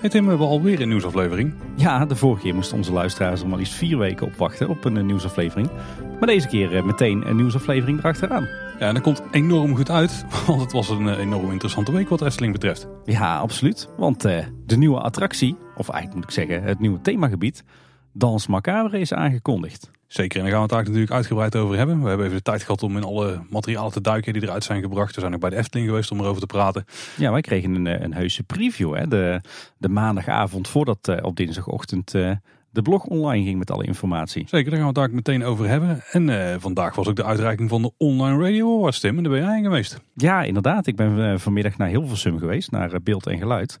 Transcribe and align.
Hey 0.00 0.08
Tim, 0.08 0.22
we 0.22 0.28
hebben 0.28 0.46
alweer 0.46 0.80
een 0.80 0.88
nieuwsaflevering. 0.88 1.54
Ja, 1.76 2.04
de 2.06 2.16
vorige 2.16 2.42
keer 2.42 2.54
moesten 2.54 2.76
onze 2.76 2.92
luisteraars 2.92 3.40
er 3.40 3.48
maar 3.48 3.58
liefst 3.58 3.74
vier 3.74 3.98
weken 3.98 4.26
op 4.26 4.34
wachten 4.34 4.68
op 4.68 4.84
een 4.84 4.96
eh, 4.96 5.04
nieuwsaflevering. 5.04 5.70
Maar 6.18 6.28
deze 6.28 6.48
keer 6.48 6.76
eh, 6.76 6.82
meteen 6.82 7.28
een 7.28 7.36
nieuwsaflevering 7.36 7.98
erachteraan. 7.98 8.48
Ja, 8.78 8.86
en 8.86 8.94
dat 8.94 9.02
komt 9.02 9.22
enorm 9.30 9.76
goed 9.76 9.90
uit, 9.90 10.24
want 10.46 10.60
het 10.60 10.72
was 10.72 10.88
een 10.88 11.08
eh, 11.08 11.18
enorm 11.18 11.50
interessante 11.50 11.92
week 11.92 12.08
wat 12.08 12.22
Efteling 12.22 12.52
betreft. 12.52 12.88
Ja, 13.04 13.38
absoluut. 13.38 13.88
Want 13.96 14.22
de 14.66 14.76
nieuwe 14.76 15.00
attractie, 15.00 15.56
of 15.76 15.88
eigenlijk 15.88 16.14
moet 16.14 16.24
ik 16.24 16.44
zeggen 16.44 16.62
het 16.62 16.78
nieuwe 16.78 17.00
themagebied, 17.00 17.64
Dans 18.12 18.46
Macabre 18.46 18.98
is 18.98 19.12
aangekondigd. 19.12 19.90
Zeker, 20.08 20.38
en 20.38 20.42
daar 20.44 20.52
gaan 20.52 20.66
we 20.66 20.74
het 20.74 20.74
eigenlijk 20.74 20.86
natuurlijk 20.88 21.12
uitgebreid 21.12 21.56
over 21.56 21.76
hebben. 21.76 22.02
We 22.02 22.08
hebben 22.08 22.26
even 22.26 22.38
de 22.38 22.42
tijd 22.42 22.62
gehad 22.62 22.82
om 22.82 22.96
in 22.96 23.04
alle 23.04 23.40
materialen 23.50 23.92
te 23.92 24.00
duiken 24.00 24.32
die 24.32 24.42
eruit 24.42 24.64
zijn 24.64 24.82
gebracht. 24.82 25.14
We 25.14 25.20
zijn 25.20 25.34
ook 25.34 25.40
bij 25.40 25.50
de 25.50 25.56
Efteling 25.56 25.88
geweest 25.88 26.10
om 26.10 26.20
erover 26.20 26.40
te 26.40 26.46
praten. 26.46 26.84
Ja, 27.16 27.32
wij 27.32 27.40
kregen 27.40 27.74
een, 27.74 27.86
eh, 27.86 28.00
een 28.00 28.14
heuse 28.14 28.42
preview 28.42 28.94
hè? 28.94 29.08
De, 29.08 29.40
de 29.78 29.88
maandagavond 29.88 30.68
voordat 30.68 31.08
eh, 31.08 31.24
op 31.24 31.36
dinsdagochtend 31.36 32.14
eh, 32.14 32.30
de 32.70 32.82
blog 32.82 33.04
online 33.04 33.44
ging 33.44 33.58
met 33.58 33.70
alle 33.70 33.84
informatie. 33.84 34.46
Zeker, 34.48 34.70
daar 34.70 34.80
gaan 34.80 34.92
we 34.92 35.00
het 35.00 35.10
eigenlijk 35.10 35.26
meteen 35.26 35.48
over 35.48 35.68
hebben. 35.68 36.00
En 36.10 36.60
vandaag 36.60 36.94
was 36.94 37.08
ook 37.08 37.16
de 37.16 37.24
uitreiking 37.24 37.68
van 37.68 37.82
de 37.82 37.92
Online 37.96 38.42
Radio 38.42 38.76
Awards, 38.76 39.00
Tim. 39.00 39.16
En 39.16 39.22
daar 39.22 39.32
ben 39.32 39.42
jij 39.42 39.54
heen 39.54 39.64
geweest. 39.64 40.00
Ja, 40.14 40.42
inderdaad. 40.42 40.86
Ik 40.86 40.96
ben 40.96 41.40
vanmiddag 41.40 41.76
naar 41.76 41.88
Hilversum 41.88 42.38
geweest, 42.38 42.70
naar 42.70 43.02
Beeld 43.02 43.26
en 43.26 43.38
Geluid. 43.38 43.78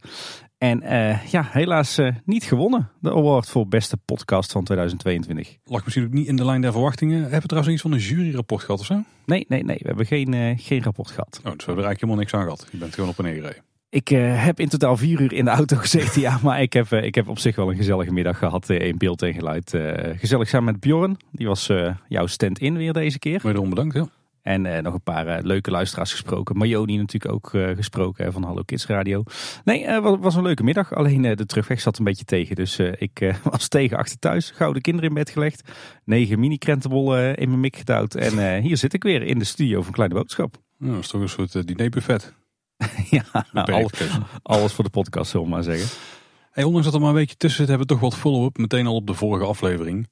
En 0.58 0.82
eh, 0.82 1.24
ja, 1.24 1.48
helaas 1.50 1.98
eh, 1.98 2.14
niet 2.24 2.44
gewonnen. 2.44 2.90
De 3.00 3.10
award 3.10 3.48
voor 3.48 3.68
beste 3.68 3.96
podcast 3.96 4.52
van 4.52 4.64
2022. 4.64 5.56
Lag 5.64 5.84
misschien 5.84 6.04
ook 6.04 6.12
niet 6.12 6.26
in 6.26 6.36
de 6.36 6.44
lijn 6.44 6.60
der 6.60 6.72
verwachtingen. 6.72 7.20
Hebben 7.20 7.40
we 7.40 7.46
trouwens 7.46 7.74
iets 7.74 7.82
van 7.82 7.92
een 7.92 7.98
juryrapport 7.98 8.62
gehad 8.62 8.80
of 8.80 8.86
zo? 8.86 9.02
Nee, 9.26 9.44
nee, 9.48 9.64
nee. 9.64 9.78
We 9.80 9.86
hebben 9.86 10.06
geen, 10.06 10.34
eh, 10.34 10.58
geen 10.58 10.82
rapport 10.82 11.10
gehad. 11.10 11.28
Oh, 11.28 11.42
dus 11.42 11.42
we 11.42 11.64
hebben 11.64 11.84
er 11.84 11.90
eigenlijk 11.90 12.00
helemaal 12.00 12.20
niks 12.20 12.34
aan 12.34 12.42
gehad. 12.42 12.68
Je 12.70 12.78
bent 12.78 12.94
gewoon 12.94 13.10
op 13.10 13.18
en 13.18 13.24
neer 13.24 13.34
gereden. 13.34 13.62
Ik 13.90 14.08
heb 14.44 14.60
in 14.60 14.68
totaal 14.68 14.96
vier 14.96 15.20
uur 15.20 15.32
in 15.32 15.44
de 15.44 15.50
auto 15.50 15.76
gezeten. 15.86 16.20
ja, 16.20 16.38
maar 16.42 16.62
ik 16.62 16.72
heb, 16.72 16.92
ik 16.92 17.14
heb 17.14 17.28
op 17.28 17.38
zich 17.38 17.56
wel 17.56 17.70
een 17.70 17.76
gezellige 17.76 18.12
middag 18.12 18.38
gehad 18.38 18.70
eh, 18.70 18.86
in 18.86 18.98
beeld 18.98 19.22
en 19.22 19.34
geluid. 19.34 19.76
Gezellig 20.16 20.48
samen 20.48 20.72
met 20.72 20.80
Bjorn. 20.80 21.16
Die 21.32 21.46
was 21.46 21.70
jouw 22.08 22.26
stand-in 22.26 22.76
weer 22.76 22.92
deze 22.92 23.18
keer. 23.18 23.40
Wederom 23.42 23.68
bedankt. 23.68 23.94
Ja. 23.94 24.08
En 24.48 24.66
eh, 24.66 24.82
nog 24.82 24.94
een 24.94 25.02
paar 25.02 25.26
eh, 25.26 25.44
leuke 25.44 25.70
luisteraars 25.70 26.10
gesproken. 26.10 26.56
Marjoni 26.56 26.96
natuurlijk 26.96 27.32
ook 27.34 27.54
eh, 27.54 27.76
gesproken 27.76 28.24
hè, 28.24 28.32
van 28.32 28.42
Hallo 28.42 28.62
Kids 28.62 28.86
Radio. 28.86 29.22
Nee, 29.64 29.86
het 29.86 30.02
was, 30.02 30.16
was 30.20 30.34
een 30.34 30.42
leuke 30.42 30.62
middag. 30.62 30.94
Alleen 30.94 31.22
de 31.22 31.46
terugweg 31.46 31.80
zat 31.80 31.98
een 31.98 32.04
beetje 32.04 32.24
tegen. 32.24 32.56
Dus 32.56 32.78
ik 32.78 33.34
was 33.50 33.68
tegen 33.68 33.96
achter 33.96 34.18
thuis. 34.18 34.50
Gouden 34.50 34.82
kinderen 34.82 35.08
in 35.08 35.14
bed 35.14 35.30
gelegd. 35.30 35.62
Negen 36.04 36.40
mini 36.40 36.58
krentenbollen 36.58 37.36
eh, 37.36 37.42
in 37.42 37.48
mijn 37.48 37.60
mik 37.60 37.76
gedouwd. 37.76 38.14
En 38.14 38.60
hier 38.62 38.76
zit 38.76 38.92
ik 38.92 39.02
weer 39.02 39.22
in 39.22 39.38
de 39.38 39.44
studio 39.44 39.82
van 39.82 39.92
Kleine 39.92 40.14
Boodschap. 40.14 40.56
Dat 40.78 40.98
is 40.98 41.08
toch 41.08 41.20
een 41.20 41.28
soort 41.28 41.66
dinerbuffet. 41.66 42.34
ja, 43.10 43.24
alles, 43.52 43.92
alles 44.42 44.72
voor 44.72 44.84
de 44.84 44.90
podcast, 44.90 45.30
zullen 45.30 45.46
we 45.46 45.52
maar 45.52 45.62
zeggen. 45.62 45.98
Hey, 46.50 46.64
ondanks 46.64 46.86
dat 46.86 46.94
er 46.94 47.00
maar 47.00 47.08
een 47.08 47.14
weekje 47.14 47.36
tussen 47.36 47.58
zit, 47.58 47.68
hebben 47.68 47.86
we 47.86 47.92
toch 47.92 48.02
wat 48.02 48.16
follow-up. 48.16 48.58
Meteen 48.58 48.86
al 48.86 48.94
op 48.94 49.06
de 49.06 49.14
vorige 49.14 49.44
aflevering. 49.44 50.08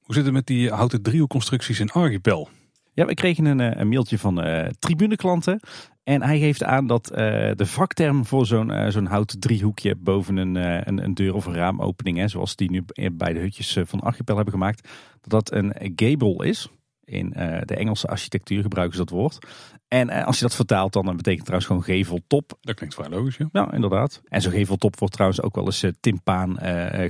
Hoe 0.00 0.14
zit 0.14 0.24
het 0.24 0.34
met 0.34 0.46
die 0.46 0.70
houten 0.70 1.02
driehoekconstructies 1.02 1.80
in 1.80 1.90
Archipel? 1.90 2.48
Ja, 2.94 3.06
we 3.06 3.14
kregen 3.14 3.44
een, 3.44 3.60
eh, 3.60 3.80
een 3.80 3.88
mailtje 3.88 4.18
van 4.18 4.42
eh 4.42 4.68
tribuneklanten. 4.78 5.60
En 6.02 6.22
hij 6.22 6.38
geeft 6.38 6.64
aan 6.64 6.86
dat 6.86 7.10
eh, 7.10 7.16
de 7.54 7.66
vakterm 7.66 8.26
voor 8.26 8.46
zo'n 8.46 8.70
eh, 8.70 8.90
zo'n 8.90 9.06
houten 9.06 9.40
driehoekje 9.40 9.96
boven 9.96 10.36
een, 10.36 10.54
een, 10.88 11.04
een 11.04 11.14
deur 11.14 11.34
of 11.34 11.46
een 11.46 11.54
raamopening, 11.54 12.18
hè, 12.18 12.28
zoals 12.28 12.56
die 12.56 12.70
nu 12.70 12.84
bij 13.12 13.32
de 13.32 13.40
hutjes 13.40 13.78
van 13.84 14.00
Archipel 14.00 14.34
hebben 14.34 14.52
gemaakt, 14.52 14.88
dat 15.20 15.30
dat 15.30 15.52
een 15.52 15.92
gable 15.96 16.46
is. 16.46 16.68
In 17.04 17.30
de 17.64 17.76
Engelse 17.76 18.06
architectuur 18.06 18.62
gebruiken 18.62 18.96
ze 18.96 19.04
dat 19.04 19.14
woord. 19.14 19.38
En 19.88 20.10
als 20.24 20.36
je 20.36 20.42
dat 20.42 20.54
vertaalt, 20.54 20.92
dan 20.92 21.04
betekent 21.04 21.26
het 21.26 21.44
trouwens 21.44 21.66
gewoon 21.66 21.98
geveltop. 21.98 22.58
Dat 22.60 22.74
klinkt 22.74 22.94
vrij 22.94 23.08
logisch, 23.08 23.36
ja. 23.36 23.48
Ja, 23.52 23.72
inderdaad. 23.72 24.22
En 24.24 24.42
zo'n 24.42 24.52
geveltop 24.52 24.98
wordt 24.98 25.14
trouwens 25.14 25.42
ook 25.42 25.54
wel 25.54 25.64
eens 25.64 25.84
timpaan 26.00 26.56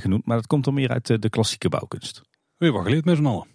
genoemd. 0.01 0.27
Maar 0.27 0.37
dat 0.37 0.47
komt 0.47 0.65
dan 0.65 0.75
meer 0.75 0.89
uit 0.89 1.23
de 1.23 1.31
klassieke 1.31 1.69
bouwkunst. 1.69 2.23
Weer 2.57 2.73
wat 2.73 2.83
geleerd 2.83 3.05
met 3.05 3.17
z'n 3.17 3.27
allen. 3.27 3.47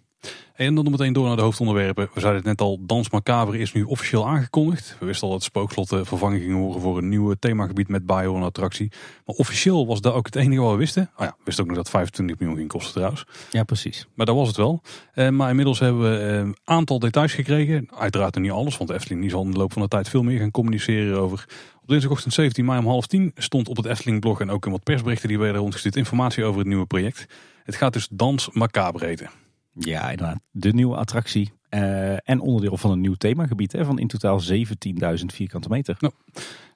En 0.55 0.75
dan 0.75 0.91
meteen 0.91 1.13
door 1.13 1.27
naar 1.27 1.35
de 1.35 1.41
hoofdonderwerpen. 1.41 2.09
We 2.13 2.19
zeiden 2.19 2.41
het 2.41 2.49
net 2.49 2.61
al, 2.61 2.79
Dans 2.85 3.09
Macabre 3.09 3.57
is 3.57 3.73
nu 3.73 3.83
officieel 3.83 4.27
aangekondigd. 4.27 4.95
We 4.99 5.05
wisten 5.05 5.27
al 5.27 5.33
dat 5.33 5.43
Spookslot 5.43 5.89
de 5.89 6.05
vervanging 6.05 6.41
ging 6.41 6.53
horen 6.53 6.81
voor 6.81 6.97
een 6.97 7.09
nieuw 7.09 7.33
themagebied 7.39 7.87
met 7.87 8.05
Bio 8.05 8.35
en 8.35 8.41
attractie. 8.41 8.91
Maar 9.25 9.35
officieel 9.35 9.87
was 9.87 10.01
dat 10.01 10.13
ook 10.13 10.25
het 10.25 10.35
enige 10.35 10.61
wat 10.61 10.71
we 10.71 10.77
wisten. 10.77 11.09
Oh 11.17 11.25
ja, 11.25 11.35
we 11.37 11.43
wisten 11.43 11.63
ook 11.63 11.69
nog 11.69 11.79
dat 11.79 11.89
25 11.89 12.39
miljoen 12.39 12.57
ging 12.57 12.69
kosten 12.69 12.93
trouwens. 12.93 13.25
Ja, 13.51 13.63
precies. 13.63 14.07
Maar 14.13 14.25
dat 14.25 14.35
was 14.35 14.47
het 14.47 14.57
wel. 14.57 14.81
Eh, 15.13 15.29
maar 15.29 15.49
inmiddels 15.49 15.79
hebben 15.79 16.01
we 16.01 16.17
eh, 16.17 16.37
een 16.37 16.57
aantal 16.63 16.99
details 16.99 17.33
gekregen. 17.33 17.87
Uiteraard 17.97 18.33
nog 18.35 18.43
niet 18.43 18.51
alles, 18.51 18.77
want 18.77 18.89
de 18.89 18.95
Efteling 18.95 19.21
die 19.21 19.29
zal 19.29 19.43
in 19.43 19.51
de 19.51 19.57
loop 19.57 19.73
van 19.73 19.81
de 19.81 19.87
tijd 19.87 20.09
veel 20.09 20.23
meer 20.23 20.39
gaan 20.39 20.51
communiceren 20.51 21.19
over. 21.19 21.45
Op 21.81 21.87
dinsdagochtend 21.87 22.33
17 22.33 22.65
mei 22.65 22.79
om 22.79 22.87
half 22.87 23.07
tien 23.07 23.31
stond 23.35 23.67
op 23.67 23.77
het 23.77 23.85
Efteling 23.85 24.19
blog 24.19 24.39
en 24.41 24.49
ook 24.49 24.65
in 24.65 24.71
wat 24.71 24.83
persberichten 24.83 25.27
die 25.27 25.39
werden 25.39 25.61
rondgestuurd 25.61 25.95
informatie 25.95 26.43
over 26.43 26.59
het 26.59 26.67
nieuwe 26.67 26.85
project. 26.85 27.25
Het 27.63 27.75
gaat 27.75 27.93
dus 27.93 28.07
Dans 28.11 28.49
Macabre 28.51 29.05
heten. 29.05 29.29
Ja, 29.77 30.09
inderdaad. 30.09 30.39
De 30.51 30.73
nieuwe 30.73 30.95
attractie. 30.95 31.51
eh, 31.69 32.29
en 32.29 32.39
onderdeel 32.39 32.77
van 32.77 32.91
een 32.91 33.01
nieuw 33.01 33.13
themagebied 33.13 33.71
hè, 33.71 33.85
van 33.85 33.99
in 33.99 34.07
totaal 34.07 34.39
17.000 34.39 35.25
vierkante 35.25 35.69
meter. 35.69 35.97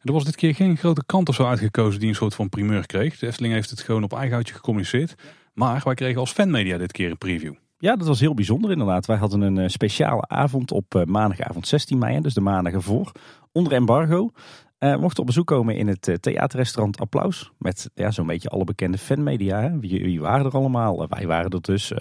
Er 0.02 0.14
was 0.14 0.24
dit 0.26 0.36
keer 0.36 0.56
geen 0.56 0.78
grote 0.78 1.06
krant 1.06 1.30
of 1.30 1.36
zo 1.36 1.46
uitgekozen 1.46 2.00
die 2.00 2.10
een 2.10 2.16
soort 2.16 2.36
van 2.36 2.50
primeur 2.50 2.86
kreeg. 2.86 3.20
De 3.20 3.28
Efteling 3.28 3.54
heeft 3.54 3.70
het 3.70 3.82
gewoon 3.82 4.04
op 4.04 4.14
eigen 4.14 4.32
houtje 4.32 4.54
gecommuniceerd. 4.54 5.16
Maar 5.54 5.82
wij 5.84 5.94
kregen 5.94 6.20
als 6.20 6.32
fanmedia 6.32 6.78
dit 6.78 6.92
keer 6.92 7.10
een 7.12 7.18
preview. 7.18 7.54
Ja, 7.78 7.96
dat 7.96 8.08
was 8.08 8.20
heel 8.20 8.34
bijzonder 8.34 8.72
inderdaad. 8.72 9.06
Wij 9.06 9.18
hadden 9.18 9.42
een 9.42 9.58
eh, 9.58 9.68
speciale 9.68 10.28
avond 10.28 10.72
op 10.72 10.96
eh, 10.96 11.04
maandagavond 11.04 11.68
16 11.68 11.98
mei, 11.98 12.22
dus 12.22 12.34
de 12.34 12.42
maandag 12.42 12.74
ervoor, 12.74 13.12
onder 13.52 13.74
embargo. 13.74 14.30
Eh 14.78 14.96
mochten 14.98 15.20
op 15.20 15.26
bezoek 15.26 15.48
komen 15.48 15.76
in 15.76 15.88
het 15.88 16.18
theaterrestaurant 16.20 17.00
Applaus. 17.00 17.52
Met 17.58 17.90
ja, 17.94 18.12
zo'n 18.12 18.28
beetje 18.28 18.50
alle 18.50 18.64
bekende 18.64 18.98
fanmedia. 18.98 19.62
Hè. 19.62 19.80
Wie, 19.80 20.04
wie 20.04 20.20
waren 20.20 20.46
er 20.46 20.52
allemaal? 20.52 21.08
Wij 21.10 21.28
waren 21.28 21.52
er 21.52 21.62
dus. 21.62 21.94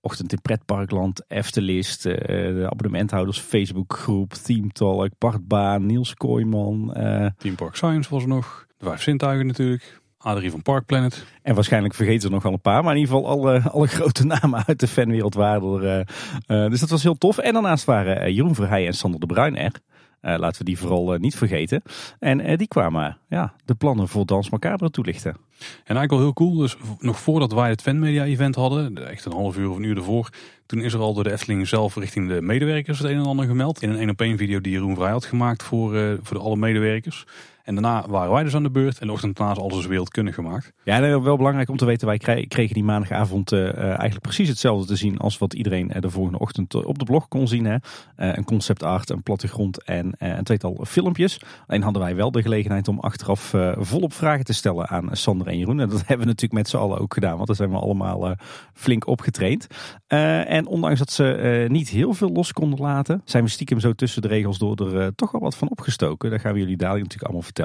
Ochtend 0.00 0.32
in 0.32 0.40
Pretparkland, 0.42 1.24
Eftelist, 1.28 2.06
eh, 2.06 2.14
de 2.54 2.66
abonnementhouders, 2.70 3.38
Facebookgroep, 3.38 4.32
Theme 4.32 4.68
Talk, 4.68 5.10
Bart 5.18 5.48
Baan, 5.48 5.86
Niels 5.86 6.14
Kooijman. 6.14 6.94
eh, 6.94 7.26
Team 7.38 7.54
Park 7.54 7.76
Science 7.76 8.10
was 8.10 8.22
er 8.22 8.28
nog. 8.28 8.66
De 8.78 8.84
Vijf 8.84 9.02
Zintuigen 9.02 9.46
natuurlijk. 9.46 10.00
Adrie 10.18 10.50
van 10.50 10.62
Park 10.62 10.86
Planet. 10.86 11.24
En 11.42 11.54
waarschijnlijk 11.54 11.94
vergeten 11.94 12.20
ze 12.20 12.30
nog 12.30 12.42
wel 12.42 12.52
een 12.52 12.60
paar. 12.60 12.82
Maar 12.82 12.94
in 12.94 13.00
ieder 13.00 13.14
geval 13.14 13.30
alle, 13.30 13.60
alle 13.70 13.86
grote 13.86 14.26
namen 14.26 14.66
uit 14.66 14.80
de 14.80 14.88
fanwereld 14.88 15.34
waren 15.34 15.82
er. 15.82 16.08
eh, 16.46 16.70
dus 16.70 16.80
dat 16.80 16.90
was 16.90 17.02
heel 17.02 17.18
tof. 17.18 17.38
En 17.38 17.52
daarnaast 17.52 17.84
waren 17.84 18.32
Jeroen 18.32 18.54
Verheij 18.54 18.86
en 18.86 18.92
Sander 18.94 19.20
de 19.20 19.26
Bruin 19.26 19.56
er. 19.56 19.72
Laten 20.20 20.58
we 20.58 20.64
die 20.64 20.78
vooral 20.78 21.16
niet 21.18 21.36
vergeten. 21.36 21.82
En 22.18 22.56
die 22.56 22.68
kwamen 22.68 23.18
ja, 23.28 23.54
de 23.64 23.74
plannen 23.74 24.08
voor 24.08 24.26
Dans 24.26 24.50
Macabre 24.50 24.90
toelichten. 24.90 25.36
En 25.58 25.96
eigenlijk 25.96 26.10
wel 26.10 26.20
heel 26.20 26.32
cool. 26.32 26.54
Dus 26.54 26.76
nog 26.98 27.20
voordat 27.20 27.52
wij 27.52 27.68
het 27.68 27.82
fanmedia 27.82 28.24
event 28.24 28.54
hadden, 28.54 29.08
echt 29.08 29.24
een 29.24 29.32
half 29.32 29.56
uur 29.56 29.70
of 29.70 29.76
een 29.76 29.82
uur 29.82 29.96
ervoor. 29.96 30.28
Toen 30.66 30.80
is 30.80 30.92
er 30.92 31.00
al 31.00 31.14
door 31.14 31.24
de 31.24 31.32
Efteling 31.32 31.68
zelf 31.68 31.96
richting 31.96 32.28
de 32.28 32.42
medewerkers 32.42 32.98
het 32.98 33.10
een 33.10 33.18
en 33.18 33.26
ander 33.26 33.46
gemeld. 33.46 33.82
In 33.82 33.90
een 33.90 33.98
één 33.98 34.10
op 34.10 34.20
één 34.20 34.38
video 34.38 34.60
die 34.60 34.72
Jeroen 34.72 34.94
Vrij 34.94 35.10
had 35.10 35.24
gemaakt 35.24 35.62
voor, 35.62 35.96
eh, 35.96 36.12
voor 36.22 36.36
de 36.36 36.42
alle 36.42 36.56
medewerkers. 36.56 37.26
En 37.68 37.74
daarna 37.74 38.04
waren 38.08 38.32
wij 38.32 38.42
dus 38.42 38.54
aan 38.54 38.62
de 38.62 38.70
beurt. 38.70 38.98
En 38.98 39.06
de 39.06 39.12
ochtend 39.12 39.36
daarna 39.36 39.52
is 39.52 39.58
alles 39.58 39.74
dus 39.74 39.86
wereldkundig 39.86 40.34
gemaakt. 40.34 40.72
Ja, 40.84 41.02
en 41.02 41.22
wel 41.22 41.36
belangrijk 41.36 41.68
om 41.68 41.76
te 41.76 41.84
weten. 41.84 42.06
Wij 42.06 42.18
kregen- 42.18 42.74
die 42.74 42.84
maandagavond 42.84 43.52
eh, 43.52 43.68
eh, 43.68 43.84
eigenlijk 43.84 44.20
precies 44.20 44.48
hetzelfde 44.48 44.86
te 44.86 44.96
zien. 44.96 45.18
Als 45.18 45.38
wat 45.38 45.54
iedereen 45.54 45.90
eh, 45.90 46.00
de 46.00 46.10
volgende 46.10 46.38
ochtend 46.38 46.74
op 46.74 46.98
de 46.98 47.04
blog 47.04 47.28
kon 47.28 47.48
zien. 47.48 47.64
Hè. 47.64 47.76
Een 48.16 48.44
concept 48.44 48.82
art, 48.82 49.10
een 49.10 49.22
plattegrond 49.22 49.84
en 49.84 50.12
een 50.18 50.44
tweetal 50.44 50.84
filmpjes. 50.86 51.40
Alleen 51.66 51.82
hadden 51.82 52.02
wij 52.02 52.16
wel 52.16 52.30
de 52.30 52.42
gelegenheid 52.42 52.88
om 52.88 52.98
achteraf 52.98 53.54
volop 53.78 54.12
vragen 54.12 54.44
te 54.44 54.52
stellen 54.52 54.88
aan 54.88 55.08
Sander 55.12 55.46
en 55.46 55.58
Jeroen. 55.58 55.80
En 55.80 55.88
dat 55.88 55.98
hebben 56.06 56.26
we 56.26 56.32
natuurlijk 56.32 56.52
met 56.52 56.68
z'n 56.68 56.76
allen 56.76 56.98
ook 56.98 57.14
gedaan. 57.14 57.34
Want 57.34 57.46
daar 57.46 57.56
zijn 57.56 57.70
we 57.70 57.76
allemaal 57.76 58.34
flink 58.72 59.06
opgetraind. 59.06 59.66
En 60.06 60.66
ondanks 60.66 60.98
dat 60.98 61.10
ze 61.10 61.66
niet 61.68 61.88
heel 61.88 62.14
veel 62.14 62.30
los 62.30 62.52
konden 62.52 62.80
laten, 62.80 63.22
zijn 63.24 63.44
we 63.44 63.50
stiekem 63.50 63.80
zo 63.80 63.92
tussen 63.92 64.22
de 64.22 64.28
regels 64.28 64.58
door 64.58 64.94
er 64.94 65.14
toch 65.14 65.30
wel 65.30 65.40
wat 65.40 65.56
van 65.56 65.70
opgestoken. 65.70 66.30
Dat 66.30 66.40
gaan 66.40 66.52
we 66.52 66.58
jullie 66.58 66.76
dadelijk 66.76 67.02
natuurlijk 67.02 67.24
allemaal 67.24 67.42
vertellen. 67.42 67.57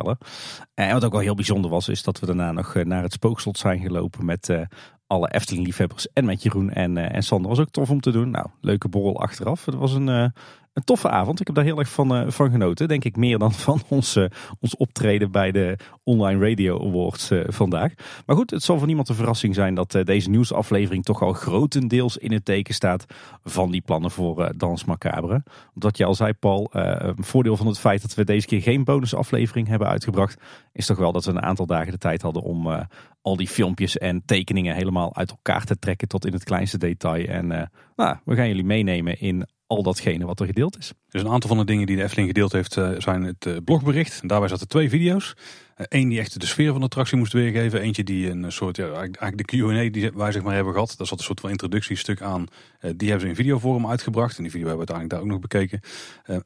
En 0.73 0.93
wat 0.93 1.05
ook 1.05 1.11
wel 1.11 1.21
heel 1.21 1.35
bijzonder 1.35 1.71
was, 1.71 1.87
is 1.87 2.03
dat 2.03 2.19
we 2.19 2.25
daarna 2.25 2.51
nog 2.51 2.75
eh, 2.75 2.85
naar 2.85 3.03
het 3.03 3.13
spookslot 3.13 3.57
zijn 3.57 3.79
gelopen 3.79 4.25
met 4.25 4.49
eh, 4.49 4.61
alle 5.13 5.31
Efteling-liefhebbers 5.31 6.07
en 6.13 6.25
met 6.25 6.43
Jeroen 6.43 6.69
en, 6.69 6.97
eh, 6.97 7.15
en 7.15 7.23
Sander. 7.23 7.49
was 7.49 7.59
ook 7.59 7.69
tof 7.69 7.89
om 7.89 7.99
te 7.99 8.11
doen. 8.11 8.29
Nou, 8.29 8.47
leuke 8.61 8.87
borrel 8.87 9.19
achteraf. 9.19 9.65
Het 9.65 9.75
was 9.75 9.93
een, 9.93 10.09
eh, 10.09 10.25
een 10.73 10.83
toffe 10.83 11.09
avond. 11.09 11.39
Ik 11.39 11.47
heb 11.47 11.55
daar 11.55 11.65
heel 11.65 11.79
erg 11.79 11.89
van, 11.89 12.15
uh, 12.15 12.29
van 12.29 12.51
genoten. 12.51 12.87
Denk 12.87 13.03
ik 13.03 13.15
meer 13.15 13.37
dan 13.37 13.53
van 13.67 13.81
ons, 13.87 14.15
uh, 14.15 14.25
ons 14.59 14.75
optreden 14.75 15.31
bij 15.31 15.51
de 15.51 15.77
Online 16.03 16.49
Radio 16.49 16.87
Awards 16.87 17.31
uh, 17.31 17.43
vandaag. 17.47 17.93
Maar 18.25 18.35
goed, 18.35 18.49
het 18.49 18.63
zal 18.63 18.77
voor 18.77 18.87
niemand 18.87 19.09
een 19.09 19.15
verrassing 19.15 19.55
zijn 19.55 19.75
dat 19.75 19.97
deze 20.03 20.29
nieuwsaflevering 20.29 21.03
toch 21.03 21.21
al 21.21 21.33
grotendeels 21.33 22.17
in 22.17 22.31
het 22.31 22.45
teken 22.45 22.73
staat 22.73 23.05
van 23.43 23.71
die 23.71 23.81
plannen 23.81 24.11
voor 24.11 24.51
Dans 24.57 24.85
Macabre. 24.85 25.43
Wat 25.73 25.97
je 25.97 26.05
al 26.05 26.15
zei, 26.15 26.33
Paul, 26.33 26.69
een 26.71 27.23
voordeel 27.23 27.57
van 27.57 27.67
het 27.67 27.79
feit 27.79 28.01
dat 28.01 28.13
we 28.13 28.23
deze 28.23 28.47
keer 28.47 28.61
geen 28.61 28.83
bonusaflevering 28.83 29.67
hebben 29.67 29.87
uitgebracht, 29.87 30.41
is 30.71 30.85
toch 30.85 30.97
wel 30.97 31.11
dat 31.11 31.25
we 31.25 31.31
een 31.31 31.41
aantal 31.41 31.65
dagen 31.65 31.91
de 31.91 31.97
tijd 31.97 32.21
hadden 32.21 32.43
om 32.43 32.87
al 33.21 33.35
die 33.35 33.47
filmpjes 33.47 33.97
en 33.97 34.21
tekeningen 34.25 34.75
helemaal 34.75 35.15
uit 35.15 35.29
elkaar 35.29 35.63
te 35.65 35.79
trekken 35.79 36.07
tot 36.07 36.25
in 36.25 36.33
het 36.33 36.43
kleinste 36.43 36.77
detail. 36.77 37.27
En 37.27 37.47
nou, 37.95 38.17
we 38.25 38.35
gaan 38.35 38.47
jullie 38.47 38.63
meenemen 38.63 39.19
in 39.19 39.47
al 39.75 39.83
datgene 39.83 40.25
wat 40.25 40.39
er 40.39 40.45
gedeeld 40.45 40.77
is. 40.77 40.93
Dus 41.09 41.21
een 41.21 41.29
aantal 41.29 41.49
van 41.49 41.57
de 41.57 41.65
dingen 41.65 41.85
die 41.85 41.95
de 41.95 42.03
Efteling 42.03 42.27
gedeeld 42.27 42.51
heeft 42.51 42.77
eh, 42.77 42.89
zijn 42.97 43.23
het 43.23 43.45
eh, 43.45 43.55
blogbericht. 43.65 44.21
En 44.21 44.27
daarbij 44.27 44.49
zaten 44.49 44.67
twee 44.67 44.89
video's. 44.89 45.35
Eén 45.75 46.03
eh, 46.03 46.09
die 46.09 46.19
echt 46.19 46.39
de 46.39 46.45
sfeer 46.45 46.71
van 46.71 46.79
de 46.79 46.85
attractie 46.85 47.17
moest 47.17 47.33
weergeven. 47.33 47.81
Eentje 47.81 48.03
die 48.03 48.29
een 48.29 48.51
soort, 48.51 48.75
ja, 48.75 48.91
eigenlijk 48.93 49.37
de 49.37 49.57
Q&A 49.57 49.91
die 49.91 50.11
wij 50.11 50.31
zeg 50.31 50.43
maar 50.43 50.55
hebben 50.55 50.73
gehad. 50.73 50.93
Daar 50.97 51.07
zat 51.07 51.19
een 51.19 51.25
soort 51.25 51.39
van 51.39 51.49
introductiestuk 51.49 52.21
aan. 52.21 52.45
Die 52.79 53.09
hebben 53.09 53.19
ze 53.19 53.27
in 53.27 53.35
videovorm 53.35 53.87
uitgebracht. 53.87 54.37
En 54.37 54.43
die 54.43 54.51
video 54.51 54.67
hebben 54.67 54.85
we 54.85 54.93
uiteindelijk 54.93 55.09
daar 55.09 55.19
ook 55.19 55.41
nog 55.41 55.69
bekeken. 55.69 55.79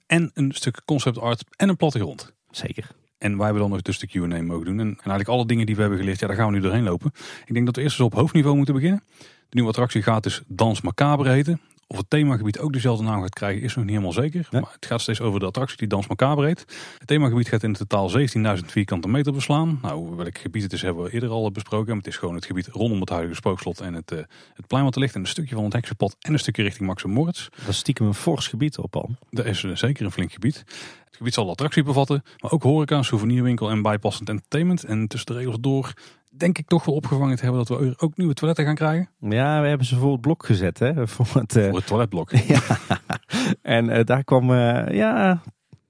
En 0.05 0.31
een 0.33 0.51
stuk 0.51 0.81
concept 0.85 1.19
art 1.19 1.43
en 1.55 1.69
een 1.69 1.77
plattegrond. 1.77 2.33
Zeker. 2.51 2.87
En 3.17 3.35
wij 3.35 3.43
hebben 3.43 3.61
dan 3.61 3.71
nog 3.71 3.81
dus 3.81 3.99
de 3.99 4.07
Q&A 4.07 4.41
mogen 4.41 4.65
doen. 4.65 4.79
En, 4.79 4.87
eigenlijk 4.87 5.27
alle 5.27 5.45
dingen 5.45 5.65
die 5.65 5.75
we 5.75 5.81
hebben 5.81 5.99
geleerd, 5.99 6.19
ja, 6.19 6.27
daar 6.27 6.35
gaan 6.35 6.47
we 6.47 6.53
nu 6.53 6.61
doorheen 6.61 6.83
lopen. 6.83 7.11
Ik 7.45 7.53
denk 7.53 7.65
dat 7.65 7.75
we 7.75 7.81
eerst 7.81 7.99
eens 7.99 8.07
op 8.07 8.13
hoofdniveau 8.13 8.55
moeten 8.55 8.73
beginnen. 8.73 9.03
De 9.19 9.55
nieuwe 9.55 9.69
attractie 9.69 10.01
gaat 10.01 10.23
dus 10.23 10.41
Dans 10.47 10.81
Macabre 10.81 11.29
heten. 11.29 11.61
Of 11.89 11.97
het 11.97 12.09
themagebied 12.09 12.59
ook 12.59 12.73
dezelfde 12.73 13.03
naam 13.03 13.21
gaat 13.21 13.33
krijgen 13.33 13.61
is 13.61 13.75
nog 13.75 13.83
niet 13.83 13.93
helemaal 13.93 14.13
zeker. 14.13 14.47
Maar 14.51 14.71
het 14.73 14.85
gaat 14.85 15.01
steeds 15.01 15.21
over 15.21 15.39
de 15.39 15.45
attractie 15.45 15.77
die 15.77 15.87
Dans 15.87 16.07
Macabre 16.07 16.45
heet. 16.45 16.65
Het 16.97 17.07
themagebied 17.07 17.47
gaat 17.47 17.63
in 17.63 17.73
totaal 17.73 18.11
17.000 18.19 18.65
vierkante 18.65 19.07
meter 19.07 19.33
beslaan. 19.33 19.79
Nou, 19.81 20.15
welk 20.15 20.37
gebied 20.37 20.63
het 20.63 20.73
is 20.73 20.81
hebben 20.81 21.03
we 21.03 21.11
eerder 21.11 21.29
al 21.29 21.51
besproken. 21.51 21.97
Het 21.97 22.07
is 22.07 22.17
gewoon 22.17 22.35
het 22.35 22.45
gebied 22.45 22.67
rondom 22.67 22.99
het 22.99 23.09
huidige 23.09 23.35
spookslot 23.35 23.79
en 23.79 23.93
het, 23.93 24.11
uh, 24.11 24.19
het 24.53 24.67
plein 24.67 24.83
wat 24.83 24.95
er 24.95 25.01
ligt. 25.01 25.15
En 25.15 25.21
een 25.21 25.27
stukje 25.27 25.55
van 25.55 25.63
het 25.63 25.73
heksenpad 25.73 26.15
en 26.19 26.33
een 26.33 26.39
stukje 26.39 26.63
richting 26.63 26.87
Max 26.87 27.03
Moritz. 27.03 27.47
Dat 27.57 27.67
is 27.67 27.77
stiekem 27.77 28.05
een 28.05 28.13
fors 28.13 28.47
gebied 28.47 28.77
op 28.77 28.95
al. 28.95 29.09
Dat 29.29 29.45
is 29.45 29.63
uh, 29.63 29.75
zeker 29.75 30.05
een 30.05 30.11
flink 30.11 30.31
gebied. 30.31 30.57
Het 31.05 31.15
gebied 31.15 31.33
zal 31.33 31.49
attractie 31.49 31.83
bevatten, 31.83 32.23
maar 32.37 32.51
ook 32.51 32.63
horeca, 32.63 33.01
souvenirwinkel 33.01 33.69
en 33.69 33.81
bijpassend 33.81 34.29
entertainment. 34.29 34.83
En 34.83 35.07
tussen 35.07 35.33
de 35.33 35.39
regels 35.39 35.57
door 35.59 35.93
denk 36.37 36.57
ik 36.57 36.67
toch 36.67 36.85
wel 36.85 36.95
opgevangen 36.95 37.35
te 37.35 37.43
hebben 37.43 37.65
dat 37.65 37.79
we 37.79 37.93
ook 37.97 38.17
nieuwe 38.17 38.33
toiletten 38.33 38.65
gaan 38.65 38.75
krijgen. 38.75 39.09
Ja, 39.19 39.61
we 39.61 39.67
hebben 39.67 39.87
ze 39.87 39.97
voor 39.97 40.11
het 40.11 40.21
blok 40.21 40.45
gezet, 40.45 40.79
hè? 40.79 41.07
Voor 41.07 41.27
het, 41.33 41.55
uh... 41.55 41.67
voor 41.67 41.77
het 41.77 41.87
toiletblok. 41.87 42.31
ja. 42.53 42.61
En 43.61 43.89
uh, 43.89 44.03
daar 44.03 44.23
kwam, 44.23 44.51
uh, 44.51 44.87
ja... 44.89 45.41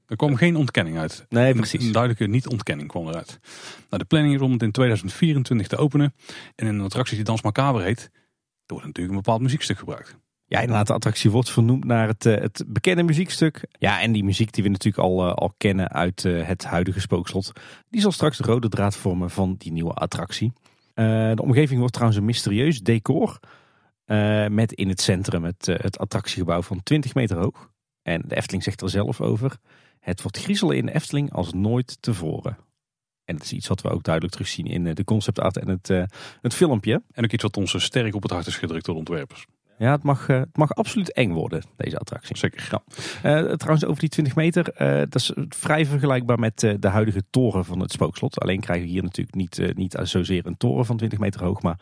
Er 0.08 0.16
kwam 0.16 0.36
geen 0.36 0.56
ontkenning 0.56 0.98
uit. 0.98 1.26
Nee, 1.30 1.54
precies. 1.54 1.86
Een, 1.86 1.92
duidelijke 1.92 2.28
niet-ontkenning 2.28 2.90
kwam 2.90 3.08
eruit. 3.08 3.40
Nou, 3.90 4.02
de 4.02 4.06
planning 4.06 4.36
is 4.36 4.42
om 4.42 4.52
het 4.52 4.62
in 4.62 4.72
2024 4.72 5.68
te 5.68 5.78
openen. 5.78 6.14
En 6.56 6.68
in 6.68 6.76
een 6.76 6.86
attractie 6.86 7.16
die 7.16 7.26
Dans 7.26 7.42
Macabre 7.42 7.84
heet, 7.84 8.10
er 8.14 8.74
wordt 8.74 8.86
natuurlijk 8.86 9.16
een 9.16 9.22
bepaald 9.24 9.42
muziekstuk 9.42 9.78
gebruikt. 9.78 10.18
Ja, 10.50 10.60
inderdaad, 10.60 10.88
de 10.88 10.94
attractie 10.94 11.32
wordt 11.32 11.50
vernoemd 11.50 11.86
naar 11.86 12.08
het, 12.08 12.26
eh, 12.26 12.42
het 12.42 12.64
bekende 12.68 13.04
muziekstuk. 13.04 13.68
Ja, 13.72 14.02
en 14.02 14.12
die 14.12 14.24
muziek 14.24 14.54
die 14.54 14.64
we 14.64 14.70
natuurlijk 14.70 15.04
al, 15.04 15.28
eh, 15.28 15.34
al 15.34 15.54
kennen 15.58 15.90
uit 15.90 16.26
eh, 16.26 16.48
het 16.48 16.66
huidige 16.66 17.00
spookslot. 17.00 17.52
Die 17.90 18.02
zal 18.02 18.12
straks 18.12 18.38
de 18.38 18.44
rode 18.44 18.70
draad 18.70 18.96
vormen 18.96 19.30
van 19.30 19.56
die 19.58 19.72
nieuwe 19.72 19.94
attractie. 19.94 20.54
de 20.96 21.42
omgeving 21.42 21.80
wordt 21.80 21.94
trouwens 21.94 22.20
een 22.20 22.26
mysterieus 22.26 22.80
decor. 22.80 23.40
met 24.50 24.72
in 24.72 24.90
het 24.90 25.02
centrum 25.02 25.44
het, 25.44 25.66
het 25.66 25.98
attractiegebouw 25.98 26.62
van 26.62 26.84
20 26.84 27.14
meter 27.14 27.38
hoog. 27.38 27.70
En 28.02 28.24
de 28.28 28.36
Efteling 28.36 28.64
zegt 28.64 28.82
er 28.82 28.90
zelf 28.90 29.22
over. 29.22 29.58
Het 30.00 30.22
wordt 30.22 30.38
griezelen 30.38 30.78
in 30.78 30.86
de 30.86 30.94
Efteling 30.94 31.34
als 31.34 31.54
nooit 31.54 31.98
tevoren. 32.02 32.58
En 33.26 33.36
dat 33.36 33.44
is 33.44 33.54
iets 33.54 33.68
wat 33.68 33.82
we 33.82 33.90
ook 33.90 34.04
duidelijk 34.04 34.34
terugzien 34.34 34.66
in 34.66 34.94
de 34.94 35.04
concept 35.04 35.40
art 35.40 35.58
en 35.58 35.68
het, 35.68 35.88
het 36.42 36.54
filmpje. 36.54 37.04
En 37.12 37.24
ook 37.24 37.32
iets 37.32 37.44
wat 37.44 37.58
ons 37.58 37.84
sterk 37.84 38.16
op 38.16 38.22
het 38.22 38.32
hart 38.32 38.48
is 38.48 38.58
gedrukt 38.58 38.86
door 38.86 38.96
ontwerpers. 38.96 39.46
Ja, 39.78 39.92
het 39.92 40.04
mag, 40.04 40.28
uh, 40.28 40.40
het 40.40 40.58
mag 40.58 40.76
absoluut 40.76 41.14
eng 41.14 41.32
worden, 41.32 41.64
deze 41.76 41.98
attractie. 41.98 42.38
Zeker. 42.38 42.68
Ja. 42.72 42.82
Uh, 43.42 43.54
trouwens, 43.54 43.86
over 43.86 44.00
die 44.00 44.10
20 44.10 44.36
meter, 44.36 44.74
uh, 44.82 44.98
dat 44.98 45.16
is 45.16 45.34
vrij 45.50 45.86
vergelijkbaar 45.86 46.40
met 46.40 46.60
de 46.60 46.88
huidige 46.88 47.24
toren 47.30 47.66
van 47.66 47.80
het 47.80 47.92
spookslot. 47.92 48.40
Alleen 48.40 48.60
krijgen 48.60 48.86
we 48.86 48.92
hier 48.92 49.04
natuurlijk 49.04 49.36
niet, 49.36 49.76
niet 49.76 49.98
zozeer 50.02 50.46
een 50.46 50.58
toren 50.58 50.86
van 50.86 50.98
20 50.98 51.20
meter 51.20 51.44
hoog, 51.44 51.62
maar 51.62 51.80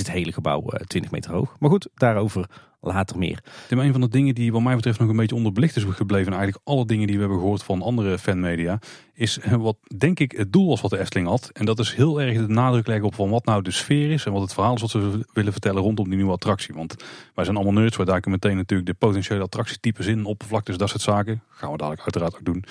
is 0.00 0.06
het 0.06 0.16
hele 0.16 0.32
gebouw 0.32 0.64
20 0.86 1.10
meter 1.10 1.32
hoog. 1.32 1.56
Maar 1.58 1.70
goed, 1.70 1.88
daarover 1.94 2.48
later 2.80 3.18
meer. 3.18 3.42
Tim, 3.68 3.78
een 3.78 3.92
van 3.92 4.00
de 4.00 4.08
dingen 4.08 4.34
die 4.34 4.52
wat 4.52 4.62
mij 4.62 4.74
betreft 4.74 4.98
nog 4.98 5.08
een 5.08 5.16
beetje 5.16 5.36
onderbelicht 5.36 5.76
is 5.76 5.84
gebleven, 5.84 6.32
en 6.32 6.38
eigenlijk 6.38 6.68
alle 6.68 6.86
dingen 6.86 7.06
die 7.06 7.14
we 7.14 7.20
hebben 7.20 7.38
gehoord 7.38 7.62
van 7.62 7.82
andere 7.82 8.18
fanmedia, 8.18 8.78
is 9.14 9.38
wat 9.58 9.76
denk 9.96 10.20
ik 10.20 10.32
het 10.32 10.52
doel 10.52 10.68
was 10.68 10.80
wat 10.80 10.90
de 10.90 10.98
Efteling 10.98 11.28
had. 11.28 11.50
En 11.52 11.64
dat 11.64 11.78
is 11.78 11.94
heel 11.94 12.20
erg 12.20 12.36
de 12.36 12.52
nadruk 12.52 12.86
leggen 12.86 13.06
op 13.06 13.14
van 13.14 13.30
wat 13.30 13.44
nou 13.44 13.62
de 13.62 13.70
sfeer 13.70 14.10
is 14.10 14.24
en 14.24 14.32
wat 14.32 14.42
het 14.42 14.54
verhaal 14.54 14.74
is 14.74 14.80
wat 14.80 14.90
ze 14.90 15.24
willen 15.32 15.52
vertellen 15.52 15.82
rondom 15.82 16.08
die 16.08 16.16
nieuwe 16.16 16.32
attractie. 16.32 16.74
Want 16.74 16.96
wij 17.34 17.44
zijn 17.44 17.56
allemaal 17.56 17.82
nerds, 17.82 17.96
wij 17.96 18.06
duiken 18.06 18.30
meteen 18.30 18.56
natuurlijk 18.56 18.88
de 18.88 19.06
potentiële 19.06 19.42
attractietypes 19.42 20.06
in, 20.06 20.24
oppervlaktes, 20.24 20.76
dat 20.76 20.88
soort 20.88 21.02
zaken. 21.02 21.42
Gaan 21.48 21.70
we 21.70 21.76
dadelijk 21.76 22.02
uiteraard 22.02 22.34
ook 22.34 22.44
doen. 22.44 22.64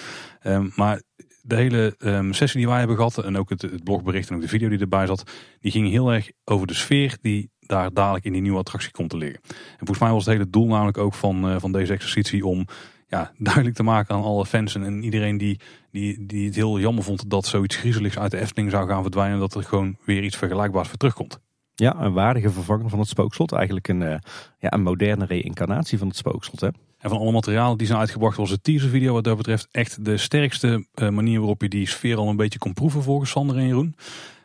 Um, 0.43 0.71
maar 0.75 1.01
de 1.47 1.55
hele 1.55 1.95
um, 1.99 2.33
sessie 2.33 2.59
die 2.59 2.69
wij 2.69 2.77
hebben 2.77 2.95
gehad 2.95 3.17
en 3.17 3.37
ook 3.37 3.49
het, 3.49 3.61
het, 3.61 3.83
blogbericht 3.83 4.29
en 4.29 4.35
ook 4.35 4.41
de 4.41 4.47
video 4.47 4.69
die 4.69 4.79
erbij 4.79 5.05
zat, 5.05 5.31
die 5.59 5.71
ging 5.71 5.89
heel 5.89 6.13
erg 6.13 6.31
over 6.43 6.67
de 6.67 6.73
sfeer 6.73 7.17
die 7.21 7.49
daar 7.59 7.93
dadelijk 7.93 8.25
in 8.25 8.31
die 8.31 8.41
nieuwe 8.41 8.57
attractie 8.57 8.91
komt 8.91 9.09
te 9.09 9.17
liggen. 9.17 9.39
En 9.47 9.77
volgens 9.77 9.99
mij 9.99 10.11
was 10.11 10.25
het 10.25 10.33
hele 10.33 10.49
doel 10.49 10.67
namelijk 10.67 10.97
ook 10.97 11.13
van, 11.13 11.49
uh, 11.49 11.55
van 11.59 11.71
deze 11.71 11.93
exercitie 11.93 12.45
om 12.45 12.65
ja, 13.07 13.31
duidelijk 13.37 13.75
te 13.75 13.83
maken 13.83 14.15
aan 14.15 14.23
alle 14.23 14.45
fans 14.45 14.75
en 14.75 15.03
iedereen 15.03 15.37
die, 15.37 15.59
die, 15.91 16.25
die 16.25 16.45
het 16.45 16.55
heel 16.55 16.79
jammer 16.79 17.03
vond 17.03 17.29
dat 17.29 17.45
zoiets 17.45 17.75
griezeligs 17.75 18.17
uit 18.17 18.31
de 18.31 18.39
Efteling 18.39 18.71
zou 18.71 18.87
gaan 18.87 19.01
verdwijnen, 19.01 19.39
dat 19.39 19.55
er 19.55 19.63
gewoon 19.63 19.97
weer 20.05 20.23
iets 20.23 20.37
vergelijkbaars 20.37 20.87
voor 20.87 20.97
terugkomt. 20.97 21.39
Ja, 21.75 21.95
een 21.99 22.13
waardige 22.13 22.49
vervanger 22.49 22.89
van 22.89 22.99
het 22.99 23.07
spookslot. 23.07 23.51
Eigenlijk 23.51 23.87
een, 23.87 24.01
uh, 24.01 24.15
ja, 24.59 24.73
een 24.73 24.83
moderne 24.83 25.25
reïncarnatie 25.25 25.97
van 25.97 26.07
het 26.07 26.17
spookslot. 26.17 26.61
Hè? 26.61 26.67
En 26.97 27.09
van 27.09 27.19
alle 27.19 27.31
materialen 27.31 27.77
die 27.77 27.87
zijn 27.87 27.99
uitgebracht 27.99 28.37
was 28.37 28.49
het 28.49 28.63
teaservideo 28.63 29.13
wat 29.13 29.23
dat 29.23 29.37
betreft 29.37 29.67
echt 29.71 30.05
de 30.05 30.17
sterkste 30.17 30.85
uh, 30.95 31.09
manier 31.09 31.39
waarop 31.39 31.61
je 31.61 31.69
die 31.69 31.87
sfeer 31.87 32.17
al 32.17 32.29
een 32.29 32.35
beetje 32.35 32.59
kon 32.59 32.73
proeven 32.73 33.03
volgens 33.03 33.29
Sander 33.29 33.57
en 33.57 33.67
Jeroen. 33.67 33.95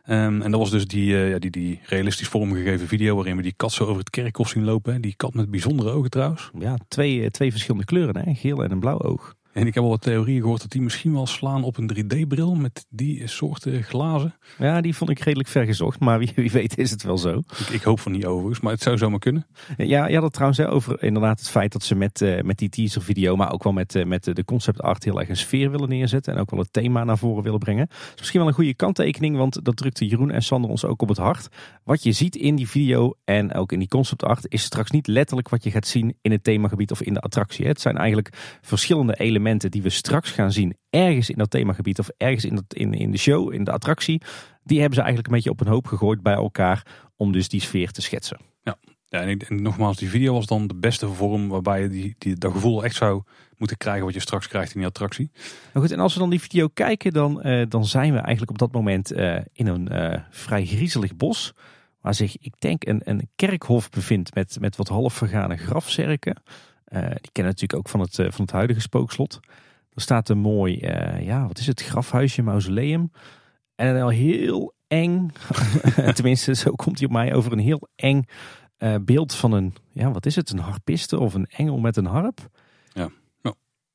Um, 0.06 0.42
en 0.42 0.50
dat 0.50 0.60
was 0.60 0.70
dus 0.70 0.86
die, 0.86 1.12
uh, 1.12 1.30
ja, 1.30 1.38
die, 1.38 1.50
die 1.50 1.80
realistisch 1.84 2.28
vormgegeven 2.28 2.86
video 2.86 3.14
waarin 3.14 3.36
we 3.36 3.42
die 3.42 3.54
kat 3.56 3.72
zo 3.72 3.84
over 3.84 3.98
het 3.98 4.10
kerkhof 4.10 4.48
zien 4.48 4.64
lopen. 4.64 5.00
Die 5.00 5.14
kat 5.16 5.34
met 5.34 5.50
bijzondere 5.50 5.90
ogen 5.90 6.10
trouwens. 6.10 6.50
Ja, 6.58 6.76
twee, 6.88 7.30
twee 7.30 7.50
verschillende 7.50 7.86
kleuren, 7.86 8.16
hè? 8.16 8.34
geel 8.34 8.64
en 8.64 8.70
een 8.70 8.80
blauw 8.80 9.00
oog. 9.00 9.34
En 9.52 9.66
ik 9.66 9.74
heb 9.74 9.82
al 9.82 9.90
wat 9.90 10.00
theorieën 10.00 10.40
gehoord 10.40 10.60
dat 10.60 10.70
die 10.70 10.82
misschien 10.82 11.12
wel 11.12 11.26
slaan 11.26 11.64
op 11.64 11.76
een 11.76 11.90
3D-bril 11.94 12.54
met 12.54 12.86
die 12.88 13.26
soorten 13.26 13.82
glazen. 13.82 14.34
Ja, 14.58 14.80
die 14.80 14.94
vond 14.94 15.10
ik 15.10 15.18
redelijk 15.18 15.48
vergezocht, 15.48 16.00
maar 16.00 16.18
wie, 16.18 16.32
wie 16.34 16.50
weet 16.50 16.78
is 16.78 16.90
het 16.90 17.02
wel 17.02 17.18
zo. 17.18 17.42
Ik, 17.58 17.68
ik 17.68 17.82
hoop 17.82 18.00
van 18.00 18.12
niet 18.12 18.26
overigens, 18.26 18.60
maar 18.60 18.72
het 18.72 18.82
zou 18.82 18.98
zomaar 18.98 19.18
kunnen. 19.18 19.46
Ja, 19.76 20.08
ja 20.08 20.20
dat 20.20 20.32
trouwens 20.32 20.60
over 20.60 21.02
inderdaad 21.02 21.38
het 21.38 21.48
feit 21.48 21.72
dat 21.72 21.82
ze 21.82 21.94
met, 21.94 22.20
uh, 22.20 22.40
met 22.40 22.58
die 22.58 22.68
teaser-video, 22.68 23.36
maar 23.36 23.52
ook 23.52 23.62
wel 23.62 23.72
met, 23.72 23.94
uh, 23.94 24.04
met 24.04 24.24
de 24.24 24.44
concept 24.44 24.80
art 24.80 25.04
heel 25.04 25.20
erg 25.20 25.28
een 25.28 25.36
sfeer 25.36 25.70
willen 25.70 25.88
neerzetten. 25.88 26.34
En 26.34 26.40
ook 26.40 26.50
wel 26.50 26.60
het 26.60 26.72
thema 26.72 27.04
naar 27.04 27.18
voren 27.18 27.42
willen 27.42 27.58
brengen. 27.58 27.86
Dat 27.88 27.98
is 28.12 28.18
misschien 28.18 28.40
wel 28.40 28.48
een 28.48 28.54
goede 28.54 28.74
kanttekening, 28.74 29.36
want 29.36 29.64
dat 29.64 29.76
drukte 29.76 30.06
Jeroen 30.06 30.30
en 30.30 30.42
Sander 30.42 30.70
ons 30.70 30.84
ook 30.84 31.02
op 31.02 31.08
het 31.08 31.18
hart. 31.18 31.48
Wat 31.84 32.02
je 32.02 32.12
ziet 32.12 32.36
in 32.36 32.56
die 32.56 32.68
video 32.68 33.14
en 33.24 33.54
ook 33.54 33.72
in 33.72 33.78
die 33.78 33.88
concept 33.88 34.24
art 34.24 34.44
is 34.48 34.62
straks 34.62 34.90
niet 34.90 35.06
letterlijk 35.06 35.48
wat 35.48 35.64
je 35.64 35.70
gaat 35.70 35.86
zien 35.86 36.16
in 36.22 36.30
het 36.30 36.44
themagebied 36.44 36.90
of 36.90 37.02
in 37.02 37.14
de 37.14 37.20
attractie. 37.20 37.66
Het 37.66 37.80
zijn 37.80 37.96
eigenlijk 37.96 38.58
verschillende 38.60 39.14
elementen 39.14 39.39
die 39.68 39.82
we 39.82 39.90
straks 39.90 40.30
gaan 40.30 40.52
zien 40.52 40.76
ergens 40.90 41.30
in 41.30 41.38
dat 41.38 41.50
themagebied 41.50 41.98
of 41.98 42.08
ergens 42.16 42.44
in, 42.44 42.54
dat, 42.54 42.74
in, 42.74 42.92
in 42.94 43.10
de 43.10 43.18
show, 43.18 43.52
in 43.52 43.64
de 43.64 43.72
attractie, 43.72 44.22
die 44.62 44.78
hebben 44.78 44.94
ze 44.94 45.00
eigenlijk 45.00 45.28
een 45.28 45.34
beetje 45.34 45.50
op 45.50 45.60
een 45.60 45.72
hoop 45.72 45.86
gegooid 45.86 46.22
bij 46.22 46.34
elkaar 46.34 46.86
om 47.16 47.32
dus 47.32 47.48
die 47.48 47.60
sfeer 47.60 47.90
te 47.90 48.02
schetsen. 48.02 48.38
Ja, 48.62 48.76
ja 49.08 49.20
en, 49.20 49.38
en 49.38 49.62
nogmaals, 49.62 49.96
die 49.96 50.08
video 50.08 50.32
was 50.32 50.46
dan 50.46 50.66
de 50.66 50.74
beste 50.74 51.08
vorm 51.08 51.48
waarbij 51.48 51.82
je 51.82 51.88
die, 51.88 52.14
die, 52.18 52.34
dat 52.34 52.52
gevoel 52.52 52.84
echt 52.84 52.96
zou 52.96 53.22
moeten 53.56 53.76
krijgen 53.76 54.04
wat 54.04 54.14
je 54.14 54.20
straks 54.20 54.48
krijgt 54.48 54.72
in 54.72 54.78
die 54.78 54.88
attractie. 54.88 55.30
Nou 55.72 55.86
goed, 55.86 55.90
en 55.90 56.00
als 56.00 56.14
we 56.14 56.20
dan 56.20 56.30
die 56.30 56.40
video 56.40 56.68
kijken, 56.68 57.12
dan, 57.12 57.46
uh, 57.46 57.64
dan 57.68 57.86
zijn 57.86 58.12
we 58.12 58.18
eigenlijk 58.18 58.50
op 58.50 58.58
dat 58.58 58.72
moment 58.72 59.12
uh, 59.12 59.38
in 59.52 59.66
een 59.66 59.88
uh, 59.92 60.20
vrij 60.30 60.66
griezelig 60.66 61.16
bos. 61.16 61.52
Waar 62.00 62.14
zich, 62.14 62.36
ik 62.38 62.54
denk, 62.58 62.86
een, 62.86 63.00
een 63.04 63.28
kerkhof 63.36 63.90
bevindt 63.90 64.34
met, 64.34 64.56
met 64.60 64.76
wat 64.76 64.88
half 64.88 65.14
vergane 65.14 65.56
grafzerken. 65.56 66.42
Die 66.98 67.30
kennen 67.32 67.52
natuurlijk 67.52 67.74
ook 67.74 67.88
van 67.88 68.00
het, 68.00 68.14
van 68.14 68.44
het 68.44 68.50
huidige 68.50 68.80
spookslot. 68.80 69.40
Er 69.94 70.02
staat 70.02 70.28
een 70.28 70.38
mooi, 70.38 70.80
uh, 70.80 71.26
ja, 71.26 71.46
wat 71.46 71.58
is 71.58 71.66
het, 71.66 71.82
grafhuisje, 71.82 72.42
mausoleum. 72.42 73.10
En 73.74 74.02
al 74.02 74.08
heel 74.08 74.74
eng, 74.86 75.30
tenminste 76.14 76.54
zo 76.54 76.70
komt 76.70 76.98
hij 76.98 77.06
op 77.06 77.12
mij 77.12 77.34
over, 77.34 77.52
een 77.52 77.58
heel 77.58 77.88
eng 77.96 78.24
beeld 79.00 79.34
van 79.34 79.52
een, 79.52 79.74
ja, 79.92 80.10
wat 80.10 80.26
is 80.26 80.36
het, 80.36 80.50
een 80.50 80.58
harpiste 80.58 81.18
of 81.18 81.34
een 81.34 81.46
engel 81.46 81.78
met 81.78 81.96
een 81.96 82.06
harp. 82.06 82.48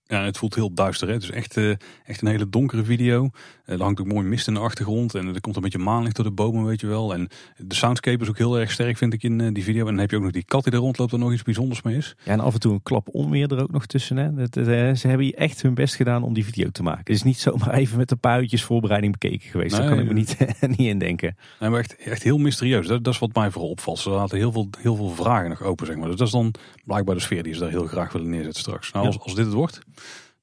Ja. 0.08 0.24
Het 0.24 0.38
voelt 0.38 0.56
heel 0.56 0.74
duister. 0.74 1.08
Hè? 1.08 1.14
Het 1.14 1.24
is 1.24 1.32
echt, 1.32 1.58
uh, 1.58 1.76
echt 2.06 2.22
een 2.22 2.28
hele 2.28 2.50
donkere 2.50 2.84
video. 2.84 3.30
Uh, 3.66 3.76
er 3.76 3.82
hangt 3.82 4.00
ook 4.00 4.08
mooi 4.08 4.28
mist 4.28 4.48
in 4.48 4.54
de 4.54 4.60
achtergrond. 4.60 5.16
En 5.16 5.34
er 5.34 5.42
komt 5.42 5.56
een 5.56 5.62
beetje 5.62 5.78
maanlicht 5.78 6.16
door 6.16 6.26
de 6.26 6.32
bomen, 6.32 6.66
weet 6.66 6.82
je 6.82 6.88
wel. 6.88 7.14
En 7.14 7.28
de 7.58 7.76
soundscape 7.76 8.24
is 8.24 8.30
ook 8.30 8.38
heel 8.38 8.60
erg 8.60 8.72
sterk, 8.72 8.98
vind 8.98 9.14
ik, 9.14 9.24
in 9.24 9.40
uh, 9.40 9.54
die 9.54 9.64
video. 9.64 9.80
En 9.80 9.92
dan 9.92 9.98
heb 9.98 10.10
je 10.10 10.18
ook 10.18 10.24
nog 10.24 10.32
die 10.32 10.46
kat 10.46 10.64
die 10.64 10.74
er 10.74 10.80
rondloopt, 10.80 11.12
er 11.12 11.20
nog 11.20 11.34
iets 11.34 11.44
bijzonders 11.44 11.82
mee 11.82 11.98
is. 11.98 12.16
Ja, 12.24 12.32
en 12.32 12.40
af 12.40 12.54
en 12.54 12.60
toe 12.60 12.74
een 12.74 12.84
klap 12.84 13.08
onweer 13.12 13.52
er 13.52 13.62
ook 13.62 13.72
nog 13.72 13.86
tussen. 13.86 14.18
Hè? 14.18 14.34
Dat, 14.34 14.54
ze 14.98 15.08
hebben 15.08 15.26
hier 15.26 15.36
echt 15.36 15.62
hun 15.62 15.74
best 15.74 15.96
gedaan 15.96 16.24
om 16.24 16.34
die 16.34 16.46
video 16.46 16.70
te 16.70 16.84
maken. 16.84 17.00
Het 17.00 17.10
is 17.10 17.24
niet 17.24 17.40
zomaar 17.40 17.74
even 17.74 17.98
met 17.98 18.12
een 18.12 18.20
paar 18.20 18.42
uurtjes 18.42 18.64
voorbereiding 18.64 19.18
bekeken 19.20 19.50
geweest. 19.50 19.72
Nee, 19.72 19.80
Daar 19.80 19.90
kan 19.90 20.00
ik 20.00 20.08
me 20.08 20.14
niet, 20.14 20.38
niet 20.78 20.88
in 20.88 21.00
denken. 21.00 21.38
Nee, 21.60 21.70
maar 21.70 21.80
echt, 21.80 21.96
echt 21.96 22.24
heel 22.24 22.38
mysterieus. 22.38 22.88
Dat, 22.88 23.04
dat 23.04 23.14
is 23.14 23.20
wat 23.20 23.36
mij 23.36 23.52
vooral 23.52 23.70
opvalt. 23.70 24.00
Ze 24.00 24.10
laten 24.10 24.38
heel 24.38 24.52
veel, 24.52 24.70
heel 24.80 24.96
veel 24.96 25.10
vragen 25.10 25.50
nog 25.50 25.62
open, 25.62 25.86
zeg 25.86 25.96
maar. 25.96 26.08
Dus 26.08 26.18
dat 26.18 26.28
is 26.28 26.34
dan 26.34 26.54
blijkbaar 26.86 27.16
de 27.16 27.22
sfeer 27.22 27.44
die 27.44 27.54
ze 27.54 27.60
daar 27.60 27.70
heel 27.70 27.86
graag 27.86 28.12
willen 28.12 28.30
neerzetten 28.30 28.62
straks. 28.62 28.92
Nou, 28.92 29.06
als, 29.06 29.20
als 29.20 29.36
dit 29.36 29.46
het 29.46 29.54
wordt 29.54 29.80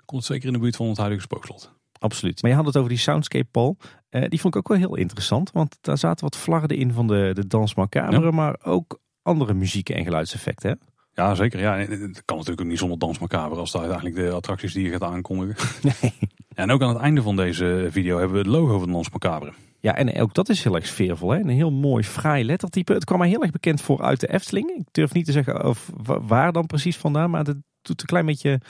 komt 0.04 0.24
zeker 0.24 0.46
in 0.46 0.52
de 0.52 0.58
buurt 0.58 0.76
van 0.76 0.88
het 0.88 0.96
huidige 0.96 1.22
spookslot. 1.22 1.72
Absoluut. 1.98 2.42
Maar 2.42 2.50
je 2.50 2.56
had 2.56 2.66
het 2.66 2.76
over 2.76 2.88
die 2.88 2.98
soundscape, 2.98 3.48
Paul. 3.50 3.76
Uh, 4.10 4.24
die 4.28 4.40
vond 4.40 4.54
ik 4.54 4.60
ook 4.60 4.68
wel 4.68 4.78
heel 4.78 4.96
interessant. 4.96 5.50
Want 5.52 5.78
daar 5.80 5.98
zaten 5.98 6.24
wat 6.24 6.36
flarden 6.36 6.76
in 6.76 6.92
van 6.92 7.06
de, 7.06 7.30
de 7.34 7.46
Dans 7.46 7.74
Macabre. 7.74 8.32
Maar 8.32 8.58
ook 8.62 9.00
andere 9.22 9.54
muziek 9.54 9.88
en 9.88 10.04
geluidseffecten. 10.04 10.70
Hè? 10.70 10.76
Ja, 11.22 11.34
zeker. 11.34 11.60
Ja, 11.60 11.76
het 11.76 12.22
kan 12.24 12.36
natuurlijk 12.36 12.60
ook 12.60 12.66
niet 12.66 12.78
zonder 12.78 12.98
Dans 12.98 13.18
Macabre. 13.18 13.58
Als 13.58 13.72
dat 13.72 13.80
uiteindelijk 13.80 14.20
de 14.20 14.30
attracties 14.30 14.72
die 14.72 14.84
je 14.84 14.90
gaat 14.90 15.02
aankondigen. 15.02 15.68
Nee. 16.00 16.12
En 16.54 16.70
ook 16.70 16.82
aan 16.82 16.88
het 16.88 16.98
einde 16.98 17.22
van 17.22 17.36
deze 17.36 17.88
video 17.90 18.18
hebben 18.18 18.36
we 18.36 18.42
het 18.42 18.52
logo 18.52 18.78
van 18.78 18.92
Dans 18.92 19.10
Macabre. 19.10 19.52
Ja, 19.80 19.96
en 19.96 20.20
ook 20.20 20.34
dat 20.34 20.48
is 20.48 20.64
heel 20.64 20.74
erg 20.74 20.86
sfeervol. 20.86 21.30
Hè? 21.30 21.38
Een 21.38 21.48
heel 21.48 21.70
mooi, 21.70 22.04
fraai 22.04 22.44
lettertype. 22.44 22.92
Het 22.92 23.04
kwam 23.04 23.18
mij 23.18 23.28
heel 23.28 23.42
erg 23.42 23.50
bekend 23.50 23.80
voor 23.80 24.02
uit 24.02 24.20
de 24.20 24.32
Efteling. 24.32 24.70
Ik 24.70 24.86
durf 24.90 25.12
niet 25.12 25.24
te 25.24 25.32
zeggen 25.32 25.64
of 25.64 25.90
waar 26.04 26.52
dan 26.52 26.66
precies 26.66 26.96
vandaan. 26.96 27.30
Maar 27.30 27.44
het 27.44 27.56
doet 27.82 28.00
een 28.00 28.06
klein 28.06 28.26
beetje 28.26 28.60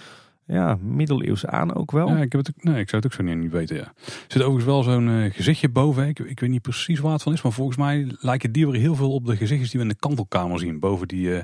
ja, 0.47 0.79
middeleeuws 0.81 1.47
aan 1.47 1.75
ook 1.75 1.91
wel. 1.91 2.09
Ja, 2.09 2.17
ik, 2.17 2.33
heb 2.33 2.47
het, 2.47 2.65
nee, 2.65 2.81
ik 2.81 2.89
zou 2.89 3.03
het 3.03 3.05
ook 3.05 3.13
zo 3.13 3.23
niet, 3.23 3.37
niet 3.37 3.53
weten. 3.53 3.77
Ja. 3.77 3.83
Er 3.83 4.13
zit 4.29 4.43
overigens 4.43 4.65
wel 4.65 4.83
zo'n 4.83 5.09
uh, 5.09 5.33
gezichtje 5.33 5.69
boven. 5.69 6.09
Ik, 6.09 6.19
ik 6.19 6.41
weet 6.41 6.51
niet 6.51 6.63
precies 6.63 7.01
waar 7.01 7.13
het 7.13 7.23
van 7.23 7.33
is. 7.33 7.43
Maar 7.43 7.53
volgens 7.53 7.77
mij 7.77 8.07
lijken 8.19 8.53
die 8.53 8.69
weer 8.69 8.81
heel 8.81 8.95
veel 8.95 9.13
op 9.13 9.27
de 9.27 9.37
gezichtjes 9.37 9.71
die 9.71 9.81
we 9.81 9.87
in 9.87 9.93
de 9.93 9.99
kantelkamer 9.99 10.59
zien. 10.59 10.81
Boven 10.81 11.09
die, 11.09 11.27
uh, 11.27 11.43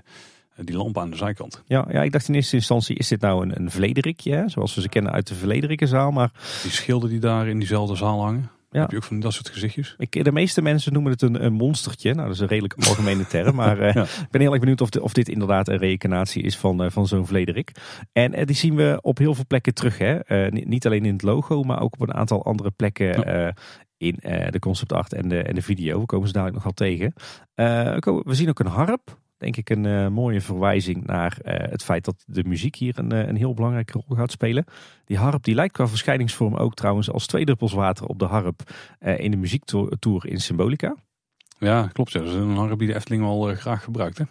die 0.56 0.76
lamp 0.76 0.98
aan 0.98 1.10
de 1.10 1.16
zijkant. 1.16 1.62
Ja, 1.66 1.86
ja, 1.90 2.02
ik 2.02 2.12
dacht 2.12 2.28
in 2.28 2.34
eerste 2.34 2.56
instantie, 2.56 2.96
is 2.96 3.08
dit 3.08 3.20
nou 3.20 3.42
een, 3.42 3.60
een 3.60 3.70
vlederikje? 3.70 4.44
Zoals 4.46 4.74
we 4.74 4.80
ze 4.80 4.88
kennen 4.88 5.12
uit 5.12 5.26
de 5.26 5.34
Vlederikkenzaal. 5.34 6.10
Maar... 6.10 6.30
Die 6.62 6.70
schilden 6.70 7.10
die 7.10 7.20
daar 7.20 7.48
in 7.48 7.58
diezelfde 7.58 7.96
zaal 7.96 8.20
hangen. 8.22 8.50
Ja. 8.70 8.80
Heb 8.80 8.90
je 8.90 8.96
ook 8.96 9.04
van 9.04 9.20
dat 9.20 9.32
soort 9.32 9.48
gezichtjes? 9.48 9.94
Ik, 9.98 10.24
de 10.24 10.32
meeste 10.32 10.62
mensen 10.62 10.92
noemen 10.92 11.12
het 11.12 11.22
een, 11.22 11.44
een 11.44 11.52
monstertje. 11.52 12.14
Nou, 12.14 12.26
dat 12.26 12.34
is 12.34 12.40
een 12.40 12.48
redelijk 12.48 12.74
algemene 12.74 13.26
term. 13.26 13.54
Maar 13.54 13.80
uh, 13.96 13.96
ik 13.96 14.30
ben 14.30 14.40
heel 14.40 14.50
erg 14.50 14.60
benieuwd 14.60 14.80
of, 14.80 14.90
de, 14.90 15.02
of 15.02 15.12
dit 15.12 15.28
inderdaad 15.28 15.68
een 15.68 15.76
reïncarnatie 15.76 16.42
is 16.42 16.56
van, 16.56 16.84
uh, 16.84 16.90
van 16.90 17.06
zo'n 17.06 17.26
Vlederik. 17.26 17.72
En 18.12 18.38
uh, 18.38 18.46
die 18.46 18.56
zien 18.56 18.74
we 18.74 18.98
op 19.02 19.18
heel 19.18 19.34
veel 19.34 19.46
plekken 19.46 19.74
terug. 19.74 19.98
Hè? 19.98 20.48
Niet, 20.50 20.68
niet, 20.68 20.86
alleen 20.86 21.04
in 21.04 21.12
het 21.12 21.22
logo, 21.22 21.62
maar 21.62 21.80
ook 21.80 21.94
op 21.94 22.00
een 22.00 22.14
aantal 22.14 22.44
andere 22.44 22.70
plekken 22.70 23.06
ja. 23.06 23.54
in 23.96 24.14
de 24.50 24.58
concept 24.58 24.92
art 24.92 25.12
en 25.12 25.28
de, 25.28 25.42
en 25.42 25.54
de 25.54 25.62
video. 25.62 26.00
We 26.00 26.06
komen 26.06 26.26
ze 26.26 26.32
dadelijk 26.32 26.56
nogal 26.56 26.72
tegen. 26.72 27.12
we 28.24 28.34
zien 28.34 28.48
ook 28.48 28.60
een 28.60 28.66
harp 28.66 29.18
denk 29.38 29.56
ik 29.56 29.70
een 29.70 29.84
uh, 29.84 30.08
mooie 30.08 30.40
verwijzing 30.40 31.04
naar 31.04 31.38
uh, 31.42 31.54
het 31.54 31.82
feit 31.82 32.04
dat 32.04 32.24
de 32.26 32.44
muziek 32.44 32.76
hier 32.76 32.98
een, 32.98 33.12
uh, 33.12 33.26
een 33.26 33.36
heel 33.36 33.54
belangrijke 33.54 34.02
rol 34.06 34.16
gaat 34.16 34.30
spelen. 34.30 34.64
Die 35.04 35.16
harp 35.16 35.44
die 35.44 35.54
lijkt 35.54 35.72
qua 35.72 35.88
verschijningsvorm 35.88 36.56
ook 36.56 36.74
trouwens 36.74 37.10
als 37.10 37.26
twee 37.26 37.44
druppels 37.44 37.72
water 37.72 38.06
op 38.06 38.18
de 38.18 38.24
harp 38.24 38.62
in 39.16 39.30
de 39.30 39.36
muziektour 39.36 40.26
in 40.26 40.40
Symbolica. 40.40 40.96
Ja, 41.58 41.86
klopt. 41.86 42.12
Ja. 42.12 42.20
Dat 42.20 42.28
is 42.28 42.34
een 42.34 42.56
harp 42.56 42.78
die 42.78 42.88
de 42.88 42.94
Efteling 42.94 43.22
wel 43.22 43.54
graag 43.54 43.84
gebruikt. 43.84 44.18
Hè? 44.18 44.24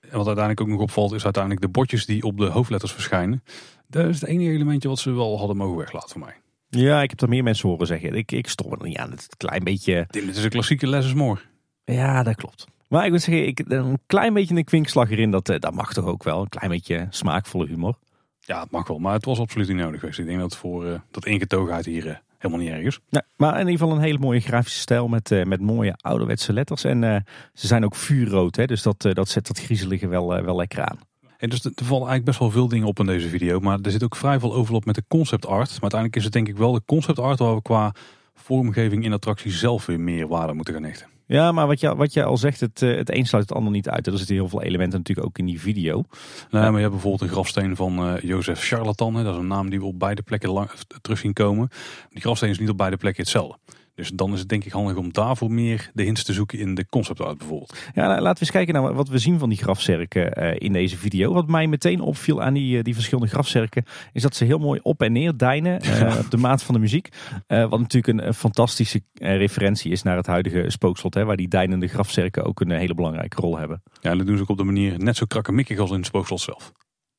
En 0.00 0.16
wat 0.16 0.26
uiteindelijk 0.26 0.60
ook 0.60 0.68
nog 0.68 0.80
opvalt 0.80 1.12
is 1.12 1.24
uiteindelijk 1.24 1.62
de 1.62 1.70
bordjes 1.70 2.06
die 2.06 2.22
op 2.22 2.38
de 2.38 2.46
hoofdletters 2.46 2.92
verschijnen. 2.92 3.42
Dat 3.88 4.06
is 4.06 4.20
het 4.20 4.28
enige 4.28 4.50
elementje 4.50 4.88
wat 4.88 4.98
ze 4.98 5.10
wel 5.10 5.38
hadden 5.38 5.56
mogen 5.56 5.76
weglaten 5.76 6.10
voor 6.10 6.20
mij. 6.20 6.34
Ja, 6.68 7.02
ik 7.02 7.10
heb 7.10 7.20
er 7.20 7.28
meer 7.28 7.42
mensen 7.42 7.68
horen 7.68 7.86
zeggen. 7.86 8.14
Ik, 8.14 8.32
ik 8.32 8.48
stop 8.48 8.72
er 8.72 8.86
niet 8.86 8.96
aan. 8.96 9.10
Het 9.10 9.36
klein 9.36 9.64
beetje... 9.64 10.04
Dit 10.08 10.36
is 10.36 10.44
een 10.44 10.50
klassieke 10.50 10.86
Les 10.86 11.06
is 11.06 11.14
more. 11.14 11.40
Ja, 11.84 12.22
dat 12.22 12.34
klopt. 12.34 12.66
Maar 12.96 13.04
ik 13.04 13.10
moet 13.10 13.22
zeggen, 13.22 13.46
ik, 13.46 13.62
een 13.68 13.98
klein 14.06 14.34
beetje 14.34 14.56
een 14.56 14.64
kwinkslag 14.64 15.10
erin, 15.10 15.30
dat, 15.30 15.48
eh, 15.48 15.58
dat 15.58 15.74
mag 15.74 15.92
toch 15.92 16.04
ook 16.04 16.24
wel. 16.24 16.40
Een 16.40 16.48
klein 16.48 16.70
beetje 16.70 17.06
smaakvolle 17.10 17.66
humor. 17.66 17.94
Ja, 18.40 18.60
het 18.60 18.70
mag 18.70 18.88
wel, 18.88 18.98
maar 18.98 19.12
het 19.12 19.24
was 19.24 19.38
absoluut 19.38 19.68
niet 19.68 19.76
nodig 19.76 20.00
geweest. 20.00 20.18
Ik 20.18 20.26
denk 20.26 20.38
dat 20.40 20.56
voor 20.56 20.86
uh, 20.86 20.98
dat 21.10 21.26
ingetogenheid 21.26 21.84
hier 21.84 22.06
uh, 22.06 22.14
helemaal 22.38 22.64
niet 22.64 22.72
erg 22.72 22.84
is. 22.84 23.00
Nee, 23.08 23.22
maar 23.36 23.52
in 23.52 23.58
ieder 23.58 23.72
geval 23.72 23.94
een 23.94 24.02
hele 24.02 24.18
mooie 24.18 24.40
grafische 24.40 24.78
stijl 24.78 25.08
met, 25.08 25.30
uh, 25.30 25.44
met 25.44 25.60
mooie 25.60 25.94
ouderwetse 25.96 26.52
letters. 26.52 26.84
En 26.84 27.24
ze 27.54 27.66
zijn 27.66 27.84
ook 27.84 27.94
vuurrood, 27.94 28.56
hè, 28.56 28.64
dus 28.64 28.82
dat, 28.82 29.02
dat 29.12 29.28
zet 29.28 29.46
dat 29.46 29.58
griezelige 29.58 30.08
wel, 30.08 30.42
wel 30.42 30.56
lekker 30.56 30.84
aan. 30.84 30.98
En 31.36 31.48
dus 31.48 31.64
er 31.64 31.72
vallen 31.74 32.08
eigenlijk 32.08 32.24
best 32.24 32.38
wel 32.38 32.50
veel 32.50 32.68
dingen 32.68 32.86
op 32.86 32.98
in 32.98 33.06
deze 33.06 33.28
video. 33.28 33.60
Maar 33.60 33.78
er 33.82 33.90
zit 33.90 34.04
ook 34.04 34.16
vrij 34.16 34.40
veel 34.40 34.54
overlap 34.54 34.84
met 34.84 34.94
de 34.94 35.04
concept 35.08 35.46
art. 35.46 35.70
Maar 35.70 35.80
uiteindelijk 35.80 36.16
is 36.16 36.24
het 36.24 36.32
denk 36.32 36.48
ik 36.48 36.56
wel 36.56 36.72
de 36.72 36.82
concept 36.86 37.18
art 37.18 37.38
waar 37.38 37.54
we 37.54 37.62
qua 37.62 37.94
vormgeving 38.36 39.04
in 39.04 39.12
attractie 39.12 39.50
zelf 39.50 39.86
weer 39.86 40.00
meer 40.00 40.28
waarde 40.28 40.52
moeten 40.52 40.74
gaan 40.74 40.84
hechten. 40.84 41.06
Ja, 41.28 41.52
maar 41.52 41.66
wat 41.66 41.80
je, 41.80 41.96
wat 41.96 42.12
je 42.12 42.24
al 42.24 42.36
zegt, 42.36 42.60
het, 42.60 42.82
eh, 42.82 42.96
het 42.96 43.14
een 43.14 43.26
sluit 43.26 43.48
het 43.48 43.58
ander 43.58 43.72
niet 43.72 43.88
uit. 43.88 44.06
Er 44.06 44.18
zitten 44.18 44.34
heel 44.34 44.48
veel 44.48 44.62
elementen 44.62 44.98
natuurlijk 44.98 45.26
ook 45.26 45.38
in 45.38 45.46
die 45.46 45.60
video. 45.60 46.04
Nee, 46.50 46.62
maar 46.62 46.72
je 46.72 46.78
hebt 46.78 46.90
bijvoorbeeld 46.90 47.22
een 47.22 47.28
grafsteen 47.28 47.76
van 47.76 48.06
uh, 48.06 48.20
Jozef 48.20 48.60
Charlatan. 48.60 49.14
Hè. 49.14 49.22
Dat 49.22 49.34
is 49.34 49.40
een 49.40 49.46
naam 49.46 49.70
die 49.70 49.78
we 49.78 49.84
op 49.84 49.98
beide 49.98 50.22
plekken 50.22 50.50
lang, 50.50 50.70
terug 51.00 51.18
zien 51.18 51.32
komen. 51.32 51.68
Die 52.10 52.20
grafsteen 52.20 52.50
is 52.50 52.58
niet 52.58 52.68
op 52.68 52.76
beide 52.76 52.96
plekken 52.96 53.22
hetzelfde. 53.22 53.58
Dus 53.96 54.10
dan 54.10 54.32
is 54.32 54.38
het 54.38 54.48
denk 54.48 54.64
ik 54.64 54.72
handig 54.72 54.96
om 54.96 55.12
daarvoor 55.12 55.52
meer 55.52 55.90
de 55.94 56.02
hints 56.02 56.24
te 56.24 56.32
zoeken 56.32 56.58
in 56.58 56.74
de 56.74 56.86
concept 56.86 57.20
art 57.20 57.38
bijvoorbeeld. 57.38 57.76
Ja, 57.94 58.06
nou, 58.06 58.20
laten 58.20 58.34
we 58.34 58.40
eens 58.40 58.50
kijken 58.50 58.74
naar 58.74 58.94
wat 58.94 59.08
we 59.08 59.18
zien 59.18 59.38
van 59.38 59.48
die 59.48 59.58
grafzerken 59.58 60.42
uh, 60.42 60.54
in 60.58 60.72
deze 60.72 60.96
video. 60.96 61.32
Wat 61.32 61.48
mij 61.48 61.66
meteen 61.66 62.00
opviel 62.00 62.42
aan 62.42 62.54
die, 62.54 62.76
uh, 62.76 62.82
die 62.82 62.94
verschillende 62.94 63.30
grafzerken 63.30 63.84
is 64.12 64.22
dat 64.22 64.36
ze 64.36 64.44
heel 64.44 64.58
mooi 64.58 64.80
op 64.82 65.02
en 65.02 65.12
neer 65.12 65.36
deinen 65.36 65.84
uh, 65.84 66.18
op 66.24 66.30
de 66.30 66.36
maat 66.36 66.62
van 66.62 66.74
de 66.74 66.80
muziek. 66.80 67.08
wat 67.46 67.80
natuurlijk 67.80 68.26
een, 68.26 68.34
fantastische 68.34 69.00
referentie 69.14 69.90
is 69.90 70.02
naar 70.02 70.16
het 70.16 70.26
huidige 70.26 70.70
spookslot, 70.70 71.14
hè, 71.14 71.24
waar 71.24 71.36
die 71.36 71.48
deinende 71.48 71.86
grafzerken 71.86 72.44
ook 72.44 72.60
een 72.60 72.70
hele 72.70 72.94
belangrijke 72.94 73.40
rol 73.40 73.58
hebben. 73.58 73.82
Ja, 74.00 74.14
dat 74.14 74.26
doen 74.26 74.36
ze 74.36 74.42
ook 74.42 74.48
op 74.48 74.56
de 74.56 74.64
manier 74.64 74.98
net 74.98 75.16
zo 75.16 75.26
krakkemikkig 75.26 75.78
als 75.78 75.90
in 75.90 75.96
het 75.96 76.06
spookslot 76.06 76.40
zelf. 76.40 76.72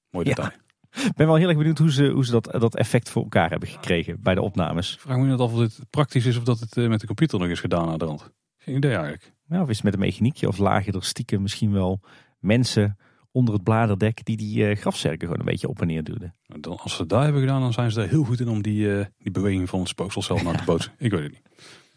Mooi 0.10 0.26
detail. 0.26 0.50
Ja. 0.52 0.67
Ik 1.06 1.14
ben 1.16 1.28
wel 1.28 1.36
heel 1.36 1.48
erg 1.48 1.58
benieuwd 1.58 1.78
hoe 1.78 1.92
ze, 1.92 2.08
hoe 2.08 2.26
ze 2.26 2.32
dat, 2.32 2.50
dat 2.60 2.76
effect 2.76 3.10
voor 3.10 3.24
elkaar 3.24 3.50
hebben 3.50 3.70
gekregen 3.70 4.22
bij 4.22 4.36
de 4.36 4.42
opnames. 4.42 4.94
Ik 4.94 5.00
vraag 5.00 5.18
me 5.18 5.26
niet 5.26 5.40
af 5.40 5.54
of 5.54 5.60
dit 5.60 5.80
praktisch 5.90 6.26
is 6.26 6.38
of 6.38 6.44
dat 6.44 6.60
het 6.60 6.78
eh, 6.78 6.88
met 6.88 7.00
de 7.00 7.08
computer 7.08 7.40
nog 7.40 7.48
is 7.48 7.60
gedaan 7.60 7.90
aan 7.90 7.98
de 7.98 8.06
rand. 8.06 8.32
Geen 8.58 8.76
idee 8.76 8.92
eigenlijk. 8.92 9.34
Ja, 9.48 9.62
of 9.62 9.70
is 9.70 9.76
het 9.76 9.84
met 9.84 9.94
een 9.94 10.00
mechaniekje 10.00 10.48
of 10.48 10.58
lagen 10.58 10.94
er 10.94 11.04
stiekem 11.04 11.42
misschien 11.42 11.72
wel 11.72 12.00
mensen 12.40 12.98
onder 13.32 13.54
het 13.54 13.64
bladerdek 13.64 14.26
die 14.26 14.38
die 14.38 14.58
uh, 14.58 14.76
grafzerken 14.76 15.28
gewoon 15.28 15.40
een 15.40 15.52
beetje 15.52 15.68
op 15.68 15.82
en 15.82 15.88
neer 15.88 16.04
duwden. 16.04 16.36
Dan, 16.46 16.78
als 16.78 16.96
ze 16.96 17.06
dat 17.06 17.24
hebben 17.24 17.42
gedaan, 17.42 17.62
dan 17.62 17.74
zijn 17.74 17.92
ze 17.92 18.02
er 18.02 18.10
heel 18.10 18.24
goed 18.24 18.40
in 18.40 18.48
om 18.48 18.62
die, 18.62 18.88
uh, 18.88 19.06
die 19.18 19.32
beweging 19.32 19.70
van 19.70 19.80
het 19.80 19.88
spooksel 19.88 20.22
zelf 20.22 20.44
naar 20.44 20.58
te 20.58 20.64
bootsen. 20.64 20.92
Ik 20.98 21.12
weet 21.12 21.24
het 21.24 21.32
niet. 21.32 21.42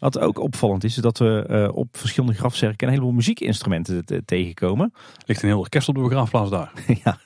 Wat 0.01 0.19
ook 0.19 0.39
opvallend 0.39 0.83
is, 0.83 0.95
is 0.95 1.01
dat 1.01 1.17
we 1.17 1.47
uh, 1.49 1.77
op 1.77 1.97
verschillende 1.97 2.35
grafzerken 2.35 2.87
een 2.87 2.93
heleboel 2.93 3.13
muziekinstrumenten 3.13 4.25
tegenkomen. 4.25 4.93
Ligt 5.25 5.41
een 5.41 5.47
heel 5.47 5.59
orkest 5.59 5.87
op 5.87 5.95
de 5.95 6.01
begraafplaats 6.01 6.49
daar. 6.49 6.71
ja, 7.03 7.17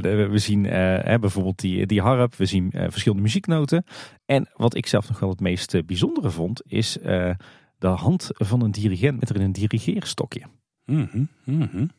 uh, 0.00 0.28
we 0.28 0.38
zien 0.38 0.64
uh, 0.64 1.14
bijvoorbeeld 1.18 1.58
die, 1.58 1.86
die 1.86 2.00
harp, 2.00 2.34
we 2.34 2.46
zien 2.46 2.72
verschillende 2.72 3.22
muzieknoten. 3.22 3.84
En 4.24 4.48
wat 4.54 4.74
ik 4.74 4.86
zelf 4.86 5.08
nog 5.08 5.18
wel 5.18 5.28
het 5.28 5.40
meest 5.40 5.86
bijzondere 5.86 6.30
vond, 6.30 6.62
is 6.66 6.98
de 7.78 7.86
hand 7.86 8.28
van 8.32 8.62
een 8.62 8.70
dirigent 8.70 9.20
met 9.20 9.30
erin 9.30 9.42
een 9.42 9.52
dirigeerstokje. 9.52 10.42
Mm 10.84 11.08
-hmm, 11.10 11.28
mm 11.44 11.68
-hmm. 11.72 11.90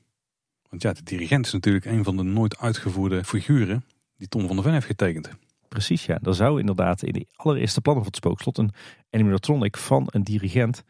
Want 0.69 0.81
ja, 0.81 0.93
de 0.93 1.03
dirigent 1.03 1.45
is 1.45 1.51
natuurlijk 1.51 1.85
een 1.85 2.03
van 2.03 2.17
de 2.17 2.23
nooit 2.23 2.57
uitgevoerde 2.57 3.23
figuren 3.23 3.83
die 4.17 4.27
Tom 4.27 4.47
van 4.47 4.55
der 4.55 4.63
Ven 4.63 4.73
heeft 4.73 4.85
getekend. 4.85 5.29
Precies, 5.69 6.05
ja. 6.05 6.19
Er 6.23 6.35
zou 6.35 6.59
inderdaad 6.59 7.03
in 7.03 7.13
de 7.13 7.27
allereerste 7.35 7.81
plannen 7.81 8.03
van 8.03 8.13
het 8.13 8.23
spookslot 8.23 8.57
een 8.57 8.71
animatronic 9.11 9.77
van 9.77 10.07
een 10.11 10.23
dirigent 10.23 10.83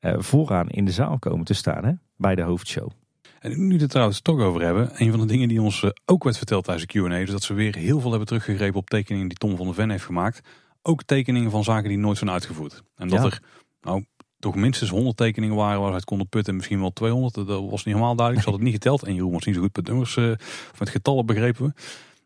uh, 0.00 0.14
vooraan 0.18 0.68
in 0.68 0.84
de 0.84 0.90
zaal 0.90 1.18
komen 1.18 1.44
te 1.44 1.54
staan 1.54 1.84
hè, 1.84 1.92
bij 2.16 2.34
de 2.34 2.42
hoofdshow. 2.42 2.90
En 3.38 3.66
nu 3.66 3.74
we 3.74 3.80
het 3.80 3.90
trouwens 3.90 4.20
toch 4.20 4.40
over 4.40 4.62
hebben, 4.62 4.90
een 4.94 5.10
van 5.10 5.20
de 5.20 5.26
dingen 5.26 5.48
die 5.48 5.62
ons 5.62 5.82
eh, 5.82 5.90
ook 6.04 6.24
werd 6.24 6.36
verteld 6.36 6.64
tijdens 6.64 6.86
de 6.86 7.00
Q&A, 7.00 7.18
is 7.18 7.30
dat 7.30 7.42
ze 7.42 7.54
weer 7.54 7.76
heel 7.76 8.00
veel 8.00 8.10
hebben 8.10 8.28
teruggegrepen 8.28 8.78
op 8.78 8.90
tekeningen 8.90 9.28
die 9.28 9.38
Tom 9.38 9.56
van 9.56 9.66
der 9.66 9.74
Ven 9.74 9.90
heeft 9.90 10.04
gemaakt. 10.04 10.40
Ook 10.82 11.02
tekeningen 11.02 11.50
van 11.50 11.64
zaken 11.64 11.88
die 11.88 11.98
nooit 11.98 12.18
zijn 12.18 12.30
uitgevoerd. 12.30 12.82
En 12.96 13.08
dat 13.08 13.24
er 13.24 13.42
nou 13.80 14.04
toch 14.38 14.54
minstens 14.54 14.90
100 14.90 15.16
tekeningen 15.16 15.56
waren 15.56 15.80
waar 15.80 15.94
het 15.94 16.04
konden 16.04 16.28
putten, 16.28 16.56
misschien 16.56 16.80
wel 16.80 16.92
200. 16.92 17.34
Dat 17.34 17.46
was 17.46 17.84
niet 17.84 17.94
helemaal 17.94 18.16
duidelijk. 18.16 18.46
Ze 18.46 18.50
hadden 18.50 18.66
het 18.66 18.74
niet 18.74 18.82
geteld. 18.82 19.02
En 19.02 19.14
Jeroen 19.14 19.32
was 19.32 19.44
niet 19.44 19.54
zo 19.54 19.60
goed 19.60 19.76
met 19.76 19.86
nummers, 19.86 20.16
uh, 20.16 20.30
of 20.72 20.78
met 20.78 20.88
getallen 20.88 21.26
begrepen 21.26 21.66
we. 21.66 21.72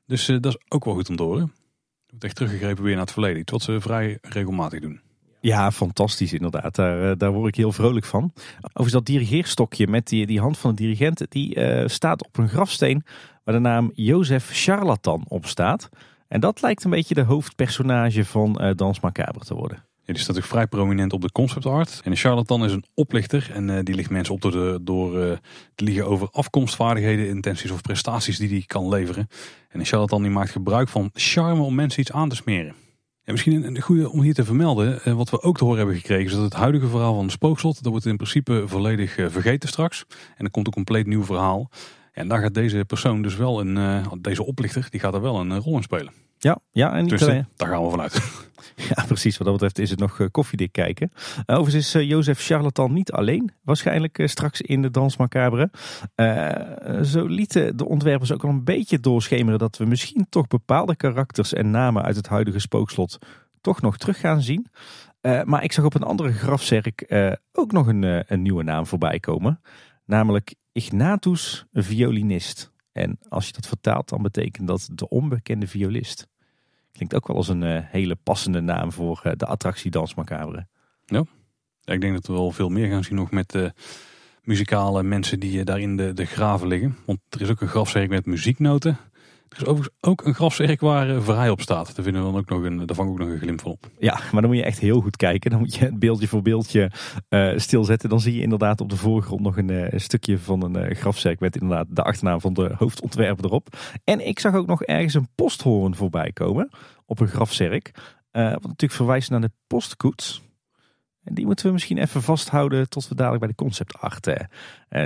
Dus 0.07 0.27
dat 0.27 0.47
is 0.47 0.59
ook 0.69 0.85
wel 0.85 0.95
goed 0.95 1.09
om 1.09 1.17
te 1.17 1.23
horen 1.23 1.53
wordt 2.15 2.25
echt 2.25 2.37
teruggegrepen 2.37 2.85
weer 2.85 2.93
naar 2.93 3.03
het 3.03 3.13
verleden. 3.13 3.41
Iets 3.41 3.53
wat 3.53 3.63
ze 3.63 3.81
vrij 3.81 4.19
regelmatig 4.23 4.81
doen. 4.81 5.01
Ja, 5.41 5.73
fantastisch 5.73 6.33
inderdaad. 6.33 6.75
Daar, 6.75 7.11
eh, 7.11 7.19
daar 7.19 7.33
word 7.33 7.49
ik 7.49 7.55
heel 7.55 7.73
vrolijk 7.73 8.05
van. 8.05 8.33
Overigens 8.61 8.93
dat 8.93 9.07
dirigeerstokje 9.07 9.87
met 9.87 10.07
die, 10.07 10.27
die 10.27 10.41
hand 10.41 10.59
van 10.59 10.71
de 10.71 10.77
dirigent, 10.77 11.27
die 11.29 11.57
uh, 11.57 11.89
staat 11.89 12.25
op 12.25 12.39
een 12.39 12.49
grafsteen 12.49 13.05
waar 13.45 13.55
de 13.55 13.61
naam 13.61 13.91
Jozef 13.95 14.51
Charlatan 14.53 15.25
op 15.29 15.47
staat. 15.47 15.89
En 16.29 16.41
dat 16.41 16.63
lijkt 16.63 16.85
een 16.85 16.91
beetje 16.91 17.15
de 17.15 17.23
hoofdpersonage 17.23 18.25
van 18.25 18.59
uh, 18.61 18.71
Dans 18.75 19.01
Macabre 19.01 19.45
te 19.45 19.55
worden. 19.55 19.85
Die 20.13 20.23
staat 20.23 20.35
natuurlijk 20.35 20.55
vrij 20.55 20.67
prominent 20.67 21.13
op 21.13 21.21
de 21.21 21.33
concept 21.33 21.67
art. 21.67 22.01
En 22.05 22.11
de 22.11 22.17
charlatan 22.17 22.65
is 22.65 22.73
een 22.73 22.85
oplichter 22.95 23.51
en 23.53 23.69
uh, 23.69 23.79
die 23.83 23.95
ligt 23.95 24.11
mensen 24.11 24.35
op 24.35 24.41
door, 24.41 24.79
door 24.83 25.19
uh, 25.19 25.33
te 25.75 25.85
liegen 25.85 26.07
over 26.07 26.29
afkomstvaardigheden, 26.31 27.29
intenties 27.29 27.71
of 27.71 27.81
prestaties 27.81 28.39
die 28.39 28.49
hij 28.49 28.65
kan 28.67 28.89
leveren. 28.89 29.29
En 29.69 29.81
een 29.81 29.87
charlatan 29.87 30.23
die 30.23 30.31
maakt 30.31 30.51
gebruik 30.51 30.89
van 30.89 31.11
charme 31.13 31.63
om 31.63 31.75
mensen 31.75 32.01
iets 32.01 32.13
aan 32.13 32.29
te 32.29 32.37
smeren. 32.37 32.75
En 33.25 33.33
misschien 33.33 33.67
een 33.67 33.81
goede 33.81 34.11
om 34.11 34.21
hier 34.21 34.35
te 34.35 34.45
vermelden, 34.45 35.01
uh, 35.05 35.15
wat 35.15 35.31
we 35.31 35.43
ook 35.43 35.57
te 35.57 35.65
horen 35.65 35.79
hebben 35.79 35.97
gekregen, 35.97 36.25
is 36.25 36.33
dat 36.33 36.43
het 36.43 36.55
huidige 36.55 36.89
verhaal 36.89 37.15
van 37.15 37.31
Spookslot, 37.31 37.83
dat 37.83 37.93
wordt 37.93 38.07
in 38.07 38.17
principe 38.17 38.63
volledig 38.67 39.15
vergeten 39.15 39.69
straks. 39.69 40.05
En 40.37 40.45
er 40.45 40.51
komt 40.51 40.67
een 40.67 40.73
compleet 40.73 41.07
nieuw 41.07 41.25
verhaal. 41.25 41.71
En 42.13 42.29
daar 42.29 42.41
gaat 42.41 42.55
deze 42.55 42.85
persoon 42.85 43.23
dus 43.23 43.37
wel 43.37 43.61
een, 43.61 44.03
deze 44.21 44.45
oplichter, 44.45 44.87
die 44.91 45.01
gaat 45.01 45.15
er 45.15 45.21
wel 45.21 45.41
een 45.41 45.59
rol 45.59 45.77
in 45.77 45.83
spelen. 45.83 46.13
Ja, 46.45 46.59
ja 46.71 46.93
en 46.93 47.07
dus, 47.07 47.21
daar 47.57 47.69
gaan 47.69 47.85
we 47.85 47.91
vanuit. 47.91 48.21
Ja, 48.77 49.05
precies. 49.07 49.37
Wat 49.37 49.47
dat 49.47 49.57
betreft 49.57 49.79
is 49.79 49.91
het 49.91 49.99
nog 49.99 50.19
uh, 50.19 50.27
koffiedik 50.31 50.73
kijken. 50.73 51.11
Uh, 51.15 51.59
overigens 51.59 51.75
is 51.75 51.95
uh, 51.95 52.09
Jozef 52.09 52.41
Charlatan 52.41 52.93
niet 52.93 53.13
alleen. 53.13 53.53
Waarschijnlijk 53.63 54.23
straks 54.25 54.61
in 54.61 54.83
de 54.83 54.91
Dans 54.91 55.17
Macabre. 55.17 55.71
zo 57.05 57.27
lieten 57.27 57.77
de 57.77 57.85
ontwerpers 57.89 58.33
ook 58.33 58.45
al 58.45 58.51
een 58.51 58.65
beetje 58.65 59.01
doorschemeren 59.01 59.59
dat 59.59 59.77
we 59.77 59.85
misschien 59.85 60.27
toch 60.29 60.47
bepaalde 60.47 60.97
karakters 60.97 61.53
en 61.53 61.71
namen 61.71 62.03
uit 62.03 62.17
het 62.17 62.29
huidige 62.29 62.59
spookslot 62.59 63.19
toch 63.61 63.81
nog 63.81 63.97
terug 63.97 64.21
gaan 64.21 64.43
zien. 64.43 64.67
maar 65.45 65.65
ik 65.65 65.73
zag 65.73 65.85
op 65.85 65.95
een 65.95 66.03
andere 66.03 66.33
grafzerk 66.33 67.15
ook 67.53 67.73
nog 67.73 67.87
een, 67.87 68.25
een 68.33 68.43
nieuwe 68.43 68.63
naam 68.63 68.87
voorbij 68.87 69.21
komen. 69.21 69.61
Namelijk 70.05 70.55
Ignatus 70.73 71.67
Violinist. 71.73 72.73
En 72.93 73.19
als 73.29 73.47
je 73.47 73.53
dat 73.53 73.67
vertaalt, 73.67 74.09
dan 74.09 74.23
betekent 74.23 74.67
dat 74.67 74.89
de 74.93 75.09
onbekende 75.09 75.67
violist. 75.67 76.29
Klinkt 76.95 77.15
ook 77.15 77.27
wel 77.27 77.37
als 77.37 77.49
een 77.49 77.63
uh, 77.63 77.79
hele 77.83 78.17
passende 78.23 78.61
naam 78.61 78.93
voor 78.93 79.23
uh, 79.25 79.33
de 79.37 79.47
attractie 79.47 79.91
Dans 79.91 80.15
Macabre. 80.15 80.67
Ik 81.85 82.01
denk 82.01 82.15
dat 82.15 82.27
we 82.27 82.33
wel 82.33 82.51
veel 82.51 82.69
meer 82.69 82.89
gaan 82.89 83.05
zien 83.05 83.17
nog 83.17 83.31
met 83.31 83.55
uh, 83.55 83.69
muzikale 84.43 85.03
mensen 85.03 85.41
die 85.41 85.65
daar 85.65 85.81
in 85.81 85.97
de, 85.97 86.13
de 86.13 86.25
graven 86.25 86.67
liggen. 86.67 86.97
Want 87.07 87.19
er 87.29 87.41
is 87.41 87.49
ook 87.49 87.61
een 87.61 87.69
grafzerk 87.69 88.09
met 88.09 88.27
muzieknoten. 88.27 88.99
Er 89.59 89.79
is 89.79 89.89
ook 90.01 90.25
een 90.25 90.35
grafzerk 90.35 90.81
waar 90.81 91.11
uh, 91.11 91.21
vrij 91.21 91.51
op 91.51 91.61
staat. 91.61 91.87
Daar, 91.95 92.05
vinden 92.05 92.25
we 92.25 92.31
dan 92.31 92.39
ook 92.39 92.49
nog 92.49 92.63
een, 92.63 92.87
daar 92.87 92.99
ook 92.99 93.19
nog 93.19 93.29
een 93.29 93.39
glimp 93.39 93.61
van 93.61 93.71
op. 93.71 93.91
Ja, 93.99 94.21
maar 94.33 94.41
dan 94.41 94.51
moet 94.51 94.59
je 94.59 94.65
echt 94.65 94.79
heel 94.79 95.01
goed 95.01 95.17
kijken. 95.17 95.51
Dan 95.51 95.59
moet 95.59 95.75
je 95.75 95.85
het 95.85 95.99
beeldje 95.99 96.29
voor 96.29 96.43
beeldje 96.43 96.91
uh, 97.29 97.53
stilzetten. 97.59 98.09
Dan 98.09 98.21
zie 98.21 98.35
je 98.35 98.43
inderdaad 98.43 98.81
op 98.81 98.91
de 98.91 98.97
voorgrond 98.97 99.41
nog 99.41 99.57
een, 99.57 99.69
uh, 99.69 99.87
stukje 99.95 100.39
van 100.39 100.63
een 100.63 100.95
grafzerk 100.95 101.41
met 101.41 101.57
inderdaad 101.57 101.87
de 101.91 102.03
achternaam 102.03 102.41
van 102.41 102.53
de 102.53 102.75
hoofdontwerper 102.79 103.45
erop. 103.45 103.77
En 104.05 104.27
ik 104.27 104.39
zag 104.39 104.55
ook 104.55 104.67
nog 104.67 104.83
ergens 104.83 105.15
een 105.15 105.29
posthoorn 105.35 105.95
voorbij 105.95 106.33
komen 106.33 106.69
op 107.07 107.21
een 107.21 107.29
grafzerk. 107.29 107.91
wat 108.31 108.63
natuurlijk 108.63 108.93
verwijst 108.93 109.31
naar 109.31 109.41
de 109.41 109.53
postkoets. 109.67 110.43
En 111.23 111.35
die 111.35 111.47
moeten 111.47 111.67
we 111.67 111.73
misschien 111.73 111.99
even 111.99 112.23
vasthouden 112.23 112.89
tot 112.89 113.09
we 113.09 113.15
dadelijk 113.15 113.41
bij 113.41 113.51
de 113.51 113.63
concept 113.65 113.99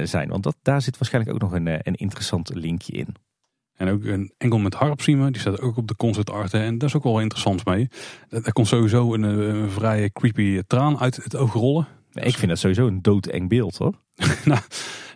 zijn. 0.02 0.28
Want 0.28 0.42
dat, 0.42 0.56
daar 0.62 0.82
zit 0.82 0.98
waarschijnlijk 0.98 1.34
ook 1.34 1.40
nog 1.40 1.52
een, 1.52 1.66
een 1.66 1.94
interessant 1.94 2.54
linkje 2.54 2.92
in. 2.92 3.16
En 3.78 3.88
ook 3.90 4.04
een 4.04 4.32
enkel 4.38 4.58
met 4.58 4.74
harpsiemen, 4.74 5.32
die 5.32 5.40
staat 5.40 5.60
ook 5.60 5.76
op 5.76 5.88
de 5.88 5.96
concert 5.96 6.30
art. 6.30 6.54
En 6.54 6.78
daar 6.78 6.88
is 6.88 6.96
ook 6.96 7.02
wel 7.02 7.20
interessant 7.20 7.64
mee. 7.64 7.88
Daar 8.28 8.52
komt 8.52 8.66
sowieso 8.66 9.14
een, 9.14 9.22
een 9.22 9.70
vrij 9.70 10.10
creepy 10.10 10.62
traan 10.66 10.98
uit 10.98 11.16
het 11.16 11.36
oog 11.36 11.52
rollen. 11.52 11.86
ik 12.12 12.36
vind 12.36 12.48
dat 12.48 12.58
sowieso 12.58 12.86
een 12.86 13.02
doodeng 13.02 13.48
beeld 13.48 13.76
hoor. 13.76 13.94
nou, 14.44 14.60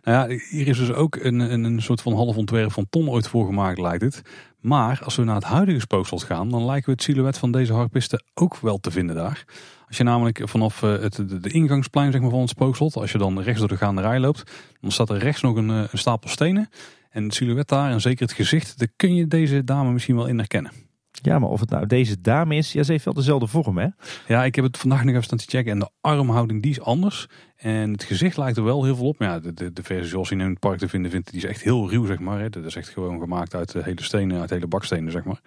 nou, 0.02 0.30
ja, 0.30 0.38
hier 0.50 0.68
is 0.68 0.78
dus 0.78 0.92
ook 0.92 1.16
een, 1.16 1.38
een, 1.38 1.64
een 1.64 1.82
soort 1.82 2.00
van 2.00 2.12
half 2.14 2.36
ontwerp 2.36 2.72
van 2.72 2.86
Ton 2.90 3.08
ooit 3.08 3.28
voor 3.28 3.46
gemaakt 3.46 3.78
lijkt 3.78 4.02
het. 4.02 4.22
Maar 4.60 5.00
als 5.04 5.16
we 5.16 5.24
naar 5.24 5.34
het 5.34 5.44
huidige 5.44 5.80
spookslot 5.80 6.22
gaan, 6.22 6.48
dan 6.48 6.64
lijken 6.64 6.84
we 6.84 6.92
het 6.92 7.02
silhouet 7.02 7.38
van 7.38 7.52
deze 7.52 7.72
harpisten 7.72 8.24
ook 8.34 8.56
wel 8.56 8.78
te 8.78 8.90
vinden 8.90 9.16
daar. 9.16 9.44
Als 9.86 9.96
je 9.96 10.02
namelijk 10.02 10.40
vanaf 10.44 10.82
eh, 10.82 10.90
het, 10.90 11.42
de, 11.42 11.50
ingangsplein 11.50 12.12
zeg 12.12 12.20
maar, 12.20 12.30
van 12.30 12.40
het 12.40 12.48
spookslot, 12.48 12.96
als 12.96 13.12
je 13.12 13.18
dan 13.18 13.40
rechts 13.40 13.60
door 13.60 13.68
de 13.68 13.76
gaande 13.76 14.02
rij 14.02 14.20
loopt, 14.20 14.50
dan 14.80 14.90
staat 14.90 15.10
er 15.10 15.18
rechts 15.18 15.42
nog 15.42 15.56
een, 15.56 15.70
eh, 15.70 15.84
een 15.90 15.98
stapel 15.98 16.28
stenen. 16.28 16.68
En 17.12 17.22
het 17.24 17.34
silhouet 17.34 17.68
daar 17.68 17.90
en 17.90 18.00
zeker 18.00 18.26
het 18.26 18.34
gezicht, 18.34 18.78
daar 18.78 18.88
kun 18.96 19.14
je 19.14 19.26
deze 19.26 19.64
dame 19.64 19.92
misschien 19.92 20.16
wel 20.16 20.26
in 20.26 20.38
herkennen. 20.38 20.72
Ja, 21.10 21.38
maar 21.38 21.48
of 21.48 21.60
het 21.60 21.70
nou 21.70 21.86
deze 21.86 22.20
dame 22.20 22.56
is, 22.56 22.72
ja, 22.72 22.82
ze 22.82 22.92
heeft 22.92 23.04
wel 23.04 23.14
dezelfde 23.14 23.46
vorm, 23.46 23.78
hè? 23.78 23.86
Ja, 24.26 24.44
ik 24.44 24.54
heb 24.54 24.64
het 24.64 24.78
vandaag 24.78 25.00
nog 25.04 25.10
even 25.10 25.24
staan 25.24 25.38
te 25.38 25.44
checken 25.48 25.72
en 25.72 25.78
de 25.78 25.90
armhouding 26.00 26.62
die 26.62 26.70
is 26.70 26.80
anders. 26.80 27.26
En 27.56 27.92
het 27.92 28.02
gezicht 28.02 28.36
lijkt 28.36 28.56
er 28.56 28.64
wel 28.64 28.84
heel 28.84 28.96
veel 28.96 29.06
op. 29.06 29.18
Maar 29.18 29.28
ja, 29.28 29.40
de, 29.40 29.54
de, 29.54 29.72
de 29.72 29.82
versie 29.82 30.08
zoals 30.08 30.28
je 30.28 30.34
in 30.34 30.40
het 30.40 30.58
park 30.58 30.78
te 30.78 30.88
vinden 30.88 31.10
vindt, 31.10 31.30
die 31.30 31.40
is 31.40 31.48
echt 31.48 31.62
heel 31.62 31.90
ruw, 31.90 32.06
zeg 32.06 32.18
maar. 32.18 32.40
Hè. 32.40 32.50
Dat 32.50 32.64
is 32.64 32.76
echt 32.76 32.88
gewoon 32.88 33.20
gemaakt 33.20 33.54
uit 33.54 33.72
hele 33.72 34.02
stenen, 34.02 34.40
uit 34.40 34.50
hele 34.50 34.66
bakstenen, 34.66 35.12
zeg 35.12 35.24
maar. 35.24 35.40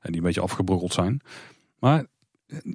En 0.00 0.12
die 0.12 0.16
een 0.16 0.26
beetje 0.26 0.40
afgebrokkeld 0.40 0.92
zijn. 0.92 1.20
Maar 1.78 2.06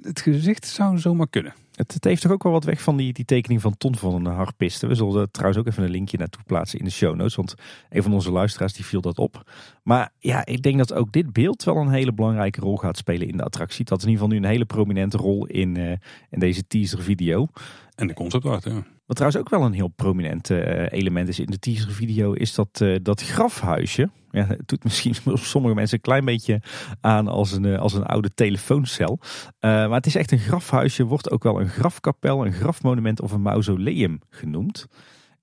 het 0.00 0.20
gezicht 0.20 0.66
zou 0.66 0.98
zomaar 0.98 1.28
kunnen. 1.28 1.54
Het, 1.72 1.94
het, 1.94 2.04
heeft 2.04 2.22
toch 2.22 2.32
ook 2.32 2.42
wel 2.42 2.52
wat 2.52 2.64
weg 2.64 2.82
van 2.82 2.96
die, 2.96 3.12
die 3.12 3.24
tekening 3.24 3.60
van 3.60 3.76
Ton 3.76 3.96
van 3.96 4.14
een 4.14 4.32
harpiste. 4.32 4.86
We 4.86 4.94
zullen 4.94 5.30
trouwens 5.30 5.60
ook 5.60 5.66
even 5.66 5.82
een 5.82 5.90
linkje 5.90 6.18
naartoe 6.18 6.42
plaatsen 6.46 6.78
in 6.78 6.84
de 6.84 6.90
show 6.90 7.16
notes. 7.16 7.34
Want 7.34 7.54
een 7.90 8.02
van 8.02 8.12
onze 8.12 8.30
luisteraars 8.30 8.72
die 8.72 8.84
viel 8.84 9.00
dat 9.00 9.18
op. 9.18 9.50
Maar 9.82 10.12
ja, 10.18 10.46
ik 10.46 10.62
denk 10.62 10.78
dat 10.78 10.92
ook 10.92 11.12
dit 11.12 11.32
beeld 11.32 11.64
wel 11.64 11.76
een 11.76 11.88
hele 11.88 12.12
belangrijke 12.12 12.60
rol 12.60 12.76
gaat 12.76 12.96
spelen 12.96 13.28
in 13.28 13.36
de 13.36 13.42
attractie. 13.42 13.84
Dat 13.84 13.98
is 13.98 14.04
in 14.04 14.10
ieder 14.10 14.24
geval 14.24 14.38
nu 14.40 14.46
een 14.46 14.52
hele 14.52 14.64
prominente 14.64 15.16
rol 15.16 15.46
in, 15.46 15.74
uh, 15.78 15.92
in 16.30 16.38
deze 16.38 16.66
teaser 16.66 17.02
video. 17.02 17.46
En 17.94 18.06
de 18.06 18.14
concept 18.14 18.44
art, 18.44 18.64
ja. 18.64 18.84
Wat 19.06 19.16
trouwens 19.16 19.42
ook 19.42 19.48
wel 19.48 19.62
een 19.62 19.72
heel 19.72 19.88
prominent 19.88 20.50
uh, 20.50 20.92
element 20.92 21.28
is 21.28 21.38
in 21.38 21.46
de 21.46 21.58
teaser 21.58 21.90
video, 21.90 22.32
is 22.32 22.54
dat, 22.54 22.80
uh, 22.82 22.98
dat 23.02 23.22
grafhuisje. 23.22 24.10
Ja, 24.32 24.46
het 24.46 24.68
doet 24.68 24.84
misschien 24.84 25.14
sommige 25.54 25.74
mensen 25.74 25.96
een 25.96 26.02
klein 26.02 26.24
beetje 26.24 26.62
aan 27.00 27.28
als 27.28 27.52
een, 27.52 27.78
als 27.78 27.92
een 27.92 28.04
oude 28.06 28.34
telefooncel. 28.34 29.18
maar 29.60 29.90
het 29.90 30.06
is 30.06 30.14
echt 30.14 30.32
een 30.32 30.38
grafhuisje, 30.38 31.04
wordt 31.04 31.30
ook 31.30 31.42
wel 31.42 31.60
een 31.60 31.68
grafkapel, 31.68 32.46
een 32.46 32.52
grafmonument 32.52 33.20
of 33.20 33.32
een 33.32 33.42
mausoleum 33.42 34.20
genoemd. 34.30 34.86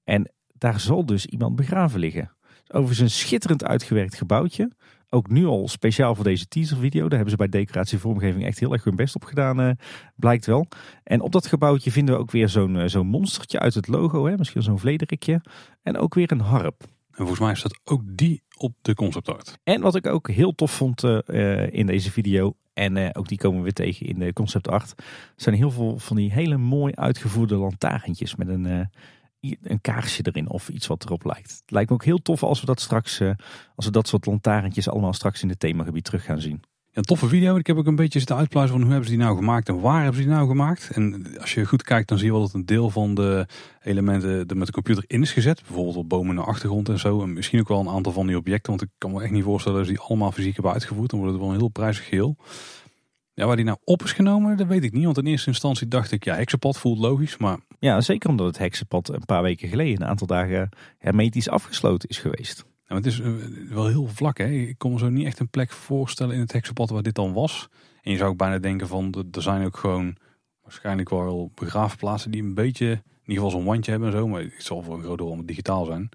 En 0.04 0.32
daar 0.54 0.80
zal 0.80 1.06
dus 1.06 1.26
iemand 1.26 1.56
begraven 1.56 2.00
liggen. 2.00 2.32
Overigens 2.68 3.00
een 3.00 3.10
schitterend 3.10 3.64
uitgewerkt 3.64 4.16
gebouwtje. 4.16 4.72
Ook 5.10 5.30
nu 5.30 5.46
al 5.46 5.68
speciaal 5.68 6.16
voor 6.16 6.24
deze 6.24 6.48
teaservideo. 6.48 7.02
Daar 7.02 7.20
hebben 7.20 7.30
ze 7.30 7.36
bij 7.36 7.50
decoratievormgeving 7.50 8.46
echt 8.46 8.60
heel 8.60 8.74
erg 8.74 8.84
hun 8.84 8.96
best 8.96 9.16
op 9.16 9.24
gedaan, 9.24 9.62
uh, 9.62 9.72
blijkt 10.16 10.46
wel. 10.46 10.68
En 11.04 11.22
op 11.22 11.32
dat 11.32 11.48
gebouwtje 11.48 11.92
vinden 11.92 12.16
we 12.16 12.22
ook 12.22 12.32
weer 12.32 12.50
zo'n 12.50 12.90
zo'n 12.90 13.08
monstertje 13.08 13.60
uit 13.60 13.74
het 13.74 13.88
logo. 13.88 14.26
Hè? 14.26 14.38
Misschien 14.38 14.62
zo'n 14.62 14.80
vlederikje. 14.80 15.42
En 15.82 15.98
ook 15.98 16.14
weer 16.14 16.32
een 16.32 16.40
harp. 16.40 16.84
En 17.20 17.26
volgens 17.26 17.40
mij 17.40 17.56
staat 17.56 17.80
ook 17.84 18.02
die 18.06 18.44
op 18.58 18.74
de 18.82 18.94
concept 18.94 19.30
art. 19.30 19.60
En 19.64 19.82
wat 19.82 19.96
ik 19.96 20.08
ook 20.08 20.30
heel 20.30 20.56
tof 20.56 20.72
vond 20.72 21.04
uh, 21.04 21.74
in 21.74 21.86
deze 21.86 22.12
video. 22.12 22.56
En 22.74 23.16
ook 23.16 23.28
die 23.28 23.38
komen 23.38 23.58
we 23.58 23.64
weer 23.64 23.74
tegen 23.74 24.06
in 24.06 24.20
de 24.20 24.34
concept 24.34 24.68
art. 24.68 24.94
zijn 25.36 25.56
heel 25.56 25.72
veel 25.72 26.00
van 26.00 26.16
die 26.16 26.32
hele 26.32 26.58
mooi 26.58 26.94
uitgevoerde 26.96 27.56
lantaarntjes 27.56 28.36
met 28.36 28.48
een 28.48 28.90
een 29.62 29.82
kaarsje 29.82 30.22
erin 30.24 30.50
of 30.50 30.70
iets 30.70 30.88
wat 30.88 31.06
erop 31.06 31.24
lijkt. 31.24 31.52
Het 31.52 31.72
lijkt 31.72 31.90
me 31.90 31.96
ook 31.96 32.04
heel 32.04 32.22
tof 32.22 32.44
als 32.44 32.60
we 32.60 32.66
dat 32.66 32.82
straks, 32.82 33.22
als 33.76 33.86
we 33.86 33.92
dat 33.92 34.08
soort 34.08 34.26
lantaarntjes 34.26 34.90
allemaal 34.90 35.14
straks 35.14 35.42
in 35.42 35.50
het 35.50 35.60
themagebied 35.60 36.04
terug 36.04 36.24
gaan 36.24 36.42
zien. 36.42 36.64
Een 36.94 37.04
toffe 37.04 37.28
video. 37.28 37.56
Ik 37.56 37.68
heb 37.68 37.78
ook 37.78 37.88
een 37.88 37.96
beetje 37.96 38.20
zitten 38.20 38.36
uitpluizen 38.36 38.76
van 38.76 38.84
hoe 38.86 38.94
hebben 38.94 39.10
ze 39.10 39.16
die 39.18 39.26
nou 39.26 39.38
gemaakt 39.38 39.68
en 39.68 39.80
waar 39.80 40.04
hebben 40.04 40.22
ze 40.22 40.28
die 40.28 40.36
nou 40.36 40.48
gemaakt. 40.48 40.90
En 40.94 41.26
als 41.40 41.54
je 41.54 41.66
goed 41.66 41.84
kijkt 41.84 42.08
dan 42.08 42.18
zie 42.18 42.28
je 42.28 42.34
wel 42.34 42.42
dat 42.42 42.54
een 42.54 42.66
deel 42.66 42.90
van 42.90 43.16
de 43.16 43.46
elementen 43.82 44.48
er 44.48 44.58
met 44.58 44.68
de 44.68 44.74
computer 44.74 45.04
in 45.08 45.22
is 45.22 45.32
gezet. 45.32 45.62
Bijvoorbeeld 45.62 45.96
op 45.96 46.10
bomen 46.10 46.30
in 46.30 46.36
de 46.36 46.48
achtergrond 46.48 46.90
en 46.90 47.00
zo. 47.00 47.22
En 47.22 47.34
misschien 47.34 47.60
ook 47.60 47.68
wel 47.68 47.80
een 47.80 47.90
aantal 47.90 48.12
van 48.12 48.28
die 48.28 48.38
objecten. 48.38 48.70
Want 48.70 48.82
ik 48.82 48.90
kan 48.98 49.12
me 49.12 49.22
echt 49.22 49.32
niet 49.32 49.44
voorstellen 49.44 49.78
dat 49.78 49.88
ze 49.88 49.94
die 49.94 50.02
allemaal 50.02 50.32
fysiek 50.32 50.54
hebben 50.54 50.72
uitgevoerd. 50.72 51.10
Dan 51.10 51.20
wordt 51.20 51.34
het 51.34 51.44
wel 51.44 51.54
een 51.54 51.60
heel 51.60 51.70
prijzig 51.70 52.08
geheel. 52.08 52.38
Ja, 53.34 53.46
waar 53.46 53.56
die 53.56 53.66
nou 53.66 53.78
op 53.84 54.04
is 54.04 54.12
genomen, 54.12 54.58
dat 54.58 54.68
weet 54.68 54.84
ik 54.84 54.94
niet. 54.94 55.06
Want 55.06 55.18
in 55.18 55.26
eerste 55.26 55.50
instantie 55.50 55.88
dacht 55.88 56.12
ik, 56.12 56.24
ja, 56.24 56.36
heksenpad 56.36 56.78
voelt 56.78 57.00
logisch, 57.00 57.38
maar... 57.38 57.58
Ja, 57.80 58.02
zeker 58.02 58.30
omdat 58.30 58.46
het 58.48 58.58
heksenpad 58.58 59.10
een 59.10 59.26
paar 59.26 59.42
weken 59.42 59.70
geleden, 59.70 60.02
een 60.02 60.08
aantal 60.08 60.28
dagen 60.28 60.70
hermetisch 60.98 61.50
afgesloten 61.50 62.10
is 62.10 62.18
geweest. 62.18 62.66
Ja, 62.90 62.96
het 62.96 63.06
is 63.06 63.20
eh, 63.20 63.32
wel 63.70 63.88
heel 63.88 64.08
vlak, 64.08 64.38
hè. 64.38 64.46
Ik 64.46 64.78
kon 64.78 64.92
me 64.92 64.98
zo 65.00 65.10
niet 65.10 65.26
echt 65.26 65.40
een 65.40 65.50
plek 65.50 65.72
voorstellen 65.72 66.34
in 66.36 66.40
het 66.40 66.52
heksenpad 66.52 66.90
waar 66.90 67.02
dit 67.02 67.16
dan 67.16 67.34
was. 67.34 67.70
En 68.02 68.12
je 68.12 68.18
zou 68.18 68.30
ook 68.30 68.38
bijna 68.38 68.58
denken 68.58 68.88
van, 68.88 69.26
er 69.32 69.42
zijn 69.42 69.66
ook 69.66 69.78
gewoon 69.78 70.16
waarschijnlijk 70.62 71.10
wel 71.10 71.52
begraafplaatsen 71.56 72.32
die 72.32 72.44
een 72.44 72.54
beetje, 72.54 72.86
in 72.86 73.02
ieder 73.26 73.44
geval 73.44 73.50
zo'n 73.50 73.64
wandje 73.64 73.92
hebben 73.92 74.10
en 74.10 74.18
zo. 74.18 74.28
Maar 74.28 74.42
het 74.42 74.54
zal 74.58 74.84
voor 74.84 74.96
een 74.96 75.04
groot 75.04 75.18
deel 75.18 75.46
digitaal 75.46 75.86
zijn. 75.86 76.10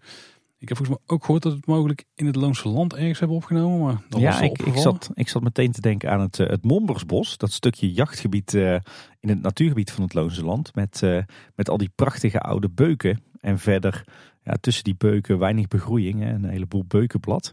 Ik 0.58 0.68
heb 0.68 0.78
volgens 0.78 0.98
mij 0.98 1.16
ook 1.16 1.24
gehoord 1.24 1.42
dat 1.42 1.52
het 1.52 1.66
mogelijk 1.66 2.04
in 2.14 2.26
het 2.26 2.36
Loonse 2.36 2.68
Land 2.68 2.94
ergens 2.94 3.18
hebben 3.18 3.36
opgenomen. 3.36 3.80
Maar 3.80 4.02
dat 4.08 4.20
ja, 4.20 4.30
was 4.30 4.40
ik, 4.40 4.62
ik, 4.62 4.76
zat, 4.76 5.10
ik 5.14 5.28
zat 5.28 5.42
meteen 5.42 5.72
te 5.72 5.80
denken 5.80 6.10
aan 6.10 6.20
het, 6.20 6.38
uh, 6.38 6.48
het 6.48 6.64
Mombersbos. 6.64 7.36
Dat 7.36 7.52
stukje 7.52 7.92
jachtgebied 7.92 8.54
uh, 8.54 8.72
in 9.20 9.28
het 9.28 9.42
natuurgebied 9.42 9.90
van 9.90 10.02
het 10.02 10.14
Loonse 10.14 10.44
Land. 10.44 10.74
Met, 10.74 11.00
uh, 11.04 11.22
met 11.54 11.68
al 11.68 11.76
die 11.76 11.90
prachtige 11.94 12.40
oude 12.40 12.68
beuken. 12.68 13.22
En 13.40 13.58
verder 13.58 14.04
ja, 14.44 14.56
tussen 14.60 14.84
die 14.84 14.94
beuken 14.98 15.38
weinig 15.38 15.68
begroeiing. 15.68 16.20
Hè, 16.20 16.32
een 16.32 16.44
heleboel 16.44 16.84
beukenblad. 16.84 17.52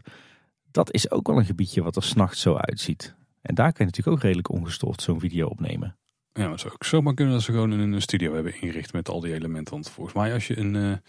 Dat 0.70 0.92
is 0.92 1.10
ook 1.10 1.26
wel 1.26 1.38
een 1.38 1.44
gebiedje 1.44 1.82
wat 1.82 1.96
er 1.96 2.02
s'nachts 2.02 2.40
zo 2.40 2.54
uitziet. 2.54 3.14
En 3.40 3.54
daar 3.54 3.72
kun 3.72 3.84
je 3.84 3.90
natuurlijk 3.90 4.16
ook 4.16 4.22
redelijk 4.22 4.50
ongestoord 4.50 5.02
zo'n 5.02 5.20
video 5.20 5.46
opnemen. 5.46 5.96
Ja, 6.32 6.42
maar 6.42 6.50
het 6.50 6.60
zou 6.60 6.72
ook 6.72 6.84
zomaar 6.84 7.14
kunnen 7.14 7.34
dat 7.34 7.42
ze 7.42 7.52
gewoon 7.52 7.70
een 7.70 8.02
studio 8.02 8.34
hebben 8.34 8.60
ingericht 8.60 8.92
met 8.92 9.08
al 9.08 9.20
die 9.20 9.34
elementen. 9.34 9.74
Want 9.74 9.90
volgens 9.90 10.16
mij 10.16 10.34
als 10.34 10.46
je 10.46 10.58
een 10.58 11.00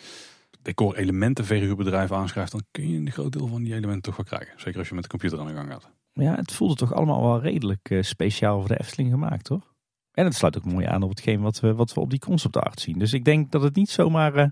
decor 0.64 0.96
elementen 0.96 1.46
verhuurbedrijf 1.46 2.12
aanschrijft, 2.12 2.52
dan 2.52 2.64
kun 2.72 2.90
je 2.90 2.98
een 2.98 3.12
groot 3.12 3.32
deel 3.32 3.48
van 3.48 3.64
die 3.64 3.74
elementen 3.74 4.02
toch 4.02 4.16
wel 4.16 4.26
krijgen. 4.26 4.60
Zeker 4.60 4.80
als 4.80 4.88
je 4.88 4.94
met 4.94 5.04
de 5.04 5.10
computer 5.10 5.40
aan 5.40 5.48
de 5.48 5.54
gang 5.54 5.72
gaat. 5.72 5.90
Ja, 6.14 6.36
het 6.36 6.52
voelde 6.52 6.76
toch 6.76 6.94
allemaal 6.94 7.22
wel 7.22 7.42
redelijk 7.42 7.90
uh, 7.90 8.02
speciaal 8.02 8.60
voor 8.60 8.68
de 8.68 8.80
Efteling 8.80 9.12
gemaakt, 9.12 9.48
hoor. 9.48 9.72
En 10.12 10.26
het 10.26 10.36
sluit 10.36 10.58
ook 10.58 10.66
mooi 10.66 10.86
aan 10.86 11.04
op 11.04 11.10
hetgeen 11.10 11.42
wat 11.42 11.60
we, 11.60 11.74
wat 11.74 11.94
we 11.94 12.00
op 12.00 12.10
die 12.10 12.20
concept 12.20 12.58
art 12.58 12.80
zien. 12.80 13.00
Dus 13.00 13.14
ik 13.14 13.26
denk 13.26 13.52
dat 13.52 13.62
het 13.62 13.76
niet 13.76 13.90
zomaar 13.90 14.38
uh, 14.38 14.46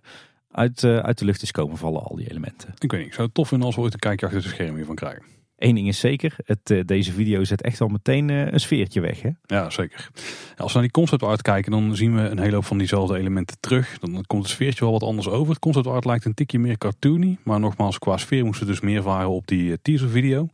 uit, 0.51 0.83
uh, 0.83 0.97
uit 0.97 1.17
de 1.17 1.25
lucht 1.25 1.41
is 1.41 1.51
komen 1.51 1.77
vallen, 1.77 2.03
al 2.03 2.15
die 2.15 2.29
elementen. 2.29 2.73
Ik 2.77 2.91
weet 2.91 2.99
niet, 2.99 3.09
ik 3.09 3.13
zou 3.13 3.25
het 3.25 3.35
tof 3.35 3.47
vinden 3.47 3.67
als 3.67 3.75
we 3.75 3.81
ooit 3.81 3.93
een 3.93 3.99
kijkje 3.99 4.25
achter 4.25 4.41
de 4.41 4.47
schermen 4.47 4.75
hiervan 4.75 4.95
krijgen. 4.95 5.23
Eén 5.57 5.75
ding 5.75 5.87
is 5.87 5.99
zeker, 5.99 6.35
het, 6.45 6.69
uh, 6.69 6.81
deze 6.85 7.11
video 7.11 7.43
zet 7.43 7.61
echt 7.61 7.81
al 7.81 7.87
meteen 7.87 8.29
een 8.29 8.59
sfeertje 8.59 9.01
weg. 9.01 9.21
Hè? 9.21 9.29
Ja, 9.45 9.69
zeker. 9.69 10.09
als 10.57 10.67
we 10.67 10.73
naar 10.73 10.81
die 10.81 10.91
concept 10.91 11.23
art 11.23 11.41
kijken, 11.41 11.71
dan 11.71 11.95
zien 11.95 12.15
we 12.15 12.21
een 12.21 12.39
hele 12.39 12.55
hoop 12.55 12.65
van 12.65 12.77
diezelfde 12.77 13.17
elementen 13.17 13.57
terug. 13.59 13.99
Dan 13.99 14.23
komt 14.27 14.43
het 14.43 14.51
sfeertje 14.51 14.83
wel 14.83 14.93
wat 14.93 15.03
anders 15.03 15.27
over. 15.27 15.49
Het 15.49 15.59
concept 15.59 15.87
art 15.87 16.05
lijkt 16.05 16.25
een 16.25 16.33
tikje 16.33 16.59
meer 16.59 16.77
cartoony. 16.77 17.37
Maar 17.43 17.59
nogmaals, 17.59 17.99
qua 17.99 18.17
sfeer 18.17 18.45
moesten 18.45 18.67
dus 18.67 18.79
meer 18.79 19.01
varen 19.01 19.29
op 19.29 19.47
die 19.47 19.81
teaser 19.81 20.09
video. 20.09 20.49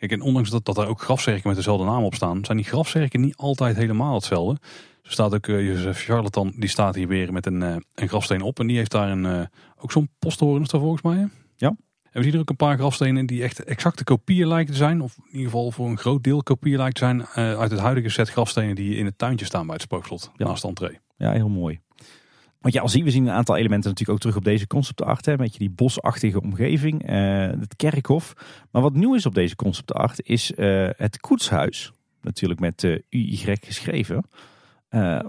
Kijk, 0.00 0.12
en 0.12 0.20
ondanks 0.20 0.50
dat, 0.50 0.64
dat 0.64 0.78
er 0.78 0.86
ook 0.86 1.00
grafzerken 1.00 1.48
met 1.48 1.56
dezelfde 1.56 1.84
naam 1.84 2.04
op 2.04 2.14
staan, 2.14 2.44
zijn 2.44 2.56
die 2.56 2.66
grafzerken 2.66 3.20
niet 3.20 3.36
altijd 3.36 3.76
helemaal 3.76 4.14
hetzelfde. 4.14 4.60
Er 5.10 5.16
staat 5.16 5.34
ook 5.34 5.46
uh, 5.46 5.66
Jozef 5.66 6.04
Charlatan, 6.04 6.52
die 6.56 6.68
staat 6.68 6.94
hier 6.94 7.08
weer 7.08 7.32
met 7.32 7.46
een, 7.46 7.60
uh, 7.62 7.76
een 7.94 8.08
grafsteen 8.08 8.42
op. 8.42 8.60
En 8.60 8.66
die 8.66 8.76
heeft 8.76 8.90
daar 8.90 9.10
een, 9.10 9.24
uh, 9.24 9.40
ook 9.78 9.92
zo'n 9.92 10.08
posthoorn, 10.18 10.64
daar 10.64 10.80
volgens 10.80 11.02
mij. 11.02 11.28
Ja. 11.56 11.68
En 12.02 12.10
we 12.12 12.22
zien 12.22 12.32
er 12.32 12.40
ook 12.40 12.48
een 12.48 12.56
paar 12.56 12.78
grafstenen 12.78 13.26
die 13.26 13.42
echt 13.42 13.64
exacte 13.64 14.04
kopieën 14.04 14.48
lijken 14.48 14.72
te 14.72 14.78
zijn. 14.78 15.00
Of 15.00 15.16
in 15.16 15.24
ieder 15.26 15.44
geval 15.44 15.70
voor 15.70 15.88
een 15.88 15.98
groot 15.98 16.24
deel 16.24 16.42
kopieën 16.42 16.76
lijken 16.76 16.94
te 16.94 17.00
zijn 17.00 17.26
uit 17.58 17.70
het 17.70 17.80
huidige 17.80 18.08
set 18.08 18.30
grafstenen 18.30 18.74
die 18.74 18.96
in 18.96 19.04
het 19.04 19.18
tuintje 19.18 19.46
staan 19.46 19.64
bij 19.66 19.74
het 19.74 19.82
spookslot. 19.82 20.30
Ja. 20.36 20.46
Naast 20.46 20.62
de 20.62 20.68
entree. 20.68 20.98
Ja, 21.16 21.32
heel 21.32 21.48
mooi. 21.48 21.80
Want 22.60 22.74
ja, 22.74 22.86
zien 22.86 23.04
we 23.04 23.10
zien 23.10 23.26
een 23.26 23.34
aantal 23.34 23.56
elementen 23.56 23.90
natuurlijk 23.90 24.10
ook 24.10 24.20
terug 24.20 24.36
op 24.36 24.44
deze 24.44 24.66
concept 24.66 25.02
art. 25.02 25.26
Hè, 25.26 25.36
met 25.36 25.52
je 25.52 25.58
die 25.58 25.70
bosachtige 25.70 26.40
omgeving, 26.40 27.06
het 27.60 27.76
kerkhof. 27.76 28.34
Maar 28.70 28.82
wat 28.82 28.94
nieuw 28.94 29.14
is 29.14 29.26
op 29.26 29.34
deze 29.34 29.56
concept 29.56 29.92
art 29.92 30.22
is 30.22 30.52
het 30.96 31.20
koetshuis. 31.20 31.92
Natuurlijk 32.22 32.60
met 32.60 32.82
uh, 32.82 32.98
UY 33.08 33.56
geschreven. 33.60 34.24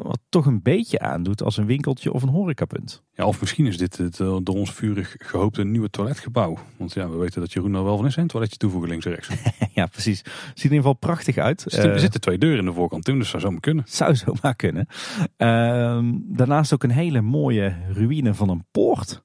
Wat 0.02 0.20
toch 0.30 0.46
een 0.46 0.62
beetje 0.62 1.00
aandoet 1.00 1.44
als 1.44 1.58
een 1.58 1.66
winkeltje 1.66 2.14
of 2.14 2.24
een 2.24 2.30
horecapunt. 2.30 3.04
Ja, 3.14 3.26
of 3.26 3.40
misschien 3.40 3.66
is 3.66 3.78
dit 3.78 3.98
het 3.98 4.18
door 4.18 4.42
ons 4.44 4.72
vurig 4.72 5.16
gehoopte 5.18 5.64
nieuwe 5.64 5.90
toiletgebouw. 5.90 6.58
Want 6.78 6.94
ja, 6.94 7.10
we 7.10 7.18
weten 7.18 7.42
dat 7.42 7.54
Jeroen 7.54 7.76
er 7.76 7.84
wel 7.84 7.98
van 7.98 8.06
is. 8.06 8.16
Een 8.16 8.28
toiletje 8.28 8.58
toevoegen 8.58 8.90
links 8.90 9.06
en 9.06 9.12
rechts. 9.12 9.30
ja, 9.74 9.86
precies. 9.86 10.18
Ziet 10.18 10.28
er 10.28 10.56
in 10.56 10.64
ieder 10.64 10.78
geval 10.78 10.94
prachtig 10.94 11.38
uit. 11.38 11.74
Er 11.74 12.00
zitten 12.00 12.22
twee 12.22 12.38
deuren 12.38 12.60
in 12.60 12.66
de 12.66 12.74
voorkant 12.74 13.04
toen, 13.04 13.18
dus 13.18 13.30
zou 13.30 13.42
zomaar 13.42 13.60
kunnen. 13.60 13.84
Zou 13.88 14.16
zomaar 14.16 14.56
kunnen. 14.56 14.88
Uh, 15.38 16.00
daarnaast 16.24 16.74
ook 16.74 16.84
een 16.84 16.92
hele 16.92 17.22
mooie 17.22 17.76
ruïne 17.94 18.34
van 18.34 18.50
een 18.50 18.66
poort. 18.72 19.24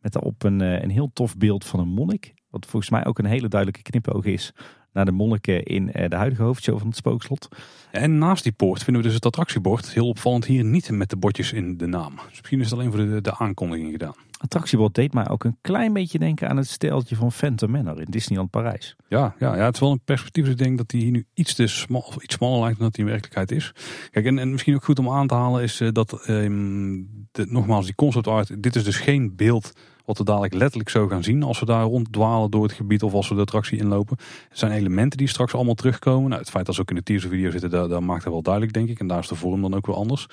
Met 0.00 0.12
daarop 0.12 0.44
een, 0.44 0.60
een 0.60 0.90
heel 0.90 1.10
tof 1.12 1.36
beeld 1.36 1.64
van 1.64 1.80
een 1.80 1.88
monnik. 1.88 2.34
Wat 2.50 2.66
volgens 2.66 2.90
mij 2.90 3.06
ook 3.06 3.18
een 3.18 3.24
hele 3.24 3.48
duidelijke 3.48 3.90
knipoog 3.90 4.24
is 4.24 4.52
naar 4.96 5.04
de 5.04 5.12
monniken 5.12 5.62
in 5.62 5.86
de 5.86 6.16
huidige 6.16 6.42
hoofdshow 6.42 6.78
van 6.78 6.86
het 6.86 6.96
spookslot. 6.96 7.48
En 7.90 8.18
naast 8.18 8.42
die 8.42 8.52
poort 8.52 8.82
vinden 8.82 9.02
we 9.02 9.08
dus 9.08 9.16
het 9.16 9.26
attractiebord. 9.26 9.90
Heel 9.92 10.08
opvallend 10.08 10.44
hier 10.44 10.64
niet 10.64 10.90
met 10.90 11.10
de 11.10 11.16
bordjes 11.16 11.52
in 11.52 11.76
de 11.76 11.86
naam. 11.86 12.14
Dus 12.28 12.38
misschien 12.38 12.60
is 12.60 12.70
het 12.70 12.78
alleen 12.78 12.90
voor 12.90 13.00
de, 13.00 13.20
de 13.20 13.38
aankondiging 13.38 13.90
gedaan. 13.90 14.14
Attractiebord 14.38 14.94
deed 14.94 15.12
mij 15.12 15.28
ook 15.28 15.44
een 15.44 15.56
klein 15.60 15.92
beetje 15.92 16.18
denken 16.18 16.48
aan 16.48 16.56
het 16.56 16.68
steltje 16.68 17.16
van 17.16 17.32
Phantom 17.32 17.70
Manor 17.70 18.00
in 18.00 18.06
Disneyland 18.10 18.50
Parijs. 18.50 18.96
Ja, 19.08 19.34
ja, 19.38 19.56
ja 19.56 19.64
het 19.64 19.74
is 19.74 19.80
wel 19.80 19.90
een 19.90 20.04
perspectief. 20.04 20.44
Dus 20.44 20.52
ik 20.52 20.58
denk 20.58 20.78
dat 20.78 20.88
die 20.88 21.02
hier 21.02 21.10
nu 21.10 21.26
iets, 21.34 21.54
te 21.54 21.66
smal, 21.66 22.00
of 22.00 22.22
iets 22.22 22.34
smaller 22.34 22.60
lijkt 22.60 22.76
dan 22.76 22.86
dat 22.86 22.94
die 22.94 23.04
in 23.04 23.10
werkelijkheid 23.10 23.50
is. 23.50 23.72
Kijk, 24.10 24.26
en, 24.26 24.38
en 24.38 24.50
misschien 24.50 24.74
ook 24.74 24.84
goed 24.84 24.98
om 24.98 25.10
aan 25.10 25.26
te 25.26 25.34
halen 25.34 25.62
is 25.62 25.80
uh, 25.80 25.88
dat, 25.92 26.10
de, 26.10 27.46
nogmaals, 27.48 27.84
die 27.84 27.94
concept 27.94 28.26
art. 28.26 28.62
Dit 28.62 28.76
is 28.76 28.84
dus 28.84 28.96
geen 28.96 29.36
beeld 29.36 29.72
wat 30.06 30.18
we 30.18 30.24
dadelijk 30.24 30.54
letterlijk 30.54 30.90
zo 30.90 31.08
gaan 31.08 31.22
zien 31.22 31.42
als 31.42 31.60
we 31.60 31.66
daar 31.66 31.84
ronddwalen 31.84 32.50
door 32.50 32.62
het 32.62 32.72
gebied 32.72 33.02
of 33.02 33.12
als 33.12 33.28
we 33.28 33.34
de 33.34 33.40
attractie 33.40 33.78
inlopen. 33.78 34.16
Het 34.48 34.58
zijn 34.58 34.72
elementen 34.72 35.18
die 35.18 35.28
straks 35.28 35.54
allemaal 35.54 35.74
terugkomen. 35.74 36.28
Nou, 36.28 36.40
het 36.40 36.50
feit 36.50 36.66
dat 36.66 36.74
ze 36.74 36.80
ook 36.80 36.90
in 36.90 36.96
de 36.96 37.02
teaser 37.02 37.30
video 37.30 37.50
zitten, 37.50 37.70
dat, 37.70 37.90
dat 37.90 38.00
maakt 38.00 38.24
het 38.24 38.32
wel 38.32 38.42
duidelijk 38.42 38.74
denk 38.74 38.88
ik. 38.88 38.98
En 39.00 39.06
daar 39.06 39.18
is 39.18 39.28
de 39.28 39.34
vorm 39.34 39.62
dan 39.62 39.74
ook 39.74 39.86
wel 39.86 39.96
anders. 39.96 40.26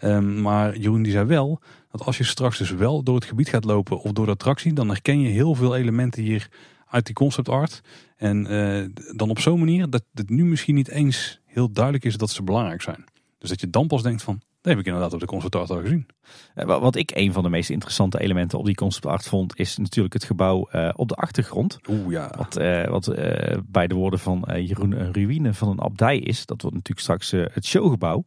Um, 0.00 0.40
maar 0.40 0.76
Jeroen 0.78 1.02
die 1.02 1.12
zei 1.12 1.24
wel 1.24 1.60
dat 1.90 2.04
als 2.04 2.18
je 2.18 2.24
straks 2.24 2.58
dus 2.58 2.70
wel 2.70 3.02
door 3.02 3.14
het 3.14 3.24
gebied 3.24 3.48
gaat 3.48 3.64
lopen 3.64 4.00
of 4.00 4.12
door 4.12 4.26
de 4.26 4.32
attractie, 4.32 4.72
dan 4.72 4.88
herken 4.88 5.20
je 5.20 5.28
heel 5.28 5.54
veel 5.54 5.76
elementen 5.76 6.22
hier 6.22 6.48
uit 6.86 7.06
die 7.06 7.14
concept 7.14 7.48
art. 7.48 7.80
En 8.16 8.52
uh, 8.52 8.84
dan 9.16 9.30
op 9.30 9.38
zo'n 9.38 9.58
manier 9.58 9.90
dat 9.90 10.04
het 10.12 10.30
nu 10.30 10.44
misschien 10.44 10.74
niet 10.74 10.88
eens 10.88 11.40
heel 11.44 11.72
duidelijk 11.72 12.04
is 12.04 12.16
dat 12.16 12.30
ze 12.30 12.42
belangrijk 12.42 12.82
zijn. 12.82 13.04
Dus 13.38 13.48
dat 13.48 13.60
je 13.60 13.70
dan 13.70 13.86
pas 13.86 14.02
denkt 14.02 14.22
van, 14.22 14.40
dat 14.64 14.72
heb 14.72 14.82
ik 14.82 14.86
inderdaad 14.86 15.12
op 15.12 15.20
de 15.20 15.26
concept 15.26 15.56
art 15.56 15.70
al 15.70 15.80
gezien. 15.80 16.06
Wat 16.54 16.96
ik 16.96 17.10
een 17.14 17.32
van 17.32 17.42
de 17.42 17.48
meest 17.48 17.70
interessante 17.70 18.20
elementen 18.20 18.58
op 18.58 18.64
die 18.64 18.74
concept 18.74 19.06
art 19.06 19.28
vond, 19.28 19.58
is 19.58 19.76
natuurlijk 19.76 20.14
het 20.14 20.24
gebouw 20.24 20.68
uh, 20.72 20.90
op 20.94 21.08
de 21.08 21.14
achtergrond. 21.14 21.78
Oeh 21.88 22.10
ja. 22.10 22.32
Wat, 22.36 22.58
uh, 22.58 22.86
wat 22.86 23.08
uh, 23.08 23.56
bij 23.66 23.86
de 23.86 23.94
woorden 23.94 24.18
van 24.18 24.44
Jeroen 24.66 24.92
een 24.92 25.12
ruïne 25.12 25.54
van 25.54 25.68
een 25.68 25.82
abdij 25.82 26.18
is. 26.18 26.46
Dat 26.46 26.62
wordt 26.62 26.76
natuurlijk 26.76 27.06
straks 27.06 27.30
het 27.30 27.64
showgebouw. 27.64 28.24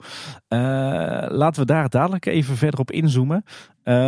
laten 1.38 1.62
we 1.62 1.66
daar 1.66 1.90
dadelijk 1.90 2.26
even 2.26 2.56
verder 2.56 2.80
op 2.80 2.92
inzoomen. 2.92 3.44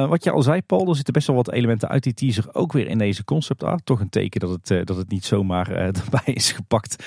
Wat 0.07 0.23
je 0.23 0.31
al 0.31 0.41
zei, 0.41 0.61
Paul, 0.61 0.89
er 0.89 0.95
zitten 0.95 1.13
best 1.13 1.27
wel 1.27 1.35
wat 1.35 1.51
elementen 1.51 1.89
uit 1.89 2.03
die 2.03 2.13
teaser 2.13 2.55
ook 2.55 2.71
weer 2.71 2.87
in 2.87 2.97
deze 2.97 3.23
concept 3.23 3.63
art. 3.63 3.85
Toch 3.85 3.99
een 3.99 4.09
teken 4.09 4.39
dat 4.39 4.49
het, 4.49 4.87
dat 4.87 4.97
het 4.97 5.09
niet 5.09 5.25
zomaar 5.25 5.71
erbij 6.03 6.33
is 6.33 6.51
gepakt 6.51 7.05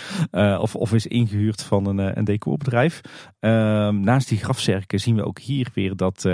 of, 0.58 0.76
of 0.76 0.92
is 0.92 1.06
ingehuurd 1.06 1.62
van 1.62 1.86
een, 1.86 2.18
een 2.18 2.24
decorbedrijf. 2.24 3.00
Ehm, 3.40 4.00
naast 4.00 4.28
die 4.28 4.38
grafzerken 4.38 5.00
zien 5.00 5.16
we 5.16 5.24
ook 5.24 5.38
hier 5.38 5.68
weer 5.74 5.96
dat 5.96 6.28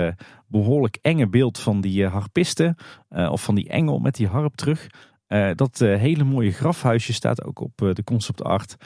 behoorlijk 0.47 0.97
enge 1.01 1.27
beeld 1.27 1.59
van 1.59 1.81
die 1.81 2.05
harpisten. 2.05 2.75
of 3.09 3.43
van 3.43 3.55
die 3.55 3.69
engel 3.69 3.99
met 3.99 4.15
die 4.15 4.27
harp 4.27 4.55
terug. 4.55 4.87
dat 5.55 5.79
hele 5.79 6.23
mooie 6.23 6.51
grafhuisje 6.51 7.13
staat 7.13 7.43
ook 7.43 7.59
op 7.59 7.77
de 7.77 8.03
concept 8.03 8.43
art. 8.43 8.77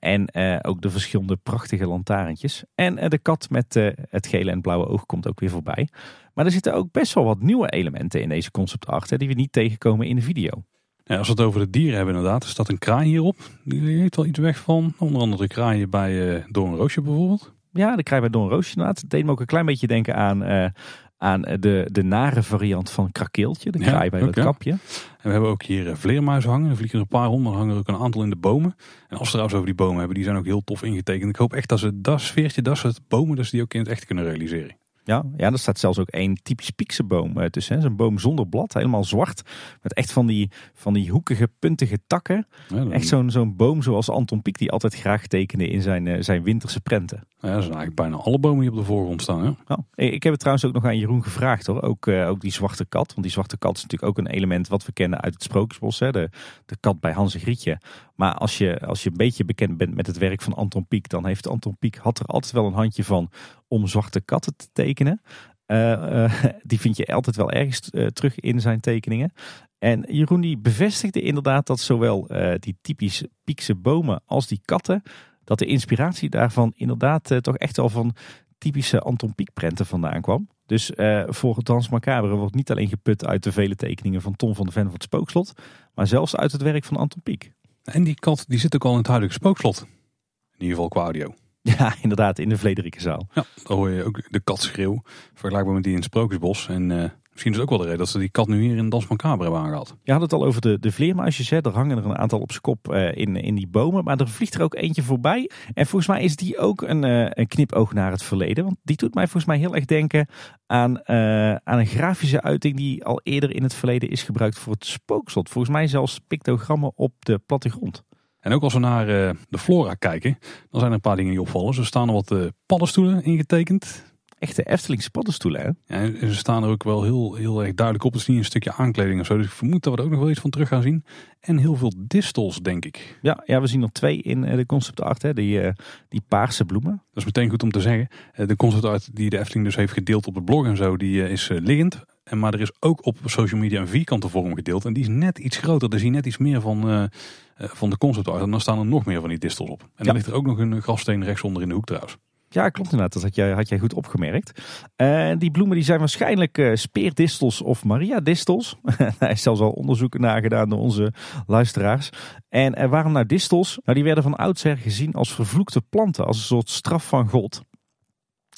En 0.00 0.34
ook 0.64 0.80
de 0.82 0.90
verschillende 0.90 1.36
prachtige 1.36 1.86
lantaarntjes. 1.86 2.64
En 2.74 3.08
de 3.10 3.18
kat 3.18 3.50
met 3.50 3.74
het 4.10 4.26
gele 4.26 4.50
en 4.50 4.60
blauwe 4.60 4.86
oog 4.86 5.06
komt 5.06 5.28
ook 5.28 5.40
weer 5.40 5.50
voorbij. 5.50 5.88
Maar 6.36 6.44
er 6.44 6.50
zitten 6.50 6.74
ook 6.74 6.92
best 6.92 7.14
wel 7.14 7.24
wat 7.24 7.40
nieuwe 7.40 7.68
elementen 7.68 8.22
in 8.22 8.28
deze 8.28 8.50
concept 8.50 9.10
hè, 9.10 9.16
die 9.16 9.28
we 9.28 9.34
niet 9.34 9.52
tegenkomen 9.52 10.06
in 10.06 10.16
de 10.16 10.22
video. 10.22 10.64
Ja, 11.04 11.16
als 11.18 11.26
we 11.26 11.32
het 11.32 11.42
over 11.42 11.60
de 11.60 11.70
dieren 11.70 11.96
hebben 11.96 12.14
inderdaad, 12.14 12.42
er 12.42 12.48
staat 12.48 12.68
een 12.68 12.78
kraai 12.78 13.08
hierop. 13.08 13.36
Die 13.64 13.80
heeft 13.80 14.16
wel 14.16 14.26
iets 14.26 14.38
weg 14.38 14.58
van. 14.58 14.94
Onder 14.98 15.20
andere 15.20 15.42
de 15.42 15.48
kraaien 15.48 15.90
bij 15.90 16.44
Doornroosje 16.48 17.00
bijvoorbeeld. 17.00 17.54
Ja, 17.72 17.96
de 17.96 18.02
kraai 18.02 18.20
bij 18.20 18.30
Doornroosje 18.30 18.70
inderdaad. 18.70 19.00
Het 19.00 19.10
deed 19.10 19.24
me 19.24 19.30
ook 19.30 19.40
een 19.40 19.46
klein 19.46 19.66
beetje 19.66 19.86
denken 19.86 20.14
aan 20.14 20.72
aan 21.18 21.40
de, 21.40 21.88
de 21.92 22.02
nare 22.02 22.42
variant 22.42 22.90
van 22.90 23.12
krakeeltje, 23.12 23.70
de 23.70 23.78
kraai 23.78 24.10
bij 24.10 24.20
het 24.20 24.34
kapje. 24.34 24.70
En 24.70 24.78
we 25.22 25.30
hebben 25.30 25.50
ook 25.50 25.62
hier 25.62 25.96
vleermuizen 25.96 26.50
hangen. 26.50 26.70
Er 26.70 26.76
vliegen 26.76 26.98
er 26.98 27.04
een 27.04 27.18
paar 27.18 27.32
er 27.32 27.56
hangen 27.56 27.70
er 27.70 27.78
ook 27.78 27.88
een 27.88 27.96
aantal 27.96 28.22
in 28.22 28.30
de 28.30 28.36
bomen. 28.36 28.74
En 29.08 29.16
als 29.16 29.20
we 29.20 29.26
trouwens 29.26 29.54
over 29.54 29.66
die 29.66 29.74
bomen 29.76 29.96
hebben, 29.96 30.14
die 30.14 30.24
zijn 30.24 30.36
ook 30.36 30.44
heel 30.44 30.64
tof 30.64 30.82
ingetekend. 30.82 31.30
Ik 31.30 31.36
hoop 31.36 31.52
echt 31.52 31.68
dat 31.68 31.78
ze 31.78 32.00
dat 32.00 32.20
sfeertje, 32.20 32.62
dat 32.62 32.76
soort 32.76 33.00
bomen, 33.08 33.36
dat 33.36 33.44
ze 33.44 33.50
die 33.50 33.62
ook 33.62 33.74
in 33.74 33.80
het 33.80 33.88
echt 33.88 34.04
kunnen 34.04 34.24
realiseren. 34.24 34.76
Ja, 35.06 35.24
ja, 35.36 35.52
er 35.52 35.58
staat 35.58 35.78
zelfs 35.78 35.98
ook 35.98 36.08
één 36.08 36.42
typisch 36.42 36.70
pieksenboom 36.70 37.50
tussen. 37.50 37.82
Zo'n 37.82 37.96
boom 37.96 38.18
zonder 38.18 38.46
blad, 38.46 38.74
helemaal 38.74 39.04
zwart. 39.04 39.42
Met 39.82 39.94
echt 39.94 40.12
van 40.12 40.26
die, 40.26 40.50
van 40.74 40.92
die 40.92 41.10
hoekige, 41.10 41.50
puntige 41.58 41.98
takken. 42.06 42.46
Ja, 42.68 42.86
Echt 42.90 43.06
zo'n 43.06 43.30
zo'n 43.30 43.56
boom 43.56 43.82
zoals 43.82 44.10
Anton 44.10 44.42
Pieck 44.42 44.58
die 44.58 44.70
altijd 44.70 44.94
graag 44.94 45.26
tekende 45.26 45.68
in 45.68 45.82
zijn, 45.82 46.24
zijn 46.24 46.42
winterse 46.42 46.80
prenten. 46.80 47.26
Ja, 47.40 47.52
dat 47.52 47.62
zijn 47.62 47.76
eigenlijk 47.76 47.94
bijna 47.94 48.16
alle 48.16 48.38
bomen 48.38 48.60
die 48.60 48.70
op 48.70 48.76
de 48.76 48.84
voorgrond 48.84 49.22
staan. 49.22 49.44
Hè? 49.44 49.50
Ja. 49.66 49.78
Ik 49.94 50.22
heb 50.22 50.32
het 50.32 50.40
trouwens 50.40 50.66
ook 50.66 50.72
nog 50.72 50.84
aan 50.84 50.98
Jeroen 50.98 51.22
gevraagd 51.22 51.66
hoor. 51.66 51.82
Ook, 51.82 52.06
uh, 52.06 52.28
ook 52.28 52.40
die 52.40 52.52
zwarte 52.52 52.84
kat. 52.84 53.08
Want 53.08 53.22
die 53.22 53.30
zwarte 53.30 53.58
kat 53.58 53.76
is 53.76 53.82
natuurlijk 53.82 54.10
ook 54.10 54.26
een 54.26 54.32
element 54.32 54.68
wat 54.68 54.86
we 54.86 54.92
kennen 54.92 55.20
uit 55.20 55.34
het 55.34 55.42
Sprookjesbos. 55.42 55.98
Hè? 55.98 56.12
De, 56.12 56.30
de 56.66 56.76
kat 56.80 57.00
bij 57.00 57.12
Hans 57.12 57.34
en 57.34 57.40
Grietje. 57.40 57.80
Maar 58.16 58.34
als 58.34 58.58
je, 58.58 58.80
als 58.80 59.02
je 59.02 59.10
een 59.10 59.16
beetje 59.16 59.44
bekend 59.44 59.76
bent 59.76 59.94
met 59.94 60.06
het 60.06 60.18
werk 60.18 60.42
van 60.42 60.54
Anton 60.54 60.86
Pieck. 60.86 61.08
Dan 61.08 61.26
heeft 61.26 61.48
Anton 61.48 61.76
Pieck 61.78 61.94
had 61.96 62.18
er 62.18 62.26
altijd 62.26 62.52
wel 62.52 62.66
een 62.66 62.72
handje 62.72 63.04
van 63.04 63.30
om 63.68 63.86
zwarte 63.86 64.20
katten 64.20 64.56
te 64.56 64.66
tekenen. 64.72 65.20
Uh, 65.66 65.90
uh, 65.90 66.44
die 66.62 66.80
vind 66.80 66.96
je 66.96 67.06
altijd 67.06 67.36
wel 67.36 67.50
ergens 67.50 67.90
terug 68.12 68.40
in 68.40 68.60
zijn 68.60 68.80
tekeningen. 68.80 69.32
En 69.78 70.04
Jeroen 70.08 70.40
die 70.40 70.58
bevestigde 70.58 71.20
inderdaad 71.20 71.66
dat 71.66 71.80
zowel 71.80 72.28
die 72.58 72.78
typisch 72.80 73.24
Piekse 73.44 73.74
bomen 73.74 74.22
als 74.26 74.46
die 74.46 74.60
katten 74.64 75.02
dat 75.44 75.58
de 75.58 75.66
inspiratie 75.66 76.30
daarvan 76.30 76.72
inderdaad 76.76 77.32
toch 77.40 77.56
echt 77.56 77.78
al 77.78 77.88
van 77.88 78.14
typische 78.58 79.00
Anton 79.00 79.34
Pieck 79.34 79.52
prenten 79.52 79.86
vandaan 79.86 80.20
kwam. 80.20 80.48
Dus 80.66 80.90
voor 81.26 81.62
Dans 81.62 81.88
Macabre 81.88 82.34
wordt 82.34 82.54
niet 82.54 82.70
alleen 82.70 82.88
geput 82.88 83.26
uit 83.26 83.42
de 83.42 83.52
vele 83.52 83.74
tekeningen 83.74 84.22
van 84.22 84.36
Tom 84.36 84.54
van 84.54 84.66
de 84.66 84.72
Ven 84.72 84.84
van 84.84 84.92
het 84.92 85.02
Spookslot, 85.02 85.52
maar 85.94 86.06
zelfs 86.06 86.36
uit 86.36 86.52
het 86.52 86.62
werk 86.62 86.84
van 86.84 86.96
Anton 86.96 87.22
Pieck. 87.22 87.52
En 87.86 88.04
die 88.04 88.14
kat 88.14 88.44
die 88.48 88.58
zit 88.58 88.74
ook 88.74 88.84
al 88.84 88.92
in 88.92 88.98
het 88.98 89.06
huidige 89.06 89.32
Spookslot. 89.32 89.80
In 89.80 90.62
ieder 90.62 90.74
geval 90.74 90.88
qua 90.88 91.02
audio. 91.02 91.34
Ja, 91.62 91.94
inderdaad, 92.02 92.38
in 92.38 92.48
de 92.48 92.58
Vlederikenzaal. 92.58 93.28
Ja, 93.34 93.44
daar 93.64 93.76
hoor 93.76 93.90
je 93.90 94.04
ook 94.04 94.22
de 94.30 94.40
katschreeuw, 94.40 95.02
vergelijkbaar 95.34 95.74
met 95.74 95.82
die 95.82 95.92
in 95.92 95.98
het 95.98 96.06
Sprookjesbos. 96.06 96.68
En 96.68 96.90
uh, 96.90 97.10
Misschien 97.36 97.54
is 97.54 97.60
het 97.60 97.70
ook 97.70 97.76
wel 97.76 97.86
de 97.86 97.92
reden 97.92 98.04
dat 98.04 98.14
ze 98.14 98.18
die 98.18 98.30
kat 98.30 98.48
nu 98.48 98.62
hier 98.62 98.76
in 98.76 98.88
Dans 98.88 99.06
Macabre 99.06 99.42
hebben 99.42 99.60
aangehaald. 99.60 99.96
Je 100.02 100.12
had 100.12 100.20
het 100.20 100.32
al 100.32 100.44
over 100.44 100.60
de, 100.60 100.78
de 100.80 100.92
vleermuisjes. 100.92 101.50
Hè. 101.50 101.60
Er 101.60 101.70
hangen 101.70 101.98
er 101.98 102.04
een 102.04 102.18
aantal 102.18 102.40
op 102.40 102.50
zijn 102.50 102.62
kop 102.62 102.92
uh, 102.92 103.16
in, 103.16 103.36
in 103.36 103.54
die 103.54 103.66
bomen. 103.66 104.04
Maar 104.04 104.20
er 104.20 104.28
vliegt 104.28 104.54
er 104.54 104.62
ook 104.62 104.74
eentje 104.74 105.02
voorbij. 105.02 105.50
En 105.74 105.86
volgens 105.86 106.06
mij 106.06 106.22
is 106.22 106.36
die 106.36 106.58
ook 106.58 106.82
een, 106.82 107.04
uh, 107.04 107.26
een 107.30 107.46
knipoog 107.46 107.92
naar 107.92 108.10
het 108.10 108.22
verleden. 108.22 108.64
Want 108.64 108.76
die 108.82 108.96
doet 108.96 109.14
mij 109.14 109.24
volgens 109.24 109.44
mij 109.44 109.58
heel 109.58 109.74
erg 109.74 109.84
denken 109.84 110.28
aan, 110.66 110.90
uh, 110.90 111.54
aan 111.54 111.78
een 111.78 111.86
grafische 111.86 112.42
uiting 112.42 112.76
die 112.76 113.04
al 113.04 113.20
eerder 113.22 113.54
in 113.54 113.62
het 113.62 113.74
verleden 113.74 114.10
is 114.10 114.22
gebruikt 114.22 114.58
voor 114.58 114.72
het 114.72 114.86
spookslot. 114.86 115.48
Volgens 115.48 115.74
mij 115.74 115.86
zelfs 115.86 116.20
pictogrammen 116.26 116.92
op 116.94 117.12
de 117.18 117.38
plattegrond. 117.38 118.02
En 118.40 118.52
ook 118.52 118.62
als 118.62 118.72
we 118.72 118.78
naar 118.78 119.06
de 119.48 119.58
flora 119.58 119.94
kijken, 119.94 120.38
dan 120.40 120.80
zijn 120.80 120.86
er 120.86 120.92
een 120.92 121.00
paar 121.00 121.16
dingen 121.16 121.30
die 121.30 121.40
opvallen. 121.40 121.76
Er 121.76 121.86
staan 121.86 122.08
er 122.08 122.14
wat 122.14 122.34
paddenstoelen 122.66 123.24
ingetekend 123.24 124.04
echte 124.38 124.62
Eftelingse 124.62 125.10
paddenstoelen. 125.10 125.60
Hè? 125.60 125.96
Ja, 125.96 126.02
en 126.02 126.28
ze 126.28 126.34
staan 126.34 126.62
er 126.62 126.68
ook 126.68 126.82
wel 126.82 127.02
heel, 127.02 127.34
heel 127.34 127.64
erg 127.64 127.74
duidelijk 127.74 128.06
op. 128.06 128.12
Het 128.12 128.20
is 128.20 128.28
niet 128.28 128.38
een 128.38 128.44
stukje 128.44 128.72
aankleding 128.72 129.20
of 129.20 129.26
zo. 129.26 129.36
Dus 129.36 129.46
ik 129.46 129.52
vermoed 129.52 129.82
dat 129.82 129.92
we 129.92 129.98
er 129.98 130.04
ook 130.04 130.10
nog 130.10 130.20
wel 130.20 130.30
iets 130.30 130.40
van 130.40 130.50
terug 130.50 130.68
gaan 130.68 130.82
zien. 130.82 131.04
En 131.40 131.58
heel 131.58 131.74
veel 131.74 131.92
distels, 131.98 132.58
denk 132.60 132.84
ik. 132.84 133.18
Ja, 133.22 133.42
ja 133.46 133.60
we 133.60 133.66
zien 133.66 133.82
er 133.82 133.92
twee 133.92 134.22
in 134.22 134.44
eh, 134.44 134.56
de 134.56 134.66
concept 134.66 135.00
art. 135.00 135.22
Hè? 135.22 135.32
Die, 135.32 135.62
uh, 135.62 135.70
die 136.08 136.22
paarse 136.28 136.64
bloemen. 136.64 136.90
Dat 136.90 137.16
is 137.16 137.24
meteen 137.24 137.50
goed 137.50 137.62
om 137.62 137.70
te 137.70 137.80
zeggen. 137.80 138.08
Eh, 138.32 138.46
de 138.46 138.56
concept 138.56 138.84
art 138.84 139.16
die 139.16 139.30
de 139.30 139.38
Efteling 139.38 139.64
dus 139.64 139.76
heeft 139.76 139.92
gedeeld 139.92 140.26
op 140.26 140.34
de 140.34 140.42
blog 140.42 140.66
en 140.66 140.76
zo, 140.76 140.96
die 140.96 141.28
is 141.28 141.48
liggend. 141.48 142.04
En, 142.24 142.38
maar 142.38 142.54
er 142.54 142.60
is 142.60 142.72
ook 142.80 143.06
op 143.06 143.18
social 143.24 143.60
media 143.60 143.80
een 143.80 143.88
vierkante 143.88 144.28
vorm 144.28 144.54
gedeeld. 144.54 144.84
En 144.84 144.92
die 144.92 145.02
is 145.02 145.08
net 145.08 145.38
iets 145.38 145.56
groter. 145.56 145.88
Daar 145.88 145.98
zie 145.98 146.08
je 146.08 146.14
net 146.14 146.26
iets 146.26 146.38
meer 146.38 146.60
van, 146.60 147.10
van 147.56 147.90
de 147.90 147.98
concept 147.98 148.28
art. 148.28 148.42
En 148.42 148.50
dan 148.50 148.60
staan 148.60 148.78
er 148.78 148.86
nog 148.86 149.04
meer 149.04 149.20
van 149.20 149.28
die 149.28 149.38
distels 149.38 149.70
op. 149.70 149.80
En 149.80 149.88
ja. 149.96 150.04
dan 150.04 150.14
ligt 150.14 150.26
er 150.26 150.34
ook 150.34 150.46
nog 150.46 150.58
een 150.58 150.82
grafsteen 150.82 151.24
rechtsonder 151.24 151.62
in 151.62 151.68
de 151.68 151.74
hoek 151.74 151.84
trouwens. 151.84 152.16
Ja, 152.56 152.68
klopt 152.68 152.92
inderdaad. 152.92 153.12
Dat 153.12 153.22
had 153.22 153.34
jij, 153.34 153.50
had 153.50 153.68
jij 153.68 153.78
goed 153.78 153.94
opgemerkt. 153.94 154.60
Uh, 154.96 155.32
die 155.38 155.50
bloemen 155.50 155.76
die 155.76 155.84
zijn 155.84 155.98
waarschijnlijk 155.98 156.58
uh, 156.58 156.74
speerdistels 156.74 157.62
of 157.62 157.84
Maria-distels. 157.84 158.76
Daar 159.18 159.30
is 159.30 159.42
zelfs 159.42 159.60
al 159.60 159.70
onderzoeken 159.70 160.20
naar 160.20 160.48
door 160.48 160.78
onze 160.78 161.12
luisteraars. 161.46 162.10
En 162.48 162.82
uh, 162.82 162.88
waarom 162.88 163.12
nou 163.12 163.26
distels? 163.26 163.78
Nou, 163.84 163.94
die 163.94 164.04
werden 164.04 164.22
van 164.22 164.34
oudsher 164.34 164.76
gezien 164.76 165.12
als 165.12 165.34
vervloekte 165.34 165.80
planten, 165.80 166.26
als 166.26 166.36
een 166.36 166.42
soort 166.42 166.70
straf 166.70 167.08
van 167.08 167.28
God. 167.28 167.62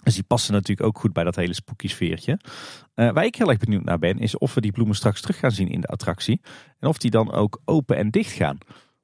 Dus 0.03 0.15
die 0.15 0.25
passen 0.25 0.53
natuurlijk 0.53 0.87
ook 0.89 0.99
goed 0.99 1.13
bij 1.13 1.25
dat 1.25 1.37
hele 1.37 1.55
spooky 1.55 1.89
sfeertje. 1.89 2.39
waar 2.95 3.25
ik 3.25 3.35
heel 3.35 3.49
erg 3.49 3.59
benieuwd 3.59 3.85
naar 3.85 3.99
ben, 3.99 4.19
is 4.19 4.39
of 4.39 4.55
we 4.55 4.61
die 4.61 4.73
bloemen 4.73 4.97
straks 4.97 5.21
terug 5.21 5.39
gaan 5.39 5.51
zien 5.51 5.69
in 5.69 5.81
de 5.81 5.87
attractie. 5.87 6.41
En 6.79 6.89
of 6.89 6.99
die 6.99 7.11
dan 7.11 7.33
ook 7.33 7.61
open 7.65 7.97
en 7.97 8.11
dicht 8.11 8.33
gaan. 8.33 8.59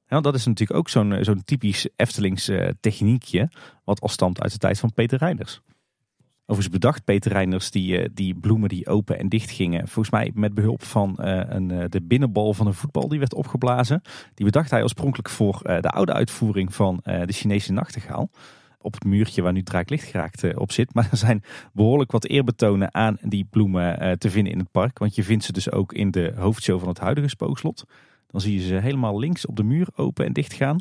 Ja, 0.06 0.20
dat 0.20 0.34
is 0.34 0.46
natuurlijk 0.46 0.78
ook 0.78 0.88
zo'n 0.88 1.18
zo'n 1.20 1.44
typisch 1.44 1.88
Eftelings 1.96 2.48
uh, 2.48 2.68
techniekje, 2.80 3.50
wat 3.84 4.00
al 4.00 4.08
stamt 4.08 4.40
uit 4.40 4.52
de 4.52 4.58
tijd 4.58 4.78
van 4.78 4.92
Peter 4.92 5.18
Reiners. 5.18 5.60
Overigens 6.46 6.74
bedacht 6.74 7.04
Peter 7.04 7.32
Reiners 7.32 7.70
die, 7.70 7.98
uh, 7.98 8.08
die 8.12 8.34
bloemen 8.34 8.68
die 8.68 8.86
open 8.86 9.18
en 9.18 9.28
dicht 9.28 9.50
gingen. 9.50 9.88
Volgens 9.88 10.10
mij 10.10 10.30
met 10.34 10.54
behulp 10.54 10.82
van 10.82 11.14
een, 11.18 11.68
de 11.90 12.02
binnenbal 12.02 12.54
van 12.54 12.66
een 12.66 12.74
voetbal 12.74 13.08
die 13.08 13.18
werd 13.18 13.34
opgeblazen. 13.34 14.02
Die 14.34 14.46
bedacht 14.46 14.70
hij 14.70 14.82
oorspronkelijk 14.82 15.28
voor 15.28 15.60
de 15.62 15.90
oude 15.90 16.12
uitvoering 16.12 16.74
van 16.74 17.00
de 17.02 17.32
Chinese 17.32 17.72
nachtegaal. 17.72 18.30
Op 18.78 18.94
het 18.94 19.04
muurtje 19.04 19.42
waar 19.42 19.52
nu 19.52 19.62
Draaklicht 19.62 20.04
geraakt 20.04 20.56
op 20.56 20.72
zit. 20.72 20.92
Maar 20.94 21.08
er 21.10 21.16
zijn 21.16 21.42
behoorlijk 21.72 22.12
wat 22.12 22.24
eerbetonen 22.24 22.94
aan 22.94 23.16
die 23.22 23.46
bloemen 23.50 24.18
te 24.18 24.30
vinden 24.30 24.52
in 24.52 24.58
het 24.58 24.70
park. 24.70 24.98
Want 24.98 25.14
je 25.14 25.24
vindt 25.24 25.44
ze 25.44 25.52
dus 25.52 25.70
ook 25.70 25.92
in 25.92 26.10
de 26.10 26.32
hoofdshow 26.36 26.78
van 26.78 26.88
het 26.88 26.98
huidige 26.98 27.28
spookslot. 27.28 27.84
Dan 28.34 28.42
zie 28.42 28.60
je 28.60 28.66
ze 28.66 28.74
helemaal 28.74 29.18
links 29.18 29.46
op 29.46 29.56
de 29.56 29.62
muur 29.62 29.88
open 29.96 30.26
en 30.26 30.32
dicht 30.32 30.52
gaan. 30.52 30.78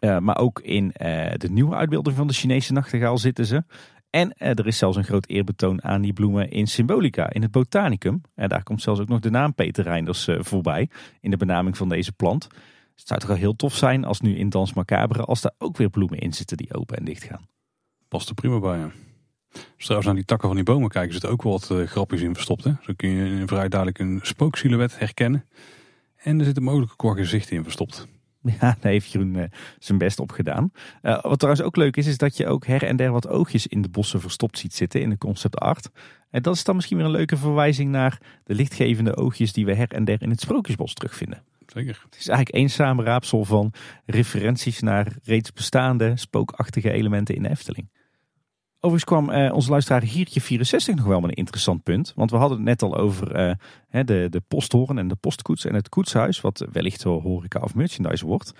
Uh, 0.00 0.18
maar 0.18 0.38
ook 0.38 0.60
in 0.60 0.84
uh, 0.84 1.30
de 1.36 1.50
nieuwe 1.50 1.74
uitbeelding 1.74 2.16
van 2.16 2.26
de 2.26 2.32
Chinese 2.32 2.72
nachtegaal 2.72 3.18
zitten 3.18 3.46
ze. 3.46 3.64
En 4.10 4.34
uh, 4.38 4.48
er 4.48 4.66
is 4.66 4.78
zelfs 4.78 4.96
een 4.96 5.04
groot 5.04 5.28
eerbetoon 5.28 5.84
aan 5.84 6.00
die 6.00 6.12
bloemen 6.12 6.50
in 6.50 6.66
Symbolica, 6.66 7.30
in 7.30 7.42
het 7.42 7.50
botanicum. 7.50 8.20
En 8.34 8.48
daar 8.48 8.62
komt 8.62 8.82
zelfs 8.82 9.00
ook 9.00 9.08
nog 9.08 9.20
de 9.20 9.30
naam 9.30 9.54
Peter 9.54 9.84
Reinders 9.84 10.28
voorbij 10.38 10.88
in 11.20 11.30
de 11.30 11.36
benaming 11.36 11.76
van 11.76 11.88
deze 11.88 12.12
plant. 12.12 12.48
Dus 12.48 12.58
het 12.94 13.06
zou 13.06 13.20
toch 13.20 13.28
wel 13.28 13.38
heel 13.38 13.56
tof 13.56 13.74
zijn 13.74 14.04
als 14.04 14.20
nu 14.20 14.36
in 14.36 14.48
Dans 14.48 14.72
Macabre, 14.72 15.24
als 15.24 15.40
daar 15.40 15.54
ook 15.58 15.76
weer 15.76 15.90
bloemen 15.90 16.18
in 16.18 16.32
zitten 16.32 16.56
die 16.56 16.74
open 16.74 16.96
en 16.96 17.04
dicht 17.04 17.24
gaan. 17.24 17.46
Past 18.08 18.28
er 18.28 18.34
prima 18.34 18.58
bij, 18.58 18.78
ja. 18.78 18.90
Als 19.52 19.62
trouwens 19.76 20.06
naar 20.06 20.16
die 20.16 20.24
takken 20.24 20.48
van 20.48 20.56
die 20.56 20.66
bomen 20.66 20.88
kijken, 20.88 21.12
zit 21.12 21.26
ook 21.26 21.42
wel 21.42 21.52
wat 21.52 21.88
grapjes 21.88 22.20
in 22.20 22.34
verstopt. 22.34 22.64
Hè? 22.64 22.72
Zo 22.82 22.92
kun 22.96 23.08
je 23.08 23.46
vrij 23.46 23.68
duidelijk 23.68 23.98
een 23.98 24.20
spooksilhouet 24.22 24.98
herkennen. 24.98 25.44
En 26.22 26.38
er 26.38 26.44
zit 26.44 26.56
een 26.56 26.62
mogelijke 26.62 26.96
qua 26.96 27.14
gezicht 27.14 27.50
in 27.50 27.62
verstopt. 27.62 28.06
Ja, 28.60 28.76
daar 28.80 28.92
heeft 28.92 29.12
Jeroen 29.12 29.34
uh, 29.34 29.44
zijn 29.78 29.98
best 29.98 30.18
op 30.18 30.32
gedaan. 30.32 30.70
Uh, 31.02 31.22
wat 31.22 31.38
trouwens 31.38 31.66
ook 31.66 31.76
leuk 31.76 31.96
is, 31.96 32.06
is 32.06 32.18
dat 32.18 32.36
je 32.36 32.46
ook 32.46 32.66
her 32.66 32.84
en 32.84 32.96
der 32.96 33.12
wat 33.12 33.28
oogjes 33.28 33.66
in 33.66 33.82
de 33.82 33.88
bossen 33.88 34.20
verstopt 34.20 34.58
ziet 34.58 34.74
zitten 34.74 35.00
in 35.00 35.10
de 35.10 35.18
concept 35.18 35.58
art. 35.58 35.90
En 36.30 36.42
dat 36.42 36.54
is 36.54 36.64
dan 36.64 36.74
misschien 36.74 36.96
weer 36.96 37.06
een 37.06 37.12
leuke 37.12 37.36
verwijzing 37.36 37.90
naar 37.90 38.18
de 38.44 38.54
lichtgevende 38.54 39.16
oogjes 39.16 39.52
die 39.52 39.64
we 39.64 39.74
her 39.74 39.92
en 39.92 40.04
der 40.04 40.22
in 40.22 40.30
het 40.30 40.40
Sprookjesbos 40.40 40.94
terugvinden. 40.94 41.42
Zeker. 41.66 42.00
Het 42.04 42.18
is 42.18 42.28
eigenlijk 42.28 42.58
één 42.58 42.70
samenraapsel 42.70 43.44
van 43.44 43.72
referenties 44.06 44.80
naar 44.80 45.12
reeds 45.22 45.52
bestaande 45.52 46.12
spookachtige 46.16 46.90
elementen 46.90 47.34
in 47.34 47.42
de 47.42 47.48
Efteling. 47.48 47.88
Overigens 48.80 49.04
kwam 49.04 49.30
uh, 49.30 49.52
onze 49.54 49.70
luisteraar 49.70 50.02
Giertje 50.02 50.40
64 50.40 50.94
nog 50.94 51.04
wel 51.04 51.20
met 51.20 51.30
een 51.30 51.36
interessant 51.36 51.82
punt. 51.82 52.12
Want 52.16 52.30
we 52.30 52.36
hadden 52.36 52.58
het 52.58 52.66
net 52.66 52.82
al 52.82 52.96
over 52.96 53.48
uh, 53.48 53.54
de, 54.04 54.26
de 54.30 54.42
posthoren 54.48 54.98
en 54.98 55.08
de 55.08 55.16
postkoets 55.16 55.64
en 55.64 55.74
het 55.74 55.88
koetshuis. 55.88 56.40
Wat 56.40 56.66
wellicht 56.72 57.02
wel 57.02 57.20
horeca 57.20 57.60
of 57.60 57.74
merchandise 57.74 58.26
wordt. 58.26 58.52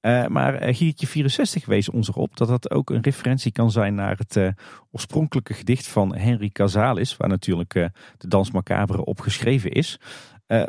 Uh, 0.00 0.26
maar 0.26 0.74
Giertje 0.74 1.06
64 1.06 1.66
wees 1.66 1.90
ons 1.90 2.08
erop 2.08 2.36
dat 2.36 2.48
dat 2.48 2.70
ook 2.70 2.90
een 2.90 3.02
referentie 3.02 3.52
kan 3.52 3.70
zijn 3.70 3.94
naar 3.94 4.18
het 4.26 4.54
oorspronkelijke 4.90 5.54
gedicht 5.54 5.88
van 5.88 6.14
Henry 6.14 6.48
Casalis. 6.48 7.16
Waar 7.16 7.28
natuurlijk 7.28 7.72
de 8.18 8.28
Dans 8.28 8.50
Macabre 8.50 9.04
op 9.04 9.20
geschreven 9.20 9.70
is. 9.70 10.00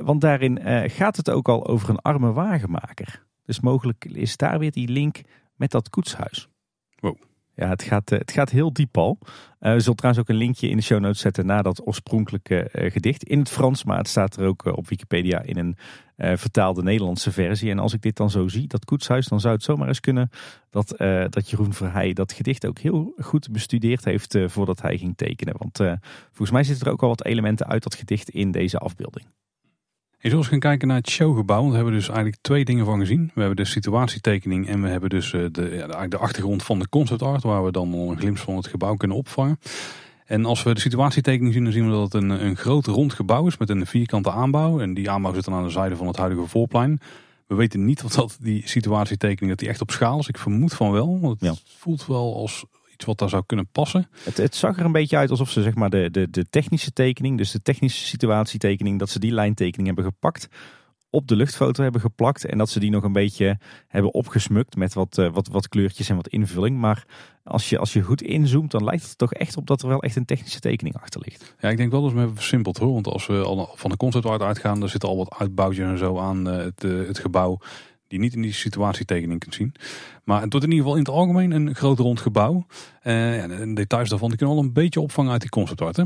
want 0.02 0.22
daarin 0.22 0.60
gaat 0.90 1.18
het 1.18 1.30
ook 1.30 1.50
al 1.50 1.68
over 1.68 1.90
een 1.90 2.00
arme 2.00 2.32
wagenmaker. 2.32 3.26
Dus 3.46 3.60
mogelijk 3.60 4.06
is 4.06 4.38
daar 4.38 4.60
weer 4.60 4.72
die 4.72 4.90
link 4.90 5.22
met 5.56 5.72
dat 5.72 5.90
koetshuis. 5.90 6.48
Wow. 7.00 7.18
Ja, 7.60 7.70
het 7.70 7.84
gaat, 7.84 8.12
eh, 8.12 8.20
het 8.20 8.32
gaat 8.32 8.50
heel 8.50 8.74
diep 8.74 8.98
al. 8.98 9.18
Uh, 9.22 9.74
we 9.74 9.80
zullen 9.80 9.96
trouwens 9.96 10.24
ook 10.24 10.30
een 10.30 10.42
linkje 10.42 10.70
in 10.70 10.78
de 10.78 10.84
show 10.84 11.00
notes 11.00 11.20
zetten 11.20 11.46
naar 11.46 11.64
dat 11.64 11.88
oorspronkelijke 11.88 12.70
uh, 12.74 12.92
gedicht. 12.92 13.24
In 13.24 13.40
het 13.40 13.50
Frans, 13.50 13.84
maar 13.84 13.98
het 13.98 14.08
staat 14.08 14.38
er 14.38 14.46
ook 14.46 14.66
op 14.66 14.88
Wikipedia 14.88 15.42
in 15.42 15.58
een 15.58 15.78
vertaalde 16.38 16.84
Nederlandse 16.84 17.32
versie. 17.32 17.72
En 17.72 17.80
als 17.80 17.94
ik 17.94 18.02
dit 18.02 18.16
dan 18.16 18.30
zo 18.30 18.48
zie, 18.48 18.68
dat 18.68 18.86
koetshuis, 18.86 19.28
dan 19.28 19.40
zou 19.40 19.54
het 19.54 19.64
zomaar 19.64 19.88
eens 19.88 20.00
kunnen 20.00 20.30
dat, 20.70 20.96
dat 21.30 21.50
Jeroen 21.50 21.74
Verheij 21.74 22.14
dat 22.14 22.32
gedicht 22.32 22.66
ook 22.66 22.80
heel 22.80 23.14
goed 23.18 23.52
bestudeerd 23.52 24.06
heeft 24.06 24.38
voordat 24.46 24.82
hij 24.82 24.98
ging 24.98 25.18
tekenen. 25.18 25.56
Want 25.58 25.78
volgens 26.28 26.52
mij 26.52 26.64
zitten 26.64 26.86
er 26.86 26.92
ook 26.92 27.02
al 27.04 27.10
wat 27.10 27.26
elementen 27.26 27.68
uit 27.68 27.84
dat 27.84 27.96
gedicht 27.96 28.30
in 28.30 28.52
deze 28.52 28.78
afbeelding. 28.78 29.26
Je 30.20 30.30
zullen 30.30 30.38
eens 30.38 30.48
gaan 30.48 30.60
kijken 30.60 30.88
naar 30.88 30.98
het 30.98 31.10
showgebouw. 31.10 31.58
Want 31.58 31.70
we 31.70 31.76
hebben 31.76 31.94
dus 31.94 32.08
eigenlijk 32.08 32.38
twee 32.42 32.66
dingen 32.66 32.86
van 32.86 33.00
gezien. 33.00 33.32
We 33.34 33.40
hebben 33.40 33.56
de 33.56 33.66
situatietekening 33.66 34.68
en 34.68 34.82
we 34.82 34.88
hebben 34.88 35.10
dus 35.10 35.34
eh, 35.34 35.46
de, 35.52 35.86
ja, 35.88 36.08
de 36.08 36.18
achtergrond 36.18 36.64
van 36.64 36.80
de 36.80 36.90
concept 36.90 37.22
art. 37.22 37.44
Waar 37.44 37.64
we 37.66 37.72
dan 37.72 37.94
een 37.94 38.18
glimp 38.18 38.38
van 38.38 38.56
het 38.56 38.68
gebouw 38.68 38.96
kunnen 38.96 39.18
opvangen. 39.18 39.60
En 40.26 40.46
als 40.46 40.64
we 40.64 40.74
de 40.74 40.80
situatietekening 40.80 41.54
zien, 41.54 41.64
dan 41.64 41.74
zien 41.74 41.86
we 41.86 41.92
dat 41.92 42.14
het 42.14 42.24
een, 42.24 42.30
een 42.30 42.56
groot 42.56 42.86
rond 42.86 43.14
gebouw 43.14 43.48
is 43.48 43.58
met 43.58 43.70
een 43.70 43.86
vierkante 43.86 44.32
aanbouw. 44.32 44.80
En 44.80 44.94
die 44.94 45.10
aanbouw 45.10 45.34
zit 45.34 45.46
dan 45.46 45.54
aan 45.54 45.64
de 45.64 45.70
zijde 45.70 45.96
van 45.96 46.08
het 46.08 46.18
huidige 46.18 46.48
voorplein. 46.48 47.00
We 47.48 47.56
weten 47.56 47.86
niet 47.86 48.04
of 48.04 48.12
dat 48.14 48.38
die 48.42 48.68
situatietekening 48.68 49.50
dat 49.50 49.60
die 49.60 49.70
echt 49.70 49.82
op 49.82 49.92
schaal 49.92 50.20
is. 50.20 50.28
Ik 50.28 50.38
vermoed 50.38 50.74
van 50.74 50.92
wel. 50.92 51.20
Want 51.20 51.42
het 51.42 51.62
voelt 51.78 52.06
wel 52.06 52.36
als 52.36 52.66
wat 53.06 53.18
daar 53.18 53.30
zou 53.30 53.44
kunnen 53.46 53.68
passen. 53.72 54.10
Het, 54.24 54.38
het, 54.38 54.56
zag 54.56 54.80
er 54.80 54.86
een 54.86 54.92
beetje 54.92 55.18
uit 55.18 55.30
alsof 55.30 55.50
ze 55.50 55.62
zeg 55.62 55.76
maar 55.76 55.90
de, 55.90 56.12
de, 56.12 56.30
de 56.30 56.50
technische 56.50 56.92
tekening, 56.92 57.38
dus 57.38 57.52
de 57.52 57.62
technische 57.62 58.06
situatietekening, 58.06 59.00
dat 59.00 59.10
ze 59.10 59.20
die 59.20 59.32
lijntekening 59.32 59.88
hebben 59.88 60.06
gepakt 60.06 60.48
op 61.10 61.28
de 61.28 61.36
luchtfoto 61.36 61.84
hebben 61.84 62.02
geplakt. 62.02 62.46
En 62.46 62.58
dat 62.58 62.70
ze 62.70 62.80
die 62.80 62.90
nog 62.90 63.04
een 63.04 63.12
beetje 63.12 63.60
hebben 63.88 64.14
opgesmukt 64.14 64.76
met 64.76 64.94
wat, 64.94 65.18
uh, 65.18 65.34
wat, 65.34 65.48
wat 65.48 65.68
kleurtjes 65.68 66.10
en 66.10 66.16
wat 66.16 66.28
invulling. 66.28 66.78
Maar 66.78 67.06
als 67.44 67.70
je, 67.70 67.78
als 67.78 67.94
je 67.94 68.02
goed 68.02 68.22
inzoomt, 68.22 68.72
dan 68.72 68.84
lijkt 68.84 69.04
het 69.04 69.18
toch 69.18 69.34
echt 69.34 69.58
op 69.58 69.68
dat 69.68 69.82
er 69.82 69.88
wel 69.88 70.02
echt 70.02 70.16
een 70.16 70.26
technische 70.26 70.60
tekening 70.60 70.96
achter 70.96 71.22
ligt. 71.24 71.56
Ja, 71.60 71.70
ik 71.70 71.78
denk 71.78 71.92
wel 71.92 72.02
dat 72.02 72.12
we 72.12 72.18
hebben 72.18 72.36
versimpeld 72.36 72.78
hoor. 72.78 72.94
Want 72.94 73.08
als 73.08 73.28
we 73.28 73.44
al 73.44 73.72
van 73.76 73.90
de 73.90 73.98
concept 73.98 74.26
art 74.26 74.42
uitgaan, 74.42 74.80
dan 74.80 74.90
zitten 74.90 75.10
al 75.10 75.18
wat 75.18 75.36
uitbouwtjes 75.38 75.88
en 75.88 75.98
zo 75.98 76.18
aan 76.18 76.48
uh, 76.48 76.58
het, 76.58 76.84
uh, 76.84 77.08
het 77.08 77.20
gebouw 77.20 77.60
die 78.08 78.20
niet 78.20 78.34
in 78.34 78.42
die 78.42 78.54
situatietekening 78.54 79.40
kunt 79.40 79.56
zien. 79.56 79.74
Maar 80.24 80.42
het 80.42 80.52
wordt 80.52 80.66
in 80.66 80.72
ieder 80.72 80.86
geval 80.86 81.00
in 81.00 81.06
het 81.06 81.14
algemeen 81.14 81.52
een 81.52 81.76
groot 81.76 82.00
rond 82.00 82.20
gebouw. 82.20 82.66
Ja, 83.04 83.48
de 83.48 83.74
details 83.74 84.10
daarvan 84.10 84.30
die 84.30 84.38
kunnen 84.38 84.56
al 84.56 84.64
een 84.64 84.74
beetje 84.74 85.02
opvangen 85.02 85.32
uit 85.32 85.42
die 85.42 85.50
concept 85.50 86.02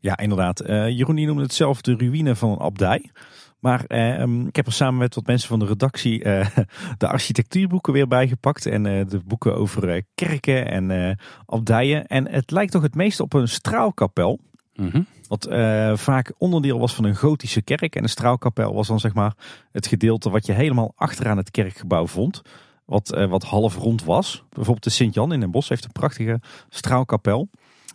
Ja, 0.00 0.18
inderdaad. 0.18 0.68
Uh, 0.68 0.88
Jeroen 0.88 1.14
noemde 1.14 1.42
het 1.42 1.54
zelf 1.54 1.80
de 1.80 1.96
ruïne 1.96 2.36
van 2.36 2.50
een 2.50 2.60
abdij. 2.60 3.10
Maar 3.58 3.84
uh, 3.88 4.46
ik 4.46 4.56
heb 4.56 4.66
er 4.66 4.72
samen 4.72 4.98
met 4.98 5.14
wat 5.14 5.26
mensen 5.26 5.48
van 5.48 5.58
de 5.58 5.66
redactie 5.66 6.24
uh, 6.24 6.46
de 6.98 7.08
architectuurboeken 7.08 7.92
weer 7.92 8.08
bijgepakt. 8.08 8.66
En 8.66 8.84
uh, 8.84 9.06
de 9.08 9.20
boeken 9.24 9.56
over 9.56 10.02
kerken 10.14 10.70
en 10.70 11.18
abdijen. 11.46 12.06
En 12.06 12.28
het 12.28 12.50
lijkt 12.50 12.72
toch 12.72 12.82
het 12.82 12.94
meest 12.94 13.20
op 13.20 13.32
een 13.32 13.48
straalkapel. 13.48 14.40
Mm 14.80 15.06
Wat 15.28 15.48
uh, 15.48 15.96
vaak 15.96 16.32
onderdeel 16.38 16.78
was 16.78 16.94
van 16.94 17.04
een 17.04 17.16
gotische 17.16 17.62
kerk. 17.62 17.96
En 17.96 18.02
een 18.02 18.08
straalkapel 18.08 18.74
was 18.74 18.88
dan 18.88 19.00
zeg 19.00 19.14
maar 19.14 19.34
het 19.72 19.86
gedeelte 19.86 20.30
wat 20.30 20.46
je 20.46 20.52
helemaal 20.52 20.92
achteraan 20.96 21.36
het 21.36 21.50
kerkgebouw 21.50 22.06
vond. 22.06 22.42
Wat, 22.84 23.14
uh, 23.16 23.26
wat 23.26 23.42
half 23.42 23.76
rond 23.76 24.04
was. 24.04 24.44
Bijvoorbeeld 24.48 24.84
de 24.84 24.90
Sint-Jan 24.90 25.32
in 25.32 25.40
Den 25.40 25.50
Bosch 25.50 25.68
heeft 25.68 25.84
een 25.84 25.92
prachtige 25.92 26.40
straalkapel. 26.68 27.48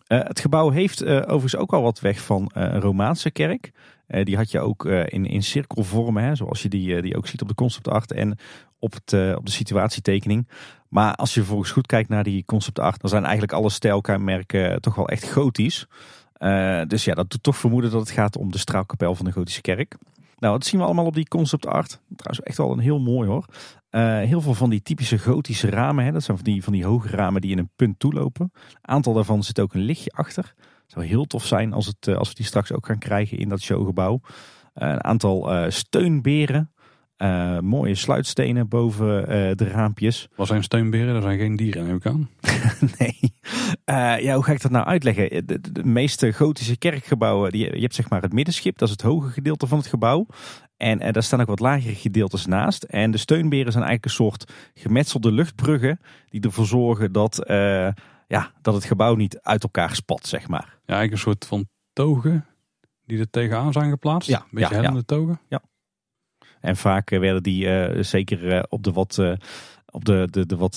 Uh, 0.07 0.23
het 0.23 0.39
gebouw 0.39 0.69
heeft 0.69 1.05
overigens 1.05 1.55
ook 1.55 1.73
al 1.73 1.81
wat 1.81 1.99
weg 1.99 2.21
van 2.21 2.49
een 2.53 2.81
Romaanse 2.81 3.31
kerk. 3.31 3.71
die 4.07 4.35
had 4.35 4.51
je 4.51 4.59
ook 4.59 4.85
in, 4.85 5.25
in 5.25 5.43
cirkelvormen, 5.43 6.23
hè, 6.23 6.35
zoals 6.35 6.61
je 6.61 6.69
die, 6.69 7.01
die 7.01 7.17
ook 7.17 7.27
ziet 7.27 7.41
op 7.41 7.47
de 7.47 7.55
concept 7.55 7.87
art 7.87 8.11
en 8.11 8.37
op, 8.79 8.93
het, 8.93 9.35
op 9.35 9.45
de 9.45 9.51
situatietekening. 9.51 10.47
Maar 10.89 11.15
als 11.15 11.33
je 11.33 11.39
vervolgens 11.39 11.71
goed 11.71 11.87
kijkt 11.87 12.09
naar 12.09 12.23
die 12.23 12.45
concept 12.45 12.79
art, 12.79 13.01
dan 13.01 13.09
zijn 13.09 13.23
eigenlijk 13.23 13.53
alle 13.53 13.69
stijlkenmerken 13.69 14.81
toch 14.81 14.95
wel 14.95 15.09
echt 15.09 15.31
gotisch. 15.31 15.87
Uh, 16.39 16.81
dus 16.87 17.03
ja, 17.03 17.13
dat 17.13 17.29
doet 17.29 17.43
toch 17.43 17.57
vermoeden 17.57 17.91
dat 17.91 17.99
het 17.99 18.09
gaat 18.09 18.37
om 18.37 18.51
de 18.51 18.57
straalkapel 18.57 19.15
van 19.15 19.25
de 19.25 19.31
Gotische 19.31 19.61
kerk. 19.61 19.97
Nou, 20.37 20.53
dat 20.53 20.65
zien 20.65 20.79
we 20.79 20.85
allemaal 20.85 21.05
op 21.05 21.15
die 21.15 21.27
concept 21.27 21.65
art. 21.65 21.99
Trouwens, 22.15 22.47
echt 22.47 22.57
wel 22.57 22.71
een 22.71 22.79
heel 22.79 22.99
mooi 22.99 23.29
hoor. 23.29 23.45
Uh, 23.91 24.19
heel 24.19 24.41
veel 24.41 24.53
van 24.53 24.69
die 24.69 24.81
typische 24.81 25.19
gotische 25.19 25.69
ramen. 25.69 26.05
Hè. 26.05 26.11
Dat 26.11 26.23
zijn 26.23 26.37
van 26.37 26.45
die, 26.45 26.63
van 26.63 26.73
die 26.73 26.85
hoge 26.85 27.07
ramen 27.07 27.41
die 27.41 27.51
in 27.51 27.57
een 27.57 27.71
punt 27.75 27.99
toelopen. 27.99 28.51
Een 28.53 28.89
aantal 28.89 29.13
daarvan 29.13 29.43
zit 29.43 29.59
ook 29.59 29.73
een 29.73 29.81
lichtje 29.81 30.11
achter. 30.11 30.53
Zou 30.87 31.05
heel 31.05 31.25
tof 31.25 31.45
zijn 31.45 31.73
als, 31.73 31.85
het, 31.85 32.07
als 32.07 32.29
we 32.29 32.35
die 32.35 32.45
straks 32.45 32.71
ook 32.71 32.85
gaan 32.85 32.97
krijgen 32.97 33.37
in 33.37 33.49
dat 33.49 33.61
showgebouw. 33.61 34.21
Een 34.73 35.03
aantal 35.03 35.71
steunberen. 35.71 36.73
Uh, 37.17 37.59
mooie 37.59 37.95
sluitstenen 37.95 38.67
boven 38.67 39.19
uh, 39.21 39.55
de 39.55 39.67
raampjes. 39.67 40.27
Wat 40.35 40.47
zijn 40.47 40.63
steunberen? 40.63 41.15
Er 41.15 41.21
zijn 41.21 41.37
geen 41.37 41.55
dieren, 41.55 41.85
neem 41.85 41.95
ik 41.95 42.05
aan. 42.05 42.29
nee. 42.97 43.19
Uh, 43.85 44.19
ja, 44.23 44.33
hoe 44.35 44.43
ga 44.43 44.51
ik 44.51 44.61
dat 44.61 44.71
nou 44.71 44.85
uitleggen? 44.85 45.47
De, 45.47 45.71
de, 45.71 45.83
meeste 45.83 46.33
gotische 46.33 46.77
kerkgebouwen, 46.77 47.51
die, 47.51 47.75
je 47.75 47.81
hebt 47.81 47.95
zeg 47.95 48.09
maar 48.09 48.21
het 48.21 48.33
middenschip, 48.33 48.77
dat 48.77 48.87
is 48.87 48.93
het 48.93 49.03
hoge 49.03 49.29
gedeelte 49.29 49.67
van 49.67 49.77
het 49.77 49.87
gebouw. 49.87 50.25
En 50.77 51.11
daar 51.11 51.23
staan 51.23 51.41
ook 51.41 51.47
wat 51.47 51.59
lagere 51.59 51.95
gedeeltes 51.95 52.45
naast. 52.45 52.83
En 52.83 53.11
de 53.11 53.17
steunberen 53.17 53.71
zijn 53.71 53.83
eigenlijk 53.83 54.05
een 54.05 54.25
soort 54.25 54.51
gemetselde 54.73 55.31
luchtbruggen 55.31 55.99
die 56.29 56.41
ervoor 56.41 56.65
zorgen 56.65 57.11
dat, 57.11 57.43
ja, 58.27 58.51
dat 58.61 58.73
het 58.73 58.83
gebouw 58.83 59.15
niet 59.15 59.39
uit 59.41 59.63
elkaar 59.63 59.95
spat, 59.95 60.27
zeg 60.27 60.47
maar. 60.47 60.65
Ja, 60.85 60.95
eigenlijk 60.95 61.11
een 61.11 61.17
soort 61.17 61.45
van 61.45 61.67
togen 61.93 62.45
die 63.05 63.19
er 63.19 63.29
tegenaan 63.29 63.71
zijn 63.71 63.89
geplaatst. 63.89 64.29
Ja, 64.29 64.39
een 64.39 64.45
beetje 64.51 64.69
ja, 64.69 64.75
hellende 64.75 65.03
ja. 65.07 65.15
togen. 65.15 65.39
Ja. 65.49 65.61
En 66.65 66.77
vaak 66.77 67.11
eh, 67.11 67.19
werden 67.19 67.43
die 67.43 67.65
uh, 67.65 68.03
zeker 68.03 68.43
uh, 68.43 68.63
op 68.69 68.83
de 68.83 68.91
wat, 68.91 69.19
op 69.89 70.05
de, 70.05 70.27
de, 70.31 70.45
de 70.45 70.55
wat 70.55 70.73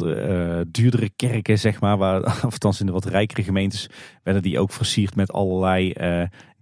duurdere 0.70 1.10
kerken, 1.16 1.58
zeg 1.58 1.80
maar, 1.80 1.96
waar, 1.96 2.22
of 2.46 2.52
althans 2.52 2.80
in 2.80 2.86
de 2.86 2.92
wat 2.92 3.04
rijkere 3.04 3.42
gemeentes, 3.42 3.88
werden 4.22 4.42
die 4.42 4.58
ook 4.58 4.72
versierd 4.72 5.14
met 5.16 5.32
allerlei 5.32 5.94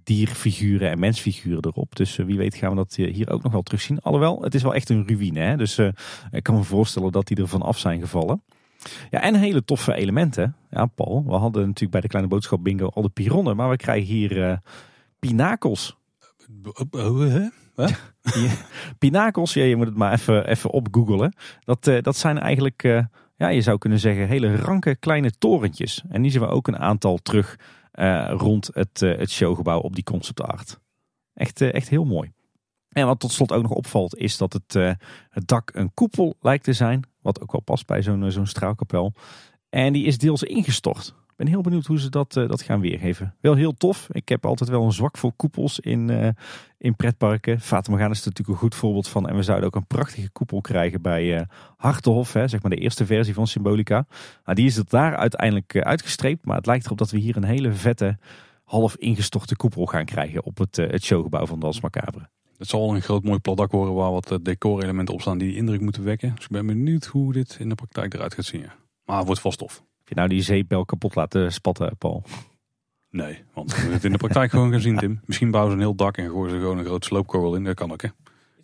dierfiguren 0.02 0.90
en 0.90 0.98
mensfiguren 0.98 1.64
erop. 1.64 1.96
Dus 1.96 2.16
wie 2.16 2.36
weet 2.36 2.54
gaan 2.54 2.70
we 2.70 2.76
dat 2.76 2.94
hier 2.94 3.30
ook 3.30 3.42
nog 3.42 3.52
wel 3.52 3.62
terugzien. 3.62 4.00
Alhoewel, 4.00 4.42
het 4.42 4.54
is 4.54 4.62
wel 4.62 4.74
echt 4.74 4.90
een 4.90 5.08
ruïne. 5.08 5.40
Hè? 5.40 5.56
Dus 5.56 5.78
ik 6.30 6.42
kan 6.42 6.54
me 6.54 6.62
voorstellen 6.62 7.12
dat 7.12 7.26
die 7.26 7.36
er 7.36 7.48
van 7.48 7.62
af 7.62 7.78
zijn 7.78 8.00
gevallen. 8.00 8.42
Ja, 9.10 9.20
en 9.20 9.34
hele 9.34 9.64
toffe 9.64 9.94
elementen. 9.94 10.56
Ja, 10.70 10.86
Paul, 10.86 11.24
we 11.26 11.34
hadden 11.34 11.62
natuurlijk 11.62 11.92
bij 11.92 12.00
de 12.00 12.08
Kleine 12.08 12.30
Boodschap 12.30 12.64
Bingo 12.64 12.86
al 12.86 13.02
de 13.02 13.08
pironnen, 13.08 13.56
maar 13.56 13.70
we 13.70 13.76
krijgen 13.76 14.06
hier 14.06 14.60
pinakels. 15.18 15.96
Pinakels, 18.98 19.54
ja, 19.54 19.64
je 19.64 19.76
moet 19.76 19.86
het 19.86 19.96
maar 19.96 20.12
even, 20.12 20.48
even 20.48 20.70
opgoogelen. 20.70 21.34
Dat, 21.64 21.86
uh, 21.86 22.02
dat 22.02 22.16
zijn 22.16 22.38
eigenlijk, 22.38 22.82
uh, 22.82 23.04
ja, 23.36 23.48
je 23.48 23.60
zou 23.60 23.78
kunnen 23.78 23.98
zeggen, 23.98 24.28
hele 24.28 24.56
ranke 24.56 24.96
kleine 24.96 25.30
torentjes. 25.30 26.04
En 26.08 26.22
die 26.22 26.30
zien 26.30 26.40
we 26.40 26.46
ook 26.46 26.68
een 26.68 26.78
aantal 26.78 27.18
terug 27.18 27.58
uh, 27.92 28.32
rond 28.36 28.70
het, 28.72 29.00
het 29.00 29.30
showgebouw 29.30 29.80
op 29.80 29.94
die 29.94 30.04
concept 30.04 30.42
art. 30.42 30.80
Echt, 31.34 31.60
echt 31.60 31.88
heel 31.88 32.04
mooi. 32.04 32.32
En 32.88 33.06
wat 33.06 33.20
tot 33.20 33.32
slot 33.32 33.52
ook 33.52 33.62
nog 33.62 33.72
opvalt 33.72 34.16
is 34.16 34.36
dat 34.36 34.52
het, 34.52 34.72
het 35.30 35.48
dak 35.48 35.70
een 35.74 35.94
koepel 35.94 36.36
lijkt 36.40 36.64
te 36.64 36.72
zijn. 36.72 37.02
Wat 37.22 37.40
ook 37.40 37.52
wel 37.52 37.60
past 37.60 37.86
bij 37.86 38.02
zo'n 38.02 38.30
zo'n 38.30 38.46
straalkapel. 38.46 39.12
En 39.68 39.92
die 39.92 40.04
is 40.04 40.18
deels 40.18 40.42
ingestort 40.42 41.14
ben 41.36 41.46
heel 41.46 41.60
benieuwd 41.60 41.86
hoe 41.86 42.00
ze 42.00 42.10
dat, 42.10 42.36
uh, 42.36 42.48
dat 42.48 42.62
gaan 42.62 42.80
weergeven. 42.80 43.34
Wel 43.40 43.54
heel 43.54 43.76
tof. 43.76 44.08
Ik 44.10 44.28
heb 44.28 44.46
altijd 44.46 44.70
wel 44.70 44.84
een 44.84 44.92
zwak 44.92 45.16
voor 45.16 45.32
koepels 45.32 45.80
in, 45.80 46.08
uh, 46.08 46.28
in 46.78 46.96
pretparken. 46.96 47.60
Fata 47.60 47.90
Morgana 47.90 48.12
is 48.12 48.24
natuurlijk 48.24 48.48
een 48.48 48.62
goed 48.62 48.74
voorbeeld 48.74 49.08
van. 49.08 49.28
En 49.28 49.36
we 49.36 49.42
zouden 49.42 49.66
ook 49.66 49.74
een 49.74 49.86
prachtige 49.86 50.30
koepel 50.30 50.60
krijgen 50.60 51.02
bij 51.02 51.38
uh, 51.38 51.40
Hartenhof. 51.76 52.32
Hè, 52.32 52.48
zeg 52.48 52.62
maar 52.62 52.70
de 52.70 52.76
eerste 52.76 53.06
versie 53.06 53.34
van 53.34 53.46
Symbolica. 53.46 54.06
Nou, 54.44 54.56
die 54.56 54.66
is 54.66 54.76
het 54.76 54.90
daar 54.90 55.16
uiteindelijk 55.16 55.76
uitgestreept. 55.76 56.44
Maar 56.44 56.56
het 56.56 56.66
lijkt 56.66 56.84
erop 56.84 56.98
dat 56.98 57.10
we 57.10 57.18
hier 57.18 57.36
een 57.36 57.44
hele 57.44 57.72
vette, 57.72 58.18
half 58.64 58.96
ingestorte 58.96 59.56
koepel 59.56 59.86
gaan 59.86 60.04
krijgen 60.04 60.44
op 60.44 60.58
het, 60.58 60.76
het 60.76 61.04
showgebouw 61.04 61.46
van 61.46 61.60
Dans 61.60 61.80
Macabre. 61.80 62.28
Het 62.58 62.68
zal 62.68 62.94
een 62.94 63.02
groot 63.02 63.24
mooi 63.24 63.38
plat 63.38 63.56
dak 63.56 63.72
worden 63.72 63.94
waar 63.94 64.12
wat 64.12 64.38
decorelementen 64.42 65.14
op 65.14 65.20
staan 65.20 65.38
die, 65.38 65.48
die 65.48 65.56
indruk 65.56 65.80
moeten 65.80 66.04
wekken. 66.04 66.32
Dus 66.34 66.44
ik 66.44 66.50
ben 66.50 66.66
benieuwd 66.66 67.04
hoe 67.04 67.32
dit 67.32 67.56
in 67.60 67.68
de 67.68 67.74
praktijk 67.74 68.14
eruit 68.14 68.34
gaat 68.34 68.44
zien. 68.44 68.66
Maar 69.04 69.16
het 69.16 69.26
wordt 69.26 69.40
vast 69.40 69.58
tof 69.58 69.84
je 70.08 70.14
nou 70.14 70.28
die 70.28 70.42
zeepbel 70.42 70.84
kapot 70.84 71.14
laten 71.14 71.52
spatten, 71.52 71.96
Paul? 71.96 72.22
Nee, 73.10 73.42
want 73.54 73.70
we 73.70 73.76
hebben 73.76 73.94
het 73.94 74.04
in 74.04 74.12
de 74.12 74.18
praktijk 74.18 74.50
gewoon 74.54 74.72
gezien, 74.72 74.96
Tim. 74.96 75.20
Misschien 75.24 75.50
bouwen 75.50 75.72
ze 75.72 75.78
een 75.78 75.84
heel 75.84 75.94
dak 75.94 76.16
en 76.16 76.30
gooien 76.30 76.50
ze 76.50 76.60
gewoon 76.60 76.78
een 76.78 76.84
groot 76.84 77.04
sloopkogel 77.04 77.54
in. 77.54 77.64
Dat 77.64 77.74
kan 77.74 77.92
ook, 77.92 78.02
hè. 78.02 78.08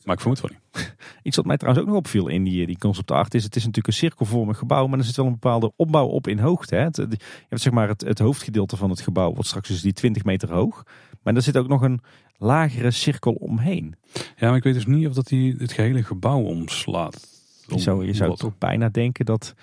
Maar 0.05 0.14
ik 0.14 0.20
vermoed 0.20 0.40
van 0.40 0.50
niet. 0.50 0.94
Iets 1.22 1.37
wat 1.37 1.46
mij 1.46 1.57
trouwens 1.57 1.85
ook 1.85 1.90
nog 1.90 2.00
opviel 2.00 2.28
in 2.28 2.44
die, 2.44 2.66
die 2.66 2.78
concept 2.78 3.11
art 3.11 3.35
is, 3.35 3.44
het 3.44 3.57
is 3.57 3.64
natuurlijk 3.64 3.87
een 3.94 4.00
cirkelvormig 4.00 4.59
gebouw, 4.59 4.87
maar 4.87 4.98
er 4.98 5.05
zit 5.05 5.16
wel 5.16 5.26
een 5.26 5.33
bepaalde 5.33 5.72
opbouw 5.76 6.07
op 6.07 6.26
in 6.26 6.38
hoogte. 6.38 6.74
Hè. 6.74 6.83
je 6.83 7.18
hebt 7.48 7.62
zeg 7.62 7.72
maar 7.72 7.88
het, 7.88 8.00
het 8.00 8.18
hoofdgedeelte 8.18 8.76
van 8.76 8.90
het 8.90 9.00
gebouw, 9.00 9.35
wat 9.35 9.46
straks 9.46 9.70
is 9.70 9.83
die 9.83 9.92
20 9.92 10.24
meter 10.24 10.52
hoog. 10.52 10.85
Maar 11.22 11.35
er 11.35 11.42
zit 11.42 11.57
ook 11.57 11.68
nog 11.68 11.83
een 11.83 12.00
lagere 12.37 12.90
cirkel 12.90 13.33
omheen. 13.33 13.94
Ja, 14.12 14.48
maar 14.48 14.57
ik 14.57 14.62
weet 14.62 14.74
dus 14.74 14.87
niet 14.87 15.07
of 15.07 15.14
dat 15.14 15.26
die 15.26 15.55
het 15.59 15.72
gehele 15.72 16.02
gebouw 16.02 16.40
omslaat. 16.40 17.28
je 17.66 17.78
zou, 17.78 18.07
je 18.07 18.14
zou 18.14 18.37
toch 18.37 18.59
bijna 18.59 18.88
denken 18.88 19.24
dat 19.24 19.55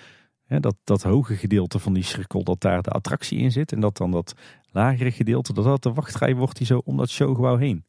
dat, 0.58 0.74
dat 0.84 1.02
hoge 1.02 1.36
gedeelte 1.36 1.78
van 1.78 1.92
die 1.92 2.02
cirkel, 2.02 2.44
dat 2.44 2.60
daar 2.60 2.82
de 2.82 2.90
attractie 2.90 3.38
in 3.38 3.52
zit. 3.52 3.72
En 3.72 3.80
dat 3.80 3.96
dan 3.96 4.10
dat 4.10 4.34
lagere 4.70 5.10
gedeelte, 5.10 5.52
dat 5.52 5.64
dat 5.64 5.82
de 5.82 5.92
wachtrij 5.92 6.34
wordt 6.34 6.56
die 6.56 6.66
zo 6.66 6.82
om 6.84 6.96
dat 6.96 7.10
showgebouw 7.10 7.56
heen 7.56 7.84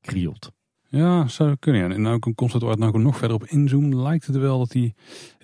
krielt. 0.00 0.52
Ja, 0.88 1.28
zou 1.28 1.56
kunnen. 1.58 1.92
En 1.92 2.02
nou 2.02 2.18
een 2.20 2.34
concept 2.34 2.62
waar 2.62 2.78
nou 2.78 2.98
nog 2.98 3.16
verder 3.16 3.36
op 3.36 3.44
inzoomen, 3.44 4.02
lijkt 4.02 4.26
het 4.26 4.36
wel 4.36 4.58
dat 4.58 4.72
hij 4.72 4.82
in 4.82 4.94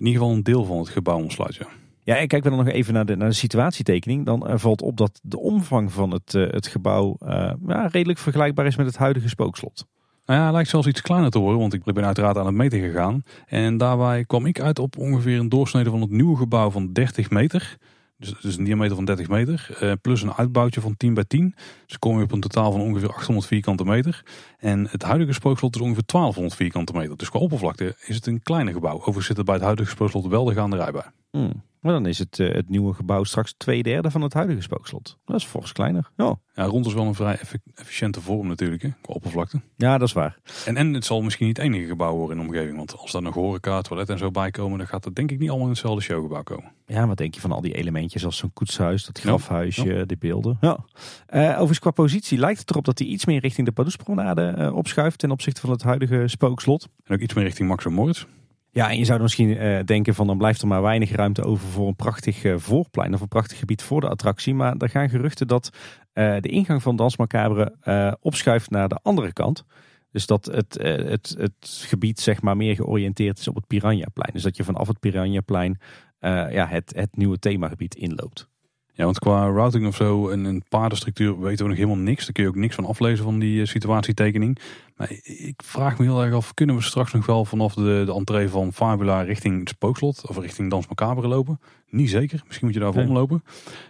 ieder 0.05 0.13
geval 0.13 0.35
een 0.35 0.43
deel 0.43 0.65
van 0.65 0.77
het 0.77 0.89
gebouw 0.89 1.17
omsluit. 1.17 1.55
Ja. 1.55 1.67
Ja, 2.03 2.17
en 2.17 2.27
kijken 2.27 2.51
we 2.51 2.55
dan 2.55 2.65
nog 2.65 2.73
even 2.73 2.93
naar 2.93 3.05
de, 3.05 3.15
naar 3.15 3.29
de 3.29 3.35
situatietekening. 3.35 4.25
Dan 4.25 4.47
uh, 4.47 4.57
valt 4.57 4.81
op 4.81 4.97
dat 4.97 5.19
de 5.23 5.39
omvang 5.39 5.91
van 5.91 6.11
het, 6.11 6.33
uh, 6.33 6.49
het 6.49 6.67
gebouw 6.67 7.17
uh, 7.23 7.53
ja, 7.67 7.87
redelijk 7.87 8.19
vergelijkbaar 8.19 8.65
is 8.65 8.75
met 8.75 8.85
het 8.85 8.97
huidige 8.97 9.29
spookslot. 9.29 9.85
Nou 10.25 10.39
ja, 10.39 10.51
lijkt 10.51 10.69
zelfs 10.69 10.87
iets 10.87 11.01
kleiner 11.01 11.31
te 11.31 11.39
worden, 11.39 11.59
want 11.59 11.73
ik 11.73 11.83
ben 11.83 12.05
uiteraard 12.05 12.37
aan 12.37 12.45
het 12.45 12.55
meten 12.55 12.79
gegaan. 12.79 13.23
En 13.47 13.77
daarbij 13.77 14.25
kwam 14.25 14.45
ik 14.45 14.59
uit 14.59 14.79
op 14.79 14.97
ongeveer 14.97 15.39
een 15.39 15.49
doorsnede 15.49 15.89
van 15.89 16.01
het 16.01 16.11
nieuwe 16.11 16.37
gebouw 16.37 16.69
van 16.69 16.93
30 16.93 17.29
meter. 17.29 17.77
Dus, 18.17 18.33
dus 18.41 18.57
een 18.57 18.63
diameter 18.63 18.95
van 18.95 19.05
30 19.05 19.27
meter. 19.27 19.77
Uh, 19.81 19.91
plus 20.01 20.21
een 20.21 20.33
uitbouwtje 20.33 20.81
van 20.81 20.97
10 20.97 21.13
bij 21.13 21.23
10. 21.23 21.55
Dus 21.85 21.99
kom 21.99 22.17
je 22.17 22.23
op 22.23 22.31
een 22.31 22.39
totaal 22.39 22.71
van 22.71 22.81
ongeveer 22.81 23.13
800 23.13 23.47
vierkante 23.47 23.83
meter. 23.83 24.25
En 24.57 24.87
het 24.89 25.03
huidige 25.03 25.33
spookslot 25.33 25.75
is 25.75 25.81
ongeveer 25.81 26.03
1200 26.05 26.55
vierkante 26.55 26.93
meter. 26.93 27.17
Dus 27.17 27.29
qua 27.29 27.39
oppervlakte 27.39 27.95
is 28.05 28.15
het 28.15 28.25
een 28.25 28.43
kleiner 28.43 28.73
gebouw. 28.73 28.95
Overigens 28.95 29.25
zit 29.25 29.37
er 29.37 29.43
bij 29.43 29.53
het 29.53 29.63
huidige 29.63 29.89
spookslot 29.89 30.27
wel 30.27 30.43
de 30.43 30.53
gaanderij 30.53 30.91
bij. 30.91 31.05
Hmm. 31.31 31.63
Maar 31.81 31.93
dan 31.93 32.05
is 32.05 32.19
het, 32.19 32.39
uh, 32.39 32.53
het 32.53 32.69
nieuwe 32.69 32.93
gebouw 32.93 33.23
straks 33.23 33.53
twee 33.57 33.83
derde 33.83 34.11
van 34.11 34.21
het 34.21 34.33
huidige 34.33 34.61
spookslot. 34.61 35.17
Dat 35.25 35.35
is 35.35 35.47
volgens 35.47 35.71
kleiner. 35.71 36.11
Ja. 36.17 36.35
ja, 36.53 36.63
rond 36.63 36.85
is 36.85 36.93
wel 36.93 37.05
een 37.05 37.15
vrij 37.15 37.39
efficiënte 37.75 38.21
vorm 38.21 38.47
natuurlijk, 38.47 38.81
hè, 38.81 38.89
qua 39.01 39.13
oppervlakte. 39.13 39.61
Ja, 39.75 39.97
dat 39.97 40.07
is 40.07 40.13
waar. 40.13 40.37
En, 40.65 40.77
en 40.77 40.93
het 40.93 41.05
zal 41.05 41.21
misschien 41.21 41.47
niet 41.47 41.57
het 41.57 41.65
enige 41.65 41.87
gebouw 41.87 42.15
worden 42.15 42.37
in 42.37 42.43
de 42.43 42.49
omgeving. 42.49 42.77
Want 42.77 42.97
als 42.97 43.11
daar 43.11 43.21
nog 43.21 43.33
horeca, 43.33 43.81
toilet 43.81 44.09
en 44.09 44.17
zo 44.17 44.31
bij 44.31 44.51
komen, 44.51 44.77
dan 44.77 44.87
gaat 44.87 45.05
het 45.05 45.15
denk 45.15 45.31
ik 45.31 45.39
niet 45.39 45.49
allemaal 45.49 45.67
in 45.67 45.73
hetzelfde 45.73 46.01
showgebouw 46.01 46.43
komen. 46.43 46.71
Ja, 46.85 47.07
wat 47.07 47.17
denk 47.17 47.35
je 47.35 47.41
van 47.41 47.51
al 47.51 47.61
die 47.61 47.73
elementjes 47.73 48.25
als 48.25 48.37
zo'n 48.37 48.53
koetshuis, 48.53 49.05
dat 49.05 49.19
grafhuisje, 49.19 49.93
ja. 49.93 50.05
die 50.05 50.17
beelden. 50.17 50.57
Ja. 50.61 50.85
Uh, 51.33 51.49
overigens 51.49 51.79
qua 51.79 51.91
positie 51.91 52.37
lijkt 52.37 52.59
het 52.59 52.69
erop 52.69 52.85
dat 52.85 52.99
hij 52.99 53.07
iets 53.07 53.25
meer 53.25 53.39
richting 53.39 53.67
de 53.67 53.73
Padoespromenade 53.73 54.55
uh, 54.57 54.75
opschuift 54.75 55.19
ten 55.19 55.31
opzichte 55.31 55.61
van 55.61 55.69
het 55.69 55.83
huidige 55.83 56.27
spookslot. 56.27 56.87
En 57.03 57.15
ook 57.15 57.21
iets 57.21 57.33
meer 57.33 57.43
richting 57.43 57.67
Max 57.67 57.85
Moritz. 57.85 58.25
Ja, 58.73 58.89
en 58.89 58.97
je 58.97 59.05
zou 59.05 59.21
misschien 59.21 59.49
uh, 59.49 59.79
denken 59.85 60.15
van 60.15 60.27
dan 60.27 60.37
blijft 60.37 60.61
er 60.61 60.67
maar 60.67 60.81
weinig 60.81 61.11
ruimte 61.11 61.43
over 61.43 61.67
voor 61.67 61.87
een 61.87 61.95
prachtig 61.95 62.43
uh, 62.43 62.57
voorplein 62.57 63.13
of 63.13 63.21
een 63.21 63.27
prachtig 63.27 63.59
gebied 63.59 63.81
voor 63.81 64.01
de 64.01 64.09
attractie. 64.09 64.53
Maar 64.53 64.75
er 64.77 64.89
gaan 64.89 65.09
geruchten 65.09 65.47
dat 65.47 65.69
uh, 66.13 66.35
de 66.39 66.49
ingang 66.49 66.81
van 66.81 66.95
Dans 66.95 67.17
Macabre 67.17 68.17
opschuift 68.19 68.69
naar 68.69 68.87
de 68.87 68.99
andere 69.01 69.33
kant. 69.33 69.65
Dus 70.11 70.25
dat 70.25 70.45
het, 70.45 70.77
het, 70.81 71.35
het 71.37 71.83
gebied 71.87 72.19
zeg 72.19 72.41
maar 72.41 72.57
meer 72.57 72.75
georiënteerd 72.75 73.39
is 73.39 73.47
op 73.47 73.55
het 73.55 73.67
Piranhaplein. 73.67 74.31
Dus 74.33 74.43
dat 74.43 74.57
je 74.57 74.63
vanaf 74.63 74.87
het 74.87 74.99
Piranhaplein 74.99 75.79
ja, 76.19 76.67
het, 76.67 76.93
het 76.95 77.17
nieuwe 77.17 77.39
themagebied 77.39 77.95
inloopt. 77.95 78.50
Ja, 78.93 79.03
want 79.03 79.19
qua 79.19 79.47
routing 79.47 79.87
of 79.87 79.95
zo 79.95 80.29
en 80.29 80.43
een 80.43 80.63
paardenstructuur 80.69 81.39
weten 81.39 81.63
we 81.63 81.69
nog 81.69 81.79
helemaal 81.79 82.03
niks. 82.03 82.23
Daar 82.23 82.31
kun 82.31 82.43
je 82.43 82.49
ook 82.49 82.55
niks 82.55 82.75
van 82.75 82.85
aflezen 82.85 83.23
van 83.23 83.39
die 83.39 83.65
situatietekening. 83.65 84.57
Maar 84.95 85.11
ik 85.23 85.61
vraag 85.65 85.97
me 85.97 86.05
heel 86.05 86.23
erg 86.23 86.33
af, 86.33 86.53
kunnen 86.53 86.75
we 86.75 86.81
straks 86.81 87.13
nog 87.13 87.25
wel 87.25 87.45
vanaf 87.45 87.73
de, 87.73 88.03
de 88.05 88.13
entree 88.13 88.49
van 88.49 88.73
Fabula 88.73 89.21
richting 89.21 89.59
het 89.59 89.69
Spookslot 89.69 90.27
of 90.27 90.37
richting 90.37 90.69
Dans 90.69 90.87
Macabre 90.87 91.27
lopen? 91.27 91.59
Niet 91.89 92.09
zeker. 92.09 92.41
Misschien 92.45 92.67
moet 92.67 92.75
je 92.75 92.81
daarvoor 92.81 93.01
nee. 93.01 93.11
omlopen. 93.11 93.43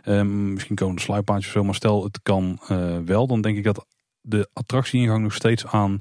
Um, 0.05 0.53
misschien 0.53 0.75
komen 0.75 0.95
de 0.95 1.01
sluippaadjes 1.01 1.47
of 1.47 1.53
zo. 1.53 1.63
Maar 1.63 1.75
stel 1.75 2.03
het 2.03 2.19
kan 2.23 2.59
uh, 2.71 2.97
wel, 3.05 3.27
dan 3.27 3.41
denk 3.41 3.57
ik 3.57 3.63
dat 3.63 3.85
de 4.21 4.49
attractieingang 4.53 5.23
nog 5.23 5.33
steeds 5.33 5.65
aan 5.65 5.99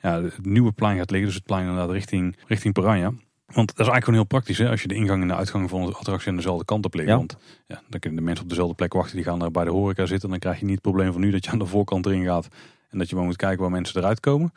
ja, 0.00 0.22
het 0.22 0.46
nieuwe 0.46 0.72
plein 0.72 0.96
gaat 0.96 1.10
liggen. 1.10 1.28
Dus 1.28 1.36
het 1.36 1.46
plein 1.46 1.66
inderdaad 1.66 1.90
richting, 1.90 2.36
richting 2.46 2.74
Piranha. 2.74 3.12
Want 3.54 3.66
dat 3.68 3.86
is 3.86 3.92
eigenlijk 3.92 4.04
gewoon 4.04 4.20
heel 4.20 4.28
praktisch 4.28 4.58
hè? 4.58 4.70
als 4.70 4.82
je 4.82 4.88
de 4.88 4.94
ingang 4.94 5.22
en 5.22 5.28
de 5.28 5.34
uitgang 5.34 5.68
van 5.70 5.86
de 5.86 5.92
attractie 5.92 6.28
aan 6.28 6.36
dezelfde 6.36 6.64
kant 6.64 6.84
op. 6.84 6.94
Ja. 6.94 7.16
Want 7.16 7.36
ja, 7.66 7.82
dan 7.88 8.00
kunnen 8.00 8.18
de 8.18 8.24
mensen 8.24 8.44
op 8.44 8.50
dezelfde 8.50 8.74
plek 8.74 8.92
wachten, 8.92 9.16
die 9.16 9.24
gaan 9.24 9.38
daar 9.38 9.50
bij 9.50 9.64
de 9.64 9.70
horeca 9.70 10.06
zitten. 10.06 10.28
Dan 10.28 10.38
krijg 10.38 10.58
je 10.58 10.64
niet 10.64 10.74
het 10.74 10.82
probleem 10.82 11.12
van 11.12 11.20
nu 11.20 11.30
dat 11.30 11.44
je 11.44 11.50
aan 11.50 11.58
de 11.58 11.66
voorkant 11.66 12.06
erin 12.06 12.24
gaat 12.24 12.48
en 12.90 12.98
dat 12.98 13.08
je 13.08 13.16
maar 13.16 13.24
moet 13.24 13.36
kijken 13.36 13.60
waar 13.60 13.70
mensen 13.70 14.00
eruit 14.00 14.20
komen. 14.20 14.52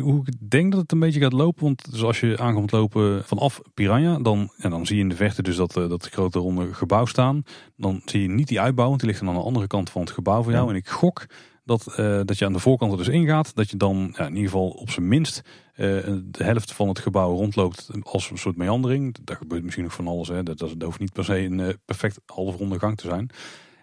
Hoe 0.00 0.22
ik 0.26 0.50
denk 0.50 0.72
dat 0.72 0.80
het 0.80 0.92
een 0.92 0.98
beetje 0.98 1.20
gaat 1.20 1.32
lopen, 1.32 1.64
want 1.64 1.90
dus 1.90 2.02
als 2.02 2.20
je 2.20 2.38
aankomt 2.38 2.72
lopen 2.72 3.24
vanaf 3.24 3.60
Piranha, 3.74 4.18
dan, 4.18 4.50
en 4.56 4.70
dan 4.70 4.86
zie 4.86 4.96
je 4.96 5.02
in 5.02 5.08
de 5.08 5.16
verte 5.16 5.42
dus 5.42 5.56
dat, 5.56 5.72
dat 5.72 6.08
grote 6.08 6.38
ronde 6.38 6.74
gebouw 6.74 7.04
staan. 7.04 7.42
Dan 7.76 8.02
zie 8.04 8.22
je 8.22 8.28
niet 8.28 8.48
die 8.48 8.60
uitbouw, 8.60 8.88
want 8.88 9.00
die 9.00 9.08
ligt 9.08 9.20
dan 9.20 9.28
aan 9.28 9.34
de 9.34 9.46
andere 9.46 9.66
kant 9.66 9.90
van 9.90 10.00
het 10.00 10.10
gebouw 10.10 10.42
voor 10.42 10.52
jou. 10.52 10.64
Ja. 10.64 10.70
En 10.70 10.76
ik 10.76 10.88
gok 10.88 11.26
Dat, 11.66 11.86
uh, 11.98 12.20
dat 12.24 12.38
je 12.38 12.44
aan 12.44 12.52
de 12.52 12.58
voorkant 12.58 12.92
er 12.92 12.98
dus 12.98 13.08
ingaat. 13.08 13.54
Dat 13.54 13.70
je 13.70 13.76
dan 13.76 14.14
ja, 14.16 14.24
in 14.24 14.34
ieder 14.34 14.50
geval 14.50 14.68
op 14.68 14.90
zijn 14.90 15.08
minst 15.08 15.42
uh, 15.76 15.86
de 16.24 16.44
helft 16.44 16.72
van 16.72 16.88
het 16.88 16.98
gebouw 16.98 17.34
rondloopt 17.34 17.88
als 18.02 18.30
een 18.30 18.38
soort 18.38 18.56
meandering. 18.56 19.16
Daar 19.24 19.36
gebeurt 19.36 19.62
misschien 19.62 19.84
nog 19.84 19.94
van 19.94 20.06
alles. 20.06 20.28
Hè. 20.28 20.42
Dat, 20.42 20.58
dat, 20.58 20.82
hoeft 20.82 20.98
niet 20.98 21.12
per 21.12 21.24
se 21.24 21.38
een 21.38 21.58
uh, 21.58 21.68
perfect 21.84 22.20
halfronde 22.26 22.78
gang 22.78 22.96
te 22.96 23.08
zijn. 23.08 23.30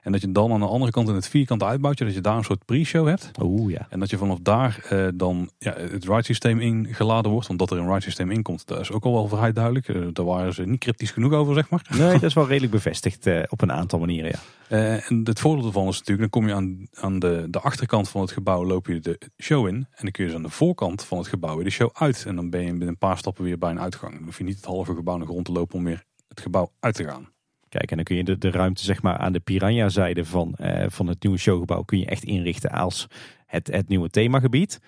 En 0.03 0.11
dat 0.11 0.21
je 0.21 0.31
dan 0.31 0.51
aan 0.51 0.59
de 0.59 0.65
andere 0.65 0.91
kant 0.91 1.09
in 1.09 1.15
het 1.15 1.27
vierkant 1.27 1.63
uitbouwtje, 1.63 2.05
dat 2.05 2.13
je 2.13 2.21
daar 2.21 2.37
een 2.37 2.43
soort 2.43 2.65
pre-show 2.65 3.07
hebt. 3.07 3.31
Oeh 3.41 3.71
ja. 3.71 3.87
En 3.89 3.99
dat 3.99 4.09
je 4.09 4.17
vanaf 4.17 4.37
daar 4.41 4.87
uh, 4.91 5.07
dan 5.13 5.49
ja, 5.57 5.73
het 5.77 6.05
ride 6.05 6.23
systeem 6.23 6.59
ingeladen 6.59 7.31
wordt. 7.31 7.47
Want 7.47 7.59
dat 7.59 7.71
er 7.71 7.77
een 7.77 7.87
ride 7.87 8.01
systeem 8.01 8.31
in 8.31 8.41
komt, 8.41 8.67
dat 8.67 8.79
is 8.79 8.91
ook 8.91 9.03
al 9.03 9.13
wel 9.13 9.27
vrij 9.27 9.51
duidelijk. 9.51 9.87
Uh, 9.87 10.07
daar 10.13 10.25
waren 10.25 10.53
ze 10.53 10.65
niet 10.65 10.79
cryptisch 10.79 11.11
genoeg 11.11 11.33
over, 11.33 11.53
zeg 11.53 11.69
maar. 11.69 11.85
Nee, 11.97 12.11
dat 12.11 12.23
is 12.23 12.33
wel 12.33 12.47
redelijk 12.53 12.71
bevestigd 12.71 13.27
uh, 13.27 13.43
op 13.49 13.61
een 13.61 13.71
aantal 13.71 13.99
manieren, 13.99 14.31
ja. 14.31 14.99
en 15.07 15.21
het 15.23 15.39
voordeel 15.39 15.65
ervan 15.65 15.87
is 15.87 15.97
natuurlijk, 15.97 16.31
dan 16.31 16.41
kom 16.41 16.49
je 16.49 16.55
aan, 16.55 16.87
aan 16.93 17.19
de, 17.19 17.47
de 17.49 17.59
achterkant 17.59 18.09
van 18.09 18.21
het 18.21 18.31
gebouw, 18.31 18.65
loop 18.65 18.87
je 18.87 18.99
de 18.99 19.19
show 19.37 19.67
in. 19.67 19.75
En 19.75 20.01
dan 20.01 20.11
kun 20.11 20.23
je 20.23 20.29
dus 20.29 20.37
aan 20.37 20.45
de 20.45 20.49
voorkant 20.49 21.03
van 21.03 21.17
het 21.17 21.27
gebouw 21.27 21.55
weer 21.55 21.65
de 21.65 21.71
show 21.71 21.89
uit. 21.93 22.23
En 22.27 22.35
dan 22.35 22.49
ben 22.49 22.61
je 22.61 22.69
binnen 22.69 22.87
een 22.87 22.97
paar 22.97 23.17
stappen 23.17 23.43
weer 23.43 23.57
bij 23.57 23.69
een 23.69 23.79
uitgang. 23.79 24.13
Dan 24.13 24.23
hoef 24.23 24.37
je 24.37 24.43
niet 24.43 24.55
het 24.55 24.65
halve 24.65 24.95
gebouw 24.95 25.17
nog 25.17 25.27
rond 25.27 25.45
te 25.45 25.51
lopen 25.51 25.75
om 25.75 25.83
weer 25.83 26.03
het 26.27 26.41
gebouw 26.41 26.71
uit 26.79 26.95
te 26.95 27.03
gaan. 27.03 27.32
Kijk, 27.73 27.89
en 27.89 27.95
dan 27.95 28.05
kun 28.05 28.15
je 28.15 28.23
de, 28.23 28.37
de 28.37 28.51
ruimte 28.51 28.83
zeg 28.83 29.01
maar, 29.01 29.17
aan 29.17 29.33
de 29.33 29.39
Piranha-zijde 29.39 30.25
van, 30.25 30.55
uh, 30.61 30.85
van 30.87 31.07
het 31.07 31.23
nieuwe 31.23 31.37
showgebouw 31.37 31.81
kun 31.81 31.99
je 31.99 32.05
echt 32.05 32.23
inrichten 32.23 32.71
als 32.71 33.07
het, 33.45 33.67
het 33.67 33.87
nieuwe 33.87 34.09
themagebied. 34.09 34.79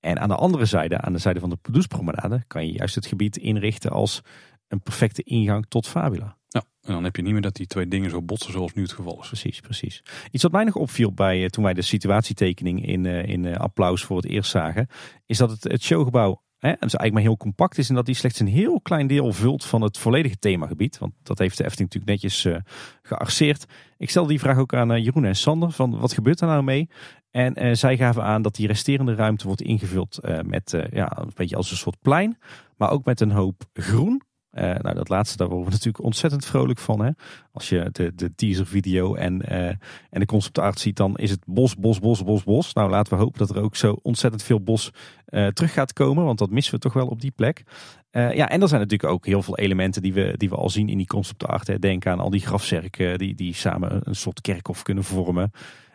En 0.00 0.20
aan 0.20 0.28
de 0.28 0.34
andere 0.34 0.64
zijde, 0.64 1.00
aan 1.00 1.12
de 1.12 1.18
zijde 1.18 1.40
van 1.40 1.50
de 1.50 1.58
Doucepromenade, 1.62 2.44
kan 2.46 2.66
je 2.66 2.72
juist 2.72 2.94
het 2.94 3.06
gebied 3.06 3.36
inrichten 3.36 3.90
als 3.90 4.20
een 4.68 4.80
perfecte 4.80 5.22
ingang 5.22 5.66
tot 5.68 5.86
Fabula. 5.86 6.36
Ja, 6.48 6.64
en 6.82 6.92
dan 6.92 7.04
heb 7.04 7.16
je 7.16 7.22
niet 7.22 7.32
meer 7.32 7.42
dat 7.42 7.54
die 7.56 7.66
twee 7.66 7.88
dingen 7.88 8.10
zo 8.10 8.22
botsen 8.22 8.52
zoals 8.52 8.72
nu 8.72 8.82
het 8.82 8.92
geval 8.92 9.20
is. 9.20 9.26
Precies, 9.26 9.60
precies. 9.60 10.02
Iets 10.30 10.42
wat 10.42 10.52
mij 10.52 10.64
nog 10.64 10.76
opviel 10.76 11.12
bij 11.12 11.42
uh, 11.42 11.46
toen 11.46 11.64
wij 11.64 11.74
de 11.74 11.82
situatietekening 11.82 12.86
in, 12.86 13.04
uh, 13.04 13.26
in 13.26 13.56
applaus 13.56 14.04
voor 14.04 14.16
het 14.16 14.26
eerst 14.26 14.50
zagen, 14.50 14.86
is 15.26 15.38
dat 15.38 15.50
het, 15.50 15.64
het 15.64 15.82
showgebouw 15.82 16.42
En 16.70 16.76
dus 16.80 16.94
eigenlijk 16.94 17.12
maar 17.12 17.22
heel 17.22 17.36
compact 17.36 17.78
is 17.78 17.88
en 17.88 17.94
dat 17.94 18.06
die 18.06 18.14
slechts 18.14 18.40
een 18.40 18.46
heel 18.46 18.80
klein 18.80 19.06
deel 19.06 19.32
vult 19.32 19.64
van 19.64 19.82
het 19.82 19.98
volledige 19.98 20.38
themagebied. 20.38 20.98
Want 20.98 21.12
dat 21.22 21.38
heeft 21.38 21.56
de 21.56 21.64
Efteling 21.64 21.92
natuurlijk 21.92 22.22
netjes 22.22 22.44
uh. 22.44 23.54
Ik 23.96 24.10
stelde 24.10 24.28
die 24.28 24.40
vraag 24.40 24.58
ook 24.58 24.74
aan 24.74 24.92
uh, 24.92 25.04
Jeroen 25.04 25.24
en 25.24 25.36
Sander 25.36 25.70
van 25.70 25.98
wat 25.98 26.12
gebeurt 26.12 26.40
er 26.40 26.46
nou 26.46 26.62
mee? 26.62 26.88
En 27.30 27.64
uh, 27.64 27.74
zij 27.74 27.96
gaven 27.96 28.22
aan 28.22 28.42
dat 28.42 28.54
die 28.54 28.66
resterende 28.66 29.14
ruimte 29.14 29.46
wordt 29.46 29.62
ingevuld 29.62 30.18
met 30.42 30.84
ja, 30.90 31.18
een 31.18 31.32
beetje 31.34 31.56
als 31.56 31.70
een 31.70 31.76
soort 31.76 32.00
plein. 32.00 32.38
Maar 32.76 32.90
ook 32.90 33.04
met 33.04 33.20
een 33.20 33.30
hoop 33.30 33.62
groen. 33.72 34.22
Uh, 34.56 34.62
nou, 34.62 34.94
dat 34.94 35.08
laatste, 35.08 35.36
daar 35.36 35.48
worden 35.48 35.66
we 35.66 35.72
natuurlijk 35.72 36.04
ontzettend 36.04 36.44
vrolijk 36.44 36.78
van. 36.78 37.04
Hè? 37.04 37.10
Als 37.52 37.68
je 37.68 37.88
de, 37.92 38.14
de 38.14 38.34
teaser 38.34 38.66
video 38.66 39.14
en, 39.14 39.42
uh, 39.48 39.68
en 40.10 40.20
de 40.20 40.26
concept 40.26 40.58
art 40.58 40.78
ziet, 40.78 40.96
dan 40.96 41.16
is 41.16 41.30
het 41.30 41.40
bos, 41.46 41.76
bos, 41.76 42.00
bos, 42.00 42.24
bos, 42.24 42.44
bos. 42.44 42.72
Nou, 42.72 42.90
laten 42.90 43.12
we 43.12 43.22
hopen 43.22 43.38
dat 43.38 43.50
er 43.50 43.62
ook 43.62 43.76
zo 43.76 43.98
ontzettend 44.02 44.42
veel 44.42 44.60
bos 44.60 44.90
uh, 45.28 45.46
terug 45.46 45.72
gaat 45.72 45.92
komen. 45.92 46.24
Want 46.24 46.38
dat 46.38 46.50
missen 46.50 46.74
we 46.74 46.80
toch 46.80 46.92
wel 46.92 47.06
op 47.06 47.20
die 47.20 47.30
plek. 47.30 47.62
ja, 48.10 48.48
en 48.48 48.62
er 48.62 48.68
zijn 48.68 48.80
natuurlijk 48.80 49.12
ook 49.12 49.26
heel 49.26 49.42
veel 49.42 49.58
elementen 49.58 50.02
die 50.02 50.12
we, 50.12 50.34
die 50.36 50.48
we 50.48 50.56
al 50.56 50.70
zien 50.70 50.88
in 50.88 50.96
die 50.96 51.06
concept 51.06 51.46
art. 51.46 51.66
Hè. 51.66 51.78
Denk 51.78 52.06
aan 52.06 52.20
al 52.20 52.30
die 52.30 52.40
grafzerken 52.40 53.18
die, 53.18 53.34
die 53.34 53.54
samen 53.54 54.00
een 54.04 54.16
soort 54.16 54.40
kerkhof 54.40 54.82
kunnen 54.82 55.04
vormen. 55.04 55.50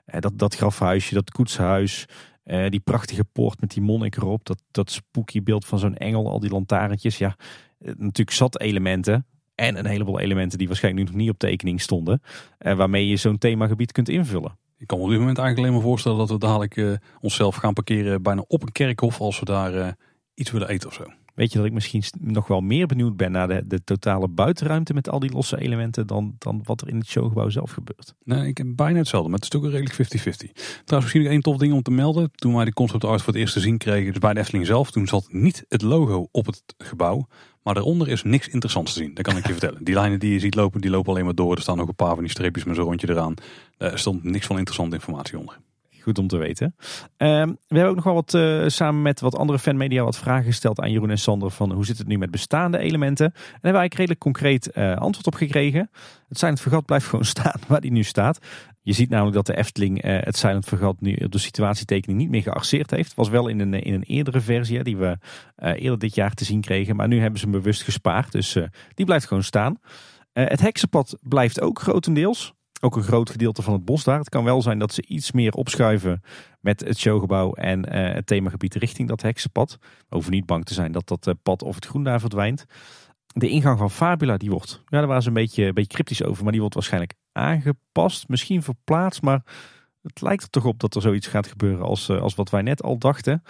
dat, 0.05 0.39
dat 0.39 0.55
grafhuisje, 0.55 1.13
dat 1.13 1.31
koetshuis. 1.31 2.05
Die 2.43 2.79
prachtige 2.79 3.23
poort 3.23 3.61
met 3.61 3.71
die 3.71 3.81
monnik 3.81 4.15
erop. 4.15 4.45
Dat, 4.45 4.61
dat 4.71 4.91
spooky 4.91 5.43
beeld 5.43 5.65
van 5.65 5.79
zo'n 5.79 5.95
engel. 5.95 6.29
Al 6.29 6.39
die 6.39 6.51
lantaarntjes. 6.51 7.17
Ja, 7.17 7.35
eh, 7.37 7.70
natuurlijk 7.81 8.31
zat 8.31 8.59
elementen. 8.59 9.25
En 9.55 9.77
een 9.77 9.85
heleboel 9.85 10.19
elementen 10.19 10.57
die 10.57 10.67
waarschijnlijk 10.67 11.05
nu 11.05 11.11
nog 11.11 11.21
niet 11.21 11.31
op 11.31 11.39
tekening 11.39 11.81
stonden. 11.81 12.21
Uh, 12.59 12.73
waarmee 12.73 13.07
je 13.07 13.15
zo'n 13.15 13.37
themagebied 13.37 13.91
kunt 13.91 14.09
invullen. 14.09 14.57
Ik 14.77 14.87
kan 14.87 14.97
me 14.97 15.03
op 15.03 15.09
dit 15.09 15.19
moment 15.19 15.37
eigenlijk 15.37 15.67
alleen 15.67 15.79
maar 15.79 15.89
voorstellen 15.89 16.17
dat 16.17 16.29
we 16.29 16.37
dadelijk 16.37 16.75
uh, 16.75 16.93
onszelf 17.19 17.55
gaan 17.55 17.73
parkeren 17.73 18.21
bijna 18.21 18.43
op 18.47 18.61
een 18.61 18.71
kerkhof 18.71 19.19
als 19.19 19.39
we 19.39 19.45
daar 19.45 19.73
uh, 19.73 19.87
iets 20.33 20.51
willen 20.51 20.69
eten 20.69 20.89
of 20.89 20.93
zo. 20.93 21.03
Weet 21.33 21.51
je 21.51 21.57
dat 21.57 21.67
ik 21.67 21.73
misschien 21.73 22.03
nog 22.19 22.47
wel 22.47 22.61
meer 22.61 22.87
benieuwd 22.87 23.17
ben 23.17 23.31
naar 23.31 23.47
de, 23.47 23.63
de 23.67 23.83
totale 23.83 24.27
buitenruimte 24.27 24.93
met 24.93 25.09
al 25.09 25.19
die 25.19 25.31
losse 25.31 25.59
elementen 25.59 26.07
dan, 26.07 26.35
dan 26.37 26.61
wat 26.63 26.81
er 26.81 26.87
in 26.87 26.97
het 26.97 27.07
showgebouw 27.07 27.49
zelf 27.49 27.71
gebeurt? 27.71 28.13
Nee, 28.23 28.47
ik 28.47 28.57
heb 28.57 28.67
bijna 28.75 28.97
hetzelfde, 28.97 29.29
maar 29.29 29.39
het 29.39 29.53
is 29.53 29.59
ook 29.59 29.69
redelijk 29.69 29.93
50-50. 29.93 30.51
Trouwens, 30.85 31.13
misschien 31.13 31.25
één 31.25 31.41
tof 31.41 31.57
ding 31.57 31.73
om 31.73 31.81
te 31.81 31.91
melden. 31.91 32.31
Toen 32.35 32.55
wij 32.55 32.65
de 32.65 32.73
concept 32.73 33.03
art 33.03 33.21
voor 33.21 33.33
het 33.33 33.41
eerst 33.41 33.53
te 33.53 33.59
zien 33.59 33.77
kregen, 33.77 34.11
dus 34.11 34.21
bij 34.21 34.33
de 34.33 34.39
Efteling 34.39 34.65
zelf, 34.65 34.91
toen 34.91 35.07
zat 35.07 35.27
niet 35.29 35.65
het 35.69 35.81
logo 35.81 36.27
op 36.31 36.45
het 36.45 36.63
gebouw, 36.77 37.27
maar 37.63 37.73
daaronder 37.73 38.07
is 38.07 38.23
niks 38.23 38.47
interessants 38.47 38.93
te 38.93 38.99
zien. 38.99 39.13
Dat 39.13 39.25
kan 39.25 39.37
ik 39.37 39.47
je 39.47 39.53
vertellen. 39.59 39.83
Die 39.83 39.95
lijnen 39.95 40.19
die 40.19 40.33
je 40.33 40.39
ziet 40.39 40.55
lopen, 40.55 40.81
die 40.81 40.89
lopen 40.89 41.11
alleen 41.11 41.25
maar 41.25 41.35
door. 41.35 41.55
Er 41.55 41.61
staan 41.61 41.77
nog 41.77 41.87
een 41.87 41.95
paar 41.95 42.13
van 42.13 42.23
die 42.23 42.31
streepjes 42.31 42.63
met 42.63 42.75
zo'n 42.75 42.85
rondje 42.85 43.09
eraan. 43.09 43.33
Er 43.77 43.99
stond 43.99 44.23
niks 44.23 44.45
van 44.45 44.57
interessante 44.57 44.95
informatie 44.95 45.39
onder. 45.39 45.57
Goed 46.01 46.19
om 46.19 46.27
te 46.27 46.37
weten. 46.37 46.75
Um, 47.17 47.57
we 47.67 47.75
hebben 47.77 47.89
ook 47.89 47.95
nog 47.95 48.03
wel 48.03 48.13
wat 48.13 48.33
uh, 48.33 48.67
samen 48.67 49.01
met 49.01 49.19
wat 49.19 49.35
andere 49.35 49.59
fanmedia 49.59 50.03
wat 50.03 50.17
vragen 50.17 50.45
gesteld 50.45 50.79
aan 50.79 50.91
Jeroen 50.91 51.09
en 51.09 51.17
Sander 51.17 51.51
van 51.51 51.71
hoe 51.71 51.85
zit 51.85 51.97
het 51.97 52.07
nu 52.07 52.17
met 52.17 52.31
bestaande 52.31 52.77
elementen. 52.77 53.25
En 53.25 53.31
daar 53.33 53.51
hebben 53.51 53.71
we 53.71 53.77
eigenlijk 53.77 53.93
redelijk 53.93 54.19
concreet 54.19 54.69
uh, 54.73 54.95
antwoord 54.95 55.27
op 55.27 55.35
gekregen. 55.35 55.89
Het 56.27 56.37
Silent 56.37 56.61
Vergat 56.61 56.85
blijft 56.85 57.05
gewoon 57.05 57.25
staan 57.35 57.59
waar 57.67 57.81
die 57.81 57.91
nu 57.91 58.03
staat. 58.03 58.39
Je 58.81 58.93
ziet 58.93 59.09
namelijk 59.09 59.35
dat 59.35 59.45
de 59.45 59.57
Efteling 59.57 60.05
uh, 60.05 60.17
het 60.21 60.37
Silent 60.37 60.65
Vergat 60.65 61.01
nu 61.01 61.15
op 61.15 61.31
de 61.31 61.37
situatietekening 61.37 62.19
niet 62.19 62.29
meer 62.29 62.41
gearseerd 62.41 62.91
heeft. 62.91 63.13
Was 63.13 63.29
wel 63.29 63.47
in 63.47 63.59
een, 63.59 63.73
in 63.73 63.93
een 63.93 64.03
eerdere 64.03 64.41
versie 64.41 64.83
die 64.83 64.97
we 64.97 65.17
eerder 65.55 65.99
dit 65.99 66.15
jaar 66.15 66.33
te 66.33 66.45
zien 66.45 66.61
kregen. 66.61 66.95
Maar 66.95 67.07
nu 67.07 67.19
hebben 67.19 67.39
ze 67.39 67.45
hem 67.45 67.53
bewust 67.53 67.83
gespaard. 67.83 68.31
Dus 68.31 68.57
die 68.93 69.05
blijft 69.05 69.25
gewoon 69.25 69.43
staan. 69.43 69.79
het 70.33 70.61
heksenpad 70.61 71.17
blijft 71.21 71.61
ook 71.61 71.81
grotendeels 71.81 72.53
ook 72.81 72.95
een 72.95 73.03
groot 73.03 73.29
gedeelte 73.29 73.61
van 73.61 73.73
het 73.73 73.85
bos 73.85 74.03
daar. 74.03 74.17
Het 74.17 74.29
kan 74.29 74.43
wel 74.43 74.61
zijn 74.61 74.79
dat 74.79 74.93
ze 74.93 75.05
iets 75.05 75.31
meer 75.31 75.53
opschuiven 75.53 76.21
met 76.59 76.79
het 76.79 76.97
showgebouw 76.97 77.53
en 77.53 77.89
het 77.93 78.25
themagebied 78.25 78.75
richting 78.75 79.07
dat 79.07 79.21
heksenpad. 79.21 79.77
Hoeven 80.09 80.31
niet 80.31 80.45
bang 80.45 80.65
te 80.65 80.73
zijn 80.73 80.91
dat 80.91 81.07
dat 81.07 81.35
pad 81.43 81.63
of 81.63 81.75
het 81.75 81.85
groen 81.85 82.03
daar 82.03 82.19
verdwijnt. 82.19 82.65
De 83.33 83.49
ingang 83.49 83.77
van 83.77 83.91
Fabula, 83.91 84.37
die 84.37 84.49
wordt, 84.49 84.81
ja, 84.85 84.97
daar 84.97 85.07
waren 85.07 85.21
ze 85.21 85.27
een 85.27 85.33
beetje, 85.33 85.65
een 85.65 85.73
beetje 85.73 85.93
cryptisch 85.93 86.23
over, 86.23 86.41
maar 86.43 86.51
die 86.51 86.61
wordt 86.61 86.75
waarschijnlijk 86.75 87.13
aangepast, 87.31 88.27
misschien 88.27 88.63
verplaatst, 88.63 89.21
maar 89.21 89.43
het 90.01 90.21
lijkt 90.21 90.43
er 90.43 90.49
toch 90.49 90.65
op 90.65 90.79
dat 90.79 90.95
er 90.95 91.01
zoiets 91.01 91.27
gaat 91.27 91.47
gebeuren 91.47 91.85
als, 91.85 92.09
uh, 92.09 92.21
als 92.21 92.35
wat 92.35 92.49
wij 92.49 92.61
net 92.61 92.83
al 92.83 92.97
dachten. 92.97 93.43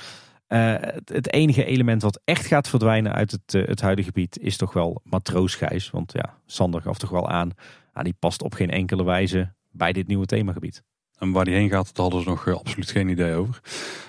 Het, 0.47 1.09
het, 1.09 1.33
enige 1.33 1.65
element 1.65 2.01
wat 2.01 2.21
echt 2.23 2.45
gaat 2.45 2.69
verdwijnen 2.69 3.13
uit 3.13 3.31
het, 3.31 3.67
het 3.67 3.81
huidige 3.81 4.07
gebied 4.07 4.39
is 4.39 4.57
toch 4.57 4.73
wel 4.73 5.01
matroosgijs. 5.03 5.89
Want 5.89 6.11
ja, 6.13 6.37
Sander 6.45 6.81
gaf 6.81 6.97
toch 6.97 7.09
wel 7.09 7.29
aan 7.29 7.51
nou, 7.93 8.03
die 8.03 8.15
past 8.19 8.41
op 8.41 8.53
geen 8.53 8.69
enkele 8.69 9.03
wijze 9.03 9.53
bij 9.71 9.93
dit 9.93 10.07
nieuwe 10.07 10.25
themagebied. 10.25 10.83
En 11.21 11.31
waar 11.31 11.45
die 11.45 11.53
heen 11.53 11.69
gaat, 11.69 11.95
daar 11.95 12.03
hadden 12.03 12.21
ze 12.21 12.29
nog 12.29 12.47
eh, 12.47 12.53
absoluut 12.53 12.91
geen 12.91 13.09
idee 13.09 13.35
over. 13.35 13.61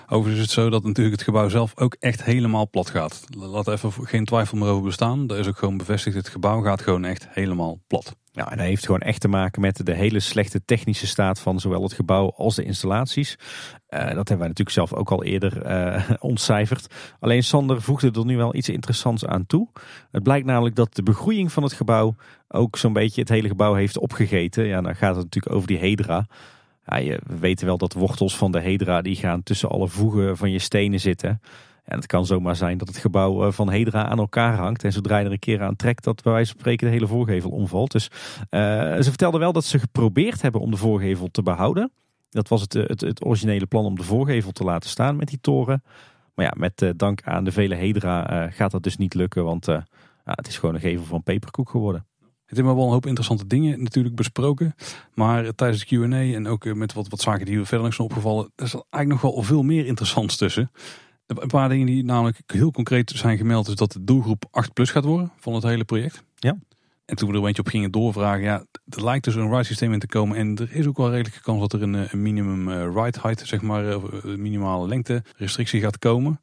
Overigens 0.07 0.35
is 0.35 0.41
het 0.41 0.63
zo 0.63 0.69
dat 0.69 0.83
natuurlijk 0.83 1.15
het 1.15 1.25
gebouw 1.25 1.49
zelf 1.49 1.71
ook 1.75 1.95
echt 1.99 2.23
helemaal 2.23 2.69
plat 2.69 2.89
gaat. 2.89 3.23
Laat 3.37 3.67
even 3.67 3.91
geen 3.93 4.25
twijfel 4.25 4.57
meer 4.57 4.67
over 4.67 4.83
bestaan. 4.83 5.27
Daar 5.27 5.37
is 5.37 5.47
ook 5.47 5.57
gewoon 5.57 5.77
bevestigd, 5.77 6.15
het 6.15 6.27
gebouw 6.27 6.61
gaat 6.61 6.81
gewoon 6.81 7.05
echt 7.05 7.27
helemaal 7.29 7.79
plat. 7.87 8.15
Ja, 8.31 8.51
en 8.51 8.57
dat 8.57 8.65
heeft 8.65 8.85
gewoon 8.85 8.99
echt 8.99 9.21
te 9.21 9.27
maken 9.27 9.61
met 9.61 9.85
de 9.85 9.93
hele 9.93 10.19
slechte 10.19 10.65
technische 10.65 11.07
staat 11.07 11.39
van 11.39 11.59
zowel 11.59 11.83
het 11.83 11.93
gebouw 11.93 12.33
als 12.35 12.55
de 12.55 12.63
installaties. 12.63 13.35
Uh, 13.89 13.99
dat 13.99 14.15
hebben 14.15 14.37
wij 14.37 14.47
natuurlijk 14.47 14.69
zelf 14.69 14.93
ook 14.93 15.11
al 15.11 15.23
eerder 15.23 15.65
uh, 15.65 16.09
ontcijferd. 16.19 16.93
Alleen 17.19 17.43
Sander 17.43 17.81
voegde 17.81 18.11
er 18.11 18.25
nu 18.25 18.37
wel 18.37 18.55
iets 18.55 18.69
interessants 18.69 19.25
aan 19.25 19.45
toe. 19.45 19.67
Het 20.11 20.23
blijkt 20.23 20.45
namelijk 20.45 20.75
dat 20.75 20.95
de 20.95 21.03
begroeiing 21.03 21.51
van 21.51 21.63
het 21.63 21.73
gebouw 21.73 22.15
ook 22.47 22.77
zo'n 22.77 22.93
beetje 22.93 23.21
het 23.21 23.29
hele 23.29 23.47
gebouw 23.47 23.73
heeft 23.73 23.97
opgegeten. 23.97 24.65
Ja, 24.65 24.81
dan 24.81 24.95
gaat 24.95 25.15
het 25.15 25.23
natuurlijk 25.23 25.55
over 25.55 25.67
die 25.67 25.79
hedra. 25.79 26.25
Ja, 26.85 26.97
je, 26.97 27.19
we 27.25 27.37
weten 27.37 27.65
wel 27.65 27.77
dat 27.77 27.93
wortels 27.93 28.37
van 28.37 28.51
de 28.51 28.59
hedra 28.59 29.01
die 29.01 29.15
gaan 29.15 29.43
tussen 29.43 29.69
alle 29.69 29.87
voegen 29.87 30.37
van 30.37 30.51
je 30.51 30.59
stenen 30.59 30.99
zitten. 30.99 31.41
En 31.83 31.97
het 31.97 32.05
kan 32.05 32.25
zomaar 32.25 32.55
zijn 32.55 32.77
dat 32.77 32.87
het 32.87 32.97
gebouw 32.97 33.45
eh, 33.45 33.51
van 33.51 33.71
Hedra 33.71 34.05
aan 34.05 34.17
elkaar 34.17 34.55
hangt. 34.55 34.83
En 34.83 34.91
zodra 34.91 35.17
je 35.17 35.25
er 35.25 35.31
een 35.31 35.39
keer 35.39 35.61
aan 35.61 35.75
trekt, 35.75 36.03
dat 36.03 36.23
bij 36.23 36.31
wijze 36.31 36.51
van 36.51 36.59
spreken 36.59 36.87
de 36.87 36.93
hele 36.93 37.07
voorgevel 37.07 37.49
omvalt. 37.49 37.91
Dus 37.91 38.07
uh, 38.49 38.59
ze 38.95 39.03
vertelden 39.03 39.39
wel 39.39 39.53
dat 39.53 39.65
ze 39.65 39.79
geprobeerd 39.79 40.41
hebben 40.41 40.61
om 40.61 40.71
de 40.71 40.77
voorgevel 40.77 41.27
te 41.31 41.43
behouden. 41.43 41.91
Dat 42.29 42.47
was 42.47 42.61
het, 42.61 42.73
het, 42.73 43.01
het, 43.01 43.25
originele 43.25 43.65
plan 43.65 43.85
om 43.85 43.95
de 43.95 44.03
voorgevel 44.03 44.51
te 44.51 44.63
laten 44.63 44.89
staan 44.89 45.15
met 45.15 45.27
die 45.27 45.41
toren. 45.41 45.83
Maar 46.35 46.45
ja, 46.45 46.53
met 46.57 46.93
dank 46.95 47.21
aan 47.23 47.43
de 47.43 47.51
vele 47.51 47.75
Hedra 47.75 48.49
gaat 48.49 48.71
dat 48.71 48.83
dus 48.83 48.97
niet 48.97 49.13
lukken. 49.13 49.43
Want 49.43 49.65
het 50.23 50.47
is 50.47 50.57
gewoon 50.57 50.75
een 50.75 50.81
gevel 50.81 51.05
van 51.05 51.23
peperkoek 51.23 51.69
geworden. 51.69 52.05
Het 52.53 52.61
hebben 52.61 52.81
wel 52.81 52.85
een 52.85 52.97
hoop 52.97 53.05
interessante 53.05 53.47
dingen 53.47 53.83
natuurlijk 53.83 54.15
besproken. 54.15 54.75
Maar 55.13 55.55
tijdens 55.55 55.85
de 55.85 56.07
Q&A 56.07 56.35
en 56.35 56.47
ook 56.47 56.73
met 56.73 56.93
wat, 56.93 57.07
wat 57.07 57.21
zaken 57.21 57.45
die 57.45 57.57
we 57.57 57.65
verder 57.65 57.85
nog 57.85 57.93
zijn 57.93 58.07
opgevallen... 58.07 58.51
er 58.55 58.65
is 58.65 58.73
eigenlijk 58.73 59.21
nog 59.21 59.33
wel 59.33 59.43
veel 59.43 59.63
meer 59.63 59.85
interessants 59.85 60.37
tussen. 60.37 60.71
Een 61.27 61.47
paar 61.47 61.69
dingen 61.69 61.85
die 61.85 62.03
namelijk 62.03 62.41
heel 62.45 62.71
concreet 62.71 63.11
zijn 63.15 63.37
gemeld 63.37 63.67
is 63.67 63.75
dat 63.75 63.91
de 63.91 64.03
doelgroep 64.03 64.45
8 64.51 64.73
plus 64.73 64.91
gaat 64.91 65.03
worden 65.03 65.31
van 65.37 65.53
het 65.53 65.63
hele 65.63 65.83
project. 65.83 66.23
Ja. 66.35 66.57
En 67.05 67.15
toen 67.15 67.27
we 67.27 67.33
er 67.33 67.39
een 67.39 67.45
beetje 67.45 67.61
op 67.61 67.67
gingen 67.67 67.91
doorvragen, 67.91 68.43
ja, 68.43 68.65
er 68.89 69.03
lijkt 69.03 69.23
dus 69.23 69.35
een 69.35 69.49
ride 69.49 69.63
systeem 69.63 69.93
in 69.93 69.99
te 69.99 70.07
komen. 70.07 70.37
En 70.37 70.57
er 70.57 70.75
is 70.75 70.87
ook 70.87 70.97
wel 70.97 71.11
redelijke 71.11 71.41
kans 71.41 71.59
dat 71.59 71.73
er 71.73 71.81
een, 71.81 71.93
een 71.93 72.21
minimum 72.21 72.67
uh, 72.67 73.03
ride 73.03 73.19
height, 73.21 73.47
zeg 73.47 73.61
maar, 73.61 73.99
minimale 74.37 74.87
lengte 74.87 75.23
restrictie 75.35 75.81
gaat 75.81 75.99
komen. 75.99 76.39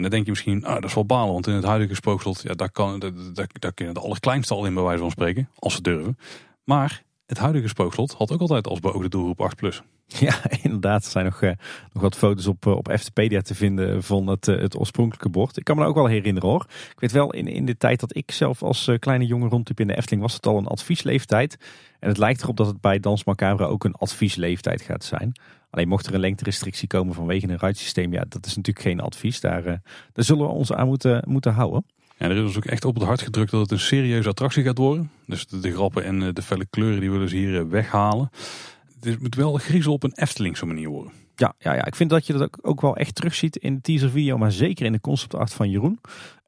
En 0.00 0.06
dan 0.06 0.14
denk 0.14 0.24
je 0.24 0.30
misschien, 0.30 0.64
ah, 0.64 0.74
dat 0.74 0.84
is 0.84 0.94
wel 0.94 1.06
balen, 1.06 1.32
want 1.32 1.46
in 1.46 1.54
het 1.54 1.64
huidige 1.64 1.94
spookslot, 1.94 2.42
ja, 2.42 2.54
daar, 2.54 2.70
kan, 2.70 2.98
daar, 2.98 3.12
daar, 3.52 3.72
kunnen 3.72 3.94
de 3.94 4.00
allerkleinste 4.00 4.54
al 4.54 4.64
in 4.64 4.74
bij 4.74 4.82
wijze 4.82 5.00
van 5.00 5.10
spreken, 5.10 5.48
als 5.58 5.74
ze 5.74 5.82
durven. 5.82 6.18
Maar 6.64 7.02
het 7.26 7.38
huidige 7.38 7.68
spookslot 7.68 8.12
had 8.12 8.32
ook 8.32 8.40
altijd 8.40 8.66
als 8.66 8.80
beoogde 8.80 9.08
doelgroep 9.08 9.40
8 9.40 9.56
plus. 9.56 9.82
Ja, 10.06 10.34
inderdaad. 10.62 11.04
Er 11.04 11.10
zijn 11.10 11.24
nog, 11.24 11.42
uh, 11.42 11.50
nog 11.92 12.02
wat 12.02 12.16
foto's 12.16 12.46
op, 12.46 12.66
uh, 12.66 12.76
op 12.76 12.84
te 12.84 13.54
vinden 13.54 14.02
van 14.02 14.26
het, 14.26 14.48
uh, 14.48 14.60
het 14.60 14.78
oorspronkelijke 14.78 15.28
bord. 15.28 15.56
Ik 15.56 15.64
kan 15.64 15.76
me 15.76 15.84
ook 15.84 15.94
wel 15.94 16.06
herinneren 16.06 16.48
hoor. 16.48 16.66
Ik 16.92 17.00
weet 17.00 17.12
wel, 17.12 17.32
in, 17.32 17.46
in 17.46 17.66
de 17.66 17.76
tijd 17.76 18.00
dat 18.00 18.16
ik 18.16 18.30
zelf 18.30 18.62
als 18.62 18.90
kleine 18.98 19.26
jongen 19.26 19.48
rondliep 19.48 19.80
in 19.80 19.86
de 19.86 19.96
Efteling 19.96 20.22
was 20.22 20.34
het 20.34 20.46
al 20.46 20.58
een 20.58 20.66
adviesleeftijd. 20.66 21.56
En 21.98 22.08
het 22.08 22.18
lijkt 22.18 22.42
erop 22.42 22.56
dat 22.56 22.66
het 22.66 22.80
bij 22.80 23.00
Dans 23.00 23.24
Macabre 23.24 23.66
ook 23.66 23.84
een 23.84 23.94
adviesleeftijd 23.94 24.82
gaat 24.82 25.04
zijn. 25.04 25.32
Alleen 25.70 25.88
mocht 25.88 26.06
er 26.06 26.14
een 26.14 26.20
lengterestrictie 26.20 26.88
komen 26.88 27.14
vanwege 27.14 27.48
een 27.48 27.58
ruitsysteem, 27.58 28.12
ja, 28.12 28.24
dat 28.28 28.46
is 28.46 28.56
natuurlijk 28.56 28.86
geen 28.86 29.00
advies. 29.00 29.40
Daar, 29.40 29.62
daar 30.12 30.24
zullen 30.24 30.46
we 30.46 30.52
ons 30.52 30.72
aan 30.72 30.86
moeten, 30.86 31.24
moeten 31.28 31.52
houden. 31.52 31.84
Ja, 32.18 32.28
er 32.28 32.36
is 32.36 32.46
dus 32.46 32.56
ook 32.56 32.64
echt 32.64 32.84
op 32.84 32.94
het 32.94 33.04
hart 33.04 33.22
gedrukt 33.22 33.50
dat 33.50 33.60
het 33.60 33.70
een 33.70 33.78
serieuze 33.78 34.28
attractie 34.28 34.64
gaat 34.64 34.78
worden. 34.78 35.10
Dus 35.26 35.46
de, 35.46 35.60
de 35.60 35.72
grappen 35.72 36.04
en 36.04 36.34
de 36.34 36.42
felle 36.42 36.66
kleuren 36.70 37.00
die 37.00 37.10
willen 37.10 37.28
ze 37.28 37.36
hier 37.36 37.68
weghalen 37.68 38.30
het 39.00 39.20
moet 39.20 39.34
wel 39.34 39.52
griezel 39.54 39.92
op 39.92 40.02
een 40.02 40.12
Eftelingse 40.14 40.66
manier 40.66 40.88
worden. 40.88 41.12
Ja, 41.36 41.54
ja, 41.58 41.74
ja, 41.74 41.84
ik 41.84 41.94
vind 41.94 42.10
dat 42.10 42.26
je 42.26 42.32
dat 42.32 42.42
ook, 42.42 42.58
ook 42.62 42.80
wel 42.80 42.96
echt 42.96 43.14
terugziet 43.14 43.56
in 43.56 43.74
de 43.74 43.80
teaser 43.80 44.10
video, 44.10 44.38
maar 44.38 44.52
zeker 44.52 44.86
in 44.86 44.92
de 44.92 45.00
concept 45.00 45.34
art 45.34 45.52
van 45.52 45.70
Jeroen. 45.70 46.00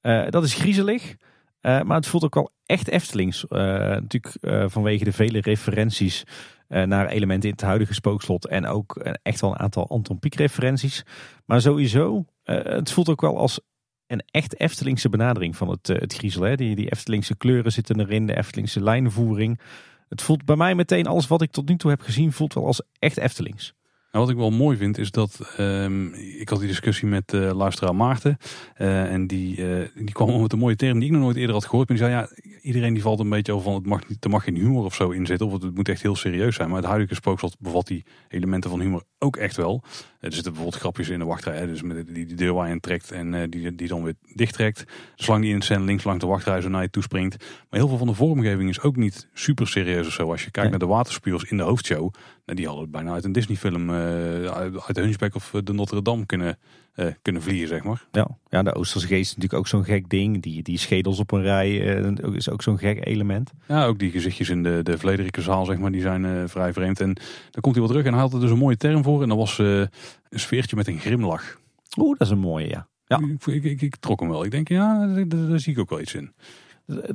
Uh, 0.02 0.28
dat 0.28 0.44
is 0.44 0.54
griezelig, 0.54 1.16
uh, 1.62 1.82
maar 1.82 1.96
het 1.96 2.06
voelt 2.06 2.24
ook 2.24 2.34
wel 2.34 2.50
echt 2.66 2.88
Eftelings. 2.88 3.44
Uh, 3.48 3.58
natuurlijk 3.58 4.36
vanwege 4.72 5.04
de 5.04 5.12
vele 5.12 5.40
referenties 5.40 6.24
naar 6.72 7.06
elementen 7.06 7.48
in 7.48 7.54
het 7.54 7.64
huidige 7.64 7.94
spookslot 7.94 8.46
en 8.46 8.66
ook 8.66 8.96
echt 9.22 9.40
wel 9.40 9.50
een 9.50 9.58
aantal 9.58 9.88
Anton 9.88 10.18
Pieck 10.18 10.34
referenties. 10.34 11.04
Maar 11.46 11.60
sowieso, 11.60 12.24
het 12.44 12.92
voelt 12.92 13.08
ook 13.08 13.20
wel 13.20 13.38
als 13.38 13.60
een 14.06 14.22
echt 14.30 14.60
Eftelingse 14.60 15.08
benadering 15.08 15.56
van 15.56 15.68
het, 15.68 15.86
het 15.86 16.14
griezel. 16.14 16.42
Hè? 16.42 16.56
Die, 16.56 16.76
die 16.76 16.90
Eftelingse 16.90 17.36
kleuren 17.36 17.72
zitten 17.72 18.00
erin, 18.00 18.26
de 18.26 18.36
Eftelingse 18.36 18.82
lijnvoering. 18.82 19.60
Het 20.08 20.22
voelt 20.22 20.44
bij 20.44 20.56
mij 20.56 20.74
meteen 20.74 21.06
alles 21.06 21.26
wat 21.26 21.42
ik 21.42 21.50
tot 21.50 21.68
nu 21.68 21.76
toe 21.76 21.90
heb 21.90 22.00
gezien, 22.00 22.32
voelt 22.32 22.54
wel 22.54 22.66
als 22.66 22.82
echt 22.98 23.16
Eftelings. 23.16 23.74
Nou, 24.12 24.24
wat 24.24 24.34
ik 24.34 24.40
wel 24.40 24.50
mooi 24.50 24.76
vind 24.76 24.98
is 24.98 25.10
dat 25.10 25.54
um, 25.58 26.14
ik 26.14 26.48
had 26.48 26.58
die 26.58 26.68
discussie 26.68 27.08
met 27.08 27.32
uh, 27.32 27.52
luisteraar 27.52 27.94
Maarten. 27.94 28.36
Uh, 28.78 29.12
en 29.12 29.26
die, 29.26 29.56
uh, 29.56 29.88
die 29.94 30.12
kwam 30.12 30.40
met 30.40 30.52
een 30.52 30.58
mooie 30.58 30.76
term 30.76 30.98
die 30.98 31.08
ik 31.08 31.14
nog 31.14 31.22
nooit 31.22 31.36
eerder 31.36 31.54
had 31.54 31.64
gehoord. 31.64 31.88
En 31.88 31.94
die 31.94 32.04
zei 32.04 32.16
ja, 32.16 32.28
iedereen 32.62 32.94
die 32.94 33.02
valt 33.02 33.20
een 33.20 33.28
beetje 33.28 33.52
over 33.52 33.64
van 33.64 33.74
het 33.74 33.86
mag 33.86 34.08
niet, 34.08 34.24
er 34.24 34.30
mag 34.30 34.44
geen 34.44 34.56
humor 34.56 34.84
of 34.84 34.94
zo 34.94 35.10
in 35.10 35.26
zitten. 35.26 35.46
Of 35.46 35.52
het 35.52 35.74
moet 35.74 35.88
echt 35.88 36.02
heel 36.02 36.16
serieus 36.16 36.54
zijn. 36.54 36.68
Maar 36.68 36.78
het 36.78 36.86
huidige 36.86 37.14
spookslot 37.14 37.56
bevat 37.58 37.86
die 37.86 38.04
elementen 38.28 38.70
van 38.70 38.80
humor 38.80 39.02
ook 39.22 39.36
echt 39.36 39.56
wel. 39.56 39.82
Er 40.20 40.32
zitten 40.32 40.52
bijvoorbeeld 40.52 40.80
grapjes 40.80 41.08
in 41.08 41.18
de 41.18 41.24
wachtrij. 41.24 41.56
Hè, 41.56 41.66
dus 41.66 41.82
met 41.82 42.06
die, 42.06 42.26
die 42.26 42.36
deur 42.36 42.52
waar 42.52 42.66
je 42.66 42.72
in 42.72 42.80
trekt 42.80 43.10
en 43.10 43.50
die, 43.50 43.74
die 43.74 43.88
dan 43.88 44.02
weer 44.02 44.14
dicht 44.34 44.54
trekt. 44.54 44.78
De 44.78 45.22
slang 45.22 45.42
die 45.42 45.54
in 45.54 45.62
scène 45.62 45.84
links 45.84 46.04
langs 46.04 46.20
de 46.20 46.26
wachtrij 46.26 46.60
zo 46.60 46.68
naar 46.68 46.82
je 46.82 46.90
toe 46.90 47.02
springt. 47.02 47.36
Maar 47.38 47.80
heel 47.80 47.88
veel 47.88 47.98
van 47.98 48.06
de 48.06 48.14
vormgeving 48.14 48.68
is 48.68 48.80
ook 48.80 48.96
niet 48.96 49.28
super 49.32 49.68
serieus 49.68 50.06
of 50.06 50.12
zo. 50.12 50.30
Als 50.30 50.44
je 50.44 50.50
kijkt 50.50 50.70
naar 50.70 50.78
de 50.78 50.86
waterspiels 50.86 51.44
in 51.44 51.56
de 51.56 51.62
hoofdshow. 51.62 52.14
Nou, 52.46 52.56
die 52.58 52.66
hadden 52.66 52.82
het 52.82 52.92
bijna 52.92 53.12
uit 53.12 53.24
een 53.24 53.32
Disney 53.32 53.56
film, 53.56 53.90
uit 53.90 54.94
de 54.94 55.00
Hunchback 55.00 55.34
of 55.34 55.50
de 55.64 55.72
Notre 55.72 56.02
Dame 56.02 56.26
kunnen 56.26 56.58
uh, 56.96 57.06
kunnen 57.22 57.42
vliegen, 57.42 57.68
zeg 57.68 57.82
maar. 57.82 58.06
Ja, 58.12 58.28
ja 58.48 58.62
de 58.62 58.74
Oosterse 58.74 59.06
geest 59.06 59.20
is 59.20 59.34
natuurlijk 59.34 59.60
ook 59.60 59.66
zo'n 59.66 59.84
gek 59.84 60.08
ding. 60.08 60.42
Die, 60.42 60.62
die 60.62 60.78
schedels 60.78 61.18
op 61.18 61.32
een 61.32 61.42
rij 61.42 62.00
uh, 62.00 62.34
is 62.34 62.50
ook 62.50 62.62
zo'n 62.62 62.78
gek 62.78 63.06
element. 63.06 63.52
Ja, 63.68 63.86
ook 63.86 63.98
die 63.98 64.10
gezichtjes 64.10 64.48
in 64.48 64.62
de, 64.62 64.80
de 64.82 64.98
Vlederikkenzaal, 64.98 65.64
zeg 65.64 65.78
maar, 65.78 65.92
die 65.92 66.00
zijn 66.00 66.24
uh, 66.24 66.42
vrij 66.46 66.72
vreemd. 66.72 67.00
En 67.00 67.14
dan 67.50 67.60
komt 67.60 67.74
hij 67.74 67.84
wel 67.84 67.92
terug 67.92 68.06
en 68.06 68.12
hij 68.12 68.22
had 68.22 68.32
er 68.32 68.40
dus 68.40 68.50
een 68.50 68.58
mooie 68.58 68.76
term 68.76 69.02
voor. 69.02 69.22
En 69.22 69.28
dat 69.28 69.38
was 69.38 69.58
een 69.58 69.88
sfeertje 70.30 70.76
met 70.76 70.88
een 70.88 70.98
grimlach. 70.98 71.60
Oeh, 71.96 72.18
dat 72.18 72.26
is 72.26 72.32
een 72.32 72.38
mooie, 72.38 72.68
ja. 72.68 72.88
ja. 73.06 73.18
Ik, 73.18 73.46
ik, 73.46 73.64
ik, 73.64 73.82
ik, 73.82 73.96
trok 73.96 74.20
hem 74.20 74.28
wel. 74.28 74.44
Ik 74.44 74.50
denk, 74.50 74.68
ja, 74.68 75.06
daar, 75.06 75.28
daar 75.28 75.60
zie 75.60 75.72
ik 75.72 75.78
ook 75.78 75.90
wel 75.90 76.00
iets 76.00 76.14
in. 76.14 76.32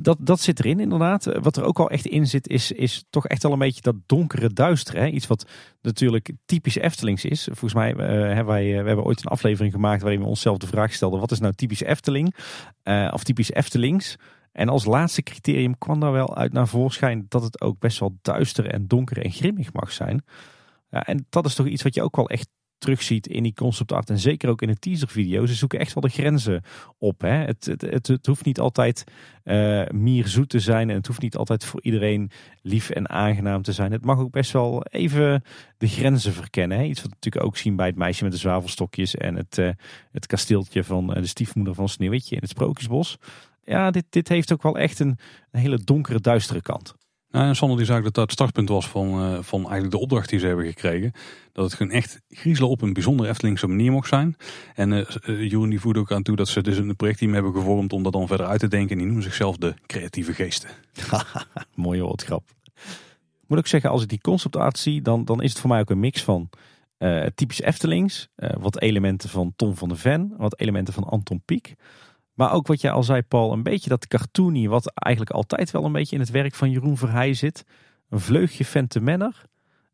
Dat, 0.00 0.16
dat 0.20 0.40
zit 0.40 0.58
erin 0.58 0.80
inderdaad. 0.80 1.24
Wat 1.24 1.56
er 1.56 1.64
ook 1.64 1.78
al 1.78 1.90
echt 1.90 2.06
in 2.06 2.26
zit 2.26 2.48
is, 2.48 2.72
is 2.72 3.04
toch 3.10 3.26
echt 3.26 3.44
al 3.44 3.52
een 3.52 3.58
beetje 3.58 3.80
dat 3.80 3.94
donkere 4.06 4.52
duistere. 4.52 4.98
Hè? 4.98 5.06
Iets 5.06 5.26
wat 5.26 5.46
natuurlijk 5.82 6.30
typisch 6.44 6.76
Eftelings 6.76 7.24
is. 7.24 7.44
Volgens 7.44 7.74
mij 7.74 7.88
hebben 7.88 8.46
wij 8.46 8.66
uh, 8.66 8.80
we 8.80 8.86
hebben 8.86 9.04
ooit 9.04 9.24
een 9.24 9.30
aflevering 9.30 9.72
gemaakt 9.72 10.02
waarin 10.02 10.20
we 10.20 10.26
onszelf 10.26 10.58
de 10.58 10.66
vraag 10.66 10.92
stelden. 10.92 11.20
Wat 11.20 11.30
is 11.30 11.40
nou 11.40 11.54
typisch 11.54 11.82
Efteling? 11.82 12.34
Uh, 12.84 13.10
of 13.12 13.24
typisch 13.24 13.52
Eftelings? 13.52 14.16
En 14.52 14.68
als 14.68 14.84
laatste 14.84 15.22
criterium 15.22 15.78
kwam 15.78 16.00
daar 16.00 16.12
wel 16.12 16.36
uit 16.36 16.52
naar 16.52 16.68
voorschijn 16.68 17.26
dat 17.28 17.42
het 17.42 17.60
ook 17.60 17.78
best 17.78 17.98
wel 17.98 18.18
duister 18.22 18.66
en 18.66 18.86
donker 18.86 19.24
en 19.24 19.30
grimmig 19.30 19.72
mag 19.72 19.92
zijn. 19.92 20.24
Ja, 20.90 21.06
en 21.06 21.26
dat 21.28 21.46
is 21.46 21.54
toch 21.54 21.66
iets 21.66 21.82
wat 21.82 21.94
je 21.94 22.02
ook 22.02 22.16
wel 22.16 22.28
echt 22.28 22.48
terugziet 22.78 23.26
in 23.26 23.42
die 23.42 23.54
concept 23.54 23.92
art 23.92 24.10
en 24.10 24.18
zeker 24.18 24.48
ook 24.48 24.62
in 24.62 24.68
de 24.68 24.78
teaser 24.78 25.08
Ze 25.48 25.54
zoeken 25.54 25.78
echt 25.78 25.94
wel 25.94 26.02
de 26.02 26.08
grenzen 26.08 26.62
op. 26.98 27.20
Hè? 27.20 27.28
Het, 27.28 27.64
het, 27.64 27.80
het, 27.80 28.06
het 28.06 28.26
hoeft 28.26 28.44
niet 28.44 28.60
altijd 28.60 29.04
uh, 29.44 29.86
mierzoet 29.86 30.48
te 30.48 30.60
zijn 30.60 30.90
en 30.90 30.96
het 30.96 31.06
hoeft 31.06 31.20
niet 31.20 31.36
altijd 31.36 31.64
voor 31.64 31.82
iedereen 31.82 32.30
lief 32.62 32.90
en 32.90 33.08
aangenaam 33.08 33.62
te 33.62 33.72
zijn. 33.72 33.92
Het 33.92 34.04
mag 34.04 34.18
ook 34.18 34.30
best 34.30 34.52
wel 34.52 34.82
even 34.82 35.42
de 35.78 35.88
grenzen 35.88 36.32
verkennen. 36.32 36.78
Hè? 36.78 36.84
Iets 36.84 37.00
wat 37.00 37.10
we 37.10 37.14
natuurlijk 37.14 37.44
ook 37.44 37.56
zien 37.56 37.76
bij 37.76 37.86
het 37.86 37.96
meisje 37.96 38.22
met 38.22 38.32
de 38.32 38.38
zwavelstokjes 38.38 39.14
en 39.14 39.34
het, 39.34 39.58
uh, 39.58 39.70
het 40.12 40.26
kasteeltje 40.26 40.84
van 40.84 41.10
uh, 41.10 41.16
de 41.16 41.26
stiefmoeder 41.26 41.74
van 41.74 41.88
Sneeuwwitje 41.88 42.34
in 42.34 42.40
het 42.40 42.50
Sprookjesbos. 42.50 43.18
Ja, 43.64 43.90
dit, 43.90 44.04
dit 44.10 44.28
heeft 44.28 44.52
ook 44.52 44.62
wel 44.62 44.78
echt 44.78 44.98
een, 44.98 45.18
een 45.50 45.60
hele 45.60 45.84
donkere, 45.84 46.20
duistere 46.20 46.62
kant. 46.62 46.94
Nou, 47.30 47.46
en 47.46 47.56
Sander 47.56 47.76
die 47.76 47.86
zei 47.86 48.02
dat 48.02 48.14
dat 48.14 48.24
het 48.24 48.32
startpunt 48.32 48.68
was 48.68 48.88
van, 48.88 49.08
uh, 49.08 49.38
van 49.42 49.60
eigenlijk 49.60 49.90
de 49.90 49.98
opdracht 49.98 50.28
die 50.28 50.38
ze 50.38 50.46
hebben 50.46 50.66
gekregen. 50.66 51.12
Dat 51.52 51.64
het 51.64 51.74
gewoon 51.74 51.92
echt 51.92 52.20
griezelen 52.28 52.70
op 52.70 52.82
een 52.82 52.92
bijzonder 52.92 53.28
Eftelingse 53.28 53.66
manier 53.66 53.92
mocht 53.92 54.08
zijn. 54.08 54.36
En 54.74 54.92
uh, 54.92 55.68
die 55.68 55.80
voerde 55.80 56.00
ook 56.00 56.12
aan 56.12 56.22
toe 56.22 56.36
dat 56.36 56.48
ze 56.48 56.62
dus 56.62 56.78
een 56.78 56.96
projectteam 56.96 57.32
hebben 57.32 57.52
gevormd 57.52 57.92
om 57.92 58.02
dat 58.02 58.12
dan 58.12 58.26
verder 58.26 58.46
uit 58.46 58.60
te 58.60 58.68
denken. 58.68 58.90
En 58.90 58.96
die 58.96 59.06
noemen 59.06 59.24
zichzelf 59.24 59.56
de 59.56 59.74
creatieve 59.86 60.32
geesten. 60.34 60.70
Mooie 61.74 62.02
woordgrap. 62.02 62.42
Ik 63.42 63.54
moet 63.54 63.58
ook 63.58 63.66
zeggen, 63.66 63.90
als 63.90 64.02
ik 64.02 64.08
die 64.08 64.20
concept 64.20 64.56
art 64.56 64.78
zie, 64.78 65.02
dan, 65.02 65.24
dan 65.24 65.42
is 65.42 65.50
het 65.50 65.60
voor 65.60 65.70
mij 65.70 65.80
ook 65.80 65.90
een 65.90 66.00
mix 66.00 66.22
van 66.22 66.48
typisch 67.34 67.60
Eftelings. 67.60 68.28
wat 68.36 68.80
elementen 68.80 69.28
van 69.28 69.52
Tom 69.56 69.76
van 69.76 69.88
de 69.88 69.96
Ven, 69.96 70.34
wat 70.36 70.58
elementen 70.60 70.94
van 70.94 71.04
Anton 71.04 71.42
Pieck. 71.44 71.74
Maar 72.38 72.52
ook 72.52 72.66
wat 72.66 72.80
jij 72.80 72.90
al 72.90 73.02
zei, 73.02 73.22
Paul, 73.22 73.52
een 73.52 73.62
beetje 73.62 73.88
dat 73.88 74.06
cartoony, 74.06 74.68
wat 74.68 74.92
eigenlijk 74.94 75.36
altijd 75.36 75.70
wel 75.70 75.84
een 75.84 75.92
beetje 75.92 76.14
in 76.14 76.20
het 76.20 76.30
werk 76.30 76.54
van 76.54 76.70
Jeroen 76.70 76.96
Verheij 76.96 77.34
zit. 77.34 77.64
Een 78.08 78.20
vleugje 78.20 78.86
Manor. 79.00 79.42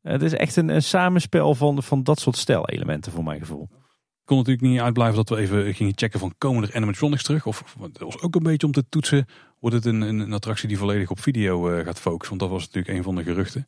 Het 0.02 0.22
is 0.22 0.32
echt 0.32 0.56
een, 0.56 0.68
een 0.68 0.82
samenspel 0.82 1.54
van, 1.54 1.82
van 1.82 2.02
dat 2.02 2.20
soort 2.20 2.36
stijlelementen 2.36 3.12
voor 3.12 3.24
mijn 3.24 3.40
gevoel. 3.40 3.68
Ik 3.72 4.24
kon 4.24 4.36
natuurlijk 4.36 4.66
niet 4.66 4.80
uitblijven 4.80 5.16
dat 5.16 5.28
we 5.28 5.36
even 5.36 5.74
gingen 5.74 5.92
checken 5.96 6.20
van 6.20 6.34
komen 6.38 6.62
er 6.62 6.76
animatronics 6.76 7.22
terug. 7.22 7.46
Of 7.46 7.76
dat 7.92 7.98
was 7.98 8.20
ook 8.20 8.34
een 8.34 8.42
beetje 8.42 8.66
om 8.66 8.72
te 8.72 8.88
toetsen. 8.88 9.26
Wordt 9.60 9.76
het 9.76 9.84
een, 9.84 10.00
een, 10.00 10.32
attractie 10.32 10.68
die 10.68 10.78
volledig 10.78 11.10
op 11.10 11.20
video 11.20 11.70
uh, 11.70 11.84
gaat 11.84 12.00
focussen? 12.00 12.38
Want 12.38 12.40
dat 12.40 12.50
was 12.50 12.66
natuurlijk 12.66 12.96
een 12.96 13.02
van 13.02 13.14
de 13.14 13.22
geruchten. 13.22 13.66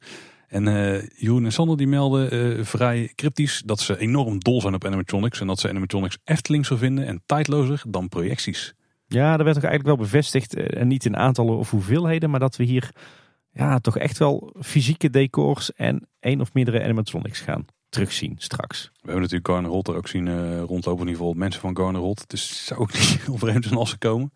En 0.49 0.67
uh, 0.67 1.03
Jeroen 1.17 1.45
en 1.45 1.53
Sander 1.53 1.77
die 1.77 1.87
melden 1.87 2.35
uh, 2.35 2.65
vrij 2.65 3.13
cryptisch 3.15 3.63
dat 3.65 3.81
ze 3.81 3.99
enorm 3.99 4.39
dol 4.39 4.61
zijn 4.61 4.75
op 4.75 4.85
animatronics. 4.85 5.41
En 5.41 5.47
dat 5.47 5.59
ze 5.59 5.69
animatronics 5.69 6.19
Eftelings 6.25 6.71
vinden 6.75 7.07
en 7.07 7.23
tijdlozer 7.27 7.83
dan 7.89 8.09
projecties. 8.09 8.75
Ja, 9.07 9.37
dat 9.37 9.45
werd 9.45 9.57
ook 9.57 9.65
eigenlijk 9.65 9.97
wel 9.97 10.07
bevestigd. 10.07 10.55
En 10.55 10.89
niet 10.89 11.05
in 11.05 11.17
aantallen 11.17 11.57
of 11.57 11.71
hoeveelheden, 11.71 12.31
maar 12.31 12.41
dat 12.41 12.57
we 12.57 12.65
hier 12.65 12.91
ja, 13.53 13.79
toch 13.79 13.99
echt 13.99 14.19
wel 14.19 14.55
fysieke 14.61 15.11
decors 15.11 15.73
en 15.73 16.09
één 16.21 16.41
of 16.41 16.53
meerdere 16.53 16.83
animatronics 16.83 17.41
gaan 17.41 17.67
terugzien 17.89 18.35
straks. 18.39 18.83
We 18.83 18.99
hebben 19.01 19.21
natuurlijk 19.21 19.49
Garner 19.49 19.71
Holt 19.71 19.89
er 19.89 19.97
ook 19.97 20.09
zien 20.09 20.27
uh, 20.27 20.61
rondlopen. 20.61 21.03
In 21.03 21.09
ieder 21.09 21.17
geval 21.17 21.33
mensen 21.33 21.61
van 21.61 21.77
Garner. 21.77 22.15
Dus 22.27 22.49
het 22.49 22.59
zou 22.59 22.81
ook 22.81 22.93
niet 22.93 23.19
heel 23.25 23.39
vreemd 23.39 23.65
zijn 23.65 23.79
als 23.79 23.91
ze 23.91 23.99
komen. 23.99 24.33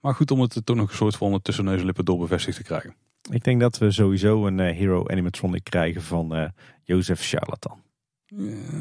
Maar 0.00 0.14
goed 0.14 0.30
om 0.30 0.40
het 0.40 0.60
toch 0.64 0.76
nog 0.76 0.90
een 0.90 0.96
soort 0.96 1.16
van 1.16 1.42
tussen 1.42 1.64
neus 1.64 1.80
en 1.80 1.86
lippen 1.86 2.04
door 2.04 2.18
bevestigd 2.18 2.56
te 2.56 2.62
krijgen. 2.62 2.94
Ik 3.30 3.44
denk 3.44 3.60
dat 3.60 3.78
we 3.78 3.90
sowieso 3.90 4.46
een 4.46 4.58
uh, 4.58 4.76
hero 4.76 5.08
animatronic 5.08 5.64
krijgen 5.64 6.02
van 6.02 6.36
uh, 6.36 6.48
Jozef 6.82 7.20
Charlatan. 7.20 7.82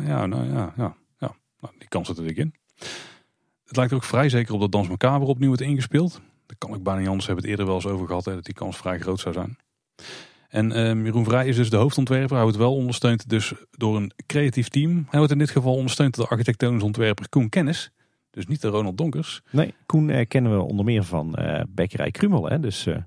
Ja, 0.06 0.26
nou 0.26 0.46
ja, 0.46 0.74
ja, 0.78 0.96
ja. 1.20 1.36
Nou, 1.60 1.74
die 1.78 1.88
kans 1.88 2.08
zit 2.08 2.18
er 2.18 2.38
in. 2.38 2.54
Het 3.66 3.76
lijkt 3.76 3.92
er 3.92 3.98
ook 3.98 4.04
vrij 4.04 4.30
zeker 4.30 4.54
op 4.54 4.60
dat 4.60 4.72
Dans 4.72 4.88
Macabre 4.88 5.28
opnieuw 5.28 5.48
wordt 5.48 5.62
ingespeeld. 5.62 6.22
Dat 6.46 6.58
kan 6.58 6.74
ik 6.74 6.84
bijna 6.84 7.00
niet 7.00 7.08
anders. 7.08 7.26
hebben 7.26 7.44
het 7.44 7.52
eerder 7.52 7.66
wel 7.66 7.76
eens 7.76 7.94
over 7.94 8.08
gehad. 8.08 8.26
Hè, 8.26 8.34
dat 8.34 8.46
die 8.46 8.54
kans 8.54 8.78
vrij 8.78 9.00
groot 9.00 9.20
zou 9.20 9.34
zijn. 9.34 9.58
En 10.48 10.80
um, 10.80 11.06
Jeroen 11.06 11.26
Vrij 11.26 11.48
is 11.48 11.56
dus 11.56 11.70
de 11.70 11.76
hoofdontwerper. 11.76 12.34
Hij 12.34 12.44
wordt 12.44 12.58
wel 12.58 12.76
ondersteund 12.76 13.30
dus 13.30 13.54
door 13.72 13.96
een 13.96 14.12
creatief 14.26 14.68
team. 14.68 15.06
Hij 15.10 15.18
wordt 15.18 15.32
in 15.32 15.38
dit 15.38 15.50
geval 15.50 15.76
ondersteund 15.76 16.16
door 16.16 16.26
de 16.26 16.32
architectonisch 16.32 16.84
ontwerper 16.84 17.30
Koen 17.30 17.50
Kennis. 17.50 17.92
Dus 18.30 18.48
niet 18.48 18.62
de 18.62 18.68
Ronald 18.68 18.98
Donkers. 18.98 19.42
Nee, 19.52 19.74
Koen 19.86 20.10
eh, 20.10 20.28
kennen 20.28 20.58
we 20.58 20.64
onder 20.64 20.86
meer 20.86 21.04
van 21.04 21.36
uh, 21.39 21.62
Bekkerij 21.70 22.12
Krumel. 22.12 22.50
Hè? 22.50 22.60
Dus 22.60 22.88
uh, 22.88 22.98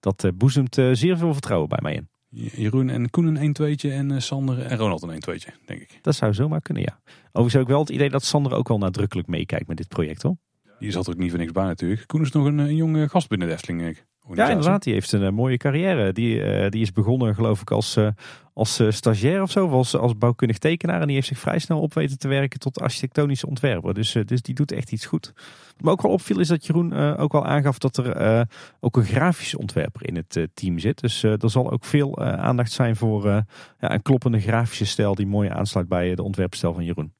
dat 0.00 0.24
uh, 0.24 0.30
boezemt 0.34 0.74
zeer 0.74 1.16
veel 1.16 1.32
vertrouwen 1.32 1.68
bij 1.68 1.78
mij 1.82 1.94
in. 1.94 2.08
Jeroen 2.30 2.88
en 2.88 3.10
Koen 3.10 3.36
een 3.36 3.56
1-2'tje 3.60 3.90
en 3.90 4.22
Sander 4.22 4.58
en 4.66 4.76
Ronald 4.76 5.02
een 5.02 5.14
1-2'tje, 5.14 5.64
denk 5.64 5.80
ik. 5.80 5.98
Dat 6.02 6.14
zou 6.14 6.34
zomaar 6.34 6.60
kunnen, 6.60 6.82
ja. 6.82 7.00
Overigens 7.26 7.52
heb 7.52 7.62
ik 7.62 7.68
wel 7.68 7.80
het 7.80 7.88
idee 7.88 8.10
dat 8.10 8.24
Sander 8.24 8.52
ook 8.52 8.68
wel 8.68 8.78
nadrukkelijk 8.78 9.28
meekijkt 9.28 9.68
met 9.68 9.76
dit 9.76 9.88
project, 9.88 10.22
hoor. 10.22 10.36
Die 10.78 10.90
zat 10.90 11.06
er 11.06 11.12
ook 11.12 11.18
niet 11.18 11.30
voor 11.30 11.38
niks 11.38 11.52
bij 11.52 11.64
natuurlijk. 11.64 12.06
Koen 12.06 12.20
is 12.20 12.30
nog 12.30 12.44
een, 12.44 12.58
een 12.58 12.76
jonge 12.76 13.08
gast 13.08 13.28
binnen 13.28 13.48
de 13.48 13.54
Efteling, 13.54 13.98
Ja, 14.34 14.48
inderdaad. 14.48 14.82
Die 14.82 14.92
heeft 14.92 15.12
een 15.12 15.22
uh, 15.22 15.30
mooie 15.30 15.56
carrière. 15.56 16.12
Die, 16.12 16.36
uh, 16.36 16.68
die 16.68 16.80
is 16.80 16.92
begonnen, 16.92 17.34
geloof 17.34 17.60
ik, 17.60 17.70
als, 17.70 17.96
uh, 17.96 18.08
als 18.54 18.82
stagiair 18.88 19.42
of 19.42 19.50
zo. 19.50 19.66
Of 19.66 19.72
als, 19.72 19.96
als 19.96 20.18
bouwkundig 20.18 20.58
tekenaar. 20.58 21.00
En 21.00 21.06
die 21.06 21.14
heeft 21.14 21.26
zich 21.26 21.38
vrij 21.38 21.58
snel 21.58 21.80
op 21.80 21.94
weten 21.94 22.18
te 22.18 22.28
werken 22.28 22.58
tot 22.58 22.80
architectonische 22.80 23.46
ontwerper. 23.46 23.94
Dus, 23.94 24.16
dus 24.24 24.42
die 24.42 24.54
doet 24.54 24.72
echt 24.72 24.92
iets 24.92 25.06
goed. 25.06 25.32
Wat 25.34 25.84
me 25.84 25.90
ook 25.90 26.02
wel 26.02 26.12
opviel 26.12 26.40
is 26.40 26.48
dat 26.48 26.66
Jeroen 26.66 27.16
ook 27.16 27.32
wel 27.32 27.46
aangaf 27.46 27.78
dat 27.78 27.96
er 27.96 28.46
ook 28.80 28.96
een 28.96 29.04
grafische 29.04 29.58
ontwerper 29.58 30.06
in 30.06 30.16
het 30.16 30.48
team 30.54 30.78
zit. 30.78 31.00
Dus 31.00 31.22
er 31.22 31.50
zal 31.50 31.70
ook 31.70 31.84
veel 31.84 32.18
aandacht 32.18 32.72
zijn 32.72 32.96
voor 32.96 33.26
ja, 33.26 33.44
een 33.78 34.02
kloppende 34.02 34.40
grafische 34.40 34.86
stijl 34.86 35.14
die 35.14 35.26
mooi 35.26 35.48
aansluit 35.48 35.88
bij 35.88 36.14
de 36.14 36.22
ontwerpstijl 36.22 36.74
van 36.74 36.84
Jeroen 36.84 37.12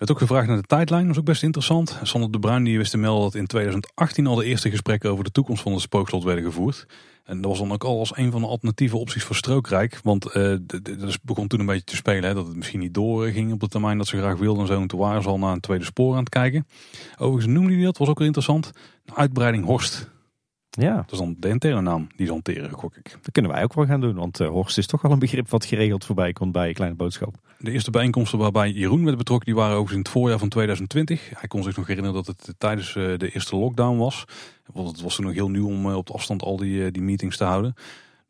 werd 0.00 0.10
ook 0.10 0.18
gevraagd 0.18 0.48
naar 0.48 0.56
de 0.56 0.66
tijdlijn, 0.66 1.10
is 1.10 1.18
ook 1.18 1.24
best 1.24 1.42
interessant. 1.42 1.98
Sander 2.02 2.30
de 2.30 2.38
Bruin 2.38 2.64
die 2.64 2.78
wist 2.78 2.90
te 2.90 2.96
melden 2.96 3.22
dat 3.22 3.34
in 3.34 3.46
2018 3.46 4.26
al 4.26 4.34
de 4.34 4.44
eerste 4.44 4.70
gesprekken 4.70 5.10
over 5.10 5.24
de 5.24 5.30
toekomst 5.30 5.62
van 5.62 5.72
het 5.72 5.80
spookslot 5.80 6.24
werden 6.24 6.44
gevoerd. 6.44 6.86
En 7.24 7.40
dat 7.40 7.50
was 7.50 7.58
dan 7.58 7.72
ook 7.72 7.84
al 7.84 7.98
als 7.98 8.16
een 8.16 8.30
van 8.30 8.40
de 8.40 8.46
alternatieve 8.46 8.96
opties 8.96 9.24
voor 9.24 9.36
Strookrijk. 9.36 10.00
Want 10.02 10.36
uh, 10.36 10.56
dat 10.66 11.18
begon 11.22 11.48
toen 11.48 11.60
een 11.60 11.66
beetje 11.66 11.84
te 11.84 11.96
spelen, 11.96 12.28
hè, 12.28 12.34
dat 12.34 12.46
het 12.46 12.56
misschien 12.56 12.80
niet 12.80 12.94
doorging 12.94 13.52
op 13.52 13.60
de 13.60 13.68
termijn 13.68 13.98
dat 13.98 14.06
ze 14.06 14.16
graag 14.16 14.38
wilden 14.38 14.62
en 14.62 14.68
zo. 14.68 14.80
En 14.80 14.86
toen 14.86 15.00
waren 15.00 15.22
ze 15.22 15.28
al 15.28 15.38
naar 15.38 15.52
een 15.52 15.60
tweede 15.60 15.84
spoor 15.84 16.12
aan 16.12 16.18
het 16.18 16.28
kijken. 16.28 16.66
Overigens 17.16 17.54
noemde 17.54 17.74
hij 17.74 17.84
dat, 17.84 17.98
was 17.98 18.08
ook 18.08 18.18
wel 18.18 18.26
interessant, 18.26 18.70
uitbreiding 19.14 19.64
Horst. 19.64 20.10
Ja. 20.70 20.96
Dat 20.96 21.12
is 21.12 21.18
dan 21.18 21.36
de 21.38 21.48
interne 21.48 21.80
naam 21.80 22.06
die 22.16 22.26
ze 22.26 22.32
hanteren, 22.32 22.70
gok 22.70 22.96
ik. 22.96 23.18
Dat 23.22 23.32
kunnen 23.32 23.50
wij 23.50 23.62
ook 23.62 23.74
wel 23.74 23.86
gaan 23.86 24.00
doen, 24.00 24.14
want 24.14 24.40
uh, 24.40 24.48
Horst 24.48 24.78
is 24.78 24.86
toch 24.86 25.02
wel 25.02 25.12
een 25.12 25.18
begrip 25.18 25.48
wat 25.48 25.64
geregeld 25.64 26.04
voorbij 26.04 26.32
komt 26.32 26.52
bij 26.52 26.72
Kleine 26.72 26.96
Boodschap. 26.96 27.34
De 27.58 27.70
eerste 27.70 27.90
bijeenkomsten 27.90 28.38
waarbij 28.38 28.70
Jeroen 28.70 29.04
werd 29.04 29.16
betrokken, 29.16 29.46
die 29.46 29.54
waren 29.54 29.70
overigens 29.70 29.96
in 29.96 30.02
het 30.02 30.12
voorjaar 30.12 30.38
van 30.38 30.48
2020. 30.48 31.30
Hij 31.38 31.48
kon 31.48 31.62
zich 31.62 31.76
nog 31.76 31.86
herinneren 31.86 32.24
dat 32.24 32.26
het 32.26 32.54
tijdens 32.58 32.94
uh, 32.94 33.18
de 33.18 33.32
eerste 33.32 33.56
lockdown 33.56 33.96
was. 33.96 34.24
Want 34.72 34.88
het 34.88 35.00
was 35.00 35.14
toen 35.14 35.24
nog 35.24 35.34
heel 35.34 35.50
nieuw 35.50 35.66
om 35.66 35.86
uh, 35.86 35.96
op 35.96 36.10
afstand 36.10 36.42
al 36.42 36.56
die, 36.56 36.90
die 36.90 37.02
meetings 37.02 37.36
te 37.36 37.44
houden. 37.44 37.74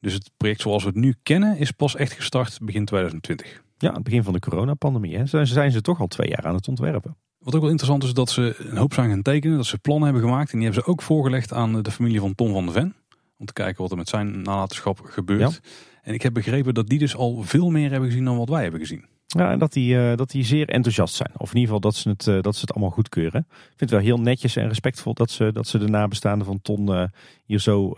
Dus 0.01 0.13
het 0.13 0.31
project 0.37 0.61
zoals 0.61 0.83
we 0.83 0.89
het 0.89 0.99
nu 0.99 1.15
kennen 1.23 1.59
is 1.59 1.71
pas 1.71 1.97
echt 1.97 2.13
gestart 2.13 2.59
begin 2.63 2.85
2020. 2.85 3.63
Ja, 3.79 3.93
het 3.93 4.03
begin 4.03 4.25
van 4.25 4.33
de 4.33 4.39
coronapandemie. 4.39 5.17
Hè. 5.17 5.45
Zijn 5.47 5.73
ze 5.73 5.81
toch 5.81 6.01
al 6.01 6.07
twee 6.07 6.29
jaar 6.29 6.47
aan 6.47 6.55
het 6.55 6.69
ontwerpen. 6.69 7.17
Wat 7.41 7.55
ook 7.55 7.61
wel 7.61 7.71
interessant 7.71 8.05
is 8.05 8.15
dat 8.15 8.31
ze 8.31 8.57
een 8.59 8.77
hoop 8.77 8.95
zijn 8.95 9.11
gaan 9.11 9.23
tekenen. 9.23 9.57
Dat 9.57 9.67
ze 9.67 9.79
plannen 9.79 10.05
hebben 10.05 10.23
gemaakt. 10.23 10.53
En 10.53 10.59
die 10.59 10.67
hebben 10.67 10.85
ze 10.85 10.91
ook 10.91 11.03
voorgelegd 11.03 11.53
aan 11.53 11.83
de 11.83 11.91
familie 11.91 12.21
van 12.21 12.35
Tom 12.35 12.53
van 12.53 12.67
de 12.67 12.73
Ven. 12.73 12.95
Om 13.39 13.47
te 13.47 13.53
kijken 13.53 13.83
wat 13.83 13.91
er 13.91 13.97
met 13.97 14.09
zijn 14.09 14.43
nalatenschap 14.43 15.01
gebeurt. 15.05 15.61
En 16.03 16.15
ik 16.15 16.23
heb 16.23 16.35
begrepen 16.35 16.75
dat 16.75 16.89
die 16.89 16.99
dus 16.99 17.17
al 17.17 17.43
veel 17.43 17.71
meer 17.71 17.91
hebben 17.91 18.09
gezien 18.09 18.25
dan 18.25 18.37
wat 18.37 18.49
wij 18.49 18.63
hebben 18.63 18.81
gezien. 18.81 19.05
Ja, 19.27 19.51
en 19.51 19.59
dat 19.59 19.73
die, 19.73 19.95
uh, 19.95 20.17
dat 20.17 20.31
die 20.31 20.45
zeer 20.45 20.69
enthousiast 20.69 21.15
zijn. 21.15 21.31
Of 21.37 21.51
in 21.51 21.59
ieder 21.61 21.75
geval 21.75 21.81
dat 21.81 21.95
ze 21.95 22.09
het, 22.09 22.27
uh, 22.27 22.43
dat 22.43 22.55
ze 22.55 22.61
het 22.61 22.73
allemaal 22.73 22.91
goedkeuren. 22.91 23.47
Ik 23.49 23.67
vind 23.67 23.81
het 23.81 23.91
wel 23.91 24.01
heel 24.01 24.21
netjes 24.21 24.57
en 24.57 24.69
respectvol 24.69 25.15
dat 25.15 25.31
ze, 25.31 25.53
dat 25.53 25.67
ze 25.67 25.79
de 25.79 25.89
nabestaanden 25.89 26.47
van 26.47 26.63
Ton 26.63 26.91
uh, 26.91 27.05
hier 27.45 27.59
zo 27.59 27.91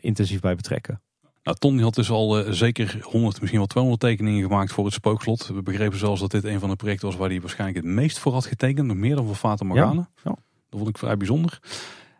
intensief 0.00 0.40
bij 0.40 0.56
betrekken. 0.56 1.00
Nou, 1.42 1.56
Ton 1.56 1.80
had 1.80 1.94
dus 1.94 2.10
al 2.10 2.44
zeker 2.52 2.98
100, 3.02 3.38
misschien 3.38 3.58
wel 3.58 3.68
200 3.68 4.02
tekeningen 4.02 4.42
gemaakt 4.42 4.72
voor 4.72 4.84
het 4.84 4.94
spookslot. 4.94 5.46
We 5.46 5.62
begrepen 5.62 5.98
zelfs 5.98 6.20
dat 6.20 6.30
dit 6.30 6.44
een 6.44 6.60
van 6.60 6.68
de 6.68 6.76
projecten 6.76 7.08
was 7.08 7.16
waar 7.16 7.28
hij 7.28 7.40
waarschijnlijk 7.40 7.84
het 7.84 7.94
meest 7.94 8.18
voor 8.18 8.32
had 8.32 8.46
getekend. 8.46 8.86
Nog 8.86 8.96
meer 8.96 9.16
dan 9.16 9.26
voor 9.26 9.34
Fata 9.34 9.64
Morgana. 9.64 9.92
Ja, 9.92 10.08
ja. 10.24 10.36
Dat 10.68 10.78
vond 10.78 10.88
ik 10.88 10.98
vrij 10.98 11.16
bijzonder. 11.16 11.60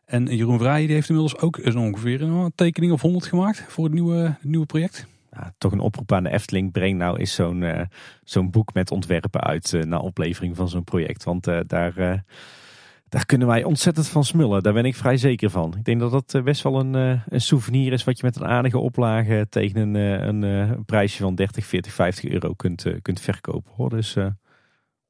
En 0.04 0.36
Jeroen 0.36 0.58
Vrij 0.58 0.86
die 0.86 0.94
heeft 0.94 1.08
inmiddels 1.08 1.40
ook 1.40 1.60
ongeveer 1.74 2.22
een 2.22 2.52
tekening 2.54 2.92
of 2.92 3.00
100 3.00 3.26
gemaakt 3.26 3.64
voor 3.68 3.84
het 3.84 3.92
nieuwe, 3.92 4.16
het 4.16 4.44
nieuwe 4.44 4.66
project. 4.66 5.06
Ja, 5.32 5.52
toch 5.58 5.72
een 5.72 5.80
oproep 5.80 6.12
aan 6.12 6.22
de 6.22 6.30
Efteling. 6.30 6.72
Breng 6.72 6.98
nou 6.98 7.18
eens 7.18 7.34
zo'n 7.34 7.60
uh, 7.60 7.80
zo'n 8.24 8.50
boek 8.50 8.74
met 8.74 8.90
ontwerpen 8.90 9.40
uit 9.40 9.72
uh, 9.72 9.82
na 9.82 9.98
oplevering 9.98 10.56
van 10.56 10.68
zo'n 10.68 10.84
project. 10.84 11.24
Want 11.24 11.44
daar, 11.66 12.24
daar 13.10 13.26
kunnen 13.26 13.46
wij 13.48 13.64
ontzettend 13.64 14.08
van 14.08 14.24
smullen. 14.24 14.62
Daar 14.62 14.72
ben 14.72 14.84
ik 14.84 14.94
vrij 14.94 15.16
zeker 15.16 15.50
van. 15.50 15.74
Ik 15.76 15.84
denk 15.84 16.00
dat 16.00 16.10
dat 16.10 16.44
best 16.44 16.62
wel 16.62 16.80
een, 16.80 16.94
een 17.28 17.40
souvenir 17.40 17.92
is 17.92 18.04
wat 18.04 18.18
je 18.18 18.26
met 18.26 18.36
een 18.36 18.46
aardige 18.46 18.78
oplage 18.78 19.46
tegen 19.50 19.94
een, 19.94 20.44
een 20.44 20.84
prijsje 20.84 21.22
van 21.22 21.34
30, 21.34 21.66
40, 21.66 21.92
50 21.92 22.30
euro 22.30 22.52
kunt, 22.52 22.84
kunt 23.02 23.20
verkopen. 23.20 23.72
Hoor. 23.76 23.90
Dus 23.90 24.16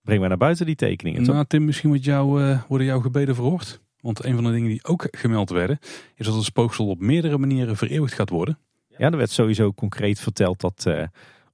breng 0.02 0.20
maar 0.20 0.28
naar 0.28 0.38
buiten 0.38 0.66
die 0.66 0.74
tekeningen. 0.74 1.22
Nou, 1.22 1.44
Tim, 1.44 1.64
misschien 1.64 1.88
wordt 1.88 2.04
jou, 2.04 2.56
worden 2.68 2.86
jouw 2.86 3.00
gebeden 3.00 3.34
verhoord. 3.34 3.80
Want 4.00 4.24
een 4.24 4.34
van 4.34 4.44
de 4.44 4.50
dingen 4.50 4.68
die 4.68 4.84
ook 4.84 5.08
gemeld 5.10 5.50
werden, 5.50 5.78
is 6.14 6.26
dat 6.26 6.34
het 6.34 6.44
spooksel 6.44 6.86
op 6.86 7.00
meerdere 7.00 7.38
manieren 7.38 7.76
vereeuwigd 7.76 8.14
gaat 8.14 8.30
worden. 8.30 8.58
Ja, 8.98 9.10
er 9.10 9.16
werd 9.16 9.30
sowieso 9.30 9.72
concreet 9.72 10.20
verteld 10.20 10.60
dat 10.60 10.84
uh, 10.88 11.02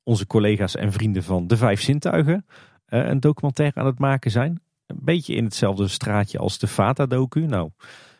onze 0.02 0.26
collega's 0.26 0.76
en 0.76 0.92
vrienden 0.92 1.22
van 1.22 1.46
de 1.46 1.56
Vijf 1.56 1.80
Zintuigen 1.80 2.46
een 2.86 3.20
documentaire 3.20 3.80
aan 3.80 3.86
het 3.86 3.98
maken 3.98 4.30
zijn. 4.30 4.60
Een 4.86 4.98
beetje 5.00 5.34
in 5.34 5.44
hetzelfde 5.44 5.88
straatje 5.88 6.38
als 6.38 6.58
de 6.58 6.66
Vata-docu. 6.66 7.46
Nou, 7.46 7.70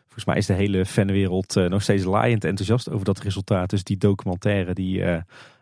volgens 0.03 0.25
mij 0.25 0.37
is 0.37 0.45
de 0.45 0.53
hele 0.53 0.85
fanwereld 0.85 1.55
uh, 1.55 1.69
nog 1.69 1.81
steeds 1.81 2.03
laaiend 2.03 2.43
enthousiast 2.43 2.89
over 2.89 3.05
dat 3.05 3.19
resultaat. 3.19 3.69
Dus 3.69 3.83
die 3.83 3.97
documentaire 3.97 4.73
die 4.73 5.03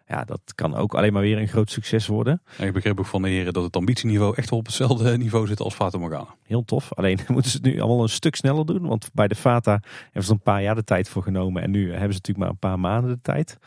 ja, 0.07 0.23
dat 0.23 0.41
kan 0.55 0.75
ook 0.75 0.95
alleen 0.95 1.13
maar 1.13 1.21
weer 1.21 1.37
een 1.37 1.47
groot 1.47 1.71
succes 1.71 2.07
worden. 2.07 2.41
En 2.57 2.67
ik 2.67 2.73
begreep 2.73 2.99
ook 2.99 3.05
van 3.05 3.21
de 3.21 3.29
heren 3.29 3.53
dat 3.53 3.63
het 3.63 3.75
ambitieniveau 3.75 4.35
echt 4.35 4.49
wel 4.49 4.59
op 4.59 4.65
hetzelfde 4.65 5.17
niveau 5.17 5.47
zit 5.47 5.59
als 5.59 5.73
Fata 5.73 5.97
Morgana. 5.97 6.35
Heel 6.43 6.65
tof. 6.65 6.93
Alleen 6.93 7.19
moeten 7.27 7.51
ze 7.51 7.57
het 7.57 7.65
nu 7.65 7.79
allemaal 7.79 8.03
een 8.03 8.09
stuk 8.09 8.35
sneller 8.35 8.65
doen. 8.65 8.87
Want 8.87 9.09
bij 9.13 9.27
de 9.27 9.35
Fata 9.35 9.79
hebben 10.03 10.23
ze 10.23 10.31
een 10.31 10.39
paar 10.39 10.61
jaar 10.61 10.75
de 10.75 10.83
tijd 10.83 11.09
voor 11.09 11.23
genomen. 11.23 11.61
En 11.61 11.71
nu 11.71 11.81
hebben 11.81 12.13
ze 12.13 12.21
natuurlijk 12.23 12.37
maar 12.37 12.49
een 12.49 12.69
paar 12.69 12.79
maanden 12.79 13.11
de 13.11 13.21
tijd. 13.21 13.57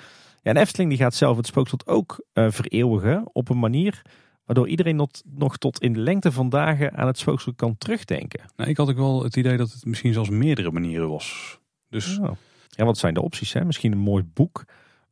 Ja, 0.43 0.51
en 0.51 0.57
Efteling 0.57 0.91
die 0.91 0.99
gaat 0.99 1.15
zelf 1.15 1.37
het 1.37 1.47
spookslot 1.47 1.87
ook 1.87 2.25
uh, 2.35 2.47
vereeuwigen 2.51 3.29
op 3.33 3.49
een 3.49 3.59
manier 3.59 4.03
waardoor 4.49 4.69
iedereen 4.69 4.97
not, 4.97 5.23
nog 5.25 5.57
tot 5.57 5.81
in 5.81 5.93
de 5.93 6.01
lengte 6.01 6.33
van 6.33 6.49
dagen 6.49 6.97
aan 6.97 7.07
het 7.07 7.19
spookslot 7.19 7.57
kan 7.57 7.79
terugdenken. 7.79 8.41
Nou, 8.57 8.71
ik 8.71 8.77
had 8.77 8.89
ook 8.89 8.97
wel 8.97 9.23
het 9.23 9.37
idee 9.37 9.57
dat 9.57 9.73
het 9.73 9.85
misschien 9.85 10.13
zelfs 10.13 10.29
meerdere 10.29 10.71
manieren 10.71 11.09
was. 11.09 11.59
Dus... 11.89 12.19
Oh. 12.19 12.31
Ja, 12.69 12.85
wat 12.85 12.99
zijn 12.99 13.15
de 13.15 13.23
opties? 13.23 13.53
Hè? 13.53 13.65
Misschien 13.65 13.93
een 13.93 13.99
mooi 13.99 14.25
boek 14.35 14.65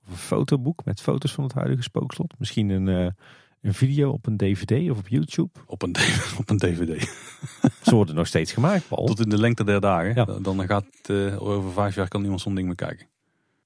een 0.09 0.17
fotoboek 0.17 0.85
met 0.85 1.01
foto's 1.01 1.33
van 1.33 1.45
het 1.45 1.53
huidige 1.53 1.83
spookslot. 1.83 2.35
Misschien 2.39 2.69
een, 2.69 2.87
uh, 2.87 3.07
een 3.61 3.75
video 3.75 4.11
op 4.11 4.27
een 4.27 4.37
dvd 4.37 4.91
of 4.91 4.99
op 4.99 5.09
YouTube. 5.09 5.51
Op 5.67 5.83
een, 5.83 5.95
op 6.41 6.51
een 6.51 6.59
dvd. 6.59 7.17
Ze 7.83 7.95
worden 7.95 8.15
nog 8.15 8.27
steeds 8.27 8.53
gemaakt, 8.53 8.89
Paul. 8.89 9.07
Tot 9.07 9.21
in 9.21 9.29
de 9.29 9.39
lengte 9.39 9.65
der 9.65 9.81
dagen. 9.81 10.15
Ja. 10.15 10.25
Dan 10.25 10.67
gaat 10.67 10.87
uh, 11.11 11.43
over 11.43 11.73
vijf 11.73 11.95
jaar 11.95 12.09
kan 12.09 12.21
niemand 12.21 12.41
zo'n 12.41 12.55
ding 12.55 12.67
meer 12.67 12.77
kijken. 12.77 13.07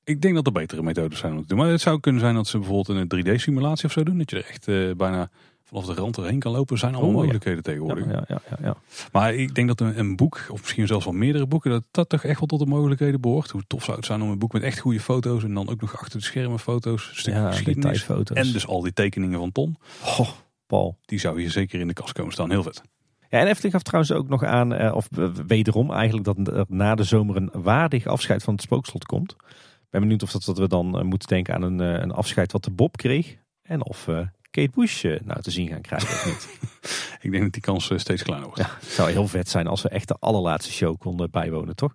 Ik 0.05 0.21
denk 0.21 0.35
dat 0.35 0.47
er 0.47 0.53
betere 0.53 0.83
methodes 0.83 1.19
zijn 1.19 1.33
om 1.33 1.41
te 1.41 1.47
doen. 1.47 1.59
Maar 1.59 1.69
het 1.69 1.81
zou 1.81 2.01
kunnen 2.01 2.21
zijn 2.21 2.35
dat 2.35 2.47
ze 2.47 2.59
bijvoorbeeld 2.59 3.13
een 3.13 3.25
3D-simulatie 3.25 3.85
of 3.85 3.93
zo 3.93 4.03
doen. 4.03 4.19
Dat 4.19 4.31
je 4.31 4.37
er 4.37 4.49
echt 4.49 4.69
uh, 4.69 4.95
bijna 4.95 5.31
vanaf 5.71 5.87
de 5.87 5.95
rand 5.95 6.17
erheen 6.17 6.39
kan 6.39 6.53
lopen. 6.53 6.79
zijn 6.79 6.95
allemaal 6.95 7.11
oh, 7.11 7.17
mogelijkheden 7.17 7.63
tegenwoordig. 7.63 8.07
Ja, 8.07 8.25
ja, 8.29 8.41
ja, 8.63 8.77
Maar 9.13 9.35
ik 9.35 9.55
denk 9.55 9.69
dat 9.69 9.81
een, 9.81 9.99
een, 9.99 10.17
boek, 10.17 10.47
of 10.51 10.61
misschien 10.61 10.87
zelfs 10.87 11.05
wel 11.05 11.15
meerdere 11.15 11.47
boeken, 11.47 11.71
dat 11.71 11.85
dat 11.91 12.09
toch 12.09 12.25
echt 12.25 12.39
wel 12.39 12.49
tot 12.49 12.59
de 12.59 12.67
mogelijkheden 12.67 13.21
behoort. 13.21 13.51
Hoe 13.51 13.65
tof 13.67 13.85
zou 13.85 13.97
het 13.97 14.07
zijn 14.07 14.23
om 14.23 14.31
een 14.31 14.39
boek 14.39 14.53
met 14.53 14.63
echt 14.63 14.79
goede 14.79 15.01
foto's 15.01 15.45
en 15.45 15.55
dan 15.55 15.69
ook 15.69 15.81
nog 15.81 15.99
achter 15.99 16.19
de 16.19 16.25
schermen 16.25 16.59
foto's, 16.59 17.23
ja, 17.25 17.51
geschiedenis. 17.51 18.07
En 18.07 18.53
dus 18.53 18.67
al 18.67 18.83
die 18.83 18.93
tekeningen 18.93 19.39
van 19.39 19.53
Ton. 19.53 19.77
Oh, 20.05 20.29
Paul. 20.67 20.99
Die 21.05 21.19
zou 21.19 21.41
hier 21.41 21.51
zeker 21.51 21.81
in 21.81 21.87
de 21.87 21.93
kast 21.93 22.13
komen 22.13 22.33
staan. 22.33 22.51
Heel 22.51 22.63
vet. 22.63 22.83
Ja, 23.29 23.39
en 23.39 23.47
Efteling 23.47 23.73
gaf 23.73 23.83
trouwens 23.83 24.13
ook 24.13 24.29
nog 24.29 24.45
aan, 24.45 24.75
eh, 24.75 24.95
of 24.95 25.09
wederom 25.47 25.93
eigenlijk, 25.93 26.25
dat 26.25 26.57
er 26.57 26.65
na 26.69 26.95
de 26.95 27.05
zomer 27.05 27.37
een 27.37 27.51
waardig 27.53 28.07
afscheid 28.07 28.43
van 28.43 28.55
het 28.55 28.63
spookslot 28.63 29.07
komt. 29.07 29.33
Ik 29.33 29.91
ben 29.91 30.01
benieuwd 30.01 30.23
of 30.23 30.33
dat, 30.33 30.45
dat 30.45 30.59
we 30.59 30.69
dan 30.69 30.99
uh, 30.99 31.03
moeten 31.03 31.29
denken 31.29 31.55
aan 31.55 31.63
een, 31.63 31.81
uh, 31.81 32.01
een 32.01 32.13
afscheid 32.13 32.53
wat 32.53 32.65
de 32.65 32.71
Bob 32.71 32.97
kreeg. 32.97 33.37
En 33.63 33.85
of 33.85 34.09
Kate 34.51 34.71
Bush 34.75 35.05
eh, 35.05 35.21
nou 35.25 35.43
te 35.43 35.51
zien 35.51 35.69
gaan 35.69 35.81
krijgen 35.81 36.09
of 36.09 36.27
niet. 36.27 36.49
ik 37.23 37.31
denk 37.31 37.43
dat 37.43 37.53
die 37.53 37.63
kans 37.63 37.91
eh, 37.91 37.99
steeds 37.99 38.23
kleiner 38.23 38.49
wordt. 38.49 38.63
Ja, 38.63 38.77
het 38.81 38.89
zou 38.89 39.11
heel 39.11 39.29
vet 39.29 39.49
zijn 39.49 39.67
als 39.67 39.83
we 39.83 39.89
echt 39.89 40.09
de 40.09 40.17
allerlaatste 40.19 40.73
show 40.73 40.99
konden 40.99 41.31
bijwonen, 41.31 41.77
toch? 41.77 41.95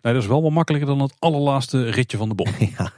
Nee, 0.00 0.12
dat 0.12 0.22
is 0.22 0.28
wel 0.28 0.42
wat 0.42 0.52
makkelijker 0.52 0.88
dan 0.88 1.00
het 1.00 1.14
allerlaatste 1.18 1.90
ritje 1.90 2.16
van 2.16 2.28
de 2.28 2.34
bom. 2.34 2.46
ja. 2.78 2.92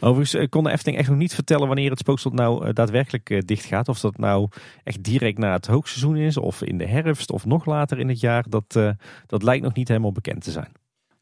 Overigens 0.00 0.34
eh, 0.34 0.48
kon 0.48 0.64
de 0.64 0.70
Efteling 0.70 0.98
echt 0.98 1.08
nog 1.08 1.18
niet 1.18 1.34
vertellen 1.34 1.66
wanneer 1.66 1.90
het 1.90 1.98
spookslot 1.98 2.34
nou 2.34 2.72
daadwerkelijk 2.72 3.42
dicht 3.46 3.64
gaat. 3.64 3.88
Of 3.88 4.00
dat 4.00 4.18
nou 4.18 4.48
echt 4.84 5.02
direct 5.02 5.38
na 5.38 5.52
het 5.52 5.66
hoogseizoen 5.66 6.16
is, 6.16 6.36
of 6.36 6.62
in 6.62 6.78
de 6.78 6.86
herfst, 6.86 7.30
of 7.30 7.44
nog 7.44 7.64
later 7.64 7.98
in 7.98 8.08
het 8.08 8.20
jaar. 8.20 8.44
Dat, 8.48 8.78
dat 9.26 9.42
lijkt 9.42 9.64
nog 9.64 9.74
niet 9.74 9.88
helemaal 9.88 10.12
bekend 10.12 10.42
te 10.42 10.50
zijn. 10.50 10.72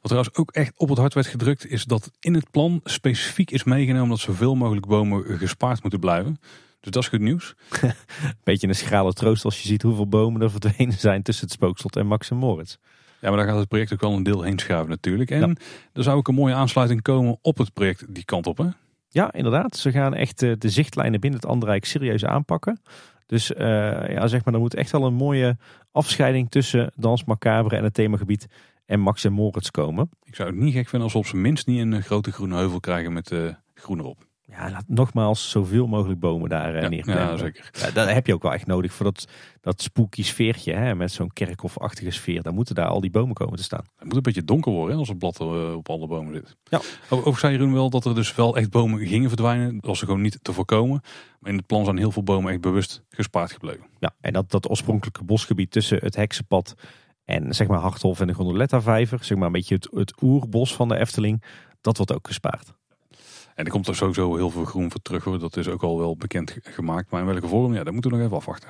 Wat 0.00 0.12
trouwens 0.12 0.36
ook 0.36 0.50
echt 0.50 0.78
op 0.78 0.88
het 0.88 0.98
hart 0.98 1.14
werd 1.14 1.26
gedrukt, 1.26 1.66
is 1.66 1.84
dat 1.84 2.10
in 2.20 2.34
het 2.34 2.50
plan 2.50 2.80
specifiek 2.84 3.50
is 3.50 3.64
meegenomen 3.64 4.08
dat 4.08 4.18
zoveel 4.18 4.54
mogelijk 4.54 4.86
bomen 4.86 5.38
gespaard 5.38 5.80
moeten 5.80 6.00
blijven. 6.00 6.38
Dus 6.84 6.92
dat 6.92 7.02
is 7.02 7.08
goed 7.08 7.20
nieuws. 7.20 7.54
Beetje 8.44 8.68
een 8.68 8.74
schrale 8.74 9.12
troost 9.12 9.44
als 9.44 9.62
je 9.62 9.68
ziet 9.68 9.82
hoeveel 9.82 10.08
bomen 10.08 10.42
er 10.42 10.50
verdwenen 10.50 10.98
zijn 10.98 11.22
tussen 11.22 11.44
het 11.44 11.54
spookslot 11.54 11.96
en 11.96 12.06
Max 12.06 12.30
en 12.30 12.36
Moritz. 12.36 12.76
Ja, 13.20 13.28
maar 13.28 13.38
daar 13.38 13.48
gaat 13.48 13.58
het 13.58 13.68
project 13.68 13.92
ook 13.92 14.00
wel 14.00 14.12
een 14.12 14.22
deel 14.22 14.42
heen 14.42 14.58
schuiven 14.58 14.90
natuurlijk. 14.90 15.30
En 15.30 15.40
ja. 15.40 15.54
er 15.92 16.02
zou 16.02 16.16
ook 16.16 16.28
een 16.28 16.34
mooie 16.34 16.54
aansluiting 16.54 17.02
komen 17.02 17.38
op 17.42 17.58
het 17.58 17.72
project 17.72 18.14
die 18.14 18.24
kant 18.24 18.46
op 18.46 18.58
hè? 18.58 18.66
Ja, 19.08 19.32
inderdaad. 19.32 19.76
Ze 19.76 19.90
gaan 19.90 20.14
echt 20.14 20.42
eh, 20.42 20.52
de 20.58 20.68
zichtlijnen 20.68 21.20
binnen 21.20 21.40
het 21.40 21.48
Anderrijk 21.48 21.84
serieus 21.84 22.24
aanpakken. 22.24 22.80
Dus 23.26 23.50
uh, 23.50 23.58
ja, 24.08 24.26
zeg 24.26 24.44
maar, 24.44 24.54
er 24.54 24.60
moet 24.60 24.74
echt 24.74 24.90
wel 24.90 25.04
een 25.04 25.14
mooie 25.14 25.56
afscheiding 25.92 26.50
tussen 26.50 26.92
Dans 26.96 27.24
Macabre 27.24 27.76
en 27.76 27.84
het 27.84 27.94
themagebied 27.94 28.46
en 28.86 29.00
Max 29.00 29.24
en 29.24 29.32
Moritz 29.32 29.70
komen. 29.70 30.10
Ik 30.22 30.34
zou 30.34 30.48
het 30.48 30.58
niet 30.58 30.74
gek 30.74 30.88
vinden 30.88 31.02
als 31.02 31.12
we 31.12 31.18
op 31.18 31.26
zijn 31.26 31.42
minst 31.42 31.66
niet 31.66 31.80
een 31.80 32.02
grote 32.02 32.32
groene 32.32 32.56
heuvel 32.56 32.80
krijgen 32.80 33.12
met 33.12 33.30
uh, 33.30 33.54
groen 33.74 33.98
erop. 33.98 34.26
Ja, 34.46 34.70
laat 34.70 34.84
nogmaals 34.86 35.50
zoveel 35.50 35.86
mogelijk 35.86 36.20
bomen 36.20 36.48
daar 36.48 36.74
uh, 36.74 36.82
Ja, 36.82 36.88
neerplanten. 36.88 37.24
ja, 37.28 37.36
zeker. 37.36 37.70
Ja, 37.80 37.90
dat 37.90 38.08
heb 38.08 38.26
je 38.26 38.34
ook 38.34 38.42
wel 38.42 38.52
echt 38.52 38.66
nodig 38.66 38.92
voor 38.92 39.04
dat, 39.04 39.28
dat 39.60 39.82
spooky 39.82 40.22
sfeertje. 40.22 40.72
Hè, 40.72 40.94
met 40.94 41.12
zo'n 41.12 41.32
kerkhofachtige 41.32 42.10
sfeer. 42.10 42.42
Dan 42.42 42.54
moeten 42.54 42.74
daar 42.74 42.86
al 42.86 43.00
die 43.00 43.10
bomen 43.10 43.34
komen 43.34 43.56
te 43.56 43.62
staan. 43.62 43.84
Het 43.96 44.04
moet 44.04 44.16
een 44.16 44.22
beetje 44.22 44.44
donker 44.44 44.72
worden 44.72 44.92
hè, 44.92 44.98
als 44.98 45.08
het 45.08 45.18
blad 45.18 45.40
eh, 45.40 45.74
op 45.74 45.88
alle 45.88 46.06
bomen 46.06 46.34
zit. 46.34 46.56
Ja. 46.64 46.78
O- 46.78 46.82
Overigens 47.08 47.40
zei 47.40 47.52
Jeroen 47.52 47.72
wel 47.72 47.90
dat 47.90 48.04
er 48.04 48.14
dus 48.14 48.34
wel 48.34 48.56
echt 48.56 48.70
bomen 48.70 49.06
gingen 49.06 49.28
verdwijnen. 49.28 49.74
Dat 49.74 49.84
was 49.86 49.98
gewoon 50.00 50.20
niet 50.20 50.38
te 50.42 50.52
voorkomen. 50.52 51.00
Maar 51.40 51.50
in 51.50 51.56
het 51.58 51.66
plan 51.66 51.84
zijn 51.84 51.96
heel 51.98 52.10
veel 52.12 52.22
bomen 52.22 52.52
echt 52.52 52.60
bewust 52.60 53.02
gespaard 53.08 53.52
gebleven. 53.52 53.84
Ja, 53.98 54.10
en 54.20 54.32
dat, 54.32 54.50
dat 54.50 54.70
oorspronkelijke 54.70 55.24
bosgebied 55.24 55.70
tussen 55.70 55.98
het 56.00 56.16
Heksenpad 56.16 56.74
en 57.24 57.54
zeg 57.54 57.66
maar 57.66 57.78
Harthof 57.78 58.20
en 58.20 58.26
de 58.26 58.32
Gondoletta-vijver. 58.34 59.24
Zeg 59.24 59.36
maar 59.38 59.46
een 59.46 59.52
beetje 59.52 59.74
het, 59.74 59.88
het 59.92 60.22
oerbos 60.22 60.74
van 60.74 60.88
de 60.88 60.96
Efteling. 60.98 61.42
Dat 61.80 61.96
wordt 61.96 62.12
ook 62.12 62.26
gespaard. 62.26 62.74
En 63.54 63.64
er 63.64 63.70
komt 63.70 63.88
er 63.88 63.96
sowieso 63.96 64.36
heel 64.36 64.50
veel 64.50 64.64
groen 64.64 64.90
voor 64.90 65.02
terug 65.02 65.24
hoor. 65.24 65.38
Dat 65.38 65.56
is 65.56 65.68
ook 65.68 65.82
al 65.82 65.98
wel 65.98 66.16
bekend 66.16 66.50
ge- 66.50 66.60
gemaakt. 66.62 67.10
Maar 67.10 67.20
in 67.20 67.26
welke 67.26 67.48
vorm, 67.48 67.74
ja, 67.74 67.84
dat 67.84 67.92
moeten 67.92 68.10
we 68.10 68.16
nog 68.16 68.26
even 68.26 68.38
afwachten. 68.38 68.68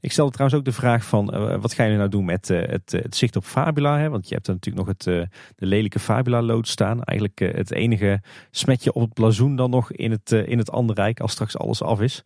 Ik 0.00 0.12
stelde 0.12 0.32
trouwens 0.32 0.60
ook 0.60 0.66
de 0.66 0.72
vraag 0.72 1.04
van, 1.04 1.32
eh, 1.32 1.60
wat 1.60 1.72
gaan 1.74 1.84
jullie 1.84 1.98
nou 2.00 2.10
doen 2.10 2.24
met 2.24 2.50
eh, 2.50 2.68
het, 2.68 2.92
het 2.92 3.16
zicht 3.16 3.36
op 3.36 3.44
Fabula? 3.44 3.98
Hè? 3.98 4.08
Want 4.08 4.28
je 4.28 4.34
hebt 4.34 4.46
er 4.46 4.54
natuurlijk 4.54 4.86
nog 4.86 4.96
het, 4.96 5.06
eh, 5.06 5.36
de 5.56 5.66
lelijke 5.66 5.98
Fabula-lood 5.98 6.68
staan. 6.68 7.02
Eigenlijk 7.02 7.38
het 7.56 7.70
enige 7.72 8.20
smetje 8.50 8.92
op 8.92 9.02
het 9.02 9.12
blazoen 9.14 9.56
dan 9.56 9.70
nog 9.70 9.92
in 9.92 10.10
het, 10.10 10.32
in 10.32 10.58
het 10.58 10.70
andere 10.70 11.00
rijk 11.02 11.20
als 11.20 11.32
straks 11.32 11.58
alles 11.58 11.82
af 11.82 12.00
is. 12.00 12.24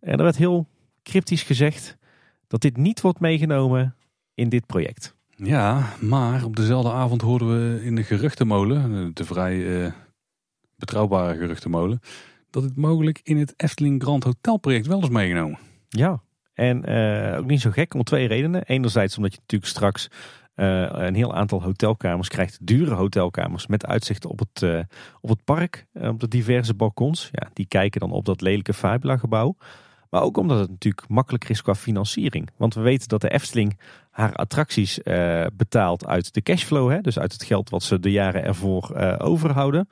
En 0.00 0.16
er 0.16 0.22
werd 0.22 0.36
heel 0.36 0.68
cryptisch 1.02 1.42
gezegd 1.42 1.96
dat 2.46 2.60
dit 2.60 2.76
niet 2.76 3.00
wordt 3.00 3.20
meegenomen 3.20 3.94
in 4.34 4.48
dit 4.48 4.66
project. 4.66 5.14
Ja, 5.36 5.92
maar 6.00 6.44
op 6.44 6.56
dezelfde 6.56 6.90
avond 6.92 7.20
hoorden 7.20 7.48
we 7.48 7.84
in 7.84 7.94
de 7.94 8.02
geruchtenmolen, 8.02 9.10
de 9.14 9.24
vrij 9.24 9.92
betrouwbare 10.76 11.38
geruchtenmolen, 11.38 12.00
dat 12.50 12.62
het 12.62 12.76
mogelijk 12.76 13.20
in 13.22 13.38
het 13.38 13.54
Efteling 13.56 14.02
Grand 14.02 14.24
Hotel 14.24 14.56
project 14.56 14.86
wel 14.86 15.02
is 15.02 15.08
meegenomen. 15.08 15.58
Ja, 15.88 16.20
en 16.56 16.84
eh, 16.84 17.38
ook 17.38 17.46
niet 17.46 17.60
zo 17.60 17.70
gek 17.70 17.94
om 17.94 18.02
twee 18.02 18.26
redenen. 18.26 18.62
Enerzijds 18.62 19.16
omdat 19.16 19.32
je 19.32 19.38
natuurlijk 19.40 19.70
straks 19.70 20.10
eh, 20.54 20.88
een 20.90 21.14
heel 21.14 21.34
aantal 21.34 21.62
hotelkamers 21.62 22.28
krijgt, 22.28 22.58
dure 22.66 22.94
hotelkamers 22.94 23.66
met 23.66 23.86
uitzicht 23.86 24.24
op 24.24 24.38
het, 24.38 24.62
eh, 24.62 24.80
op 25.20 25.28
het 25.28 25.44
park, 25.44 25.86
op 25.92 26.20
de 26.20 26.28
diverse 26.28 26.74
balkons. 26.74 27.28
Ja, 27.32 27.48
die 27.52 27.66
kijken 27.66 28.00
dan 28.00 28.10
op 28.10 28.24
dat 28.24 28.40
lelijke 28.40 28.74
Fabula 28.74 29.16
gebouw. 29.16 29.56
Maar 30.10 30.22
ook 30.22 30.36
omdat 30.36 30.58
het 30.58 30.70
natuurlijk 30.70 31.08
makkelijker 31.08 31.50
is 31.50 31.62
qua 31.62 31.74
financiering. 31.74 32.50
Want 32.56 32.74
we 32.74 32.80
weten 32.80 33.08
dat 33.08 33.20
de 33.20 33.30
Efteling 33.30 33.78
haar 34.10 34.34
attracties 34.34 35.00
betaalt 35.52 36.06
uit 36.06 36.34
de 36.34 36.42
cashflow. 36.42 36.90
Hè? 36.90 37.00
Dus 37.00 37.18
uit 37.18 37.32
het 37.32 37.44
geld 37.44 37.70
wat 37.70 37.82
ze 37.82 38.00
de 38.00 38.10
jaren 38.10 38.44
ervoor 38.44 38.96
overhouden. 39.18 39.88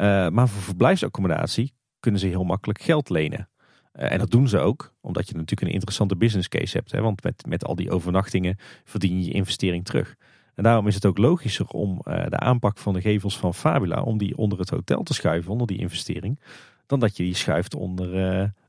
Eh, 0.00 0.28
maar 0.28 0.48
voor 0.48 0.62
verblijfsaccommodatie 0.62 1.74
kunnen 1.98 2.20
ze 2.20 2.26
heel 2.26 2.44
makkelijk 2.44 2.82
geld 2.82 3.08
lenen. 3.08 3.48
Eh, 3.92 4.12
en 4.12 4.18
dat 4.18 4.30
doen 4.30 4.48
ze 4.48 4.58
ook, 4.58 4.94
omdat 5.00 5.28
je 5.28 5.34
natuurlijk 5.34 5.60
een 5.60 5.72
interessante 5.72 6.16
business 6.16 6.48
case 6.48 6.76
hebt. 6.76 6.92
Hè? 6.92 7.00
Want 7.00 7.22
met, 7.22 7.44
met 7.46 7.64
al 7.64 7.74
die 7.74 7.90
overnachtingen 7.90 8.58
verdien 8.84 9.18
je 9.18 9.24
je 9.24 9.32
investering 9.32 9.84
terug. 9.84 10.16
En 10.54 10.62
daarom 10.62 10.86
is 10.86 10.94
het 10.94 11.06
ook 11.06 11.18
logischer 11.18 11.66
om 11.66 12.00
eh, 12.02 12.26
de 12.28 12.38
aanpak 12.38 12.78
van 12.78 12.94
de 12.94 13.00
gevels 13.00 13.38
van 13.38 13.54
Fabula, 13.54 14.02
om 14.02 14.18
die 14.18 14.36
onder 14.36 14.58
het 14.58 14.70
hotel 14.70 15.02
te 15.02 15.14
schuiven, 15.14 15.52
onder 15.52 15.66
die 15.66 15.78
investering, 15.78 16.40
dan 16.86 17.00
dat 17.00 17.16
je 17.16 17.22
die 17.22 17.34
schuift 17.34 17.74
onder 17.74 18.14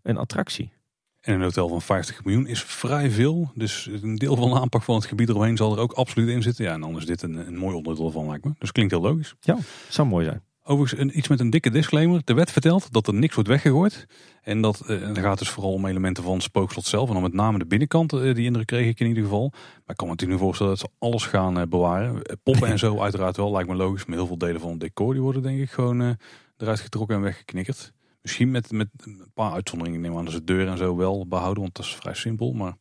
een 0.03 0.17
attractie. 0.17 0.71
En 1.21 1.33
een 1.33 1.41
hotel 1.41 1.67
van 1.67 1.81
50 1.81 2.23
miljoen 2.23 2.47
is 2.47 2.63
vrij 2.63 3.09
veel. 3.09 3.51
Dus 3.55 3.89
een 4.01 4.15
deel 4.15 4.35
van 4.35 4.49
de 4.49 4.59
aanpak 4.59 4.83
van 4.83 4.95
het 4.95 5.05
gebied 5.05 5.29
eromheen 5.29 5.57
zal 5.57 5.73
er 5.73 5.79
ook 5.79 5.91
absoluut 5.91 6.29
in 6.29 6.41
zitten. 6.41 6.65
Ja, 6.65 6.73
en 6.73 6.81
dan 6.81 6.97
is 6.97 7.05
dit 7.05 7.21
een, 7.21 7.47
een 7.47 7.57
mooi 7.57 7.75
onderdeel 7.75 8.11
van, 8.11 8.27
lijkt 8.27 8.45
me. 8.45 8.51
Dus 8.57 8.71
klinkt 8.71 8.91
heel 8.91 9.01
logisch. 9.01 9.35
Zou 9.89 10.07
mooi 10.07 10.25
zijn. 10.25 10.41
Overigens, 10.71 11.01
een, 11.01 11.17
iets 11.17 11.27
met 11.27 11.39
een 11.39 11.49
dikke 11.49 11.69
disclaimer. 11.69 12.21
De 12.23 12.33
wet 12.33 12.51
vertelt 12.51 12.93
dat 12.93 13.07
er 13.07 13.13
niks 13.13 13.33
wordt 13.33 13.49
weggegooid. 13.49 14.07
En 14.41 14.61
dat 14.61 14.79
eh, 14.79 15.13
gaat 15.13 15.39
dus 15.39 15.49
vooral 15.49 15.73
om 15.73 15.85
elementen 15.85 16.23
van 16.23 16.33
het 16.33 16.43
spookslot 16.43 16.85
zelf. 16.85 17.07
En 17.07 17.13
dan 17.13 17.23
met 17.23 17.33
name 17.33 17.57
de 17.57 17.65
binnenkant, 17.65 18.13
eh, 18.13 18.35
die 18.35 18.45
indruk 18.45 18.65
kreeg 18.65 18.87
ik 18.87 18.99
in 18.99 19.07
ieder 19.07 19.23
geval. 19.23 19.49
Maar 19.51 19.81
ik 19.87 19.95
kan 19.95 20.07
me 20.07 20.13
natuurlijk 20.13 20.39
voorstellen 20.39 20.71
dat 20.71 20.81
ze 20.81 20.89
alles 20.99 21.25
gaan 21.25 21.59
eh, 21.59 21.67
bewaren. 21.67 22.21
Poppen 22.43 22.67
en 22.67 22.79
zo 22.85 22.99
uiteraard 22.99 23.37
wel, 23.37 23.51
lijkt 23.51 23.69
me 23.69 23.75
logisch. 23.75 24.05
Maar 24.05 24.17
heel 24.17 24.27
veel 24.27 24.37
delen 24.37 24.61
van 24.61 24.69
het 24.69 24.79
decor 24.79 25.13
die 25.13 25.21
worden 25.21 25.41
denk 25.41 25.59
ik 25.59 25.69
gewoon 25.69 26.17
eruit 26.57 26.79
getrokken 26.79 27.15
en 27.15 27.21
weggeknikkerd. 27.21 27.93
Misschien 28.21 28.51
met, 28.51 28.71
met 28.71 28.87
een 28.97 29.31
paar 29.33 29.51
uitzonderingen. 29.51 30.03
Ik 30.03 30.07
neem 30.07 30.17
aan 30.17 30.25
dat 30.25 30.33
ze 30.33 30.43
de 30.43 30.53
deur 30.53 30.67
en 30.67 30.77
zo 30.77 30.95
wel 30.95 31.27
behouden, 31.27 31.63
want 31.63 31.75
dat 31.75 31.85
is 31.85 31.95
vrij 31.95 32.13
simpel. 32.13 32.53
Maar 32.53 32.73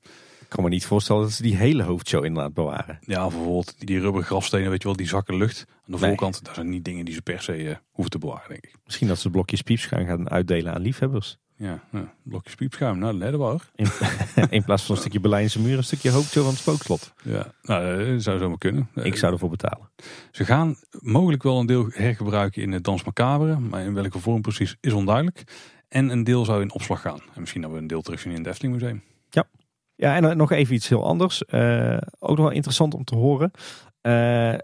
kan 0.50 0.64
me 0.64 0.70
niet 0.70 0.86
voorstellen 0.86 1.22
dat 1.22 1.32
ze 1.32 1.42
die 1.42 1.56
hele 1.56 1.82
hoofdshow 1.82 2.24
inderdaad 2.24 2.54
bewaren. 2.54 2.98
ja, 3.00 3.28
bijvoorbeeld 3.28 3.74
die, 3.78 3.86
die 3.86 4.00
rubber 4.00 4.22
grafstenen, 4.22 4.70
weet 4.70 4.82
je 4.82 4.88
wel, 4.88 4.96
die 4.96 5.08
zakken 5.08 5.36
lucht. 5.36 5.64
Aan 5.68 5.76
de 5.84 5.90
Nee. 5.98 6.08
voorkant, 6.08 6.44
dat 6.44 6.54
zijn 6.54 6.68
niet 6.68 6.84
dingen 6.84 7.04
die 7.04 7.14
ze 7.14 7.22
per 7.22 7.42
se 7.42 7.52
eh, 7.68 7.76
hoeven 7.90 8.10
te 8.12 8.18
bewaren, 8.18 8.48
denk 8.48 8.64
ik. 8.64 8.74
Misschien 8.84 9.08
dat 9.08 9.18
ze 9.18 9.30
blokjes 9.30 9.62
pieps 9.62 9.86
gaan 9.86 10.06
gaan 10.06 10.30
uitdelen 10.30 10.74
aan 10.74 10.80
liefhebbers. 10.82 11.38
Ja, 11.56 11.82
ja 11.92 12.14
blokjes 12.22 12.54
piepschuim, 12.54 12.98
nou, 12.98 13.12
dat 13.12 13.22
hebben 13.22 13.40
we 13.40 13.46
hoor. 13.46 13.70
In, 13.74 13.86
in 14.56 14.64
plaats 14.64 14.82
van 14.82 14.94
een 14.94 15.00
stukje 15.00 15.20
Berlijnse 15.20 15.60
muur, 15.60 15.76
een 15.76 15.84
stukje 15.84 16.10
hoofdshow 16.10 16.42
van 16.42 16.52
het 16.52 16.60
spookslot. 16.60 17.12
Ja, 17.22 17.52
nou, 17.62 18.12
dat 18.12 18.22
zou 18.22 18.38
zomaar 18.38 18.58
kunnen. 18.58 18.88
Ik 18.94 19.16
zou 19.16 19.32
ervoor 19.32 19.50
betalen. 19.50 19.90
Ze 20.30 20.44
gaan 20.44 20.76
mogelijk 21.00 21.42
wel 21.42 21.58
een 21.60 21.66
deel 21.66 21.86
hergebruiken 21.92 22.62
in 22.62 22.72
het 22.72 22.84
Dans 22.84 23.04
Macabre, 23.04 23.58
maar 23.58 23.82
in 23.82 23.94
welke 23.94 24.18
vorm 24.18 24.40
precies 24.42 24.76
is 24.80 24.92
onduidelijk. 24.92 25.44
En 25.88 26.08
een 26.08 26.24
deel 26.24 26.44
zou 26.44 26.62
in 26.62 26.72
opslag 26.72 27.00
gaan. 27.00 27.18
En 27.34 27.40
misschien 27.40 27.62
dat 27.62 27.70
we 27.70 27.76
een 27.78 27.86
deel 27.86 28.02
terugzien 28.02 28.32
in 28.32 28.38
het 28.38 28.46
Efteling 28.46 28.74
Museum. 28.74 29.02
Ja, 29.30 29.46
en 30.00 30.22
dan 30.22 30.36
nog 30.36 30.52
even 30.52 30.74
iets 30.74 30.88
heel 30.88 31.04
anders. 31.04 31.44
Eh, 31.44 31.96
ook 32.18 32.36
nog 32.36 32.46
wel 32.46 32.54
interessant 32.54 32.94
om 32.94 33.04
te 33.04 33.16
horen. 33.16 33.50
Eh, 34.00 34.12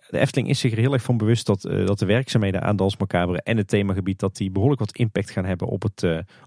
de 0.08 0.18
Efteling 0.18 0.48
is 0.48 0.58
zich 0.58 0.72
er 0.72 0.78
heel 0.78 0.92
erg 0.92 1.02
van 1.02 1.16
bewust 1.16 1.46
dat, 1.46 1.64
eh, 1.64 1.86
dat 1.86 1.98
de 1.98 2.06
werkzaamheden 2.06 2.62
aan 2.62 2.76
Dans 2.76 2.96
Macabre 2.96 3.42
en 3.42 3.56
het 3.56 3.68
themagebied 3.68 4.18
dat 4.18 4.36
die 4.36 4.50
behoorlijk 4.50 4.80
wat 4.80 4.96
impact 4.96 5.30
gaan 5.30 5.44
hebben 5.44 5.68
op 5.68 5.82
het, 5.82 6.02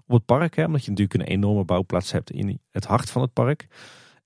op 0.06 0.14
het 0.14 0.24
park. 0.24 0.56
Hè, 0.56 0.64
omdat 0.64 0.84
je 0.84 0.90
natuurlijk 0.90 1.20
een 1.20 1.32
enorme 1.32 1.64
bouwplaats 1.64 2.12
hebt 2.12 2.30
in 2.30 2.60
het 2.70 2.84
hart 2.84 3.10
van 3.10 3.22
het 3.22 3.32
park. 3.32 3.66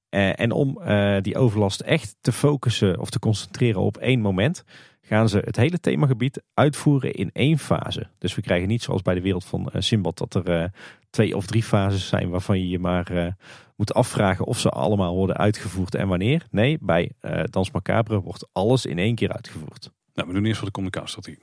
En 0.09 0.53
om 0.53 0.81
die 1.21 1.37
overlast 1.37 1.81
echt 1.81 2.17
te 2.21 2.33
focussen 2.33 3.01
of 3.01 3.11
te 3.11 3.19
concentreren 3.19 3.81
op 3.81 3.97
één 3.97 4.21
moment, 4.21 4.65
gaan 5.01 5.29
ze 5.29 5.39
het 5.45 5.57
hele 5.57 5.81
themagebied 5.81 6.43
uitvoeren 6.55 7.13
in 7.13 7.31
één 7.33 7.59
fase. 7.59 8.07
Dus 8.19 8.35
we 8.35 8.43
krijgen 8.43 8.69
niet 8.69 8.83
zoals 8.83 9.03
bij 9.03 9.15
de 9.15 9.21
wereld 9.21 9.45
van 9.45 9.71
Simbad 9.79 10.19
dat 10.19 10.35
er 10.35 10.73
twee 11.11 11.37
of 11.37 11.47
drie 11.47 11.63
fases 11.63 12.09
zijn 12.09 12.31
waarvan 12.31 12.59
je 12.59 12.69
je 12.69 12.79
maar 12.79 13.37
moet 13.77 13.95
afvragen 13.95 14.45
of 14.45 14.59
ze 14.59 14.69
allemaal 14.69 15.15
worden 15.15 15.37
uitgevoerd 15.37 15.95
en 15.95 16.09
wanneer. 16.09 16.47
Nee, 16.51 16.79
bij 16.81 17.11
eh 17.21 17.43
Dans 17.51 17.71
Macabre 17.71 18.21
wordt 18.21 18.49
alles 18.53 18.87
in 18.87 18.99
één 18.99 19.15
keer 19.15 19.33
uitgevoerd. 19.33 19.91
Nou, 20.15 20.29
we 20.29 20.35
doen 20.35 20.45
eerst 20.45 20.59
voor 20.59 20.67
de 20.67 20.73
communicatiestrategie. 20.73 21.43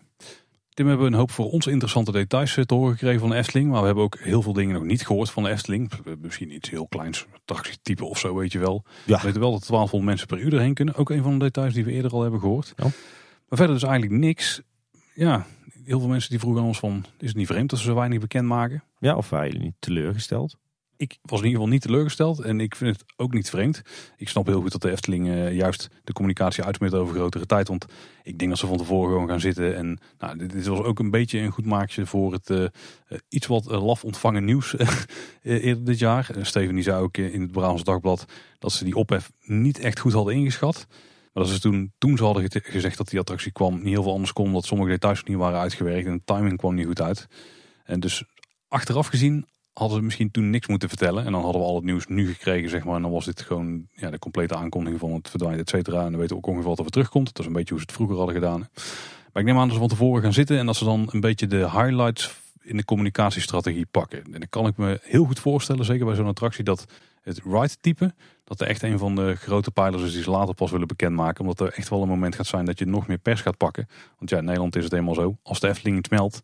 Tim, 0.74 0.86
we 0.86 0.92
hebben 0.92 1.12
een 1.12 1.20
hoop 1.20 1.32
voor 1.32 1.52
ons 1.52 1.68
interessante 1.68 2.12
details 2.12 2.58
eh, 2.58 2.64
te 2.64 2.74
horen 2.74 2.92
gekregen 2.92 3.20
van 3.20 3.30
de 3.30 3.36
Efteling. 3.36 3.70
Maar 3.70 3.80
we 3.80 3.86
hebben 3.86 4.04
ook 4.04 4.20
heel 4.20 4.42
veel 4.42 4.54
dingen 4.54 4.74
nog 4.74 4.84
niet 4.84 5.06
gehoord 5.06 5.32
van 5.32 5.44
de 5.44 5.50
Efteling. 5.50 5.92
Misschien 6.20 6.54
iets 6.54 6.70
heel 6.70 6.88
kleins, 6.88 7.26
attractietype 7.34 8.06
of 8.06 8.20
zo, 8.20 8.36
weet 8.36 8.52
je 8.52 8.60
wel. 8.60 8.84
Ja. 9.06 9.18
We 9.18 9.24
weten 9.24 9.42
wel 9.42 9.52
dat 9.52 9.68
1200 9.68 10.04
mensen 10.04 10.28
per 10.28 10.40
uur 10.40 10.54
erheen 10.54 10.74
kunnen. 10.74 10.96
Ook 10.96 11.10
een 11.10 11.24
van 11.24 11.40
de 11.40 11.46
details 11.46 11.74
die 11.74 11.86
we 11.86 11.92
eerder 11.92 12.12
al 12.12 12.22
hebben 12.22 12.40
gehoord. 12.40 12.74
Ja. 12.76 12.84
Maar 12.84 13.58
verder 13.58 13.76
dus 13.76 13.84
eigenlijk 13.84 14.22
niks. 14.22 14.62
Ja, 15.14 15.46
heel 15.84 16.00
veel 16.00 16.10
mensen 16.10 16.30
die 16.30 16.40
vroegen 16.40 16.62
aan 16.62 16.68
ons 16.68 16.80
van... 16.80 17.06
is 17.20 17.28
het 17.28 17.38
niet 17.38 17.48
vreemd 17.48 17.70
dat 17.70 17.80
ze 17.80 17.86
zo 17.86 17.96
weinig 17.96 18.20
bekendmaken? 18.20 18.84
Ja, 19.00 19.16
of 19.16 19.30
waren 19.30 19.48
jullie 19.48 19.64
niet 19.64 19.76
teleurgesteld? 19.80 20.58
Ik 21.02 21.18
was 21.22 21.40
in 21.40 21.46
ieder 21.46 21.60
geval 21.60 21.74
niet 21.74 21.82
teleurgesteld 21.82 22.40
en 22.40 22.60
ik 22.60 22.76
vind 22.76 22.98
het 22.98 23.14
ook 23.16 23.34
niet 23.34 23.50
vreemd. 23.50 23.82
Ik 24.18 24.30
snap 24.30 24.46
heel 24.46 24.62
goed 24.62 24.72
dat 24.72 24.82
de 24.82 24.92
Efteling 24.92 25.30
eh, 25.30 25.56
juist 25.56 25.90
de 26.04 26.14
communicatie 26.14 26.64
uitsmeert 26.64 26.94
over 26.94 27.16
grotere 27.16 27.46
tijd. 27.46 27.68
Want 27.68 27.86
ik 28.24 28.38
denk 28.38 28.50
dat 28.50 28.60
ze 28.60 28.68
van 28.68 28.78
tevoren 28.78 29.12
gewoon 29.12 29.28
gaan 29.28 29.40
zitten. 29.40 29.76
En 29.76 30.00
nou, 30.20 30.48
dit, 30.48 30.68
was 30.68 30.80
ook 30.80 31.00
een 31.00 31.12
beetje 31.12 31.40
een 31.40 31.52
goed 31.52 31.66
maakje 31.66 32.06
voor 32.06 32.34
het 32.34 32.50
eh, 32.50 32.64
eh, 32.64 32.70
iets 33.30 33.48
wat 33.48 33.66
laf 33.66 34.04
ontvangen 34.04 34.46
nieuws 34.46 34.76
eerder 35.44 35.84
dit 35.84 36.00
jaar. 36.00 36.30
Steven 36.42 36.76
die 36.76 36.84
zei 36.84 37.02
ook 37.02 37.18
in 37.18 37.42
het 37.42 37.52
Brabants 37.52 37.84
Dagblad 37.84 38.26
dat 38.60 38.72
ze 38.72 38.84
die 38.84 38.96
ophef 38.96 39.32
niet 39.42 39.80
echt 39.80 40.00
goed 40.00 40.14
hadden 40.14 40.36
ingeschat. 40.36 40.88
Maar 41.34 41.44
dat 41.44 41.54
ze 41.54 41.60
toen, 41.60 41.94
toen 41.98 42.18
ze 42.18 42.24
hadden 42.24 42.52
gezegd 42.52 42.98
dat 42.98 43.10
die 43.10 43.20
attractie 43.20 43.52
kwam, 43.52 43.76
niet 43.76 43.94
heel 43.94 44.04
veel 44.04 44.14
anders 44.14 44.34
kon. 44.34 44.46
Omdat 44.46 44.66
sommige 44.66 44.90
details 44.90 45.24
niet 45.24 45.38
waren 45.38 45.60
uitgewerkt 45.60 46.08
en 46.08 46.14
de 46.14 46.34
timing 46.34 46.58
kwam 46.58 46.76
niet 46.76 46.86
goed 46.86 47.02
uit. 47.02 47.28
En 47.84 48.00
dus 48.00 48.24
achteraf 48.68 49.08
gezien 49.08 49.46
hadden 49.74 49.98
ze 49.98 50.04
misschien 50.04 50.32
toen 50.32 50.50
niks 50.50 50.68
moeten 50.68 50.90
vertellen. 50.90 51.26
En 51.26 51.32
dan 51.32 51.42
hadden 51.42 51.62
we 51.62 51.68
al 51.68 51.76
het 51.76 51.84
nieuws 51.84 52.08
nu 52.08 52.28
gekregen, 52.28 52.70
zeg 52.70 52.84
maar. 52.84 52.96
En 52.96 53.02
dan 53.02 53.12
was 53.12 53.26
dit 53.26 53.42
gewoon 53.42 53.88
ja, 53.92 54.10
de 54.10 54.20
complete 54.20 54.56
aankondiging 54.56 55.00
van 55.00 55.14
het 55.14 55.30
verdwijnen, 55.30 55.62
et 55.62 55.70
cetera. 55.70 56.06
En 56.06 56.12
dan 56.12 56.20
weten 56.20 56.36
we 56.36 56.42
ook 56.42 56.48
ongeveer 56.48 56.68
wat 56.68 56.78
er 56.78 56.84
weer 56.84 56.92
terugkomt. 56.92 57.26
Dat 57.26 57.40
is 57.40 57.46
een 57.46 57.54
beetje 57.54 57.74
hoe 57.74 57.80
ze 57.80 57.86
het 57.86 57.96
vroeger 57.96 58.18
hadden 58.18 58.36
gedaan. 58.36 58.60
Maar 59.34 59.42
ik 59.42 59.50
neem 59.50 59.58
aan 59.58 59.64
dat 59.64 59.74
ze 59.74 59.80
van 59.80 59.90
tevoren 59.90 60.22
gaan 60.22 60.34
zitten 60.34 60.58
en 60.58 60.66
dat 60.66 60.76
ze 60.76 60.84
dan 60.84 61.10
een 61.12 61.20
beetje 61.20 61.48
de 61.48 61.70
highlights 61.72 62.40
in 62.62 62.78
de 62.78 62.86
communicatiestrategie 62.86 63.86
pakken. 63.86 64.24
En 64.24 64.32
dan 64.32 64.50
kan 64.50 64.68
ik 64.68 64.78
me 64.78 65.00
heel 65.04 65.26
goed 65.26 65.40
voorstellen, 65.40 65.86
zeker 65.86 66.06
bij 66.06 66.16
zo'n 66.16 66.28
attractie, 66.28 66.64
dat 66.64 66.86
het 67.22 67.42
ride 67.44 67.76
type, 67.82 68.14
dat 68.44 68.62
er 68.62 68.68
echt 68.68 68.82
een 68.82 68.98
van 68.98 69.16
de 69.16 69.36
grote 69.36 69.72
pijlers 69.72 70.04
is 70.04 70.14
die 70.14 70.24
ze 70.24 70.30
later 70.30 70.54
pas 70.54 70.72
willen 70.72 70.88
bekendmaken. 70.88 71.42
Omdat 71.42 71.60
er 71.60 71.74
echt 71.74 71.90
wel 71.90 72.02
een 72.02 72.08
moment 72.08 72.36
gaat 72.36 72.46
zijn 72.46 72.66
dat 72.66 72.80
je 72.80 72.86
nog 72.86 73.08
meer 73.08 73.18
pers 73.18 73.42
gaat 73.42 73.58
pakken. 73.58 73.88
Want 74.18 74.30
ja, 74.30 74.38
in 74.38 74.46
Nederland 74.46 74.76
is 74.76 74.84
het 74.84 74.94
eenmaal 74.94 75.14
zo. 75.14 75.38
Als 75.44 75.60
de 75.60 75.68
Efteling 75.68 75.98
iets 75.98 76.10
meldt, 76.10 76.42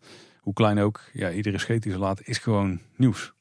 hoe 0.47 0.55
klein 0.55 0.79
ook, 0.79 1.01
ja, 1.13 1.31
iedere 1.31 1.57
scheet 1.57 1.83
die 1.83 1.91
ze 1.91 1.97
laten 1.97 2.25
is 2.25 2.37
gewoon 2.37 2.79
nieuws. 2.95 3.35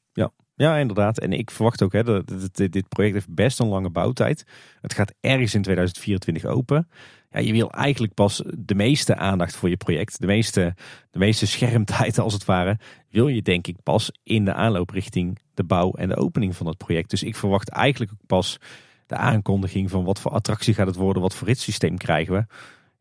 Ja, 0.57 0.77
inderdaad. 0.77 1.19
En 1.19 1.33
ik 1.33 1.51
verwacht 1.51 1.83
ook, 1.83 1.93
hè, 1.93 2.03
dat 2.03 2.27
dit, 2.53 2.87
project 2.89 3.13
heeft 3.13 3.33
best 3.33 3.59
een 3.59 3.67
lange 3.67 3.89
bouwtijd. 3.89 4.45
Het 4.81 4.93
gaat 4.93 5.13
ergens 5.19 5.53
in 5.53 5.61
2024 5.61 6.45
open. 6.45 6.87
Ja, 7.29 7.39
ja, 7.39 7.45
je 7.45 7.51
wil 7.51 7.71
eigenlijk 7.71 8.13
pas 8.13 8.43
de 8.57 8.75
meeste 8.75 9.15
aandacht 9.15 9.55
voor 9.55 9.69
je 9.69 9.77
project, 9.77 10.19
de 10.19 10.25
meeste, 10.25 10.75
de 11.11 11.19
meeste 11.19 11.47
schermtijd 11.47 12.19
als 12.19 12.33
het 12.33 12.45
ware, 12.45 12.79
wil 13.09 13.27
je 13.27 13.41
denk 13.41 13.67
ik 13.67 13.75
pas 13.83 14.11
in 14.23 14.45
de 14.45 14.53
aanloop 14.53 14.89
richting 14.89 15.39
de 15.53 15.63
bouw 15.63 15.91
en 15.91 16.09
de 16.09 16.15
opening 16.15 16.55
van 16.55 16.67
het 16.67 16.77
project. 16.77 17.09
Dus 17.09 17.23
ik 17.23 17.35
verwacht 17.35 17.69
eigenlijk 17.69 18.11
pas 18.25 18.59
de 19.05 19.15
aankondiging 19.15 19.89
van 19.89 20.03
wat 20.03 20.19
voor 20.19 20.31
attractie 20.31 20.73
gaat 20.73 20.87
het 20.87 20.95
worden, 20.95 21.21
wat 21.21 21.35
voor 21.35 21.47
ritssysteem 21.47 21.97
krijgen 21.97 22.33
we. 22.33 22.45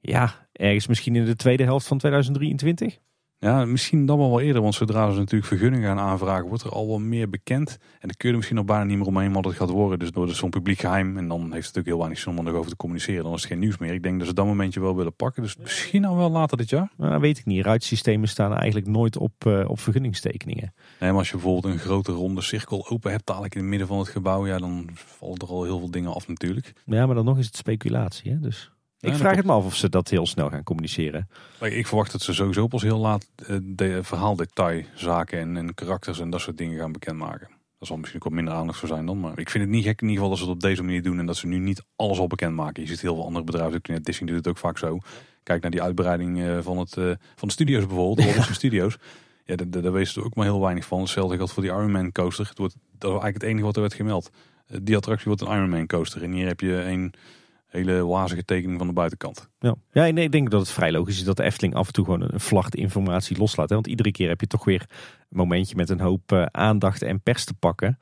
Ja, 0.00 0.48
ergens 0.52 0.86
misschien 0.86 1.16
in 1.16 1.24
de 1.24 1.36
tweede 1.36 1.64
helft 1.64 1.86
van 1.86 1.98
2023. 1.98 2.98
Ja, 3.39 3.64
misschien 3.64 4.07
dan 4.07 4.18
wel 4.18 4.28
wel 4.28 4.41
eerder, 4.41 4.62
want 4.62 4.74
zodra 4.74 5.11
ze 5.11 5.18
natuurlijk 5.18 5.47
vergunningen 5.47 5.89
gaan 5.89 5.99
aanvragen, 5.99 6.49
wordt 6.49 6.62
er 6.62 6.70
al 6.70 6.87
wel 6.87 6.99
meer 6.99 7.28
bekend. 7.28 7.70
En 7.70 8.09
dan 8.09 8.16
kun 8.16 8.28
je 8.28 8.28
er 8.28 8.34
misschien 8.34 8.57
nog 8.57 8.64
bijna 8.64 8.84
niet 8.84 8.99
meer 8.99 9.07
omheen 9.07 9.32
wat 9.32 9.45
het 9.45 9.55
gaat 9.55 9.70
worden. 9.70 9.99
Dus 9.99 10.11
door 10.11 10.28
zo'n 10.28 10.51
publiek 10.51 10.78
geheim. 10.78 11.16
En 11.16 11.28
dan 11.28 11.41
heeft 11.41 11.51
het 11.51 11.55
natuurlijk 11.55 11.87
heel 11.87 11.99
weinig 11.99 12.18
zin 12.18 12.32
om 12.32 12.39
er 12.39 12.45
nog 12.45 12.55
over 12.55 12.70
te 12.70 12.76
communiceren. 12.76 13.24
Dan 13.24 13.32
is 13.34 13.41
het 13.41 13.51
geen 13.51 13.59
nieuws 13.59 13.78
meer. 13.78 13.95
Ik 13.95 14.03
denk 14.03 14.18
dat 14.18 14.28
ze 14.28 14.34
dat 14.34 14.47
momentje 14.47 14.80
wel 14.80 14.97
willen 14.97 15.14
pakken. 15.14 15.43
Dus 15.43 15.57
misschien 15.57 16.05
al 16.05 16.16
wel 16.16 16.30
later 16.30 16.57
dit 16.57 16.70
jaar. 16.70 16.93
Nou, 16.97 17.20
weet 17.20 17.39
ik 17.39 17.45
niet. 17.45 17.64
Ruitsystemen 17.64 18.28
staan 18.28 18.55
eigenlijk 18.55 18.87
nooit 18.87 19.16
op, 19.16 19.45
uh, 19.47 19.68
op 19.68 19.80
vergunningstekeningen. 19.80 20.74
Nee, 21.01 21.11
maar 21.11 21.18
als 21.18 21.28
je 21.30 21.34
bijvoorbeeld 21.34 21.72
een 21.72 21.80
grote 21.80 22.12
ronde 22.12 22.41
cirkel 22.41 22.89
open 22.89 23.11
hebt, 23.11 23.26
dadelijk 23.26 23.55
in 23.55 23.61
het 23.61 23.68
midden 23.68 23.89
van 23.89 23.99
het 23.99 24.09
gebouw, 24.09 24.47
ja, 24.47 24.59
dan 24.59 24.89
vallen 24.95 25.39
er 25.39 25.49
al 25.49 25.64
heel 25.64 25.78
veel 25.78 25.91
dingen 25.91 26.14
af 26.14 26.28
natuurlijk. 26.28 26.72
Ja, 26.84 27.07
maar 27.07 27.14
dan 27.14 27.24
nog 27.24 27.39
is 27.39 27.47
het 27.47 27.57
speculatie. 27.57 28.30
Hè? 28.30 28.41
Dus 28.41 28.70
ik 29.07 29.14
vraag 29.14 29.36
het 29.36 29.46
me 29.46 29.52
af 29.52 29.64
of 29.64 29.76
ze 29.76 29.88
dat 29.88 30.09
heel 30.09 30.26
snel 30.26 30.50
gaan 30.50 30.62
communiceren. 30.62 31.28
Ik 31.61 31.86
verwacht 31.86 32.12
dat 32.12 32.22
ze 32.22 32.34
sowieso 32.34 32.66
pas 32.66 32.82
heel 32.82 32.98
laat 32.98 33.26
eh, 33.36 33.57
de 33.62 34.02
verhaaldetailzaken 34.02 35.38
en, 35.38 35.57
en 35.57 35.74
karakters 35.74 36.20
en 36.20 36.30
dat 36.30 36.40
soort 36.40 36.59
dingen 36.59 36.78
gaan 36.78 36.92
bekendmaken. 36.92 37.48
Dat 37.78 37.88
zal 37.88 37.96
misschien 37.96 38.20
ook 38.20 38.28
wat 38.28 38.36
minder 38.36 38.54
aandacht 38.54 38.78
voor 38.78 38.88
zijn 38.88 39.07
dan. 39.07 39.20
Maar 39.20 39.38
ik 39.38 39.50
vind 39.50 39.64
het 39.64 39.72
niet 39.72 39.84
gek 39.84 40.00
in 40.00 40.09
ieder 40.09 40.22
geval 40.22 40.28
dat 40.28 40.38
ze 40.38 40.44
het 40.44 40.54
op 40.54 40.61
deze 40.61 40.82
manier 40.82 41.02
doen. 41.02 41.18
En 41.18 41.26
dat 41.26 41.36
ze 41.36 41.46
nu 41.46 41.59
niet 41.59 41.82
alles 41.96 42.18
al 42.18 42.26
bekendmaken. 42.26 42.82
Je 42.82 42.88
ziet 42.88 43.00
heel 43.00 43.14
veel 43.14 43.24
andere 43.24 43.44
bedrijven. 43.44 44.02
Disney 44.02 44.28
doet 44.28 44.36
het 44.36 44.48
ook 44.48 44.59
vaak 44.59 44.78
zo. 44.78 44.98
Kijk 45.42 45.62
naar 45.62 45.70
die 45.70 45.82
uitbreiding 45.82 46.42
eh, 46.42 46.59
van, 46.61 46.78
het, 46.78 46.96
eh, 46.96 47.04
van 47.34 47.48
de 47.48 47.54
studio's 47.54 47.86
bijvoorbeeld. 47.86 48.28
De 48.28 48.34
ja. 48.34 48.42
studio's. 48.52 48.98
Ja, 49.44 49.57
daar, 49.57 49.82
daar 49.82 49.92
wees 49.92 50.16
er 50.16 50.24
ook 50.24 50.34
maar 50.34 50.44
heel 50.44 50.61
weinig 50.61 50.84
van. 50.84 51.00
Hetzelfde 51.00 51.36
geldt 51.36 51.52
voor 51.52 51.62
die 51.62 51.72
Iron 51.72 51.90
Man 51.90 52.12
coaster. 52.12 52.48
Het 52.48 52.59
wordt, 52.59 52.74
dat 52.74 53.11
is 53.11 53.20
eigenlijk 53.20 53.34
het 53.34 53.50
enige 53.50 53.64
wat 53.64 53.74
er 53.74 53.80
werd 53.80 53.94
gemeld. 53.94 54.30
Die 54.82 54.96
attractie 54.96 55.26
wordt 55.26 55.40
een 55.40 55.52
Iron 55.52 55.70
Man 55.70 55.86
coaster. 55.86 56.22
En 56.22 56.32
hier 56.32 56.46
heb 56.46 56.61
je 56.61 56.82
een 56.82 57.14
hele 57.77 58.07
wazige 58.07 58.45
tekening 58.45 58.79
van 58.79 58.87
de 58.87 58.93
buitenkant. 58.93 59.49
Ja, 59.59 59.74
ja 59.93 60.11
nee, 60.11 60.24
ik 60.24 60.33
denk 60.33 60.51
dat 60.51 60.61
het 60.61 60.70
vrij 60.70 60.93
logisch 60.93 61.16
is 61.18 61.24
dat 61.24 61.37
de 61.37 61.43
Efteling 61.43 61.74
af 61.74 61.87
en 61.87 61.93
toe 61.93 62.05
gewoon 62.05 62.22
een 62.22 62.41
vlacht 62.41 62.74
informatie 62.74 63.39
loslaat. 63.39 63.68
Hè? 63.68 63.74
Want 63.74 63.87
iedere 63.87 64.12
keer 64.12 64.29
heb 64.29 64.41
je 64.41 64.47
toch 64.47 64.64
weer 64.64 64.87
een 65.31 65.37
momentje 65.37 65.77
met 65.77 65.91
een 65.91 66.01
hoop 66.01 66.33
uh, 66.33 66.47
aandacht 66.51 67.03
en 67.03 67.22
pers 67.22 67.45
te 67.45 67.55
pakken. 67.55 67.99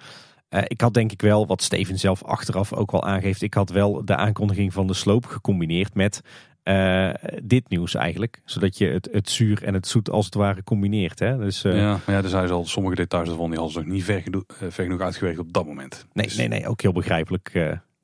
Uh, 0.50 0.60
ik 0.64 0.80
had 0.80 0.94
denk 0.94 1.12
ik 1.12 1.22
wel, 1.22 1.46
wat 1.46 1.62
Steven 1.62 1.98
zelf 1.98 2.24
achteraf 2.24 2.72
ook 2.72 2.90
wel 2.90 3.04
aangeeft, 3.04 3.42
ik 3.42 3.54
had 3.54 3.70
wel 3.70 4.04
de 4.04 4.16
aankondiging 4.16 4.72
van 4.72 4.86
de 4.86 4.94
sloop 4.94 5.26
gecombineerd 5.26 5.94
met 5.94 6.20
uh, 6.64 7.10
dit 7.42 7.68
nieuws 7.68 7.94
eigenlijk. 7.94 8.40
Zodat 8.44 8.78
je 8.78 8.86
het, 8.86 9.08
het 9.12 9.30
zuur 9.30 9.62
en 9.62 9.74
het 9.74 9.86
zoet 9.86 10.10
als 10.10 10.24
het 10.24 10.34
ware 10.34 10.64
combineert. 10.64 11.18
Hè? 11.18 11.38
Dus, 11.38 11.64
uh, 11.64 11.76
ja, 11.76 12.00
maar 12.06 12.16
ja, 12.16 12.22
er 12.22 12.28
zijn 12.28 12.50
al 12.50 12.66
sommige 12.66 12.94
details 12.94 13.28
ervan 13.28 13.50
die 13.50 13.58
hadden 13.58 13.74
ze 13.74 13.80
nog 13.80 13.94
niet 13.94 14.04
ver, 14.04 14.22
ver 14.46 14.84
genoeg 14.84 15.00
uitgewerkt 15.00 15.38
op 15.38 15.52
dat 15.52 15.66
moment. 15.66 16.06
Nee, 16.12 16.26
dus... 16.26 16.36
nee, 16.36 16.48
nee, 16.48 16.68
ook 16.68 16.82
heel 16.82 16.92
begrijpelijk 16.92 17.52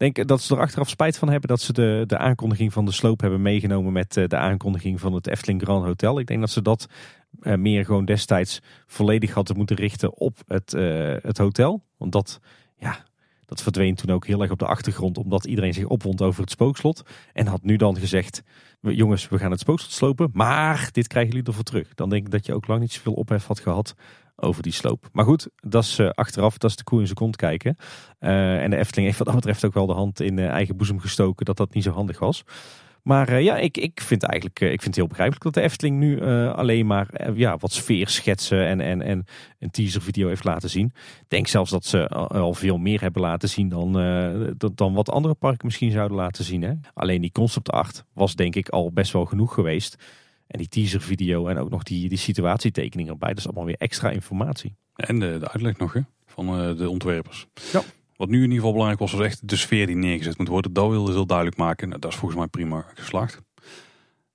denk 0.00 0.28
dat 0.28 0.42
ze 0.42 0.54
er 0.54 0.60
achteraf 0.60 0.88
spijt 0.88 1.18
van 1.18 1.28
hebben 1.28 1.48
dat 1.48 1.60
ze 1.60 1.72
de, 1.72 2.04
de 2.06 2.18
aankondiging 2.18 2.72
van 2.72 2.84
de 2.84 2.92
sloop 2.92 3.20
hebben 3.20 3.42
meegenomen 3.42 3.92
met 3.92 4.16
eh, 4.16 4.26
de 4.26 4.36
aankondiging 4.36 5.00
van 5.00 5.12
het 5.12 5.26
Efteling 5.26 5.62
Grand 5.62 5.84
Hotel. 5.84 6.18
Ik 6.18 6.26
denk 6.26 6.40
dat 6.40 6.50
ze 6.50 6.62
dat 6.62 6.86
uh, 7.40 7.54
meer 7.54 7.84
gewoon 7.84 8.04
destijds 8.04 8.60
volledig 8.86 9.34
hadden 9.34 9.56
moeten 9.56 9.76
richten 9.76 10.18
op 10.18 10.38
het, 10.46 10.72
uh, 10.72 11.14
het 11.22 11.38
hotel. 11.38 11.82
Want 11.96 12.12
dat, 12.12 12.40
ja, 12.78 13.04
dat 13.46 13.62
verdween 13.62 13.94
toen 13.94 14.10
ook 14.10 14.26
heel 14.26 14.42
erg 14.42 14.50
op 14.50 14.58
de 14.58 14.66
achtergrond, 14.66 15.18
omdat 15.18 15.44
iedereen 15.44 15.74
zich 15.74 15.84
opwond 15.84 16.22
over 16.22 16.40
het 16.40 16.50
spookslot. 16.50 17.02
En 17.32 17.46
had 17.46 17.62
nu 17.62 17.76
dan 17.76 17.96
gezegd, 17.96 18.42
jongens, 18.80 19.28
we 19.28 19.38
gaan 19.38 19.50
het 19.50 19.60
spookslot 19.60 19.92
slopen, 19.92 20.30
maar 20.32 20.88
dit 20.92 21.06
krijgen 21.06 21.32
jullie 21.32 21.46
ervoor 21.46 21.64
terug. 21.64 21.94
Dan 21.94 22.08
denk 22.08 22.24
ik 22.24 22.30
dat 22.30 22.46
je 22.46 22.54
ook 22.54 22.66
lang 22.66 22.80
niet 22.80 22.92
zoveel 22.92 23.12
ophef 23.12 23.46
had 23.46 23.60
gehad 23.60 23.94
over 24.40 24.62
die 24.62 24.72
sloop. 24.72 25.08
Maar 25.12 25.24
goed, 25.24 25.48
dat 25.56 25.82
is 25.82 25.98
uh, 25.98 26.10
achteraf, 26.10 26.58
dat 26.58 26.70
is 26.70 26.76
de 26.76 26.84
koe 26.84 27.00
in 27.00 27.06
zijn 27.06 27.18
kont 27.18 27.36
kijken. 27.36 27.76
Uh, 28.20 28.62
en 28.62 28.70
de 28.70 28.76
Efteling 28.76 29.06
heeft 29.06 29.18
wat 29.18 29.26
dat 29.26 29.36
betreft 29.36 29.64
ook 29.64 29.74
wel 29.74 29.86
de 29.86 29.92
hand 29.92 30.20
in 30.20 30.38
uh, 30.38 30.48
eigen 30.48 30.76
boezem 30.76 30.98
gestoken 30.98 31.44
dat 31.44 31.56
dat 31.56 31.74
niet 31.74 31.84
zo 31.84 31.90
handig 31.90 32.18
was. 32.18 32.44
Maar 33.02 33.40
ja, 33.40 33.56
ik, 33.56 33.76
ik 33.76 34.00
vind 34.00 34.22
eigenlijk 34.22 34.60
ik 34.60 34.68
vind 34.68 34.84
het 34.84 34.94
heel 34.94 35.06
begrijpelijk 35.06 35.44
dat 35.44 35.54
de 35.54 35.60
Efteling 35.60 35.98
nu 35.98 36.22
alleen 36.50 36.86
maar 36.86 37.34
ja, 37.34 37.56
wat 37.56 37.72
sfeer 37.72 38.08
schetsen 38.08 38.66
en, 38.66 38.80
en, 38.80 39.02
en 39.02 39.24
een 39.58 39.70
teaser 39.70 40.02
video 40.02 40.28
heeft 40.28 40.44
laten 40.44 40.70
zien. 40.70 40.86
Ik 41.20 41.28
denk 41.28 41.46
zelfs 41.46 41.70
dat 41.70 41.84
ze 41.84 42.08
al 42.08 42.54
veel 42.54 42.78
meer 42.78 43.00
hebben 43.00 43.22
laten 43.22 43.48
zien 43.48 43.68
dan, 43.68 43.92
dan 44.74 44.94
wat 44.94 45.10
andere 45.10 45.34
parken 45.34 45.66
misschien 45.66 45.90
zouden 45.90 46.16
laten 46.16 46.44
zien. 46.44 46.62
Hè? 46.62 46.72
Alleen 46.94 47.20
die 47.20 47.32
concept 47.32 47.70
art 47.70 48.04
was 48.12 48.34
denk 48.34 48.56
ik 48.56 48.68
al 48.68 48.92
best 48.92 49.12
wel 49.12 49.24
genoeg 49.24 49.54
geweest. 49.54 49.96
En 50.50 50.58
die 50.58 50.68
teaser 50.68 51.00
video 51.00 51.46
en 51.46 51.58
ook 51.58 51.70
nog 51.70 51.82
die, 51.82 52.08
die 52.08 52.18
situatietekening 52.18 53.08
erbij. 53.08 53.28
Dat 53.28 53.38
is 53.38 53.44
allemaal 53.44 53.64
weer 53.64 53.76
extra 53.78 54.10
informatie. 54.10 54.74
En 54.94 55.18
de, 55.18 55.38
de 55.38 55.50
uitleg 55.50 55.78
nog 55.78 55.92
hè, 55.92 56.00
van 56.26 56.60
uh, 56.60 56.76
de 56.76 56.88
ontwerpers. 56.88 57.46
Ja. 57.72 57.82
Wat 58.16 58.28
nu 58.28 58.36
in 58.36 58.42
ieder 58.42 58.56
geval 58.56 58.72
belangrijk 58.72 59.00
was, 59.00 59.12
was 59.12 59.26
echt 59.26 59.48
de 59.48 59.56
sfeer 59.56 59.86
die 59.86 59.96
neergezet 59.96 60.38
moet 60.38 60.48
worden. 60.48 60.72
Dat 60.72 60.88
wilde 60.88 61.12
heel 61.12 61.26
duidelijk 61.26 61.56
maken. 61.56 61.88
Nou, 61.88 62.00
dat 62.00 62.12
is 62.12 62.16
volgens 62.16 62.40
mij 62.40 62.48
prima 62.48 62.86
geslaagd. 62.94 63.40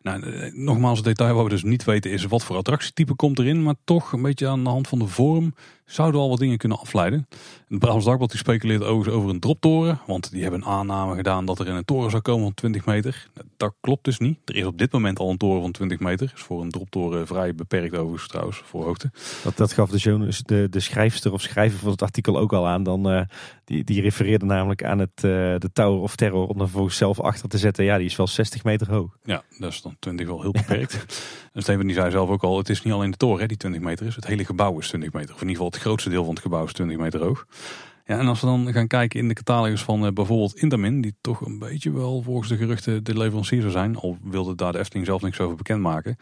Nou, 0.02 0.32
eh, 0.32 0.54
nogmaals, 0.54 0.98
het 0.98 1.08
detail 1.08 1.36
wat 1.36 1.44
we 1.44 1.50
dus 1.50 1.64
niet 1.64 1.84
weten 1.84 2.12
is 2.12 2.26
wat 2.26 2.44
voor 2.44 2.56
attractietype 2.56 3.16
komt 3.16 3.40
erin. 3.40 3.64
Maar 3.64 3.76
toch 3.84 4.12
een 4.12 4.22
beetje 4.22 4.48
aan 4.48 4.64
de 4.64 4.70
hand 4.70 4.88
van 4.88 5.00
de 5.00 5.08
vorm 5.08 5.54
zouden 5.86 6.22
al 6.22 6.30
wat 6.30 6.40
dingen 6.40 6.58
kunnen 6.58 6.80
afleiden. 6.80 7.28
Het 7.68 7.80
Brabants 7.80 8.06
Dagblad 8.06 8.30
die 8.30 8.40
speculeert 8.40 8.84
overigens 8.84 9.16
over 9.16 9.30
een 9.30 9.40
droptoren. 9.40 10.00
Want 10.08 10.32
die 10.32 10.42
hebben 10.42 10.62
een 10.62 10.68
aanname 10.68 11.16
gedaan 11.16 11.46
dat 11.46 11.60
er 11.60 11.68
in 11.68 11.76
een 11.76 11.86
toren 11.86 12.10
zou 12.10 12.22
komen 12.22 12.44
van 12.44 12.54
20 12.54 12.86
meter. 12.86 13.28
Dat 13.58 13.74
klopt 13.82 14.04
dus 14.04 14.20
niet. 14.20 14.40
Er 14.46 14.56
is 14.56 14.66
op 14.66 14.78
dit 14.78 14.92
moment 14.92 15.20
al 15.20 15.30
een 15.30 15.38
toren 15.38 15.62
van 15.62 15.72
20 15.72 16.00
meter. 16.00 16.32
Is 16.36 16.42
voor 16.42 16.62
een 16.62 16.72
droptoren 16.72 17.28
vrij 17.28 17.56
beperkt 17.56 17.96
overigens 17.98 18.28
trouwens, 18.28 18.62
voor 18.66 18.84
hoogte. 18.84 19.12
Dat, 19.44 19.58
dat 19.58 19.74
gaf 19.74 19.90
de, 19.90 20.30
de, 20.46 20.68
de 20.70 20.80
schrijfster 20.80 21.32
of 21.32 21.42
schrijver 21.42 21.80
van 21.80 21.92
het 21.92 22.02
artikel 22.02 22.38
ook 22.38 22.54
al 22.54 22.68
aan. 22.68 22.84
Dan, 22.84 23.12
uh, 23.12 23.22
die, 23.64 23.84
die 23.84 24.02
refereerde 24.02 24.46
namelijk 24.46 24.84
aan 24.84 25.00
het, 25.00 25.16
uh, 25.16 25.32
de 25.58 25.70
Tower 25.74 26.02
of 26.02 26.16
Terror 26.16 26.48
om 26.48 26.62
er 26.62 26.70
volgens 26.70 26.98
zelf 26.98 27.20
achter 27.20 27.50
te 27.50 27.58
zetten. 27.58 27.86
Ja, 27.86 27.98
die 27.98 28.06
is 28.06 28.16
wel 28.16 28.28
60 28.28 28.64
meter 28.64 28.92
hoog. 28.92 29.18
Ja, 29.24 29.44
dat 29.60 29.72
is 29.72 29.82
dan 29.82 29.96
20 30.00 30.28
wel 30.28 30.42
heel 30.42 30.52
beperkt. 30.52 31.06
en 31.56 31.62
Steven 31.62 31.88
die 31.88 31.96
zei 31.96 32.12
zelf 32.12 32.30
ook 32.30 32.44
al, 32.44 32.58
het 32.58 32.70
is 32.70 32.82
niet 32.82 32.94
alleen 32.94 33.12
de 33.12 33.18
toren 33.18 33.40
hè, 33.40 33.48
die 33.48 33.58
20 33.58 33.82
meter 33.82 34.06
is. 34.06 34.16
Het 34.16 34.28
hele 34.28 34.46
gebouw 34.46 34.80
is 34.80 34.88
20 34.88 35.14
meter. 35.14 35.34
Of 35.34 35.42
in 35.42 35.48
ieder 35.48 35.56
geval 35.56 35.72
het 35.72 35.82
grootste 35.82 36.10
deel 36.10 36.24
van 36.24 36.34
het 36.34 36.42
gebouw 36.42 36.64
is 36.64 36.74
20 36.74 36.98
meter 36.98 37.24
hoog. 37.24 37.46
Ja, 38.06 38.20
en 38.20 38.28
als 38.28 38.42
we 38.42 38.48
dan 38.48 38.74
gaan 38.74 38.88
kijken 38.88 39.20
in 39.20 39.28
de 39.28 39.34
catalogus 39.34 39.84
van 39.84 40.06
uh, 40.06 40.12
bijvoorbeeld 40.12 40.56
Intermin, 40.56 41.02
die 41.02 41.16
toch 41.22 41.42
een 41.42 41.60
beetje 41.60 41.92
wel 41.92 42.22
volgens 42.22 42.50
de 42.50 42.58
geruchten 42.58 43.04
de 43.04 43.18
leverancier 43.18 43.62
zou 43.62 43.72
zijn, 43.72 43.96
al 43.96 44.18
wilde 44.24 44.56
daar 44.56 44.72
de 44.72 44.80
Efteling 44.80 45.06
zelf 45.06 45.22
niks 45.22 45.40
over 45.40 45.56
bekendmaken. 45.56 46.18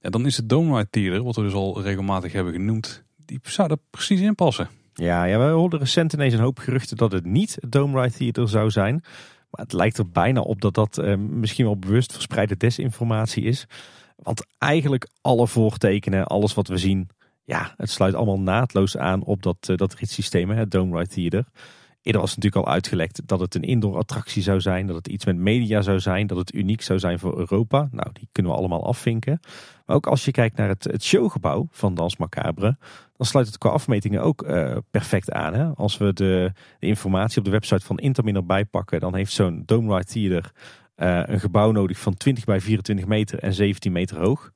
Ja, 0.00 0.10
dan 0.10 0.26
is 0.26 0.36
het 0.36 0.48
Dome 0.48 0.76
Ride 0.76 0.90
Theater, 0.90 1.22
wat 1.22 1.36
we 1.36 1.42
dus 1.42 1.52
al 1.52 1.82
regelmatig 1.82 2.32
hebben 2.32 2.52
genoemd, 2.52 3.04
die 3.16 3.40
zou 3.42 3.70
er 3.70 3.78
precies 3.90 4.20
in 4.20 4.34
passen. 4.34 4.68
Ja, 4.92 5.24
ja 5.24 5.38
we 5.38 5.44
hoorden 5.44 5.78
recent 5.78 6.12
ineens 6.12 6.34
een 6.34 6.40
hoop 6.40 6.58
geruchten 6.58 6.96
dat 6.96 7.12
het 7.12 7.24
niet 7.24 7.56
het 7.60 7.72
Dome 7.72 8.10
Theater 8.10 8.48
zou 8.48 8.70
zijn. 8.70 8.94
Maar 9.50 9.64
het 9.64 9.72
lijkt 9.72 9.98
er 9.98 10.10
bijna 10.10 10.40
op 10.40 10.60
dat 10.60 10.74
dat 10.74 10.98
uh, 10.98 11.16
misschien 11.16 11.64
wel 11.64 11.78
bewust 11.78 12.12
verspreide 12.12 12.56
desinformatie 12.56 13.42
is. 13.42 13.66
Want 14.22 14.46
eigenlijk 14.58 15.08
alle 15.20 15.46
voortekenen, 15.46 16.26
alles 16.26 16.54
wat 16.54 16.68
we 16.68 16.76
zien, 16.76 17.08
ja, 17.44 17.74
het 17.76 17.90
sluit 17.90 18.14
allemaal 18.14 18.40
naadloos 18.40 18.96
aan 18.96 19.24
op 19.24 19.42
dat, 19.42 19.68
uh, 19.70 19.76
dat 19.76 19.94
ritssysteem, 19.94 20.50
het 20.50 20.70
Dome 20.70 20.98
Ride 20.98 21.10
Theater. 21.14 21.46
Eerder 22.02 22.20
was 22.20 22.36
natuurlijk 22.36 22.66
al 22.66 22.72
uitgelekt 22.72 23.20
dat 23.24 23.40
het 23.40 23.54
een 23.54 23.62
indoor 23.62 23.96
attractie 23.96 24.42
zou 24.42 24.60
zijn, 24.60 24.86
dat 24.86 24.96
het 24.96 25.08
iets 25.08 25.24
met 25.24 25.36
media 25.36 25.80
zou 25.80 26.00
zijn, 26.00 26.26
dat 26.26 26.38
het 26.38 26.54
uniek 26.54 26.82
zou 26.82 26.98
zijn 26.98 27.18
voor 27.18 27.38
Europa. 27.38 27.88
Nou, 27.90 28.10
die 28.12 28.28
kunnen 28.32 28.52
we 28.52 28.58
allemaal 28.58 28.86
afvinken. 28.86 29.40
Maar 29.86 29.96
ook 29.96 30.06
als 30.06 30.24
je 30.24 30.30
kijkt 30.30 30.56
naar 30.56 30.68
het, 30.68 31.04
showgebouw 31.04 31.68
van 31.70 31.94
Dans 31.94 32.16
Macabre, 32.16 32.76
dan 33.16 33.26
sluit 33.26 33.46
het 33.46 33.58
qua 33.58 33.70
afmetingen 33.70 34.22
ook 34.22 34.42
uh, 34.42 34.76
perfect 34.90 35.32
aan. 35.32 35.54
Hè? 35.54 35.74
Als 35.74 35.98
we 35.98 36.12
de, 36.12 36.52
de, 36.78 36.86
informatie 36.86 37.38
op 37.38 37.44
de 37.44 37.50
website 37.50 37.86
van 37.86 37.98
Intermin 37.98 38.36
erbij 38.36 38.64
pakken, 38.64 39.00
dan 39.00 39.14
heeft 39.14 39.32
zo'n 39.32 39.62
Dome 39.66 39.94
Ride 39.94 40.04
Theater 40.04 40.52
uh, 40.98 41.22
een 41.24 41.40
gebouw 41.40 41.70
nodig 41.70 41.98
van 41.98 42.16
20 42.16 42.44
bij 42.44 42.60
24 42.60 43.06
meter 43.06 43.38
en 43.38 43.54
17 43.54 43.92
meter 43.92 44.18
hoog. 44.18 44.52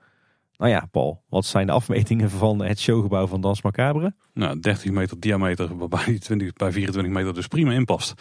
Nou 0.56 0.74
ja, 0.74 0.88
Paul, 0.90 1.22
wat 1.28 1.44
zijn 1.44 1.66
de 1.66 1.72
afmetingen 1.72 2.30
van 2.30 2.62
het 2.62 2.80
showgebouw 2.80 3.26
van 3.26 3.40
Dans 3.40 3.62
Macabre? 3.62 4.14
Nou, 4.34 4.60
30 4.60 4.90
meter 4.90 5.20
diameter, 5.20 5.76
waarbij 5.76 6.04
die 6.04 6.18
20 6.18 6.52
bij 6.52 6.72
24 6.72 7.12
meter 7.12 7.34
dus 7.34 7.46
prima 7.46 7.72
inpast. 7.72 8.14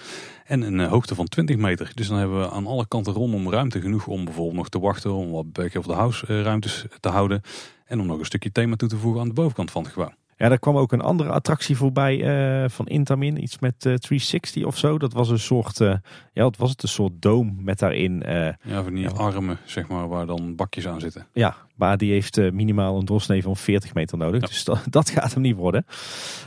En 0.46 0.62
een 0.62 0.80
uh, 0.80 0.88
hoogte 0.88 1.16
van 1.16 1.26
20 1.26 1.58
meter. 1.58 1.92
Dus 1.94 2.08
dan 2.08 2.18
hebben 2.18 2.40
we 2.40 2.50
aan 2.50 2.68
alle 2.68 2.88
kanten 2.88 3.14
rondom 3.14 3.52
ruimte 3.52 3.82
genoeg 3.82 4.08
om 4.08 4.26
bijvoorbeeld 4.26 4.56
nog 4.56 4.70
te 4.70 4.80
wachten, 4.80 5.14
om 5.14 5.32
wat 5.32 5.52
back 5.52 5.76
of 5.76 5.86
the 5.86 5.94
house 5.94 6.26
uh, 6.28 6.42
ruimtes 6.42 6.86
te 7.00 7.10
houden. 7.10 7.42
En 7.86 8.00
om 8.00 8.06
nog 8.06 8.20
een 8.20 8.26
stukje 8.26 8.52
thema 8.52 8.76
toe 8.76 8.90
te 8.90 8.98
voegen 8.98 9.22
aan 9.22 9.28
de 9.28 9.34
bovenkant 9.34 9.72
van 9.72 9.84
het 9.84 9.92
gebouw. 9.92 10.14
Ja, 10.42 10.50
daar 10.50 10.60
kwam 10.60 10.78
ook 10.78 10.92
een 10.92 11.02
andere 11.02 11.30
attractie 11.30 11.78
voorbij 11.78 12.18
uh, 12.64 12.70
van 12.70 12.88
Intamin. 12.88 13.44
Iets 13.44 13.60
met 13.60 13.74
uh, 13.74 13.82
360 13.82 14.66
of 14.66 14.78
zo. 14.78 14.98
Dat 14.98 15.14
was 15.14 15.30
een 15.30 15.40
soort, 15.40 15.80
uh, 15.80 15.94
ja, 16.34 16.44
wat 16.44 16.58
was 16.58 16.70
het? 16.70 16.84
Een 16.84 16.90
soort 16.90 17.12
doom 17.20 17.58
met 17.60 17.80
daarin... 17.80 18.24
ja, 18.64 18.84
van 18.84 18.94
die 18.94 19.10
armen, 19.10 19.58
zeg 19.66 19.88
maar, 19.88 20.08
waar 20.08 20.26
dan 20.26 20.56
bakjes 20.56 20.88
aan 20.88 21.00
zitten. 21.00 21.28
Ja, 21.34 21.56
maar 21.76 21.98
die 21.98 22.12
heeft 22.12 22.52
minimaal 22.52 22.98
een 22.98 23.06
doorsnee 23.06 23.44
van 23.44 23.58
40 23.58 23.94
meter 23.94 24.18
nodig. 24.18 24.48
Dus 24.48 24.64
dat, 24.64 24.84
dat, 24.90 25.10
gaat 25.10 25.34
hem 25.34 25.42
niet 25.42 25.56
worden. 25.56 25.86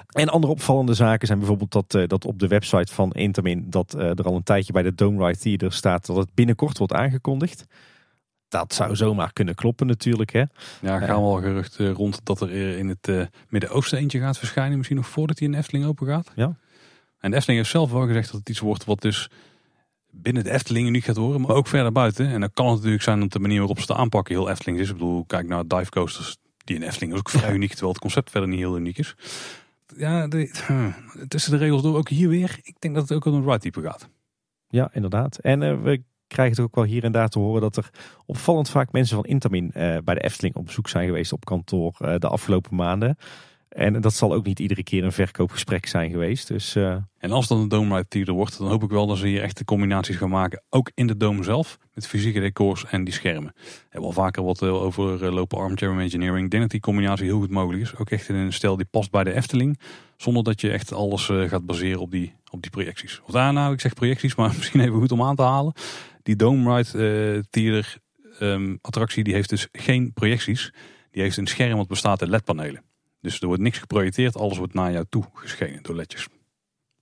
En 0.08 0.28
andere 0.28 0.52
opvallende 0.52 0.94
zaken 0.94 1.26
zijn 1.26 1.38
bijvoorbeeld 1.38 1.72
dat, 1.72 2.08
dat 2.08 2.24
op 2.24 2.38
de 2.38 2.48
website 2.48 2.92
van 2.92 3.12
Intamin... 3.12 3.66
dat 3.70 3.92
er 3.92 4.24
al 4.24 4.36
een 4.36 4.42
tijdje 4.42 4.72
bij 4.72 4.82
de 4.82 4.94
Dome 4.94 5.26
Ride 5.26 5.38
Theater 5.38 5.72
staat 5.72 6.06
dat 6.06 6.16
het 6.16 6.34
binnenkort 6.34 6.78
wordt 6.78 6.92
aangekondigd 6.92 7.66
dat 8.58 8.74
zou 8.74 8.96
zomaar 8.96 9.32
kunnen 9.32 9.54
kloppen 9.54 9.86
natuurlijk. 9.86 10.32
Hè? 10.32 10.44
Ja, 10.80 10.98
gaan 10.98 11.22
wel 11.22 11.40
geruchten 11.40 11.92
rond 11.92 12.20
dat 12.24 12.40
er 12.40 12.50
in 12.50 12.88
het 12.88 13.08
uh, 13.08 13.26
Midden-Oosten 13.48 13.98
eentje 13.98 14.18
gaat 14.18 14.38
verschijnen. 14.38 14.76
Misschien 14.76 14.96
nog 14.96 15.08
voordat 15.08 15.38
hij 15.38 15.48
in 15.48 15.54
Efteling 15.54 15.86
open 15.86 16.06
gaat. 16.06 16.32
Ja. 16.34 16.56
En 17.18 17.30
de 17.30 17.36
Efteling 17.36 17.60
heeft 17.60 17.72
zelf 17.72 17.90
wel 17.90 18.06
gezegd 18.06 18.30
dat 18.30 18.40
het 18.40 18.48
iets 18.48 18.58
wordt 18.58 18.84
wat 18.84 19.00
dus 19.00 19.30
binnen 20.10 20.44
de 20.44 20.50
Efteling 20.50 20.86
uniek 20.86 21.04
gaat 21.04 21.16
worden. 21.16 21.40
Maar 21.40 21.56
ook 21.56 21.66
verder 21.66 21.92
buiten. 21.92 22.26
En 22.26 22.40
dan 22.40 22.50
kan 22.52 22.66
het 22.66 22.74
natuurlijk 22.74 23.02
zijn 23.02 23.20
dat 23.20 23.32
de 23.32 23.38
manier 23.38 23.58
waarop 23.58 23.80
ze 23.80 23.92
het 23.92 24.00
aanpakken 24.00 24.34
heel 24.34 24.50
Efteling 24.50 24.78
is. 24.78 24.88
Ik 24.88 24.94
bedoel, 24.94 25.24
kijk 25.24 25.48
naar 25.48 25.66
dive 25.66 25.90
coasters. 25.90 26.36
Die 26.64 26.76
in 26.76 26.82
Efteling 26.82 27.12
is 27.12 27.18
ook 27.18 27.30
vrij 27.30 27.52
uniek. 27.52 27.70
Terwijl 27.70 27.92
het 27.92 28.00
concept 28.00 28.30
verder 28.30 28.48
niet 28.48 28.58
heel 28.58 28.76
uniek 28.76 28.98
is. 28.98 29.14
Ja, 29.96 30.26
de, 30.26 30.50
tussen 31.28 31.50
de 31.50 31.56
regels 31.56 31.82
door 31.82 31.96
ook 31.96 32.08
hier 32.08 32.28
weer. 32.28 32.58
Ik 32.62 32.74
denk 32.78 32.94
dat 32.94 33.08
het 33.08 33.12
ook 33.16 33.24
wel 33.24 33.34
een 33.34 33.44
ride 33.44 33.58
type 33.58 33.82
gaat. 33.82 34.08
Ja, 34.68 34.90
inderdaad. 34.92 35.38
En 35.38 35.60
uh, 35.60 35.82
we 35.82 36.02
krijg 36.26 36.50
het 36.50 36.60
ook 36.60 36.74
wel 36.74 36.84
hier 36.84 37.04
en 37.04 37.12
daar 37.12 37.28
te 37.28 37.38
horen 37.38 37.60
dat 37.60 37.76
er 37.76 37.90
opvallend 38.26 38.70
vaak 38.70 38.92
mensen 38.92 39.16
van 39.16 39.24
Intamin 39.24 39.64
uh, 39.64 39.96
bij 40.04 40.14
de 40.14 40.20
Efteling 40.20 40.54
op 40.54 40.64
bezoek 40.64 40.88
zijn 40.88 41.06
geweest 41.06 41.32
op 41.32 41.44
kantoor 41.44 41.96
uh, 42.00 42.14
de 42.18 42.28
afgelopen 42.28 42.76
maanden. 42.76 43.16
En 43.74 44.00
dat 44.00 44.14
zal 44.14 44.34
ook 44.34 44.46
niet 44.46 44.58
iedere 44.58 44.82
keer 44.82 45.04
een 45.04 45.12
verkoopgesprek 45.12 45.86
zijn 45.86 46.10
geweest. 46.10 46.48
Dus, 46.48 46.76
uh... 46.76 46.96
En 47.18 47.30
als 47.32 47.46
dat 47.46 47.58
een 47.58 47.68
Dome 47.68 47.94
Ride 47.94 48.08
Theater 48.08 48.34
wordt, 48.34 48.58
dan 48.58 48.68
hoop 48.68 48.82
ik 48.82 48.90
wel 48.90 49.06
dat 49.06 49.18
ze 49.18 49.26
hier 49.26 49.42
echt 49.42 49.58
de 49.58 49.64
combinaties 49.64 50.16
gaan 50.16 50.30
maken. 50.30 50.62
Ook 50.70 50.90
in 50.94 51.06
de 51.06 51.16
dome 51.16 51.42
zelf, 51.42 51.78
met 51.94 52.06
fysieke 52.06 52.40
decors 52.40 52.84
en 52.84 53.04
die 53.04 53.14
schermen. 53.14 53.52
We 53.54 53.70
hebben 53.88 54.08
al 54.08 54.14
vaker 54.14 54.44
wat 54.44 54.62
over 54.62 55.32
lopen 55.32 55.58
armchair 55.58 56.00
engineering. 56.00 56.44
Ik 56.44 56.50
denk 56.50 56.62
dat 56.62 56.70
die 56.70 56.80
combinatie 56.80 57.24
heel 57.24 57.38
goed 57.38 57.50
mogelijk 57.50 57.82
is. 57.82 57.96
Ook 57.96 58.10
echt 58.10 58.28
in 58.28 58.34
een 58.34 58.52
stijl 58.52 58.76
die 58.76 58.86
past 58.90 59.10
bij 59.10 59.24
de 59.24 59.32
Efteling. 59.32 59.80
Zonder 60.16 60.44
dat 60.44 60.60
je 60.60 60.70
echt 60.70 60.92
alles 60.92 61.24
gaat 61.26 61.66
baseren 61.66 62.00
op 62.00 62.10
die, 62.10 62.34
op 62.50 62.62
die 62.62 62.70
projecties. 62.70 63.20
Of 63.24 63.30
daar 63.30 63.52
nou, 63.52 63.72
ik 63.72 63.80
zeg 63.80 63.94
projecties, 63.94 64.34
maar 64.38 64.54
misschien 64.56 64.80
even 64.80 64.98
goed 64.98 65.12
om 65.12 65.22
aan 65.22 65.36
te 65.36 65.42
halen. 65.42 65.72
Die 66.24 66.36
Dome 66.36 66.74
Ride 66.74 67.34
uh, 67.36 67.42
Theater 67.50 67.98
um, 68.40 68.78
attractie 68.80 69.24
die 69.24 69.34
heeft 69.34 69.48
dus 69.48 69.68
geen 69.72 70.12
projecties. 70.12 70.72
Die 71.10 71.22
heeft 71.22 71.36
een 71.36 71.46
scherm 71.46 71.76
wat 71.76 71.88
bestaat 71.88 72.20
uit 72.20 72.30
ledpanelen. 72.30 72.82
Dus 73.20 73.40
er 73.40 73.46
wordt 73.46 73.62
niks 73.62 73.78
geprojecteerd, 73.78 74.36
alles 74.36 74.58
wordt 74.58 74.74
naar 74.74 74.92
jou 74.92 75.04
toe 75.08 75.24
geschenen 75.32 75.82
door 75.82 75.94
ledjes. 75.94 76.28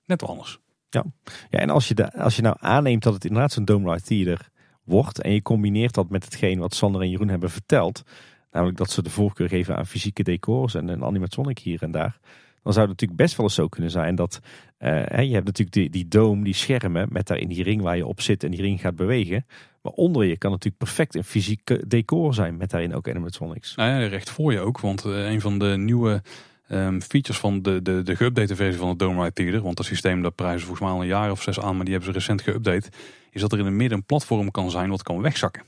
Net 0.04 0.20
wel 0.20 0.30
anders. 0.30 0.58
Ja, 0.88 1.04
ja 1.50 1.58
en 1.58 1.70
als 1.70 1.88
je, 1.88 1.94
de, 1.94 2.12
als 2.12 2.36
je 2.36 2.42
nou 2.42 2.56
aanneemt 2.58 3.02
dat 3.02 3.14
het 3.14 3.24
inderdaad 3.24 3.52
zo'n 3.52 3.64
Dome 3.64 3.92
Ride 3.92 4.02
Theater 4.02 4.50
wordt 4.84 5.20
en 5.20 5.32
je 5.32 5.42
combineert 5.42 5.94
dat 5.94 6.10
met 6.10 6.24
hetgeen 6.24 6.58
wat 6.58 6.74
Sander 6.74 7.00
en 7.00 7.10
Jeroen 7.10 7.28
hebben 7.28 7.50
verteld, 7.50 8.02
namelijk 8.50 8.78
dat 8.78 8.90
ze 8.90 9.02
de 9.02 9.10
voorkeur 9.10 9.48
geven 9.48 9.76
aan 9.76 9.86
fysieke 9.86 10.22
decors 10.22 10.74
en 10.74 10.88
een 10.88 11.04
animatronic 11.04 11.58
hier 11.58 11.82
en 11.82 11.90
daar, 11.90 12.18
dan 12.62 12.72
zou 12.72 12.88
het 12.88 13.00
natuurlijk 13.00 13.20
best 13.20 13.36
wel 13.36 13.46
eens 13.46 13.54
zo 13.54 13.68
kunnen 13.68 13.90
zijn 13.90 14.14
dat 14.14 14.40
uh, 14.78 14.88
je 15.06 15.34
hebt 15.34 15.46
natuurlijk 15.46 15.72
die, 15.72 15.90
die 15.90 16.42
die 16.42 16.54
schermen 16.54 17.08
met 17.10 17.26
daar 17.26 17.38
in 17.38 17.48
die 17.48 17.62
ring 17.62 17.82
waar 17.82 17.96
je 17.96 18.06
op 18.06 18.20
zit 18.20 18.44
en 18.44 18.50
die 18.50 18.60
ring 18.60 18.80
gaat 18.80 18.96
bewegen. 18.96 19.46
Maar 19.82 19.92
onder 19.92 20.24
je 20.24 20.36
kan 20.36 20.50
natuurlijk 20.50 20.82
perfect 20.82 21.14
een 21.14 21.24
fysiek 21.24 21.90
decor 21.90 22.34
zijn 22.34 22.56
met 22.56 22.70
daarin 22.70 22.94
ook 22.94 23.08
animatronics. 23.08 23.74
Nou 23.74 23.90
ja, 23.90 24.06
recht 24.06 24.30
voor 24.30 24.52
je 24.52 24.60
ook, 24.60 24.80
want 24.80 25.04
uh, 25.04 25.30
een 25.30 25.40
van 25.40 25.58
de 25.58 25.76
nieuwe 25.76 26.22
um, 26.68 27.02
features 27.02 27.40
van 27.40 27.62
de, 27.62 27.82
de, 27.82 28.02
de 28.02 28.16
geüpdate 28.16 28.56
versie 28.56 28.78
van 28.78 28.88
het 28.88 28.98
Dome 28.98 29.18
Ride 29.18 29.32
Theater, 29.32 29.62
want 29.62 29.76
dat 29.76 29.86
systeem 29.86 30.22
dat 30.22 30.34
prijzen 30.34 30.66
volgens 30.66 30.80
mij 30.80 30.90
al 30.90 31.00
een 31.00 31.06
jaar 31.06 31.30
of 31.30 31.42
zes 31.42 31.60
aan, 31.60 31.76
maar 31.76 31.84
die 31.84 31.94
hebben 31.94 32.12
ze 32.12 32.18
recent 32.18 32.42
geüpdate, 32.42 32.88
is 33.30 33.40
dat 33.40 33.52
er 33.52 33.58
in 33.58 33.64
het 33.64 33.74
midden 33.74 33.98
een 33.98 34.04
platform 34.04 34.50
kan 34.50 34.70
zijn 34.70 34.90
wat 34.90 35.02
kan 35.02 35.20
wegzakken. 35.20 35.62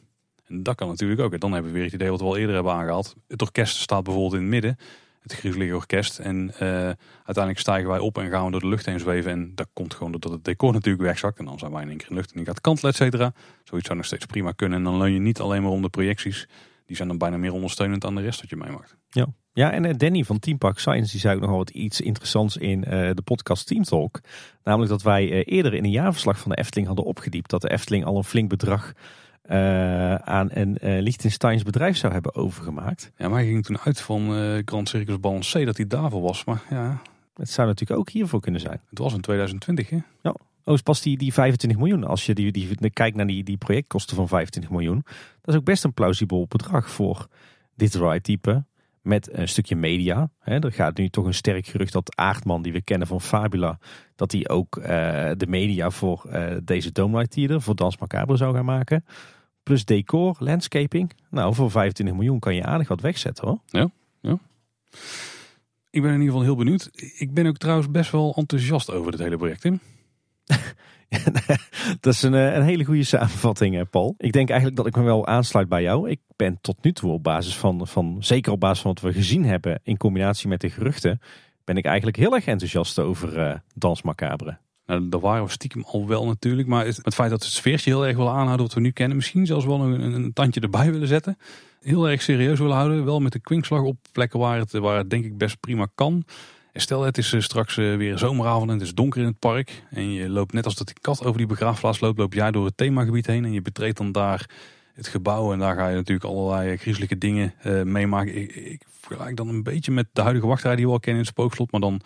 En 0.47 0.63
dat 0.63 0.75
kan 0.75 0.89
natuurlijk 0.89 1.21
ook. 1.21 1.41
Dan 1.41 1.53
hebben 1.53 1.71
we 1.71 1.77
weer 1.77 1.87
het 1.87 1.95
idee 1.95 2.11
wat 2.11 2.21
we 2.21 2.27
al 2.27 2.37
eerder 2.37 2.55
hebben 2.55 2.73
aangehaald. 2.73 3.15
Het 3.29 3.43
orkest 3.43 3.77
staat 3.77 4.03
bijvoorbeeld 4.03 4.35
in 4.35 4.41
het 4.41 4.51
midden 4.51 4.77
het 5.25 5.35
Griezelige 5.35 5.75
Orkest. 5.75 6.19
En 6.19 6.51
uh, 6.55 6.69
uiteindelijk 7.25 7.59
stijgen 7.59 7.89
wij 7.89 7.99
op 7.99 8.19
en 8.19 8.31
gaan 8.31 8.45
we 8.45 8.51
door 8.51 8.61
de 8.61 8.69
lucht 8.69 8.87
heen 8.87 9.01
zweven. 9.01 9.31
En 9.31 9.53
dat 9.55 9.69
komt 9.73 9.95
gewoon 9.95 10.13
doordat 10.13 10.33
het 10.33 10.45
decor 10.45 10.73
natuurlijk 10.73 11.05
wegzakt. 11.05 11.39
En 11.39 11.45
dan 11.45 11.59
zijn 11.59 11.73
wij 11.73 11.83
in 11.83 11.89
één 11.89 11.99
keer 11.99 12.09
in 12.09 12.15
lucht 12.15 12.31
en 12.31 12.37
die 12.37 12.47
gaat 12.47 12.61
kantelen, 12.61 12.91
et 12.91 12.97
cetera. 12.97 13.33
Zoiets 13.65 13.87
zou 13.87 13.99
nog 13.99 14.07
steeds 14.07 14.27
prima 14.27 14.53
kunnen. 14.53 14.79
En 14.79 14.85
dan 14.85 14.97
leun 14.97 15.13
je 15.13 15.19
niet 15.19 15.41
alleen 15.41 15.63
maar 15.63 15.71
om 15.71 15.83
de 15.83 15.89
projecties. 15.89 16.49
Die 16.87 16.97
zijn 16.97 17.09
dan 17.09 17.19
bijna 17.19 17.37
meer 17.37 17.53
ondersteunend 17.53 18.05
aan 18.05 18.15
de 18.15 18.21
rest 18.21 18.41
wat 18.41 18.51
je 18.51 18.57
meemaakt. 18.57 18.97
Ja. 19.11 19.27
Ja, 19.53 19.73
en 19.73 19.85
eh, 19.85 19.95
Danny 19.97 20.25
van 20.25 20.39
Team 20.39 20.59
Park 20.59 20.79
Science 20.79 21.11
die 21.11 21.21
zei 21.21 21.35
ook 21.35 21.41
nog 21.41 21.51
wat 21.51 21.71
iets 21.71 22.01
interessants 22.01 22.57
in 22.57 22.79
uh, 22.79 22.91
de 22.91 23.23
podcast 23.25 23.67
Team 23.67 23.83
Talk. 23.83 24.21
Namelijk 24.65 24.91
dat 24.91 25.03
wij 25.03 25.45
eerder 25.45 25.75
in 25.75 25.85
een 25.85 25.91
jaarverslag 25.91 26.39
van 26.39 26.51
de 26.51 26.57
Efteling 26.57 26.87
hadden 26.87 27.05
opgediept 27.05 27.51
dat 27.51 27.61
de 27.61 27.71
Efteling 27.71 28.05
al 28.05 28.17
een 28.17 28.25
flink 28.25 28.49
bedrag 28.49 28.93
uh, 29.51 30.15
aan 30.15 30.49
een 30.51 30.79
uh, 30.83 31.03
Liechtensteins 31.03 31.63
bedrijf 31.63 31.97
zou 31.97 32.13
hebben 32.13 32.35
overgemaakt. 32.35 33.13
Ja, 33.17 33.29
maar 33.29 33.39
hij 33.39 33.49
ging 33.49 33.65
toen 33.65 33.79
uit 33.79 34.01
van 34.01 34.39
uh, 34.39 34.59
Grand 34.65 34.89
Circus 34.89 35.21
Balancé 35.21 35.65
dat 35.65 35.77
hij 35.77 35.87
daarvoor 35.87 36.23
was. 36.23 36.45
Maar 36.45 36.63
ja. 36.71 37.01
Het 37.37 37.51
zou 37.51 37.69
natuurlijk 37.69 38.01
ook 38.01 38.11
hiervoor 38.11 38.41
kunnen 38.41 38.61
zijn. 38.61 38.81
Het 38.91 38.99
was 38.99 39.15
in 39.15 39.21
2020 39.21 39.91
hè? 39.91 39.99
Ja. 40.23 40.35
Oh, 40.65 40.75
is 40.75 40.83
pas 40.83 41.01
die, 41.01 41.19
die 41.19 41.33
25 41.33 41.79
miljoen. 41.81 42.05
Als 42.05 42.27
je 42.27 42.35
die, 42.35 42.53
die, 42.53 42.91
kijkt 42.91 43.17
naar 43.17 43.27
die, 43.27 43.45
die 43.45 43.57
projectkosten 43.57 44.17
van 44.17 44.29
25 44.29 44.73
miljoen. 44.73 45.03
Dat 45.41 45.55
is 45.55 45.61
ook 45.61 45.65
best 45.65 45.85
een 45.85 45.93
plausibel 45.93 46.47
bedrag 46.49 46.91
voor 46.91 47.27
dit 47.75 47.95
ride 47.95 48.21
type. 48.21 48.65
Met 49.03 49.33
een 49.33 49.49
stukje 49.49 49.77
media. 49.77 50.31
Hè. 50.39 50.59
Er 50.59 50.73
gaat 50.73 50.97
nu 50.97 51.09
toch 51.09 51.25
een 51.25 51.35
sterk 51.35 51.67
gerucht 51.67 51.93
dat 51.93 52.17
Aardman, 52.17 52.63
die 52.63 52.73
we 52.73 52.83
kennen 52.83 53.07
van 53.07 53.21
Fabula, 53.21 53.79
dat 54.17 54.33
hij 54.33 54.49
ook 54.49 54.77
uh, 54.77 54.85
de 55.37 55.47
media 55.47 55.91
voor 55.91 56.25
uh, 56.27 56.57
deze 56.63 56.93
Dome 56.93 57.19
Ride 57.19 57.29
Theater, 57.29 57.63
voor 57.63 57.75
Dans 57.75 57.99
Macabre 57.99 58.37
zou 58.37 58.55
gaan 58.55 58.65
maken. 58.65 59.05
Plus 59.65 59.85
decor, 59.85 60.37
landscaping. 60.39 61.13
Nou, 61.31 61.55
voor 61.55 61.71
25 61.71 62.17
miljoen 62.17 62.39
kan 62.39 62.55
je 62.55 62.65
aardig 62.65 62.89
wat 62.89 63.01
wegzetten 63.01 63.49
hoor. 63.49 63.59
Ja, 63.67 63.91
ja. 64.21 64.39
Ik 65.91 66.03
ben 66.03 66.13
in 66.13 66.21
ieder 66.21 66.27
geval 66.27 66.43
heel 66.43 66.57
benieuwd. 66.57 66.91
Ik 67.19 67.35
ben 67.35 67.47
ook 67.47 67.57
trouwens 67.57 67.91
best 67.91 68.11
wel 68.11 68.35
enthousiast 68.37 68.91
over 68.91 69.11
dit 69.11 69.21
hele 69.21 69.37
project, 69.37 69.61
Tim. 69.61 69.81
dat 72.01 72.15
is 72.15 72.23
een, 72.23 72.35
eh, 72.35 72.55
een, 72.55 72.63
hele 72.63 72.85
goede 72.85 73.05
samenvatting, 73.05 73.79
eh, 73.79 73.83
Paul. 73.91 74.15
Ik 74.19 74.33
denk 74.33 74.49
eigenlijk 74.49 74.77
dat 74.79 74.87
ik 74.87 74.97
me 74.97 75.03
wel 75.03 75.27
aansluit 75.27 75.69
bij 75.69 75.83
jou. 75.83 76.11
Ik 76.11 76.21
ben 76.37 76.59
tot 76.61 76.77
nu 76.83 76.93
toe 76.93 77.13
op 77.13 77.23
basis 77.23 77.57
van, 77.57 77.87
van 77.87 78.17
zeker 78.21 78.53
op 78.53 78.61
basis 78.61 78.83
van 78.83 78.93
wat 78.95 79.03
we 79.03 79.13
gezien 79.13 79.45
hebben 79.45 79.81
in 79.83 79.97
combinatie 79.97 80.49
met 80.49 80.61
de 80.61 80.71
geruchten, 80.71 81.21
ben 81.65 81.77
ik 81.77 81.85
eigenlijk 81.85 82.17
heel 82.17 82.35
erg 82.35 82.47
enthousiast 82.47 82.99
over 82.99 83.39
uh, 83.39 83.55
Dans 83.75 84.03
Macabre. 84.03 84.59
Nou, 84.87 85.09
dat 85.09 85.21
waren 85.21 85.45
we 85.45 85.51
stiekem 85.51 85.83
al 85.87 86.07
wel 86.07 86.27
natuurlijk. 86.27 86.69
Maar 86.69 86.87
het, 86.87 87.15
feit 87.15 87.31
dat 87.31 87.43
het 87.43 87.53
sfeertje 87.53 87.91
heel 87.91 88.07
erg 88.07 88.17
wil 88.17 88.31
aanhouden 88.31 88.67
wat 88.67 88.75
we 88.75 88.81
nu 88.81 88.91
kennen. 88.91 89.17
Misschien 89.17 89.47
zelfs 89.47 89.65
wel 89.65 89.81
een, 89.81 90.01
een, 90.01 90.33
tandje 90.33 90.61
erbij 90.61 90.93
willen 90.93 91.09
zetten. 91.09 91.39
Heel 91.81 92.09
erg 92.09 92.23
serieus 92.23 92.59
willen 92.59 92.77
houden. 92.77 93.05
Wel 93.05 93.21
met 93.21 93.33
de 93.33 93.41
kwinkslag 93.41 93.83
op 93.83 93.97
plekken 94.13 94.39
waar 94.39 94.59
het, 94.59 94.73
waar 94.73 94.97
het 94.97 95.11
denk 95.11 95.25
ik 95.25 95.39
best 95.39 95.61
prima 95.61 95.89
kan. 95.95 96.25
En 96.73 96.81
stel 96.81 97.03
het 97.03 97.19
is 97.19 97.33
eh, 97.33 97.41
straks 97.41 97.77
eh, 97.77 97.97
weer 97.97 98.19
zomeravond 98.19 98.71
en 98.71 98.75
het 98.79 98.87
is 98.87 98.95
donker 98.95 99.21
in 99.21 99.27
het 99.27 99.39
park. 99.39 99.83
En 99.91 100.13
je 100.13 100.29
loopt 100.29 100.53
net 100.53 100.65
als 100.65 100.75
dat 100.75 100.87
die 100.87 100.97
kat 101.01 101.25
over 101.25 101.39
die 101.39 101.47
begraafplaats 101.47 102.01
loopt. 102.01 102.19
Loop 102.19 102.33
jij 102.33 102.51
door 102.51 102.65
het 102.65 102.77
themagebied 102.77 103.27
heen. 103.27 103.45
En 103.45 103.53
je 103.53 103.63
betreedt 103.63 103.97
dan 103.97 104.13
daar 104.13 104.51
het 104.95 105.09
gebouw. 105.09 105.53
En 105.53 105.59
daar 105.59 105.75
ga 105.75 105.89
je 105.89 105.95
natuurlijk 105.95 106.27
allerlei 106.27 106.77
griezelige 106.77 107.19
dingen 107.19 107.55
meemaken. 107.85 108.37
Ik, 108.37 108.55
ik 108.55 108.83
vergelijk 109.01 109.37
dan 109.37 109.49
een 109.49 109.63
beetje 109.63 109.93
met 109.93 110.07
de 110.13 110.23
huidige 110.23 110.47
wachtrij 110.47 110.77
die 110.77 110.87
we 110.87 110.93
al 110.93 111.01
kennen 111.01 111.23
in 111.23 111.29
het 111.29 111.37
spookslot. 111.37 111.73
Maar 111.73 111.81
dan 111.81 112.01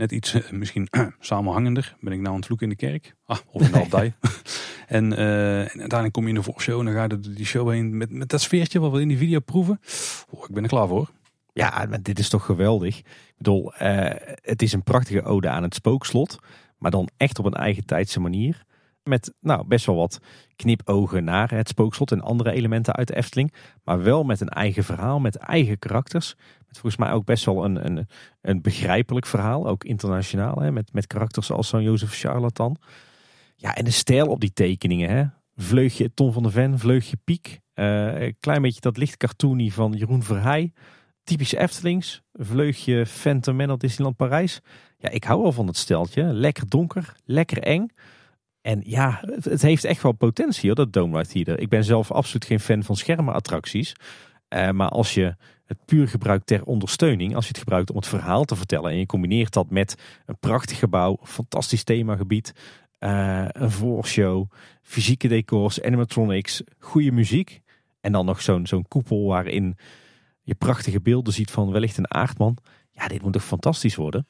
net 0.00 0.12
iets 0.12 0.34
eh, 0.34 0.50
misschien 0.50 0.88
samenhangender. 1.18 1.96
Ben 2.00 2.12
ik 2.12 2.18
nou 2.18 2.30
aan 2.30 2.36
het 2.36 2.46
vloeken 2.46 2.70
in 2.70 2.76
de 2.78 2.86
kerk? 2.86 3.14
Ah, 3.24 3.38
of 3.50 3.62
in 3.62 3.72
de 3.72 3.80
abdij. 3.84 4.12
en, 4.86 5.12
uh, 5.12 5.58
en 5.58 5.68
uiteindelijk 5.68 6.12
kom 6.12 6.22
je 6.22 6.28
in 6.28 6.34
de 6.34 6.42
voorshow 6.42 6.78
en 6.78 6.84
dan 6.84 6.94
ga 6.94 7.02
je 7.02 7.20
die 7.20 7.46
show 7.46 7.70
heen 7.70 7.96
met, 7.96 8.10
met 8.10 8.28
dat 8.28 8.40
sfeertje 8.40 8.80
wat 8.80 8.92
we 8.92 9.00
in 9.00 9.08
die 9.08 9.18
video 9.18 9.40
proeven. 9.40 9.80
Oh, 10.30 10.44
ik 10.48 10.54
ben 10.54 10.62
er 10.62 10.68
klaar 10.68 10.88
voor. 10.88 11.10
Ja, 11.52 11.86
maar 11.88 12.02
dit 12.02 12.18
is 12.18 12.28
toch 12.28 12.44
geweldig. 12.44 12.98
Ik 12.98 13.34
bedoel, 13.36 13.72
uh, 13.82 14.10
het 14.42 14.62
is 14.62 14.72
een 14.72 14.82
prachtige 14.82 15.22
ode 15.22 15.48
aan 15.48 15.62
het 15.62 15.74
spookslot. 15.74 16.38
Maar 16.78 16.90
dan 16.90 17.08
echt 17.16 17.38
op 17.38 17.44
een 17.44 17.54
eigen 17.54 17.84
tijdse 17.84 18.20
manier. 18.20 18.64
Met 19.02 19.34
nou, 19.40 19.66
best 19.66 19.86
wel 19.86 19.96
wat 19.96 20.20
knipogen 20.56 21.24
naar 21.24 21.50
het 21.50 21.68
spookslot 21.68 22.12
en 22.12 22.20
andere 22.20 22.52
elementen 22.52 22.94
uit 22.94 23.08
de 23.08 23.16
Efteling. 23.16 23.54
Maar 23.84 24.02
wel 24.02 24.24
met 24.24 24.40
een 24.40 24.48
eigen 24.48 24.84
verhaal, 24.84 25.20
met 25.20 25.36
eigen 25.36 25.78
karakters. 25.78 26.36
Met 26.70 26.78
volgens 26.78 27.02
mij 27.02 27.12
ook 27.12 27.24
best 27.24 27.44
wel 27.44 27.64
een, 27.64 27.86
een, 27.86 28.08
een 28.40 28.62
begrijpelijk 28.62 29.26
verhaal, 29.26 29.66
ook 29.66 29.84
internationaal. 29.84 30.60
Hè, 30.60 30.72
met, 30.72 30.92
met 30.92 31.06
karakters 31.06 31.50
als 31.50 31.68
zo'n 31.68 31.82
Jozef 31.82 32.18
Charlatan. 32.18 32.76
Ja, 33.56 33.74
en 33.74 33.84
de 33.84 33.90
stijl 33.90 34.26
op 34.26 34.40
die 34.40 34.52
tekeningen. 34.52 35.10
Hè. 35.10 35.24
Vleugje 35.56 36.14
Tom 36.14 36.32
van 36.32 36.42
der 36.42 36.52
Ven, 36.52 36.78
vleugje 36.78 37.16
Piek. 37.24 37.60
Uh, 37.74 38.20
een 38.20 38.36
klein 38.40 38.62
beetje 38.62 38.80
dat 38.80 38.96
licht 38.96 39.16
cartoony 39.16 39.70
van 39.70 39.92
Jeroen 39.92 40.22
Verheij. 40.22 40.72
Typische 41.22 41.58
Eftelings. 41.58 42.22
Vleugje 42.32 43.06
Phantom 43.06 43.56
Man 43.56 43.78
Disneyland 43.78 44.16
Parijs. 44.16 44.60
Ja, 44.96 45.08
ik 45.08 45.24
hou 45.24 45.42
wel 45.42 45.52
van 45.52 45.66
het 45.66 45.76
steltje. 45.76 46.22
Lekker 46.22 46.68
donker, 46.68 47.16
lekker 47.24 47.62
eng. 47.62 47.88
En 48.60 48.82
ja, 48.84 49.22
het, 49.42 49.62
heeft 49.62 49.84
echt 49.84 50.02
wel 50.02 50.12
potentie 50.12 50.66
hoor, 50.66 50.76
dat 50.76 50.92
Dome 50.92 51.16
Ride 51.16 51.28
Theater. 51.28 51.60
Ik 51.60 51.68
ben 51.68 51.84
zelf 51.84 52.12
absoluut 52.12 52.44
geen 52.44 52.60
fan 52.60 52.82
van 52.82 52.96
schermenattracties. 52.96 53.92
maar 54.48 54.88
als 54.88 55.14
je 55.14 55.36
het 55.70 55.84
puur 55.84 56.08
gebruikt 56.08 56.46
ter 56.46 56.64
ondersteuning, 56.64 57.34
als 57.34 57.44
je 57.44 57.50
het 57.50 57.58
gebruikt 57.58 57.90
om 57.90 57.96
het 57.96 58.06
verhaal 58.06 58.44
te 58.44 58.56
vertellen 58.56 58.90
en 58.90 58.98
je 58.98 59.06
combineert 59.06 59.52
dat 59.52 59.70
met 59.70 59.94
een 60.26 60.38
prachtig 60.38 60.78
gebouw, 60.78 61.18
fantastisch 61.22 61.84
themagebied, 61.84 62.52
een 62.98 63.70
voorshow, 63.70 64.50
fysieke 64.82 65.28
decors, 65.28 65.82
animatronics, 65.82 66.62
goede 66.78 67.12
muziek 67.12 67.60
en 68.00 68.12
dan 68.12 68.26
nog 68.26 68.42
zo'n 68.42 68.66
zo'n 68.66 68.88
koepel 68.88 69.26
waarin 69.26 69.76
je 70.42 70.54
prachtige 70.54 71.00
beelden 71.00 71.32
ziet 71.32 71.50
van 71.50 71.70
wellicht 71.70 71.96
een 71.98 72.14
aardman. 72.14 72.56
Ja, 72.90 73.08
dit 73.08 73.22
moet 73.22 73.32
toch 73.32 73.44
fantastisch 73.44 73.96
worden? 73.96 74.26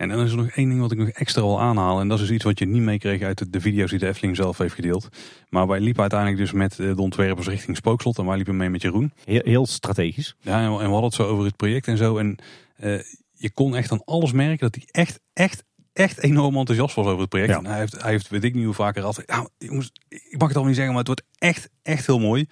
En 0.00 0.08
dan 0.08 0.20
is 0.20 0.30
er 0.30 0.36
nog 0.36 0.50
één 0.50 0.68
ding 0.68 0.80
wat 0.80 0.92
ik 0.92 0.98
nog 0.98 1.08
extra 1.08 1.42
wil 1.42 1.60
aanhalen. 1.60 2.02
En 2.02 2.08
dat 2.08 2.20
is 2.20 2.30
iets 2.30 2.44
wat 2.44 2.58
je 2.58 2.66
niet 2.66 2.82
meekreeg 2.82 3.22
uit 3.22 3.52
de 3.52 3.60
video's 3.60 3.90
die 3.90 3.98
de 3.98 4.06
Efteling 4.06 4.36
zelf 4.36 4.58
heeft 4.58 4.74
gedeeld. 4.74 5.08
Maar 5.48 5.66
wij 5.66 5.80
liepen 5.80 6.00
uiteindelijk 6.00 6.40
dus 6.40 6.52
met 6.52 6.76
de 6.76 7.02
ontwerpers 7.02 7.46
richting 7.46 7.76
Spookslot. 7.76 8.18
En 8.18 8.26
wij 8.26 8.36
liepen 8.36 8.56
mee 8.56 8.70
met 8.70 8.82
Jeroen. 8.82 9.12
Heel, 9.24 9.40
heel 9.44 9.66
strategisch. 9.66 10.36
Ja, 10.40 10.62
en 10.62 10.72
we 10.72 10.82
hadden 10.82 11.02
het 11.02 11.14
zo 11.14 11.26
over 11.26 11.44
het 11.44 11.56
project 11.56 11.86
en 11.86 11.96
zo. 11.96 12.18
En 12.18 12.38
uh, 12.84 13.00
je 13.32 13.50
kon 13.52 13.76
echt 13.76 13.92
aan 13.92 14.04
alles 14.04 14.32
merken 14.32 14.70
dat 14.70 14.74
hij 14.74 15.02
echt, 15.02 15.20
echt, 15.32 15.64
echt 15.92 16.22
enorm 16.22 16.56
enthousiast 16.56 16.94
was 16.94 17.06
over 17.06 17.20
het 17.20 17.28
project. 17.28 17.56
En 17.56 17.66
hij 17.66 17.78
heeft, 17.78 18.02
hij 18.02 18.10
heeft, 18.10 18.28
weet 18.28 18.44
ik 18.44 18.54
niet 18.54 18.64
hoe 18.64 18.74
vaker 18.74 19.02
altijd. 19.02 19.28
Nou, 19.28 19.48
jongens, 19.58 19.92
ik 20.08 20.38
mag 20.38 20.48
het 20.48 20.56
al 20.56 20.64
niet 20.64 20.74
zeggen, 20.74 20.94
maar 20.94 21.04
het 21.04 21.14
wordt 21.14 21.22
echt, 21.38 21.70
echt 21.82 22.06
heel 22.06 22.18
mooi. 22.18 22.46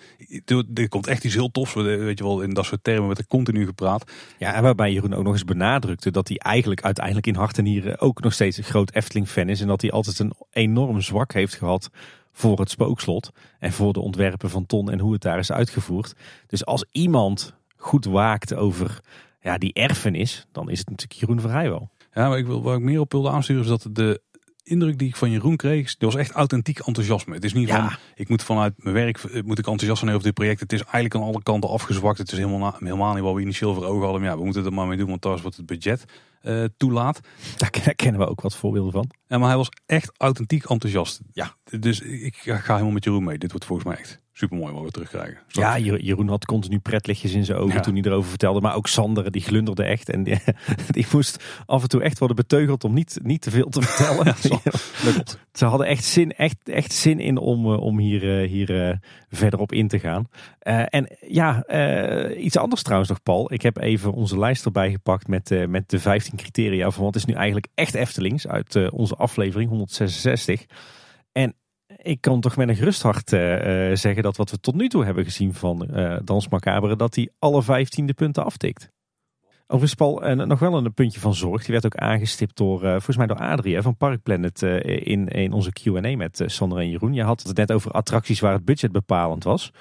Er 0.74 0.88
komt 0.88 1.06
echt 1.06 1.24
iets 1.24 1.34
heel 1.34 1.50
tofs. 1.50 1.74
Weet 1.74 2.18
je 2.18 2.24
wel, 2.24 2.42
in 2.42 2.54
dat 2.54 2.64
soort 2.64 2.84
termen 2.84 3.06
werd 3.06 3.18
er 3.18 3.26
continu 3.26 3.66
gepraat. 3.66 4.12
Ja, 4.38 4.54
en 4.54 4.62
waarbij 4.62 4.92
Jeroen 4.92 5.14
ook 5.14 5.24
nog 5.24 5.32
eens 5.32 5.44
benadrukte 5.44 6.10
dat 6.10 6.28
hij 6.28 6.36
eigenlijk 6.36 6.82
uiteindelijk 6.82 7.26
in 7.26 7.34
hart 7.34 7.58
en 7.58 7.64
nieren 7.64 8.00
ook 8.00 8.20
nog 8.20 8.32
steeds 8.32 8.56
een 8.56 8.64
groot 8.64 8.94
Efteling-fan 8.94 9.48
is. 9.48 9.60
En 9.60 9.66
dat 9.66 9.80
hij 9.80 9.90
altijd 9.90 10.18
een 10.18 10.32
enorm 10.50 11.00
zwak 11.00 11.32
heeft 11.32 11.54
gehad 11.54 11.90
voor 12.32 12.58
het 12.58 12.70
spookslot. 12.70 13.30
En 13.58 13.72
voor 13.72 13.92
de 13.92 14.00
ontwerpen 14.00 14.50
van 14.50 14.66
Ton 14.66 14.90
en 14.90 14.98
hoe 14.98 15.12
het 15.12 15.22
daar 15.22 15.38
is 15.38 15.52
uitgevoerd. 15.52 16.14
Dus 16.46 16.64
als 16.64 16.84
iemand 16.92 17.54
goed 17.76 18.04
waakt 18.04 18.54
over 18.54 19.00
ja, 19.40 19.58
die 19.58 19.72
erfenis, 19.72 20.46
dan 20.52 20.70
is 20.70 20.78
het 20.78 20.90
natuurlijk 20.90 21.20
Jeroen 21.20 21.40
Vrijwel. 21.40 21.90
Ja, 22.12 22.28
maar 22.28 22.38
ik 22.38 22.46
wil, 22.46 22.62
waar 22.62 22.76
ik 22.76 22.82
meer 22.82 23.00
op 23.00 23.12
wilde 23.12 23.30
aansturen 23.30 23.62
is 23.62 23.68
dat 23.68 23.88
de 23.90 24.20
indruk 24.68 24.98
die 24.98 25.08
ik 25.08 25.16
van 25.16 25.30
Jeroen 25.30 25.56
kreeg, 25.56 25.96
dat 25.96 26.12
was 26.12 26.20
echt 26.20 26.30
authentiek 26.30 26.78
enthousiasme. 26.78 27.34
Het 27.34 27.44
is 27.44 27.52
niet 27.52 27.70
van, 27.70 27.90
ik 28.14 28.28
moet 28.28 28.42
vanuit 28.42 28.74
mijn 28.76 28.94
werk 28.94 29.18
eh, 29.18 29.42
moet 29.42 29.58
ik 29.58 29.66
enthousiast 29.66 29.98
zijn 29.98 30.10
over 30.10 30.22
dit 30.24 30.34
project. 30.34 30.60
Het 30.60 30.72
is 30.72 30.82
eigenlijk 30.82 31.14
aan 31.14 31.22
alle 31.22 31.42
kanten 31.42 31.70
afgezwakt. 31.70 32.18
Het 32.18 32.32
is 32.32 32.38
helemaal, 32.38 32.76
helemaal 32.78 33.14
niet 33.14 33.22
wat 33.22 33.34
we 33.34 33.40
initieel 33.40 33.74
voor 33.74 33.84
ogen 33.84 34.02
hadden. 34.02 34.20
Maar 34.20 34.30
ja, 34.30 34.36
we 34.36 34.44
moeten 34.44 34.64
er 34.64 34.72
maar 34.72 34.86
mee 34.86 34.96
doen, 34.96 35.08
want 35.08 35.22
dat 35.22 35.36
is 35.36 35.42
wat 35.42 35.56
het 35.56 35.66
budget 35.66 36.04
uh, 36.42 36.64
toelaat. 36.76 37.20
Daar 37.56 37.94
kennen 37.94 38.20
we 38.20 38.26
ook 38.26 38.40
wat 38.40 38.56
voorbeelden 38.56 38.92
van. 38.92 39.10
Ja, 39.26 39.38
maar 39.38 39.48
hij 39.48 39.56
was 39.56 39.68
echt 39.86 40.10
authentiek 40.16 40.64
enthousiast. 40.64 41.20
Ja. 41.32 41.56
Dus 41.78 42.00
ik 42.00 42.36
ga 42.36 42.72
helemaal 42.72 42.92
met 42.92 43.04
Jeroen 43.04 43.24
mee. 43.24 43.38
Dit 43.38 43.50
wordt 43.50 43.66
volgens 43.66 43.88
mij 43.88 43.98
echt 43.98 44.20
super 44.38 44.56
mooi 44.56 44.72
wat 44.72 44.82
we 44.82 44.90
terugkrijgen. 44.90 45.38
Ja, 45.48 45.78
Jeroen 45.78 46.28
had 46.28 46.44
continu 46.44 46.78
pretlichtjes 46.78 47.32
in 47.32 47.44
zijn 47.44 47.58
ogen 47.58 47.82
toen 47.82 47.94
hij 47.94 48.02
erover 48.02 48.28
vertelde. 48.28 48.60
Maar 48.60 48.74
ook 48.74 48.86
Sander, 48.86 49.30
die 49.30 49.42
glunderde 49.42 49.82
echt. 49.82 50.08
En 50.08 50.22
die, 50.22 50.38
die, 50.90 51.06
moest 51.12 51.44
af 51.66 51.82
en 51.82 51.88
toe 51.88 52.02
echt 52.02 52.18
worden 52.18 52.36
beteugeld 52.36 52.84
om 52.84 52.94
niet, 52.94 53.18
niet 53.22 53.42
te 53.42 53.50
veel 53.50 53.68
te 53.68 53.82
vertellen. 53.82 54.26
Ja, 54.48 55.22
Ze 55.52 55.64
hadden 55.64 55.86
echt 55.86 56.04
zin, 56.04 56.32
echt, 56.32 56.56
echt 56.68 56.92
zin 56.92 57.20
in 57.20 57.38
om, 57.38 57.72
eh, 57.72 57.80
om 57.80 57.98
hier, 57.98 58.40
eh, 58.40 58.48
hier 58.48 58.88
uh, 58.88 58.96
verder 59.28 59.60
op 59.60 59.72
in 59.72 59.88
te 59.88 59.98
gaan. 59.98 60.28
Uh, 60.62 60.82
en 60.88 61.16
ja, 61.26 61.64
iets 62.36 62.56
anders 62.56 62.82
trouwens 62.82 63.10
nog, 63.10 63.22
Paul. 63.22 63.52
Ik 63.52 63.62
heb 63.62 63.78
even 63.78 64.12
onze 64.12 64.38
lijst 64.38 64.64
erbij 64.64 64.90
gepakt 64.90 65.28
met, 65.28 65.68
met 65.68 65.90
de 65.90 65.98
15 65.98 66.36
criteria 66.36 66.90
van 66.90 67.04
wat 67.04 67.16
is 67.16 67.24
nu 67.24 67.34
eigenlijk 67.34 67.66
echt 67.74 67.94
Eftelings 67.94 68.46
uit 68.46 68.90
onze 68.90 69.14
aflevering 69.14 69.68
166. 69.70 70.64
En 71.32 71.54
ik 72.02 72.20
kan 72.20 72.40
toch 72.40 72.56
met 72.56 72.68
een 72.68 72.76
gerust 72.76 73.02
hart 73.02 73.32
uh, 73.32 73.40
zeggen 73.94 74.22
dat 74.22 74.36
wat 74.36 74.50
we 74.50 74.60
tot 74.60 74.74
nu 74.74 74.88
toe 74.88 75.04
hebben 75.04 75.24
gezien 75.24 75.54
van 75.54 75.88
uh, 75.90 76.16
Dans 76.24 76.48
Macabre, 76.48 76.96
dat 76.96 77.14
hij 77.14 77.30
alle 77.38 77.62
vijftiende 77.62 78.14
punten 78.14 78.44
aftikt. 78.44 78.90
Overigens 79.66 79.94
Paul, 79.94 80.28
uh, 80.28 80.46
nog 80.46 80.58
wel 80.58 80.76
een 80.76 80.94
puntje 80.94 81.20
van 81.20 81.34
zorg. 81.34 81.62
Die 81.62 81.72
werd 81.72 81.84
ook 81.84 81.96
aangestipt 81.96 82.56
door, 82.56 82.80
volgens 82.80 83.16
mij 83.16 83.26
door 83.26 83.36
Adrie 83.36 83.82
van 83.82 83.96
Parkplanet 83.96 84.62
in, 84.62 85.28
in 85.28 85.52
onze 85.52 85.72
Q&A 85.72 86.16
met 86.16 86.42
Sander 86.46 86.78
en 86.78 86.90
Jeroen. 86.90 87.14
Je 87.14 87.22
had 87.22 87.42
het 87.42 87.56
net 87.56 87.72
over 87.72 87.90
attracties 87.90 88.40
waar 88.40 88.52
het 88.52 88.64
budget 88.64 88.92
bepalend 88.92 89.44
was. 89.44 89.72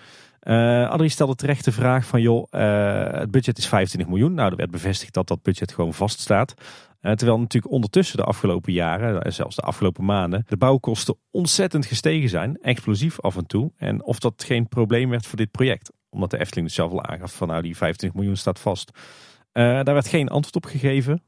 Adrie 0.90 1.10
stelde 1.10 1.36
terecht 1.36 1.66
de 1.66 1.72
vraag 1.72 2.06
van 2.06 2.22
joh, 2.22 2.52
het 3.20 3.32
budget 3.32 3.58
is 3.58 3.68
25 3.68 4.10
miljoen. 4.10 4.34
Nou, 4.34 4.52
er 4.52 4.58
werd 4.58 4.72
bevestigd 4.72 5.14
dat 5.14 5.28
dat 5.28 5.42
budget 5.42 5.74
gewoon 5.74 5.94
vaststaat. 5.94 6.54
Eh, 7.00 7.12
terwijl 7.12 7.40
natuurlijk 7.40 7.74
ondertussen 7.74 8.18
de 8.18 8.24
afgelopen 8.24 8.74
jaren, 8.74 9.22
eh, 9.22 9.32
zelfs 9.32 9.56
de 9.56 9.62
afgelopen 9.62 10.06
maanden, 10.06 10.44
de 10.48 10.58
bouwkosten 10.58 11.18
ontzettend 11.32 11.86
gestegen 11.86 12.30
zijn. 12.30 12.58
Explosief 12.62 13.22
af 13.22 13.38
en 13.38 13.46
toe. 13.46 13.72
En 13.76 14.04
of 14.04 14.20
dat 14.20 14.44
geen 14.44 14.68
probleem 14.68 15.10
werd 15.10 15.26
voor 15.26 15.38
dit 15.38 15.52
project. 15.52 15.92
Omdat 16.10 16.32
de 16.32 16.40
Efteling 16.40 16.68
dus 16.68 16.76
zelf 16.76 16.92
al 16.92 17.04
aangaf 17.04 17.36
van 17.36 17.48
nou 17.48 17.62
die 17.62 17.78
25 17.78 18.20
miljoen 18.20 18.38
staat 18.38 18.60
vast. 18.60 18.92
Uh, 18.94 19.64
daar 19.64 19.94
werd 19.94 20.08
geen 20.08 20.28
antwoord 20.28 20.56
op 20.56 20.66
gegeven. 20.66 21.24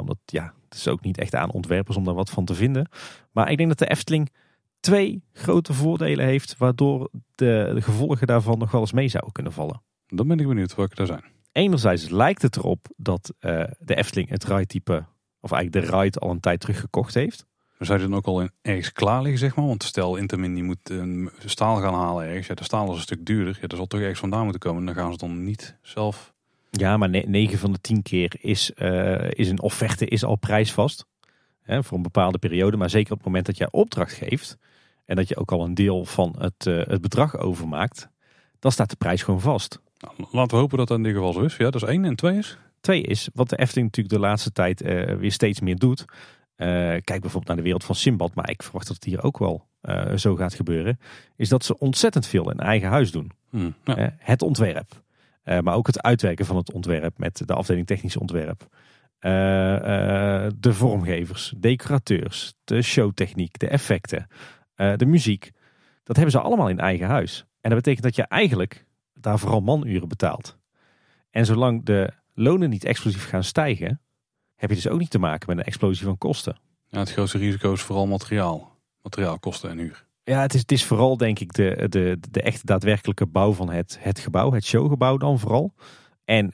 omdat 0.00 0.18
ja, 0.24 0.54
het 0.64 0.74
is 0.74 0.88
ook 0.88 1.00
niet 1.00 1.18
echt 1.18 1.34
aan 1.34 1.52
ontwerpers 1.52 1.96
om 1.96 2.04
daar 2.04 2.14
wat 2.14 2.30
van 2.30 2.44
te 2.44 2.54
vinden. 2.54 2.88
Maar 3.32 3.50
ik 3.50 3.56
denk 3.56 3.68
dat 3.68 3.78
de 3.78 3.86
Efteling 3.86 4.32
twee 4.80 5.24
grote 5.32 5.72
voordelen 5.72 6.24
heeft. 6.24 6.56
Waardoor 6.56 7.10
de, 7.34 7.70
de 7.74 7.82
gevolgen 7.82 8.26
daarvan 8.26 8.58
nog 8.58 8.70
wel 8.70 8.80
eens 8.80 8.92
mee 8.92 9.08
zouden 9.08 9.32
kunnen 9.32 9.52
vallen. 9.52 9.82
Dan 10.06 10.28
ben 10.28 10.38
ik 10.38 10.46
benieuwd 10.46 10.74
welke 10.74 10.94
daar 10.94 11.06
zijn. 11.06 11.24
Enerzijds 11.52 12.08
lijkt 12.08 12.42
het 12.42 12.56
erop 12.56 12.86
dat 12.96 13.34
de 13.78 13.94
Efteling 13.94 14.28
het 14.28 14.44
rijtype 14.44 15.04
of 15.44 15.52
eigenlijk 15.52 15.86
de 15.86 15.96
ride 15.96 16.18
al 16.18 16.30
een 16.30 16.40
tijd 16.40 16.60
teruggekocht 16.60 17.14
heeft. 17.14 17.46
Maar 17.78 17.86
zou 17.86 18.00
je 18.00 18.08
dan 18.08 18.16
ook 18.16 18.26
al 18.26 18.40
in, 18.40 18.50
ergens 18.62 18.92
klaar 18.92 19.22
liggen, 19.22 19.38
zeg 19.38 19.56
maar? 19.56 19.66
Want 19.66 19.82
stel 19.82 20.16
Intermin 20.16 20.54
die 20.54 20.62
moet 20.62 20.90
een 20.90 21.30
staal 21.44 21.76
gaan 21.76 21.94
halen 21.94 22.26
ergens. 22.26 22.46
Ja, 22.46 22.54
de 22.54 22.64
staal 22.64 22.90
is 22.90 22.96
een 22.96 23.00
stuk 23.00 23.26
duurder. 23.26 23.58
Ja, 23.60 23.66
dat 23.66 23.78
zal 23.78 23.86
toch 23.86 24.00
ergens 24.00 24.18
vandaan 24.18 24.42
moeten 24.42 24.60
komen. 24.60 24.80
En 24.80 24.86
dan 24.86 24.94
gaan 24.94 25.12
ze 25.12 25.18
dan 25.18 25.44
niet 25.44 25.78
zelf... 25.82 26.32
Ja, 26.70 26.96
maar 26.96 27.08
9 27.08 27.58
van 27.58 27.72
de 27.72 27.80
10 27.80 28.02
keer 28.02 28.36
is, 28.40 28.72
uh, 28.76 29.30
is 29.30 29.48
een 29.48 29.60
offerte 29.60 30.06
is 30.06 30.24
al 30.24 30.36
prijsvast. 30.36 31.06
Hè, 31.62 31.82
voor 31.82 31.96
een 31.96 32.02
bepaalde 32.02 32.38
periode. 32.38 32.76
Maar 32.76 32.90
zeker 32.90 33.12
op 33.12 33.18
het 33.18 33.26
moment 33.26 33.46
dat 33.46 33.56
je 33.56 33.70
opdracht 33.70 34.12
geeft. 34.12 34.58
En 35.04 35.16
dat 35.16 35.28
je 35.28 35.36
ook 35.36 35.52
al 35.52 35.64
een 35.64 35.74
deel 35.74 36.04
van 36.04 36.34
het, 36.38 36.66
uh, 36.66 36.86
het 36.86 37.00
bedrag 37.00 37.36
overmaakt. 37.38 38.08
Dan 38.58 38.72
staat 38.72 38.90
de 38.90 38.96
prijs 38.96 39.22
gewoon 39.22 39.40
vast. 39.40 39.80
Nou, 39.98 40.14
laten 40.30 40.56
we 40.56 40.62
hopen 40.62 40.78
dat 40.78 40.88
dat 40.88 40.96
in 40.96 41.02
dit 41.02 41.14
geval 41.14 41.32
zo 41.32 41.40
is. 41.40 41.56
Ja, 41.56 41.70
dat 41.70 41.82
is 41.82 41.88
één. 41.88 42.04
En 42.04 42.16
twee 42.16 42.38
is? 42.38 42.58
Twee 42.84 43.02
is, 43.02 43.28
wat 43.34 43.48
de 43.48 43.56
Efteling 43.56 43.86
natuurlijk 43.86 44.14
de 44.14 44.20
laatste 44.20 44.52
tijd 44.52 44.82
uh, 44.82 45.14
weer 45.14 45.32
steeds 45.32 45.60
meer 45.60 45.76
doet. 45.76 46.00
Uh, 46.00 46.66
kijk 46.76 47.04
bijvoorbeeld 47.04 47.46
naar 47.46 47.56
de 47.56 47.62
wereld 47.62 47.84
van 47.84 47.94
Simbad, 47.94 48.34
maar 48.34 48.50
ik 48.50 48.62
verwacht 48.62 48.86
dat 48.86 48.96
het 48.96 49.04
hier 49.04 49.22
ook 49.22 49.38
wel 49.38 49.68
uh, 49.82 50.16
zo 50.16 50.36
gaat 50.36 50.54
gebeuren. 50.54 50.98
Is 51.36 51.48
dat 51.48 51.64
ze 51.64 51.78
ontzettend 51.78 52.26
veel 52.26 52.50
in 52.50 52.58
eigen 52.58 52.88
huis 52.88 53.10
doen. 53.10 53.30
Hmm, 53.50 53.74
ja. 53.84 54.14
het 54.18 54.42
ontwerp, 54.42 55.02
maar 55.44 55.74
ook 55.74 55.86
het 55.86 56.02
uitwerken 56.02 56.46
van 56.46 56.56
het 56.56 56.72
ontwerp 56.72 57.18
met 57.18 57.42
de 57.46 57.54
afdeling 57.54 57.86
technisch 57.86 58.16
ontwerp. 58.16 58.66
de 60.58 60.72
vormgevers, 60.72 61.54
decorateurs, 61.56 62.54
de 62.64 62.82
showtechniek, 62.82 63.58
de 63.58 63.68
effecten, 63.68 64.26
de 64.74 65.06
muziek. 65.06 65.50
Dat 66.02 66.16
hebben 66.16 66.32
ze 66.34 66.40
allemaal 66.40 66.68
in 66.68 66.78
eigen 66.78 67.06
huis. 67.06 67.46
En 67.60 67.70
dat 67.70 67.78
betekent 67.78 68.04
dat 68.04 68.16
je 68.16 68.22
eigenlijk 68.22 68.86
daar 69.12 69.38
vooral 69.38 69.60
manuren 69.60 70.08
betaalt. 70.08 70.58
En 71.30 71.46
zolang 71.46 71.84
de 71.84 72.12
lonen 72.34 72.70
niet 72.70 72.84
explosief 72.84 73.28
gaan 73.28 73.44
stijgen, 73.44 74.00
heb 74.54 74.68
je 74.70 74.76
dus 74.76 74.88
ook 74.88 74.98
niet 74.98 75.10
te 75.10 75.18
maken 75.18 75.48
met 75.48 75.58
een 75.58 75.64
explosie 75.64 76.06
van 76.06 76.18
kosten. 76.18 76.56
Ja, 76.88 76.98
het 76.98 77.12
grootste 77.12 77.38
risico 77.38 77.72
is 77.72 77.82
vooral 77.82 78.06
materiaal. 78.06 78.78
Materiaalkosten 79.02 79.70
en 79.70 79.78
huur. 79.78 80.06
Ja, 80.22 80.40
het 80.40 80.54
is, 80.54 80.60
het 80.60 80.72
is 80.72 80.84
vooral 80.84 81.16
denk 81.16 81.38
ik 81.38 81.52
de, 81.52 81.86
de, 81.88 82.18
de 82.30 82.42
echte 82.42 82.66
daadwerkelijke 82.66 83.26
bouw 83.26 83.52
van 83.52 83.70
het, 83.70 83.98
het 84.00 84.18
gebouw, 84.18 84.52
het 84.52 84.64
showgebouw 84.64 85.16
dan 85.16 85.38
vooral. 85.38 85.74
En 86.24 86.46
uh, 86.46 86.52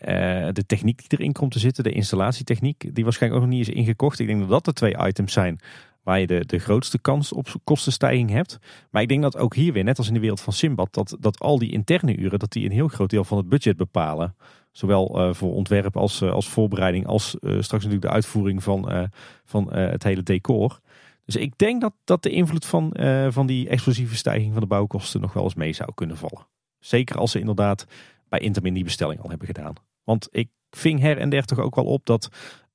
de 0.53 0.67
techniek 0.67 1.09
die 1.09 1.19
erin 1.19 1.33
komt 1.33 1.53
te 1.53 1.59
zitten, 1.59 1.85
de 1.85 1.93
installatietechniek, 1.93 2.95
die 2.95 3.05
waarschijnlijk 3.05 3.43
ook 3.43 3.49
nog 3.49 3.59
niet 3.59 3.69
is 3.69 3.75
ingekocht. 3.75 4.19
Ik 4.19 4.27
denk 4.27 4.41
dat 4.41 4.49
dat 4.49 4.65
de 4.65 4.73
twee 4.73 4.97
items 5.07 5.33
zijn 5.33 5.61
waar 6.03 6.21
je 6.21 6.27
de, 6.27 6.47
de 6.47 6.59
grootste 6.59 6.99
kans 6.99 7.33
op 7.33 7.49
kostenstijging 7.65 8.31
hebt. 8.31 8.59
Maar 8.91 9.03
ik 9.03 9.09
denk 9.09 9.23
dat 9.23 9.37
ook 9.37 9.55
hier 9.55 9.73
weer, 9.73 9.85
net 9.85 9.99
als 9.99 10.09
in 10.09 10.15
de 10.15 10.21
wereld 10.21 10.41
van 10.41 10.53
Simbad, 10.53 10.95
dat, 10.95 11.17
dat 11.21 11.41
al 11.41 11.59
die 11.59 11.73
interne 11.73 12.17
uren, 12.17 12.39
dat 12.39 12.53
die 12.53 12.65
een 12.65 12.73
heel 12.73 12.89
groot 12.89 13.11
deel 13.11 13.25
van 13.25 13.39
het 13.39 13.49
budget 13.49 13.77
bepalen. 13.77 14.37
Zowel 14.71 15.21
uh, 15.21 15.35
voor 15.35 15.55
ontwerp 15.55 15.97
als, 15.97 16.23
uh, 16.23 16.33
als 16.33 16.49
voorbereiding, 16.49 17.07
als 17.07 17.35
uh, 17.35 17.51
straks 17.51 17.71
natuurlijk 17.71 18.03
de 18.03 18.11
uitvoering 18.11 18.63
van, 18.63 19.11
van 19.45 19.73
het 19.73 20.03
hele 20.03 20.23
decor. 20.23 20.81
Dus 21.25 21.37
ik 21.37 21.59
denk 21.59 21.81
dat, 21.81 21.93
dat 22.05 22.23
de 22.23 22.31
invloed 22.31 22.67
van, 22.67 22.97
van 23.29 23.47
die 23.47 23.69
explosieve 23.69 24.17
stijging 24.17 24.53
van 24.53 24.61
de 24.61 24.67
bouwkosten 24.67 25.21
nog 25.21 25.33
wel 25.33 25.43
eens 25.43 25.55
mee 25.55 25.73
zou 25.73 25.91
kunnen 25.95 26.17
vallen. 26.17 26.47
Zeker 26.79 27.17
als 27.17 27.31
ze 27.31 27.39
inderdaad 27.39 27.87
bij 28.29 28.39
Intermin 28.39 28.75
die 28.75 28.85
bestelling 28.85 29.21
al 29.21 29.29
hebben 29.29 29.47
gedaan. 29.47 29.75
Want 30.05 30.29
ik 30.31 30.49
ving 30.71 31.01
her 31.01 31.19
en 31.19 31.31
der 31.31 31.45
toch 31.45 31.59
ook 31.59 31.75
wel 31.75 31.85
op 31.85 32.07
dat 32.07 32.29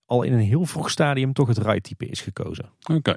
al 0.05 0.23
in 0.23 0.33
een 0.33 0.39
heel 0.39 0.65
vroeg 0.65 0.89
stadium 0.89 1.33
toch 1.33 1.47
het 1.47 1.57
rijtype 1.57 2.05
is 2.05 2.21
gekozen. 2.21 2.69
Oké. 2.93 3.15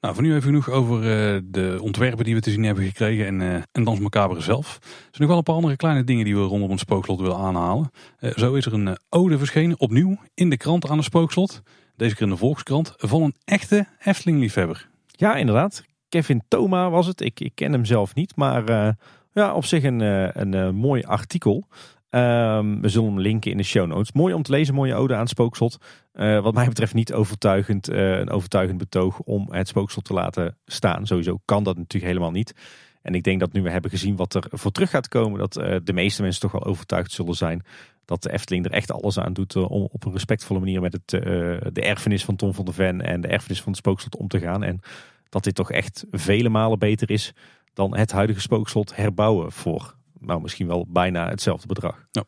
Nou, 0.00 0.14
voor 0.14 0.22
nu 0.22 0.30
even 0.30 0.42
genoeg 0.42 0.70
over 0.70 0.96
uh, 0.96 1.40
de 1.44 1.78
ontwerpen 1.80 2.24
die 2.24 2.34
we 2.34 2.40
te 2.40 2.50
zien 2.50 2.62
hebben 2.62 2.84
gekregen 2.84 3.26
en, 3.26 3.40
uh, 3.40 3.54
en 3.72 3.84
Dans 3.84 4.00
Macabre 4.00 4.40
zelf. 4.40 4.76
Er 4.76 4.88
zijn 4.90 5.12
nog 5.18 5.28
wel 5.28 5.36
een 5.36 5.42
paar 5.42 5.54
andere 5.54 5.76
kleine 5.76 6.04
dingen 6.04 6.24
die 6.24 6.36
we 6.36 6.42
rondom 6.42 6.70
het 6.70 6.78
spookslot 6.78 7.20
willen 7.20 7.36
aanhalen. 7.36 7.90
Uh, 8.20 8.32
zo 8.36 8.54
is 8.54 8.66
er 8.66 8.72
een 8.72 8.98
ode 9.08 9.38
verschenen, 9.38 9.80
opnieuw, 9.80 10.16
in 10.34 10.50
de 10.50 10.56
krant 10.56 10.88
aan 10.88 10.96
het 10.96 11.06
spookslot. 11.06 11.62
Deze 11.96 12.14
keer 12.14 12.22
in 12.22 12.32
de 12.32 12.38
Volkskrant, 12.38 12.94
van 12.96 13.22
een 13.22 13.34
echte 13.44 13.86
Efteling-liefhebber. 13.98 14.88
Ja, 15.06 15.36
inderdaad. 15.36 15.84
Kevin 16.08 16.42
Thoma 16.48 16.90
was 16.90 17.06
het. 17.06 17.20
Ik, 17.20 17.40
ik 17.40 17.52
ken 17.54 17.72
hem 17.72 17.84
zelf 17.84 18.14
niet, 18.14 18.36
maar 18.36 18.96
ja, 19.32 19.54
op 19.54 19.64
zich 19.64 19.82
een, 19.82 20.00
een 20.40 20.74
mooi 20.74 21.02
artikel. 21.02 21.66
Ehm, 22.10 22.80
we 22.80 22.88
zullen 22.88 23.08
hem 23.08 23.20
linken 23.20 23.50
in 23.50 23.56
de 23.56 23.62
show 23.62 23.86
notes. 23.86 24.12
Mooi 24.12 24.34
om 24.34 24.42
te 24.42 24.50
lezen, 24.50 24.74
mooie 24.74 24.94
ode 24.94 25.14
aan 25.14 25.28
spookslot. 25.28 25.78
Uh, 26.14 26.42
wat 26.42 26.54
mij 26.54 26.66
betreft 26.66 26.94
niet 26.94 27.12
overtuigend, 27.12 27.90
uh, 27.90 28.18
een 28.18 28.30
overtuigend 28.30 28.78
betoog 28.78 29.18
om 29.18 29.48
het 29.50 29.68
spookslot 29.68 30.04
te 30.04 30.12
laten 30.12 30.56
staan. 30.66 31.06
Sowieso 31.06 31.40
kan 31.44 31.64
dat 31.64 31.76
natuurlijk 31.76 32.12
helemaal 32.12 32.30
niet. 32.30 32.54
En 33.02 33.14
ik 33.14 33.22
denk 33.22 33.40
dat 33.40 33.52
nu 33.52 33.62
we 33.62 33.70
hebben 33.70 33.90
gezien 33.90 34.16
wat 34.16 34.34
er 34.34 34.44
voor 34.50 34.70
terug 34.70 34.90
gaat 34.90 35.08
komen, 35.08 35.38
dat 35.38 35.58
uh, 35.58 35.76
de 35.84 35.92
meeste 35.92 36.22
mensen 36.22 36.40
toch 36.40 36.52
wel 36.52 36.64
overtuigd 36.64 37.12
zullen 37.12 37.34
zijn 37.34 37.64
dat 38.04 38.22
de 38.22 38.32
Efteling 38.32 38.64
er 38.64 38.72
echt 38.72 38.92
alles 38.92 39.18
aan 39.18 39.32
doet 39.32 39.56
om 39.56 39.88
op 39.92 40.04
een 40.04 40.12
respectvolle 40.12 40.60
manier 40.60 40.80
met 40.80 40.92
het, 40.92 41.08
de 41.74 41.82
erfenis 41.82 42.24
van 42.24 42.36
Tom 42.36 42.54
van 42.54 42.64
der 42.64 42.74
Ven 42.74 43.00
en 43.00 43.20
de 43.20 43.28
erfenis 43.28 43.58
van 43.58 43.68
het 43.72 43.80
spookslot 43.80 44.16
om 44.16 44.28
te 44.28 44.38
gaan. 44.38 44.62
En 44.62 44.80
dat 45.28 45.44
dit 45.44 45.54
toch 45.54 45.70
echt 45.70 46.04
vele 46.10 46.48
malen 46.48 46.78
beter 46.78 47.10
is 47.10 47.32
dan 47.72 47.96
het 47.96 48.12
huidige 48.12 48.40
spookslot 48.40 48.96
herbouwen 48.96 49.52
voor 49.52 49.94
nou, 50.20 50.40
misschien 50.40 50.66
wel 50.66 50.86
bijna 50.88 51.28
hetzelfde 51.28 51.66
bedrag. 51.66 52.06
Ja. 52.10 52.24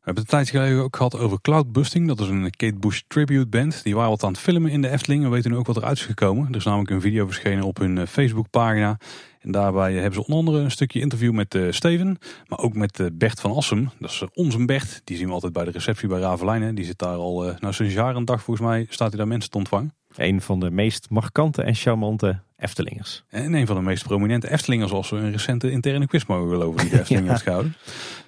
We 0.00 0.06
hebben 0.06 0.24
het 0.24 0.32
een 0.32 0.38
tijdje 0.38 0.58
geleden 0.58 0.84
ook 0.84 0.96
gehad 0.96 1.18
over 1.18 1.40
Cloudbusting. 1.40 2.08
Dat 2.08 2.20
is 2.20 2.28
een 2.28 2.50
Kate 2.50 2.78
Bush 2.78 3.00
tribute 3.06 3.46
band. 3.46 3.82
Die 3.82 3.94
waren 3.94 4.10
wat 4.10 4.22
aan 4.22 4.32
het 4.32 4.40
filmen 4.40 4.70
in 4.70 4.82
de 4.82 4.88
Efteling. 4.88 5.22
We 5.22 5.28
weten 5.28 5.50
nu 5.50 5.56
ook 5.56 5.66
wat 5.66 5.76
eruit 5.76 5.96
is 5.96 6.04
gekomen. 6.04 6.48
Er 6.48 6.56
is 6.56 6.64
namelijk 6.64 6.90
een 6.90 7.00
video 7.00 7.26
verschenen 7.26 7.64
op 7.64 7.78
hun 7.78 7.98
eh, 7.98 8.06
Facebookpagina. 8.06 8.98
En 9.40 9.52
daarbij 9.52 9.92
hebben 9.92 10.12
ze 10.12 10.20
onder 10.20 10.36
andere 10.36 10.58
een 10.58 10.70
stukje 10.70 11.00
interview 11.00 11.32
met 11.32 11.54
uh, 11.54 11.72
Steven. 11.72 12.18
Maar 12.46 12.58
ook 12.58 12.74
met 12.74 12.98
uh, 12.98 13.06
Bert 13.12 13.40
van 13.40 13.52
Assem. 13.54 13.90
Dat 13.98 14.10
is 14.10 14.24
onze 14.34 14.64
Bert. 14.64 15.00
Die 15.04 15.16
zien 15.16 15.26
we 15.26 15.32
altijd 15.32 15.52
bij 15.52 15.64
de 15.64 15.70
receptie 15.70 16.08
bij 16.08 16.20
Ravelijnen. 16.20 16.74
Die 16.74 16.84
zit 16.84 16.98
daar 16.98 17.16
al 17.16 17.54
nou, 17.58 17.72
sinds 17.74 17.94
jaar 17.94 18.16
en 18.16 18.24
dag 18.24 18.42
volgens 18.42 18.66
mij 18.66 18.86
staat 18.88 19.08
hij 19.08 19.18
daar 19.18 19.28
mensen 19.28 19.50
te 19.50 19.58
ontvangen. 19.58 19.94
Een 20.16 20.40
van 20.40 20.60
de 20.60 20.70
meest 20.70 21.10
markante 21.10 21.62
en 21.62 21.74
charmante 21.74 22.42
Eftelingers. 22.60 23.24
En 23.28 23.54
een 23.54 23.66
van 23.66 23.76
de 23.76 23.82
meest 23.82 24.02
prominente 24.02 24.50
Eftelingers 24.50 24.92
als 24.92 25.10
we 25.10 25.16
een 25.16 25.32
recente 25.32 25.70
interne 25.70 26.06
quiz 26.06 26.24
mogen 26.24 26.50
geloven 26.50 26.80
die 26.80 26.90
de 26.94 26.98
Efteling 26.98 27.24
ja. 27.24 27.30
heeft 27.30 27.42
gehouden. 27.42 27.76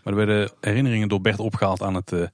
Maar 0.03 0.13
er 0.13 0.27
werden 0.27 0.51
herinneringen 0.61 1.09
door 1.09 1.21
Bert 1.21 1.39
opgehaald 1.39 1.83
aan 1.83 1.95
het, 1.95 2.13
uh, 2.13 2.27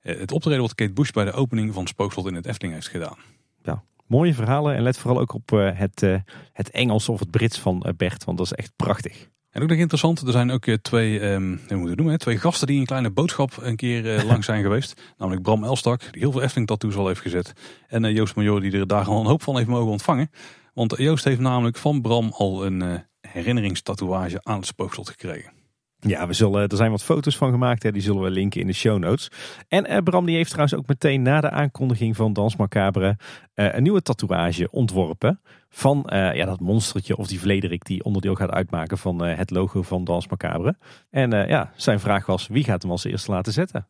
het 0.00 0.32
optreden 0.32 0.60
wat 0.60 0.74
Kate 0.74 0.92
Bush 0.92 1.10
bij 1.10 1.24
de 1.24 1.32
opening 1.32 1.74
van 1.74 1.86
Spookslot 1.86 2.26
in 2.26 2.34
het 2.34 2.46
Efteling 2.46 2.74
heeft 2.74 2.88
gedaan. 2.88 3.16
Ja, 3.62 3.82
mooie 4.06 4.34
verhalen 4.34 4.74
en 4.74 4.82
let 4.82 4.98
vooral 4.98 5.20
ook 5.20 5.34
op 5.34 5.52
uh, 5.52 5.70
het, 5.74 6.02
uh, 6.02 6.16
het 6.52 6.70
Engels 6.70 7.08
of 7.08 7.20
het 7.20 7.30
Brits 7.30 7.58
van 7.58 7.94
Bert, 7.96 8.24
want 8.24 8.38
dat 8.38 8.46
is 8.46 8.52
echt 8.52 8.72
prachtig. 8.76 9.28
En 9.50 9.62
ook 9.62 9.68
nog 9.68 9.78
interessant, 9.78 10.20
er 10.20 10.32
zijn 10.32 10.50
ook 10.50 10.66
twee, 10.82 11.22
um, 11.22 11.60
hoe 11.68 11.76
moet 11.76 11.96
noemen, 11.96 12.18
twee 12.18 12.38
gasten 12.38 12.66
die 12.66 12.80
een 12.80 12.86
kleine 12.86 13.10
boodschap 13.10 13.52
een 13.60 13.76
keer 13.76 14.04
uh, 14.16 14.24
lang 14.24 14.44
zijn 14.44 14.62
geweest. 14.62 15.00
Namelijk 15.18 15.42
Bram 15.42 15.64
Elstak, 15.64 16.00
die 16.00 16.20
heel 16.20 16.32
veel 16.32 16.42
Efteling 16.42 16.66
tattoos 16.66 16.96
al 16.96 17.06
heeft 17.06 17.20
gezet. 17.20 17.52
En 17.88 18.04
uh, 18.04 18.14
Joost 18.14 18.36
Major, 18.36 18.60
die 18.60 18.72
er 18.72 18.86
daar 18.86 19.04
al 19.04 19.20
een 19.20 19.26
hoop 19.26 19.42
van 19.42 19.56
heeft 19.56 19.68
mogen 19.68 19.90
ontvangen. 19.90 20.30
Want 20.74 20.94
Joost 20.96 21.24
heeft 21.24 21.40
namelijk 21.40 21.76
van 21.76 22.00
Bram 22.00 22.32
al 22.32 22.66
een 22.66 22.82
uh, 22.82 22.94
herinneringstatoeage 23.20 24.40
aan 24.42 24.56
het 24.56 24.66
spookslot 24.66 25.08
gekregen. 25.08 25.52
Ja, 26.00 26.26
we 26.26 26.32
zullen, 26.32 26.68
er 26.68 26.76
zijn 26.76 26.90
wat 26.90 27.02
foto's 27.02 27.36
van 27.36 27.50
gemaakt. 27.50 27.82
Hè, 27.82 27.92
die 27.92 28.02
zullen 28.02 28.22
we 28.22 28.30
linken 28.30 28.60
in 28.60 28.66
de 28.66 28.72
show 28.72 28.98
notes. 28.98 29.30
En 29.68 29.86
eh, 29.86 30.02
Bram 30.02 30.26
die 30.26 30.36
heeft 30.36 30.50
trouwens 30.50 30.78
ook 30.78 30.86
meteen 30.86 31.22
na 31.22 31.40
de 31.40 31.50
aankondiging 31.50 32.16
van 32.16 32.32
Dans 32.32 32.56
Macabre 32.56 33.16
eh, 33.54 33.74
een 33.74 33.82
nieuwe 33.82 34.02
tatoeage 34.02 34.70
ontworpen. 34.70 35.40
Van 35.68 36.04
eh, 36.04 36.34
ja, 36.34 36.44
dat 36.44 36.60
monstertje 36.60 37.16
of 37.16 37.26
die 37.26 37.40
vlederik 37.40 37.84
die 37.84 38.04
onderdeel 38.04 38.34
gaat 38.34 38.50
uitmaken 38.50 38.98
van 38.98 39.24
eh, 39.24 39.36
het 39.36 39.50
logo 39.50 39.82
van 39.82 40.04
Dans 40.04 40.28
Macabre. 40.28 40.76
En 41.10 41.32
eh, 41.32 41.48
ja, 41.48 41.72
zijn 41.76 42.00
vraag 42.00 42.26
was 42.26 42.46
wie 42.46 42.64
gaat 42.64 42.82
hem 42.82 42.90
als 42.90 43.04
eerste 43.04 43.30
laten 43.30 43.52
zetten? 43.52 43.88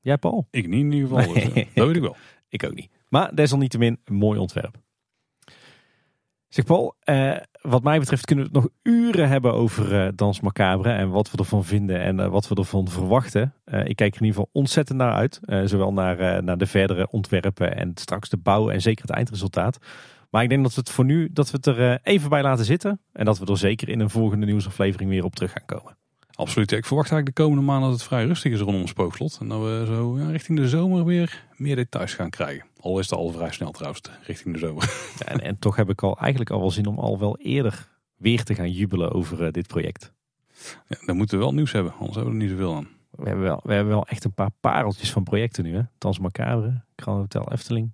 Jij 0.00 0.16
Paul? 0.16 0.46
Ik 0.50 0.68
niet 0.68 0.84
in 0.84 0.92
ieder 0.92 1.08
geval. 1.08 1.34
Dus, 1.34 1.44
dat 1.74 1.86
weet 1.86 1.96
ik 1.96 2.02
wel. 2.02 2.16
ik 2.48 2.64
ook 2.64 2.74
niet. 2.74 2.90
Maar 3.08 3.34
desalniettemin 3.34 4.00
een 4.04 4.14
mooi 4.14 4.38
ontwerp. 4.38 4.76
Zeg 6.48 6.64
Paul, 6.64 6.94
eh, 7.00 7.36
wat 7.60 7.82
mij 7.82 7.98
betreft 7.98 8.24
kunnen 8.24 8.44
we 8.44 8.50
het 8.50 8.62
nog 8.62 8.72
uren 8.82 9.28
hebben 9.28 9.52
over 9.52 9.92
uh, 9.92 10.08
Dans 10.14 10.40
Macabre 10.40 10.92
en 10.92 11.10
wat 11.10 11.30
we 11.30 11.38
ervan 11.38 11.64
vinden 11.64 12.00
en 12.00 12.18
uh, 12.18 12.28
wat 12.28 12.48
we 12.48 12.54
ervan 12.54 12.88
verwachten. 12.88 13.54
Uh, 13.64 13.86
ik 13.86 13.96
kijk 13.96 14.14
er 14.14 14.20
in 14.20 14.26
ieder 14.26 14.40
geval 14.40 14.48
ontzettend 14.52 14.98
naar 14.98 15.12
uit. 15.12 15.40
zowel 15.64 15.92
naar, 15.92 16.42
naar 16.44 16.58
de 16.58 16.66
verdere 16.66 17.10
ontwerpen 17.10 17.76
en 17.76 17.90
straks 17.94 18.28
de 18.28 18.36
bouw 18.36 18.70
en 18.70 18.80
zeker 18.80 19.06
het 19.06 19.16
eindresultaat. 19.16 19.78
Maar 20.30 20.42
ik 20.42 20.48
denk 20.48 20.62
dat 20.62 20.74
we 20.74 20.80
het 20.80 20.90
voor 20.90 21.04
nu 21.04 21.28
dat 21.32 21.50
we 21.50 21.56
het 21.56 21.66
er 21.66 22.00
even 22.02 22.30
bij 22.30 22.42
laten 22.42 22.64
zitten. 22.64 23.00
En 23.12 23.24
dat 23.24 23.38
we 23.38 23.46
er 23.46 23.58
zeker 23.58 23.88
in 23.88 24.00
een 24.00 24.10
volgende 24.10 24.46
nieuwsaflevering 24.46 25.10
weer 25.10 25.24
op 25.24 25.34
terug 25.34 25.52
gaan 25.52 25.66
komen. 25.66 25.96
Absoluut. 26.36 26.72
Ik 26.72 26.84
verwacht 26.84 27.10
eigenlijk 27.10 27.36
de 27.36 27.42
komende 27.42 27.64
maanden 27.64 27.88
dat 27.88 27.98
het 27.98 28.08
vrij 28.08 28.26
rustig 28.26 28.52
is 28.52 28.60
rondom 28.60 28.86
Spookslot. 28.86 29.38
En 29.40 29.48
dat 29.48 29.60
we 29.60 29.84
zo 29.86 30.18
ja, 30.18 30.30
richting 30.30 30.58
de 30.58 30.68
zomer 30.68 31.04
weer 31.04 31.44
meer 31.56 31.76
details 31.76 32.14
gaan 32.14 32.30
krijgen. 32.30 32.66
Al 32.80 32.98
is 32.98 33.10
het 33.10 33.18
al 33.18 33.30
vrij 33.30 33.52
snel 33.52 33.70
trouwens, 33.70 34.00
richting 34.22 34.54
de 34.54 34.60
zomer. 34.60 34.82
Ja, 35.18 35.26
en, 35.26 35.40
en, 35.40 35.58
toch 35.58 35.76
heb 35.76 35.90
ik 35.90 36.02
al 36.02 36.18
eigenlijk 36.18 36.50
al 36.50 36.60
wel 36.60 36.70
zin 36.70 36.86
om 36.86 36.98
al 36.98 37.18
wel 37.18 37.38
eerder 37.38 37.88
weer 38.16 38.44
te 38.44 38.54
gaan 38.54 38.70
jubelen 38.70 39.12
over 39.12 39.42
uh, 39.42 39.50
dit 39.50 39.66
project. 39.66 40.12
Ja, 40.88 40.96
dan 41.06 41.16
moeten 41.16 41.38
we 41.38 41.44
wel 41.44 41.54
nieuws 41.54 41.72
hebben, 41.72 41.92
anders 41.92 42.14
hebben 42.14 42.34
we 42.34 42.40
er 42.40 42.46
niet 42.46 42.58
zoveel 42.58 42.74
aan. 42.74 42.88
We 43.10 43.28
hebben 43.28 43.44
wel, 43.44 43.60
we 43.62 43.72
hebben 43.72 43.92
wel 43.92 44.06
echt 44.06 44.24
een 44.24 44.34
paar 44.34 44.50
pareltjes 44.60 45.12
van 45.12 45.24
projecten 45.24 45.64
nu. 45.64 45.74
Hè? 45.74 45.82
Tans 45.98 46.18
Macabre, 46.18 46.84
Grand 46.96 47.18
Hotel 47.18 47.52
Efteling. 47.52 47.92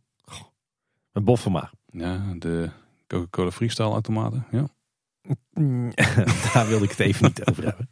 Een 1.12 1.24
boffen 1.24 1.52
maar. 1.52 1.70
Ja, 1.86 2.34
de 2.38 2.70
Coca-Cola 3.06 3.50
Freestyle 3.50 3.90
automaten. 3.90 4.46
Ja. 4.50 4.68
Daar 6.54 6.68
wilde 6.68 6.84
ik 6.84 6.90
het 6.90 7.00
even 7.00 7.24
niet 7.24 7.50
over 7.50 7.64
hebben. 7.64 7.88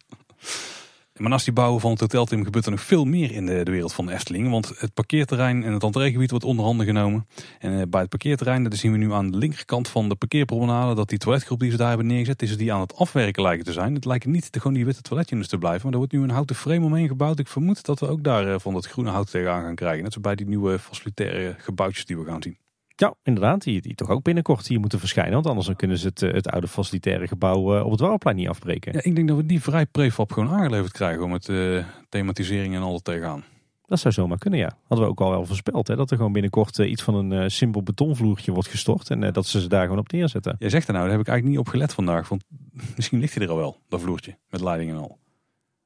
Maar 1.21 1.31
naast 1.31 1.45
die 1.45 1.55
bouwen 1.55 1.81
van 1.81 1.91
het 1.91 2.01
hotelteam 2.01 2.45
gebeurt 2.45 2.65
er 2.65 2.71
nog 2.71 2.81
veel 2.81 3.05
meer 3.05 3.33
in 3.33 3.47
de, 3.47 3.63
wereld 3.63 3.93
van 3.93 4.07
de 4.07 4.13
Efteling. 4.13 4.51
Want 4.51 4.73
het 4.77 4.95
parkeerterrein 4.95 5.65
en 5.65 5.73
het 5.73 5.83
entreegebied 5.83 6.31
wordt 6.31 6.45
onder 6.45 6.65
handen 6.65 6.87
genomen. 6.87 7.27
En 7.59 7.73
uh, 7.73 7.83
bij 7.89 8.01
het 8.01 8.09
parkeerterrein, 8.09 8.63
dat 8.63 8.77
zien 8.77 8.93
we 8.93 8.99
nu 8.99 9.13
aan 9.13 9.31
de 9.31 9.37
linkerkant 9.37 9.89
van 9.89 10.09
de 10.09 10.15
parkeerpromenade, 10.15 10.95
dat 10.95 11.09
die 11.09 11.19
toiletgroep 11.19 11.61
die 11.61 11.71
ze 11.71 11.77
daar 11.77 11.89
hebben 11.89 12.07
neergezet, 12.07 12.43
is 12.43 12.57
die 12.57 12.73
aan 12.73 12.81
het 12.81 12.97
afwerken 12.97 13.43
lijken 13.43 13.65
te 13.65 13.73
zijn. 13.73 13.95
Het 13.95 14.05
lijken 14.05 14.31
niet 14.31 14.49
gewoon 14.53 14.73
die 14.73 14.85
witte 14.85 15.03
toiletjes 15.03 15.49
te 15.49 15.59
blijven, 15.59 15.83
maar 15.83 15.93
er 15.93 15.99
wordt 15.99 16.13
nu 16.13 16.23
een 16.23 16.31
houten 16.31 16.57
frame 16.57 16.85
omheen 16.85 17.09
gebouwd. 17.09 17.39
Ik 17.39 17.49
vermoed 17.49 17.85
dat 17.85 18.01
we 18.01 18.07
ook 18.07 18.25
daar 18.25 18.47
uh, 18.47 18.55
van 18.59 18.75
dat 18.75 18.87
groene 18.87 19.11
hout 19.11 19.31
tegenaan 19.31 19.63
gaan 19.63 19.75
krijgen. 19.75 20.03
Net 20.03 20.13
zo 20.13 20.21
bij 20.21 20.35
die 20.35 20.47
nieuwe 20.47 20.79
facilitaire 20.79 21.55
gebouwtjes 21.59 22.05
die 22.05 22.19
we 22.19 22.25
gaan 22.25 22.43
zien. 22.43 22.57
Ja, 23.01 23.15
inderdaad. 23.23 23.63
Die, 23.63 23.81
die 23.81 23.95
toch 23.95 24.11
ook 24.11 24.23
binnenkort 24.23 24.67
hier 24.67 24.81
moeten 24.81 24.99
verschijnen. 24.99 25.33
Want 25.33 25.47
anders 25.47 25.67
dan 25.67 25.77
kunnen 25.77 25.99
ze 25.99 26.07
het, 26.07 26.21
het 26.21 26.49
oude 26.49 26.69
facilitaire 26.69 27.27
gebouw 27.27 27.77
uh, 27.77 27.85
op 27.85 27.91
het 27.91 28.01
Warplein 28.01 28.37
niet 28.37 28.49
afbreken. 28.49 28.93
Ja, 28.93 29.01
ik 29.03 29.15
denk 29.15 29.29
dat 29.29 29.37
we 29.37 29.47
die 29.47 29.63
vrij 29.63 29.87
prefab 29.87 30.33
gewoon 30.33 30.51
aangeleverd 30.51 30.93
krijgen 30.93 31.25
om 31.25 31.33
het 31.33 31.49
uh, 31.49 31.85
thematisering 32.09 32.75
en 32.75 32.81
al 32.81 32.99
tegenaan. 32.99 33.45
Dat 33.91 34.01
zou 34.01 34.15
zomaar 34.15 34.39
kunnen, 34.39 34.59
ja. 34.59 34.79
Hadden 34.87 35.07
we 35.07 35.13
ook 35.13 35.21
al 35.21 35.31
wel 35.31 35.47
voorspeld. 35.47 35.89
Hè? 35.89 35.97
Dat 35.97 36.11
er 36.11 36.17
gewoon 36.17 36.33
binnenkort 36.33 36.79
uh, 36.79 36.91
iets 36.91 37.03
van 37.03 37.15
een 37.15 37.33
uh, 37.43 37.49
simpel 37.49 37.83
betonvloertje 37.83 38.53
wordt 38.53 38.69
gestort. 38.69 39.11
En 39.11 39.23
uh, 39.23 39.33
dat 39.33 39.47
ze 39.47 39.61
ze 39.61 39.69
daar 39.69 39.83
gewoon 39.83 39.99
op 39.99 40.13
neerzetten. 40.13 40.57
Jij 40.59 40.71
zegt 40.71 40.87
er 40.87 40.93
nou, 40.93 41.05
daar 41.05 41.17
heb 41.17 41.27
ik 41.27 41.29
eigenlijk 41.29 41.59
niet 41.59 41.67
op 41.67 41.73
gelet 41.73 41.95
vandaag. 41.95 42.29
Want 42.29 42.45
misschien 42.97 43.21
ligt 43.21 43.35
hij 43.35 43.45
er 43.45 43.51
al 43.51 43.57
wel, 43.57 43.77
dat 43.89 44.01
vloertje. 44.01 44.39
Met 44.49 44.61
leiding 44.61 44.91
en 44.91 44.97
al. 44.97 45.19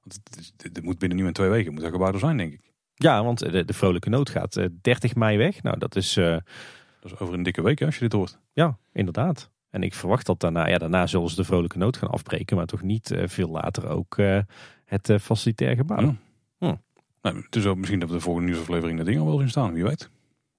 Want 0.01 0.20
het, 0.57 0.82
moet 0.82 0.99
binnen 0.99 1.19
nu 1.19 1.27
en 1.27 1.32
twee 1.32 1.49
weken 1.49 1.73
moet 1.73 1.82
dat 1.82 1.93
gebouw 1.93 2.12
er 2.12 2.19
zijn, 2.19 2.36
denk 2.36 2.53
ik. 2.53 2.73
Ja, 2.95 3.24
want 3.24 3.39
de, 3.39 3.65
de 3.65 3.73
vrolijke 3.73 4.09
nood 4.09 4.31
gaat 4.31 4.69
30 4.81 5.15
mei 5.15 5.36
weg. 5.36 5.62
Nou, 5.62 5.78
dat 5.78 5.97
is 5.97 6.19
dat 7.11 7.13
is 7.13 7.27
over 7.27 7.35
een 7.35 7.43
dikke 7.43 7.63
week 7.63 7.83
als 7.83 7.95
je 7.95 8.01
dit 8.01 8.13
hoort. 8.13 8.39
Ja, 8.53 8.79
inderdaad. 8.93 9.51
En 9.71 9.83
ik 9.83 9.95
verwacht 9.95 10.27
dat 10.27 10.41
daarna, 10.41 10.69
ja, 10.69 10.79
daarna 10.79 11.07
zullen 11.07 11.31
ze 11.31 11.37
de 11.37 11.45
vrolijke 11.45 11.79
nood 11.79 11.97
gaan 11.97 12.11
afbreken, 12.11 12.57
maar 12.57 12.67
toch 12.67 12.83
niet 12.83 13.11
uh, 13.11 13.23
veel 13.27 13.49
later 13.49 13.89
ook 13.89 14.17
uh, 14.17 14.39
het 14.85 15.09
uh, 15.09 15.19
facilitair 15.19 15.77
gebouw. 15.77 16.01
Ja. 16.01 16.17
Hm. 16.59 16.75
Nou, 17.23 17.37
het 17.37 17.57
is 17.57 17.67
ook 17.67 17.77
misschien 17.77 18.01
dat 18.01 18.09
we 18.09 18.15
de 18.15 18.21
volgende 18.21 18.49
nieuwsaflevering 18.49 18.99
de 18.99 19.05
dingen 19.05 19.21
al 19.21 19.27
wel 19.27 19.39
zien 19.39 19.49
staan, 19.49 19.73
wie 19.73 19.85
weet. 19.85 20.11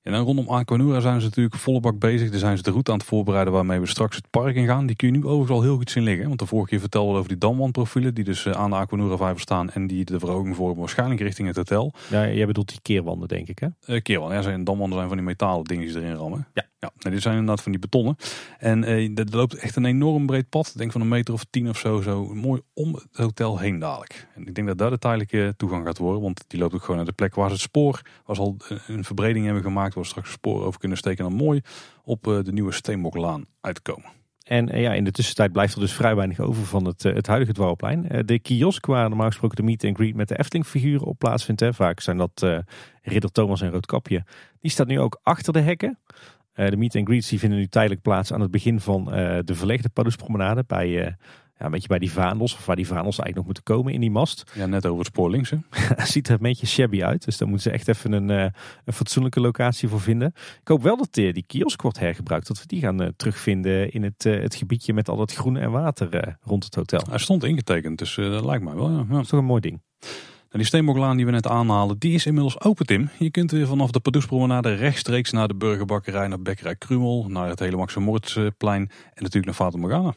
En 0.05 0.11
dan 0.11 0.25
rondom 0.25 0.47
Aquanura 0.47 0.99
zijn 0.99 1.19
ze 1.19 1.25
natuurlijk 1.25 1.55
volle 1.55 1.79
bak 1.79 1.99
bezig. 1.99 2.29
Daar 2.29 2.39
zijn 2.39 2.57
ze 2.57 2.63
de 2.63 2.71
route 2.71 2.91
aan 2.91 2.97
het 2.97 3.07
voorbereiden 3.07 3.53
waarmee 3.53 3.79
we 3.79 3.85
straks 3.85 4.15
het 4.15 4.29
park 4.29 4.55
in 4.55 4.65
gaan. 4.65 4.85
Die 4.85 4.95
kun 4.95 5.07
je 5.07 5.13
nu 5.13 5.23
overigens 5.23 5.51
al 5.51 5.61
heel 5.61 5.75
goed 5.75 5.91
zien 5.91 6.03
liggen. 6.03 6.27
Want 6.27 6.39
de 6.39 6.45
vorige 6.45 6.69
keer 6.69 6.79
vertelde 6.79 7.11
we 7.11 7.17
over 7.17 7.29
die 7.29 7.37
damwandprofielen 7.37 8.13
die 8.13 8.23
dus 8.23 8.47
aan 8.47 8.69
de 8.69 8.75
Aquanura 8.75 9.17
vijver 9.17 9.41
staan. 9.41 9.69
En 9.69 9.87
die 9.87 10.05
de 10.05 10.19
verhoging 10.19 10.55
voor 10.55 10.75
waarschijnlijk 10.75 11.21
richting 11.21 11.47
het 11.47 11.57
hotel. 11.57 11.93
Ja, 12.09 12.29
jij 12.29 12.45
bedoelt 12.45 12.69
die 12.69 12.79
keerwanden 12.81 13.27
denk 13.27 13.47
ik 13.47 13.59
hè? 13.59 13.67
Uh, 13.87 14.01
keerwanden, 14.01 14.37
ja. 14.37 14.43
Zijn, 14.43 14.63
damwanden 14.63 14.97
zijn 14.97 15.07
van 15.07 15.17
die 15.17 15.25
metalen 15.25 15.63
dingen 15.63 15.87
die 15.87 15.95
erin 15.95 16.15
rammen. 16.15 16.47
Ja. 16.53 16.65
Ja, 16.85 16.91
nou, 16.97 17.13
dit 17.13 17.21
zijn 17.21 17.37
inderdaad 17.37 17.63
van 17.63 17.71
die 17.71 17.81
betonnen. 17.81 18.15
En 18.57 18.83
uh, 18.83 19.17
er 19.19 19.25
loopt 19.29 19.53
echt 19.53 19.75
een 19.75 19.85
enorm 19.85 20.25
breed 20.25 20.49
pad. 20.49 20.67
Ik 20.67 20.77
denk 20.77 20.91
van 20.91 21.01
een 21.01 21.07
meter 21.07 21.33
of 21.33 21.45
tien 21.49 21.69
of 21.69 21.77
zo. 21.77 22.01
Zo 22.01 22.33
mooi 22.33 22.61
om 22.73 22.93
het 22.93 23.07
hotel 23.11 23.59
heen 23.59 23.79
dadelijk. 23.79 24.27
En 24.35 24.47
ik 24.47 24.55
denk 24.55 24.67
dat 24.67 24.77
daar 24.77 24.89
de 24.89 24.97
tijdelijke 24.97 25.53
toegang 25.57 25.85
gaat 25.85 25.97
worden. 25.97 26.21
Want 26.21 26.43
die 26.47 26.59
loopt 26.59 26.73
ook 26.73 26.81
gewoon 26.81 26.95
naar 26.95 27.05
de 27.05 27.11
plek 27.11 27.35
waar 27.35 27.47
ze 27.47 27.53
het 27.53 27.61
spoor. 27.61 28.01
Ze 28.27 28.41
al 28.41 28.57
een 28.87 29.03
verbreding 29.03 29.45
hebben 29.45 29.63
gemaakt. 29.63 29.93
Waar 29.93 30.03
we 30.03 30.09
straks 30.09 30.31
spoor 30.31 30.63
over 30.63 30.79
kunnen 30.79 30.97
steken. 30.97 31.25
En 31.25 31.29
dan 31.29 31.39
mooi 31.39 31.61
op 32.03 32.27
uh, 32.27 32.43
de 32.43 32.51
nieuwe 32.51 32.71
Steenboklaan 32.71 33.45
uitkomen. 33.61 34.11
En 34.43 34.75
uh, 34.75 34.81
ja, 34.81 34.93
in 34.93 35.03
de 35.03 35.11
tussentijd 35.11 35.51
blijft 35.51 35.73
er 35.73 35.79
dus 35.79 35.93
vrij 35.93 36.15
weinig 36.15 36.39
over 36.39 36.65
van 36.65 36.85
het, 36.85 37.03
uh, 37.03 37.13
het 37.13 37.27
huidige 37.27 37.53
Dwarrelplein. 37.53 38.05
Uh, 38.11 38.19
de 38.25 38.39
kiosk 38.39 38.85
waar 38.85 39.09
normaal 39.09 39.27
gesproken 39.27 39.55
de 39.55 39.63
meet 39.63 39.83
and 39.83 39.95
greet 39.95 40.15
met 40.15 40.27
de 40.27 40.39
Efteling 40.39 40.65
figuren 40.65 41.07
op 41.07 41.19
plaatsvindt. 41.19 41.61
Hè. 41.61 41.73
Vaak 41.73 41.99
zijn 41.99 42.17
dat 42.17 42.45
Ridder 43.01 43.31
Thomas 43.31 43.61
en 43.61 43.71
Roodkapje. 43.71 44.23
Die 44.59 44.71
staat 44.71 44.87
nu 44.87 44.99
ook 44.99 45.19
achter 45.23 45.53
de 45.53 45.59
hekken. 45.59 45.99
Uh, 46.55 46.69
de 46.69 46.77
meet 46.77 46.95
and 46.95 47.07
greets 47.07 47.29
die 47.29 47.39
vinden 47.39 47.59
nu 47.59 47.67
tijdelijk 47.67 48.01
plaats 48.01 48.33
aan 48.33 48.41
het 48.41 48.51
begin 48.51 48.79
van 48.79 49.01
uh, 49.07 49.37
de 49.43 49.55
verlegde 49.55 49.89
Paddoespromenade. 49.89 50.63
Bij, 50.67 50.87
uh, 50.87 51.03
ja, 51.57 51.65
een 51.65 51.71
beetje 51.71 51.87
bij 51.87 51.99
die 51.99 52.11
vaandels, 52.11 52.53
of 52.53 52.65
waar 52.65 52.75
die 52.75 52.87
vaandels 52.87 53.17
eigenlijk 53.19 53.35
nog 53.35 53.45
moeten 53.45 53.63
komen 53.63 53.93
in 53.93 53.99
die 53.99 54.11
mast. 54.11 54.51
Ja, 54.53 54.65
net 54.65 54.85
over 54.85 54.97
het 54.97 55.07
spoor 55.07 55.29
links. 55.29 55.53
Ziet 55.97 56.27
er 56.27 56.33
een 56.33 56.39
beetje 56.41 56.67
shabby 56.67 57.03
uit, 57.03 57.25
dus 57.25 57.37
daar 57.37 57.47
moeten 57.47 57.71
ze 57.71 57.77
echt 57.77 57.87
even 57.87 58.11
een, 58.11 58.29
een 58.29 58.93
fatsoenlijke 58.93 59.39
locatie 59.39 59.87
voor 59.87 60.01
vinden. 60.01 60.33
Ik 60.61 60.67
hoop 60.67 60.83
wel 60.83 60.97
dat 60.97 61.13
die, 61.13 61.33
die 61.33 61.45
kiosk 61.47 61.81
wordt 61.81 61.99
hergebruikt, 61.99 62.47
dat 62.47 62.59
we 62.59 62.67
die 62.67 62.81
gaan 62.81 63.13
terugvinden 63.15 63.91
in 63.91 64.03
het, 64.03 64.23
het 64.23 64.55
gebiedje 64.55 64.93
met 64.93 65.09
al 65.09 65.17
dat 65.17 65.33
groen 65.33 65.57
en 65.57 65.71
water 65.71 66.37
rond 66.41 66.63
het 66.63 66.75
hotel. 66.75 67.01
Hij 67.09 67.17
stond 67.17 67.43
ingetekend, 67.43 67.97
dus 67.97 68.15
dat 68.15 68.45
lijkt 68.45 68.63
mij 68.63 68.73
wel. 68.73 68.91
Ja. 68.91 69.03
Dat 69.09 69.21
is 69.21 69.27
toch 69.27 69.39
een 69.39 69.45
mooi 69.45 69.61
ding. 69.61 69.81
Nou, 70.45 70.57
die 70.57 70.65
steenboklaan 70.65 71.17
die 71.17 71.25
we 71.25 71.31
net 71.31 71.47
aanhalen, 71.47 71.99
die 71.99 72.13
is 72.13 72.25
inmiddels 72.25 72.61
open, 72.61 72.85
Tim. 72.85 73.09
Je 73.19 73.31
kunt 73.31 73.51
weer 73.51 73.67
vanaf 73.67 73.91
de 73.91 73.99
Pardoespromenade 73.99 74.73
rechtstreeks 74.73 75.31
naar 75.31 75.47
de 75.47 75.55
Burgerbakkerij, 75.55 76.27
naar 76.27 76.41
Bekkerij 76.41 76.75
Krumel, 76.75 77.25
naar 77.29 77.49
het 77.49 77.59
hele 77.59 77.77
Max 77.77 77.95
en 78.35 78.51
natuurlijk 79.13 79.45
naar 79.45 79.53
Fata 79.53 79.77
Morgana. 79.77 80.15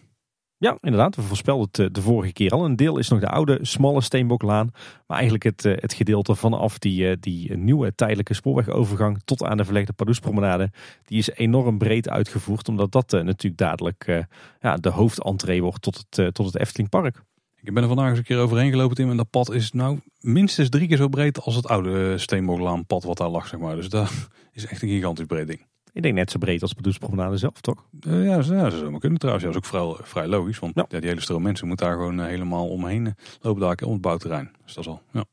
Ja, 0.61 0.79
inderdaad. 0.81 1.17
We 1.17 1.23
voorspelden 1.23 1.67
het 1.67 1.79
eh, 1.79 1.87
de 1.93 2.03
vorige 2.03 2.33
keer 2.33 2.51
al. 2.51 2.65
Een 2.65 2.77
deel 2.77 2.99
is 2.99 3.09
nog 3.09 3.21
de 3.21 3.29
oude, 3.29 3.59
smalle 3.63 4.01
Steenboklaan. 4.01 4.71
Maar 5.07 5.17
eigenlijk 5.17 5.45
het, 5.45 5.65
eh, 5.65 5.73
het 5.77 5.93
gedeelte 5.93 6.35
vanaf 6.35 6.79
die, 6.79 7.11
eh, 7.11 7.17
die 7.21 7.57
nieuwe 7.57 7.95
tijdelijke 7.95 8.35
spoorwegovergang 8.35 9.21
tot 9.25 9.45
aan 9.45 9.57
de 9.57 9.65
verlegde 9.65 9.93
Pardoespromenade. 9.93 10.71
Die 11.05 11.19
is 11.19 11.31
enorm 11.31 11.79
breed 11.79 12.09
uitgevoerd. 12.09 12.69
Omdat 12.69 12.93
dat 12.93 13.11
natuurlijk 13.11 13.57
dadelijk 13.57 14.27
ja, 14.61 14.77
de 14.77 14.91
hoofdentree 14.91 15.63
wordt 15.63 15.83
tot 15.83 16.07
het, 16.11 16.35
tot 16.35 16.47
het 16.47 16.59
Eftelingpark. 16.59 17.23
Ik 17.63 17.75
ben 17.75 17.83
er 17.83 17.89
vandaag 17.89 18.09
eens 18.09 18.19
een 18.19 18.25
keer 18.25 18.39
overheen 18.39 18.71
gelopen, 18.71 18.97
Tim. 18.97 19.11
En 19.11 19.17
dat 19.17 19.31
pad 19.31 19.53
is 19.53 19.73
nou 19.73 19.99
minstens 20.21 20.69
drie 20.69 20.89
keer 20.89 20.97
zo 20.97 21.09
breed 21.09 21.41
als 21.41 21.55
het 21.55 21.69
oude 21.69 22.19
Steenboklaan 22.19 22.87
pad 22.87 23.05
wat 23.05 23.17
daar 23.17 23.29
lag, 23.29 23.47
zeg 23.47 23.61
maar. 23.61 23.77
Dus 23.77 23.89
dat 23.89 24.11
is 24.53 24.67
echt 24.67 24.83
een 24.83 24.89
gigantisch 24.89 25.27
breed 25.27 25.47
ding. 25.47 25.67
Ik 25.93 26.03
denk 26.03 26.15
net 26.15 26.31
zo 26.31 26.39
breed 26.39 26.63
als 26.63 26.71
de 26.71 26.77
Bedoelspromenade 26.77 27.37
zelf, 27.37 27.61
toch? 27.61 27.87
Uh, 28.07 28.25
ja, 28.25 28.43
ze, 28.43 28.55
ja, 28.55 28.71
ze 28.71 28.77
zou 28.79 28.91
maar 28.91 29.01
kunnen 29.01 29.19
trouwens. 29.19 29.47
Ja, 29.47 29.53
dat 29.53 29.63
is 29.63 29.71
ook 29.71 29.97
vrij, 29.97 30.07
vrij 30.07 30.27
logisch. 30.27 30.59
Want 30.59 30.73
ja. 30.75 30.85
die 31.01 31.09
hele 31.09 31.21
stroom 31.21 31.43
mensen 31.43 31.69
moet 31.69 31.79
daar 31.79 31.93
gewoon 31.93 32.21
eh, 32.21 32.27
helemaal 32.27 32.69
omheen 32.69 33.07
uh, 33.07 33.13
lopen 33.41 33.61
daar 33.61 33.77
om 33.85 33.93
het 33.93 34.01
bouwterrein. 34.01 34.51
Dus 34.65 34.75
dat 34.75 34.85
is 34.85 34.91
al, 34.91 35.03
ja. 35.13 35.25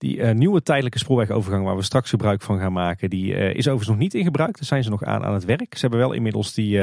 Die 0.00 0.22
nieuwe 0.24 0.62
tijdelijke 0.62 0.98
spoorwegovergang 0.98 1.64
waar 1.64 1.76
we 1.76 1.82
straks 1.82 2.10
gebruik 2.10 2.42
van 2.42 2.58
gaan 2.58 2.72
maken, 2.72 3.10
die 3.10 3.32
is 3.32 3.66
overigens 3.66 3.88
nog 3.88 3.98
niet 3.98 4.14
in 4.14 4.24
gebruik. 4.24 4.56
Daar 4.56 4.64
zijn 4.64 4.82
ze 4.82 4.90
nog 4.90 5.04
aan 5.04 5.24
aan 5.24 5.34
het 5.34 5.44
werk. 5.44 5.74
Ze 5.74 5.80
hebben 5.80 5.98
wel 5.98 6.12
inmiddels 6.12 6.54
die, 6.54 6.80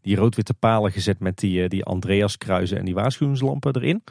die 0.00 0.16
rood-witte 0.16 0.54
palen 0.54 0.92
gezet 0.92 1.20
met 1.20 1.38
die, 1.38 1.68
die 1.68 1.84
Andreas-kruizen 1.84 2.78
en 2.78 2.84
die 2.84 2.94
waarschuwingslampen 2.94 3.76
erin. 3.76 4.02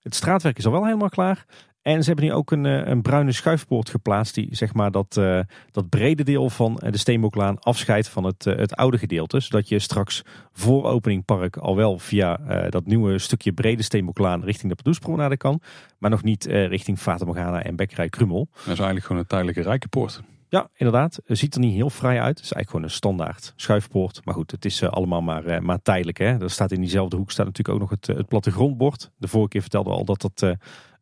Het 0.00 0.14
straatwerk 0.14 0.58
is 0.58 0.66
al 0.66 0.72
wel 0.72 0.84
helemaal 0.84 1.08
klaar. 1.08 1.46
En 1.86 2.02
ze 2.02 2.06
hebben 2.06 2.24
nu 2.24 2.32
ook 2.32 2.50
een, 2.50 2.66
eh, 2.66 2.86
een 2.86 3.02
bruine 3.02 3.32
schuifpoort 3.32 3.90
geplaatst 3.90 4.34
die 4.34 4.48
zeg 4.50 4.74
maar 4.74 4.90
dat, 4.90 5.16
uh, 5.18 5.40
dat 5.70 5.88
brede 5.88 6.22
deel 6.22 6.50
van 6.50 6.78
eh, 6.78 6.92
de 6.92 6.98
Steenboklaan 6.98 7.58
afscheidt 7.58 8.08
van 8.08 8.24
het, 8.24 8.46
uh, 8.46 8.56
het 8.56 8.74
oude 8.74 8.98
gedeelte. 8.98 9.40
Zodat 9.40 9.68
je 9.68 9.78
straks 9.78 10.22
voor 10.52 10.84
opening 10.84 11.24
park 11.24 11.56
al 11.56 11.76
wel 11.76 11.98
via 11.98 12.36
dat 12.68 12.86
nieuwe 12.86 13.18
stukje 13.18 13.52
brede 13.52 13.82
Steenboklaan 13.82 14.44
richting 14.44 14.68
de 14.68 14.74
Padoespromenade 14.76 15.36
kan. 15.36 15.60
Maar 15.98 16.10
nog 16.10 16.22
niet 16.22 16.44
richting 16.44 16.98
Fata 16.98 17.24
Morgana 17.24 17.62
en 17.62 17.76
Bekkerij 17.76 18.08
Krummel. 18.08 18.48
Dat 18.52 18.60
is 18.60 18.66
eigenlijk 18.66 19.06
gewoon 19.06 19.22
een 19.22 19.28
tijdelijke 19.28 19.62
rijkenpoort. 19.62 20.22
Ja, 20.48 20.68
inderdaad. 20.74 21.20
Het 21.26 21.38
ziet 21.38 21.54
er 21.54 21.60
niet 21.60 21.74
heel 21.74 21.90
vrij 21.90 22.20
uit. 22.20 22.36
Het 22.36 22.44
is 22.44 22.52
eigenlijk 22.52 22.70
gewoon 22.70 22.84
een 22.84 22.90
standaard 22.90 23.52
schuifpoort. 23.56 24.20
Maar 24.24 24.34
goed, 24.34 24.50
het 24.50 24.64
is 24.64 24.82
allemaal 24.82 25.22
maar, 25.22 25.62
maar 25.62 25.82
tijdelijk. 25.82 26.18
Hè. 26.18 26.40
Er 26.40 26.50
staat 26.50 26.72
in 26.72 26.80
diezelfde 26.80 27.16
hoek 27.16 27.30
staat 27.30 27.46
natuurlijk 27.46 27.74
ook 27.74 27.90
nog 27.90 27.98
het, 28.00 28.06
het 28.06 28.28
plattegrondbord. 28.28 29.10
De 29.16 29.28
vorige 29.28 29.48
keer 29.48 29.60
vertelde 29.60 29.90
we 29.90 29.96
al 29.96 30.04
dat 30.04 30.20
dat 30.20 30.56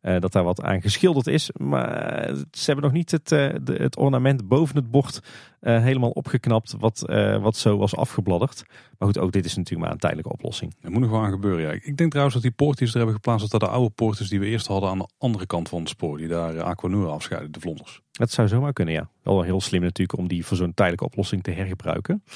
uh, 0.05 0.19
dat 0.19 0.31
daar 0.31 0.43
wat 0.43 0.61
aan 0.61 0.81
geschilderd 0.81 1.27
is. 1.27 1.49
Maar 1.57 2.33
ze 2.51 2.65
hebben 2.65 2.83
nog 2.83 2.93
niet 2.93 3.11
het, 3.11 3.27
de, 3.27 3.75
het 3.77 3.97
ornament 3.97 4.47
boven 4.47 4.75
het 4.75 4.91
bord 4.91 5.21
uh, 5.65 5.81
helemaal 5.81 6.09
opgeknapt. 6.09 6.75
Wat, 6.79 6.99
wat 7.41 7.55
zo 7.55 7.77
was 7.77 7.95
afgebladderd. 7.95 8.63
Maar 8.97 9.07
goed, 9.07 9.19
ook 9.19 9.31
dit 9.31 9.45
is 9.45 9.55
natuurlijk 9.55 9.83
maar 9.83 9.91
een 9.91 9.99
tijdelijke 9.99 10.31
oplossing. 10.31 10.75
Dat 10.81 10.91
moet 10.91 11.01
nog 11.01 11.09
wel 11.09 11.19
aan 11.19 11.31
gebeuren. 11.31 11.61
Ja. 11.61 11.71
Ik 11.71 11.97
denk 11.97 12.09
trouwens 12.09 12.35
dat 12.35 12.43
die 12.43 12.55
poortjes 12.55 12.89
er 12.89 12.97
hebben 12.97 13.15
geplaatst. 13.15 13.51
Dat 13.51 13.59
dat 13.61 13.69
de 13.69 13.75
oude 13.75 13.89
poortjes 13.95 14.29
die 14.29 14.39
we 14.39 14.45
eerst 14.45 14.67
hadden 14.67 14.89
aan 14.89 14.97
de 14.97 15.09
andere 15.17 15.45
kant 15.45 15.69
van 15.69 15.79
het 15.79 15.89
spoor. 15.89 16.17
Die 16.17 16.27
daar 16.27 16.61
Aquanura 16.61 17.09
afscheiden, 17.09 17.51
de 17.51 17.59
vlonders. 17.59 18.01
Dat 18.11 18.31
zou 18.31 18.47
zomaar 18.47 18.73
kunnen, 18.73 18.93
ja. 18.93 19.09
Wel 19.23 19.41
heel 19.41 19.61
slim 19.61 19.81
natuurlijk 19.81 20.19
om 20.19 20.27
die 20.27 20.45
voor 20.45 20.57
zo'n 20.57 20.73
tijdelijke 20.73 21.05
oplossing 21.05 21.43
te 21.43 21.51
hergebruiken. 21.51 22.23
Uh, 22.25 22.31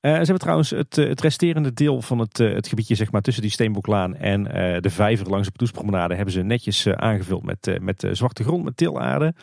ze 0.00 0.08
hebben 0.16 0.38
trouwens 0.38 0.70
het, 0.70 0.96
het 0.96 1.20
resterende 1.20 1.72
deel 1.72 2.02
van 2.02 2.18
het, 2.18 2.38
het 2.38 2.68
gebiedje 2.68 2.94
zeg 2.94 3.12
maar, 3.12 3.22
tussen 3.22 3.42
die 3.42 3.52
Steenboklaan 3.52 4.16
en 4.16 4.42
de 4.82 4.90
vijver 4.90 5.28
langs 5.28 5.46
de 5.46 5.52
Padoespromenade 5.52 6.14
hebben 6.14 6.34
ze 6.34 6.42
netjes 6.42 6.88
aangevuld 6.88 7.42
met, 7.42 7.78
met 7.80 8.06
zwarte 8.12 8.42
grond, 8.42 8.64
met 8.64 8.76
tilaarde. 8.76 9.34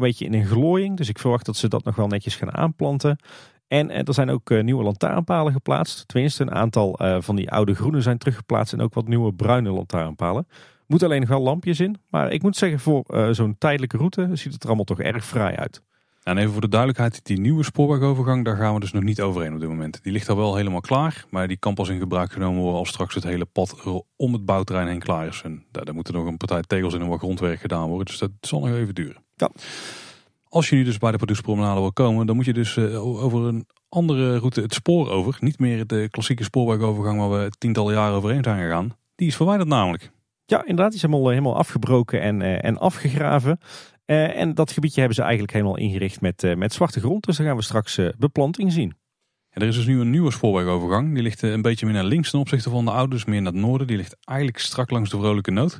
Een 0.00 0.06
beetje 0.06 0.24
in 0.24 0.34
een 0.34 0.46
glooiing, 0.46 0.96
dus 0.96 1.08
ik 1.08 1.18
verwacht 1.18 1.46
dat 1.46 1.56
ze 1.56 1.68
dat 1.68 1.84
nog 1.84 1.96
wel 1.96 2.06
netjes 2.06 2.36
gaan 2.36 2.56
aanplanten. 2.56 3.18
En 3.68 3.90
er 3.90 4.14
zijn 4.14 4.30
ook 4.30 4.62
nieuwe 4.62 4.82
lantaarnpalen 4.82 5.52
geplaatst. 5.52 6.08
Tenminste, 6.08 6.42
een 6.42 6.54
aantal 6.54 6.98
van 7.18 7.36
die 7.36 7.50
oude 7.50 7.74
groene 7.74 8.00
zijn 8.00 8.18
teruggeplaatst 8.18 8.72
en 8.72 8.80
ook 8.80 8.94
wat 8.94 9.08
nieuwe 9.08 9.32
bruine 9.34 9.70
lantaarnpalen. 9.70 10.46
Moet 10.86 11.02
alleen 11.02 11.20
nog 11.20 11.28
wel 11.28 11.40
lampjes 11.40 11.80
in. 11.80 11.96
Maar 12.08 12.32
ik 12.32 12.42
moet 12.42 12.56
zeggen, 12.56 12.80
voor 12.80 13.04
zo'n 13.30 13.56
tijdelijke 13.58 13.96
route 13.96 14.28
ziet 14.32 14.52
het 14.52 14.62
er 14.62 14.66
allemaal 14.68 14.84
toch 14.84 15.00
erg 15.00 15.26
fraai 15.26 15.56
uit. 15.56 15.82
En 16.22 16.38
even 16.38 16.52
voor 16.52 16.60
de 16.60 16.68
duidelijkheid, 16.68 17.24
die 17.24 17.40
nieuwe 17.40 17.64
spoorwegovergang, 17.64 18.44
daar 18.44 18.56
gaan 18.56 18.74
we 18.74 18.80
dus 18.80 18.92
nog 18.92 19.02
niet 19.02 19.20
overheen 19.20 19.54
op 19.54 19.60
dit 19.60 19.68
moment. 19.68 20.02
Die 20.02 20.12
ligt 20.12 20.28
al 20.28 20.36
wel 20.36 20.56
helemaal 20.56 20.80
klaar, 20.80 21.24
maar 21.30 21.48
die 21.48 21.56
kan 21.56 21.74
pas 21.74 21.88
in 21.88 21.98
gebruik 21.98 22.32
genomen 22.32 22.60
worden 22.60 22.78
als 22.78 22.88
straks 22.88 23.14
het 23.14 23.24
hele 23.24 23.44
pad 23.44 23.82
om 24.16 24.32
het 24.32 24.44
bouwterrein 24.44 24.88
heen 24.88 24.98
klaar 24.98 25.26
is. 25.26 25.42
En 25.44 25.64
daar, 25.70 25.84
daar 25.84 25.94
moeten 25.94 26.14
nog 26.14 26.26
een 26.26 26.36
partij 26.36 26.62
tegels 26.62 26.94
in 26.94 27.00
en 27.00 27.08
wat 27.08 27.18
grondwerk 27.18 27.60
gedaan 27.60 27.88
worden, 27.88 28.06
dus 28.06 28.18
dat 28.18 28.30
zal 28.40 28.60
nog 28.60 28.74
even 28.76 28.94
duren. 28.94 29.22
Ja. 29.40 29.50
Als 30.48 30.68
je 30.68 30.76
nu 30.76 30.84
dus 30.84 30.98
bij 30.98 31.10
de 31.10 31.16
Pardoespromenade 31.16 31.80
wil 31.80 31.92
komen, 31.92 32.26
dan 32.26 32.36
moet 32.36 32.44
je 32.44 32.52
dus 32.52 32.76
uh, 32.76 33.24
over 33.24 33.40
een 33.40 33.66
andere 33.88 34.38
route 34.38 34.60
het 34.60 34.74
spoor 34.74 35.10
over. 35.10 35.36
Niet 35.40 35.58
meer 35.58 35.86
de 35.86 36.08
klassieke 36.10 36.44
spoorwegovergang 36.44 37.18
waar 37.18 37.30
we 37.30 37.50
tientallen 37.58 37.94
jaren 37.94 38.16
overheen 38.16 38.42
zijn 38.42 38.60
gegaan. 38.60 38.96
Die 39.14 39.26
is 39.26 39.36
verwijderd 39.36 39.68
namelijk. 39.68 40.10
Ja, 40.44 40.60
inderdaad. 40.60 40.86
Die 40.86 40.96
is 40.96 41.02
helemaal, 41.02 41.28
helemaal 41.28 41.56
afgebroken 41.56 42.20
en, 42.20 42.40
uh, 42.40 42.64
en 42.64 42.78
afgegraven. 42.78 43.58
Uh, 44.06 44.36
en 44.36 44.54
dat 44.54 44.72
gebiedje 44.72 44.98
hebben 44.98 45.16
ze 45.16 45.22
eigenlijk 45.22 45.52
helemaal 45.52 45.76
ingericht 45.76 46.20
met, 46.20 46.42
uh, 46.42 46.56
met 46.56 46.72
zwarte 46.72 47.00
grond. 47.00 47.24
Dus 47.24 47.36
dan 47.36 47.46
gaan 47.46 47.56
we 47.56 47.62
straks 47.62 48.00
beplanting 48.18 48.72
zien. 48.72 48.94
er 49.50 49.62
is 49.62 49.76
dus 49.76 49.86
nu 49.86 50.00
een 50.00 50.10
nieuwe 50.10 50.30
spoorwegovergang. 50.30 51.14
Die 51.14 51.22
ligt 51.22 51.42
een 51.42 51.62
beetje 51.62 51.86
meer 51.86 51.94
naar 51.94 52.04
links 52.04 52.30
ten 52.30 52.38
opzichte 52.38 52.70
van 52.70 52.84
de 52.84 52.90
oude, 52.90 53.14
dus 53.14 53.24
meer 53.24 53.42
naar 53.42 53.52
het 53.52 53.60
noorden. 53.60 53.86
Die 53.86 53.96
ligt 53.96 54.16
eigenlijk 54.24 54.58
strak 54.58 54.90
langs 54.90 55.10
de 55.10 55.18
Vrolijke 55.18 55.50
Nood. 55.50 55.78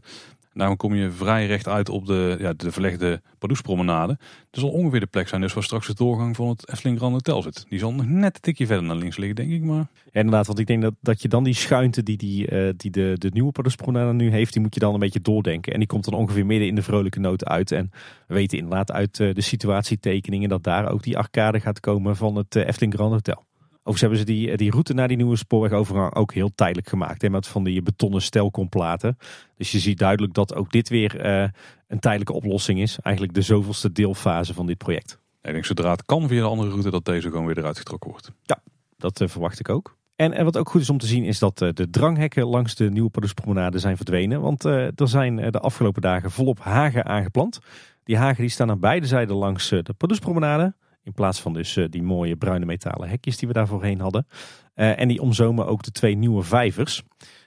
Daarom 0.52 0.76
kom 0.76 0.94
je 0.94 1.10
vrij 1.10 1.46
recht 1.46 1.68
uit 1.68 1.88
op 1.88 2.06
de, 2.06 2.36
ja, 2.38 2.52
de 2.52 2.72
verlegde 2.72 3.22
Pardoespromenade. 3.38 4.18
Dat 4.50 4.60
zal 4.60 4.70
ongeveer 4.70 5.00
de 5.00 5.06
plek 5.06 5.28
zijn 5.28 5.40
dus 5.40 5.52
waar 5.52 5.62
straks 5.62 5.86
de 5.86 5.94
doorgang 5.94 6.36
van 6.36 6.48
het 6.48 6.68
Efteling 6.68 6.98
Grand 6.98 7.12
Hotel 7.12 7.42
zit. 7.42 7.66
Die 7.68 7.78
zal 7.78 7.92
nog 7.92 8.06
net 8.06 8.34
een 8.34 8.40
tikje 8.40 8.66
verder 8.66 8.84
naar 8.84 8.96
links 8.96 9.16
liggen, 9.16 9.36
denk 9.36 9.50
ik. 9.50 9.62
Maar... 9.62 9.88
Ja, 10.04 10.20
inderdaad, 10.20 10.46
want 10.46 10.58
ik 10.58 10.66
denk 10.66 10.82
dat, 10.82 10.94
dat 11.00 11.22
je 11.22 11.28
dan 11.28 11.44
die 11.44 11.54
schuinte 11.54 12.02
die, 12.02 12.16
die, 12.16 12.50
uh, 12.50 12.70
die 12.76 12.90
de, 12.90 13.14
de 13.18 13.30
nieuwe 13.32 13.52
Pardoespromenade 13.52 14.12
nu 14.12 14.30
heeft, 14.30 14.52
die 14.52 14.62
moet 14.62 14.74
je 14.74 14.80
dan 14.80 14.94
een 14.94 15.00
beetje 15.00 15.20
doordenken. 15.20 15.72
En 15.72 15.78
die 15.78 15.88
komt 15.88 16.04
dan 16.04 16.14
ongeveer 16.14 16.46
midden 16.46 16.68
in 16.68 16.74
de 16.74 16.82
Vrolijke 16.82 17.20
Noot 17.20 17.44
uit. 17.44 17.72
En 17.72 17.90
we 18.26 18.34
weten 18.34 18.58
inderdaad 18.58 18.92
uit 18.92 19.18
uh, 19.18 19.34
de 19.34 19.40
situatietekeningen 19.40 20.48
dat 20.48 20.62
daar 20.62 20.90
ook 20.90 21.02
die 21.02 21.18
arcade 21.18 21.60
gaat 21.60 21.80
komen 21.80 22.16
van 22.16 22.36
het 22.36 22.54
uh, 22.54 22.66
Efteling 22.66 22.94
Grand 22.94 23.12
Hotel. 23.12 23.48
Overigens 23.82 24.00
hebben 24.00 24.18
ze 24.18 24.24
die, 24.24 24.56
die 24.56 24.70
route 24.70 24.94
naar 24.94 25.08
die 25.08 25.16
nieuwe 25.16 25.36
spoorwegovergang 25.36 26.14
ook 26.14 26.32
heel 26.32 26.50
tijdelijk 26.54 26.88
gemaakt. 26.88 27.22
Hè, 27.22 27.30
met 27.30 27.46
van 27.46 27.64
die 27.64 27.82
betonnen 27.82 28.22
stelkomplaten. 28.22 29.18
Dus 29.56 29.72
je 29.72 29.78
ziet 29.78 29.98
duidelijk 29.98 30.34
dat 30.34 30.54
ook 30.54 30.70
dit 30.70 30.88
weer 30.88 31.26
uh, 31.26 31.48
een 31.86 31.98
tijdelijke 31.98 32.32
oplossing 32.32 32.80
is. 32.80 32.98
Eigenlijk 33.02 33.34
de 33.34 33.42
zoveelste 33.42 33.92
deelfase 33.92 34.54
van 34.54 34.66
dit 34.66 34.78
project. 34.78 35.18
Ik 35.42 35.52
denk 35.52 35.64
zodra 35.64 35.90
het 35.90 36.04
kan 36.04 36.28
via 36.28 36.40
de 36.40 36.48
andere 36.48 36.70
route 36.70 36.90
dat 36.90 37.04
deze 37.04 37.30
gewoon 37.30 37.46
weer 37.46 37.58
eruit 37.58 37.78
getrokken 37.78 38.10
wordt. 38.10 38.32
Ja, 38.42 38.62
dat 38.96 39.20
uh, 39.20 39.28
verwacht 39.28 39.60
ik 39.60 39.68
ook. 39.68 39.96
En, 40.16 40.32
en, 40.32 40.44
wat 40.44 40.56
ook 40.56 40.70
goed 40.70 40.80
is 40.80 40.90
om 40.90 40.98
te 40.98 41.06
zien 41.06 41.24
is 41.24 41.38
dat 41.38 41.62
uh, 41.62 41.68
de 41.72 41.90
dranghekken 41.90 42.46
langs 42.46 42.74
de 42.74 42.90
nieuwe 42.90 43.10
Paddoespromenade 43.10 43.78
zijn 43.78 43.96
verdwenen. 43.96 44.40
Want 44.40 44.64
er 44.64 45.08
zijn 45.08 45.36
de 45.36 45.60
afgelopen 45.60 46.02
dagen 46.02 46.30
volop 46.30 46.58
hagen 46.58 47.04
aangeplant. 47.04 47.58
Die 48.04 48.16
hagen 48.16 48.40
die 48.40 48.50
staan 48.50 48.70
aan 48.70 48.80
beide 48.80 49.06
zijden 49.06 49.36
langs 49.36 49.68
de 49.68 49.94
Paddoespromenade. 49.96 50.74
In 51.02 51.12
plaats 51.12 51.40
van 51.40 51.52
dus 51.52 51.76
eh, 51.76 51.84
die 51.88 52.02
mooie 52.02 52.36
bruine 52.36 52.66
metalen 52.66 53.08
hekjes 53.08 53.36
die 53.36 53.48
we 53.48 53.54
daar 53.54 53.66
voorheen 53.66 54.00
hadden. 54.00 54.26
Eh, 54.74 55.00
en 55.00 55.08
die 55.08 55.20
omzomen 55.20 55.66
ook 55.66 55.82
de 55.82 55.90
twee 55.90 56.14
nieuwe 56.14 56.42
vijvers. 56.42 57.02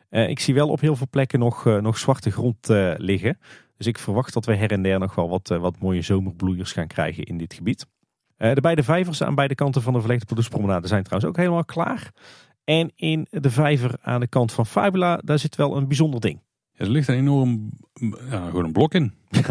Eh, 0.10 0.30
ik 0.30 0.40
zie 0.40 0.54
wel 0.54 0.70
op 0.70 0.80
heel 0.80 0.96
veel 0.96 1.08
plekken 1.10 1.40
nog, 1.40 1.66
nog 1.66 1.98
zwarte 1.98 2.32
grond 2.32 2.68
liggen. 2.98 3.38
Dus 3.78 3.88
ik 3.88 3.98
verwacht 3.98 4.34
dat 4.34 4.46
we 4.46 4.56
her 4.56 4.72
en 4.72 4.82
der 4.82 5.00
nog 5.00 5.16
wel 5.16 5.30
wat, 5.30 5.48
wat 5.48 5.80
mooie 5.80 6.02
zomerbloeiers 6.02 6.72
gaan 6.72 6.88
krijgen 6.88 7.24
in 7.24 7.38
dit 7.38 7.54
gebied. 7.54 7.86
de 8.38 8.62
beide 8.62 8.84
vijvers 8.84 9.24
aan 9.24 9.36
beide 9.36 9.56
kanten 9.56 9.82
van 9.82 9.94
de 9.94 10.00
verlegde 10.00 10.26
Producepromenade 10.26 10.88
zijn 10.88 11.04
trouwens 11.04 11.32
ook 11.32 11.38
helemaal 11.38 11.66
klaar. 11.66 12.12
En 12.64 12.92
in 12.96 13.28
de 13.30 13.50
vijver 13.50 13.96
aan 14.02 14.20
de 14.20 14.28
kant 14.28 14.52
van 14.52 14.66
Fabula, 14.66 15.18
daar 15.18 15.40
zit 15.40 15.56
wel 15.56 15.78
een 15.78 15.88
bijzonder 15.88 16.20
ding. 16.20 16.40
er 16.74 16.90
ligt 16.90 17.08
een 17.08 17.16
enorm 17.16 17.72
ja, 18.30 18.46
gewoon 18.46 18.66
een 18.66 18.72
blok 18.72 18.94
in. 18.94 19.14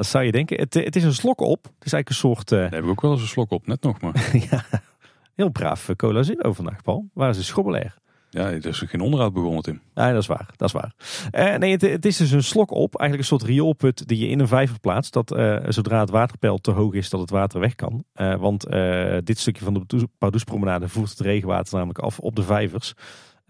Dat 0.00 0.08
zou 0.08 0.24
je 0.24 0.32
denken. 0.32 0.60
Het, 0.60 0.74
het 0.74 0.96
is 0.96 1.04
een 1.04 1.14
slok 1.14 1.40
op. 1.40 1.64
Het 1.64 1.84
is 1.84 1.92
eigenlijk 1.92 2.08
een 2.08 2.14
soort... 2.14 2.50
Uh... 2.52 2.58
Daar 2.58 2.70
hebben 2.70 2.84
we 2.84 2.90
ook 2.90 3.00
wel 3.00 3.12
eens 3.12 3.20
een 3.20 3.26
slok 3.26 3.50
op, 3.50 3.66
net 3.66 3.82
nog 3.82 4.00
maar. 4.00 4.30
ja, 4.50 4.64
heel 5.34 5.48
braaf 5.48 5.88
eh, 5.88 5.96
cola 5.96 6.22
zero 6.22 6.52
vandaag, 6.52 6.82
Paul. 6.82 7.08
Waar 7.14 7.30
is 7.30 7.36
de 7.36 7.42
schobbelair? 7.42 7.98
Ja, 8.30 8.50
er 8.50 8.66
is 8.66 8.78
geen 8.78 9.00
onderhoud 9.00 9.32
begonnen, 9.32 9.62
Tim. 9.62 9.80
Nee, 9.94 10.12
dat 10.12 10.22
is 10.22 10.26
waar. 10.26 10.48
Dat 10.56 10.68
is 10.68 10.74
waar. 10.74 10.94
Uh, 11.32 11.58
nee, 11.58 11.72
het, 11.72 11.82
het, 11.82 12.06
is 12.06 12.16
dus 12.16 12.30
een 12.30 12.42
slok 12.42 12.70
op. 12.70 12.98
Eigenlijk 12.98 13.30
een 13.30 13.38
soort 13.38 13.50
rioolput 13.50 14.08
die 14.08 14.18
je 14.18 14.28
in 14.28 14.40
een 14.40 14.48
vijver 14.48 14.80
plaatst. 14.80 15.12
Dat 15.12 15.36
uh, 15.36 15.56
zodra 15.68 16.00
het 16.00 16.10
waterpeil 16.10 16.58
te 16.58 16.70
hoog 16.70 16.94
is, 16.94 17.10
dat 17.10 17.20
het 17.20 17.30
water 17.30 17.60
weg 17.60 17.74
kan. 17.74 18.04
Uh, 18.14 18.34
want 18.34 18.66
dit 19.24 19.38
stukje 19.38 19.64
van 19.64 19.74
de 19.74 20.08
Pardoespromenade 20.18 20.88
voert 20.88 21.10
het 21.10 21.20
regenwater 21.20 21.74
namelijk 21.74 21.98
af 21.98 22.18
op 22.18 22.36
de 22.36 22.42
vijvers. 22.42 22.94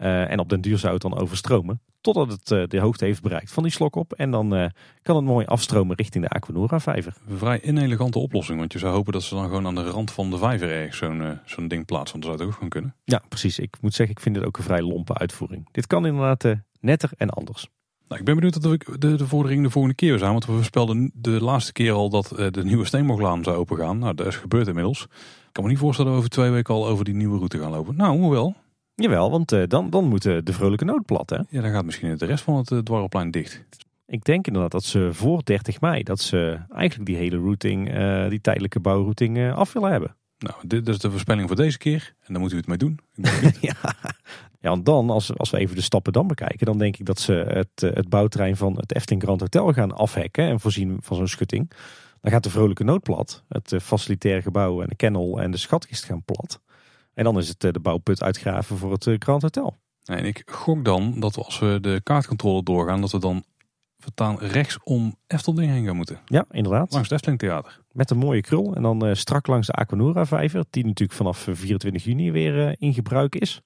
En 0.01 0.39
op 0.39 0.49
den 0.49 0.61
duur 0.61 0.77
zou 0.77 0.93
het 0.93 1.01
dan 1.01 1.17
overstromen. 1.17 1.81
Totdat 2.01 2.31
het 2.31 2.51
uh, 2.51 2.63
de 2.67 2.79
hoogte 2.79 3.05
heeft 3.05 3.21
bereikt 3.21 3.51
van 3.51 3.63
die 3.63 3.71
slok 3.71 3.95
op. 3.95 4.13
En 4.13 4.31
dan 4.31 4.55
uh, 4.55 4.65
kan 5.01 5.15
het 5.15 5.25
mooi 5.25 5.45
afstromen 5.45 5.95
richting 5.95 6.23
de 6.23 6.29
Aquanura 6.29 6.79
vijver. 6.79 7.13
Een 7.27 7.37
vrij 7.37 7.61
inelegante 7.61 8.19
oplossing. 8.19 8.59
Want 8.59 8.73
je 8.73 8.79
zou 8.79 8.93
hopen 8.93 9.13
dat 9.13 9.23
ze 9.23 9.35
dan 9.35 9.43
gewoon 9.43 9.67
aan 9.67 9.75
de 9.75 9.89
rand 9.89 10.11
van 10.11 10.29
de 10.29 10.37
vijver 10.37 10.71
ergens 10.71 10.97
zo'n 10.97 11.39
zo'n 11.45 11.67
ding 11.67 11.85
plaatsen. 11.85 12.19
Want 12.19 12.23
dat 12.23 12.23
zou 12.23 12.37
het 12.37 12.47
ook 12.47 12.53
gewoon 12.53 12.69
kunnen. 12.69 12.95
Ja, 13.03 13.21
precies. 13.29 13.59
Ik 13.59 13.77
moet 13.81 13.93
zeggen, 13.93 14.15
ik 14.15 14.21
vind 14.21 14.35
het 14.35 14.45
ook 14.45 14.57
een 14.57 14.63
vrij 14.63 14.81
lompe 14.81 15.13
uitvoering. 15.13 15.67
Dit 15.71 15.87
kan 15.87 16.05
inderdaad 16.05 16.55
netter 16.79 17.11
en 17.17 17.29
anders. 17.29 17.67
Nou, 18.11 18.23
ik 18.23 18.29
ben 18.29 18.35
benieuwd 18.35 18.61
dat 18.61 18.71
we 18.71 18.97
de, 18.99 19.15
de 19.15 19.27
vorderingen 19.27 19.63
de 19.63 19.69
volgende 19.69 19.95
keer 19.95 20.17
zijn. 20.17 20.31
Want 20.31 20.45
we 20.45 20.51
voorspelden 20.51 21.11
de 21.13 21.43
laatste 21.43 21.71
keer 21.71 21.91
al 21.91 22.09
dat 22.09 22.31
eh, 22.31 22.47
de 22.51 22.63
nieuwe 22.63 22.85
Steenboklaan 22.85 23.43
zou 23.43 23.57
opengaan. 23.57 23.97
Nou, 23.99 24.15
dat 24.15 24.27
is 24.27 24.35
gebeurd 24.35 24.67
inmiddels. 24.67 25.03
Ik 25.03 25.51
kan 25.51 25.63
me 25.63 25.69
niet 25.69 25.79
voorstellen 25.79 26.11
dat 26.11 26.19
we 26.19 26.25
over 26.27 26.41
twee 26.41 26.51
weken 26.51 26.73
al 26.73 26.87
over 26.87 27.05
die 27.05 27.13
nieuwe 27.13 27.37
route 27.37 27.59
gaan 27.59 27.71
lopen. 27.71 27.95
Nou, 27.95 28.19
hoewel. 28.19 28.55
Jawel, 29.01 29.31
want 29.31 29.51
uh, 29.51 29.63
dan, 29.67 29.89
dan 29.89 30.07
moet 30.07 30.23
de 30.23 30.43
vrolijke 30.45 30.85
nood 30.85 31.05
plat, 31.05 31.29
hè? 31.29 31.39
Ja, 31.49 31.61
dan 31.61 31.71
gaat 31.71 31.85
misschien 31.85 32.17
de 32.17 32.25
rest 32.25 32.43
van 32.43 32.55
het 32.55 32.71
uh, 32.71 32.79
dwarrelplein 32.79 33.31
dicht. 33.31 33.65
Ik 34.05 34.23
denk 34.23 34.47
inderdaad 34.47 34.71
dat 34.71 34.83
ze 34.83 35.09
voor 35.11 35.43
30 35.43 35.81
mei, 35.81 36.03
dat 36.03 36.19
ze 36.19 36.59
eigenlijk 36.69 37.09
die 37.09 37.17
hele 37.17 37.37
routing, 37.37 37.93
uh, 37.97 38.29
die 38.29 38.41
tijdelijke 38.41 38.79
bouwrouting 38.79 39.53
af 39.53 39.73
willen 39.73 39.91
hebben. 39.91 40.15
Nou, 40.37 40.55
dit 40.67 40.87
is 40.87 40.99
de 40.99 41.11
voorspelling 41.11 41.47
voor 41.47 41.55
deze 41.55 41.77
keer. 41.77 42.15
En 42.19 42.33
dan 42.33 42.41
moet 42.41 42.51
u 42.51 42.55
het 42.57 42.67
mee 42.67 42.77
doen. 42.77 42.99
ja. 43.61 43.75
ja, 44.59 44.69
want 44.69 44.85
dan, 44.85 45.09
als, 45.09 45.37
als 45.37 45.49
we 45.49 45.57
even 45.57 45.75
de 45.75 45.81
stappen 45.81 46.13
dan 46.13 46.27
bekijken, 46.27 46.65
dan 46.65 46.77
denk 46.77 46.97
ik 46.97 47.05
dat 47.05 47.19
ze 47.19 47.33
het, 47.33 47.95
het 47.95 48.09
bouwterrein 48.09 48.57
van 48.57 48.75
het 48.75 48.95
Efteling 48.95 49.23
Grand 49.23 49.41
Hotel 49.41 49.73
gaan 49.73 49.91
afhekken 49.91 50.45
en 50.45 50.59
voorzien 50.59 50.97
van 51.01 51.17
zo'n 51.17 51.27
schutting. 51.27 51.71
Dan 52.21 52.31
gaat 52.31 52.43
de 52.43 52.49
vrolijke 52.49 52.83
nood 52.83 53.03
plat. 53.03 53.43
Het 53.47 53.75
facilitaire 53.81 54.41
gebouw 54.41 54.81
en 54.81 54.87
de 54.87 54.95
kennel 54.95 55.41
en 55.41 55.51
de 55.51 55.57
schatkist 55.57 56.03
gaan 56.03 56.23
plat. 56.23 56.61
En 57.13 57.23
dan 57.23 57.37
is 57.37 57.47
het 57.47 57.59
de 57.59 57.79
bouwput 57.79 58.23
uitgraven 58.23 58.77
voor 58.77 58.91
het 58.91 59.09
Grand 59.19 59.41
Hotel. 59.41 59.77
En 60.05 60.25
ik 60.25 60.43
gok 60.45 60.85
dan 60.85 61.19
dat 61.19 61.37
als 61.37 61.59
we 61.59 61.77
de 61.81 62.01
kaartcontrole 62.03 62.63
doorgaan, 62.63 63.01
dat 63.01 63.11
we 63.11 63.19
dan 63.19 63.43
vertaan 63.97 64.37
rechts 64.39 64.77
om 64.83 65.15
Efteling 65.27 65.71
heen 65.71 65.85
gaan 65.85 65.95
moeten. 65.95 66.19
Ja, 66.25 66.45
inderdaad. 66.51 66.91
Langs 66.91 67.09
het 67.09 67.11
Efteling 67.11 67.39
Theater. 67.39 67.79
Met 67.91 68.09
een 68.09 68.17
mooie 68.17 68.41
krul. 68.41 68.75
En 68.75 68.81
dan 68.81 69.07
uh, 69.07 69.13
strak 69.13 69.47
langs 69.47 69.67
de 69.67 69.73
Aquanura 69.73 70.25
vijver. 70.25 70.65
Die 70.69 70.85
natuurlijk 70.85 71.17
vanaf 71.17 71.47
24 71.51 72.03
juni 72.03 72.31
weer 72.31 72.75
in 72.79 72.93
gebruik 72.93 73.35
is. 73.35 73.61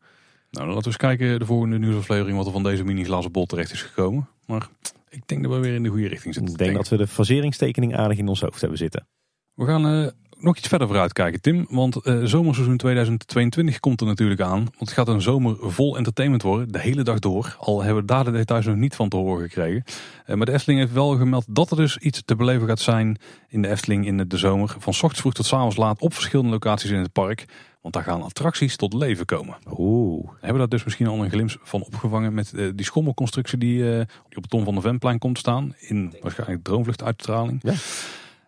Nou, 0.49 0.65
dan 0.65 0.75
laten 0.75 0.81
we 0.81 0.87
eens 0.87 1.17
kijken 1.17 1.39
de 1.39 1.45
volgende 1.45 1.79
nieuwsaflevering 1.79 2.37
wat 2.37 2.45
er 2.45 2.51
van 2.51 2.63
deze 2.63 2.83
mini 2.83 3.03
glazen 3.03 3.31
bol 3.31 3.45
terecht 3.45 3.71
is 3.71 3.81
gekomen. 3.81 4.27
Maar 4.45 4.67
ik 5.09 5.27
denk 5.27 5.43
dat 5.43 5.51
we 5.51 5.59
weer 5.59 5.73
in 5.73 5.83
de 5.83 5.89
goede 5.89 6.07
richting 6.07 6.33
zitten. 6.33 6.51
Ik 6.51 6.59
denk 6.59 6.75
dat 6.75 6.89
we 6.89 6.97
de 6.97 7.07
faseringstekening 7.07 7.95
aardig 7.95 8.17
in 8.17 8.27
ons 8.27 8.41
hoofd 8.41 8.61
hebben 8.61 8.77
zitten. 8.77 9.07
We 9.53 9.65
gaan 9.65 9.93
uh, 9.93 10.07
nog 10.37 10.57
iets 10.57 10.67
verder 10.67 10.87
vooruit 10.87 11.13
kijken, 11.13 11.41
Tim. 11.41 11.65
Want 11.69 11.99
uh, 12.03 12.23
zomerseizoen 12.23 12.77
2022 12.77 13.79
komt 13.79 14.01
er 14.01 14.07
natuurlijk 14.07 14.41
aan. 14.41 14.63
Want 14.63 14.79
het 14.79 14.91
gaat 14.91 15.07
een 15.07 15.21
zomer 15.21 15.55
vol 15.59 15.97
entertainment 15.97 16.41
worden, 16.41 16.71
de 16.71 16.79
hele 16.79 17.03
dag 17.03 17.19
door. 17.19 17.55
Al 17.59 17.83
hebben 17.83 18.01
we 18.01 18.07
daar 18.07 18.23
de 18.23 18.31
details 18.31 18.65
nog 18.65 18.75
niet 18.75 18.95
van 18.95 19.09
te 19.09 19.17
horen 19.17 19.49
gekregen. 19.49 19.83
Uh, 20.27 20.35
maar 20.35 20.45
de 20.45 20.51
Efteling 20.51 20.79
heeft 20.79 20.93
wel 20.93 21.17
gemeld 21.17 21.45
dat 21.47 21.71
er 21.71 21.77
dus 21.77 21.97
iets 21.97 22.21
te 22.25 22.35
beleven 22.35 22.67
gaat 22.67 22.79
zijn 22.79 23.17
in 23.47 23.61
de 23.61 23.67
Efteling 23.67 24.05
in 24.05 24.27
de 24.27 24.37
zomer. 24.37 24.75
Van 24.79 24.93
ochtends 24.93 25.19
vroeg 25.19 25.33
tot 25.33 25.53
avonds 25.53 25.75
laat 25.75 26.01
op 26.01 26.13
verschillende 26.13 26.51
locaties 26.51 26.89
in 26.89 26.99
het 26.99 27.11
park. 27.11 27.45
Want 27.81 27.93
daar 27.93 28.03
gaan 28.03 28.23
attracties 28.23 28.75
tot 28.75 28.93
leven 28.93 29.25
komen. 29.25 29.55
Oeh. 29.77 30.23
We 30.25 30.37
hebben 30.39 30.57
daar 30.57 30.69
dus 30.69 30.83
misschien 30.83 31.07
al 31.07 31.23
een 31.23 31.29
glimp 31.29 31.57
van 31.63 31.83
opgevangen 31.83 32.33
met 32.33 32.51
uh, 32.55 32.71
die 32.75 32.85
schommelconstructie 32.85 33.57
die, 33.57 33.83
die 33.83 34.37
op 34.37 34.41
het 34.41 34.49
Tom 34.49 34.63
van 34.63 34.75
de 34.75 34.81
Venplein 34.81 35.19
komt 35.19 35.37
staan. 35.37 35.75
In 35.79 36.15
waarschijnlijk 36.21 36.63
droomvluchtuitstraling. 36.63 37.59
Ja. 37.63 37.73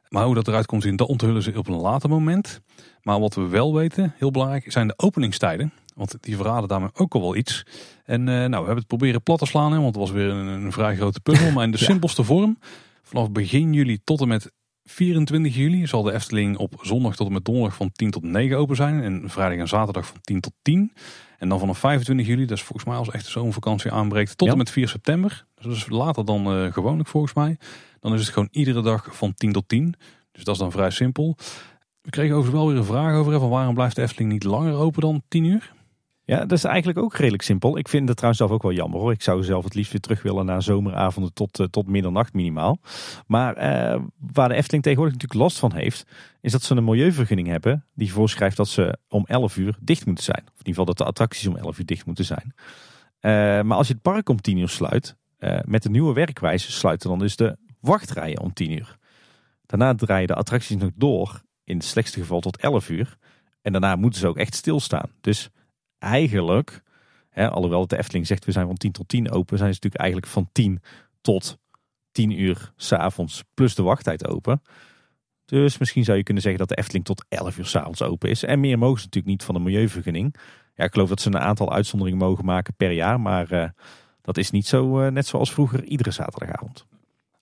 Maar 0.10 0.26
hoe 0.26 0.36
dat 0.36 0.48
eruit 0.48 0.66
komt 0.66 0.84
zien, 0.84 0.96
dat 0.96 1.08
onthullen 1.08 1.44
ze 1.44 1.58
op 1.58 1.68
een 1.68 1.76
later 1.76 2.10
moment. 2.10 2.62
Maar 3.02 3.20
wat 3.20 3.36
we 3.36 3.48
wel 3.48 3.74
weten, 3.74 4.14
heel 4.18 4.32
belangrijk, 4.32 4.72
zijn 4.72 4.88
de 4.88 4.94
openingstijden. 4.98 5.74
Want 5.96 6.18
die 6.22 6.36
verraden 6.36 6.68
daarmee 6.68 6.90
ook 6.94 7.14
al 7.14 7.22
wel 7.22 7.36
iets. 7.36 7.66
En 8.06 8.20
uh, 8.20 8.28
nou, 8.28 8.50
we 8.50 8.56
hebben 8.56 8.76
het 8.76 8.88
proberen 8.88 9.24
plat 9.24 9.40
te 9.40 9.46
slaan, 9.46 9.72
hè, 9.72 9.78
want 9.78 9.96
het 9.96 10.04
was 10.04 10.12
weer 10.12 10.30
een, 10.30 10.48
een 10.48 10.72
vrij 10.72 10.96
grote 10.96 11.20
puzzel. 11.20 11.52
Maar 11.54 11.64
in 11.64 11.72
de 11.72 11.78
ja. 11.80 11.86
simpelste 11.86 12.24
vorm, 12.24 12.60
vanaf 13.04 13.32
begin 13.32 13.74
juli 13.74 14.00
tot 14.04 14.22
en 14.22 14.28
met 14.28 14.52
24 14.84 15.56
juli 15.56 15.88
zal 15.88 16.04
de 16.04 16.14
Efteling 16.14 16.58
op 16.58 16.74
zondag 16.82 17.16
tot 17.16 17.28
en 17.28 17.34
met 17.34 17.46
donderdag 17.46 17.76
van 17.76 17.92
10 17.92 18.12
tot 18.12 18.24
9 18.24 18.58
open 18.58 18.76
zijn. 18.76 19.04
En 19.04 19.30
vrijdag 19.30 19.60
en 19.60 19.68
zaterdag 19.68 20.08
van 20.08 20.18
10 20.22 20.40
tot 20.40 20.54
10. 20.62 20.94
En 21.38 21.50
dan 21.50 21.60
vanaf 21.60 21.78
25 21.78 22.28
juli, 22.28 22.46
dat 22.46 22.58
is 22.58 22.64
volgens 22.64 22.88
mij 22.88 22.98
als 22.98 23.10
echt 23.10 23.26
zo'n 23.26 23.54
vakantie 23.54 23.92
aanbreekt, 23.92 24.38
tot 24.38 24.48
ja. 24.48 24.54
en 24.54 24.60
met 24.60 24.72
4 24.72 24.88
september. 24.88 25.46
Dus 25.56 25.66
dat 25.66 25.76
is 25.76 25.90
later 25.90 26.26
dan 26.26 26.58
uh, 26.58 26.74
gewoonlijk 26.74 27.10
volgens 27.10 27.34
mij. 27.34 27.58
Dan 28.00 28.14
is 28.14 28.20
het 28.20 28.30
gewoon 28.30 28.48
iedere 28.52 28.82
dag 28.82 29.08
van 29.16 29.34
10 29.34 29.52
tot 29.52 29.68
10. 29.68 29.96
Dus 30.32 30.44
dat 30.44 30.54
is 30.54 30.62
dan 30.62 30.72
vrij 30.72 30.90
simpel. 30.90 31.38
We 32.02 32.10
kregen 32.10 32.36
overigens 32.36 32.64
wel 32.64 32.72
weer 32.72 32.78
een 32.78 32.88
vraag 32.88 33.16
over 33.16 33.40
van 33.40 33.50
waarom 33.50 33.74
blijft 33.74 33.96
de 33.96 34.02
Efteling 34.02 34.32
niet 34.32 34.44
langer 34.44 34.76
open 34.76 35.02
dan 35.02 35.22
10 35.28 35.44
uur? 35.44 35.76
Ja, 36.28 36.40
dat 36.40 36.52
is 36.52 36.64
eigenlijk 36.64 36.98
ook 36.98 37.16
redelijk 37.16 37.44
simpel. 37.44 37.78
Ik 37.78 37.88
vind 37.88 38.08
het 38.08 38.18
trouwens 38.18 38.44
zelf 38.44 38.54
ook 38.54 38.62
wel 38.62 38.72
jammer 38.72 39.00
hoor. 39.00 39.12
Ik 39.12 39.22
zou 39.22 39.44
zelf 39.44 39.64
het 39.64 39.74
liefst 39.74 39.92
weer 39.92 40.02
terug 40.02 40.22
willen 40.22 40.46
naar 40.46 40.62
zomeravonden 40.62 41.34
tot, 41.34 41.60
uh, 41.60 41.68
tot 41.68 41.88
middernacht 41.88 42.34
minimaal. 42.34 42.80
Maar 43.28 43.58
uh, 43.58 44.02
waar 44.34 44.50
de 44.50 44.56
Efteling 44.56 44.84
tegenwoordig 44.84 45.14
natuurlijk 45.14 45.42
last 45.42 45.60
van 45.60 45.74
heeft, 45.74 46.06
is 46.42 46.52
dat 46.52 46.64
ze 46.64 46.76
een 46.76 46.84
milieuvergunning 46.84 47.48
hebben 47.48 47.86
die 47.94 48.12
voorschrijft 48.12 48.58
dat 48.58 48.68
ze 48.68 48.98
om 49.10 49.26
11 49.26 49.58
uur 49.58 49.78
dicht 49.82 50.06
moeten 50.06 50.24
zijn. 50.24 50.42
Of 50.44 50.52
in 50.52 50.58
ieder 50.58 50.70
geval 50.70 50.86
dat 50.86 50.98
de 50.98 51.04
attracties 51.04 51.48
om 51.48 51.56
11 51.56 51.80
uur 51.80 51.86
dicht 51.86 52.06
moeten 52.06 52.26
zijn. 52.26 52.54
Uh, 52.56 52.62
maar 53.62 53.78
als 53.78 53.88
je 53.88 53.94
het 53.94 54.02
park 54.02 54.30
om 54.30 54.42
10 54.42 54.58
uur 54.58 54.70
sluit, 54.70 55.16
met 55.66 55.84
de 55.84 55.90
nieuwe 55.90 56.14
werkwijze 56.14 56.72
sluiten 56.72 57.10
dan 57.10 57.20
dus 57.20 57.36
de 57.36 57.58
wachtrijen 57.88 58.40
om 58.40 58.54
10 58.54 58.72
uur. 58.72 58.98
Daarna 59.66 59.96
draaien 59.96 60.28
de 60.28 60.36
attracties 60.36 60.78
nog 60.78 60.92
door, 60.96 61.42
in 61.64 61.78
het 61.78 61.86
slechtste 61.86 62.20
geval 62.20 62.40
tot 62.40 62.58
11 62.58 62.90
uur. 62.90 63.18
En 63.62 63.72
daarna 63.72 63.96
moeten 63.96 64.20
ze 64.20 64.28
ook 64.28 64.38
echt 64.38 64.56
stilstaan. 64.56 65.12
Dus 65.22 65.50
eigenlijk, 65.98 66.82
hè, 67.30 67.50
alhoewel 67.50 67.88
de 67.88 67.98
Efteling 67.98 68.28
zegt 68.28 68.46
we 68.46 68.52
zijn 68.52 68.66
van 68.66 68.76
10 68.76 68.92
tot 68.92 69.08
10 69.08 69.32
open, 69.32 69.58
zijn 69.58 69.74
ze 69.74 69.80
natuurlijk 69.82 70.02
eigenlijk 70.02 70.32
van 70.32 70.50
10 70.52 70.82
tot 71.22 71.58
10 72.12 72.40
uur 72.42 72.74
s'avonds 72.76 73.44
plus 73.54 73.76
de 73.76 73.84
wachttijd 73.84 74.28
open. 74.28 74.62
Dus 75.46 75.78
misschien 75.78 76.04
zou 76.04 76.18
je 76.18 76.24
kunnen 76.24 76.44
zeggen 76.44 76.60
dat 76.60 76.70
de 76.70 76.78
Efteling 76.78 77.06
tot 77.06 77.26
11 77.30 77.58
uur 77.58 77.66
s'avonds 77.66 78.02
open 78.02 78.30
is. 78.30 78.44
En 78.44 78.60
meer 78.60 78.78
mogen 78.78 79.00
ze 79.00 79.06
natuurlijk 79.06 79.34
niet 79.34 79.44
van 79.44 79.56
de 79.56 79.62
milieuvergunning. 79.62 80.36
Ja, 80.76 80.84
ik 80.84 80.94
geloof 80.94 81.10
dat 81.10 81.22
ze 81.22 81.28
een 81.28 81.40
aantal 81.40 81.74
uitzonderingen 81.74 82.26
mogen 82.26 82.46
maken 82.46 82.76
per 82.76 82.92
jaar, 82.92 83.20
maar 83.20 83.52
uh, 83.52 83.70
dat 84.22 84.38
is 84.38 84.52
niet 84.52 84.68
zo 84.68 85.02
uh, 85.02 85.12
net 85.12 85.28
zoals 85.28 85.54
vroeger 85.54 85.84
iedere 85.84 86.12
zaterdagavond. 86.12 86.86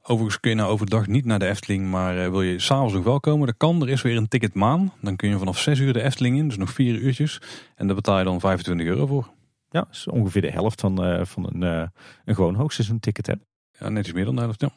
Overigens 0.08 0.40
kun 0.40 0.50
je 0.50 0.58
nou 0.58 0.70
overdag 0.70 1.08
niet 1.08 1.26
naar 1.26 1.40
de 1.40 1.48
Efteling, 1.48 1.90
maar 1.90 2.18
uh, 2.18 2.30
wil 2.30 2.42
je 2.42 2.60
s'avonds 2.60 2.94
nog 2.94 3.04
wel 3.04 3.20
komen, 3.20 3.48
dat 3.48 3.58
kan. 3.58 3.82
Er 3.82 3.90
is 3.90 4.02
weer 4.02 4.18
een 4.18 4.28
ticket 4.28 4.54
maan. 4.54 4.94
Dan 5.02 5.16
kun 5.16 5.30
je 5.30 5.38
vanaf 5.38 5.60
6 5.60 5.80
uur 5.80 5.94
de 5.94 6.02
Efteling 6.02 6.38
in, 6.38 6.48
dus 6.48 6.58
nog 6.58 6.72
4 6.72 6.96
uurtjes. 6.96 7.42
En 7.76 7.88
daar 7.88 7.96
betaal 7.96 8.18
je 8.18 8.24
dan 8.24 8.40
25 8.40 8.88
euro 8.88 9.06
voor. 9.06 9.30
Ja, 9.70 9.80
dat 9.80 9.88
is 9.92 10.08
ongeveer 10.08 10.42
de 10.42 10.52
helft 10.52 10.82
van, 10.82 11.06
uh, 11.06 11.26
van 11.26 11.50
een, 11.54 11.62
uh, 11.62 11.88
een 12.26 12.36
gewoon 12.36 12.56
hoogseizoen 12.56 13.00
ticket 13.00 13.28
hebt. 13.28 13.46
Ja, 13.80 13.90
net 13.90 14.06
iets 14.06 14.14
meer 14.14 14.26
dan 14.26 14.36
de 14.36 14.42
helft, 14.42 14.62
ja. 14.62 14.70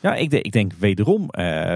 Ja, 0.00 0.14
ik, 0.14 0.32
ik 0.32 0.52
denk 0.52 0.72
wederom 0.72 1.30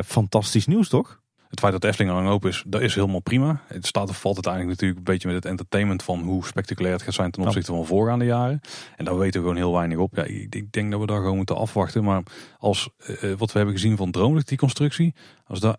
fantastisch 0.04 0.66
nieuws, 0.66 0.88
toch? 0.88 1.20
Het 1.48 1.60
feit 1.60 1.72
dat 1.72 1.80
de 1.80 1.88
Efteling 1.88 2.14
lang 2.14 2.28
open 2.28 2.48
is, 2.48 2.64
dat 2.66 2.80
is 2.80 2.94
helemaal 2.94 3.20
prima. 3.20 3.62
Het 3.66 3.86
staat 3.86 4.08
of 4.08 4.20
valt 4.20 4.36
het 4.36 4.46
eigenlijk 4.46 4.80
natuurlijk 4.80 5.08
een 5.08 5.12
beetje 5.14 5.28
met 5.28 5.36
het 5.36 5.46
entertainment 5.46 6.02
van 6.02 6.20
hoe 6.22 6.46
spectaculair 6.46 6.94
het 6.94 7.02
gaat 7.02 7.14
zijn 7.14 7.30
ten 7.30 7.42
opzichte 7.42 7.72
van 7.72 7.86
voorgaande 7.86 8.24
jaren. 8.24 8.60
En 8.96 9.04
daar 9.04 9.18
weten 9.18 9.40
we 9.40 9.46
gewoon 9.46 9.62
heel 9.62 9.72
weinig 9.72 9.98
op. 9.98 10.16
Ja, 10.16 10.22
ik, 10.22 10.54
ik 10.54 10.72
denk 10.72 10.90
dat 10.90 11.00
we 11.00 11.06
daar 11.06 11.20
gewoon 11.20 11.36
moeten 11.36 11.56
afwachten. 11.56 12.04
Maar 12.04 12.22
als 12.58 12.88
uh, 12.98 13.32
wat 13.34 13.52
we 13.52 13.56
hebben 13.58 13.74
gezien 13.74 13.96
van 13.96 14.10
Droomlicht, 14.10 14.48
die 14.48 14.58
constructie, 14.58 15.14
als 15.46 15.60
dat 15.60 15.78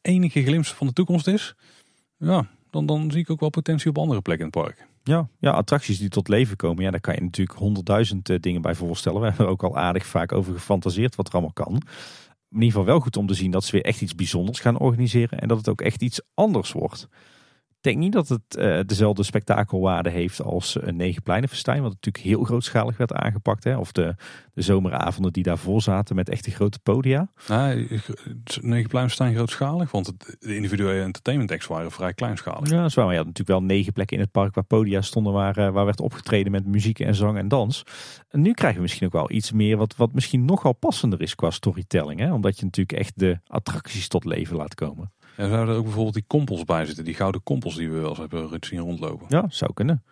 enige 0.00 0.42
glimp 0.42 0.66
van 0.66 0.86
de 0.86 0.92
toekomst 0.92 1.26
is, 1.26 1.54
ja, 2.16 2.46
dan, 2.70 2.86
dan 2.86 3.10
zie 3.10 3.20
ik 3.20 3.30
ook 3.30 3.40
wel 3.40 3.50
potentie 3.50 3.90
op 3.90 3.98
andere 3.98 4.20
plekken 4.20 4.46
in 4.46 4.52
het 4.52 4.64
park. 4.64 4.88
Ja, 5.02 5.28
ja, 5.38 5.50
attracties 5.50 5.98
die 5.98 6.08
tot 6.08 6.28
leven 6.28 6.56
komen, 6.56 6.84
ja, 6.84 6.90
daar 6.90 7.00
kan 7.00 7.14
je 7.14 7.20
natuurlijk 7.20 7.58
honderdduizend 7.58 8.28
uh, 8.28 8.36
dingen 8.40 8.62
bij 8.62 8.74
voorstellen. 8.74 9.20
We 9.20 9.26
hebben 9.26 9.46
er 9.46 9.52
ook 9.52 9.62
al 9.62 9.76
aardig 9.76 10.06
vaak 10.06 10.32
over 10.32 10.52
gefantaseerd 10.52 11.16
wat 11.16 11.26
er 11.26 11.32
allemaal 11.32 11.52
kan 11.52 11.82
in 12.50 12.56
ieder 12.56 12.70
geval 12.70 12.84
wel 12.84 13.00
goed 13.00 13.16
om 13.16 13.26
te 13.26 13.34
zien 13.34 13.50
dat 13.50 13.64
ze 13.64 13.72
weer 13.72 13.84
echt 13.84 14.00
iets 14.00 14.14
bijzonders 14.14 14.60
gaan 14.60 14.78
organiseren. 14.78 15.38
En 15.38 15.48
dat 15.48 15.58
het 15.58 15.68
ook 15.68 15.80
echt 15.80 16.02
iets 16.02 16.20
anders 16.34 16.72
wordt. 16.72 17.08
Ik 17.80 17.86
denk 17.86 17.98
niet 17.98 18.12
dat 18.12 18.28
het 18.28 18.56
uh, 18.58 18.80
dezelfde 18.86 19.22
spektakelwaarde 19.22 20.10
heeft 20.10 20.42
als 20.42 20.76
een 20.80 20.96
Negenpleinenfestijn. 20.96 21.82
Wat 21.82 21.92
natuurlijk 21.92 22.24
heel 22.24 22.44
grootschalig 22.44 22.96
werd 22.96 23.12
aangepakt. 23.12 23.64
Hè? 23.64 23.76
Of 23.76 23.92
de, 23.92 24.14
de 24.52 24.62
zomeravonden 24.62 25.32
die 25.32 25.42
daarvoor 25.42 25.82
zaten 25.82 26.16
met 26.16 26.28
echte 26.28 26.50
grote 26.50 26.78
podia. 26.78 27.30
Nou, 27.48 27.88
Negenpleinenfestijn 28.60 29.34
grootschalig. 29.34 29.90
Want 29.90 30.06
het, 30.06 30.36
de 30.38 30.56
individuele 30.56 31.02
entertainment 31.02 31.52
acts 31.52 31.66
waren 31.66 31.90
vrij 31.90 32.14
kleinschalig. 32.14 32.70
Ja, 32.70 32.76
dat 32.76 32.88
is 32.88 32.94
waar. 32.94 33.04
Maar 33.04 33.14
je 33.14 33.20
had 33.20 33.28
natuurlijk 33.28 33.58
wel 33.58 33.68
negen 33.68 33.92
plekken 33.92 34.16
in 34.16 34.22
het 34.22 34.32
park 34.32 34.54
waar 34.54 34.64
podia 34.64 35.00
stonden. 35.00 35.32
Waar, 35.32 35.58
uh, 35.58 35.70
waar 35.70 35.84
werd 35.84 36.00
opgetreden 36.00 36.52
met 36.52 36.66
muziek 36.66 37.00
en 37.00 37.14
zang 37.14 37.38
en 37.38 37.48
dans. 37.48 37.82
En 38.28 38.40
nu 38.40 38.52
krijgen 38.52 38.76
we 38.76 38.82
misschien 38.82 39.06
ook 39.06 39.12
wel 39.12 39.30
iets 39.30 39.52
meer 39.52 39.76
wat, 39.76 39.96
wat 39.96 40.12
misschien 40.12 40.44
nogal 40.44 40.72
passender 40.72 41.20
is 41.20 41.34
qua 41.34 41.50
storytelling. 41.50 42.20
Hè? 42.20 42.32
Omdat 42.32 42.58
je 42.58 42.64
natuurlijk 42.64 42.98
echt 42.98 43.18
de 43.18 43.38
attracties 43.46 44.08
tot 44.08 44.24
leven 44.24 44.56
laat 44.56 44.74
komen. 44.74 45.12
Ja, 45.36 45.48
zouden 45.48 45.68
er 45.68 45.76
ook 45.76 45.84
bijvoorbeeld 45.84 46.14
die 46.14 46.24
kompels 46.26 46.64
bij 46.64 46.86
zitten, 46.86 47.04
die 47.04 47.14
gouden 47.14 47.42
kompels 47.42 47.76
die 47.76 47.90
we 47.90 47.98
wel 47.98 48.08
eens 48.08 48.18
hebben 48.18 48.58
zien 48.60 48.80
rondlopen. 48.80 49.26
Ja, 49.28 49.44
zou 49.48 49.72
kunnen. 49.72 50.02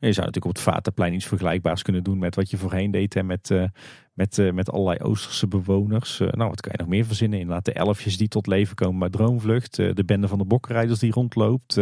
Je 0.00 0.12
zou 0.12 0.26
natuurlijk 0.26 0.58
op 0.58 0.64
het 0.64 0.74
Vatenplein 0.74 1.14
iets 1.14 1.26
vergelijkbaars 1.26 1.82
kunnen 1.82 2.04
doen 2.04 2.18
met 2.18 2.34
wat 2.34 2.50
je 2.50 2.56
voorheen 2.56 2.90
deed 2.90 3.16
en 3.16 3.26
met, 3.26 3.50
uh, 3.50 3.64
met, 4.12 4.38
uh, 4.38 4.52
met 4.52 4.70
allerlei 4.70 4.98
Oosterse 4.98 5.48
bewoners. 5.48 6.20
Uh, 6.20 6.28
nou, 6.30 6.48
wat 6.48 6.60
kan 6.60 6.72
je 6.72 6.78
nog 6.78 6.88
meer 6.88 7.04
verzinnen? 7.04 7.38
Inderdaad, 7.38 7.64
de 7.64 7.72
elfjes 7.72 8.16
die 8.16 8.28
tot 8.28 8.46
leven 8.46 8.74
komen 8.74 8.98
bij 8.98 9.10
Droomvlucht, 9.10 9.76
de 9.76 10.04
bende 10.06 10.28
van 10.28 10.38
de 10.38 10.44
bokrijders 10.44 10.98
die 10.98 11.12
rondloopt, 11.12 11.80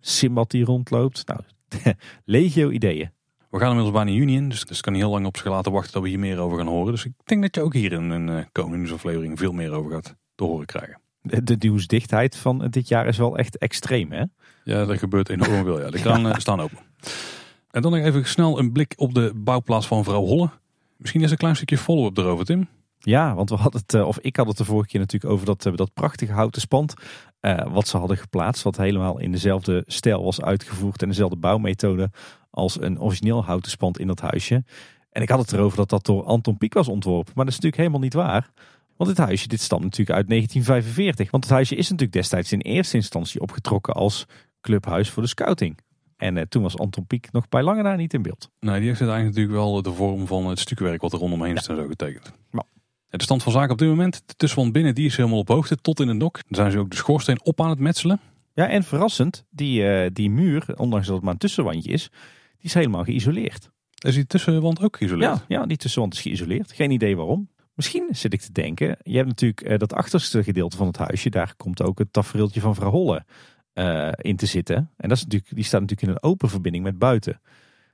Simbad 0.00 0.50
die 0.50 0.64
rondloopt. 0.64 1.24
Nou, 1.26 1.40
legio 2.24 2.70
ideeën. 2.70 3.10
We 3.50 3.58
gaan 3.58 3.68
inmiddels 3.68 3.96
bijna 3.96 4.10
juni 4.10 4.36
in, 4.36 4.48
dus, 4.48 4.64
dus 4.64 4.80
kan 4.80 4.92
niet 4.92 5.02
heel 5.02 5.10
lang 5.10 5.26
op 5.26 5.36
zich 5.36 5.46
laten 5.46 5.72
wachten 5.72 5.92
dat 5.92 6.02
we 6.02 6.08
hier 6.08 6.18
meer 6.18 6.38
over 6.38 6.58
gaan 6.58 6.66
horen. 6.66 6.92
Dus 6.92 7.04
ik 7.04 7.12
denk 7.24 7.42
dat 7.42 7.54
je 7.54 7.62
ook 7.62 7.74
hier 7.74 7.92
in 7.92 8.10
een 8.10 8.48
koningsaflevering 8.52 9.38
veel 9.38 9.52
meer 9.52 9.72
over 9.72 9.90
gaat 9.90 10.16
te 10.34 10.44
horen 10.44 10.66
krijgen 10.66 11.01
de, 11.22 11.56
nieuwsdichtheid 11.58 12.36
van 12.36 12.66
dit 12.70 12.88
jaar 12.88 13.06
is 13.06 13.16
wel 13.16 13.36
echt 13.38 13.58
extreem, 13.58 14.12
hè? 14.12 14.24
Ja, 14.64 14.88
er 14.88 14.98
gebeurt 14.98 15.28
enorm 15.28 15.64
veel. 15.64 15.80
Ja, 15.80 15.90
de 15.90 16.00
kranen 16.00 16.40
staan 16.40 16.60
open. 16.60 16.78
En 17.70 17.82
dan 17.82 17.92
nog 17.92 18.00
even 18.00 18.26
snel 18.26 18.58
een 18.58 18.72
blik 18.72 18.92
op 18.96 19.14
de 19.14 19.32
bouwplaats 19.34 19.86
van 19.86 20.04
Vrouw 20.04 20.24
Holle. 20.24 20.50
Misschien 20.96 21.22
is 21.22 21.30
een 21.30 21.36
klein 21.36 21.56
stukje 21.56 21.78
follow-up 21.78 22.18
erover, 22.18 22.44
Tim. 22.44 22.68
Ja, 22.98 23.34
want 23.34 23.50
we 23.50 23.56
hadden 23.56 23.82
het, 23.86 24.02
of 24.02 24.18
ik 24.18 24.36
had 24.36 24.46
het 24.46 24.56
de 24.56 24.64
vorige 24.64 24.88
keer 24.88 25.00
natuurlijk 25.00 25.32
over 25.32 25.46
dat, 25.46 25.70
dat 25.76 25.94
prachtige 25.94 26.32
houten 26.32 26.60
spand. 26.60 26.94
wat 27.68 27.88
ze 27.88 27.96
hadden 27.96 28.16
geplaatst, 28.16 28.62
wat 28.62 28.76
helemaal 28.76 29.18
in 29.18 29.32
dezelfde 29.32 29.82
stijl 29.86 30.24
was 30.24 30.40
uitgevoerd 30.40 31.02
en 31.02 31.08
dezelfde 31.08 31.36
bouwmethode 31.36 32.10
als 32.50 32.80
een 32.80 33.00
origineel 33.00 33.44
houten 33.44 33.70
spand 33.70 33.98
in 33.98 34.06
dat 34.06 34.20
huisje. 34.20 34.64
En 35.10 35.22
ik 35.22 35.28
had 35.28 35.38
het 35.38 35.52
erover 35.52 35.76
dat 35.76 35.88
dat 35.88 36.04
door 36.04 36.24
Anton 36.24 36.58
Pieck 36.58 36.74
was 36.74 36.88
ontworpen. 36.88 37.32
Maar 37.34 37.44
dat 37.44 37.54
is 37.54 37.60
natuurlijk 37.60 37.76
helemaal 37.76 38.00
niet 38.00 38.14
waar. 38.14 38.50
Want 39.02 39.16
dit 39.16 39.26
huisje, 39.26 39.48
dit 39.48 39.60
stamt 39.60 39.82
natuurlijk 39.82 40.18
uit 40.18 40.28
1945. 40.28 41.30
Want 41.30 41.44
het 41.44 41.52
huisje 41.52 41.74
is 41.74 41.82
natuurlijk 41.82 42.12
destijds 42.12 42.52
in 42.52 42.60
eerste 42.60 42.96
instantie 42.96 43.40
opgetrokken 43.40 43.94
als 43.94 44.26
clubhuis 44.60 45.10
voor 45.10 45.22
de 45.22 45.28
scouting. 45.28 45.78
En 46.16 46.36
eh, 46.36 46.44
toen 46.48 46.62
was 46.62 46.78
Anton 46.78 47.06
Pieck 47.06 47.32
nog 47.32 47.48
bij 47.48 47.62
lange 47.62 47.82
na 47.82 47.96
niet 47.96 48.14
in 48.14 48.22
beeld. 48.22 48.50
Nee, 48.60 48.78
die 48.78 48.88
heeft 48.88 49.00
uiteindelijk 49.00 49.36
natuurlijk 49.36 49.64
wel 49.64 49.82
de 49.82 49.92
vorm 49.92 50.26
van 50.26 50.46
het 50.46 50.58
stukwerk 50.58 51.00
wat 51.00 51.12
er 51.12 51.18
rondomheen 51.18 51.56
is 51.56 51.66
en 51.66 51.76
zo 51.76 51.86
getekend. 51.86 52.32
Nou. 52.50 52.66
De 53.08 53.22
stand 53.22 53.42
van 53.42 53.52
zaken 53.52 53.72
op 53.72 53.78
dit 53.78 53.88
moment, 53.88 54.22
de 54.26 54.34
tussenwand 54.36 54.72
binnen, 54.72 54.94
die 54.94 55.06
is 55.06 55.16
helemaal 55.16 55.38
op 55.38 55.48
hoogte 55.48 55.76
tot 55.76 56.00
in 56.00 56.08
het 56.08 56.18
nok. 56.18 56.34
Dan 56.34 56.54
zijn 56.54 56.70
ze 56.70 56.78
ook 56.78 56.90
de 56.90 56.96
schoorsteen 56.96 57.44
op 57.44 57.60
aan 57.60 57.70
het 57.70 57.78
metselen. 57.78 58.20
Ja, 58.54 58.68
en 58.68 58.84
verrassend, 58.84 59.44
die, 59.50 59.82
uh, 59.82 60.06
die 60.12 60.30
muur, 60.30 60.64
ondanks 60.76 61.06
dat 61.06 61.14
het 61.14 61.24
maar 61.24 61.32
een 61.32 61.38
tussenwandje 61.38 61.90
is, 61.90 62.08
die 62.56 62.66
is 62.66 62.74
helemaal 62.74 63.04
geïsoleerd. 63.04 63.70
Is 63.98 64.14
die 64.14 64.26
tussenwand 64.26 64.82
ook 64.82 64.96
geïsoleerd? 64.96 65.44
Ja, 65.48 65.58
ja, 65.58 65.66
die 65.66 65.76
tussenwand 65.76 66.14
is 66.14 66.20
geïsoleerd. 66.20 66.72
Geen 66.72 66.90
idee 66.90 67.16
waarom. 67.16 67.48
Misschien 67.82 68.08
zit 68.10 68.32
ik 68.32 68.40
te 68.40 68.52
denken, 68.52 68.96
je 69.02 69.16
hebt 69.16 69.28
natuurlijk 69.28 69.60
eh, 69.60 69.78
dat 69.78 69.92
achterste 69.92 70.42
gedeelte 70.42 70.76
van 70.76 70.86
het 70.86 70.96
huisje, 70.96 71.30
daar 71.30 71.54
komt 71.56 71.82
ook 71.82 71.98
het 71.98 72.12
tafereeltje 72.12 72.60
van 72.60 72.74
vrouw 72.74 72.90
Holle 72.90 73.24
uh, 73.74 74.08
in 74.16 74.36
te 74.36 74.46
zitten. 74.46 74.76
En 74.76 75.08
dat 75.08 75.16
is 75.16 75.22
natuurlijk, 75.22 75.54
die 75.54 75.64
staat 75.64 75.80
natuurlijk 75.80 76.08
in 76.08 76.14
een 76.14 76.30
open 76.30 76.48
verbinding 76.48 76.84
met 76.84 76.98
buiten. 76.98 77.40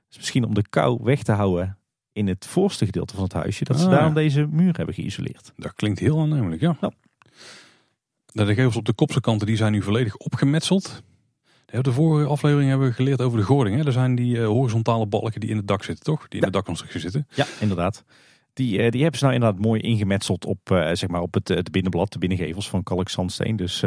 Dus 0.07 0.17
misschien 0.17 0.45
om 0.45 0.53
de 0.53 0.67
kou 0.69 0.99
weg 1.03 1.23
te 1.23 1.31
houden 1.31 1.77
in 2.11 2.27
het 2.27 2.45
voorste 2.45 2.85
gedeelte 2.85 3.13
van 3.13 3.23
het 3.23 3.33
huisje, 3.33 3.63
dat 3.63 3.79
ze 3.79 3.85
ah, 3.85 3.91
daarom 3.91 4.13
deze 4.13 4.47
muur 4.47 4.77
hebben 4.77 4.95
geïsoleerd. 4.95 5.51
Dat 5.55 5.73
klinkt 5.73 5.99
heel 5.99 6.19
aannemelijk, 6.19 6.61
ja. 6.61 6.77
ja. 6.81 6.91
De 8.25 8.53
gevels 8.53 8.75
op 8.75 8.85
de 8.85 8.93
kopse 8.93 9.21
kanten 9.21 9.47
die 9.47 9.55
zijn 9.55 9.71
nu 9.71 9.81
volledig 9.81 10.17
opgemetseld. 10.17 11.03
De 11.65 11.91
vorige 11.91 12.29
aflevering 12.29 12.69
hebben 12.69 12.87
we 12.87 12.93
geleerd 12.93 13.21
over 13.21 13.37
de 13.37 13.45
gording. 13.45 13.77
Hè? 13.77 13.85
Er 13.85 13.91
zijn 13.91 14.15
die 14.15 14.37
uh, 14.37 14.45
horizontale 14.45 15.05
balken 15.05 15.39
die 15.39 15.49
in 15.49 15.57
het 15.57 15.67
dak 15.67 15.83
zitten, 15.83 16.05
toch? 16.05 16.27
Die 16.27 16.39
in 16.39 16.45
de 16.45 16.51
dakconstructie 16.51 16.99
zitten. 16.99 17.27
Ja, 17.33 17.45
inderdaad. 17.59 18.03
Die, 18.59 18.77
uh, 18.77 18.89
die 18.89 19.01
hebben 19.01 19.19
ze 19.19 19.25
nou 19.25 19.35
inderdaad 19.35 19.61
mooi 19.61 19.81
ingemetseld 19.81 20.45
op, 20.45 20.69
uh, 20.71 20.89
zeg 20.93 21.09
maar 21.09 21.21
op 21.21 21.33
het, 21.33 21.47
het 21.47 21.71
binnenblad, 21.71 22.11
de 22.11 22.19
binnengevels 22.19 22.69
van 22.69 22.83
kalkzandsteen. 22.83 23.55
Dus, 23.55 23.83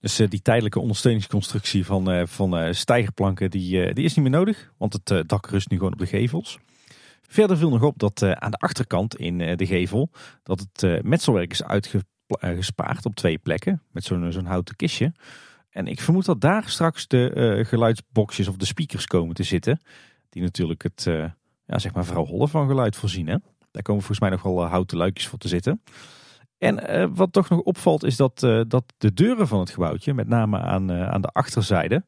dus 0.00 0.16
die 0.16 0.42
tijdelijke 0.42 0.80
ondersteuningsconstructie 0.80 1.84
van, 1.86 2.28
van 2.28 2.74
stijgerplanken, 2.74 3.50
die, 3.50 3.92
die 3.92 4.04
is 4.04 4.14
niet 4.14 4.24
meer 4.24 4.38
nodig. 4.38 4.72
Want 4.78 4.92
het 4.92 5.28
dak 5.28 5.46
rust 5.46 5.70
nu 5.70 5.76
gewoon 5.76 5.92
op 5.92 5.98
de 5.98 6.06
gevels. 6.06 6.58
Verder 7.28 7.56
viel 7.56 7.70
nog 7.70 7.82
op 7.82 7.98
dat 7.98 8.22
aan 8.22 8.50
de 8.50 8.56
achterkant 8.56 9.16
in 9.16 9.38
de 9.38 9.66
gevel, 9.66 10.10
dat 10.42 10.66
het 10.72 11.04
metselwerk 11.04 11.50
is 11.52 11.64
uitgespaard 11.64 13.06
op 13.06 13.14
twee 13.14 13.38
plekken. 13.38 13.82
Met 13.90 14.04
zo'n 14.04 14.32
zo'n 14.32 14.46
houten 14.46 14.76
kistje. 14.76 15.12
En 15.70 15.86
ik 15.86 16.00
vermoed 16.00 16.24
dat 16.24 16.40
daar 16.40 16.68
straks 16.68 17.06
de 17.06 17.64
geluidsboxjes 17.66 18.48
of 18.48 18.56
de 18.56 18.66
speakers 18.66 19.06
komen 19.06 19.34
te 19.34 19.42
zitten. 19.42 19.80
Die 20.28 20.42
natuurlijk 20.42 20.82
het, 20.82 21.04
ja, 21.66 21.78
zeg 21.78 21.94
maar, 21.94 22.04
vrouw 22.04 22.26
Holle 22.26 22.48
van 22.48 22.68
geluid 22.68 22.96
voorzien. 22.96 23.26
Hè? 23.26 23.36
Daar 23.74 23.82
komen 23.82 24.02
volgens 24.02 24.20
mij 24.20 24.30
nog 24.30 24.42
wel 24.42 24.64
uh, 24.64 24.70
houten 24.70 24.96
luikjes 24.96 25.26
voor 25.26 25.38
te 25.38 25.48
zitten. 25.48 25.82
En 26.58 27.14
wat 27.14 27.32
toch 27.32 27.48
nog 27.48 27.60
opvalt 27.60 28.04
is 28.04 28.16
dat, 28.16 28.38
dat 28.68 28.84
de 28.98 29.12
deuren 29.12 29.48
van 29.48 29.60
het 29.60 29.70
gebouwtje, 29.70 30.14
met 30.14 30.28
name 30.28 30.58
aan, 30.58 30.92
aan 30.92 31.20
de 31.20 31.28
achterzijde, 31.28 32.04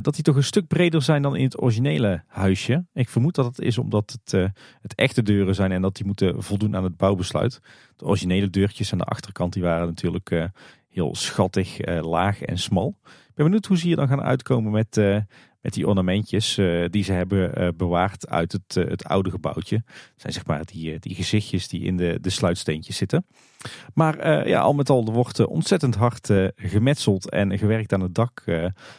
dat 0.00 0.14
die 0.14 0.22
toch 0.22 0.36
een 0.36 0.42
stuk 0.42 0.66
breder 0.66 1.02
zijn 1.02 1.22
dan 1.22 1.36
in 1.36 1.44
het 1.44 1.62
originele 1.62 2.24
huisje. 2.26 2.86
Ik 2.92 3.08
vermoed 3.08 3.34
dat 3.34 3.44
het 3.44 3.58
is 3.58 3.78
omdat 3.78 4.18
het, 4.22 4.50
het 4.80 4.94
echte 4.94 5.22
deuren 5.22 5.54
zijn 5.54 5.72
en 5.72 5.82
dat 5.82 5.96
die 5.96 6.06
moeten 6.06 6.42
voldoen 6.42 6.76
aan 6.76 6.84
het 6.84 6.96
bouwbesluit. 6.96 7.60
De 7.96 8.04
originele 8.04 8.50
deurtjes 8.50 8.92
aan 8.92 8.98
de 8.98 9.04
achterkant 9.04 9.52
die 9.52 9.62
waren 9.62 9.86
natuurlijk 9.86 10.50
heel 10.88 11.14
schattig, 11.14 11.86
laag 12.00 12.42
en 12.42 12.58
smal. 12.58 12.98
Ik 13.04 13.34
ben 13.34 13.44
benieuwd 13.44 13.66
hoe 13.66 13.78
ze 13.78 13.86
hier 13.86 13.96
dan 13.96 14.08
gaan 14.08 14.22
uitkomen 14.22 14.72
met, 14.72 15.00
met 15.60 15.72
die 15.72 15.86
ornamentjes 15.86 16.58
uh, 16.58 16.84
die 16.90 17.04
ze 17.04 17.12
hebben 17.12 17.74
bewaard 17.76 18.28
uit 18.28 18.52
het, 18.52 18.74
het 18.74 19.04
oude 19.04 19.30
gebouwtje. 19.30 19.82
Zijn 20.16 20.32
zeg 20.32 20.46
maar 20.46 20.64
die, 20.64 20.98
die 20.98 21.14
gezichtjes 21.14 21.68
die 21.68 21.80
in 21.80 21.96
de, 21.96 22.18
de 22.20 22.30
sluitsteentjes 22.30 22.96
zitten. 22.96 23.26
Maar 23.94 24.48
ja, 24.48 24.60
al 24.60 24.72
met 24.72 24.90
al, 24.90 25.06
er 25.06 25.12
wordt 25.12 25.46
ontzettend 25.46 25.94
hard 25.94 26.30
gemetseld 26.56 27.30
en 27.30 27.58
gewerkt 27.58 27.92
aan 27.92 28.00
het 28.00 28.14
dak 28.14 28.44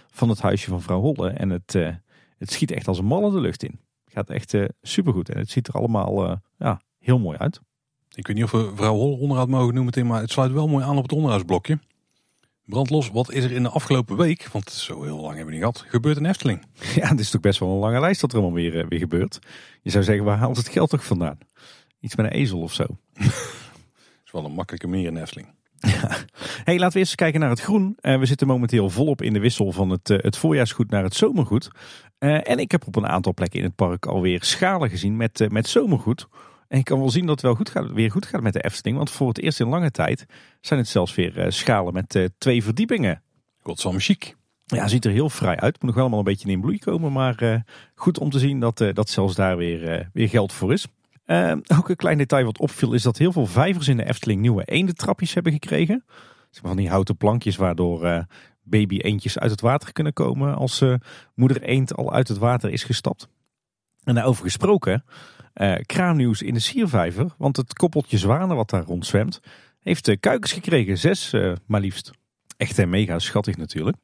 van 0.07 0.29
het 0.29 0.41
huisje 0.41 0.69
van 0.69 0.81
vrouw 0.81 1.01
Holle. 1.01 1.29
En 1.29 1.49
het, 1.49 1.73
het 2.37 2.51
schiet 2.51 2.71
echt 2.71 2.87
als 2.87 2.97
een 2.97 3.05
mal 3.05 3.27
in 3.27 3.33
de 3.33 3.41
lucht 3.41 3.63
in. 3.63 3.79
Het 4.03 4.13
gaat 4.13 4.29
echt 4.29 4.55
supergoed 4.81 5.29
en 5.29 5.37
het 5.37 5.49
ziet 5.49 5.67
er 5.67 5.73
allemaal 5.73 6.41
ja, 6.57 6.81
heel 6.99 7.19
mooi 7.19 7.37
uit. 7.37 7.61
Ik 8.15 8.27
weet 8.27 8.35
niet 8.35 8.45
of 8.45 8.51
we 8.51 8.71
vrouw 8.75 8.93
Hol 8.93 9.17
onderhoud 9.17 9.47
mogen 9.49 9.73
noemen, 9.73 10.07
maar 10.07 10.21
het 10.21 10.31
sluit 10.31 10.51
wel 10.51 10.67
mooi 10.67 10.85
aan 10.85 10.97
op 10.97 11.03
het 11.03 11.13
onderhoudsblokje. 11.13 11.79
Brandlos, 12.67 13.09
wat 13.09 13.31
is 13.31 13.43
er 13.43 13.51
in 13.51 13.63
de 13.63 13.69
afgelopen 13.69 14.17
week, 14.17 14.47
want 14.51 14.69
zo 14.69 15.03
heel 15.03 15.19
lang 15.19 15.35
hebben 15.35 15.45
we 15.45 15.51
niet 15.51 15.59
gehad, 15.59 15.85
gebeurt 15.87 16.17
in 16.17 16.25
Efteling? 16.25 16.65
Ja, 16.95 17.07
het 17.07 17.19
is 17.19 17.29
toch 17.29 17.41
best 17.41 17.59
wel 17.59 17.69
een 17.69 17.77
lange 17.77 17.99
lijst 17.99 18.21
dat 18.21 18.31
er 18.31 18.37
allemaal 18.37 18.55
weer, 18.55 18.79
eh, 18.79 18.85
weer 18.87 18.99
gebeurt. 18.99 19.39
Je 19.81 19.89
zou 19.89 20.03
zeggen, 20.03 20.25
waar 20.25 20.37
haalt 20.37 20.57
het 20.57 20.67
geld 20.67 20.89
toch 20.89 21.05
vandaan? 21.05 21.37
Iets 21.99 22.15
met 22.15 22.25
een 22.25 22.31
ezel 22.31 22.61
of 22.61 22.73
zo. 22.73 22.85
is 24.25 24.31
wel 24.31 24.45
een 24.45 24.51
makkelijke 24.51 24.87
meer 24.87 25.05
in 25.05 25.17
Efteling. 25.17 25.47
Ja. 25.79 26.17
Hey, 26.63 26.77
laten 26.77 26.93
we 26.93 26.99
eerst 26.99 27.15
kijken 27.15 27.39
naar 27.39 27.49
het 27.49 27.61
groen. 27.61 27.97
Uh, 28.01 28.19
we 28.19 28.25
zitten 28.25 28.47
momenteel 28.47 28.89
volop 28.89 29.21
in 29.21 29.33
de 29.33 29.39
wissel 29.39 29.71
van 29.71 29.89
het, 29.89 30.09
uh, 30.09 30.17
het 30.21 30.37
voorjaarsgoed 30.37 30.89
naar 30.89 31.03
het 31.03 31.15
zomergoed. 31.15 31.69
Uh, 32.19 32.49
en 32.49 32.59
ik 32.59 32.71
heb 32.71 32.87
op 32.87 32.95
een 32.95 33.07
aantal 33.07 33.33
plekken 33.33 33.59
in 33.59 33.65
het 33.65 33.75
park 33.75 34.05
alweer 34.05 34.43
schalen 34.43 34.89
gezien 34.89 35.17
met, 35.17 35.45
met 35.49 35.67
zomergoed. 35.67 36.27
En 36.67 36.77
ik 36.77 36.85
kan 36.85 36.99
wel 36.99 37.09
zien 37.09 37.25
dat 37.25 37.35
het 37.35 37.41
wel 37.41 37.55
goed 37.55 37.69
gaat, 37.69 37.91
weer 37.91 38.11
goed 38.11 38.25
gaat 38.25 38.41
met 38.41 38.53
de 38.53 38.63
Efteling. 38.63 38.97
Want 38.97 39.11
voor 39.11 39.27
het 39.27 39.39
eerst 39.39 39.59
in 39.59 39.67
lange 39.67 39.91
tijd 39.91 40.25
zijn 40.61 40.79
het 40.79 40.89
zelfs 40.89 41.15
weer 41.15 41.37
uh, 41.37 41.45
schalen 41.49 41.93
met 41.93 42.15
uh, 42.15 42.25
twee 42.37 42.63
verdiepingen. 42.63 43.21
Godsamme 43.59 43.99
chic. 43.99 44.35
Ja, 44.65 44.87
ziet 44.87 45.05
er 45.05 45.11
heel 45.11 45.29
vrij 45.29 45.59
uit. 45.59 45.73
Moet 45.73 45.81
nog 45.81 45.93
wel 45.93 46.01
allemaal 46.01 46.19
een 46.19 46.25
beetje 46.25 46.49
in 46.49 46.61
bloei 46.61 46.79
komen. 46.79 47.11
Maar 47.11 47.43
uh, 47.43 47.55
goed 47.95 48.19
om 48.19 48.29
te 48.29 48.39
zien 48.39 48.59
dat, 48.59 48.77
dat 48.93 49.09
zelfs 49.09 49.35
daar 49.35 49.57
weer, 49.57 50.09
weer 50.13 50.29
geld 50.29 50.53
voor 50.53 50.73
is. 50.73 50.87
ook 51.77 51.89
een 51.89 51.95
klein 51.95 52.17
detail 52.17 52.45
wat 52.45 52.59
opviel 52.59 52.93
is 52.93 53.03
dat 53.03 53.17
heel 53.17 53.31
veel 53.31 53.45
vijvers 53.45 53.87
in 53.87 53.97
de 53.97 54.05
Efteling 54.05 54.41
nieuwe 54.41 54.63
eendentrapjes 54.63 55.33
hebben 55.33 55.51
gekregen. 55.51 56.03
Zeg 56.49 56.61
maar 56.63 56.71
van 56.71 56.81
die 56.81 56.89
houten 56.89 57.17
plankjes 57.17 57.55
waardoor 57.55 58.25
baby 58.63 58.97
eendjes 58.97 59.39
uit 59.39 59.51
het 59.51 59.61
water 59.61 59.93
kunnen 59.93 60.13
komen 60.13 60.55
als 60.55 60.83
moeder 61.35 61.61
eend 61.61 61.95
al 61.95 62.13
uit 62.13 62.27
het 62.27 62.37
water 62.37 62.69
is 62.69 62.83
gestapt. 62.83 63.27
En 64.03 64.15
daarover 64.15 64.43
gesproken, 64.43 65.03
uh, 65.57 65.75
kraamnieuws 65.85 66.41
in 66.41 66.53
de 66.53 66.59
Siervijver. 66.59 67.33
Want 67.37 67.57
het 67.57 67.73
koppeltje 67.73 68.17
zwanen 68.17 68.55
wat 68.55 68.69
daar 68.69 68.83
rondzwemt, 68.83 69.39
heeft 69.79 70.07
uh, 70.07 70.15
kuikens 70.19 70.51
gekregen. 70.51 70.97
Zes 70.97 71.33
uh, 71.33 71.53
maar 71.65 71.81
liefst. 71.81 72.11
Echt 72.57 72.79
en 72.79 72.89
mega 72.89 73.19
schattig 73.19 73.57
natuurlijk. 73.57 73.97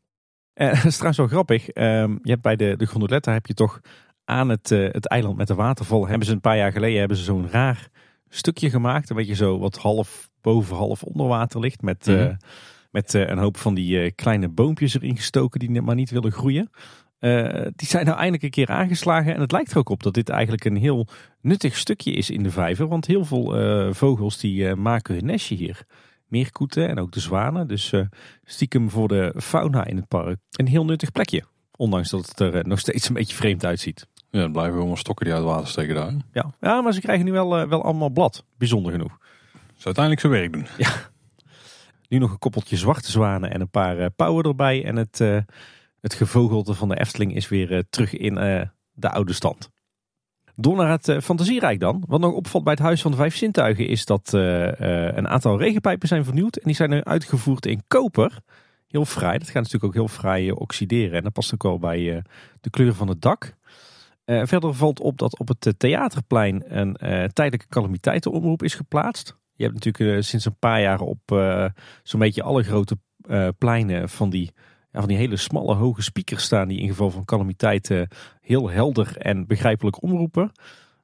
Dat 0.53 0.83
is 0.83 0.93
trouwens 0.93 1.17
wel 1.17 1.27
grappig. 1.27 1.69
Ehm, 1.69 2.11
je 2.21 2.29
hebt 2.29 2.41
bij 2.41 2.55
de, 2.55 2.75
de 2.77 2.87
gondoletta 2.87 3.31
heb 3.31 3.45
je 3.45 3.53
toch 3.53 3.81
aan 4.25 4.49
het, 4.49 4.69
het 4.69 5.07
eiland 5.07 5.37
met 5.37 5.47
de 5.47 5.55
waterval. 5.55 6.07
Hebben 6.07 6.27
ze 6.27 6.33
een 6.33 6.41
paar 6.41 6.57
jaar 6.57 6.71
geleden 6.71 6.99
hebben 6.99 7.17
ze 7.17 7.23
zo'n 7.23 7.49
raar 7.49 7.87
stukje 8.29 8.69
gemaakt. 8.69 9.09
Een 9.09 9.15
beetje 9.15 9.35
zo 9.35 9.59
wat 9.59 9.77
half 9.77 10.29
boven, 10.41 10.75
half 10.75 11.03
onder 11.03 11.27
water 11.27 11.59
ligt. 11.59 11.81
Met, 11.81 12.05
mm 12.05 12.37
met 12.91 13.13
een 13.13 13.37
hoop 13.37 13.57
van 13.57 13.73
die 13.73 14.11
kleine 14.11 14.49
boompjes 14.49 14.95
erin 14.95 15.15
gestoken 15.15 15.59
die 15.59 15.81
maar 15.81 15.95
niet 15.95 16.09
willen 16.09 16.31
groeien. 16.31 16.69
Uh, 17.23 17.67
die 17.75 17.87
zijn 17.87 18.05
nou 18.05 18.17
eindelijk 18.17 18.43
een 18.43 18.49
keer 18.49 18.69
aangeslagen. 18.69 19.33
En 19.33 19.41
het 19.41 19.51
lijkt 19.51 19.71
er 19.71 19.77
ook 19.77 19.89
op 19.89 20.03
dat 20.03 20.13
dit 20.13 20.29
eigenlijk 20.29 20.65
een 20.65 20.75
heel 20.75 21.07
nuttig 21.41 21.77
stukje 21.77 22.11
is 22.11 22.29
in 22.29 22.43
de 22.43 22.51
vijver. 22.51 22.87
Want 22.87 23.05
heel 23.05 23.25
veel 23.25 23.61
uh, 23.61 23.93
vogels 23.93 24.37
die 24.37 24.63
uh, 24.63 24.73
maken 24.73 25.15
hun 25.15 25.25
nestje 25.25 25.55
hier. 25.55 25.83
Meerkoeten 26.27 26.89
en 26.89 26.99
ook 26.99 27.11
de 27.11 27.19
zwanen. 27.19 27.67
Dus 27.67 27.93
stiekem 28.43 28.89
voor 28.89 29.07
de 29.07 29.33
fauna 29.37 29.85
in 29.85 29.95
het 29.95 30.07
park 30.07 30.37
een 30.51 30.67
heel 30.67 30.85
nuttig 30.85 31.11
plekje. 31.11 31.43
Ondanks 31.75 32.09
dat 32.09 32.27
het 32.27 32.39
er 32.39 32.67
nog 32.67 32.79
steeds 32.79 33.07
een 33.07 33.13
beetje 33.13 33.35
vreemd 33.35 33.65
uitziet. 33.65 34.07
Ja, 34.29 34.41
het 34.41 34.51
blijven 34.51 34.77
allemaal 34.77 34.95
stokken 34.95 35.25
die 35.25 35.35
uit 35.35 35.43
het 35.43 35.53
water 35.53 35.69
steken 35.69 35.95
daar. 35.95 36.13
Ja, 36.31 36.53
ja 36.59 36.81
maar 36.81 36.93
ze 36.93 37.01
krijgen 37.01 37.25
nu 37.25 37.31
wel, 37.31 37.67
wel 37.67 37.83
allemaal 37.83 38.09
blad. 38.09 38.45
Bijzonder 38.57 38.91
genoeg. 38.91 39.17
Ze 39.75 39.85
uiteindelijk 39.85 40.25
zijn 40.25 40.33
werk 40.33 40.53
doen. 40.53 40.67
Ja. 40.77 40.91
Nu 42.09 42.17
nog 42.17 42.31
een 42.31 42.39
koppeltje 42.39 42.77
zwarte 42.77 43.11
zwanen 43.11 43.51
en 43.51 43.61
een 43.61 43.69
paar 43.69 44.11
pauwen 44.11 44.43
erbij. 44.43 44.85
En 44.85 44.95
het 44.95 45.21
het 46.03 46.13
gevogelte 46.13 46.73
van 46.73 46.89
de 46.89 46.99
Efteling 46.99 47.35
is 47.35 47.49
weer 47.49 47.71
eh, 47.71 47.79
terug 47.89 48.13
in 48.13 48.37
eh, 48.37 48.61
de 48.91 49.09
oude 49.09 49.33
stand. 49.33 49.69
Door 50.55 50.75
naar 50.75 50.89
het 50.89 51.07
uh, 51.07 51.19
fantasierijk 51.19 51.79
dan. 51.79 52.03
Wat 52.07 52.19
nog 52.19 52.33
opvalt 52.33 52.63
bij 52.63 52.73
het 52.73 52.81
Huis 52.81 53.01
van 53.01 53.11
de 53.11 53.17
Vijf 53.17 53.35
Zintuigen 53.35 53.87
is 53.87 54.05
dat 54.05 54.33
een 54.33 55.27
aantal 55.27 55.59
regenpijpen 55.59 56.07
zijn 56.07 56.25
vernieuwd. 56.25 56.55
En 56.55 56.63
die 56.65 56.75
zijn 56.75 56.89
nu 56.89 57.03
uitgevoerd 57.03 57.65
in 57.65 57.83
koper. 57.87 58.39
Heel 58.87 59.05
fraai. 59.05 59.37
Dat 59.37 59.47
gaat 59.47 59.63
natuurlijk 59.63 59.83
ook 59.83 59.93
heel 59.93 60.07
fraai 60.07 60.51
oxideren. 60.51 61.17
En 61.17 61.23
dat 61.23 61.33
past 61.33 61.53
ook 61.53 61.63
wel 61.63 61.79
bij 61.79 62.23
de 62.61 62.69
kleur 62.69 62.93
van 62.93 63.07
het 63.07 63.21
dak. 63.21 63.53
verder 64.25 64.73
valt 64.73 64.99
op 64.99 65.17
dat 65.17 65.39
op 65.39 65.47
het 65.47 65.73
theaterplein 65.77 66.77
een 66.77 66.97
tijdelijke 67.33 67.67
calamiteitenomroep 67.69 68.63
is 68.63 68.75
geplaatst. 68.75 69.37
Je 69.53 69.63
hebt 69.63 69.75
natuurlijk 69.83 70.23
sinds 70.23 70.45
een 70.45 70.59
paar 70.59 70.81
jaar 70.81 70.99
op 70.99 71.21
zo'n 72.03 72.19
beetje 72.19 72.43
alle 72.43 72.63
grote 72.63 72.97
pleinen 73.57 74.09
van 74.09 74.29
die 74.29 74.51
ja, 74.93 74.99
van 74.99 75.07
die 75.07 75.17
hele 75.17 75.37
smalle 75.37 75.75
hoge 75.75 76.01
speakers 76.01 76.43
staan 76.43 76.67
die 76.67 76.79
in 76.79 76.87
geval 76.87 77.09
van 77.09 77.25
calamiteit 77.25 78.05
heel 78.41 78.69
helder 78.69 79.17
en 79.17 79.47
begrijpelijk 79.47 80.01
omroepen. 80.01 80.51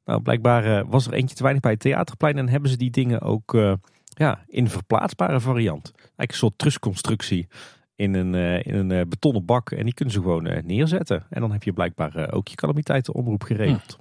Nou, 0.06 0.22
blijkbaar 0.22 0.88
was 0.88 1.08
er 1.08 1.14
eentje 1.14 1.36
te 1.36 1.44
weinig 1.44 1.62
bij 1.62 1.72
het 1.72 1.80
theaterplein 1.80 2.38
en 2.38 2.50
hebben 2.50 2.70
ze 2.70 2.78
die 2.78 2.92
dingen 2.92 3.22
ook 3.22 3.78
ja, 4.08 4.44
in 4.48 4.70
verplaatsbare 4.70 5.40
variant. 5.40 5.92
Eigenlijk 5.96 6.32
een 6.32 6.38
soort 6.38 6.58
trusconstructie 6.58 7.48
in 7.96 8.14
een, 8.14 8.34
in 8.64 8.76
een 8.76 9.10
betonnen 9.10 9.46
bak 9.46 9.72
en 9.72 9.84
die 9.84 9.94
kunnen 9.94 10.14
ze 10.14 10.22
gewoon 10.22 10.66
neerzetten. 10.66 11.24
En 11.30 11.42
dan 11.42 11.52
heb 11.52 11.64
je 11.64 11.74
blijkbaar 11.74 12.32
ook 12.32 12.48
je 12.48 12.56
calamiteitenomroep 12.56 13.44
geregeld. 13.44 13.98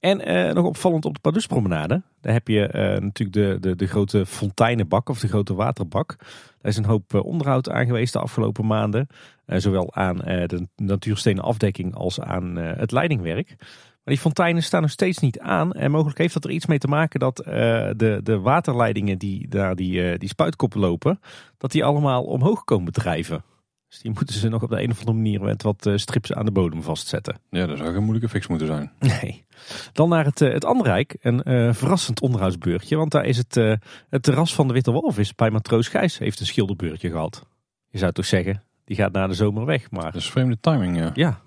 En 0.00 0.30
uh, 0.30 0.52
nog 0.52 0.66
opvallend 0.66 1.04
op 1.04 1.14
de 1.14 1.20
Pardoespromenade. 1.20 2.02
Daar 2.20 2.32
heb 2.32 2.48
je 2.48 2.70
uh, 2.74 2.82
natuurlijk 3.00 3.32
de, 3.32 3.56
de, 3.60 3.76
de 3.76 3.86
grote 3.86 4.26
fonteinenbak 4.26 5.08
of 5.08 5.20
de 5.20 5.28
grote 5.28 5.54
waterbak. 5.54 6.16
Daar 6.60 6.70
is 6.70 6.76
een 6.76 6.84
hoop 6.84 7.12
uh, 7.14 7.24
onderhoud 7.24 7.70
aan 7.70 7.86
geweest 7.86 8.12
de 8.12 8.18
afgelopen 8.18 8.66
maanden. 8.66 9.06
zowel 9.46 9.94
aan 9.94 10.16
de 10.16 10.68
natuurstenen 10.76 11.44
afdekking 11.44 11.94
als 11.94 12.20
aan 12.20 12.56
het 12.56 12.92
leidingwerk. 12.92 13.54
Maar 13.58 14.14
die 14.14 14.18
fonteinen 14.18 14.62
staan 14.62 14.80
nog 14.82 14.90
steeds 14.90 15.18
niet 15.18 15.38
aan. 15.38 15.72
En 15.72 15.90
mogelijk 15.90 16.18
heeft 16.18 16.34
dat 16.34 16.44
er 16.44 16.50
iets 16.50 16.66
mee 16.66 16.78
te 16.78 16.88
maken 16.88 17.20
dat 17.20 17.36
de, 17.36 18.20
de 18.22 18.38
waterleidingen 18.38 19.18
die 19.18 19.48
daar 19.48 19.76
die, 19.76 20.18
die 20.18 20.28
spuitkoppen 20.28 20.80
lopen, 20.80 21.20
dat 21.58 21.72
die 21.72 21.84
allemaal 21.84 22.24
omhoog 22.24 22.64
komen 22.64 22.92
drijven. 22.92 23.44
Dus 23.90 23.98
die 23.98 24.10
moeten 24.10 24.34
ze 24.34 24.48
nog 24.48 24.62
op 24.62 24.70
de 24.70 24.82
een 24.82 24.90
of 24.90 24.98
andere 24.98 25.16
manier 25.16 25.40
met 25.40 25.62
wat 25.62 25.86
eh, 25.86 25.96
strips 25.96 26.32
aan 26.32 26.44
de 26.44 26.50
bodem 26.50 26.82
vastzetten. 26.82 27.40
Ja, 27.50 27.66
dat 27.66 27.78
zou 27.78 27.92
geen 27.92 28.02
moeilijke 28.02 28.28
fix 28.28 28.46
moeten 28.46 28.66
zijn. 28.66 28.92
Nee. 28.98 29.44
Dan 29.92 30.08
naar 30.08 30.24
het, 30.24 30.40
eh, 30.40 30.52
het 30.52 30.64
andere 30.64 30.88
rijk. 30.88 31.16
Een 31.20 31.42
uh, 31.44 31.72
verrassend 31.72 32.20
onderhoudsbeurtje. 32.20 32.96
Want 32.96 33.10
daar 33.10 33.24
is 33.24 33.36
het, 33.36 33.56
uh, 33.56 33.74
het 34.08 34.22
terras 34.22 34.54
van 34.54 34.66
de 34.66 34.72
Witte 34.72 34.92
Walvis 34.92 35.34
bij 35.34 35.50
Matroos 35.50 35.88
Gijs 35.88 36.18
heeft 36.18 36.40
een 36.40 36.46
schilderbeurtje 36.46 37.10
gehad. 37.10 37.46
Je 37.88 37.98
zou 37.98 38.12
toch 38.12 38.24
zeggen, 38.24 38.62
die 38.84 38.96
gaat 38.96 39.12
na 39.12 39.26
de 39.26 39.34
zomer 39.34 39.64
weg. 39.64 39.90
Maar... 39.90 40.04
Dat 40.04 40.14
is 40.14 40.30
vreemde 40.30 40.60
timing, 40.60 40.96
ja. 40.96 41.10
Ja. 41.14 41.40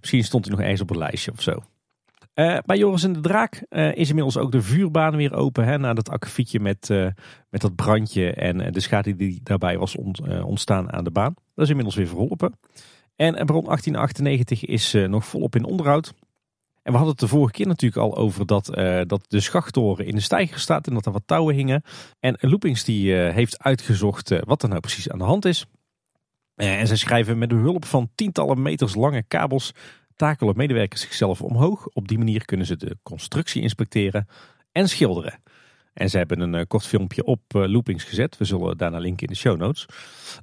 Misschien 0.00 0.24
stond 0.24 0.44
hij 0.44 0.54
nog 0.54 0.62
ergens 0.62 0.80
op 0.80 0.90
een 0.90 0.98
lijstje 0.98 1.32
of 1.32 1.42
zo. 1.42 1.62
Uh, 2.38 2.58
bij 2.66 2.78
Joris 2.78 3.04
en 3.04 3.12
de 3.12 3.20
Draak 3.20 3.62
uh, 3.70 3.94
is 3.94 4.08
inmiddels 4.08 4.36
ook 4.36 4.52
de 4.52 4.62
vuurbaan 4.62 5.16
weer 5.16 5.34
open. 5.34 5.64
Hè, 5.64 5.78
na 5.78 5.94
dat 5.94 6.10
akkefietje 6.10 6.60
met, 6.60 6.88
uh, 6.88 7.06
met 7.50 7.60
dat 7.60 7.74
brandje 7.74 8.32
en 8.32 8.72
de 8.72 8.80
schade 8.80 9.16
die 9.16 9.40
daarbij 9.42 9.78
was 9.78 9.96
ont, 9.96 10.20
ontstaan 10.42 10.92
aan 10.92 11.04
de 11.04 11.10
baan. 11.10 11.34
Dat 11.54 11.64
is 11.64 11.68
inmiddels 11.68 11.96
weer 11.96 12.06
verholpen. 12.06 12.58
En 13.16 13.32
bron 13.32 13.64
1898 13.64 14.64
is 14.64 14.92
nog 14.92 15.26
volop 15.26 15.56
in 15.56 15.64
onderhoud. 15.64 16.12
En 16.82 16.92
we 16.92 16.98
hadden 16.98 17.10
het 17.10 17.20
de 17.20 17.28
vorige 17.28 17.52
keer 17.52 17.66
natuurlijk 17.66 18.02
al 18.02 18.16
over 18.16 18.46
dat, 18.46 18.66
dat 19.06 19.24
de 19.28 19.40
schachttoren 19.40 20.06
in 20.06 20.14
de 20.14 20.20
steiger 20.20 20.58
staat 20.58 20.86
en 20.86 20.94
dat 20.94 21.06
er 21.06 21.12
wat 21.12 21.22
touwen 21.26 21.54
hingen. 21.54 21.82
En 22.20 22.36
Loopings 22.40 22.84
die 22.84 23.12
heeft 23.14 23.62
uitgezocht 23.62 24.44
wat 24.44 24.62
er 24.62 24.68
nou 24.68 24.80
precies 24.80 25.10
aan 25.10 25.18
de 25.18 25.24
hand 25.24 25.44
is. 25.44 25.66
En 26.54 26.86
zij 26.86 26.96
schrijven 26.96 27.38
met 27.38 27.48
behulp 27.48 27.84
van 27.84 28.10
tientallen 28.14 28.62
meters 28.62 28.94
lange 28.94 29.22
kabels 29.22 29.72
takelen 30.18 30.56
medewerkers 30.56 31.00
zichzelf 31.00 31.42
omhoog. 31.42 31.86
Op 31.86 32.08
die 32.08 32.18
manier 32.18 32.44
kunnen 32.44 32.66
ze 32.66 32.76
de 32.76 32.96
constructie 33.02 33.62
inspecteren 33.62 34.28
en 34.72 34.88
schilderen. 34.88 35.40
En 35.98 36.10
ze 36.10 36.16
hebben 36.16 36.40
een 36.40 36.54
uh, 36.54 36.62
kort 36.68 36.86
filmpje 36.86 37.24
op 37.24 37.40
uh, 37.56 37.66
loopings 37.66 38.04
gezet. 38.04 38.38
We 38.38 38.44
zullen 38.44 38.76
daarna 38.76 38.98
linken 38.98 39.26
in 39.26 39.32
de 39.32 39.38
show 39.38 39.58
notes. 39.58 39.86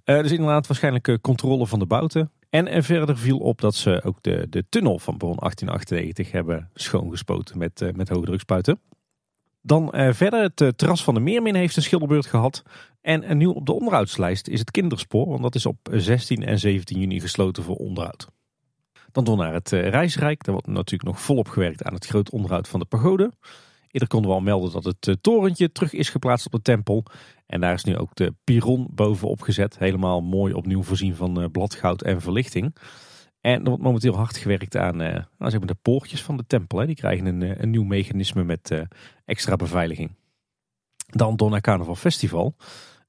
Uh, 0.06 0.22
dus 0.22 0.31
inderdaad 0.31 0.68
waarschijnlijk 0.68 1.18
controle 1.22 1.68
van 1.68 1.80
de 1.80 1.85
bouten. 1.85 2.31
En, 2.49 2.68
en 2.68 2.84
verder 2.84 3.18
viel 3.18 3.38
op 3.38 3.61
dat 3.61 3.76
ze 3.76 4.02
ook 4.03 4.18
de, 4.22 4.47
de 4.49 4.65
tunnel 4.69 4.99
van 4.99 5.18
Bron 5.18 5.35
1898 5.35 6.31
hebben 6.31 6.69
schoongespoten 6.73 7.57
met, 7.57 7.91
met 7.95 8.10
hoogdrukspuiten. 8.10 8.80
Dan 9.61 9.89
verder, 10.14 10.41
het 10.41 10.77
terras 10.77 11.03
van 11.03 11.14
de 11.14 11.19
Meermin 11.19 11.56
heeft 11.56 11.76
een 11.76 11.81
schilderbeurt 11.81 12.26
gehad. 12.26 12.64
En 13.02 13.38
nieuw 13.38 13.52
op 13.52 13.65
de 13.65 13.73
onderhoudslijst 13.73 14.47
is 14.47 14.60
het 14.60 14.72
kinderspoor. 14.72 15.27
Want 15.27 15.41
dat 15.41 15.56
is 15.56 15.65
op 15.65 15.77
16 15.91 16.43
en 16.45 16.60
17 16.60 16.99
juni 16.99 17.19
gesloten 17.19 17.64
voor 17.64 17.76
onderhoud. 17.76 18.27
Dan 19.16 19.24
door 19.24 19.38
naar 19.38 19.54
het 19.54 19.72
eh, 19.72 19.90
Reisrijk. 19.90 20.44
Daar 20.44 20.54
wordt 20.54 20.68
natuurlijk 20.68 21.04
nog 21.04 21.22
volop 21.22 21.48
gewerkt 21.48 21.84
aan 21.84 21.94
het 21.94 22.06
groot 22.06 22.30
onderhoud 22.30 22.68
van 22.68 22.80
de 22.80 22.86
pagode. 22.86 23.32
Eerder 23.92 24.10
konden 24.10 24.30
we 24.30 24.36
al 24.36 24.42
melden 24.42 24.72
dat 24.72 24.84
het 24.84 25.08
eh, 25.08 25.14
torentje 25.22 25.72
terug 25.72 25.94
is 25.94 26.10
geplaatst 26.10 26.46
op 26.46 26.52
de 26.52 26.62
tempel. 26.62 27.06
En 27.46 27.62
daar 27.62 27.74
is 27.74 27.84
nu 27.84 27.98
ook 27.98 28.16
de 28.16 28.34
piron 28.44 28.88
bovenop 28.92 29.42
gezet. 29.42 29.78
Helemaal 29.78 30.22
mooi 30.22 30.54
opnieuw 30.54 30.84
voorzien 30.84 31.16
van 31.16 31.42
eh, 31.42 31.50
bladgoud 31.52 32.02
en 32.02 32.22
verlichting. 32.22 32.76
En 33.42 33.60
er 33.60 33.70
wordt 33.70 33.84
momenteel 33.84 34.16
hard 34.16 34.38
gewerkt 34.38 34.78
aan 34.78 34.98
nou, 34.98 35.24
zeg 35.38 35.58
maar 35.58 35.68
de 35.68 35.78
poortjes 35.82 36.24
van 36.24 36.38
de 36.38 36.46
tempel. 36.48 36.86
Die 36.86 36.96
krijgen 36.96 37.26
een, 37.26 37.62
een 37.62 37.70
nieuw 37.70 37.84
mechanisme 37.84 38.44
met 38.44 38.86
extra 39.26 39.56
beveiliging. 39.56 40.16
Dan 41.08 41.36
door 41.36 41.50
naar 41.50 41.62
Carnaval 41.62 41.96
Festival. 41.96 42.56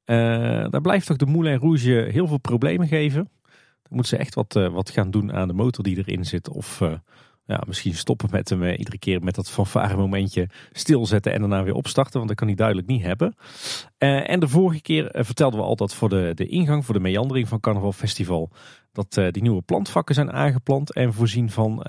daar 0.04 0.80
blijft 0.80 1.06
toch 1.06 1.16
de 1.16 1.26
Moulin 1.26 1.58
Rouge 1.58 2.08
heel 2.10 2.26
veel 2.26 2.38
problemen 2.38 2.88
geven. 2.88 3.30
Moeten 3.88 4.08
ze 4.08 4.16
echt 4.16 4.34
wat, 4.34 4.56
uh, 4.56 4.68
wat 4.68 4.90
gaan 4.90 5.10
doen 5.10 5.32
aan 5.32 5.48
de 5.48 5.54
motor 5.54 5.84
die 5.84 5.96
erin 5.96 6.24
zit. 6.24 6.48
Of 6.48 6.80
uh, 6.80 6.92
ja, 7.44 7.62
misschien 7.66 7.94
stoppen 7.94 8.28
met 8.30 8.48
hem 8.48 8.62
uh, 8.62 8.78
iedere 8.78 8.98
keer 8.98 9.22
met 9.22 9.34
dat 9.34 9.50
fanfare 9.50 9.96
momentje 9.96 10.48
stilzetten 10.72 11.32
en 11.32 11.40
daarna 11.40 11.62
weer 11.62 11.74
opstarten. 11.74 12.14
Want 12.14 12.28
dat 12.28 12.36
kan 12.36 12.46
hij 12.46 12.56
duidelijk 12.56 12.86
niet 12.86 13.02
hebben. 13.02 13.34
en 13.98 14.40
de 14.40 14.48
vorige 14.48 14.82
keer 14.82 15.08
vertelden 15.12 15.60
we 15.60 15.66
al 15.66 15.76
dat 15.76 15.94
voor 15.94 16.08
de, 16.08 16.32
de 16.34 16.46
ingang, 16.46 16.84
voor 16.84 16.94
de 16.94 17.00
meandering 17.00 17.48
van 17.48 17.60
Carnaval 17.60 17.92
Festival, 17.92 18.50
dat 18.92 19.12
die 19.12 19.42
nieuwe 19.42 19.62
plantvakken 19.62 20.14
zijn 20.14 20.32
aangeplant 20.32 20.92
en 20.92 21.12
voorzien 21.12 21.50
van, 21.50 21.86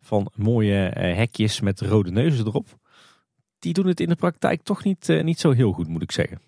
van 0.00 0.30
mooie 0.34 0.90
hekjes 0.94 1.60
met 1.60 1.80
rode 1.80 2.10
neuzen 2.10 2.46
erop. 2.46 2.68
Die 3.58 3.72
doen 3.72 3.86
het 3.86 4.00
in 4.00 4.08
de 4.08 4.16
praktijk 4.16 4.62
toch 4.62 4.84
niet, 4.84 5.08
niet 5.22 5.40
zo 5.40 5.50
heel 5.50 5.72
goed, 5.72 5.88
moet 5.88 6.02
ik 6.02 6.12
zeggen. 6.12 6.47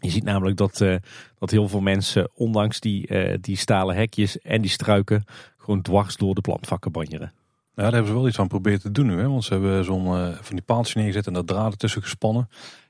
Je 0.00 0.10
ziet 0.10 0.24
namelijk 0.24 0.56
dat, 0.56 0.80
uh, 0.80 0.96
dat 1.38 1.50
heel 1.50 1.68
veel 1.68 1.80
mensen, 1.80 2.30
ondanks 2.34 2.80
die, 2.80 3.08
uh, 3.08 3.34
die 3.40 3.56
stalen 3.56 3.96
hekjes 3.96 4.40
en 4.40 4.60
die 4.60 4.70
struiken, 4.70 5.24
gewoon 5.56 5.82
dwars 5.82 6.16
door 6.16 6.34
de 6.34 6.40
plantvakken 6.40 6.92
banjeren. 6.92 7.32
Ja, 7.76 7.82
daar 7.82 7.92
hebben 7.92 8.10
ze 8.10 8.16
wel 8.16 8.28
iets 8.28 8.38
aan 8.38 8.48
proberen 8.48 8.80
te 8.80 8.90
doen 8.90 9.06
nu. 9.06 9.18
Hè? 9.18 9.28
Want 9.28 9.44
ze 9.44 9.52
hebben 9.52 9.84
zo'n 9.84 10.04
uh, 10.04 10.28
van 10.40 10.56
die 10.56 10.64
paaltjes 10.64 10.94
neergezet 10.94 11.26
en 11.26 11.32
daar 11.32 11.44
draden 11.44 11.78
tussen 11.78 12.02
gespannen. 12.02 12.48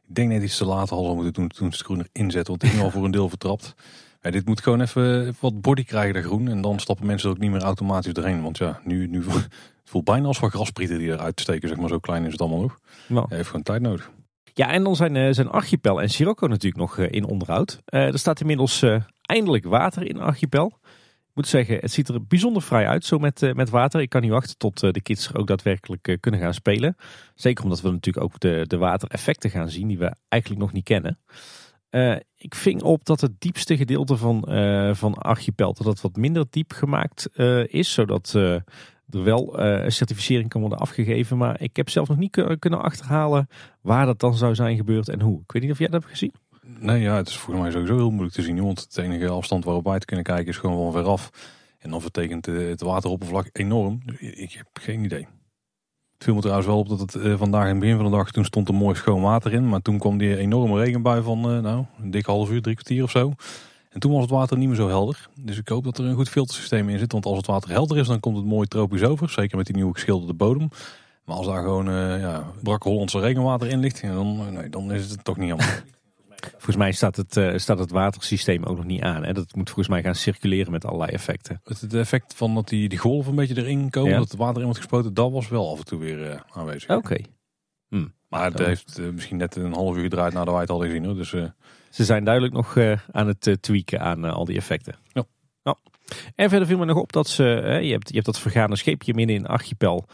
Ik 0.08 0.14
denk 0.14 0.28
net 0.28 0.42
iets 0.42 0.56
te 0.56 0.64
laat 0.64 0.88
hadden 0.88 1.14
moeten 1.14 1.32
doen 1.32 1.48
toen 1.48 1.72
ze 1.72 1.76
het 1.76 1.86
groen 1.86 2.06
erin 2.12 2.30
zetten. 2.30 2.48
Want 2.48 2.60
die 2.60 2.70
ging 2.70 2.82
al 2.82 2.90
voor 2.90 3.04
een 3.04 3.10
deel 3.10 3.28
vertrapt. 3.28 3.74
Ja, 4.22 4.30
dit 4.30 4.46
moet 4.46 4.62
gewoon 4.62 4.80
even 4.80 5.34
wat 5.40 5.60
body 5.60 5.84
krijgen, 5.84 6.14
de 6.14 6.22
groen. 6.22 6.48
En 6.48 6.60
dan 6.60 6.78
stappen 6.78 7.06
mensen 7.06 7.28
er 7.28 7.34
ook 7.34 7.40
niet 7.40 7.50
meer 7.50 7.62
automatisch 7.62 8.12
doorheen. 8.12 8.42
Want 8.42 8.58
ja, 8.58 8.80
nu, 8.84 9.06
nu 9.06 9.24
het 9.30 9.48
voelt 9.84 10.04
bijna 10.04 10.26
als 10.26 10.38
van 10.38 10.50
grasprieten 10.50 10.98
die 10.98 11.12
eruit 11.12 11.40
steken. 11.40 11.68
Zeg 11.68 11.78
maar, 11.78 11.88
zo 11.88 11.98
klein 11.98 12.24
is 12.24 12.32
het 12.32 12.40
allemaal 12.40 12.60
nog. 12.60 12.78
Nou. 13.06 13.26
heeft 13.28 13.48
gewoon 13.48 13.62
tijd 13.62 13.82
nodig. 13.82 14.10
Ja, 14.58 14.70
en 14.70 14.82
dan 14.84 14.96
zijn, 14.96 15.14
uh, 15.14 15.32
zijn 15.32 15.48
Archipel 15.48 16.02
en 16.02 16.10
Sirocco 16.10 16.46
natuurlijk 16.46 16.76
nog 16.76 16.98
uh, 16.98 17.06
in 17.10 17.24
onderhoud. 17.24 17.82
Uh, 17.88 18.06
er 18.06 18.18
staat 18.18 18.40
inmiddels 18.40 18.84
eindelijk 19.22 19.64
water 19.64 20.06
in 20.06 20.20
Archipel. 20.20 20.66
Ik 21.28 21.34
moet 21.34 21.48
zeggen, 21.48 21.78
het 21.80 21.92
ziet 21.92 22.08
er 22.08 22.26
bijzonder 22.26 22.62
vrij 22.62 22.86
uit 22.86 23.04
zo 23.04 23.18
met, 23.18 23.54
met 23.54 23.70
water. 23.70 24.00
Ik 24.00 24.08
kan 24.08 24.20
niet 24.20 24.30
wachten 24.30 24.58
tot 24.58 24.80
de 24.80 25.00
kids 25.00 25.28
er 25.28 25.38
ook 25.38 25.46
daadwerkelijk 25.46 26.16
kunnen 26.20 26.40
gaan 26.40 26.54
spelen. 26.54 26.96
Zeker 27.34 27.64
omdat 27.64 27.80
we 27.80 27.90
natuurlijk 27.90 28.24
ook 28.24 28.40
de, 28.40 28.64
de 28.66 28.76
watereffecten 28.76 29.50
gaan 29.50 29.68
zien 29.68 29.88
die 29.88 29.98
we 29.98 30.14
eigenlijk 30.28 30.62
nog 30.62 30.72
niet 30.72 30.84
kennen. 30.84 31.18
ik 32.36 32.54
ving 32.54 32.82
op 32.82 33.04
dat 33.04 33.20
het 33.20 33.40
diepste 33.40 33.76
gedeelte 33.76 34.16
van, 34.16 34.44
van 34.96 35.14
Archipel 35.14 35.72
dat 35.72 35.86
het 35.86 36.00
wat 36.00 36.16
minder 36.16 36.44
diep 36.50 36.72
gemaakt 36.72 37.38
is. 37.68 37.92
Zodat 37.92 38.34
er 39.10 39.24
wel 39.24 39.60
uh, 39.60 39.84
een 39.84 39.92
certificering 39.92 40.48
kan 40.48 40.60
worden 40.60 40.78
afgegeven. 40.78 41.36
Maar 41.36 41.60
ik 41.60 41.76
heb 41.76 41.90
zelf 41.90 42.08
nog 42.08 42.16
niet 42.16 42.56
kunnen 42.58 42.82
achterhalen 42.82 43.48
waar 43.80 44.06
dat 44.06 44.20
dan 44.20 44.34
zou 44.34 44.54
zijn 44.54 44.76
gebeurd 44.76 45.08
en 45.08 45.20
hoe. 45.20 45.40
Ik 45.40 45.52
weet 45.52 45.62
niet 45.62 45.70
of 45.70 45.78
jij 45.78 45.88
dat 45.88 46.00
hebt 46.00 46.12
gezien. 46.12 46.32
Nee, 46.78 47.00
ja, 47.00 47.16
het 47.16 47.28
is 47.28 47.36
volgens 47.36 47.64
mij 47.64 47.72
sowieso 47.72 47.96
heel 47.96 48.10
moeilijk 48.10 48.34
te 48.34 48.42
zien. 48.42 48.62
Want 48.62 48.80
het 48.80 48.98
enige 48.98 49.28
afstand 49.28 49.64
waarop 49.64 49.84
wij 49.84 49.98
te 49.98 50.06
kunnen 50.06 50.24
kijken 50.24 50.46
is 50.46 50.56
gewoon 50.56 50.92
van 50.92 51.02
veraf. 51.02 51.30
En 51.78 51.90
dan 51.90 52.00
vertekent 52.00 52.46
het 52.46 52.80
wateroppervlak 52.80 53.48
enorm. 53.52 54.02
Ik 54.18 54.52
heb 54.52 54.66
geen 54.72 55.04
idee. 55.04 55.26
Het 56.14 56.24
viel 56.24 56.34
me 56.34 56.40
trouwens 56.40 56.66
wel 56.66 56.78
op 56.78 56.88
dat 56.88 57.00
het 57.00 57.14
uh, 57.14 57.38
vandaag 57.38 57.62
in 57.62 57.70
het 57.70 57.78
begin 57.78 57.96
van 57.96 58.04
de 58.04 58.10
dag, 58.10 58.30
toen 58.30 58.44
stond 58.44 58.68
er 58.68 58.74
mooi 58.74 58.94
schoon 58.94 59.20
water 59.20 59.52
in. 59.52 59.68
Maar 59.68 59.82
toen 59.82 59.98
kwam 59.98 60.18
die 60.18 60.36
enorme 60.36 60.78
regenbui 60.82 61.22
van, 61.22 61.54
uh, 61.54 61.60
nou, 61.60 61.84
een 62.00 62.10
dik 62.10 62.26
half 62.26 62.50
uur, 62.50 62.62
drie 62.62 62.74
kwartier 62.74 63.02
of 63.02 63.10
zo. 63.10 63.32
En 63.96 64.02
toen 64.02 64.12
was 64.12 64.20
het 64.20 64.30
water 64.30 64.58
niet 64.58 64.68
meer 64.68 64.76
zo 64.76 64.88
helder. 64.88 65.28
Dus 65.34 65.58
ik 65.58 65.68
hoop 65.68 65.84
dat 65.84 65.98
er 65.98 66.04
een 66.04 66.14
goed 66.14 66.28
filtersysteem 66.28 66.88
in 66.88 66.98
zit. 66.98 67.12
Want 67.12 67.26
als 67.26 67.36
het 67.36 67.46
water 67.46 67.70
helder 67.70 67.98
is, 67.98 68.06
dan 68.06 68.20
komt 68.20 68.36
het 68.36 68.46
mooi 68.46 68.66
tropisch 68.66 69.02
over. 69.02 69.30
Zeker 69.30 69.56
met 69.56 69.66
die 69.66 69.74
nieuwe 69.74 69.92
geschilderde 69.92 70.34
bodem. 70.34 70.68
Maar 71.24 71.36
als 71.36 71.46
daar 71.46 71.62
gewoon 71.62 71.88
uh, 71.88 72.20
ja, 72.20 72.52
brak 72.62 72.82
Hollandse 72.82 73.20
regenwater 73.20 73.68
in 73.68 73.78
ligt, 73.78 74.02
dan, 74.02 74.40
eh, 74.40 74.46
nee, 74.46 74.68
dan 74.68 74.92
is 74.92 75.10
het 75.10 75.24
toch 75.24 75.36
niet 75.36 75.50
helemaal. 75.50 75.74
Volgens 76.52 76.76
mij 76.76 76.92
staat 76.92 77.16
het, 77.16 77.36
uh, 77.36 77.56
staat 77.56 77.78
het 77.78 77.90
watersysteem 77.90 78.64
ook 78.64 78.76
nog 78.76 78.86
niet 78.86 79.02
aan. 79.02 79.24
Hè? 79.24 79.32
Dat 79.32 79.54
moet 79.54 79.66
volgens 79.70 79.88
mij 79.88 80.02
gaan 80.02 80.14
circuleren 80.14 80.72
met 80.72 80.84
allerlei 80.84 81.12
effecten. 81.12 81.60
Het, 81.64 81.94
effect 81.94 82.34
van 82.34 82.54
dat 82.54 82.68
die, 82.68 82.88
die 82.88 82.98
golven 82.98 83.30
een 83.30 83.36
beetje 83.36 83.62
erin 83.62 83.90
komen, 83.90 84.12
dat 84.12 84.30
het 84.30 84.38
water 84.38 84.58
in 84.58 84.64
wordt 84.64 84.78
gespoten, 84.78 85.14
dat 85.14 85.32
was 85.32 85.48
wel 85.48 85.70
af 85.70 85.78
en 85.78 85.84
toe 85.84 85.98
weer 85.98 86.30
uh, 86.30 86.40
aanwezig. 86.50 86.90
Oké. 86.90 87.16
Hm. 87.88 88.06
Maar 88.28 88.44
het 88.44 88.58
heeft 88.58 89.00
misschien 89.12 89.36
net 89.36 89.56
een 89.56 89.72
half 89.72 89.96
uur 89.96 90.02
gedraaid 90.02 90.32
nadat 90.32 90.52
wij 90.52 90.60
het 90.60 90.70
hadden 90.70 90.88
gezien. 90.88 91.04
Hoor. 91.04 91.14
Dus 91.14 91.34
ze 91.90 92.04
zijn 92.04 92.24
duidelijk 92.24 92.54
nog 92.54 92.74
uh, 92.74 92.98
aan 93.12 93.26
het 93.26 93.46
uh, 93.46 93.54
tweaken 93.54 94.00
aan 94.00 94.24
uh, 94.24 94.32
al 94.32 94.44
die 94.44 94.56
effecten. 94.56 94.94
Ja. 95.12 95.24
Nou. 95.62 95.76
En 96.34 96.48
verder 96.48 96.68
viel 96.68 96.78
me 96.78 96.84
nog 96.84 96.96
op 96.96 97.12
dat 97.12 97.28
ze, 97.28 97.42
je, 97.82 97.92
hebt, 97.92 98.08
je 98.08 98.14
hebt 98.14 98.26
dat 98.26 98.38
vergane 98.38 98.76
scheepje 98.76 99.14
midden 99.14 99.36
in 99.36 99.46
archipel 99.46 100.08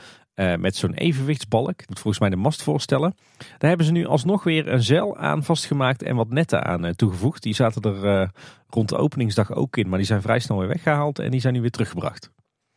met 0.58 0.76
zo'n 0.76 0.94
evenwichtsbalk. 0.94 1.78
Dat 1.78 1.88
moet 1.88 1.98
volgens 1.98 2.18
mij 2.18 2.30
de 2.30 2.36
mast 2.36 2.62
voorstellen. 2.62 3.14
Daar 3.58 3.68
hebben 3.68 3.86
ze 3.86 3.92
nu 3.92 4.06
alsnog 4.06 4.44
weer 4.44 4.68
een 4.68 4.82
zeil 4.82 5.16
aan 5.16 5.44
vastgemaakt 5.44 6.02
en 6.02 6.16
wat 6.16 6.30
netten 6.30 6.64
aan 6.64 6.94
toegevoegd. 6.94 7.42
Die 7.42 7.54
zaten 7.54 7.82
er 7.82 8.30
rond 8.68 8.88
de 8.88 8.96
openingsdag 8.96 9.52
ook 9.52 9.76
in, 9.76 9.88
maar 9.88 9.98
die 9.98 10.06
zijn 10.06 10.22
vrij 10.22 10.38
snel 10.38 10.58
weer 10.58 10.68
weggehaald 10.68 11.18
en 11.18 11.30
die 11.30 11.40
zijn 11.40 11.54
nu 11.54 11.60
weer 11.60 11.70
teruggebracht. 11.70 12.30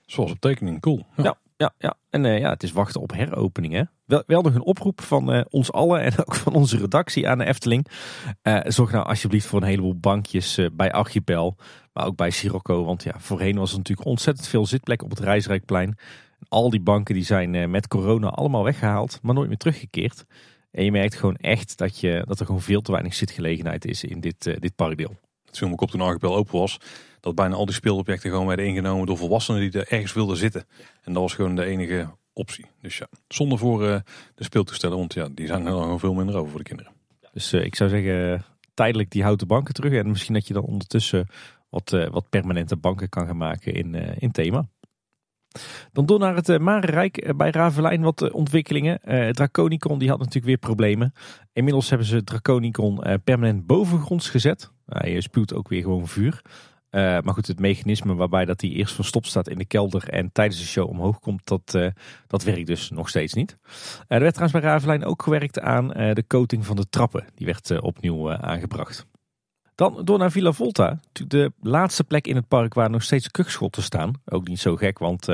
Zoals 0.06 0.32
op 0.32 0.40
tekening, 0.40 0.82
cool. 0.82 1.06
Ja. 1.18 1.38
Ja, 1.58 1.74
ja. 1.78 1.98
en 2.10 2.24
ja, 2.24 2.50
het 2.50 2.64
is 2.64 2.72
wachten 2.72 3.02
op 3.02 3.12
heropeningen. 3.12 3.90
Wel, 4.06 4.24
wel 4.28 4.42
nog 4.42 4.56
een 4.56 4.66
oproep 4.66 5.02
van 5.02 5.46
ons 5.50 5.72
allen 5.72 6.02
en 6.02 6.18
ook 6.26 6.36
van 6.36 6.54
onze 6.54 6.78
redactie 6.78 7.30
aan 7.30 7.38
de 7.38 7.46
Efteling. 7.46 7.88
zorg 8.64 8.92
nou 8.92 9.06
alsjeblieft 9.06 9.46
voor 9.46 9.62
een 9.62 9.68
heleboel 9.68 9.96
bankjes 10.00 10.60
bij 10.74 10.92
Archipel, 10.92 11.56
maar 11.94 12.06
ook 12.06 12.16
bij 12.16 12.30
Sirocco. 12.30 12.84
Want 12.84 13.04
ja, 13.04 13.14
voorheen 13.18 13.58
was 13.58 13.72
er 13.72 13.78
natuurlijk 13.78 14.08
ontzettend 14.08 14.48
veel 14.48 14.66
zitplek 14.66 15.04
op 15.04 15.10
het 15.10 15.20
Reisrijkplein. 15.20 15.98
Al 16.48 16.70
die 16.70 16.82
banken 16.82 17.16
die 17.16 17.24
zijn 17.24 17.72
met 17.72 17.88
corona 17.88 18.28
allemaal 18.28 18.64
weggehaald, 18.64 19.20
maar 19.22 19.34
nooit 19.36 19.48
meer 19.48 19.58
teruggekeerd. 19.58 20.26
En 20.72 20.84
je 20.84 20.92
merkt 20.92 21.16
gewoon 21.16 21.36
echt 21.36 21.78
dat, 21.78 22.00
je, 22.00 22.24
dat 22.28 22.40
er 22.40 22.46
gewoon 22.46 22.62
veel 22.62 22.82
te 22.82 22.92
weinig 22.92 23.14
zitgelegenheid 23.14 23.86
is 23.86 24.04
in 24.04 24.20
dit, 24.20 24.44
dit 24.44 24.76
parkdeel. 24.76 25.16
Het 25.46 25.58
viel 25.58 25.68
me 25.68 25.76
op 25.76 25.92
toen 25.92 26.02
Archipel 26.02 26.36
open 26.36 26.60
was. 26.60 26.78
Dat 27.20 27.36
bijna 27.36 27.56
al 27.56 27.66
die 27.66 27.76
speelobjecten 27.76 28.30
gewoon 28.30 28.48
werden 28.48 28.66
ingenomen 28.66 29.06
door 29.06 29.18
volwassenen 29.18 29.62
die 29.62 29.82
er 29.82 29.92
ergens 29.92 30.14
wilden 30.14 30.38
zitten. 30.38 30.66
En 31.04 31.14
dat 31.14 31.22
was 31.22 31.34
gewoon 31.34 31.56
de 31.56 31.66
enige 31.66 32.10
optie. 32.36 32.66
Dus 32.82 32.98
ja, 32.98 33.08
zonder 33.28 33.58
voor 33.58 33.84
uh, 33.84 34.00
de 34.36 34.44
speeltoestellen. 34.44 34.98
Want 34.98 35.14
ja, 35.14 35.30
die 35.34 35.48
zijn 35.48 35.66
er 35.66 35.72
dan 35.72 36.00
veel 36.00 36.14
minder 36.14 36.36
over 36.36 36.50
voor 36.50 36.60
de 36.60 36.66
kinderen. 36.66 36.92
Dus 37.32 37.54
uh, 37.54 37.64
ik 37.64 37.76
zou 37.76 37.90
zeggen, 37.90 38.46
tijdelijk 38.74 39.10
die 39.10 39.24
houten 39.24 39.48
banken 39.48 39.74
terug. 39.74 39.94
En 39.94 40.10
misschien 40.10 40.34
dat 40.34 40.48
je 40.48 40.54
dan 40.54 40.64
ondertussen 40.64 41.28
wat, 41.70 41.90
wat 41.90 42.30
permanente 42.30 42.76
banken 42.76 43.10
kan 43.10 43.26
gaan 43.26 43.38
maken 43.38 43.74
in, 43.74 43.96
in 43.96 44.32
thema. 44.32 44.68
Dan 45.92 46.06
door 46.06 46.20
naar 46.20 46.36
het 46.36 46.60
Marenrijk. 46.60 47.18
Eh, 47.18 47.36
bij 47.36 47.50
Ravelijn 47.50 48.02
wat 48.02 48.32
ontwikkelingen. 48.32 49.00
Draconicon 49.34 50.00
die 50.00 50.10
had 50.10 50.18
natuurlijk 50.18 50.46
weer 50.46 50.58
problemen. 50.58 51.14
Inmiddels 51.54 51.90
hebben 51.90 52.08
ze 52.08 52.24
Draconicon 52.24 53.04
permanent 53.24 53.66
bovengronds 53.66 54.30
gezet. 54.30 54.72
Hij 54.86 55.22
spuwt 55.22 55.54
ook 55.54 55.68
weer 55.68 55.82
gewoon 55.82 56.08
vuur. 56.08 56.42
Maar 56.96 57.34
goed, 57.34 57.48
het 57.48 57.60
mechanisme 57.60 58.16
waarbij 58.16 58.46
dat 58.46 58.62
hij 58.62 58.70
eerst 58.70 58.96
verstopt 58.96 59.28
staat 59.28 59.50
in 59.50 59.58
de 59.58 59.66
kelder 59.66 60.10
en 60.10 60.32
tijdens 60.32 60.60
de 60.60 60.66
show 60.66 60.90
omhoog 60.90 61.20
komt, 61.20 61.48
dat, 61.48 61.94
dat 62.28 62.44
werkt 62.44 62.68
dus 62.68 62.90
nog 62.90 63.10
steeds 63.10 63.34
niet. 63.34 63.58
er 64.08 64.20
werd 64.20 64.34
trouwens 64.34 64.62
bij 64.62 64.72
Ravelijn 64.72 65.06
ook 65.06 65.24
gewerkt 65.24 65.60
aan 65.60 65.88
de 65.88 66.24
coating 66.28 66.66
van 66.66 66.76
de 66.76 66.90
trappen. 66.90 67.26
Die 67.36 67.46
werd 67.46 67.82
opnieuw 67.82 68.32
aangebracht. 68.34 69.06
Dan 69.76 70.06
door 70.06 70.18
naar 70.18 70.32
Villa 70.32 70.52
Volta. 70.52 71.00
De 71.28 71.52
laatste 71.62 72.04
plek 72.04 72.28
in 72.28 72.36
het 72.36 72.48
park 72.48 72.74
waar 72.74 72.90
nog 72.90 73.04
steeds 73.04 73.32
kuchschotten 73.32 73.84
staan. 73.84 74.14
Ook 74.26 74.48
niet 74.48 74.60
zo 74.60 74.76
gek, 74.76 75.00
want 75.00 75.28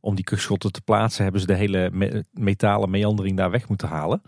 om 0.00 0.14
die 0.14 0.24
kuchschotten 0.24 0.72
te 0.72 0.80
plaatsen 0.80 1.22
hebben 1.22 1.40
ze 1.40 1.46
de 1.46 1.54
hele 1.54 1.90
me 1.92 2.24
metalen 2.32 2.90
meandering 2.90 3.36
daar 3.36 3.50
weg 3.50 3.68
moeten 3.68 3.88
halen. 3.88 4.22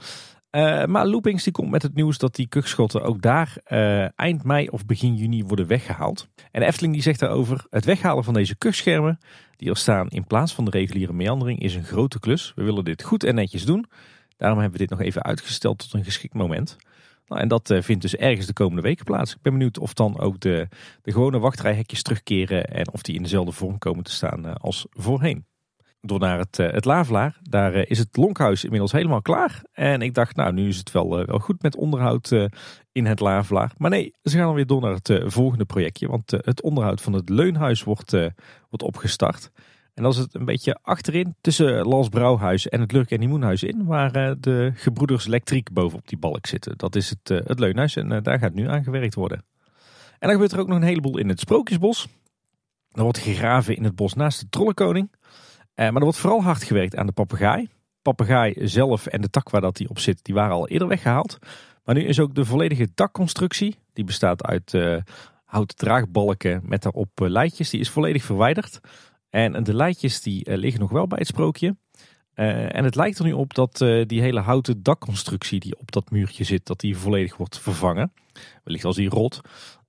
Uh, 0.51 0.85
maar 0.85 1.07
Loopings 1.07 1.45
die 1.45 1.53
komt 1.53 1.71
met 1.71 1.83
het 1.83 1.95
nieuws 1.95 2.19
dat 2.19 2.35
die 2.35 2.49
kuchschotten 2.49 3.03
ook 3.03 3.23
daar 3.23 3.57
uh, 3.69 4.19
eind 4.19 4.45
mei 4.45 4.69
of 4.69 4.87
begin 4.87 5.15
juni 5.15 5.45
worden 5.45 5.67
weggehaald. 5.67 6.29
En 6.51 6.63
Efteling 6.63 6.93
die 6.93 7.03
zegt 7.03 7.21
daarover, 7.21 7.65
het 7.71 7.85
weghalen 7.85 8.25
van 8.25 8.35
deze 8.35 8.57
kuchschermen 8.57 9.19
die 9.57 9.71
er 9.71 9.77
staan 9.77 10.09
in 10.09 10.27
plaats 10.27 10.55
van 10.55 10.65
de 10.65 10.71
reguliere 10.71 11.13
meandering 11.13 11.61
is 11.61 11.75
een 11.75 11.85
grote 11.85 12.21
klus. 12.21 12.53
We 12.55 12.63
willen 12.63 12.85
dit 12.85 13.03
goed 13.03 13.25
en 13.25 13.35
netjes 13.35 13.65
doen. 13.65 13.87
Daarom 14.37 14.59
hebben 14.59 14.79
we 14.79 14.87
dit 14.87 14.99
nog 14.99 15.07
even 15.07 15.23
uitgesteld 15.23 15.79
tot 15.79 15.93
een 15.93 16.05
geschikt 16.05 16.35
moment. 16.35 16.77
Nou, 17.27 17.41
en 17.41 17.49
dat 17.49 17.71
eh, 17.71 17.83
vindt 17.83 18.03
dus 18.03 18.17
ergens 18.17 18.47
de 18.47 18.53
komende 18.53 18.83
weken 18.83 19.05
plaats. 19.05 19.35
Ik 19.35 19.43
ben 19.43 19.53
benieuwd 19.53 19.79
of 19.79 19.95
dan 19.95 20.19
ook 20.19 20.41
de, 20.41 20.69
de 21.03 21.13
gewone 21.13 21.39
wachtrijhekjes 21.39 22.03
terugkeren 22.03 22.65
en 22.65 22.93
of 22.93 23.03
die 23.03 23.15
in 23.15 23.23
dezelfde 23.23 23.53
vorm 23.53 23.79
komen 23.79 24.05
te 24.05 24.13
staan 24.13 24.47
eh, 24.47 24.55
als 24.55 24.87
voorheen. 24.91 25.47
Door 26.01 26.19
naar 26.19 26.39
het, 26.39 26.59
eh, 26.59 26.73
het 26.73 26.85
Lavelaar, 26.85 27.39
daar 27.43 27.75
is 27.75 27.99
het 27.99 28.17
lonkhuis 28.17 28.65
inmiddels 28.65 28.93
helemaal 28.93 29.23
klaar. 29.23 29.63
En 29.73 30.03
ik 30.03 30.15
dacht, 30.15 30.37
nou 30.37 30.53
nu 30.53 30.69
is 30.69 30.77
het 30.77 30.93
wel, 30.93 31.27
wel 31.27 31.39
goed 31.39 31.63
met 31.63 31.77
onderhoud 31.77 32.31
in 32.93 33.07
het 33.07 33.21
Lavelaar. 33.21 33.73
Maar 33.77 33.91
nee, 33.91 34.15
ze 34.23 34.37
gaan 34.39 34.55
weer 34.55 34.67
door 34.67 34.81
naar 34.81 34.99
het 35.03 35.21
volgende 35.27 35.65
projectje. 35.65 36.09
Want 36.09 36.31
het 36.31 36.63
onderhoud 36.63 37.01
van 37.01 37.13
het 37.13 37.29
leunhuis 37.29 37.85
wordt, 37.85 38.11
wordt 38.11 38.83
opgestart. 38.83 39.51
En 39.97 40.03
dat 40.03 40.13
is 40.13 40.19
het 40.19 40.35
een 40.35 40.45
beetje 40.45 40.79
achterin 40.83 41.35
tussen 41.41 41.87
Lals 41.87 42.09
Brouwhuis 42.09 42.69
en 42.69 42.81
het 42.81 42.93
Lurk 42.93 43.11
en 43.11 43.23
in. 43.61 43.85
Waar 43.85 44.15
eh, 44.15 44.35
de 44.41 44.73
gebroeders 44.75 45.27
Elektriek 45.27 45.73
bovenop 45.73 46.09
die 46.09 46.19
balk 46.19 46.47
zitten. 46.47 46.79
Dat 46.79 46.97
is 46.97 47.11
het, 47.11 47.31
eh, 47.31 47.39
het 47.45 47.59
leunhuis 47.59 47.97
en 47.97 48.13
eh, 48.13 48.23
daar 48.23 48.39
gaat 48.39 48.55
nu 48.55 48.69
aan 48.69 48.85
gewerkt 48.85 49.15
worden. 49.15 49.45
En 50.13 50.17
dan 50.19 50.31
gebeurt 50.31 50.53
er 50.53 50.59
ook 50.59 50.69
nog 50.69 50.77
een 50.77 50.83
heleboel 50.83 51.19
in 51.19 51.29
het 51.29 51.41
Sprookjesbos. 51.41 52.09
Er 52.93 53.03
wordt 53.03 53.19
gegraven 53.19 53.77
in 53.77 53.85
het 53.85 53.95
bos 53.95 54.15
naast 54.15 54.41
de 54.41 54.49
Trollenkoning. 54.49 55.11
Maar 55.77 55.95
er 55.95 56.01
wordt 56.01 56.19
vooral 56.19 56.43
hard 56.43 56.63
gewerkt 56.63 56.97
aan 56.97 57.07
de 57.07 57.13
papegaai. 57.13 57.69
Papegaai 58.03 58.55
zelf 58.69 59.07
en 59.07 59.21
de 59.21 59.31
tak 59.31 59.51
waar 59.51 59.61
dat 59.61 59.77
die 59.77 59.89
op 59.89 59.99
zit, 59.99 60.25
die 60.25 60.35
waren 60.35 60.55
al 60.55 60.69
eerder 60.69 60.89
weggehaald. 60.89 61.39
Maar 61.85 61.95
nu 61.95 62.05
is 62.05 62.21
ook 62.21 62.35
de 62.35 62.45
volledige 62.45 62.89
dakconstructie, 62.95 63.77
die 63.93 64.05
bestaat 64.05 64.45
uit 64.45 64.73
houten 65.45 65.77
draagbalken 65.77 66.61
met 66.65 66.83
daarop 66.83 67.11
leidjes, 67.15 67.71
die 67.71 67.81
is 67.81 67.91
volledig 67.91 68.23
verwijderd. 68.23 68.81
En 69.31 69.65
de 69.65 69.75
leidjes 69.75 70.21
die 70.21 70.45
eh, 70.45 70.57
liggen 70.57 70.81
nog 70.81 70.91
wel 70.91 71.07
bij 71.07 71.19
het 71.19 71.27
sprookje. 71.27 71.77
Uh, 72.35 72.77
en 72.77 72.85
het 72.85 72.95
lijkt 72.95 73.19
er 73.19 73.25
nu 73.25 73.33
op 73.33 73.55
dat 73.55 73.81
uh, 73.81 74.07
die 74.07 74.21
hele 74.21 74.41
houten 74.41 74.83
dakconstructie 74.83 75.61
die 75.61 75.79
op 75.79 75.93
dat 75.93 76.11
muurtje 76.11 76.45
zit, 76.45 76.67
dat 76.67 76.81
die 76.81 76.97
volledig 76.97 77.37
wordt 77.37 77.59
vervangen. 77.59 78.13
Wellicht 78.65 78.85
als 78.85 78.97
die 78.97 79.09
rot. 79.09 79.41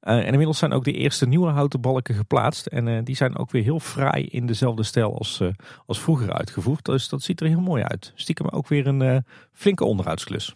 Uh, 0.08 0.14
en 0.14 0.26
inmiddels 0.26 0.58
zijn 0.58 0.74
ook 0.74 0.84
de 0.84 0.92
eerste 0.92 1.28
nieuwe 1.28 1.50
houten 1.50 1.82
balken 1.82 2.16
geplaatst. 2.16 2.66
En 2.66 3.04
die 3.04 3.16
zijn 3.16 3.38
ook 3.38 3.52
weer 3.52 3.64
heel 3.64 3.80
fraai 3.80 4.26
in 4.26 4.46
dezelfde 4.46 4.84
stijl 4.84 5.18
als, 5.18 5.42
als 5.86 6.00
vroeger 6.00 6.34
uitgevoerd. 6.34 6.86
Dus 6.86 7.10
dat 7.10 7.22
ziet 7.22 7.42
er 7.42 7.48
heel 7.48 7.60
mooi 7.60 7.84
uit. 7.84 8.12
Stiekem 8.16 8.48
ook 8.48 8.68
weer 8.68 8.88
een 8.88 9.26
flinke 9.52 9.86
onderhoudsklus. 9.86 10.56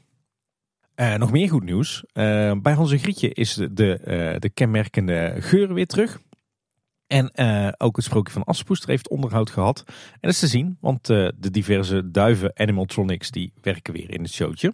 nog 1.17 1.31
meer 1.31 1.49
goed 1.49 1.63
nieuws. 1.63 2.03
bij 2.61 2.73
Hans 2.73 2.91
en 2.91 2.99
Grietje 2.99 3.29
is 3.29 3.53
de, 3.53 3.73
de, 3.73 4.35
de 4.39 4.49
kenmerkende 4.49 5.35
geur 5.39 5.73
weer 5.73 5.87
terug. 5.87 6.19
En 7.07 7.31
ook 7.77 7.95
het 7.95 8.05
sprookje 8.05 8.33
van 8.33 8.43
Aspoester 8.43 8.89
heeft 8.89 9.09
onderhoud 9.09 9.49
gehad. 9.49 9.83
En 9.87 10.19
dat 10.21 10.31
is 10.31 10.39
te 10.39 10.47
zien, 10.47 10.77
want 10.81 11.05
de 11.05 11.51
diverse 11.51 12.11
duiven 12.11 12.51
animatronics 12.55 13.31
die 13.31 13.53
werken 13.61 13.93
weer 13.93 14.11
in 14.11 14.21
het 14.21 14.31
showtje. 14.31 14.73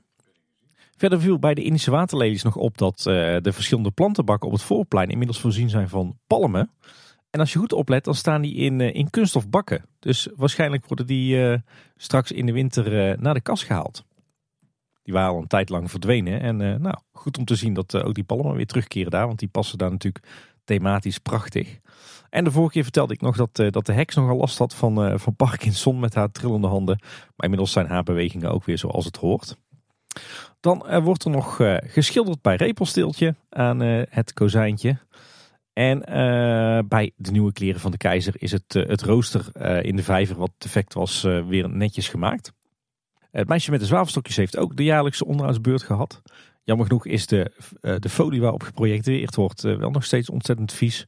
Verder 0.98 1.22
viel 1.22 1.40
bij 1.40 1.54
de 1.54 1.64
Indische 1.64 1.92
waterlelies 1.92 2.44
nog 2.44 2.56
op 2.56 2.78
dat 2.78 2.98
uh, 3.00 3.38
de 3.42 3.54
verschillende 3.54 3.92
plantenbakken 3.92 4.48
op 4.48 4.54
het 4.54 4.64
voorplein 4.64 5.10
inmiddels 5.10 5.40
voorzien 5.40 5.70
zijn 5.70 5.90
van 5.90 6.18
palmen. 6.28 6.72
En 7.30 7.40
als 7.40 7.54
je 7.54 7.60
goed 7.60 7.74
oplet, 7.74 8.04
dan 8.04 8.16
staan 8.16 8.42
die 8.42 8.56
in, 8.56 8.82
in 8.82 9.10
kunststof 9.10 9.50
bakken. 9.50 9.86
Dus 10.00 10.28
waarschijnlijk 10.36 10.86
worden 10.88 11.08
die 11.08 11.62
straks 11.96 12.32
in 12.32 12.46
de 12.46 12.52
winter 12.52 13.18
naar 13.22 13.34
de 13.34 13.42
kas 13.42 13.64
gehaald. 13.64 14.06
Die 15.04 15.14
waren 15.14 15.34
al 15.34 15.42
een 15.42 15.48
tijd 15.48 15.70
lang 15.70 15.92
verdwenen. 15.92 16.42
En 16.42 16.58
nou, 16.58 16.96
goed 17.12 17.38
om 17.38 17.46
te 17.46 17.56
zien 17.56 17.74
dat 17.74 18.04
ook 18.04 18.14
die 18.14 18.24
palmen 18.24 18.56
weer 18.56 18.66
terugkeren 18.66 19.12
daar. 19.12 19.28
Want 19.28 19.40
die 19.40 19.48
passen 19.48 19.78
daar 19.78 19.92
natuurlijk 19.92 20.26
thematisch 20.64 21.18
prachtig. 21.18 21.80
En 22.30 22.44
de 22.44 22.52
vorige 22.52 22.74
keer 22.74 22.84
vertelde 22.84 23.14
ik 23.14 23.22
nog 23.22 23.36
dat, 23.36 23.56
dat 23.74 23.86
de 23.86 23.94
heks 23.94 24.16
nogal 24.16 24.38
last 24.38 24.58
had 24.58 24.76
van, 24.76 25.20
van 25.20 25.36
Parkinson 25.36 26.00
met 26.00 26.14
haar 26.14 26.32
trillende 26.32 26.68
handen. 26.68 27.00
Maar 27.02 27.46
inmiddels 27.46 27.72
zijn 27.72 27.88
haar 27.88 28.04
bewegingen 28.04 28.52
ook 28.52 28.64
weer 28.66 28.78
zoals 28.78 29.06
het 29.06 29.18
hoort. 29.18 29.58
Dan 30.60 30.86
uh, 30.88 31.04
wordt 31.04 31.24
er 31.24 31.32
nog 31.32 31.60
geschilderd 31.82 32.42
bij 32.42 32.56
Repelsteeltje 32.56 33.36
aan 33.50 33.80
het 34.10 34.34
kozijntje. 34.34 34.98
En 35.74 36.00
bij 36.88 37.12
de 37.16 37.32
nieuwe 37.32 37.54
kleren 37.54 37.80
van 37.80 37.92
de 37.92 37.98
keizer 37.98 38.34
is 38.38 38.52
het, 38.52 38.74
het 38.74 39.02
rooster 39.02 39.46
in 39.86 39.96
de 39.96 40.04
vijver 40.04 40.36
wat 40.36 40.52
defect 40.58 40.94
was 40.94 41.22
weer 41.22 41.70
netjes 41.70 42.10
gemaakt. 42.10 42.52
Het 43.32 43.48
meisje 43.48 43.72
met 43.72 43.80
de 43.80 43.86
zwavelstokjes 43.86 44.36
heeft 44.36 44.58
ook 44.58 44.76
de 44.76 44.84
jaarlijkse 44.84 45.26
onderhoudsbeurt 45.26 45.84
gehad. 45.84 46.22
Jammer 46.64 46.86
genoeg 46.86 47.06
is 47.06 47.28
de, 47.28 47.52
de 48.00 48.10
folie 48.10 48.42
waarop 48.42 48.64
geprojecteerd 48.64 49.36
wordt 49.36 49.62
wel 49.62 49.92
nog 49.92 50.04
steeds 50.04 50.30
ontzettend 50.30 50.74
vies. 50.74 51.06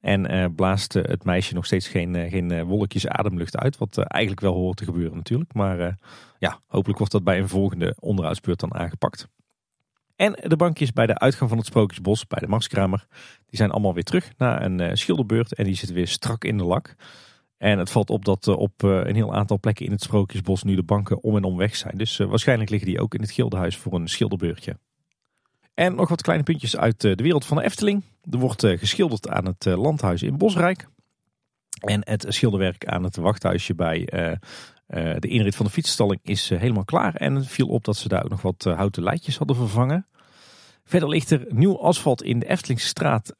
En 0.00 0.34
uh, 0.34 0.44
blaast 0.56 0.96
uh, 0.96 1.02
het 1.04 1.24
meisje 1.24 1.54
nog 1.54 1.66
steeds 1.66 1.88
geen, 1.88 2.14
uh, 2.14 2.30
geen 2.30 2.64
wolkjes 2.64 3.06
ademlucht 3.06 3.56
uit. 3.56 3.78
Wat 3.78 3.98
eigenlijk 3.98 4.42
wel 4.42 4.54
hoort 4.54 4.76
te 4.76 4.84
gebeuren 4.84 5.16
natuurlijk. 5.16 5.54
Maar 5.54 5.98
ja, 6.38 6.60
hopelijk 6.66 6.98
wordt 6.98 7.12
dat 7.12 7.24
bij 7.24 7.38
een 7.38 7.48
volgende 7.48 7.96
onderhoudsbeurt 8.00 8.60
dan 8.60 8.74
aangepakt. 8.74 9.28
En 10.16 10.32
de 10.42 10.56
bankjes 10.56 10.92
bij 10.92 11.06
de 11.06 11.18
uitgang 11.18 11.48
van 11.48 11.58
het 11.58 11.66
Sprookjesbos, 11.66 12.26
bij 12.26 12.40
de 12.40 12.46
Marskramer, 12.46 13.06
die 13.46 13.58
zijn 13.58 13.70
allemaal 13.70 13.94
weer 13.94 14.04
terug 14.04 14.32
na 14.36 14.62
een 14.64 14.96
schilderbeurt. 14.98 15.54
En 15.54 15.64
die 15.64 15.74
zitten 15.74 15.96
weer 15.96 16.08
strak 16.08 16.44
in 16.44 16.58
de 16.58 16.64
lak. 16.64 16.94
En 17.56 17.78
het 17.78 17.90
valt 17.90 18.10
op 18.10 18.24
dat 18.24 18.48
op 18.48 18.82
een 18.82 19.14
heel 19.14 19.34
aantal 19.34 19.58
plekken 19.58 19.86
in 19.86 19.92
het 19.92 20.02
Sprookjesbos 20.02 20.62
nu 20.62 20.74
de 20.74 20.82
banken 20.82 21.22
om 21.22 21.36
en 21.36 21.44
om 21.44 21.56
weg 21.56 21.76
zijn. 21.76 21.98
Dus 21.98 22.16
waarschijnlijk 22.16 22.70
liggen 22.70 22.88
die 22.88 23.00
ook 23.00 23.14
in 23.14 23.20
het 23.20 23.30
Gildenhuis 23.30 23.76
voor 23.76 23.94
een 23.94 24.08
schilderbeurtje. 24.08 24.76
En 25.78 25.94
nog 25.94 26.08
wat 26.08 26.22
kleine 26.22 26.44
puntjes 26.44 26.76
uit 26.76 27.00
de 27.00 27.14
wereld 27.14 27.46
van 27.46 27.56
de 27.56 27.62
Efteling. 27.62 28.02
Er 28.30 28.38
wordt 28.38 28.64
eh, 28.64 28.78
geschilderd 28.78 29.28
aan 29.28 29.44
het 29.44 29.66
eh, 29.66 29.76
landhuis 29.76 30.22
in 30.22 30.38
Bosrijk. 30.38 30.88
En 31.80 32.00
het 32.04 32.24
schilderwerk 32.28 32.86
aan 32.86 33.04
het 33.04 33.16
wachthuisje 33.16 33.74
bij 33.74 34.06
eh, 34.06 34.36
de 35.18 35.28
inrit 35.28 35.56
van 35.56 35.66
de 35.66 35.72
fietsstalling 35.72 36.20
is 36.22 36.48
helemaal 36.48 36.84
klaar. 36.84 37.14
En 37.14 37.34
het 37.34 37.46
viel 37.46 37.66
op 37.68 37.84
dat 37.84 37.96
ze 37.96 38.08
daar 38.08 38.24
ook 38.24 38.30
nog 38.30 38.42
wat 38.42 38.64
houten 38.64 39.02
leidjes 39.02 39.36
hadden 39.36 39.56
vervangen. 39.56 40.06
Verder 40.84 41.08
ligt 41.08 41.30
er 41.30 41.46
nieuw 41.48 41.80
asfalt 41.80 42.22
in 42.22 42.38
de 42.38 42.48
Eftelingstraat 42.48 43.34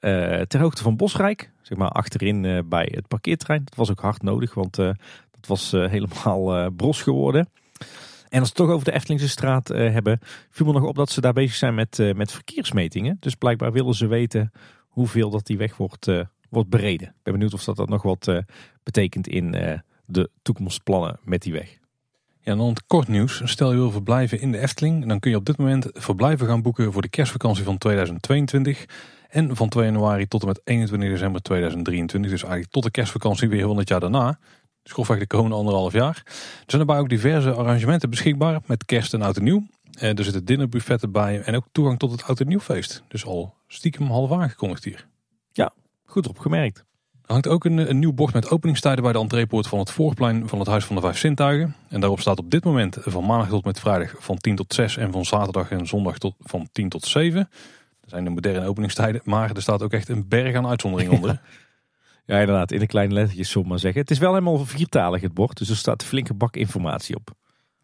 ter 0.49 0.61
hoogte 0.61 0.83
van 0.83 0.97
Bosrijk. 0.97 1.53
Zeg 1.63 1.79
maar 1.79 1.89
achterin 1.89 2.65
bij 2.69 2.89
het 2.95 3.09
parkeerterrein. 3.09 3.65
Dat 3.65 3.75
was 3.75 3.91
ook 3.91 4.01
hard 4.01 4.23
nodig, 4.23 4.55
want 4.55 4.77
dat 4.77 5.47
was 5.47 5.71
helemaal 5.71 6.71
bros 6.71 7.03
geworden. 7.03 7.49
En 8.29 8.41
als 8.41 8.49
we 8.49 8.55
het 8.57 8.67
toch 8.67 8.71
over 8.71 8.85
de 8.85 8.93
Eftelingse 8.93 9.29
straat 9.29 9.71
uh, 9.71 9.77
hebben, 9.93 10.19
viel 10.51 10.67
me 10.67 10.73
nog 10.73 10.83
op 10.83 10.97
dat 10.97 11.11
ze 11.11 11.21
daar 11.21 11.33
bezig 11.33 11.55
zijn 11.55 11.75
met, 11.75 11.99
uh, 11.99 12.15
met 12.15 12.33
verkeersmetingen. 12.33 13.17
Dus 13.21 13.35
blijkbaar 13.35 13.73
willen 13.73 13.95
ze 13.95 14.07
weten 14.07 14.53
hoeveel 14.89 15.31
dat 15.31 15.47
die 15.47 15.59
weg 15.59 15.77
wordt, 15.77 16.07
uh, 16.07 16.21
wordt 16.51 16.69
bereden. 16.69 17.09
Ik 17.09 17.23
ben 17.23 17.33
benieuwd 17.33 17.55
of 17.55 17.65
dat, 17.65 17.77
dat 17.77 17.89
nog 17.89 18.03
wat 18.03 18.33
betekent 18.83 19.29
in 19.29 19.51
de 20.07 20.31
toekomstplannen 20.43 21.19
met 21.23 21.43
die 21.43 21.53
weg. 21.53 21.79
Ja, 22.41 22.55
dan 22.55 22.69
het 22.69 22.87
kort 22.87 23.09
nieuws. 23.09 23.41
Stel 23.45 23.71
je 23.71 23.77
wil 23.77 23.91
verblijven 23.91 24.41
in 24.41 24.53
de 24.53 24.59
Efteling, 24.59 25.07
dan 25.07 25.19
kun 25.19 25.31
je 25.31 25.37
op 25.37 25.45
dit 25.45 25.57
moment 25.57 25.87
verblijven 25.93 26.47
gaan 26.47 26.63
boeken 26.63 26.93
voor 26.93 27.03
de 27.03 27.09
kerstvakantie 27.09 27.65
van 27.65 27.79
2022. 27.79 28.87
En 29.29 29.57
van 29.57 29.69
2 29.69 29.85
januari 29.85 30.29
tot 30.29 30.41
en 30.41 30.47
met 30.47 30.61
21 30.65 31.11
december 31.11 31.43
2023. 31.43 32.31
Dus 32.31 32.43
eigenlijk 32.43 32.73
tot 32.73 32.83
de 32.83 32.91
kerstvakantie 32.91 33.49
weer 33.49 33.59
heel 33.59 33.77
het 33.77 33.89
jaar 33.89 34.01
daarna. 34.01 34.39
Grofweg 34.91 35.19
de 35.19 35.27
komende 35.27 35.57
anderhalf 35.57 35.93
jaar. 35.93 36.23
Er 36.25 36.65
zijn 36.67 36.87
daarbij 36.87 36.99
ook 36.99 37.09
diverse 37.09 37.53
arrangementen 37.53 38.11
beschikbaar 38.11 38.61
met 38.67 38.85
kerst 38.85 39.15
en 39.15 39.23
oud 39.23 39.37
en 39.37 39.45
nieuw. 39.45 39.67
er 39.99 40.25
zitten 40.25 40.45
dinnerbuffetten 40.45 41.13
bij 41.13 41.41
en 41.41 41.57
ook 41.57 41.65
toegang 41.73 41.99
tot 41.99 42.11
het 42.11 42.25
oud 42.25 42.41
en 42.41 42.49
nieuwfeest. 42.49 43.03
Dus 43.09 43.25
al 43.25 43.55
stiekem 43.67 44.07
half 44.07 44.33
aangekondigd 44.33 44.85
hier. 44.85 45.07
Ja, 45.53 45.73
goed 46.05 46.29
opgemerkt. 46.29 46.87
Er 47.29 47.35
hangt 47.35 47.49
ook 47.49 47.65
een, 47.65 47.91
een 47.91 47.99
nieuw 47.99 48.13
bord 48.13 48.35
met 48.35 48.51
openingstijden 48.51 49.03
bij 49.03 49.13
de 49.13 49.19
entreepoort 49.19 49.67
van 49.67 49.79
het 49.79 49.91
voorplein 49.91 50.49
van 50.49 50.59
het 50.59 50.69
Huis 50.69 50.85
van 50.85 50.97
de 50.97 51.03
Vijf 51.03 51.19
Zintuigen. 51.19 51.75
En 51.89 52.01
daarop 52.01 52.21
staat 52.21 52.39
op 52.39 52.51
dit 52.51 52.65
moment 52.65 52.97
van 53.01 53.27
maandag 53.27 53.49
tot 53.49 53.65
met 53.65 53.81
vrijdag 53.81 54.15
van 54.19 54.37
10 54.37 54.57
tot 54.57 54.75
6 54.75 54.97
en 54.97 55.13
van 55.13 55.25
zaterdag 55.25 55.71
en 55.71 55.87
zondag 55.87 56.19
tot, 56.19 56.35
van 56.41 56.69
10 56.73 56.89
tot 56.89 57.05
7. 57.05 57.49
Dat 58.01 58.11
zijn 58.11 58.25
de 58.25 58.31
moderne 58.31 58.67
openingstijden, 58.67 59.21
maar 59.25 59.51
er 59.51 59.63
staat 59.63 59.83
ook 59.83 59.93
echt 59.93 60.09
een 60.09 60.29
berg 60.29 60.57
aan 60.57 60.67
uitzonderingen 60.67 61.15
onder. 61.15 61.31
Ja, 61.31 61.41
inderdaad, 62.37 62.73
in 62.73 62.79
de 62.79 62.87
kleine 62.87 63.15
lettertjes, 63.15 63.51
zullen 63.51 63.69
maar 63.69 63.79
zeggen. 63.79 64.01
Het 64.01 64.11
is 64.11 64.19
wel 64.19 64.33
helemaal 64.33 64.65
viertalig 64.65 65.21
het 65.21 65.35
bord, 65.35 65.59
dus 65.59 65.71
er 65.71 65.77
staat 65.77 66.05
flinke 66.05 66.35
bak 66.35 66.57
informatie 66.57 67.17
op. 67.17 67.37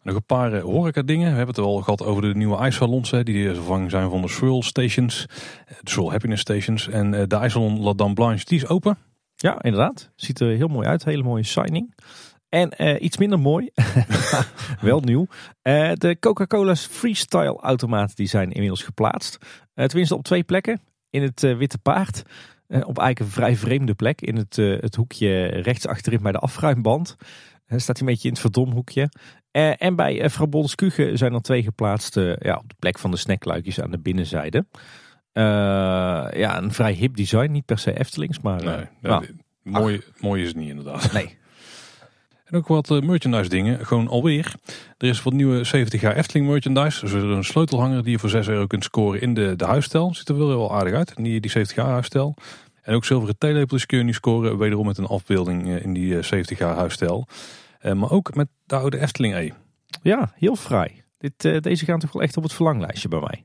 Nog 0.05 0.15
een 0.15 0.25
paar 0.25 0.53
eh, 0.53 0.61
horeca 0.61 1.01
dingen. 1.01 1.29
We 1.29 1.37
hebben 1.37 1.55
het 1.55 1.63
al 1.63 1.81
gehad 1.81 2.03
over 2.03 2.21
de 2.21 2.35
nieuwe 2.35 2.57
ijssalons. 2.57 3.11
Hè, 3.11 3.23
die 3.23 3.47
de 3.47 3.55
vervanging 3.55 3.91
zijn 3.91 4.09
van 4.09 4.21
de 4.21 4.27
Swirl 4.27 4.63
Stations. 4.63 5.25
Eh, 5.65 5.75
de 5.81 5.89
Swirl 5.89 6.11
Happiness 6.11 6.41
Stations. 6.41 6.87
En 6.87 7.13
eh, 7.13 7.23
de 7.27 7.35
ijssalon 7.35 7.79
La 7.79 7.93
Dame 7.93 8.13
Blanche, 8.13 8.45
die 8.45 8.57
is 8.57 8.67
open. 8.67 8.97
Ja, 9.35 9.61
inderdaad. 9.61 10.11
Ziet 10.15 10.39
er 10.39 10.47
heel 10.47 10.67
mooi 10.67 10.87
uit. 10.87 11.05
Hele 11.05 11.23
mooie 11.23 11.43
signing. 11.43 11.95
En 12.49 13.03
iets 13.05 13.17
minder 13.17 13.39
mooi, 13.39 13.69
wel 14.81 14.99
nieuw. 14.99 15.27
de 15.93 16.17
Coca-Cola's 16.19 16.85
Freestyle 16.85 17.57
automaten 17.59 18.15
die 18.15 18.27
zijn 18.27 18.51
inmiddels 18.51 18.83
geplaatst. 18.83 19.37
tenminste 19.73 20.15
op 20.15 20.23
twee 20.23 20.43
plekken. 20.43 20.81
In 21.09 21.21
het 21.21 21.41
Witte 21.41 21.77
Paard. 21.77 22.23
Op 22.67 22.97
eigenlijk 22.97 23.19
een 23.19 23.25
vrij 23.25 23.55
vreemde 23.55 23.93
plek. 23.93 24.21
In 24.21 24.35
het, 24.35 24.55
het 24.55 24.95
hoekje 24.95 25.45
rechts 25.45 25.87
achterin 25.87 26.21
bij 26.21 26.31
de 26.31 26.37
afruimband. 26.37 27.15
staat 27.67 27.97
hij 27.97 28.07
een 28.07 28.13
beetje 28.13 28.27
in 28.27 28.33
het 28.33 28.41
verdomhoekje. 28.41 29.09
En 29.77 29.95
bij 29.95 30.23
uh, 30.23 30.29
Frau 30.29 30.67
zijn 31.17 31.33
er 31.33 31.41
twee 31.41 31.63
geplaatst 31.63 32.15
ja, 32.39 32.55
op 32.55 32.69
de 32.69 32.75
plek 32.79 32.99
van 32.99 33.11
de 33.11 33.17
snackluikjes 33.17 33.81
aan 33.81 33.91
de 33.91 33.99
binnenzijde. 33.99 34.65
ja, 35.33 36.57
een 36.57 36.71
vrij 36.71 36.93
hip 36.93 37.15
design, 37.15 37.51
niet 37.51 37.65
per 37.65 37.79
se 37.79 37.99
Eftelings, 37.99 38.39
maar... 38.39 38.63
Nee, 38.63 38.85
nou, 39.01 39.25
mooi, 39.61 40.01
mooi 40.19 40.41
is 40.41 40.47
het 40.47 40.57
niet 40.57 40.69
inderdaad. 40.69 41.11
Nee. 41.13 41.37
En 42.45 42.57
ook 42.57 42.67
wat 42.67 42.89
merchandise 42.89 43.49
dingen, 43.49 43.85
gewoon 43.85 44.07
alweer. 44.07 44.55
Er 44.97 45.07
is 45.07 45.23
wat 45.23 45.33
nieuwe 45.33 45.63
70 45.63 46.01
jaar 46.01 46.15
Efteling 46.15 46.47
merchandise. 46.47 46.99
Dus 46.99 47.11
er 47.11 47.23
een 47.23 47.43
sleutelhanger 47.43 48.03
die 48.03 48.11
je 48.11 48.19
voor 48.19 48.29
6 48.29 48.47
euro 48.47 48.67
kunt 48.67 48.83
scoren 48.83 49.21
in 49.21 49.33
de, 49.33 49.55
de 49.55 49.65
huisstijl. 49.65 50.13
Ziet 50.13 50.29
er 50.29 50.37
wel 50.37 50.47
heel 50.47 50.75
aardig 50.75 50.93
uit, 50.93 51.15
die, 51.15 51.39
die 51.39 51.51
70 51.51 51.75
jaar 51.75 51.87
huisstijl. 51.87 52.35
En 52.81 52.95
ook 52.95 53.05
zilveren 53.05 53.37
theelepeltjes 53.37 53.85
kun 53.85 53.97
je 53.97 54.03
nu 54.03 54.13
scoren, 54.13 54.57
wederom 54.57 54.85
met 54.85 54.97
een 54.97 55.05
afbeelding 55.05 55.67
in 55.67 55.93
die 55.93 56.21
70 56.21 56.57
jaar 56.57 56.75
huisstijl. 56.75 57.27
Eh, 57.79 57.93
maar 57.93 58.11
ook 58.11 58.35
met 58.35 58.47
de 58.63 58.75
oude 58.75 58.99
Efteling 58.99 59.35
E. 59.35 59.49
Ja, 60.01 60.31
heel 60.35 60.55
fraai. 60.55 61.03
Dit, 61.17 61.63
deze 61.63 61.85
gaan 61.85 61.99
toch 61.99 62.11
wel 62.11 62.21
echt 62.21 62.37
op 62.37 62.43
het 62.43 62.53
verlanglijstje 62.53 63.07
bij 63.07 63.19
mij. 63.19 63.43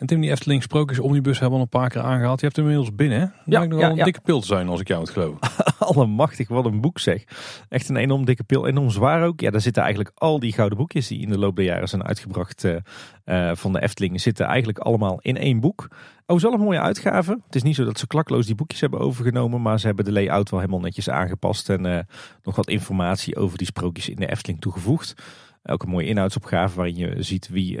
En 0.00 0.06
Tim, 0.06 0.20
die 0.20 0.30
Efteling 0.30 0.62
Sprookjes 0.62 0.98
Omnibus 0.98 1.38
hebben 1.38 1.58
we 1.58 1.64
al 1.64 1.68
een 1.72 1.80
paar 1.80 1.88
keer 1.88 2.02
aangehaald. 2.02 2.40
Je 2.40 2.46
hebt 2.46 2.56
hem 2.56 2.68
inmiddels 2.68 2.94
binnen, 2.94 3.20
hè? 3.20 3.26
Ja, 3.44 3.64
nog 3.64 3.80
wel 3.80 3.90
een 3.90 4.04
dikke 4.04 4.20
pil 4.20 4.40
te 4.40 4.46
zijn, 4.46 4.68
als 4.68 4.80
ik 4.80 4.88
jou 4.88 5.00
het 5.00 5.10
geloof. 5.10 5.38
Allemachtig, 5.78 6.48
wat 6.48 6.64
een 6.64 6.80
boek 6.80 6.98
zeg. 6.98 7.24
Echt 7.68 7.88
een 7.88 7.96
enorm 7.96 8.24
dikke 8.24 8.42
pil. 8.42 8.66
Enorm 8.66 8.90
zwaar 8.90 9.26
ook. 9.26 9.40
Ja, 9.40 9.50
daar 9.50 9.60
zitten 9.60 9.82
eigenlijk 9.82 10.12
al 10.14 10.38
die 10.38 10.52
gouden 10.52 10.78
boekjes 10.78 11.06
die 11.06 11.20
in 11.20 11.28
de 11.28 11.38
loop 11.38 11.56
der 11.56 11.64
jaren 11.64 11.88
zijn 11.88 12.04
uitgebracht 12.04 12.64
uh, 12.64 12.76
uh, 13.24 13.50
van 13.54 13.72
de 13.72 13.82
Efteling. 13.82 14.20
Zitten 14.20 14.46
eigenlijk 14.46 14.78
allemaal 14.78 15.18
in 15.20 15.36
één 15.36 15.60
boek. 15.60 15.88
Oh, 16.26 16.36
is 16.36 16.42
wel 16.42 16.52
een 16.52 16.60
mooie 16.60 16.80
uitgave. 16.80 17.40
Het 17.46 17.54
is 17.54 17.62
niet 17.62 17.74
zo 17.74 17.84
dat 17.84 17.98
ze 17.98 18.06
klakloos 18.06 18.46
die 18.46 18.54
boekjes 18.54 18.80
hebben 18.80 19.00
overgenomen. 19.00 19.62
Maar 19.62 19.80
ze 19.80 19.86
hebben 19.86 20.04
de 20.04 20.12
layout 20.12 20.50
wel 20.50 20.60
helemaal 20.60 20.80
netjes 20.80 21.10
aangepast. 21.10 21.68
En 21.68 21.86
uh, 21.86 21.98
nog 22.42 22.56
wat 22.56 22.68
informatie 22.68 23.36
over 23.36 23.58
die 23.58 23.66
sprookjes 23.66 24.08
in 24.08 24.16
de 24.16 24.30
Efteling 24.30 24.60
toegevoegd. 24.60 25.14
Ook 25.62 25.82
een 25.82 25.90
mooie 25.90 26.06
inhoudsopgave 26.06 26.76
waarin 26.76 26.96
je 26.96 27.22
ziet 27.22 27.48
wie 27.48 27.76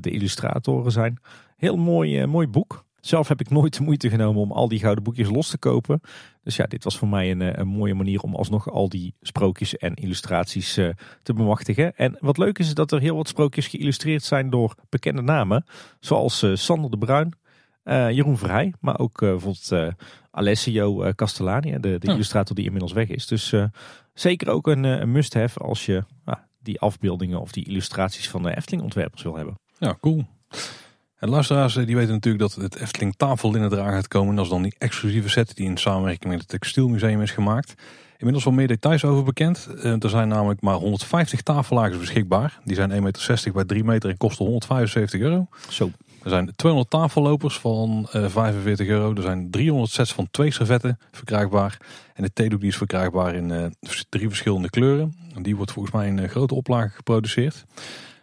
de 0.00 0.10
illustratoren 0.10 0.92
zijn. 0.92 1.18
Heel 1.60 1.76
mooi, 1.76 2.22
uh, 2.22 2.26
mooi 2.26 2.46
boek. 2.46 2.84
Zelf 3.00 3.28
heb 3.28 3.40
ik 3.40 3.50
nooit 3.50 3.76
de 3.76 3.82
moeite 3.82 4.08
genomen 4.08 4.42
om 4.42 4.52
al 4.52 4.68
die 4.68 4.78
gouden 4.78 5.04
boekjes 5.04 5.28
los 5.28 5.50
te 5.50 5.58
kopen. 5.58 6.00
Dus 6.42 6.56
ja, 6.56 6.66
dit 6.66 6.84
was 6.84 6.98
voor 6.98 7.08
mij 7.08 7.30
een, 7.30 7.42
eh, 7.42 7.52
een 7.52 7.66
mooie 7.66 7.94
manier 7.94 8.20
om 8.20 8.34
alsnog 8.34 8.70
al 8.70 8.88
die 8.88 9.14
sprookjes 9.20 9.76
en 9.76 9.94
illustraties 9.94 10.78
uh, 10.78 10.88
te 11.22 11.32
bemachtigen. 11.32 11.96
En 11.96 12.16
wat 12.20 12.38
leuk 12.38 12.58
is, 12.58 12.66
is 12.66 12.74
dat 12.74 12.92
er 12.92 13.00
heel 13.00 13.16
wat 13.16 13.28
sprookjes 13.28 13.66
geïllustreerd 13.66 14.22
zijn 14.22 14.50
door 14.50 14.74
bekende 14.88 15.22
namen. 15.22 15.64
Zoals 15.98 16.42
uh, 16.42 16.56
Sander 16.56 16.90
de 16.90 16.98
Bruin, 16.98 17.34
Jeroen 17.84 18.38
Vrij, 18.38 18.72
maar 18.80 18.98
ook 18.98 19.20
bijvoorbeeld 19.20 19.96
Alessio 20.30 21.12
Castellani, 21.14 21.70
de, 21.80 21.98
de 21.98 22.12
illustrator 22.12 22.56
die 22.56 22.64
inmiddels 22.64 22.92
weg 22.92 23.08
is. 23.08 23.26
Dus 23.26 23.54
zeker 24.14 24.48
ook 24.48 24.66
een, 24.66 24.84
een 24.84 25.12
must-have 25.12 25.58
als 25.58 25.86
je 25.86 26.04
die 26.58 26.80
afbeeldingen 26.80 27.40
of 27.40 27.52
die 27.52 27.66
illustraties 27.66 28.30
van 28.30 28.42
de 28.42 28.56
Efteling 28.56 28.82
ontwerpers 28.82 29.22
wil 29.22 29.36
hebben. 29.36 29.54
Ja, 29.78 29.96
cool. 30.00 30.26
En 31.20 31.28
luisteraars 31.28 31.74
die 31.74 31.96
weten 31.96 32.12
natuurlijk 32.12 32.42
dat 32.42 32.62
het 32.62 32.76
Efteling 32.76 33.14
tafellinnen 33.16 33.72
eraan 33.72 33.92
gaat 33.92 34.08
komen. 34.08 34.34
Dat 34.34 34.44
is 34.44 34.50
dan 34.50 34.62
die 34.62 34.74
exclusieve 34.78 35.28
set 35.28 35.56
die 35.56 35.66
in 35.66 35.76
samenwerking 35.76 36.30
met 36.30 36.40
het 36.40 36.48
Textielmuseum 36.48 37.22
is 37.22 37.30
gemaakt. 37.30 37.74
Inmiddels 38.16 38.44
wel 38.44 38.54
meer 38.54 38.68
details 38.68 39.04
over 39.04 39.24
bekend. 39.24 39.68
Eh, 39.82 40.02
er 40.02 40.08
zijn 40.08 40.28
namelijk 40.28 40.60
maar 40.60 40.74
150 40.74 41.42
tafellagers 41.42 41.98
beschikbaar. 41.98 42.58
Die 42.64 42.74
zijn 42.74 42.90
1,60 42.90 42.98
meter 43.00 43.52
bij 43.52 43.64
3 43.64 43.84
meter 43.84 44.10
en 44.10 44.16
kosten 44.16 44.44
175 44.44 45.20
euro. 45.20 45.46
Zo. 45.68 45.90
Er 46.22 46.30
zijn 46.30 46.52
200 46.56 46.90
tafellopers 46.90 47.58
van 47.58 48.06
45 48.10 48.86
eh, 48.86 48.92
euro. 48.92 49.14
Er 49.14 49.22
zijn 49.22 49.50
300 49.50 49.92
sets 49.92 50.12
van 50.12 50.28
twee 50.30 50.50
servetten 50.50 50.98
verkrijgbaar. 51.12 51.76
En 52.14 52.22
de 52.22 52.32
theedoek 52.32 52.60
die 52.60 52.68
is 52.68 52.76
verkrijgbaar 52.76 53.34
in 53.34 53.74
drie 54.08 54.28
verschillende 54.28 54.70
kleuren. 54.70 55.14
Die 55.42 55.56
wordt 55.56 55.72
volgens 55.72 55.94
mij 55.94 56.06
in 56.06 56.28
grote 56.28 56.54
oplage 56.54 56.88
geproduceerd. 56.88 57.64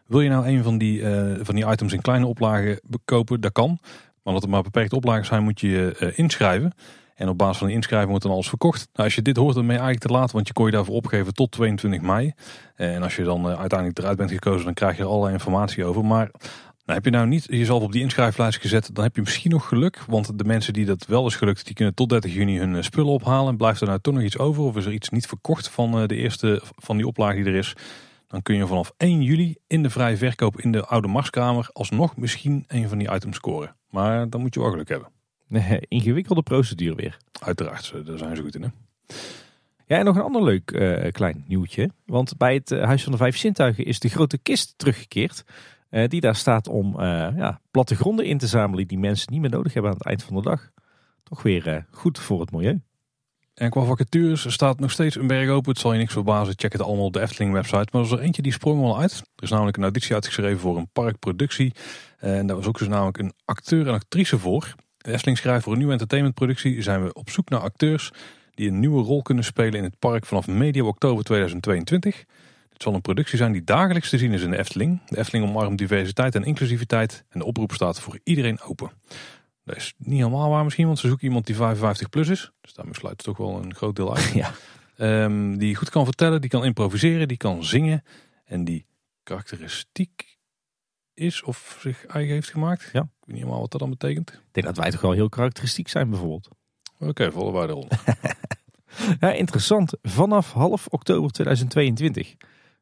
Wil 0.07 0.21
je 0.21 0.29
nou 0.29 0.47
een 0.47 0.63
van 0.63 0.77
die, 0.77 0.99
uh, 0.99 1.33
van 1.41 1.55
die 1.55 1.67
items 1.67 1.93
in 1.93 2.01
kleine 2.01 2.25
oplagen 2.25 2.79
kopen? 3.05 3.41
Dat 3.41 3.51
kan. 3.51 3.77
Maar 3.81 4.35
omdat 4.35 4.43
er 4.43 4.49
maar 4.49 4.61
beperkte 4.61 4.95
oplagen 4.95 5.25
zijn, 5.25 5.43
moet 5.43 5.59
je 5.59 5.67
je 5.67 5.95
uh, 5.99 6.09
inschrijven. 6.15 6.73
En 7.15 7.29
op 7.29 7.37
basis 7.37 7.57
van 7.57 7.67
de 7.67 7.73
inschrijving 7.73 8.09
wordt 8.09 8.23
dan 8.23 8.33
alles 8.33 8.49
verkocht. 8.49 8.89
Nou, 8.93 9.07
als 9.07 9.15
je 9.15 9.21
dit 9.21 9.37
hoort, 9.37 9.55
dan 9.55 9.65
ben 9.65 9.75
je 9.75 9.81
eigenlijk 9.81 10.11
te 10.11 10.19
laat, 10.19 10.31
want 10.31 10.47
je 10.47 10.53
kon 10.53 10.65
je 10.65 10.71
daarvoor 10.71 10.95
opgeven 10.95 11.33
tot 11.33 11.51
22 11.51 12.01
mei. 12.01 12.33
En 12.75 13.03
als 13.03 13.15
je 13.15 13.23
dan 13.23 13.49
uh, 13.49 13.59
uiteindelijk 13.59 13.99
eruit 13.99 14.17
bent 14.17 14.31
gekozen, 14.31 14.65
dan 14.65 14.73
krijg 14.73 14.97
je 14.97 15.03
er 15.03 15.09
allerlei 15.09 15.33
informatie 15.33 15.85
over. 15.85 16.05
Maar 16.05 16.29
nou, 16.85 16.99
heb 16.99 17.05
je 17.05 17.11
nou 17.11 17.27
niet 17.27 17.45
jezelf 17.49 17.83
op 17.83 17.91
die 17.91 18.01
inschrijflijst 18.01 18.61
gezet, 18.61 18.89
dan 18.93 19.03
heb 19.03 19.15
je 19.15 19.21
misschien 19.21 19.51
nog 19.51 19.67
geluk. 19.67 20.03
Want 20.07 20.37
de 20.37 20.43
mensen 20.43 20.73
die 20.73 20.85
dat 20.85 21.05
wel 21.05 21.27
is 21.27 21.35
gelukt, 21.35 21.65
die 21.65 21.75
kunnen 21.75 21.93
tot 21.93 22.09
30 22.09 22.33
juni 22.33 22.59
hun 22.59 22.83
spullen 22.83 23.13
ophalen. 23.13 23.57
Blijft 23.57 23.81
er 23.81 23.87
nou 23.87 23.99
toch 24.01 24.13
nog 24.13 24.23
iets 24.23 24.37
over? 24.37 24.63
Of 24.63 24.75
is 24.75 24.85
er 24.85 24.93
iets 24.93 25.09
niet 25.09 25.27
verkocht 25.27 25.69
van 25.69 26.07
de 26.07 26.15
eerste 26.15 26.61
van 26.63 26.97
die 26.97 27.07
oplage 27.07 27.35
die 27.35 27.45
er 27.45 27.55
is? 27.55 27.75
Dan 28.27 28.41
kun 28.41 28.55
je 28.55 28.67
vanaf 28.67 28.93
1 28.97 29.21
juli 29.21 29.57
in 29.67 29.83
de 29.83 29.89
vrije 29.89 30.17
verkoop 30.17 30.59
in 30.61 30.71
de 30.71 30.85
oude 30.85 31.07
Marskamer 31.07 31.69
alsnog 31.71 32.17
misschien 32.17 32.63
een 32.67 32.89
van 32.89 32.97
die 32.97 33.13
items 33.13 33.35
scoren. 33.35 33.75
Maar 33.89 34.29
dan 34.29 34.41
moet 34.41 34.53
je 34.53 34.59
wel 34.59 34.69
geluk 34.69 34.89
hebben. 34.89 35.09
Nee, 35.47 35.79
ingewikkelde 35.87 36.41
procedure 36.41 36.95
weer. 36.95 37.17
Uiteraard, 37.39 37.93
daar 38.05 38.17
zijn 38.17 38.35
ze 38.35 38.41
goed 38.41 38.55
in. 38.55 38.61
Hè? 38.61 38.69
Ja, 39.85 39.97
en 39.97 40.05
nog 40.05 40.15
een 40.15 40.21
ander 40.21 40.43
leuk 40.43 40.71
uh, 40.71 41.11
klein 41.11 41.43
nieuwtje. 41.47 41.89
Want 42.05 42.37
bij 42.37 42.53
het 42.53 42.71
uh, 42.71 42.83
Huis 42.83 43.03
van 43.03 43.11
de 43.11 43.17
Vijf 43.17 43.37
Zintuigen 43.37 43.85
is 43.85 43.99
de 43.99 44.09
grote 44.09 44.37
kist 44.37 44.73
teruggekeerd. 44.77 45.43
Uh, 45.89 46.07
die 46.07 46.21
daar 46.21 46.35
staat 46.35 46.67
om 46.67 47.01
ja, 47.01 47.61
plattegronden 47.71 48.25
in 48.25 48.37
te 48.37 48.47
zamelen 48.47 48.87
die 48.87 48.99
mensen 48.99 49.31
niet 49.31 49.41
meer 49.41 49.49
nodig 49.49 49.73
hebben 49.73 49.91
aan 49.91 49.97
het 49.97 50.07
eind 50.07 50.23
van 50.23 50.35
de 50.35 50.41
dag. 50.41 50.69
Toch 51.23 51.41
weer 51.41 51.85
goed 51.91 52.19
voor 52.19 52.39
het 52.39 52.51
milieu. 52.51 52.81
En 53.57 53.69
qua 53.69 53.83
vacatures 53.83 54.51
staat 54.51 54.79
nog 54.79 54.91
steeds 54.91 55.15
een 55.15 55.27
berg 55.27 55.49
open. 55.49 55.71
Het 55.71 55.79
zal 55.79 55.93
je 55.93 55.99
niks 55.99 56.13
verbazen. 56.13 56.53
Check 56.57 56.71
het 56.71 56.81
allemaal 56.81 57.05
op 57.05 57.13
de 57.13 57.21
Efteling 57.21 57.53
website. 57.53 57.87
Maar 57.91 58.01
er 58.01 58.07
is 58.07 58.11
er 58.11 58.19
eentje 58.19 58.41
die 58.41 58.51
sprong 58.51 58.81
wel 58.81 58.99
uit. 58.99 59.11
Er 59.35 59.43
is 59.43 59.49
namelijk 59.49 59.77
een 59.77 59.83
auditie 59.83 60.13
uitgeschreven 60.13 60.59
voor 60.59 60.77
een 60.77 60.89
parkproductie. 60.93 61.73
En 62.17 62.47
daar 62.47 62.55
was 62.55 62.65
ook 62.65 62.77
dus 62.77 62.87
namelijk 62.87 63.17
een 63.17 63.33
acteur 63.45 63.87
en 63.87 63.93
actrice 63.93 64.39
voor. 64.39 64.75
De 64.97 65.11
Efteling 65.11 65.37
schrijft 65.37 65.63
voor 65.63 65.71
een 65.71 65.77
nieuwe 65.77 65.93
entertainmentproductie 65.93 66.81
zijn 66.81 67.03
we 67.03 67.13
op 67.13 67.29
zoek 67.29 67.49
naar 67.49 67.59
acteurs 67.59 68.11
die 68.53 68.67
een 68.67 68.79
nieuwe 68.79 69.03
rol 69.03 69.21
kunnen 69.21 69.43
spelen 69.43 69.73
in 69.73 69.83
het 69.83 69.99
park 69.99 70.25
vanaf 70.25 70.47
medio 70.47 70.87
oktober 70.87 71.23
2022. 71.23 72.23
Het 72.73 72.83
zal 72.83 72.93
een 72.93 73.01
productie 73.01 73.37
zijn 73.37 73.51
die 73.51 73.63
dagelijks 73.63 74.09
te 74.09 74.17
zien 74.17 74.33
is 74.33 74.41
in 74.41 74.51
de 74.51 74.57
Efteling. 74.57 75.01
De 75.05 75.17
Efteling 75.17 75.49
omarmt 75.49 75.77
diversiteit 75.77 76.35
en 76.35 76.43
inclusiviteit 76.43 77.23
en 77.29 77.39
de 77.39 77.45
oproep 77.45 77.71
staat 77.71 77.99
voor 78.01 78.19
iedereen 78.23 78.61
open. 78.61 78.91
Dat 79.67 79.75
is 79.75 79.93
niet 79.97 80.19
helemaal 80.19 80.49
waar 80.49 80.63
misschien, 80.63 80.85
want 80.85 80.99
ze 80.99 81.07
zoeken 81.07 81.27
iemand 81.27 81.45
die 81.45 81.55
55 81.55 82.09
plus 82.09 82.27
is. 82.27 82.51
Dus 82.61 82.73
daarmee 82.73 82.93
sluit 82.93 83.17
toch 83.17 83.37
wel 83.37 83.63
een 83.63 83.75
groot 83.75 83.95
deel 83.95 84.15
uit. 84.15 84.33
Ja. 84.43 84.53
Um, 85.23 85.57
die 85.57 85.75
goed 85.75 85.89
kan 85.89 86.05
vertellen, 86.05 86.41
die 86.41 86.49
kan 86.49 86.65
improviseren, 86.65 87.27
die 87.27 87.37
kan 87.37 87.63
zingen. 87.63 88.03
En 88.45 88.63
die 88.63 88.85
karakteristiek 89.23 90.37
is 91.13 91.43
of 91.43 91.77
zich 91.79 92.05
eigen 92.05 92.33
heeft 92.33 92.49
gemaakt. 92.49 92.89
Ja. 92.93 93.01
Ik 93.01 93.07
weet 93.19 93.27
niet 93.27 93.37
helemaal 93.37 93.59
wat 93.59 93.71
dat 93.71 93.79
dan 93.79 93.89
betekent. 93.89 94.29
Ik 94.29 94.39
denk 94.51 94.65
dat 94.65 94.77
wij 94.77 94.91
toch 94.91 95.01
wel 95.01 95.11
heel 95.11 95.29
karakteristiek 95.29 95.87
zijn 95.87 96.09
bijvoorbeeld. 96.09 96.49
Oké, 96.93 97.09
okay, 97.09 97.31
volle 97.31 97.51
waarde 97.51 97.73
rond. 97.73 97.93
Ja, 99.19 99.31
interessant. 99.31 99.93
Vanaf 100.01 100.51
half 100.51 100.87
oktober 100.87 101.31
2022 101.31 102.35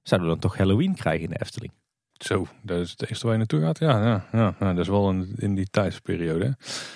zouden 0.04 0.30
we 0.30 0.36
dan 0.36 0.50
toch 0.50 0.58
Halloween 0.58 0.96
krijgen 0.96 1.24
in 1.24 1.30
de 1.30 1.42
Efteling. 1.42 1.72
Zo, 2.18 2.48
dat 2.62 2.80
is 2.80 2.92
het 2.92 3.10
eerste 3.10 3.24
waar 3.24 3.32
je 3.32 3.38
naartoe 3.38 3.62
gaat. 3.62 3.80
Ja, 3.80 4.06
ja, 4.06 4.28
ja, 4.32 4.56
ja 4.60 4.74
dat 4.74 4.78
is 4.84 4.88
wel 4.88 5.10
in, 5.10 5.34
in 5.36 5.56
die 5.56 5.68
tijdsperiode. 5.72 6.46
hè. 6.46 6.52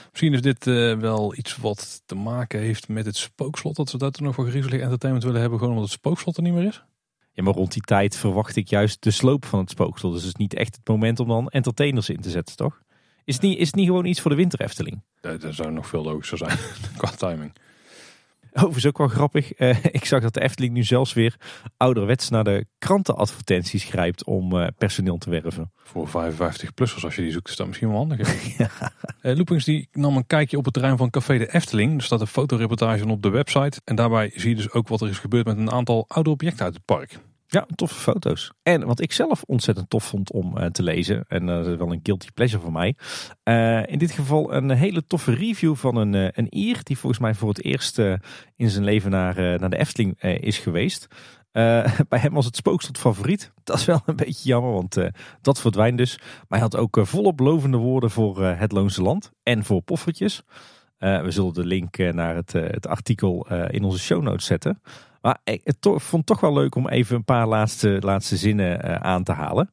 Misschien 0.09 0.33
is 0.33 0.41
dit 0.41 0.67
eh, 0.67 0.97
wel 0.97 1.35
iets 1.35 1.57
wat 1.57 2.01
te 2.05 2.15
maken 2.15 2.59
heeft 2.59 2.87
met 2.87 3.05
het 3.05 3.15
spookslot. 3.17 3.75
Dat 3.75 3.89
ze 3.89 3.97
dat 3.97 4.17
er 4.17 4.23
nog 4.23 4.35
voor 4.35 4.47
griezelig 4.47 4.81
entertainment 4.81 5.25
willen 5.25 5.41
hebben. 5.41 5.59
Gewoon 5.59 5.73
omdat 5.73 5.89
het 5.89 5.99
spookslot 5.99 6.37
er 6.37 6.43
niet 6.43 6.53
meer 6.53 6.67
is. 6.67 6.83
Ja, 7.33 7.43
maar 7.43 7.53
rond 7.53 7.73
die 7.73 7.81
tijd 7.81 8.15
verwacht 8.15 8.55
ik 8.55 8.67
juist 8.67 9.03
de 9.03 9.11
sloop 9.11 9.45
van 9.45 9.59
het 9.59 9.69
spookslot. 9.69 10.13
Dus 10.13 10.21
het 10.21 10.31
is 10.31 10.39
niet 10.39 10.53
echt 10.53 10.75
het 10.75 10.87
moment 10.87 11.19
om 11.19 11.27
dan 11.27 11.47
entertainers 11.47 12.09
in 12.09 12.21
te 12.21 12.29
zetten, 12.29 12.55
toch? 12.55 12.81
Is 13.23 13.33
het 13.33 13.43
niet, 13.43 13.57
is 13.59 13.67
het 13.67 13.75
niet 13.75 13.85
gewoon 13.87 14.05
iets 14.05 14.21
voor 14.21 14.31
de 14.31 14.37
winter 14.37 14.61
Efteling? 14.61 15.03
Dat, 15.21 15.41
dat 15.41 15.55
zou 15.55 15.71
nog 15.71 15.87
veel 15.87 16.03
logischer 16.03 16.37
zijn 16.37 16.57
qua 16.97 17.09
timing. 17.09 17.53
Overigens 18.53 18.85
ook 18.85 18.97
wel 18.97 19.07
grappig. 19.07 19.53
Eh, 19.53 19.83
ik 19.91 20.05
zag 20.05 20.21
dat 20.21 20.33
de 20.33 20.41
Efteling 20.41 20.73
nu 20.73 20.83
zelfs 20.83 21.13
weer 21.13 21.35
ouderwets 21.77 22.29
naar 22.29 22.43
de 22.43 22.65
krantenadvertenties 22.77 23.83
grijpt 23.83 24.23
om 24.23 24.59
eh, 24.59 24.67
personeel 24.77 25.17
te 25.17 25.29
werven. 25.29 25.71
Voor 25.83 26.07
55-plussers, 26.07 27.03
als 27.03 27.15
je 27.15 27.21
die 27.21 27.31
zoekt, 27.31 27.49
is 27.49 27.55
dat 27.55 27.67
misschien 27.67 27.89
wel 27.89 27.97
handig. 27.97 28.27
Eh, 29.21 29.35
Loopings 29.35 29.65
die 29.65 29.87
nam 29.91 30.15
een 30.15 30.27
kijkje 30.27 30.57
op 30.57 30.65
het 30.65 30.73
terrein 30.73 30.97
van 30.97 31.09
Café 31.09 31.37
de 31.37 31.53
Efteling. 31.53 31.97
Er 31.97 32.03
staat 32.03 32.21
een 32.21 32.27
fotoreportage 32.27 33.07
op 33.07 33.21
de 33.21 33.29
website. 33.29 33.81
En 33.83 33.95
daarbij 33.95 34.31
zie 34.35 34.49
je 34.49 34.55
dus 34.55 34.71
ook 34.71 34.87
wat 34.87 35.01
er 35.01 35.09
is 35.09 35.17
gebeurd 35.17 35.45
met 35.45 35.57
een 35.57 35.71
aantal 35.71 36.05
oude 36.07 36.29
objecten 36.29 36.65
uit 36.65 36.73
het 36.73 36.85
park. 36.85 37.19
Ja, 37.51 37.67
toffe 37.75 37.95
foto's. 37.95 38.51
En 38.63 38.85
wat 38.85 38.99
ik 38.99 39.11
zelf 39.11 39.43
ontzettend 39.43 39.89
tof 39.89 40.03
vond 40.03 40.31
om 40.31 40.57
eh, 40.57 40.65
te 40.65 40.83
lezen, 40.83 41.25
en 41.27 41.49
eh, 41.49 41.59
is 41.59 41.77
wel 41.77 41.91
een 41.91 41.99
guilty 42.03 42.27
pleasure 42.33 42.61
voor 42.61 42.71
mij. 42.71 42.95
eh, 43.43 43.85
in 43.85 43.97
dit 43.97 44.11
geval 44.11 44.53
een 44.53 44.69
hele 44.69 45.05
toffe 45.05 45.33
review 45.33 45.75
van 45.75 45.95
een, 45.95 46.13
een 46.13 46.47
Ier, 46.49 46.79
die 46.83 46.97
volgens 46.97 47.21
mij 47.21 47.33
voor 47.33 47.49
het 47.49 47.63
eerst 47.63 47.97
in 48.55 48.69
zijn 48.69 48.83
leven 48.83 49.11
naar, 49.11 49.35
naar 49.35 49.69
de 49.69 49.77
Efteling 49.77 50.21
is 50.21 50.57
geweest. 50.57 51.07
Bij 52.09 52.19
hem 52.19 52.33
was 52.33 52.45
het 52.45 52.55
spookslot 52.55 52.97
favoriet. 52.97 53.51
Dat 53.63 53.77
is 53.77 53.85
wel 53.85 54.01
een 54.05 54.15
beetje 54.15 54.49
jammer, 54.49 54.71
want 54.71 54.97
dat 55.41 55.59
verdwijnt 55.59 55.97
dus. 55.97 56.17
Maar 56.17 56.59
hij 56.59 56.59
had 56.59 56.75
ook 56.75 56.99
volop 57.01 57.39
lovende 57.39 57.77
woorden 57.77 58.11
voor 58.11 58.43
het 58.43 58.71
Loonse 58.71 59.01
Land 59.01 59.31
en 59.43 59.63
voor 59.63 59.81
poffertjes. 59.81 60.43
We 60.97 61.31
zullen 61.31 61.53
de 61.53 61.65
link 61.65 61.97
naar 61.97 62.35
het, 62.35 62.51
het 62.53 62.87
artikel 62.87 63.47
in 63.69 63.83
onze 63.83 63.99
show 63.99 64.21
notes 64.21 64.45
zetten. 64.45 64.81
Maar 65.21 65.39
ik 65.43 65.73
to- 65.79 65.99
vond 65.99 66.11
het 66.11 66.25
toch 66.25 66.39
wel 66.39 66.53
leuk 66.53 66.75
om 66.75 66.87
even 66.87 67.15
een 67.15 67.23
paar 67.23 67.47
laatste, 67.47 67.97
laatste 68.01 68.37
zinnen 68.37 68.81
eh, 68.81 68.95
aan 68.95 69.23
te 69.23 69.31
halen. 69.31 69.71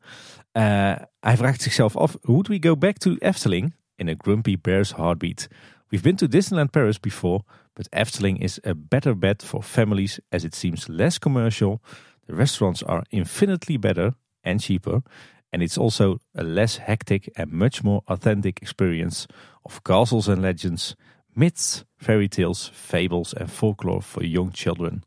Eh, 0.52 0.94
hij 1.20 1.36
vraagt 1.36 1.62
zichzelf 1.62 1.96
af: 1.96 2.16
Would 2.22 2.48
we 2.48 2.56
go 2.60 2.76
back 2.76 2.96
to 2.96 3.14
Efteling 3.18 3.74
in 3.96 4.08
a 4.08 4.14
grumpy 4.18 4.56
bear's 4.60 4.94
heartbeat? 4.94 5.48
We've 5.88 6.04
been 6.04 6.16
to 6.16 6.26
Disneyland 6.28 6.70
Paris 6.70 7.00
before, 7.00 7.44
but 7.72 7.88
Efteling 7.90 8.40
is 8.40 8.64
a 8.66 8.72
better 8.74 9.18
bet 9.18 9.44
for 9.44 9.62
families 9.62 10.20
as 10.28 10.44
it 10.44 10.54
seems 10.54 10.86
less 10.86 11.18
commercial. 11.18 11.80
The 12.26 12.34
restaurants 12.34 12.84
are 12.84 13.04
infinitely 13.08 13.78
better 13.78 14.14
and 14.40 14.60
cheaper. 14.60 15.02
And 15.50 15.62
it's 15.62 15.78
also 15.78 16.18
a 16.34 16.42
less 16.42 16.76
hectic 16.78 17.30
and 17.34 17.52
much 17.52 17.82
more 17.82 18.02
authentic 18.06 18.60
experience 18.60 19.26
of 19.62 19.82
castles 19.82 20.28
and 20.28 20.42
legends, 20.42 20.96
myths, 21.34 21.84
fairy 21.96 22.28
tales, 22.28 22.70
fables, 22.74 23.32
and 23.34 23.50
folklore 23.50 24.02
for 24.02 24.24
young 24.24 24.52
children. 24.52 25.02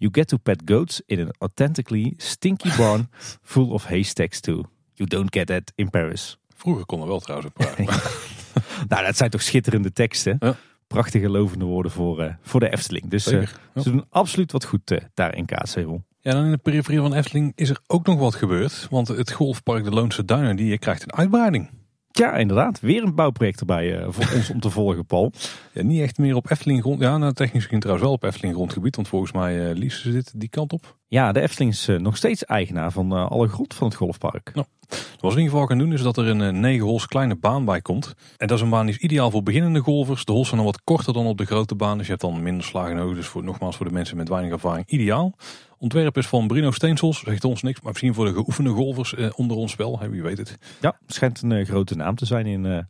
You 0.00 0.12
get 0.14 0.28
to 0.28 0.36
pet 0.36 0.62
goats 0.64 1.02
in 1.06 1.20
an 1.20 1.30
authentically 1.38 2.14
stinky 2.16 2.70
barn 2.76 3.08
full 3.42 3.70
of 3.70 3.86
haystacks 3.86 4.40
too. 4.40 4.64
You 4.94 5.08
don't 5.08 5.34
get 5.34 5.46
that 5.46 5.72
in 5.74 5.90
Paris. 5.90 6.38
Vroeger 6.56 6.86
kon 6.86 7.00
er 7.00 7.06
wel 7.06 7.20
trouwens 7.20 7.50
een 7.54 7.74
praat. 7.74 8.26
Nou, 8.88 9.04
dat 9.04 9.16
zijn 9.16 9.30
toch 9.30 9.42
schitterende 9.42 9.92
teksten. 9.92 10.36
Ja. 10.40 10.56
Prachtige 10.86 11.28
lovende 11.28 11.64
woorden 11.64 11.92
voor, 11.92 12.22
eh, 12.22 12.34
voor 12.42 12.60
de 12.60 12.72
Efteling. 12.72 13.10
Dus 13.10 13.26
eh. 13.26 13.42
Ja. 13.74 13.82
ze 13.82 13.90
doen 13.90 14.04
absoluut 14.10 14.52
wat 14.52 14.64
goed 14.64 14.90
eh, 14.90 14.98
daar 15.14 15.34
in 15.34 15.46
Kaatsheuvel. 15.46 16.04
Ja, 16.20 16.32
dan 16.32 16.44
in 16.44 16.50
de 16.50 16.56
periferie 16.56 17.00
van 17.00 17.14
Efteling 17.14 17.52
is 17.54 17.70
er 17.70 17.78
ook 17.86 18.06
nog 18.06 18.18
wat 18.18 18.34
gebeurd. 18.34 18.86
Want 18.90 19.08
het 19.08 19.32
golfpark 19.32 19.84
de 19.84 19.90
Loonse 19.90 20.24
Duinen 20.24 20.56
die 20.56 20.78
krijgt 20.78 21.02
een 21.02 21.14
uitbreiding. 21.14 21.70
Ja, 22.10 22.36
inderdaad. 22.36 22.80
Weer 22.80 23.02
een 23.02 23.14
bouwproject 23.14 23.60
erbij 23.60 23.98
eh, 23.98 24.06
voor 24.10 24.32
ons 24.36 24.50
om 24.50 24.60
te 24.60 24.70
volgen, 24.70 25.06
Paul. 25.06 25.32
Ja, 25.72 25.82
niet 25.82 26.00
echt 26.00 26.18
meer 26.18 26.34
op 26.34 26.50
Efteling 26.50 26.80
grond. 26.80 27.00
Ja, 27.00 27.18
nou, 27.18 27.32
technisch 27.32 27.64
gezien 27.64 27.80
trouwens 27.80 28.06
wel 28.06 28.16
op 28.16 28.24
Efteling 28.24 28.54
grondgebied. 28.54 28.96
Want 28.96 29.08
volgens 29.08 29.32
mij 29.32 29.74
uh, 29.74 29.90
ze 29.90 30.12
dit 30.12 30.32
die 30.36 30.48
kant 30.48 30.72
op. 30.72 30.96
Ja, 31.08 31.32
de 31.32 31.40
Efteling 31.40 31.72
is 31.72 31.88
eh, 31.88 31.96
nog 31.96 32.16
steeds 32.16 32.44
eigenaar 32.44 32.92
van 32.92 33.12
alle 33.12 33.48
grond 33.48 33.74
van 33.74 33.86
het 33.86 33.96
golfpark. 33.96 34.52
Wat 34.88 34.98
we 35.20 35.38
in 35.38 35.44
ieder 35.44 35.50
geval 35.50 35.66
gaan 35.66 35.78
doen 35.78 35.92
is 35.92 36.02
dat 36.02 36.16
er 36.16 36.26
een 36.26 36.40
eh, 36.40 36.52
9 36.52 36.86
hols 36.86 37.06
kleine 37.06 37.36
baan 37.36 37.64
bij 37.64 37.80
komt. 37.80 38.14
En 38.36 38.46
dat 38.46 38.56
is 38.56 38.62
een 38.62 38.70
baan 38.70 38.86
die 38.86 38.94
is 38.94 39.00
ideaal 39.00 39.30
voor 39.30 39.42
beginnende 39.42 39.80
golfers. 39.80 40.24
De 40.24 40.32
hols 40.32 40.48
zijn 40.48 40.56
dan 40.56 40.70
wat 40.70 40.84
korter 40.84 41.12
dan 41.12 41.26
op 41.26 41.38
de 41.38 41.44
grote 41.44 41.74
baan. 41.74 41.96
Dus 41.96 42.06
je 42.06 42.12
hebt 42.12 42.24
dan 42.24 42.42
minder 42.42 42.64
slagen 42.64 42.96
nodig. 42.96 43.16
Dus 43.16 43.26
voor, 43.26 43.44
nogmaals 43.44 43.76
voor 43.76 43.86
de 43.86 43.92
mensen 43.92 44.16
met 44.16 44.28
weinig 44.28 44.52
ervaring 44.52 44.86
ideaal. 44.86 45.34
Ontwerp 45.78 46.16
is 46.16 46.26
van 46.26 46.46
Bruno 46.46 46.70
Steensels. 46.70 47.20
Zegt 47.20 47.44
ons 47.44 47.62
niks. 47.62 47.80
Maar 47.80 47.90
misschien 47.90 48.14
voor 48.14 48.24
de 48.24 48.32
geoefende 48.32 48.70
golfers 48.70 49.14
eh, 49.14 49.30
onder 49.34 49.56
ons. 49.56 49.76
Hè, 49.76 50.08
wie 50.08 50.22
weet 50.22 50.38
het. 50.38 50.58
Ja, 50.80 50.98
schijnt 51.06 51.42
een 51.42 51.52
eh, 51.52 51.66
grote 51.66 51.96
naam 51.96 52.14
te 52.14 52.26
zijn 52.26 52.46
in 52.46 52.86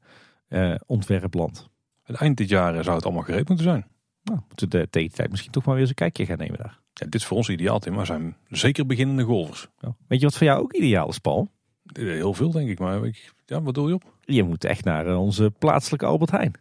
eh, 0.48 0.74
ontwerpland. 0.86 1.68
Het 2.02 2.16
eind 2.16 2.36
dit 2.36 2.48
jaar 2.48 2.84
zou 2.84 2.96
het 2.96 3.04
allemaal 3.04 3.22
gereed 3.22 3.48
moeten 3.48 3.66
zijn. 3.66 3.86
Nou, 4.22 4.40
moeten 4.48 4.68
we 4.68 4.78
de 4.78 4.90
tegen 4.90 5.14
tijd 5.14 5.30
misschien 5.30 5.52
toch 5.52 5.64
maar 5.64 5.72
weer 5.72 5.82
eens 5.82 5.90
een 5.90 5.96
kijkje 5.96 6.26
gaan 6.26 6.38
nemen 6.38 6.58
daar. 6.58 6.78
Ja, 6.92 7.04
dit 7.04 7.14
is 7.14 7.24
voor 7.26 7.36
ons 7.36 7.48
ideaal, 7.48 7.78
Tim. 7.78 7.94
Maar 7.94 8.06
zijn 8.06 8.36
zeker 8.48 8.86
beginnende 8.86 9.22
golfers. 9.22 9.68
Ja. 9.78 9.96
Weet 10.06 10.20
je 10.20 10.26
wat 10.26 10.36
voor 10.36 10.46
jou 10.46 10.62
ook 10.62 10.72
ideaal 10.72 11.08
is, 11.08 11.18
Paul? 11.18 11.50
Heel 11.92 12.34
veel 12.34 12.50
denk 12.50 12.68
ik. 12.68 12.78
Maar 12.78 13.04
ik, 13.04 13.32
ja, 13.46 13.62
wat 13.62 13.74
doe 13.74 13.88
je 13.88 13.94
op? 13.94 14.14
Je 14.24 14.42
moet 14.42 14.64
echt 14.64 14.84
naar 14.84 15.16
onze 15.16 15.52
plaatselijke 15.58 16.06
Albert 16.06 16.30
Heijn. 16.30 16.52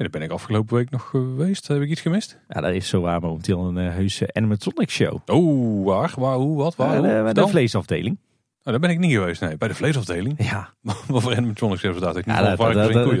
Daar 0.00 0.10
ben 0.10 0.22
ik 0.22 0.30
afgelopen 0.30 0.76
week 0.76 0.90
nog 0.90 1.08
geweest. 1.08 1.68
Heb 1.68 1.80
ik 1.82 1.88
iets 1.88 2.00
gemist? 2.00 2.38
Ja, 2.48 2.60
daar 2.60 2.74
is 2.74 2.88
zo 2.88 3.00
waar 3.00 3.20
momenteel 3.20 3.64
een 3.66 3.76
uh, 3.76 3.92
heuse 3.92 4.32
animatronic 4.32 4.90
show. 4.90 5.18
Oh, 5.26 5.84
waar? 5.84 6.12
Waar? 6.16 6.36
Hoe? 6.36 6.56
Wat? 6.56 6.76
Waar? 6.76 6.96
Hoe? 6.96 7.06
de, 7.24 7.32
de 7.32 7.48
vleesafdeling. 7.48 8.18
Oh, 8.58 8.64
daar 8.64 8.78
ben 8.78 8.90
ik 8.90 8.98
niet 8.98 9.12
geweest. 9.12 9.40
Nee, 9.40 9.56
bij 9.56 9.68
de 9.68 9.74
vleesafdeling. 9.74 10.44
Ja, 10.44 10.74
Wat 11.06 11.22
voor 11.22 11.36
animatronics 11.36 11.82
hebben 11.82 12.00
ze 12.00 12.06
daar? 12.06 12.16
Ik 12.16 12.26
ja 12.26 12.48
niet 12.48 12.58
dat, 12.58 12.74
dat, 12.92 13.20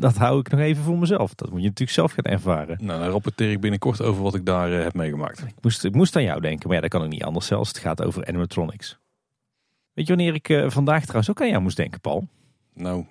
dat, 0.00 0.16
hou- 0.16 0.34
dat 0.34 0.46
ik 0.46 0.50
nog 0.50 0.60
even 0.60 0.82
voor 0.82 0.98
mezelf. 0.98 1.34
Dat 1.34 1.50
moet 1.50 1.60
je 1.60 1.66
natuurlijk 1.66 1.96
zelf 1.96 2.12
gaan 2.12 2.24
ervaren. 2.24 2.78
Nou, 2.80 3.00
dan 3.00 3.10
rapporteer 3.10 3.50
ik 3.50 3.60
binnenkort 3.60 4.02
over 4.02 4.22
wat 4.22 4.34
ik 4.34 4.46
daar 4.46 4.72
eh, 4.72 4.82
heb 4.82 4.94
meegemaakt. 4.94 5.38
Ik 5.38 5.54
moest, 5.60 5.84
ik 5.84 5.94
moest 5.94 6.16
aan 6.16 6.22
jou 6.22 6.40
denken, 6.40 6.66
maar 6.66 6.76
ja, 6.76 6.82
dat 6.82 6.90
kan 6.90 7.04
ik 7.04 7.10
niet 7.10 7.24
anders 7.24 7.46
zelfs. 7.46 7.68
Het 7.68 7.78
gaat 7.78 8.02
over 8.04 8.26
animatronics. 8.26 8.98
Weet 9.92 10.06
je 10.06 10.16
wanneer 10.16 10.34
ik 10.34 10.70
vandaag 10.72 11.02
trouwens 11.02 11.30
ook 11.30 11.40
aan 11.40 11.48
jou 11.48 11.62
moest 11.62 11.76
denken, 11.76 12.00
Paul? 12.00 12.28
Nou, 12.74 13.04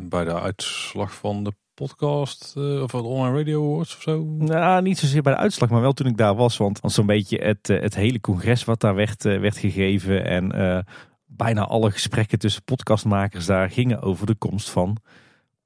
bij 0.00 0.24
de 0.24 0.40
uitslag 0.40 1.14
van 1.14 1.44
de 1.44 1.52
podcast 1.86 2.54
eh, 2.56 2.82
of 2.82 2.90
de 2.90 3.02
Online 3.02 3.36
Radio 3.36 3.72
Awards 3.72 3.96
of 3.96 4.02
zo. 4.02 4.24
Nou, 4.38 4.82
niet 4.82 4.98
zozeer 4.98 5.22
bij 5.22 5.32
de 5.32 5.38
uitslag, 5.38 5.70
maar 5.70 5.80
wel 5.80 5.92
toen 5.92 6.06
ik 6.06 6.16
daar 6.16 6.34
was. 6.34 6.56
Want 6.56 6.80
zo'n 6.82 7.06
beetje 7.06 7.38
het, 7.38 7.70
eh, 7.70 7.80
het 7.80 7.94
hele 7.94 8.20
congres 8.20 8.64
wat 8.64 8.80
daar 8.80 8.94
werd, 8.94 9.24
eh, 9.24 9.40
werd 9.40 9.56
gegeven. 9.56 10.24
En 10.24 10.84
bijna 11.26 11.66
alle 11.66 11.90
gesprekken 11.90 12.38
tussen 12.38 12.62
podcastmakers 12.64 13.46
daar 13.46 13.70
gingen 13.70 14.00
over 14.00 14.26
de 14.26 14.34
komst 14.34 14.70
van 14.70 14.96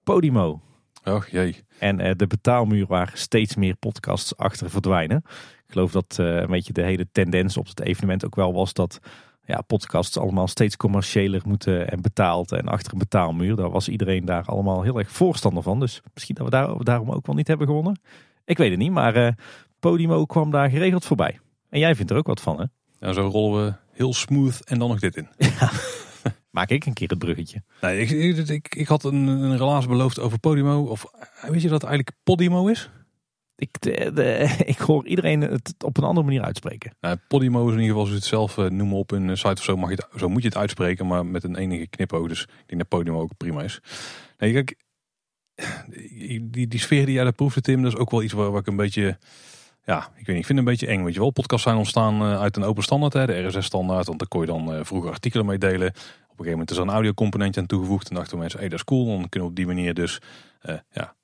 Podimo. 0.03 0.61
Och 1.05 1.29
jee. 1.29 1.65
En 1.79 2.17
de 2.17 2.27
betaalmuur 2.27 2.87
waar 2.87 3.11
steeds 3.15 3.55
meer 3.55 3.77
podcasts 3.77 4.37
achter 4.37 4.71
verdwijnen. 4.71 5.23
Ik 5.67 5.73
geloof 5.73 5.93
dat 5.93 6.17
een 6.17 6.51
beetje 6.51 6.73
de 6.73 6.83
hele 6.83 7.07
tendens 7.13 7.57
op 7.57 7.67
het 7.67 7.81
evenement 7.81 8.25
ook 8.25 8.35
wel 8.35 8.53
was 8.53 8.73
dat 8.73 9.01
ja, 9.47 9.61
podcasts 9.61 10.19
allemaal 10.19 10.49
steeds 10.49 10.77
commerciëler 10.77 11.43
moeten 11.45 11.91
en 11.91 12.03
betaald 12.03 12.53
en 12.53 12.69
achter 12.69 12.93
een 12.93 12.99
betaalmuur. 12.99 13.57
Daar 13.57 13.71
was 13.71 13.89
iedereen 13.89 14.25
daar 14.25 14.45
allemaal 14.45 14.83
heel 14.83 14.99
erg 14.99 15.11
voorstander 15.11 15.63
van. 15.63 15.81
Dus 15.81 16.03
misschien 16.15 16.35
dat 16.35 16.45
we 16.45 16.51
daar, 16.51 16.85
daarom 16.85 17.11
ook 17.11 17.27
wel 17.27 17.35
niet 17.35 17.49
hebben 17.49 17.67
gewonnen. 17.67 18.01
Ik 18.45 18.59
weet 18.59 18.71
het 18.71 18.79
niet, 18.79 18.91
maar 18.91 19.15
eh, 19.15 19.33
Podimo 19.79 20.25
kwam 20.25 20.51
daar 20.51 20.71
geregeld 20.71 21.05
voorbij. 21.05 21.39
En 21.69 21.79
jij 21.79 21.95
vindt 21.95 22.11
er 22.11 22.17
ook 22.17 22.27
wat 22.27 22.41
van, 22.41 22.61
hè? 22.61 22.65
Nou, 22.99 23.15
zo 23.15 23.29
rollen 23.29 23.65
we 23.65 23.75
heel 23.93 24.15
smooth 24.15 24.65
en 24.65 24.79
dan 24.79 24.89
nog 24.89 24.99
dit 24.99 25.17
in. 25.17 25.29
Maak 26.51 26.71
ik 26.71 26.87
een 26.87 26.93
keer 26.93 27.09
het 27.09 27.19
bruggetje. 27.19 27.63
Nee, 27.81 28.01
ik, 28.01 28.11
ik, 28.11 28.49
ik, 28.49 28.75
ik 28.75 28.89
had 28.89 29.05
een, 29.05 29.27
een 29.27 29.57
relaas 29.57 29.87
beloofd 29.87 30.19
over 30.19 30.39
Podimo. 30.39 30.83
Of 30.83 31.05
weet 31.43 31.63
je 31.63 31.69
dat 31.69 31.81
het 31.81 31.91
eigenlijk 31.91 32.19
Podimo 32.23 32.67
is? 32.67 32.91
Ik, 33.57 33.77
ik 34.75 34.79
hoor 34.79 35.07
iedereen 35.07 35.41
het 35.41 35.75
op 35.85 35.97
een 35.97 36.05
andere 36.05 36.27
manier 36.27 36.43
uitspreken. 36.43 36.97
Nou, 37.01 37.17
Podimo 37.29 37.67
is 37.67 37.75
in 37.75 37.81
ieder 37.81 37.95
geval, 37.95 38.09
je 38.09 38.15
het 38.15 38.25
zelf 38.25 38.59
eh, 38.59 38.71
noemen 38.71 38.97
op 38.97 39.11
een 39.11 39.37
site 39.37 39.53
of 39.53 39.63
zo, 39.63 39.77
mag 39.77 39.89
je 39.89 39.95
het, 39.95 40.21
zo 40.21 40.29
moet 40.29 40.43
je 40.43 40.49
het 40.49 40.57
uitspreken, 40.57 41.07
maar 41.07 41.27
met 41.27 41.45
een 41.45 41.57
enige 41.57 41.87
knipoog. 41.87 42.29
Dus 42.29 42.43
ik 42.43 42.67
denk 42.67 42.81
dat 42.81 42.89
Podimo 42.89 43.21
ook 43.21 43.37
prima 43.37 43.63
is. 43.63 43.81
Nee, 44.39 44.53
kijk, 44.53 44.77
die, 46.43 46.69
die, 46.69 46.81
sfeer 46.81 47.05
die 47.05 47.15
jij 47.15 47.23
daar 47.25 47.33
proefde, 47.33 47.61
Tim, 47.61 47.83
dat 47.83 47.93
is 47.93 47.99
ook 47.99 48.11
wel 48.11 48.23
iets 48.23 48.33
waar, 48.33 48.55
ik 48.55 48.67
een 48.67 48.77
beetje, 48.77 49.19
ja, 49.85 49.99
ik 49.99 50.27
weet 50.27 50.27
niet, 50.27 50.37
ik 50.37 50.47
vind 50.47 50.59
een 50.59 50.65
beetje 50.65 50.87
eng. 50.87 51.05
Weet 51.05 51.15
je 51.15 51.21
wel, 51.21 51.31
podcasts 51.31 51.65
zijn 51.65 51.77
ontstaan 51.77 52.21
eh, 52.21 52.41
uit 52.41 52.57
een 52.57 52.63
open 52.65 52.83
standaard, 52.83 53.13
hè, 53.13 53.27
de 53.27 53.47
RSS-standaard, 53.47 54.07
want 54.07 54.19
daar 54.19 54.29
kon 54.29 54.41
je 54.41 54.47
dan 54.47 54.73
eh, 54.73 54.85
vroeger 54.85 55.11
artikelen 55.11 55.47
mee 55.47 55.59
delen. 55.59 55.89
Op 55.89 56.41
een 56.41 56.47
gegeven 56.47 56.51
moment 56.51 56.71
is 56.71 56.77
er 56.77 56.83
een 56.83 56.91
audiocomponentje 56.91 57.61
aan 57.61 57.67
toegevoegd 57.67 58.09
en 58.09 58.15
dachten 58.15 58.39
mensen, 58.39 58.61
hé, 58.61 58.69
dat 58.69 58.79
is 58.79 58.85
cool, 58.85 59.07
dan 59.07 59.29
kunnen 59.29 59.49
we 59.49 59.55
op 59.55 59.57
die 59.57 59.67
manier 59.67 59.95
dus, 59.95 60.19
eh, 60.61 60.75
ja, 60.91 61.15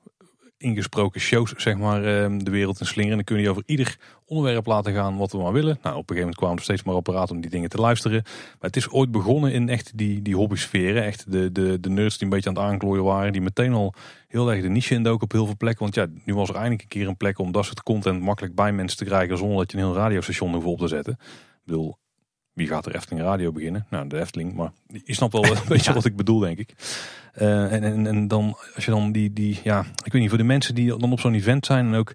ingesproken 0.60 1.20
shows 1.20 1.52
zeg 1.56 1.76
maar, 1.76 2.04
eh, 2.04 2.36
de 2.38 2.50
wereld 2.50 2.80
in 2.80 2.86
slingeren. 2.86 3.18
En 3.18 3.24
dan 3.24 3.34
kun 3.34 3.44
je 3.44 3.50
over 3.50 3.62
ieder 3.66 3.98
onderwerp 4.24 4.66
laten 4.66 4.92
gaan 4.92 5.16
wat 5.16 5.32
we 5.32 5.38
maar 5.38 5.52
willen. 5.52 5.78
Nou, 5.82 5.96
op 5.96 6.10
een 6.10 6.16
gegeven 6.16 6.20
moment 6.20 6.36
kwamen 6.36 6.56
er 6.56 6.62
steeds 6.62 6.82
meer 6.82 6.94
apparaten 6.94 7.34
om 7.34 7.40
die 7.40 7.50
dingen 7.50 7.68
te 7.68 7.80
luisteren. 7.80 8.22
Maar 8.24 8.56
het 8.60 8.76
is 8.76 8.90
ooit 8.90 9.10
begonnen 9.10 9.52
in 9.52 9.68
echt 9.68 9.98
die, 9.98 10.22
die 10.22 10.36
hobby-sferen. 10.36 11.04
Echt 11.04 11.32
de, 11.32 11.52
de, 11.52 11.80
de 11.80 11.90
nerds 11.90 12.18
die 12.18 12.24
een 12.24 12.32
beetje 12.32 12.48
aan 12.48 12.56
het 12.56 12.64
aanklooien 12.64 13.04
waren. 13.04 13.32
Die 13.32 13.40
meteen 13.40 13.72
al 13.72 13.94
heel 14.28 14.50
erg 14.50 14.62
de 14.62 14.68
niche 14.68 14.94
indoken 14.94 15.22
op 15.22 15.32
heel 15.32 15.46
veel 15.46 15.56
plekken. 15.56 15.82
Want 15.82 15.94
ja, 15.94 16.06
nu 16.24 16.34
was 16.34 16.48
er 16.48 16.54
eindelijk 16.54 16.82
een 16.82 16.88
keer 16.88 17.08
een 17.08 17.16
plek 17.16 17.38
om 17.38 17.52
dat 17.52 17.64
soort 17.64 17.82
content 17.82 18.22
makkelijk 18.22 18.54
bij 18.54 18.72
mensen 18.72 18.98
te 18.98 19.04
krijgen. 19.04 19.38
Zonder 19.38 19.56
dat 19.56 19.72
je 19.72 19.78
een 19.78 19.84
heel 19.84 19.94
radiostation 19.94 20.54
hoeft 20.54 20.66
op 20.66 20.78
te 20.78 20.88
zetten. 20.88 21.12
Ik 21.12 21.60
bedoel, 21.64 21.98
wie 22.52 22.66
gaat 22.66 22.86
er 22.86 22.94
Efteling 22.94 23.22
Radio 23.22 23.52
beginnen? 23.52 23.86
Nou, 23.90 24.08
de 24.08 24.20
Efteling, 24.20 24.54
maar 24.54 24.72
je 24.86 25.14
snapt 25.14 25.32
wel 25.32 25.44
een 25.56 25.56
beetje 25.68 25.92
wat 25.92 26.04
ik 26.04 26.16
bedoel, 26.16 26.38
denk 26.38 26.58
ik. 26.58 26.74
Uh, 27.38 27.72
en, 27.72 28.28
dan, 28.28 28.56
als 28.74 28.84
je 28.84 28.90
dan 28.90 29.12
die, 29.12 29.32
die, 29.32 29.60
ja, 29.64 29.84
ik 30.04 30.12
weet 30.12 30.20
niet, 30.20 30.28
voor 30.28 30.38
de 30.38 30.44
mensen 30.44 30.74
die 30.74 30.98
dan 30.98 31.12
op 31.12 31.20
zo'n 31.20 31.34
event 31.34 31.66
zijn 31.66 31.86
en 31.86 31.94
ook 31.94 32.12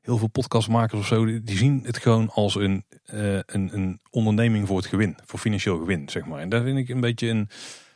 heel 0.00 0.18
veel 0.18 0.28
podcastmakers 0.28 1.00
of 1.00 1.06
zo, 1.06 1.24
die, 1.24 1.56
zien 1.56 1.82
het 1.84 1.98
gewoon 1.98 2.30
als 2.30 2.54
een, 2.54 2.84
uh, 3.14 3.34
een, 3.34 3.70
een 3.72 4.00
onderneming 4.10 4.66
voor 4.66 4.76
het 4.76 4.86
gewin, 4.86 5.16
voor 5.24 5.38
financieel 5.38 5.78
gewin, 5.78 6.08
zeg 6.08 6.24
maar. 6.26 6.40
En 6.40 6.48
daar 6.48 6.62
vind 6.62 6.78
ik 6.78 6.88
een 6.88 7.00
beetje 7.00 7.28
een, 7.28 7.48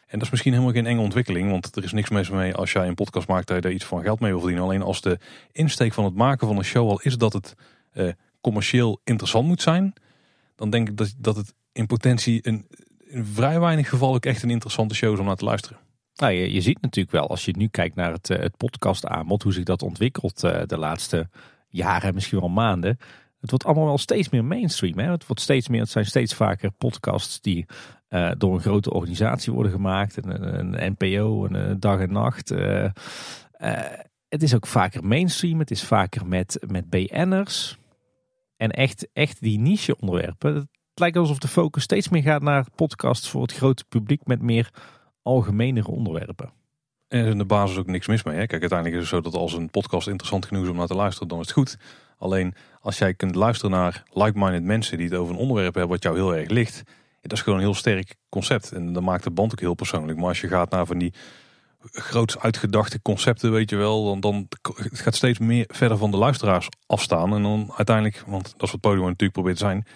en 0.07 0.19
dat 0.19 0.23
is 0.23 0.31
misschien 0.31 0.53
helemaal 0.53 0.75
geen 0.75 0.87
enge 0.87 1.01
ontwikkeling, 1.01 1.51
want 1.51 1.77
er 1.77 1.85
is 1.85 1.93
niks 1.93 2.11
mis 2.11 2.31
mee 2.31 2.55
als 2.55 2.73
jij 2.73 2.89
een 2.89 2.95
podcast 2.95 3.29
maakt 3.29 3.47
dat 3.47 3.57
je 3.57 3.63
daar 3.63 3.73
iets 3.73 3.85
van 3.85 4.03
geld 4.03 4.21
mee 4.21 4.31
wil 4.31 4.41
verdienen. 4.41 4.67
Alleen 4.67 4.83
als 4.83 5.01
de 5.01 5.19
insteek 5.53 5.93
van 5.93 6.05
het 6.05 6.15
maken 6.15 6.47
van 6.47 6.57
een 6.57 6.65
show 6.65 6.89
al 6.89 7.01
is 7.01 7.17
dat 7.17 7.33
het 7.33 7.55
uh, 7.95 8.13
commercieel 8.41 9.01
interessant 9.05 9.47
moet 9.47 9.63
zijn, 9.63 9.93
dan 10.57 10.71
denk 10.71 10.89
ik 10.89 10.97
dat, 10.97 11.15
dat 11.19 11.37
het 11.37 11.55
in 11.73 11.87
potentie 11.87 12.49
een, 12.49 12.67
in 13.07 13.25
vrij 13.25 13.61
weinig 13.61 13.89
geval 13.89 14.15
ook 14.15 14.27
echt 14.27 14.43
een 14.43 14.51
interessante 14.51 14.95
show 14.95 15.13
is 15.13 15.19
om 15.19 15.27
naar 15.27 15.37
te 15.37 15.45
luisteren. 15.45 15.79
Nou, 16.17 16.33
je, 16.33 16.53
je 16.53 16.61
ziet 16.61 16.81
natuurlijk 16.81 17.15
wel, 17.15 17.29
als 17.29 17.45
je 17.45 17.57
nu 17.57 17.69
kijkt 17.69 17.95
naar 17.95 18.13
het, 18.13 18.31
eh, 18.31 18.39
het 18.39 18.57
podcast 18.57 19.07
aanbod, 19.07 19.43
hoe 19.43 19.53
zich 19.53 19.65
dat 19.65 19.83
ontwikkelt 19.83 20.45
uh, 20.45 20.63
de 20.67 20.79
laatste 20.79 21.29
jaren, 21.69 22.15
misschien 22.15 22.41
wel 22.41 22.49
maanden. 22.49 22.99
Het 23.41 23.51
wordt 23.51 23.65
allemaal 23.65 23.87
wel 23.87 23.99
steeds 23.99 24.29
meer 24.29 24.45
mainstream. 24.45 24.99
Hè? 24.99 25.11
Het, 25.11 25.27
wordt 25.27 25.43
steeds 25.43 25.69
meer, 25.69 25.81
het 25.81 25.91
zijn 25.91 26.07
steeds 26.07 26.35
vaker 26.35 26.71
podcasts 26.71 27.41
die 27.41 27.67
uh, 28.09 28.31
door 28.39 28.55
een 28.55 28.61
grote 28.61 28.93
organisatie 28.93 29.53
worden 29.53 29.73
gemaakt. 29.73 30.17
Een, 30.17 30.59
een 30.59 30.95
NPO, 30.99 31.47
een, 31.47 31.81
dag 31.81 32.01
en 32.01 32.13
nacht. 32.13 32.49
het 34.29 34.43
is 34.43 34.55
ook 34.55 34.67
vaker 34.67 35.05
mainstream. 35.05 35.59
Het 35.59 35.71
is 35.71 35.85
vaker 35.85 36.27
met, 36.27 36.65
met 36.67 36.91
BN'ers. 36.91 37.79
En 38.57 38.71
echt, 38.71 39.09
echt 39.13 39.41
die 39.41 39.59
niche 39.59 39.97
onderwerpen 39.97 40.69
het 40.93 41.01
lijkt 41.01 41.17
alsof 41.17 41.39
de 41.39 41.49
focus 41.49 41.83
steeds 41.83 42.09
meer 42.09 42.23
gaat 42.23 42.43
naar 42.43 42.67
podcasts 42.75 43.29
voor 43.29 43.43
het 43.43 43.53
grote 43.53 43.85
publiek 43.89 44.27
met 44.27 44.43
meer 44.43 44.71
algemenere 45.23 45.91
onderwerpen. 45.91 46.53
En 47.09 47.19
er 47.19 47.27
is 47.27 47.33
in 47.33 47.39
de 47.39 47.45
basis 47.45 47.77
ook 47.77 47.87
niks 47.87 48.07
mis 48.07 48.23
mee. 48.23 48.37
Hè? 48.37 48.47
Kijk, 48.47 48.61
uiteindelijk 48.61 49.03
is 49.03 49.11
het 49.11 49.19
zo 49.19 49.31
dat 49.31 49.41
als 49.41 49.53
een 49.53 49.71
podcast 49.71 50.09
interessant 50.09 50.47
genoeg 50.47 50.65
is 50.65 50.71
om 50.71 50.77
naar 50.77 50.87
te 50.87 50.95
luisteren, 50.95 51.29
dan 51.29 51.41
is 51.41 51.47
het 51.47 51.55
goed. 51.55 51.79
Alleen 52.19 52.55
als 52.81 52.99
jij 52.99 53.15
kunt 53.15 53.35
luisteren 53.35 53.71
naar 53.71 54.03
like-minded 54.11 54.63
mensen 54.63 54.97
die 54.97 55.09
het 55.09 55.17
over 55.17 55.35
een 55.35 55.41
onderwerp 55.41 55.75
hebben 55.75 55.93
wat 55.93 56.03
jou 56.03 56.17
heel 56.17 56.37
erg 56.37 56.49
ligt, 56.49 56.83
dat 57.21 57.33
is 57.33 57.41
gewoon 57.41 57.59
een 57.59 57.65
heel 57.65 57.75
sterk 57.75 58.17
concept. 58.29 58.73
En 58.73 58.93
dan 58.93 59.05
maakt 59.05 59.25
de 59.25 59.31
band 59.31 59.53
ook 59.53 59.61
heel 59.61 59.75
persoonlijk. 59.75 60.19
Maar 60.19 60.29
als 60.29 60.41
je 60.41 60.49
gaat 60.49 60.71
naar 60.71 60.87
van 60.87 60.99
die 60.99 61.13
groots 61.81 62.39
uitgedachte 62.39 63.03
concepten, 63.03 63.53
weet 63.53 63.71
je 63.71 63.77
wel, 63.77 64.05
dan, 64.05 64.21
dan 64.21 64.49
het 64.75 65.01
gaat 65.01 65.15
steeds 65.15 65.39
meer 65.39 65.65
verder 65.69 65.99
van 65.99 66.11
de 66.11 66.17
luisteraars 66.17 66.69
afstaan. 66.87 67.35
En 67.35 67.43
dan 67.43 67.73
uiteindelijk, 67.77 68.25
want 68.27 68.45
dat 68.45 68.63
is 68.63 68.71
wat 68.71 68.81
Podium 68.81 69.05
natuurlijk 69.05 69.33
probeert 69.33 69.57
te 69.57 69.65
zijn, 69.65 69.87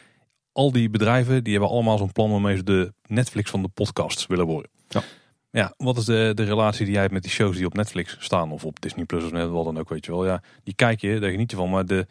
al 0.52 0.72
die 0.72 0.90
bedrijven 0.90 1.44
die 1.44 1.52
hebben 1.52 1.70
allemaal 1.70 1.98
zo'n 1.98 2.12
plan 2.12 2.30
waarmee 2.30 2.56
ze 2.56 2.62
de 2.62 2.92
Netflix 3.06 3.50
van 3.50 3.62
de 3.62 3.68
podcasts 3.68 4.26
willen 4.26 4.46
worden. 4.46 4.70
Ja. 4.88 5.02
Ja, 5.50 5.74
wat 5.76 5.96
is 5.96 6.04
de, 6.04 6.32
de 6.34 6.44
relatie 6.44 6.84
die 6.84 6.92
jij 6.92 7.02
hebt 7.02 7.14
met 7.14 7.22
die 7.22 7.32
shows 7.32 7.56
die 7.56 7.66
op 7.66 7.74
Netflix 7.74 8.16
staan 8.18 8.52
of 8.52 8.64
op 8.64 8.80
Disney 8.80 9.04
Plus 9.04 9.24
of 9.24 9.32
net 9.32 9.48
wat 9.48 9.64
dan 9.64 9.78
ook, 9.78 9.88
weet 9.88 10.04
je 10.04 10.10
wel. 10.12 10.26
Ja, 10.26 10.42
die 10.64 10.74
kijk 10.74 11.00
je, 11.00 11.18
daar 11.18 11.30
geniet 11.30 11.50
je 11.50 11.56
van, 11.56 11.70
maar 11.70 11.86
de, 11.86 12.06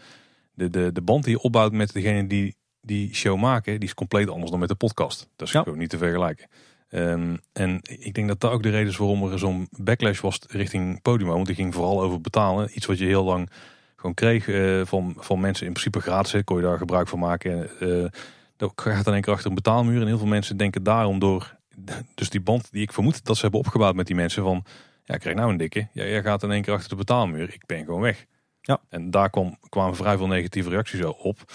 de, 0.53 0.69
de, 0.69 0.91
de 0.91 1.01
band 1.01 1.23
die 1.23 1.33
je 1.33 1.41
opbouwt 1.41 1.71
met 1.71 1.93
degene 1.93 2.27
die 2.27 2.55
die 2.81 3.15
show 3.15 3.39
maken, 3.39 3.79
die 3.79 3.89
is 3.89 3.93
compleet 3.93 4.29
anders 4.29 4.51
dan 4.51 4.59
met 4.59 4.69
de 4.69 4.75
podcast. 4.75 5.29
Dat 5.35 5.47
is 5.47 5.53
ja. 5.53 5.61
gewoon 5.61 5.77
niet 5.77 5.89
te 5.89 5.97
vergelijken. 5.97 6.47
Um, 6.89 7.39
en 7.53 7.79
ik 7.81 8.13
denk 8.13 8.27
dat 8.27 8.39
dat 8.39 8.51
ook 8.51 8.63
de 8.63 8.69
reden 8.69 8.87
is 8.87 8.97
waarom 8.97 9.31
er 9.31 9.39
zo'n 9.39 9.67
backlash 9.71 10.19
was 10.19 10.39
richting 10.47 11.01
Podimo. 11.01 11.33
Want 11.33 11.45
die 11.45 11.55
ging 11.55 11.73
vooral 11.73 12.01
over 12.01 12.21
betalen. 12.21 12.69
Iets 12.73 12.85
wat 12.85 12.97
je 12.97 13.05
heel 13.05 13.23
lang 13.23 13.49
gewoon 13.95 14.13
kreeg 14.13 14.47
uh, 14.47 14.85
van, 14.85 15.13
van 15.17 15.39
mensen 15.39 15.65
in 15.65 15.71
principe 15.71 15.99
gratis. 15.99 16.43
Kon 16.43 16.57
je 16.57 16.63
daar 16.63 16.77
gebruik 16.77 17.07
van 17.07 17.19
maken. 17.19 17.69
Uh, 17.79 18.05
dat 18.57 18.71
gaat 18.75 19.05
dan 19.05 19.13
één 19.13 19.21
keer 19.21 19.33
achter 19.33 19.49
een 19.49 19.55
betaalmuur. 19.55 20.01
En 20.01 20.07
heel 20.07 20.17
veel 20.17 20.27
mensen 20.27 20.57
denken 20.57 20.83
daarom 20.83 21.19
door. 21.19 21.57
Dus 22.15 22.29
die 22.29 22.41
band 22.41 22.71
die 22.71 22.81
ik 22.81 22.93
vermoed 22.93 23.25
dat 23.25 23.35
ze 23.35 23.41
hebben 23.41 23.59
opgebouwd 23.59 23.95
met 23.95 24.07
die 24.07 24.15
mensen 24.15 24.43
van. 24.43 24.63
Ja, 25.03 25.13
ik 25.13 25.19
krijg 25.19 25.35
nou 25.35 25.51
een 25.51 25.57
dikke. 25.57 25.87
Ja, 25.91 26.03
jij 26.03 26.21
gaat 26.21 26.43
in 26.43 26.51
één 26.51 26.61
keer 26.61 26.73
achter 26.73 26.89
de 26.89 26.95
betaalmuur. 26.95 27.53
Ik 27.53 27.65
ben 27.65 27.85
gewoon 27.85 28.01
weg. 28.01 28.25
Ja. 28.61 28.81
En 28.89 29.11
daar 29.11 29.29
kwam, 29.29 29.57
kwamen 29.69 29.95
vrij 29.95 30.17
veel 30.17 30.27
negatieve 30.27 30.69
reacties 30.69 31.03
op. 31.03 31.53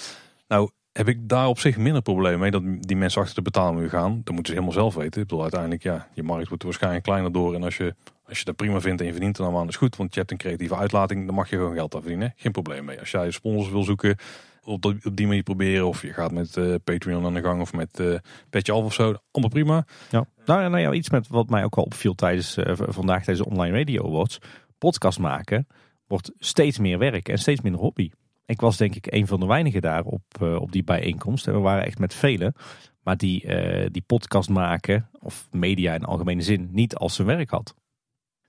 Nou, 0.48 0.70
heb 0.92 1.08
ik 1.08 1.28
daar 1.28 1.46
op 1.46 1.58
zich 1.58 1.76
minder 1.76 2.02
problemen 2.02 2.40
mee 2.40 2.50
dat 2.50 2.62
die 2.80 2.96
mensen 2.96 3.20
achter 3.20 3.36
de 3.36 3.42
betaalmuur 3.42 3.88
gaan. 3.88 4.20
Dat 4.24 4.34
moeten 4.34 4.54
ze 4.54 4.60
helemaal 4.60 4.72
zelf 4.72 4.94
weten. 4.94 5.20
Ik 5.20 5.26
bedoel, 5.28 5.42
uiteindelijk, 5.42 5.82
ja, 5.82 6.08
je 6.14 6.22
markt 6.22 6.48
wordt 6.48 6.62
waarschijnlijk 6.62 7.04
kleiner 7.04 7.32
door. 7.32 7.54
En 7.54 7.62
als 7.62 7.76
je, 7.76 7.94
als 8.26 8.38
je 8.38 8.44
dat 8.44 8.56
prima 8.56 8.80
vindt 8.80 9.00
en 9.00 9.06
je 9.06 9.12
verdient 9.12 9.38
er 9.38 9.44
dan 9.44 9.56
aan, 9.56 9.68
is 9.68 9.76
goed. 9.76 9.96
Want 9.96 10.14
je 10.14 10.18
hebt 10.18 10.32
een 10.32 10.38
creatieve 10.38 10.76
uitlating, 10.76 11.26
dan 11.26 11.34
mag 11.34 11.50
je 11.50 11.56
gewoon 11.56 11.74
geld 11.74 11.94
aan 11.94 12.00
verdienen. 12.00 12.32
Geen 12.36 12.52
probleem 12.52 12.84
mee. 12.84 12.98
Als 13.00 13.10
jij 13.10 13.30
sponsors 13.30 13.70
wil 13.70 13.82
zoeken, 13.82 14.16
op, 14.64 14.94
die 15.12 15.26
manier 15.26 15.42
proberen. 15.42 15.86
Of 15.86 16.02
je 16.02 16.12
gaat 16.12 16.32
met 16.32 16.56
uh, 16.56 16.74
Patreon 16.84 17.24
aan 17.24 17.34
de 17.34 17.42
gang 17.42 17.60
of 17.60 17.72
met 17.72 18.00
uh, 18.00 18.18
Petje 18.50 18.72
Af 18.72 18.84
of 18.84 18.94
zo. 18.94 19.14
Allemaal 19.30 19.50
prima. 19.50 19.86
Ja. 20.10 20.26
Nou, 20.44 20.68
nou 20.68 20.78
ja, 20.78 20.92
iets 20.92 21.10
met 21.10 21.28
wat 21.28 21.50
mij 21.50 21.64
ook 21.64 21.76
al 21.76 21.84
opviel 21.84 22.14
tijdens 22.14 22.56
uh, 22.56 22.72
vandaag 22.76 23.24
deze 23.24 23.46
online 23.46 23.76
radio 23.76 24.06
awards. 24.06 24.38
Podcast 24.78 25.18
maken 25.18 25.66
wordt 26.06 26.32
steeds 26.38 26.78
meer 26.78 26.98
werk 26.98 27.28
en 27.28 27.38
steeds 27.38 27.60
minder 27.60 27.80
hobby. 27.80 28.10
Ik 28.46 28.60
was 28.60 28.76
denk 28.76 28.94
ik 28.94 29.12
een 29.12 29.26
van 29.26 29.40
de 29.40 29.46
weinigen 29.46 29.80
daar 29.80 30.04
op, 30.04 30.22
op 30.40 30.72
die 30.72 30.84
bijeenkomst. 30.84 31.46
En 31.46 31.52
we 31.52 31.58
waren 31.58 31.84
echt 31.84 31.98
met 31.98 32.14
velen. 32.14 32.54
Maar 33.02 33.16
die, 33.16 33.46
die 33.90 34.02
podcast 34.06 34.48
maken, 34.48 35.08
of 35.18 35.48
media 35.50 35.94
in 35.94 36.04
algemene 36.04 36.42
zin, 36.42 36.68
niet 36.72 36.94
als 36.94 37.14
zijn 37.14 37.26
werk 37.26 37.50
had. 37.50 37.74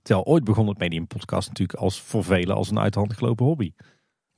Terwijl 0.02 0.26
ooit 0.26 0.44
begon 0.44 0.68
het 0.68 0.78
medium 0.78 1.08
podcast 1.08 1.48
natuurlijk 1.48 1.80
als 1.80 2.02
voor 2.02 2.24
velen 2.24 2.56
als 2.56 2.70
een 2.70 2.80
uit 2.80 2.94
de 2.94 3.14
gelopen 3.14 3.46
hobby. 3.46 3.72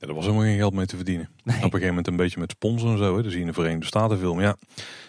Ja, 0.04 0.10
er 0.10 0.16
was 0.16 0.24
helemaal 0.24 0.46
geen 0.46 0.56
geld 0.56 0.74
mee 0.74 0.86
te 0.86 0.96
verdienen. 0.96 1.28
Op 1.44 1.52
een 1.52 1.62
gegeven 1.62 1.86
moment 1.86 2.06
een 2.06 2.16
beetje 2.16 2.40
met 2.40 2.50
sponsors 2.50 2.92
en 2.92 2.98
zo. 2.98 3.16
Hè. 3.16 3.36
In 3.36 3.46
de 3.46 3.52
Verenigde 3.52 3.86
Staten 3.86 4.18
veel. 4.18 4.34
Maar 4.34 4.44
ja, 4.44 4.56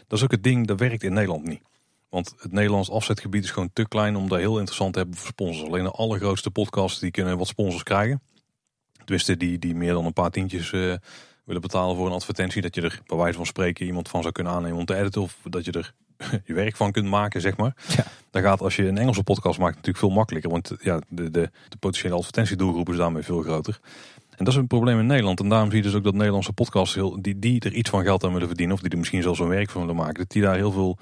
dat 0.08 0.18
is 0.18 0.24
ook 0.24 0.32
het 0.32 0.44
ding, 0.44 0.68
dat 0.68 0.80
werkt 0.80 1.04
in 1.04 1.14
Nederland 1.14 1.44
niet. 1.44 1.62
Want 2.10 2.34
het 2.38 2.52
Nederlands 2.52 2.92
afzetgebied 2.92 3.44
is 3.44 3.52
gewoon 3.52 3.70
te 3.74 3.88
klein 3.88 4.16
om 4.16 4.30
daar 4.30 4.40
heel 4.40 4.58
interessant 4.58 4.94
te 4.94 5.00
hebben 5.00 5.18
voor 5.18 5.28
sponsors. 5.28 5.68
Alleen 5.68 5.84
de 5.84 5.92
allergrootste 5.92 6.52
podcasts 6.52 7.00
die 7.00 7.12
kunnen 7.12 7.38
wat 7.38 7.48
sponsors 7.48 7.84
krijgen. 7.84 8.22
Tenminste, 8.98 9.38
die, 9.38 9.60
die 9.60 9.76
meer 9.76 9.94
dan 9.94 10.06
een 10.06 10.14
paar 10.14 10.30
tientjes 10.30 10.72
uh, 10.72 10.96
willen 11.44 11.62
betalen 11.62 11.96
voor 11.96 12.06
een 12.06 12.12
advertentie. 12.12 12.62
Dat 12.62 12.76
je 12.76 12.82
er 12.82 13.02
bij 13.06 13.18
wijze 13.18 13.38
van 13.38 13.46
spreken 13.46 13.86
iemand 13.86 14.10
van 14.10 14.22
zou 14.22 14.34
kunnen 14.34 14.54
aannemen 14.54 14.78
om 14.78 14.86
te 14.86 14.96
editen. 14.96 15.22
Of 15.22 15.38
dat 15.44 15.66
je 15.66 15.72
er 15.72 15.94
je 16.46 16.54
werk 16.54 16.76
van 16.76 16.92
kunt 16.92 17.08
maken, 17.08 17.42
zeg 17.42 17.58
maar. 17.58 17.76
Ja. 17.96 18.06
Dan 18.32 18.42
gaat 18.42 18.62
als 18.62 18.76
je 18.76 18.88
een 18.88 18.98
Engelse 18.98 19.24
podcast 19.24 19.60
maakt 19.60 19.76
natuurlijk 19.76 20.06
veel 20.06 20.16
makkelijker. 20.16 20.52
Want 20.52 20.72
ja, 20.80 21.00
de, 21.08 21.32
de, 21.32 21.50
de 21.70 21.78
potentiële 21.80 22.16
advertentiedoelgroep 22.16 22.90
is 22.90 22.98
daarmee 22.98 23.24
veel 23.24 23.42
groter. 23.42 23.80
En 24.38 24.46
dat 24.46 24.54
is 24.54 24.60
een 24.60 24.68
probleem 24.68 25.00
in 25.00 25.06
Nederland. 25.06 25.40
En 25.40 25.50
daarom 25.50 25.70
zie 25.70 25.78
je 25.78 25.84
dus 25.84 25.96
ook 25.96 26.04
dat 26.04 26.14
Nederlandse 26.14 26.54
podcasts, 26.54 26.96
heel, 26.96 27.22
die, 27.22 27.40
die 27.40 27.60
er 27.60 27.74
iets 27.74 27.90
van 27.90 28.04
geld 28.04 28.24
aan 28.24 28.34
willen 28.34 28.48
verdienen, 28.48 28.76
of 28.76 28.82
die 28.82 28.92
er 28.92 28.98
misschien 28.98 29.22
zelfs 29.22 29.40
een 29.40 29.48
werk 29.48 29.70
van 29.70 29.82
willen 29.82 29.96
maken, 29.96 30.18
dat 30.18 30.30
die 30.30 30.42
daar 30.42 30.56
heel 30.56 30.72
veel 30.72 30.98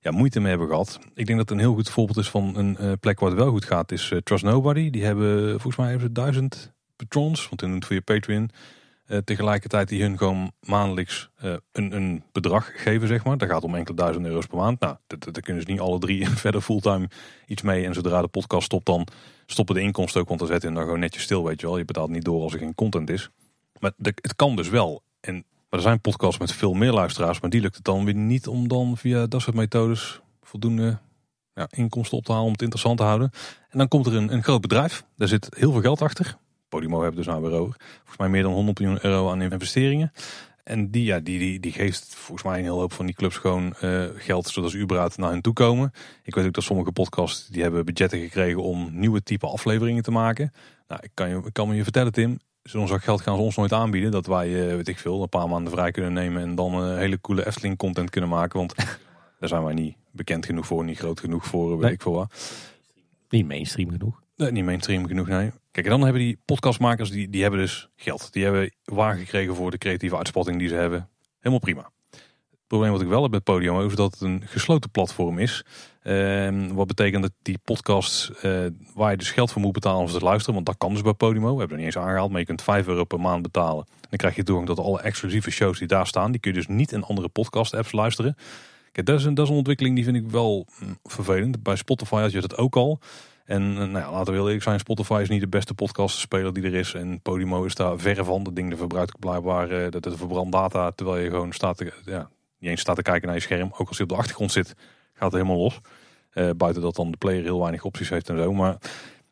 ja, 0.00 0.10
moeite 0.10 0.40
mee 0.40 0.48
hebben 0.48 0.68
gehad. 0.68 0.98
Ik 1.14 1.26
denk 1.26 1.38
dat 1.38 1.50
een 1.50 1.58
heel 1.58 1.74
goed 1.74 1.90
voorbeeld 1.90 2.18
is 2.18 2.30
van 2.30 2.56
een 2.56 2.76
uh, 2.80 2.92
plek 3.00 3.20
waar 3.20 3.30
het 3.30 3.38
wel 3.38 3.50
goed 3.50 3.64
gaat, 3.64 3.92
is 3.92 4.10
uh, 4.10 4.18
Trust 4.18 4.44
Nobody. 4.44 4.90
Die 4.90 5.04
hebben, 5.04 5.50
volgens 5.50 5.76
mij 5.76 5.88
hebben 5.88 6.06
ze 6.06 6.12
duizend 6.12 6.72
patrons, 6.96 7.48
want 7.48 7.60
dan 7.60 7.82
voor 7.82 7.94
je 7.94 8.02
Patreon. 8.02 8.50
Uh, 9.08 9.18
tegelijkertijd 9.18 9.88
die 9.88 10.02
hun 10.02 10.18
gewoon 10.18 10.52
maandelijks 10.60 11.30
een, 11.72 11.92
een 11.92 12.22
bedrag 12.32 12.82
geven, 12.82 13.08
zeg 13.08 13.24
maar. 13.24 13.38
Dat 13.38 13.48
gaat 13.48 13.64
om 13.64 13.74
enkele 13.74 13.96
duizend 13.96 14.26
euro's 14.26 14.46
per 14.46 14.58
maand. 14.58 14.80
Nou, 14.80 14.96
daar 15.06 15.42
kunnen 15.42 15.62
ze 15.62 15.70
niet 15.70 15.80
alle 15.80 15.98
drie 15.98 16.28
verder 16.44 16.60
fulltime 16.60 17.08
iets 17.46 17.62
mee. 17.62 17.84
En 17.84 17.94
zodra 17.94 18.22
de 18.22 18.28
podcast 18.28 18.64
stopt, 18.64 18.86
dan 18.86 19.06
stoppen 19.46 19.74
de 19.74 19.80
inkomsten 19.80 20.20
ook, 20.20 20.28
want 20.28 20.40
dan 20.40 20.48
zetten 20.48 20.74
dan 20.74 20.82
gewoon 20.82 20.98
netjes 20.98 21.22
stil, 21.22 21.44
weet 21.44 21.60
je 21.60 21.66
wel. 21.66 21.78
Je 21.78 21.84
betaalt 21.84 22.10
niet 22.10 22.24
door 22.24 22.42
als 22.42 22.52
er 22.52 22.58
geen 22.58 22.74
content 22.74 23.10
is. 23.10 23.30
Maar 23.78 23.92
het 23.96 24.36
kan 24.36 24.56
dus 24.56 24.68
wel. 24.68 25.02
En, 25.20 25.34
maar 25.34 25.44
er 25.78 25.80
zijn 25.80 26.00
podcasts 26.00 26.38
met 26.38 26.52
veel 26.52 26.74
meer 26.74 26.92
luisteraars, 26.92 27.40
maar 27.40 27.50
die 27.50 27.60
lukt 27.60 27.76
het 27.76 27.84
dan 27.84 28.04
weer 28.04 28.14
niet 28.14 28.46
om 28.46 28.68
dan 28.68 28.96
via 28.96 29.26
dat 29.26 29.42
soort 29.42 29.56
methodes 29.56 30.20
voldoende 30.42 30.98
ja, 31.54 31.66
inkomsten 31.70 32.18
op 32.18 32.24
te 32.24 32.30
halen 32.30 32.46
om 32.46 32.52
het 32.52 32.62
interessant 32.62 32.98
te 32.98 33.04
houden. 33.04 33.30
En 33.70 33.78
dan 33.78 33.88
komt 33.88 34.06
er 34.06 34.14
een, 34.14 34.32
een 34.32 34.42
groot 34.42 34.60
bedrijf, 34.60 35.04
daar 35.16 35.28
zit 35.28 35.46
heel 35.56 35.72
veel 35.72 35.80
geld 35.80 36.02
achter. 36.02 36.36
Podimo 36.68 37.00
hebben 37.00 37.16
dus 37.16 37.26
nou 37.26 37.42
weer 37.42 37.58
over. 37.58 37.80
Volgens 37.96 38.18
mij 38.18 38.28
meer 38.28 38.42
dan 38.42 38.52
100 38.52 38.78
miljoen 38.78 38.98
euro 39.02 39.30
aan 39.30 39.42
investeringen. 39.42 40.12
En 40.66 40.90
die, 40.90 41.04
ja, 41.04 41.20
die, 41.20 41.38
die, 41.38 41.60
die 41.60 41.72
geeft 41.72 42.14
volgens 42.14 42.42
mij 42.42 42.58
een 42.58 42.64
hele 42.64 42.76
hoop 42.76 42.92
van 42.92 43.06
die 43.06 43.14
clubs 43.14 43.36
gewoon 43.36 43.74
uh, 43.82 44.04
geld 44.14 44.48
zodat 44.48 44.70
ze 44.70 44.78
überhaupt 44.78 45.16
naar 45.16 45.30
hen 45.30 45.42
toe 45.42 45.52
komen. 45.52 45.92
Ik 46.22 46.34
weet 46.34 46.46
ook 46.46 46.52
dat 46.52 46.64
sommige 46.64 46.92
podcasts 46.92 47.48
die 47.48 47.62
hebben 47.62 47.84
budgetten 47.84 48.20
gekregen 48.20 48.62
om 48.62 48.90
nieuwe 48.92 49.22
type 49.22 49.46
afleveringen 49.46 50.02
te 50.02 50.10
maken. 50.10 50.52
Nou, 50.88 51.00
ik 51.04 51.10
kan, 51.14 51.28
je, 51.28 51.36
ik 51.36 51.52
kan 51.52 51.68
me 51.68 51.74
je 51.74 51.82
vertellen 51.82 52.12
Tim, 52.12 52.38
zo'n 52.62 52.88
zak 52.88 53.02
geld 53.02 53.20
gaan 53.20 53.36
ze 53.36 53.42
ons 53.42 53.56
nooit 53.56 53.72
aanbieden. 53.72 54.10
Dat 54.10 54.26
wij, 54.26 54.48
uh, 54.48 54.74
weet 54.74 54.88
ik 54.88 54.98
veel, 54.98 55.22
een 55.22 55.28
paar 55.28 55.48
maanden 55.48 55.72
vrij 55.72 55.90
kunnen 55.90 56.12
nemen 56.12 56.42
en 56.42 56.54
dan 56.54 56.74
een 56.74 56.98
hele 56.98 57.20
coole 57.20 57.46
Efteling 57.46 57.76
content 57.76 58.10
kunnen 58.10 58.30
maken. 58.30 58.58
Want 58.58 58.74
daar 59.38 59.48
zijn 59.48 59.64
wij 59.64 59.74
niet 59.74 59.96
bekend 60.10 60.46
genoeg 60.46 60.66
voor, 60.66 60.84
niet 60.84 60.98
groot 60.98 61.20
genoeg 61.20 61.44
voor, 61.44 61.78
weet 61.78 61.92
ik 61.92 62.02
veel 62.02 62.12
wat. 62.12 62.32
Niet 63.28 63.46
mainstream 63.46 63.90
genoeg. 63.90 64.25
Nee, 64.36 64.50
niet 64.50 64.64
mainstream 64.64 65.06
genoeg, 65.06 65.26
nee. 65.26 65.52
Kijk, 65.70 65.86
en 65.86 65.92
dan 65.92 66.02
hebben 66.02 66.22
die 66.22 66.38
podcastmakers, 66.44 67.10
die, 67.10 67.30
die 67.30 67.42
hebben 67.42 67.60
dus 67.60 67.88
geld. 67.96 68.32
Die 68.32 68.44
hebben 68.44 68.72
waar 68.84 69.16
gekregen 69.16 69.54
voor 69.54 69.70
de 69.70 69.78
creatieve 69.78 70.16
uitspatting 70.16 70.58
die 70.58 70.68
ze 70.68 70.74
hebben. 70.74 71.08
Helemaal 71.38 71.58
prima. 71.58 71.90
Het 72.50 72.66
probleem 72.66 72.90
wat 72.92 73.00
ik 73.00 73.08
wel 73.08 73.22
heb 73.22 73.30
met 73.30 73.44
Podimo 73.44 73.86
is 73.86 73.94
dat 73.94 74.12
het 74.12 74.20
een 74.20 74.42
gesloten 74.44 74.90
platform 74.90 75.38
is. 75.38 75.64
Ehm, 76.02 76.74
wat 76.74 76.86
betekent 76.86 77.22
dat 77.22 77.32
die 77.42 77.58
podcasts 77.64 78.30
eh, 78.40 78.66
waar 78.94 79.10
je 79.10 79.16
dus 79.16 79.30
geld 79.30 79.52
voor 79.52 79.62
moet 79.62 79.72
betalen 79.72 80.00
om 80.00 80.08
ze 80.08 80.18
te 80.18 80.24
luisteren. 80.24 80.54
Want 80.54 80.66
dat 80.66 80.76
kan 80.78 80.92
dus 80.92 81.02
bij 81.02 81.12
Podimo. 81.12 81.52
We 81.52 81.58
hebben 81.58 81.76
er 81.76 81.84
niet 81.84 81.94
eens 81.94 82.04
aangehaald, 82.04 82.30
maar 82.30 82.40
je 82.40 82.46
kunt 82.46 82.62
5 82.62 82.86
euro 82.86 83.04
per 83.04 83.20
maand 83.20 83.42
betalen. 83.42 83.86
Dan 84.00 84.18
krijg 84.18 84.36
je 84.36 84.42
toegang 84.42 84.68
tot 84.68 84.78
alle 84.78 85.00
exclusieve 85.00 85.50
shows 85.50 85.78
die 85.78 85.88
daar 85.88 86.06
staan. 86.06 86.30
Die 86.30 86.40
kun 86.40 86.50
je 86.50 86.56
dus 86.56 86.66
niet 86.66 86.92
in 86.92 87.02
andere 87.02 87.28
podcast 87.28 87.74
apps 87.74 87.92
luisteren. 87.92 88.36
Kijk, 88.92 89.06
dat 89.06 89.18
is 89.18 89.24
een, 89.24 89.34
dat 89.34 89.44
is 89.44 89.50
een 89.50 89.56
ontwikkeling 89.56 89.94
die 89.94 90.04
vind 90.04 90.16
ik 90.16 90.30
wel 90.30 90.66
mm, 90.80 90.98
vervelend. 91.04 91.62
Bij 91.62 91.76
Spotify 91.76 92.20
had 92.20 92.32
je 92.32 92.40
dat 92.40 92.56
ook 92.56 92.76
al. 92.76 93.00
En 93.46 93.62
eh, 93.62 93.88
nou 93.88 94.12
laten 94.12 94.26
we 94.26 94.32
heel 94.32 94.46
eerlijk 94.46 94.62
zijn, 94.62 94.78
Spotify 94.78 95.18
is 95.22 95.28
niet 95.28 95.40
de 95.40 95.48
beste 95.48 95.74
podcastspeler 95.74 96.52
die 96.52 96.64
er 96.64 96.74
is. 96.74 96.94
En 96.94 97.20
Podimo 97.20 97.64
is 97.64 97.74
daar 97.74 97.98
verre 97.98 98.24
van. 98.24 98.42
Dat 98.42 98.56
ding 98.56 98.78
verbruikt 98.78 99.18
blijkbaar 99.18 99.70
uh, 99.70 99.90
dat 99.90 100.04
het 100.04 100.16
verbrandt 100.16 100.52
data 100.52 100.90
terwijl 100.90 101.24
je 101.24 101.30
gewoon 101.30 101.52
staat 101.52 101.76
te, 101.76 101.92
ja, 102.04 102.30
niet 102.58 102.70
eens 102.70 102.80
staat 102.80 102.96
te 102.96 103.02
kijken 103.02 103.26
naar 103.26 103.36
je 103.36 103.42
scherm. 103.42 103.70
Ook 103.76 103.88
als 103.88 103.96
je 103.96 104.02
op 104.02 104.08
de 104.08 104.14
achtergrond 104.14 104.52
zit, 104.52 104.74
gaat 105.12 105.32
het 105.32 105.40
helemaal 105.40 105.62
los. 105.62 105.80
Uh, 106.34 106.50
buiten 106.56 106.82
dat 106.82 106.94
dan 106.94 107.10
de 107.10 107.16
player 107.16 107.42
heel 107.42 107.60
weinig 107.60 107.84
opties 107.84 108.08
heeft 108.08 108.28
en 108.28 108.36
zo. 108.36 108.52
Maar 108.52 108.76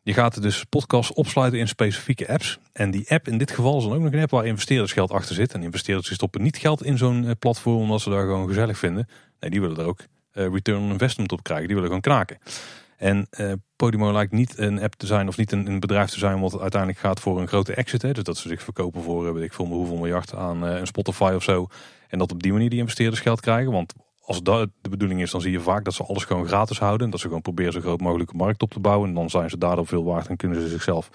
je 0.02 0.12
gaat 0.12 0.42
dus 0.42 0.64
podcasts 0.64 1.12
opsluiten 1.12 1.58
in 1.58 1.68
specifieke 1.68 2.28
apps. 2.28 2.58
En 2.72 2.90
die 2.90 3.10
app 3.10 3.28
in 3.28 3.38
dit 3.38 3.50
geval 3.50 3.76
is 3.76 3.84
dan 3.84 3.92
ook 3.92 4.02
nog 4.02 4.12
een 4.12 4.20
app 4.20 4.30
waar 4.30 4.46
investeerders 4.46 4.92
geld 4.92 5.10
achter 5.10 5.34
zit. 5.34 5.54
En 5.54 5.62
investeerders 5.62 6.14
stoppen 6.14 6.42
niet 6.42 6.56
geld 6.56 6.84
in 6.84 6.98
zo'n 6.98 7.36
platform 7.38 7.76
omdat 7.76 8.00
ze 8.00 8.10
daar 8.10 8.24
gewoon 8.24 8.48
gezellig 8.48 8.78
vinden. 8.78 9.08
Nee, 9.40 9.50
die 9.50 9.60
willen 9.60 9.76
er 9.76 9.86
ook 9.86 10.00
return 10.32 10.82
on 10.82 10.90
investment 10.90 11.32
op 11.32 11.42
krijgen. 11.42 11.66
Die 11.66 11.74
willen 11.74 11.90
gewoon 11.90 12.02
kraken. 12.02 12.38
En 12.96 13.26
uh, 13.38 13.52
Podimo 13.76 14.12
lijkt 14.12 14.32
niet 14.32 14.58
een 14.58 14.82
app 14.82 14.94
te 14.94 15.06
zijn 15.06 15.28
of 15.28 15.36
niet 15.36 15.52
een, 15.52 15.66
een, 15.66 15.80
bedrijf 15.80 16.10
te 16.10 16.18
zijn 16.18 16.40
wat 16.40 16.60
uiteindelijk 16.60 17.00
gaat 17.00 17.20
voor 17.20 17.40
een 17.40 17.48
grote 17.48 17.74
exit. 17.74 18.02
Hè. 18.02 18.12
Dus 18.12 18.24
dat 18.24 18.36
ze 18.36 18.48
zich 18.48 18.62
verkopen 18.62 19.02
voor, 19.02 19.26
eh, 19.26 19.32
weet 19.32 19.42
ik 19.42 19.52
veel, 19.52 19.66
hoeveel 19.66 19.96
miljard 19.96 20.34
aan 20.34 20.64
uh, 20.64 20.78
een 20.78 20.86
Spotify 20.86 21.32
of 21.34 21.42
zo. 21.42 21.66
En 22.08 22.18
dat 22.18 22.32
op 22.32 22.42
die 22.42 22.52
manier 22.52 22.70
die 22.70 22.78
investeerders 22.78 23.20
geld 23.20 23.40
krijgen. 23.40 23.72
Want 23.72 23.92
als 24.20 24.42
dat 24.42 24.68
de 24.80 24.88
bedoeling 24.88 25.20
is, 25.20 25.30
dan 25.30 25.40
zie 25.40 25.52
je 25.52 25.60
vaak 25.60 25.84
dat 25.84 25.94
ze 25.94 26.04
alles 26.04 26.24
gewoon 26.24 26.46
gratis 26.46 26.78
houden. 26.78 27.10
Dat 27.10 27.20
ze 27.20 27.26
gewoon 27.26 27.42
proberen 27.42 27.72
zo 27.72 27.80
groot 27.80 28.00
mogelijke 28.00 28.36
markt 28.36 28.62
op 28.62 28.70
te 28.70 28.80
bouwen. 28.80 29.08
En 29.08 29.14
dan 29.14 29.30
zijn 29.30 29.50
ze 29.50 29.58
daardoor 29.58 29.86
veel 29.86 30.04
waard 30.04 30.26
en 30.26 30.36
kunnen 30.36 30.60
ze 30.60 30.68
zichzelf 30.68 31.10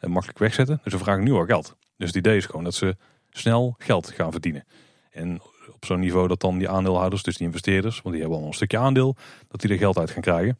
makkelijk 0.00 0.38
wegzetten. 0.38 0.80
Dus 0.82 0.92
ze 0.92 0.98
vragen 0.98 1.24
nu 1.24 1.32
al 1.32 1.44
geld. 1.44 1.76
Dus 1.96 2.06
het 2.06 2.16
idee 2.16 2.36
is 2.36 2.46
gewoon 2.46 2.64
dat 2.64 2.74
ze 2.74 2.96
snel 3.30 3.74
geld 3.78 4.10
gaan 4.10 4.32
verdienen. 4.32 4.64
En 5.10 5.40
op 5.72 5.84
zo'n 5.84 6.00
niveau 6.00 6.28
dat 6.28 6.40
dan 6.40 6.58
die 6.58 6.68
aandeelhouders, 6.68 7.22
dus 7.22 7.36
die 7.36 7.46
investeerders, 7.46 8.02
want 8.02 8.14
die 8.14 8.24
hebben 8.24 8.40
al 8.40 8.46
een 8.46 8.54
stukje 8.54 8.78
aandeel, 8.78 9.16
dat 9.48 9.60
die 9.60 9.70
er 9.70 9.76
geld 9.76 9.98
uit 9.98 10.10
gaan 10.10 10.22
krijgen. 10.22 10.58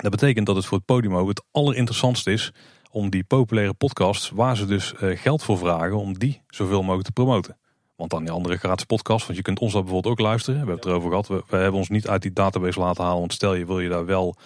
Dat 0.00 0.10
betekent 0.10 0.46
dat 0.46 0.56
het 0.56 0.66
voor 0.66 0.76
het 0.76 0.86
podium 0.86 1.28
het 1.28 1.42
allerinteressantste 1.50 2.32
is 2.32 2.52
om 2.90 3.10
die 3.10 3.24
populaire 3.24 3.74
podcasts, 3.74 4.30
waar 4.30 4.56
ze 4.56 4.66
dus 4.66 4.94
eh, 4.94 5.18
geld 5.18 5.42
voor 5.42 5.58
vragen, 5.58 5.96
om 5.96 6.18
die 6.18 6.42
zoveel 6.48 6.82
mogelijk 6.82 7.06
te 7.06 7.12
promoten. 7.12 7.56
Want 7.96 8.10
dan 8.10 8.24
die 8.24 8.32
andere 8.32 8.56
gratis 8.56 8.84
podcast, 8.84 9.24
want 9.24 9.36
je 9.36 9.44
kunt 9.44 9.58
ons 9.58 9.72
dat 9.72 9.82
bijvoorbeeld 9.82 10.12
ook 10.12 10.20
luisteren. 10.20 10.60
We 10.60 10.66
hebben 10.66 10.76
het 10.76 10.84
erover 10.84 11.08
gehad. 11.08 11.44
We, 11.48 11.56
hebben 11.56 11.78
ons 11.78 11.88
niet 11.88 12.08
uit 12.08 12.22
die 12.22 12.32
database 12.32 12.78
laten 12.78 13.04
halen. 13.04 13.18
Want 13.18 13.32
stel 13.32 13.54
je 13.54 13.66
wil 13.66 13.80
je 13.80 13.88
daar 13.88 14.06
wel, 14.06 14.36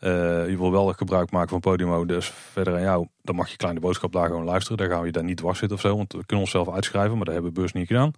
uh, 0.00 0.10
je 0.48 0.56
wil 0.58 0.70
wel 0.70 0.92
gebruik 0.92 1.30
maken 1.30 1.48
van 1.48 1.60
Podimo. 1.60 2.04
Dus 2.04 2.26
verder 2.26 2.74
aan 2.74 2.80
jou, 2.80 3.06
dan 3.22 3.34
mag 3.34 3.50
je 3.50 3.56
kleine 3.56 3.80
boodschap 3.80 4.12
daar 4.12 4.26
gewoon 4.26 4.44
luisteren. 4.44 4.78
Daar 4.78 4.88
gaan 4.88 5.00
we 5.00 5.06
je 5.06 5.12
daar 5.12 5.24
niet 5.24 5.36
dwars 5.36 5.58
zitten 5.58 5.76
of 5.76 5.82
zo. 5.82 5.96
Want 5.96 6.12
we 6.12 6.26
kunnen 6.26 6.44
onszelf 6.44 6.70
uitschrijven, 6.70 7.16
maar 7.16 7.24
dat 7.24 7.34
hebben 7.34 7.52
we 7.52 7.60
beurs 7.60 7.72
niet 7.72 7.86
gedaan. 7.86 8.12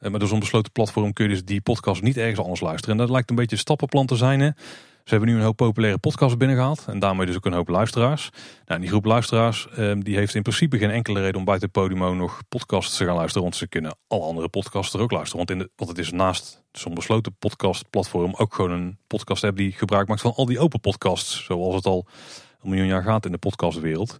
Uh, 0.00 0.10
maar 0.10 0.20
dus 0.20 0.30
een 0.30 0.38
besloten 0.38 0.72
platform 0.72 1.12
kun 1.12 1.24
je 1.24 1.30
dus 1.30 1.44
die 1.44 1.60
podcast 1.60 2.02
niet 2.02 2.16
ergens 2.16 2.40
anders 2.40 2.60
luisteren. 2.60 2.94
En 2.94 3.00
dat 3.00 3.10
lijkt 3.10 3.30
een 3.30 3.36
beetje 3.36 3.56
een 3.56 3.62
stappenplan 3.62 4.06
te 4.06 4.16
zijn. 4.16 4.40
Hè? 4.40 4.50
Ze 5.06 5.14
hebben 5.14 5.30
nu 5.30 5.38
een 5.38 5.44
hoop 5.44 5.56
populaire 5.56 5.98
podcasts 5.98 6.36
binnengehaald. 6.36 6.84
En 6.88 6.98
daarmee 6.98 7.26
dus 7.26 7.36
ook 7.36 7.46
een 7.46 7.52
hoop 7.52 7.68
luisteraars. 7.68 8.30
Nou, 8.64 8.80
die 8.80 8.88
groep 8.88 9.04
luisteraars 9.04 9.68
ehm, 9.68 10.00
die 10.00 10.16
heeft 10.16 10.34
in 10.34 10.42
principe 10.42 10.78
geen 10.78 10.90
enkele 10.90 11.20
reden 11.20 11.36
om 11.36 11.44
buiten 11.44 11.70
Podimo 11.70 12.14
nog 12.14 12.42
podcasts 12.48 12.96
te 12.96 13.04
gaan 13.04 13.14
luisteren. 13.14 13.42
Want 13.42 13.56
ze 13.56 13.68
kunnen 13.68 13.96
alle 14.08 14.24
andere 14.24 14.48
podcasts 14.48 14.94
er 14.94 15.00
ook 15.00 15.10
luisteren. 15.10 15.46
Want, 15.46 15.50
in 15.50 15.58
de, 15.58 15.70
want 15.76 15.90
het 15.90 15.98
is 15.98 16.12
naast 16.12 16.62
zo'n 16.72 16.94
besloten 16.94 17.36
podcastplatform 17.38 18.34
ook 18.36 18.54
gewoon 18.54 18.70
een 18.70 18.98
podcast 19.06 19.44
app 19.44 19.56
die 19.56 19.72
gebruik 19.72 20.08
maakt 20.08 20.20
van 20.20 20.34
al 20.34 20.46
die 20.46 20.58
open 20.58 20.80
podcasts. 20.80 21.44
Zoals 21.44 21.74
het 21.74 21.86
al 21.86 22.06
een 22.62 22.68
miljoen 22.68 22.88
jaar 22.88 23.02
gaat 23.02 23.26
in 23.26 23.32
de 23.32 23.38
podcastwereld. 23.38 24.18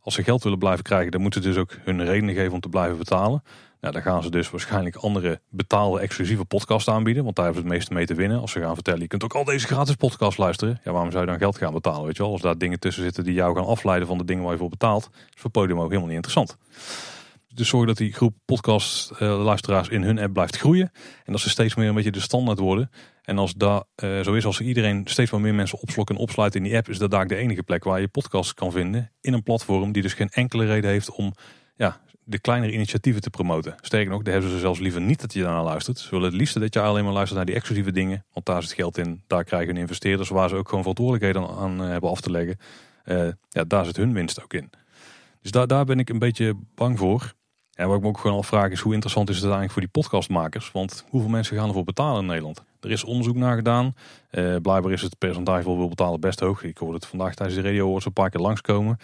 Als 0.00 0.14
ze 0.14 0.22
geld 0.22 0.42
willen 0.42 0.58
blijven 0.58 0.84
krijgen, 0.84 1.10
dan 1.10 1.20
moeten 1.20 1.42
ze 1.42 1.48
dus 1.48 1.58
ook 1.58 1.76
hun 1.82 2.04
redenen 2.04 2.34
geven 2.34 2.52
om 2.52 2.60
te 2.60 2.68
blijven 2.68 2.98
betalen. 2.98 3.42
Nou, 3.84 3.96
dan 3.96 4.04
gaan 4.04 4.22
ze 4.22 4.30
dus 4.30 4.50
waarschijnlijk 4.50 4.96
andere 4.96 5.40
betaalde 5.50 6.00
exclusieve 6.00 6.44
podcasts 6.44 6.88
aanbieden. 6.88 7.24
Want 7.24 7.36
daar 7.36 7.44
hebben 7.44 7.62
ze 7.62 7.68
het 7.68 7.78
meeste 7.78 7.94
mee 7.94 8.06
te 8.06 8.14
winnen. 8.14 8.40
Als 8.40 8.52
ze 8.52 8.60
gaan 8.60 8.74
vertellen, 8.74 9.00
je 9.00 9.06
kunt 9.06 9.24
ook 9.24 9.34
al 9.34 9.44
deze 9.44 9.66
gratis 9.66 9.94
podcasts 9.94 10.36
luisteren. 10.36 10.80
Ja, 10.84 10.92
waarom 10.92 11.10
zou 11.10 11.24
je 11.24 11.30
dan 11.30 11.38
geld 11.38 11.58
gaan 11.58 11.72
betalen? 11.72 12.04
Weet 12.04 12.16
je 12.16 12.22
wel? 12.22 12.32
Als 12.32 12.40
daar 12.40 12.58
dingen 12.58 12.78
tussen 12.78 13.02
zitten 13.02 13.24
die 13.24 13.34
jou 13.34 13.56
gaan 13.56 13.66
afleiden 13.66 14.08
van 14.08 14.18
de 14.18 14.24
dingen 14.24 14.42
waar 14.42 14.52
je 14.52 14.58
voor 14.58 14.68
betaalt. 14.68 15.10
Is 15.12 15.40
voor 15.40 15.50
Podium 15.50 15.78
ook 15.78 15.84
helemaal 15.84 16.06
niet 16.06 16.16
interessant. 16.16 16.56
Dus 17.54 17.68
zorg 17.68 17.86
dat 17.86 17.96
die 17.96 18.12
groep 18.12 18.34
podcast 18.44 19.10
uh, 19.12 19.44
luisteraars 19.44 19.88
in 19.88 20.02
hun 20.02 20.18
app 20.18 20.32
blijft 20.32 20.56
groeien. 20.56 20.90
En 21.24 21.32
dat 21.32 21.40
ze 21.40 21.48
steeds 21.48 21.74
meer 21.74 21.88
een 21.88 21.94
beetje 21.94 22.10
de 22.10 22.20
standaard 22.20 22.58
worden. 22.58 22.90
En 23.22 23.38
als 23.38 23.54
dat 23.54 23.86
uh, 24.04 24.20
zo 24.20 24.32
is, 24.32 24.44
als 24.44 24.60
iedereen 24.60 25.02
steeds 25.04 25.30
meer 25.30 25.54
mensen 25.54 25.80
opslokken 25.80 26.16
en 26.16 26.20
opsluit 26.20 26.54
in 26.54 26.62
die 26.62 26.76
app, 26.76 26.88
is 26.88 26.98
dat 26.98 27.10
daar 27.10 27.26
de 27.26 27.36
enige 27.36 27.62
plek 27.62 27.84
waar 27.84 28.00
je 28.00 28.08
podcasts 28.08 28.54
kan 28.54 28.72
vinden. 28.72 29.12
In 29.20 29.32
een 29.32 29.42
platform 29.42 29.92
die 29.92 30.02
dus 30.02 30.14
geen 30.14 30.28
enkele 30.28 30.64
reden 30.64 30.90
heeft 30.90 31.10
om 31.10 31.34
ja, 31.76 32.00
de 32.24 32.38
kleinere 32.38 32.72
initiatieven 32.72 33.22
te 33.22 33.30
promoten. 33.30 33.74
Sterker 33.80 34.10
nog, 34.10 34.22
daar 34.22 34.32
hebben 34.32 34.50
ze 34.50 34.58
zelfs 34.58 34.80
liever 34.80 35.00
niet 35.00 35.20
dat 35.20 35.32
je 35.32 35.42
daarnaar 35.42 35.64
luistert. 35.64 35.98
Ze 35.98 36.10
willen 36.10 36.26
het 36.26 36.36
liefst 36.36 36.60
dat 36.60 36.74
je 36.74 36.80
alleen 36.80 37.04
maar 37.04 37.12
luistert 37.12 37.36
naar 37.36 37.46
die 37.46 37.54
exclusieve 37.54 37.92
dingen. 37.92 38.24
Want 38.32 38.46
daar 38.46 38.62
zit 38.62 38.72
geld 38.72 38.98
in. 38.98 39.22
Daar 39.26 39.44
krijgen 39.44 39.76
investeerders 39.76 40.28
waar 40.28 40.48
ze 40.48 40.56
ook 40.56 40.68
gewoon 40.68 40.80
verantwoordelijkheden 40.80 41.48
aan 41.48 41.82
uh, 41.82 41.88
hebben 41.88 42.10
af 42.10 42.20
te 42.20 42.30
leggen. 42.30 42.58
Uh, 43.04 43.28
ja, 43.48 43.64
daar 43.64 43.84
zit 43.84 43.96
hun 43.96 44.12
winst 44.12 44.42
ook 44.42 44.52
in. 44.52 44.70
Dus 45.42 45.50
daar, 45.50 45.66
daar 45.66 45.84
ben 45.84 45.98
ik 45.98 46.08
een 46.08 46.18
beetje 46.18 46.54
bang 46.74 46.98
voor. 46.98 47.34
En 47.74 47.88
wat 47.88 47.96
ik 47.96 48.02
me 48.02 48.08
ook 48.08 48.18
gewoon 48.18 48.38
afvraag 48.38 48.70
is 48.70 48.80
hoe 48.80 48.92
interessant 48.92 49.28
is 49.28 49.34
het 49.34 49.44
eigenlijk 49.44 49.72
voor 49.72 49.82
die 49.82 49.90
podcastmakers? 49.90 50.72
Want 50.72 51.04
hoeveel 51.08 51.30
mensen 51.30 51.56
gaan 51.56 51.68
ervoor 51.68 51.84
betalen 51.84 52.20
in 52.20 52.26
Nederland? 52.26 52.64
Er 52.80 52.90
is 52.90 53.04
onderzoek 53.04 53.36
naar 53.36 53.56
gedaan. 53.56 53.94
Uh, 54.30 54.56
blijkbaar 54.62 54.92
is 54.92 55.02
het 55.02 55.18
percentage 55.18 55.64
wat 55.64 55.76
wil 55.76 55.88
betalen 55.88 56.20
best 56.20 56.40
hoog. 56.40 56.62
Ik 56.62 56.78
hoorde 56.78 56.94
het 56.94 57.06
vandaag 57.06 57.34
tijdens 57.34 57.58
de 57.58 57.64
radio 57.64 57.96
een 58.04 58.12
paar 58.12 58.30
keer 58.30 58.40
langskomen. 58.40 58.98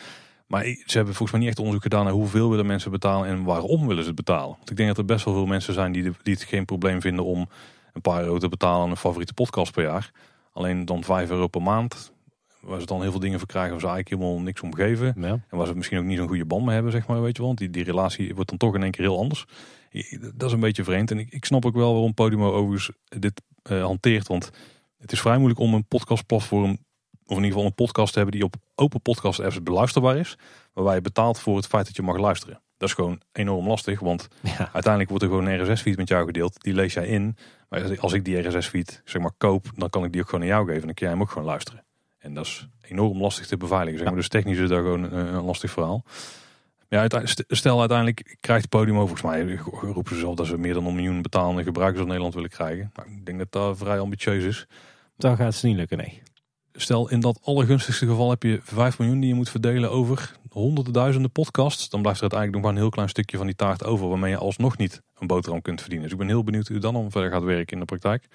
Maar 0.51 0.65
ze 0.65 0.97
hebben 0.97 1.15
volgens 1.15 1.31
mij 1.31 1.41
niet 1.41 1.49
echt 1.49 1.59
onderzoek 1.59 1.83
gedaan 1.83 2.05
naar 2.05 2.13
hoeveel 2.13 2.51
willen 2.51 2.67
mensen 2.67 2.91
betalen 2.91 3.29
en 3.29 3.45
waarom 3.45 3.87
willen 3.87 4.03
ze 4.03 4.09
het 4.09 4.17
betalen. 4.17 4.57
Want 4.57 4.71
ik 4.71 4.77
denk 4.77 4.89
dat 4.89 4.99
er 4.99 5.05
best 5.05 5.25
wel 5.25 5.35
veel 5.35 5.47
mensen 5.47 5.75
zijn 5.75 5.93
die, 5.93 6.03
die 6.23 6.35
het 6.35 6.43
geen 6.43 6.65
probleem 6.65 7.01
vinden 7.01 7.25
om 7.25 7.49
een 7.93 8.01
paar 8.01 8.23
euro 8.23 8.39
te 8.39 8.49
betalen 8.49 8.85
aan 8.85 8.91
een 8.91 8.97
favoriete 8.97 9.35
podcast 9.35 9.73
per 9.73 9.83
jaar. 9.83 10.11
Alleen 10.53 10.85
dan 10.85 11.05
5 11.05 11.31
euro 11.31 11.47
per 11.47 11.63
maand, 11.63 12.13
waar 12.61 12.81
ze 12.81 12.87
dan 12.87 13.01
heel 13.01 13.11
veel 13.11 13.21
dingen 13.21 13.39
voor 13.39 13.49
krijgen 13.49 13.71
waar 13.71 13.81
ze 13.81 13.87
eigenlijk 13.87 14.23
helemaal 14.23 14.45
niks 14.45 14.61
om 14.61 14.75
geven. 14.75 15.15
Ja. 15.17 15.41
En 15.49 15.59
waar 15.59 15.67
ze 15.67 15.75
misschien 15.75 15.99
ook 15.99 16.05
niet 16.05 16.19
zo'n 16.19 16.29
goede 16.29 16.45
band 16.45 16.65
mee 16.65 16.75
hebben, 16.75 16.93
zeg 16.93 17.07
maar, 17.07 17.23
weet 17.23 17.37
je 17.37 17.43
wel. 17.43 17.47
Want 17.47 17.59
die, 17.59 17.71
die 17.71 17.85
relatie 17.85 18.35
wordt 18.35 18.49
dan 18.49 18.59
toch 18.59 18.75
in 18.75 18.83
één 18.83 18.91
keer 18.91 19.05
heel 19.05 19.19
anders. 19.19 19.45
Dat 20.35 20.49
is 20.49 20.53
een 20.53 20.61
beetje 20.61 20.85
vreemd. 20.85 21.11
En 21.11 21.19
ik, 21.19 21.31
ik 21.31 21.45
snap 21.45 21.67
ook 21.67 21.75
wel 21.75 21.93
waarom 21.93 22.15
Podimo 22.15 22.53
overigens 22.53 22.91
dit 23.05 23.43
uh, 23.71 23.85
hanteert. 23.85 24.29
Want 24.29 24.51
het 24.99 25.13
is 25.13 25.21
vrij 25.21 25.37
moeilijk 25.37 25.61
om 25.61 25.75
een 25.75 25.87
podcastplatform 25.87 26.79
of 27.31 27.37
in 27.37 27.43
ieder 27.45 27.51
geval 27.51 27.65
een 27.65 27.75
podcast 27.75 28.15
hebben 28.15 28.33
die 28.33 28.45
op 28.45 28.55
open 28.75 29.03
podcast 29.03 29.41
apps 29.41 29.63
beluisterbaar 29.63 30.17
is. 30.17 30.39
Waarbij 30.73 30.95
je 30.95 31.01
betaalt 31.01 31.39
voor 31.39 31.57
het 31.57 31.67
feit 31.67 31.87
dat 31.87 31.97
je 31.97 32.03
mag 32.03 32.17
luisteren. 32.17 32.61
Dat 32.77 32.89
is 32.89 32.95
gewoon 32.95 33.21
enorm 33.33 33.67
lastig, 33.67 34.01
want 34.01 34.29
uiteindelijk 34.73 35.09
wordt 35.09 35.25
er 35.25 35.31
gewoon 35.31 35.47
een 35.47 35.73
RSS-feed 35.73 35.97
met 35.97 36.09
jou 36.09 36.27
gedeeld. 36.27 36.63
Die 36.63 36.75
lees 36.75 36.95
jij 36.95 37.07
in. 37.07 37.37
Maar 37.69 38.01
als 38.01 38.13
ik 38.13 38.25
die 38.25 38.49
RSS-feed 38.49 39.03
zeg 39.05 39.23
maar 39.23 39.33
koop, 39.39 39.71
dan 39.75 39.91
kan 39.91 40.05
ik 40.05 40.13
die 40.13 40.21
ook 40.21 40.29
gewoon 40.29 40.45
aan 40.45 40.51
jou 40.51 40.67
geven. 40.67 40.81
En 40.81 40.87
dan 40.87 40.95
kun 40.95 41.07
jij 41.07 41.15
hem 41.15 41.25
ook 41.25 41.31
gewoon 41.31 41.49
luisteren. 41.49 41.85
En 42.19 42.35
dat 42.35 42.47
is 42.47 42.69
enorm 42.81 43.21
lastig 43.21 43.47
te 43.47 43.57
beveiligen. 43.57 43.99
Zeg 43.99 44.09
maar. 44.09 44.17
Dus 44.17 44.29
technisch 44.29 44.59
is 44.59 44.69
dat 44.69 44.79
gewoon 44.79 45.03
een, 45.03 45.35
een 45.35 45.45
lastig 45.45 45.71
verhaal. 45.71 46.05
Ja, 46.89 47.09
stel 47.49 47.79
uiteindelijk 47.79 48.37
krijgt 48.41 48.69
Podium 48.69 48.97
volgens 48.97 49.23
mij 49.23 49.57
roepen 49.81 50.15
ze 50.15 50.21
zelf 50.21 50.35
dat 50.35 50.47
ze 50.47 50.59
meer 50.59 50.75
dan 50.75 50.87
een 50.87 50.95
miljoen 50.95 51.23
betalende 51.23 51.63
gebruikers 51.63 52.01
in 52.01 52.07
Nederland 52.07 52.35
willen 52.35 52.51
krijgen. 52.51 52.91
Maar 52.95 53.07
ik 53.07 53.27
denk 53.27 53.39
dat 53.39 53.53
dat 53.53 53.79
vrij 53.79 53.99
ambitieus 53.99 54.45
is. 54.45 54.67
Dan 55.17 55.37
gaat 55.37 55.55
het 55.55 55.63
niet 55.63 55.77
lukken, 55.77 55.97
nee. 55.97 56.23
Stel 56.73 57.11
in 57.11 57.21
dat 57.21 57.41
allergunstigste 57.43 58.07
geval 58.07 58.31
heb 58.31 58.43
je 58.43 58.61
5 58.63 58.99
miljoen 58.99 59.21
die 59.21 59.29
je 59.29 59.35
moet 59.35 59.51
verdelen 59.51 59.91
over 59.91 60.39
honderden 60.51 60.93
duizenden 60.93 61.31
podcasts. 61.31 61.89
Dan 61.89 62.01
blijft 62.01 62.21
er 62.21 62.31
uiteindelijk 62.31 62.63
nog 62.63 62.71
maar 62.71 62.81
een 62.81 62.87
heel 62.87 62.95
klein 62.95 63.09
stukje 63.09 63.37
van 63.37 63.47
die 63.47 63.57
taart 63.57 63.85
over 63.85 64.09
waarmee 64.09 64.31
je 64.31 64.37
alsnog 64.37 64.77
niet 64.77 65.03
een 65.19 65.27
boterham 65.27 65.63
kunt 65.63 65.81
verdienen. 65.81 66.09
Dus 66.09 66.19
ik 66.19 66.25
ben 66.25 66.35
heel 66.35 66.45
benieuwd 66.45 66.69
hoe 66.69 66.79
dan 66.79 66.95
dan 66.95 67.11
verder 67.11 67.31
gaat 67.31 67.43
werken 67.43 67.73
in 67.73 67.79
de 67.79 67.85
praktijk. 67.85 68.29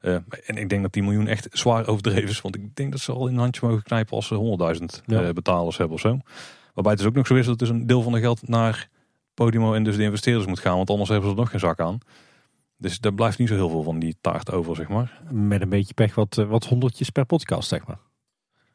Uh, 0.00 0.14
en 0.46 0.56
ik 0.56 0.68
denk 0.68 0.82
dat 0.82 0.92
die 0.92 1.02
miljoen 1.02 1.26
echt 1.26 1.48
zwaar 1.52 1.86
overdreven 1.86 2.28
is. 2.28 2.40
Want 2.40 2.54
ik 2.54 2.76
denk 2.76 2.90
dat 2.92 3.00
ze 3.00 3.12
al 3.12 3.26
in 3.26 3.34
een 3.34 3.40
handje 3.40 3.66
mogen 3.66 3.82
knijpen 3.82 4.16
als 4.16 4.26
ze 4.26 4.56
100.000 4.80 5.04
ja. 5.06 5.22
uh, 5.22 5.30
betalers 5.30 5.76
hebben 5.76 5.94
of 5.94 6.00
zo. 6.00 6.18
Waarbij 6.74 6.92
het 6.92 7.00
dus 7.00 7.08
ook 7.08 7.14
nog 7.14 7.26
zo 7.26 7.34
is 7.34 7.46
dat 7.46 7.58
dus 7.58 7.68
een 7.68 7.86
deel 7.86 8.02
van 8.02 8.12
de 8.12 8.20
geld 8.20 8.48
naar 8.48 8.88
Podimo 9.34 9.74
en 9.74 9.82
dus 9.82 9.96
de 9.96 10.02
investeerders 10.02 10.46
moet 10.46 10.58
gaan. 10.58 10.76
Want 10.76 10.90
anders 10.90 11.08
hebben 11.08 11.28
ze 11.28 11.34
er 11.34 11.40
nog 11.40 11.50
geen 11.50 11.60
zak 11.60 11.80
aan. 11.80 11.98
Dus 12.78 12.98
daar 12.98 13.14
blijft 13.14 13.38
niet 13.38 13.48
zo 13.48 13.54
heel 13.54 13.68
veel 13.68 13.82
van 13.82 13.98
die 13.98 14.16
taart 14.20 14.52
over, 14.52 14.76
zeg 14.76 14.88
maar. 14.88 15.22
Met 15.30 15.62
een 15.62 15.68
beetje 15.68 15.94
pech 15.94 16.14
wat, 16.14 16.34
wat 16.34 16.64
honderdjes 16.64 17.10
per 17.10 17.26
podcast, 17.26 17.68
zeg 17.68 17.86
maar. 17.86 17.98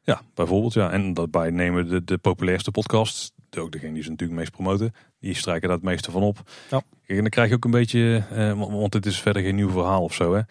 Ja, 0.02 0.22
bijvoorbeeld. 0.34 0.74
Ja. 0.74 0.92
En 0.92 1.14
daarbij 1.14 1.50
nemen 1.50 1.88
de, 1.88 2.04
de 2.04 2.18
populairste 2.18 2.72
podcasts, 2.72 3.32
ook 3.60 3.72
degene 3.72 3.94
die 3.94 4.04
ze 4.04 4.10
natuurlijk 4.10 4.40
meest 4.40 4.52
promoten, 4.52 4.94
die 5.20 5.34
strijken 5.34 5.68
daar 5.68 5.78
het 5.78 5.86
meeste 5.86 6.12
van 6.12 6.22
op. 6.22 6.52
Ja. 6.70 6.82
En 7.06 7.16
dan 7.16 7.30
krijg 7.30 7.50
je 7.50 7.56
ook 7.56 7.66
een 7.66 7.72
beetje, 7.72 8.24
eh, 8.32 8.54
want 8.54 8.94
het 8.94 9.06
is 9.06 9.22
verder 9.22 9.42
geen 9.42 9.56
nieuw 9.56 9.70
verhaal 9.70 10.04
of 10.04 10.14
zo. 10.14 10.34
Hè. 10.34 10.42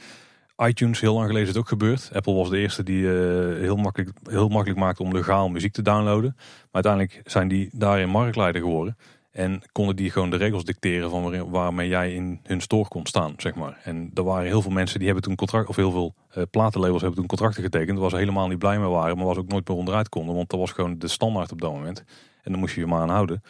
iTunes 0.67 1.01
heel 1.01 1.15
lang 1.15 1.27
geleden 1.27 1.49
is 1.49 1.55
het 1.55 1.63
ook 1.63 1.69
gebeurd. 1.69 2.11
Apple 2.13 2.35
was 2.35 2.51
de 2.51 2.59
eerste 2.59 2.83
die 2.83 3.03
uh, 3.03 3.11
heel, 3.59 3.77
makkelijk, 3.77 4.11
heel 4.23 4.49
makkelijk 4.49 4.81
maakte 4.81 5.03
om 5.03 5.13
legaal 5.13 5.49
muziek 5.49 5.73
te 5.73 5.83
downloaden. 5.83 6.33
Maar 6.37 6.85
uiteindelijk 6.85 7.21
zijn 7.25 7.49
die 7.49 7.69
daarin 7.73 8.09
marktleider 8.09 8.63
geworden. 8.63 8.97
En 9.33 9.63
konden 9.73 9.97
die 9.97 10.11
gewoon 10.11 10.31
de 10.31 10.37
regels 10.37 10.65
dicteren 10.65 11.11
van 11.11 11.51
waarmee 11.51 11.89
jij 11.89 12.15
in 12.15 12.41
hun 12.43 12.61
store 12.61 12.89
kon 12.89 13.07
staan, 13.07 13.35
zeg 13.37 13.55
maar. 13.55 13.81
En 13.85 14.11
er 14.15 14.25
waren 14.25 14.47
heel 14.47 14.63
veel 14.63 14.71
mensen 14.71 14.99
die 14.99 15.07
hebben 15.07 15.25
toen 15.25 15.37
contract, 15.37 15.69
of 15.69 15.77
heel 15.77 15.91
veel 15.91 16.15
uh, 16.37 16.43
platenlabels 16.51 17.01
hebben 17.01 17.19
toen 17.19 17.29
contracten 17.29 17.63
getekend. 17.63 17.99
Waar 17.99 18.11
ze 18.11 18.17
helemaal 18.17 18.49
niet 18.49 18.59
blij 18.59 18.79
mee 18.79 18.89
waren, 18.89 19.17
maar 19.17 19.27
was 19.27 19.37
ook 19.37 19.49
nooit 19.49 19.69
meer 19.69 19.77
onderuit 19.77 20.09
konden. 20.09 20.35
Want 20.35 20.51
dat 20.51 20.59
was 20.59 20.71
gewoon 20.71 20.99
de 20.99 21.09
standaard 21.09 21.53
op 21.53 21.61
dat 21.61 21.73
moment. 21.73 22.05
En 22.43 22.51
dan 22.51 22.61
moest 22.61 22.75
je 22.75 22.81
je 22.81 22.87
maar 22.87 23.01
aan 23.01 23.09
houden. 23.09 23.43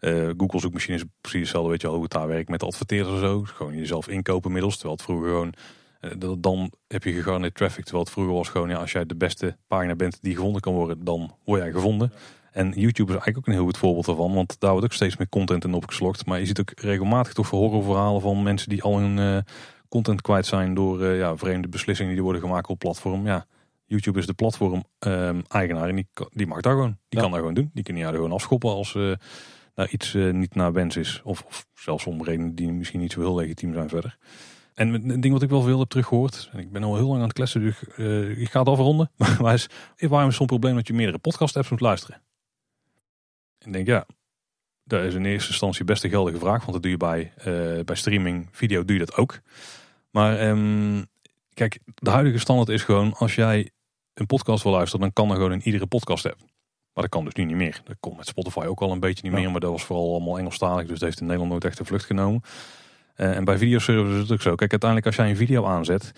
Uh, 0.00 0.30
Google 0.36 0.60
zoekmachine 0.60 0.96
is 0.96 1.04
precies 1.20 1.40
hetzelfde, 1.40 1.70
weet 1.70 1.80
je 1.80 1.86
al 1.86 1.94
hoe 1.94 2.02
het 2.02 2.12
daar 2.12 2.28
werkt 2.28 2.48
met 2.48 2.62
adverteerders 2.62 3.14
en 3.14 3.20
zo. 3.20 3.42
Gewoon 3.44 3.76
jezelf 3.76 4.08
inkopen 4.08 4.52
middels, 4.52 4.74
terwijl 4.74 4.94
het 4.94 5.04
vroeger 5.04 5.28
gewoon... 5.28 5.54
Uh, 6.00 6.32
dan 6.38 6.72
heb 6.88 7.04
je 7.04 7.12
gegarandeerd 7.12 7.54
traffic, 7.54 7.82
terwijl 7.82 8.04
het 8.04 8.12
vroeger 8.12 8.34
was 8.34 8.48
gewoon... 8.48 8.68
Ja, 8.68 8.76
als 8.76 8.92
jij 8.92 9.06
de 9.06 9.16
beste 9.16 9.56
pagina 9.66 9.94
bent 9.94 10.18
die 10.22 10.34
gevonden 10.34 10.60
kan 10.60 10.74
worden, 10.74 11.04
dan 11.04 11.34
word 11.44 11.60
jij 11.60 11.72
gevonden. 11.72 12.12
En 12.58 12.72
YouTube 12.74 13.12
is 13.12 13.18
eigenlijk 13.18 13.36
ook 13.36 13.46
een 13.46 13.52
heel 13.52 13.64
goed 13.64 13.78
voorbeeld 13.78 14.06
daarvan, 14.06 14.34
want 14.34 14.60
daar 14.60 14.70
wordt 14.70 14.84
ook 14.84 14.92
steeds 14.92 15.16
meer 15.16 15.28
content 15.28 15.64
in 15.64 15.74
opgeslokt. 15.74 16.26
Maar 16.26 16.38
je 16.38 16.46
ziet 16.46 16.60
ook 16.60 16.72
regelmatig 16.74 17.32
toch 17.32 17.50
horrorverhalen 17.50 18.20
van 18.20 18.42
mensen 18.42 18.68
die 18.68 18.82
al 18.82 18.98
hun 18.98 19.16
uh, 19.16 19.38
content 19.88 20.20
kwijt 20.20 20.46
zijn 20.46 20.74
door 20.74 21.04
ja, 21.04 21.36
vreemde 21.36 21.68
beslissingen 21.68 22.12
die 22.12 22.22
worden 22.22 22.40
gemaakt 22.40 22.68
op 22.68 22.78
platform. 22.78 23.26
Ja, 23.26 23.46
YouTube 23.84 24.18
is 24.18 24.26
de 24.26 24.32
platform 24.32 24.84
ehm, 24.98 25.40
eigenaar 25.48 25.88
en 25.88 25.94
die, 25.94 26.08
die 26.32 26.46
mag 26.46 26.60
daar 26.60 26.72
gewoon. 26.72 26.98
Die 27.08 27.20
kan 27.20 27.30
daar 27.30 27.38
gewoon 27.38 27.54
doen. 27.54 27.70
Die 27.72 27.84
kan 27.84 27.96
je 27.96 28.02
daar 28.02 28.14
gewoon 28.14 28.32
afschoppen 28.32 28.70
als 28.70 28.92
daar 29.74 29.88
iets 29.90 30.14
niet 30.14 30.54
naar 30.54 30.72
wens 30.72 30.96
is. 30.96 31.20
Of, 31.24 31.42
of, 31.46 31.66
zelfs 31.74 32.06
om 32.06 32.24
redenen 32.24 32.54
die 32.54 32.72
misschien 32.72 33.00
niet 33.00 33.12
zo 33.12 33.20
heel 33.20 33.34
legitiem 33.34 33.72
zijn 33.72 33.88
verder. 33.88 34.18
En 34.74 35.10
een 35.10 35.20
ding 35.20 35.32
wat 35.32 35.42
ik 35.42 35.50
wel 35.50 35.62
veel 35.62 35.78
heb 35.78 35.88
teruggehoord. 35.88 36.50
En 36.52 36.58
ik 36.58 36.72
ben 36.72 36.82
al 36.82 36.96
heel 36.96 37.06
lang 37.06 37.18
aan 37.18 37.28
het 37.28 37.32
kletsen, 37.32 37.60
dus 37.60 37.80
ik 38.38 38.50
ga 38.50 38.58
het 38.58 38.68
afronden. 38.68 39.10
Maar 39.42 39.54
is, 39.54 39.68
waarom 39.96 40.28
is 40.28 40.36
zo'n 40.36 40.46
probleem 40.46 40.74
dat 40.74 40.86
je 40.86 40.94
meerdere 40.94 41.18
podcast 41.18 41.56
apps 41.56 41.70
moet 41.70 41.80
luisteren? 41.80 42.22
Ik 43.68 43.74
denk 43.74 43.86
ja, 43.86 44.06
dat 44.84 45.04
is 45.04 45.14
in 45.14 45.24
eerste 45.24 45.50
instantie 45.50 45.84
best 45.84 46.04
een 46.04 46.10
geldige 46.10 46.38
vraag. 46.38 46.60
Want 46.60 46.72
dat 46.72 46.82
doe 46.82 46.90
je 46.90 46.96
bij, 46.96 47.32
uh, 47.38 47.84
bij 47.84 47.96
streaming 47.96 48.48
video 48.52 48.84
doe 48.84 48.98
je 48.98 49.04
dat 49.04 49.16
ook. 49.16 49.40
Maar 50.10 50.48
um, 50.48 51.06
kijk, 51.54 51.78
de 51.94 52.10
huidige 52.10 52.38
standaard 52.38 52.68
is 52.68 52.82
gewoon 52.82 53.14
als 53.14 53.34
jij 53.34 53.70
een 54.14 54.26
podcast 54.26 54.62
wil 54.62 54.72
luisteren, 54.72 55.00
dan 55.00 55.12
kan 55.12 55.30
er 55.30 55.36
gewoon 55.36 55.52
in 55.52 55.62
iedere 55.62 55.86
podcast 55.86 56.26
app. 56.26 56.38
Maar 56.92 57.02
dat 57.02 57.08
kan 57.08 57.24
dus 57.24 57.34
nu 57.34 57.44
niet 57.44 57.56
meer. 57.56 57.80
Dat 57.84 57.96
komt 58.00 58.16
met 58.16 58.26
Spotify 58.26 58.64
ook 58.64 58.80
al 58.80 58.92
een 58.92 59.00
beetje 59.00 59.22
niet 59.22 59.32
meer. 59.32 59.50
Maar 59.50 59.60
dat 59.60 59.70
was 59.70 59.84
vooral 59.84 60.14
allemaal 60.14 60.38
Engelstalig. 60.38 60.86
Dus 60.86 60.98
dat 60.98 61.08
heeft 61.08 61.20
in 61.20 61.26
Nederland 61.26 61.50
nooit 61.50 61.64
echt 61.64 61.78
een 61.78 61.86
vlucht 61.86 62.04
genomen. 62.04 62.42
Uh, 63.16 63.36
en 63.36 63.44
bij 63.44 63.58
videoservices 63.58 64.14
is 64.14 64.22
het 64.22 64.32
ook 64.32 64.42
zo. 64.42 64.54
Kijk, 64.54 64.70
uiteindelijk 64.70 65.06
als 65.06 65.16
jij 65.16 65.30
een 65.30 65.36
video 65.36 65.64
aanzet. 65.64 66.12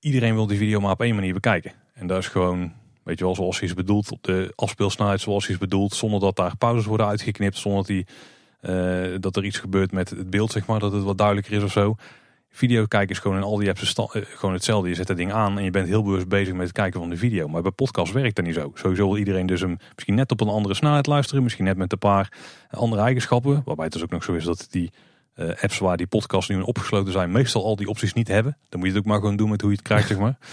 Iedereen 0.00 0.34
wil 0.34 0.46
die 0.46 0.58
video 0.58 0.80
maar 0.80 0.92
op 0.92 1.00
één 1.00 1.14
manier 1.14 1.34
bekijken. 1.34 1.72
En 1.92 2.06
dat 2.06 2.18
is 2.18 2.28
gewoon, 2.28 2.72
weet 3.02 3.18
je 3.18 3.24
wel, 3.24 3.34
zoals 3.34 3.58
hij 3.58 3.68
is 3.68 3.74
bedoeld. 3.74 4.10
Op 4.10 4.22
de 4.22 4.52
afspeelsnelheid 4.54 5.20
zoals 5.20 5.44
hij 5.44 5.54
is 5.54 5.60
bedoeld. 5.60 5.94
Zonder 5.94 6.20
dat 6.20 6.36
daar 6.36 6.56
pauzes 6.56 6.84
worden 6.84 7.06
uitgeknipt. 7.06 7.58
Zonder 7.58 7.78
dat, 7.78 7.86
die, 7.86 8.06
uh, 8.62 9.16
dat 9.20 9.36
er 9.36 9.44
iets 9.44 9.58
gebeurt 9.58 9.92
met 9.92 10.10
het 10.10 10.30
beeld, 10.30 10.52
zeg 10.52 10.66
maar. 10.66 10.78
Dat 10.78 10.92
het 10.92 11.02
wat 11.02 11.18
duidelijker 11.18 11.52
is 11.52 11.62
of 11.62 11.72
zo. 11.72 11.96
Video 12.52 12.86
kijken 12.86 13.10
is 13.10 13.18
gewoon 13.18 13.36
in 13.36 13.42
al 13.42 13.56
die 13.56 13.68
apps 13.68 13.94
eh, 13.94 14.06
gewoon 14.12 14.54
hetzelfde. 14.54 14.88
Je 14.88 14.94
zet 14.94 15.08
het 15.08 15.16
ding 15.16 15.32
aan 15.32 15.58
en 15.58 15.64
je 15.64 15.70
bent 15.70 15.88
heel 15.88 16.02
bewust 16.02 16.28
bezig 16.28 16.54
met 16.54 16.62
het 16.62 16.72
kijken 16.72 17.00
van 17.00 17.10
de 17.10 17.16
video. 17.16 17.48
Maar 17.48 17.62
bij 17.62 17.70
podcast 17.70 18.12
werkt 18.12 18.36
dat 18.36 18.44
niet 18.44 18.54
zo. 18.54 18.72
Sowieso 18.74 19.06
wil 19.06 19.16
iedereen 19.16 19.46
dus 19.46 19.60
hem 19.60 19.78
misschien 19.94 20.14
net 20.14 20.30
op 20.30 20.40
een 20.40 20.48
andere 20.48 20.74
snelheid 20.74 21.06
luisteren. 21.06 21.42
Misschien 21.42 21.64
net 21.64 21.76
met 21.76 21.92
een 21.92 21.98
paar 21.98 22.32
andere 22.70 23.02
eigenschappen. 23.02 23.62
Waarbij 23.64 23.84
het 23.84 23.92
dus 23.92 24.02
ook 24.02 24.10
nog 24.10 24.24
zo 24.24 24.32
is 24.32 24.44
dat 24.44 24.66
die 24.70 24.90
uh, 25.36 25.48
apps 25.48 25.78
waar 25.78 25.96
die 25.96 26.06
podcasts 26.06 26.50
nu 26.50 26.56
in 26.56 26.64
opgesloten 26.64 27.12
zijn... 27.12 27.32
meestal 27.32 27.64
al 27.64 27.76
die 27.76 27.88
opties 27.88 28.12
niet 28.12 28.28
hebben. 28.28 28.56
Dan 28.68 28.80
moet 28.80 28.88
je 28.88 28.94
het 28.94 29.04
ook 29.04 29.10
maar 29.10 29.20
gewoon 29.20 29.36
doen 29.36 29.50
met 29.50 29.60
hoe 29.60 29.70
je 29.70 29.76
het 29.76 29.86
krijgt, 29.86 30.08
zeg 30.08 30.18
maar. 30.18 30.38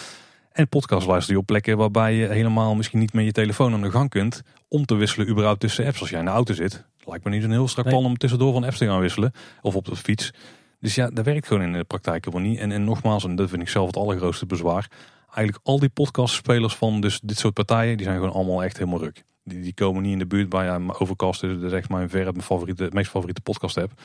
En 0.57 0.69
podcast 0.69 1.07
luister 1.07 1.34
je 1.34 1.39
op 1.39 1.45
plekken 1.45 1.77
waarbij 1.77 2.13
je 2.13 2.27
helemaal 2.27 2.75
misschien 2.75 2.99
niet 2.99 3.13
met 3.13 3.25
je 3.25 3.31
telefoon 3.31 3.73
aan 3.73 3.81
de 3.81 3.91
gang 3.91 4.09
kunt... 4.09 4.41
om 4.67 4.85
te 4.85 4.95
wisselen 4.95 5.29
überhaupt 5.29 5.59
tussen 5.59 5.85
apps. 5.85 5.99
Als 5.99 6.09
jij 6.09 6.19
in 6.19 6.25
de 6.25 6.31
auto 6.31 6.53
zit, 6.53 6.84
lijkt 7.05 7.23
me 7.23 7.29
niet 7.29 7.43
een 7.43 7.51
heel 7.51 7.67
strak 7.67 7.88
plan 7.88 8.05
om 8.05 8.17
tussendoor 8.17 8.53
van 8.53 8.63
apps 8.63 8.77
te 8.77 8.85
gaan 8.85 8.99
wisselen. 8.99 9.31
Of 9.61 9.75
op 9.75 9.85
de 9.85 9.95
fiets... 9.95 10.31
Dus 10.79 10.95
ja, 10.95 11.09
dat 11.09 11.25
werkt 11.25 11.47
gewoon 11.47 11.63
in 11.63 11.73
de 11.73 11.84
praktijk 11.84 12.25
helemaal 12.25 12.49
niet. 12.49 12.59
En, 12.59 12.71
en 12.71 12.84
nogmaals, 12.84 13.23
en 13.23 13.35
dat 13.35 13.49
vind 13.49 13.61
ik 13.61 13.69
zelf 13.69 13.88
het 13.88 13.97
allergrootste 13.97 14.45
bezwaar. 14.45 14.91
Eigenlijk 15.34 15.67
al 15.67 15.79
die 15.79 15.89
podcastspelers 15.89 16.75
van 16.75 17.01
dus 17.01 17.19
dit 17.19 17.38
soort 17.38 17.53
partijen, 17.53 17.97
die 17.97 18.05
zijn 18.05 18.17
gewoon 18.17 18.34
allemaal 18.34 18.63
echt 18.63 18.77
helemaal 18.77 18.99
ruk. 18.99 19.23
Die, 19.43 19.59
die 19.59 19.73
komen 19.73 20.01
niet 20.01 20.11
in 20.11 20.19
de 20.19 20.25
buurt 20.25 20.49
bij 20.49 20.65
ja, 20.65 20.81
Overcast 20.88 21.41
dat 21.41 21.61
is 21.61 21.71
echt 21.71 21.89
mijn 21.89 22.09
verre 22.09 22.31
mijn 22.31 22.43
favoriete, 22.43 22.89
meest 22.91 23.09
favoriete 23.09 23.41
podcast 23.41 23.77
app. 23.77 24.01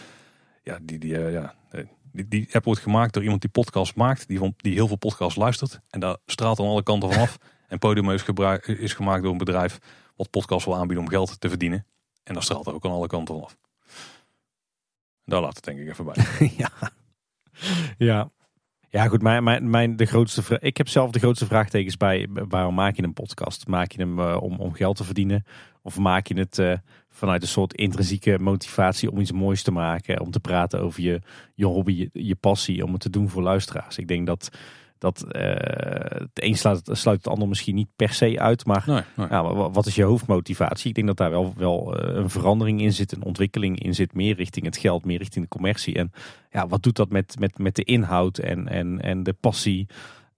Ja, 0.62 0.78
die, 0.82 0.98
die, 0.98 1.12
uh, 1.12 1.32
ja, 1.32 1.54
die, 2.12 2.28
die 2.28 2.48
app 2.52 2.64
wordt 2.64 2.80
gemaakt 2.80 3.12
door 3.12 3.22
iemand 3.22 3.40
die 3.40 3.50
podcast 3.50 3.94
maakt, 3.94 4.28
die, 4.28 4.54
die 4.56 4.72
heel 4.72 4.86
veel 4.86 4.96
podcasts 4.96 5.36
luistert. 5.36 5.80
En 5.90 6.00
daar 6.00 6.16
straalt 6.26 6.60
aan 6.60 6.66
alle 6.66 6.82
kanten 6.82 7.12
vanaf. 7.12 7.38
en 7.68 7.78
Podium 7.78 8.10
is, 8.10 8.24
is 8.66 8.94
gemaakt 8.94 9.22
door 9.22 9.32
een 9.32 9.38
bedrijf 9.38 9.78
wat 10.16 10.30
podcast 10.30 10.64
wil 10.64 10.76
aanbieden 10.76 11.04
om 11.04 11.10
geld 11.10 11.40
te 11.40 11.48
verdienen. 11.48 11.86
En 12.22 12.34
daar 12.34 12.42
straalt 12.42 12.66
er 12.66 12.74
ook 12.74 12.84
aan 12.84 12.90
alle 12.90 13.06
kanten 13.06 13.34
vanaf. 13.34 13.56
Daar 15.24 15.40
laat 15.40 15.56
het 15.56 15.64
denk 15.64 15.78
ik 15.78 15.88
even 15.88 16.04
bij. 16.04 16.26
ja. 16.56 16.70
ja. 17.98 18.30
Ja, 18.92 19.06
goed. 19.06 19.22
Mijn, 19.22 19.44
mijn, 19.44 19.70
mijn, 19.70 19.96
de 19.96 20.06
grootste, 20.06 20.58
ik 20.60 20.76
heb 20.76 20.88
zelf 20.88 21.10
de 21.10 21.18
grootste 21.18 21.46
vraagtekens 21.46 21.96
bij 21.96 22.28
waarom 22.30 22.74
maak 22.74 22.96
je 22.96 23.02
een 23.02 23.12
podcast? 23.12 23.66
Maak 23.66 23.92
je 23.92 23.98
hem 23.98 24.18
uh, 24.18 24.36
om, 24.40 24.58
om 24.58 24.72
geld 24.72 24.96
te 24.96 25.04
verdienen? 25.04 25.44
Of 25.82 25.98
maak 25.98 26.26
je 26.26 26.38
het 26.38 26.58
uh, 26.58 26.74
vanuit 27.12 27.42
een 27.42 27.48
soort 27.48 27.74
intrinsieke 27.74 28.38
motivatie 28.38 29.10
om 29.10 29.20
iets 29.20 29.32
moois 29.32 29.62
te 29.62 29.70
maken? 29.70 30.20
Om 30.20 30.30
te 30.30 30.40
praten 30.40 30.80
over 30.80 31.02
je, 31.02 31.20
je 31.54 31.66
hobby, 31.66 31.92
je, 31.92 32.26
je 32.26 32.34
passie, 32.34 32.84
om 32.84 32.92
het 32.92 33.00
te 33.00 33.10
doen 33.10 33.28
voor 33.28 33.42
luisteraars? 33.42 33.98
Ik 33.98 34.08
denk 34.08 34.26
dat 34.26 34.50
dat 35.02 35.24
uh, 35.32 35.42
het 36.20 36.30
een 36.34 36.56
sluit, 36.56 36.88
sluit, 36.92 37.16
het 37.16 37.28
ander 37.28 37.48
misschien 37.48 37.74
niet 37.74 37.88
per 37.96 38.12
se 38.12 38.40
uit. 38.40 38.64
Maar 38.66 38.84
nee, 38.86 39.26
Ja, 39.28 39.54
wat 39.70 39.86
is 39.86 39.94
je 39.94 40.02
hoofdmotivatie? 40.02 40.88
Ik 40.88 40.94
denk 40.94 41.06
dat 41.06 41.16
daar 41.16 41.30
wel, 41.30 41.52
wel 41.56 42.08
uh, 42.08 42.14
een 42.14 42.30
verandering 42.30 42.80
in 42.80 42.92
zit, 42.92 43.12
een 43.12 43.24
ontwikkeling 43.24 43.82
in 43.82 43.94
zit. 43.94 44.14
Meer 44.14 44.36
richting 44.36 44.64
het 44.64 44.76
geld, 44.76 45.04
meer 45.04 45.18
richting 45.18 45.44
de 45.44 45.50
commercie. 45.50 45.94
En 45.94 46.12
ja, 46.50 46.68
wat 46.68 46.82
doet 46.82 46.96
dat 46.96 47.10
met, 47.10 47.38
met, 47.38 47.58
met 47.58 47.76
de 47.76 47.84
inhoud 47.84 48.38
en, 48.38 48.68
en, 48.68 49.00
en 49.00 49.22
de 49.22 49.32
passie 49.32 49.86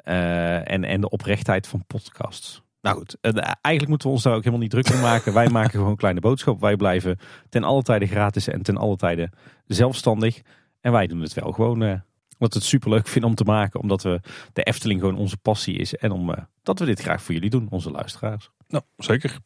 uh, 0.04 0.70
en, 0.70 0.84
en 0.84 1.00
de 1.00 1.10
oprechtheid 1.10 1.66
van 1.66 1.84
podcasts? 1.86 2.63
Nou 2.84 2.96
goed, 2.96 3.16
eigenlijk 3.20 3.88
moeten 3.88 4.08
we 4.08 4.14
ons 4.14 4.22
daar 4.22 4.32
ook 4.34 4.44
helemaal 4.44 4.60
niet 4.60 4.70
druk 4.70 4.90
om 4.90 5.00
maken. 5.00 5.32
Wij 5.32 5.48
maken 5.58 5.78
gewoon 5.78 5.96
kleine 5.96 6.20
boodschap. 6.20 6.60
Wij 6.60 6.76
blijven 6.76 7.18
ten 7.48 7.64
alle 7.64 7.82
tijde 7.82 8.06
gratis 8.06 8.48
en 8.48 8.62
ten 8.62 8.76
alle 8.76 8.96
tijde 8.96 9.30
zelfstandig. 9.66 10.42
En 10.80 10.92
wij 10.92 11.06
doen 11.06 11.20
het 11.20 11.34
wel 11.34 11.52
gewoon 11.52 11.82
omdat 11.82 12.52
we 12.52 12.58
het 12.58 12.64
super 12.64 12.90
leuk 12.90 13.06
vinden 13.06 13.30
om 13.30 13.36
te 13.36 13.44
maken. 13.44 13.80
Omdat 13.80 14.02
we 14.02 14.20
de 14.52 14.62
Efteling 14.62 15.00
gewoon 15.00 15.16
onze 15.16 15.36
passie 15.36 15.76
is. 15.76 15.94
En 15.94 16.10
omdat 16.10 16.46
uh, 16.68 16.74
we 16.74 16.84
dit 16.84 17.00
graag 17.00 17.22
voor 17.22 17.34
jullie 17.34 17.50
doen, 17.50 17.66
onze 17.70 17.90
luisteraars. 17.90 18.50
Nou, 18.68 18.84
zeker. 18.96 19.38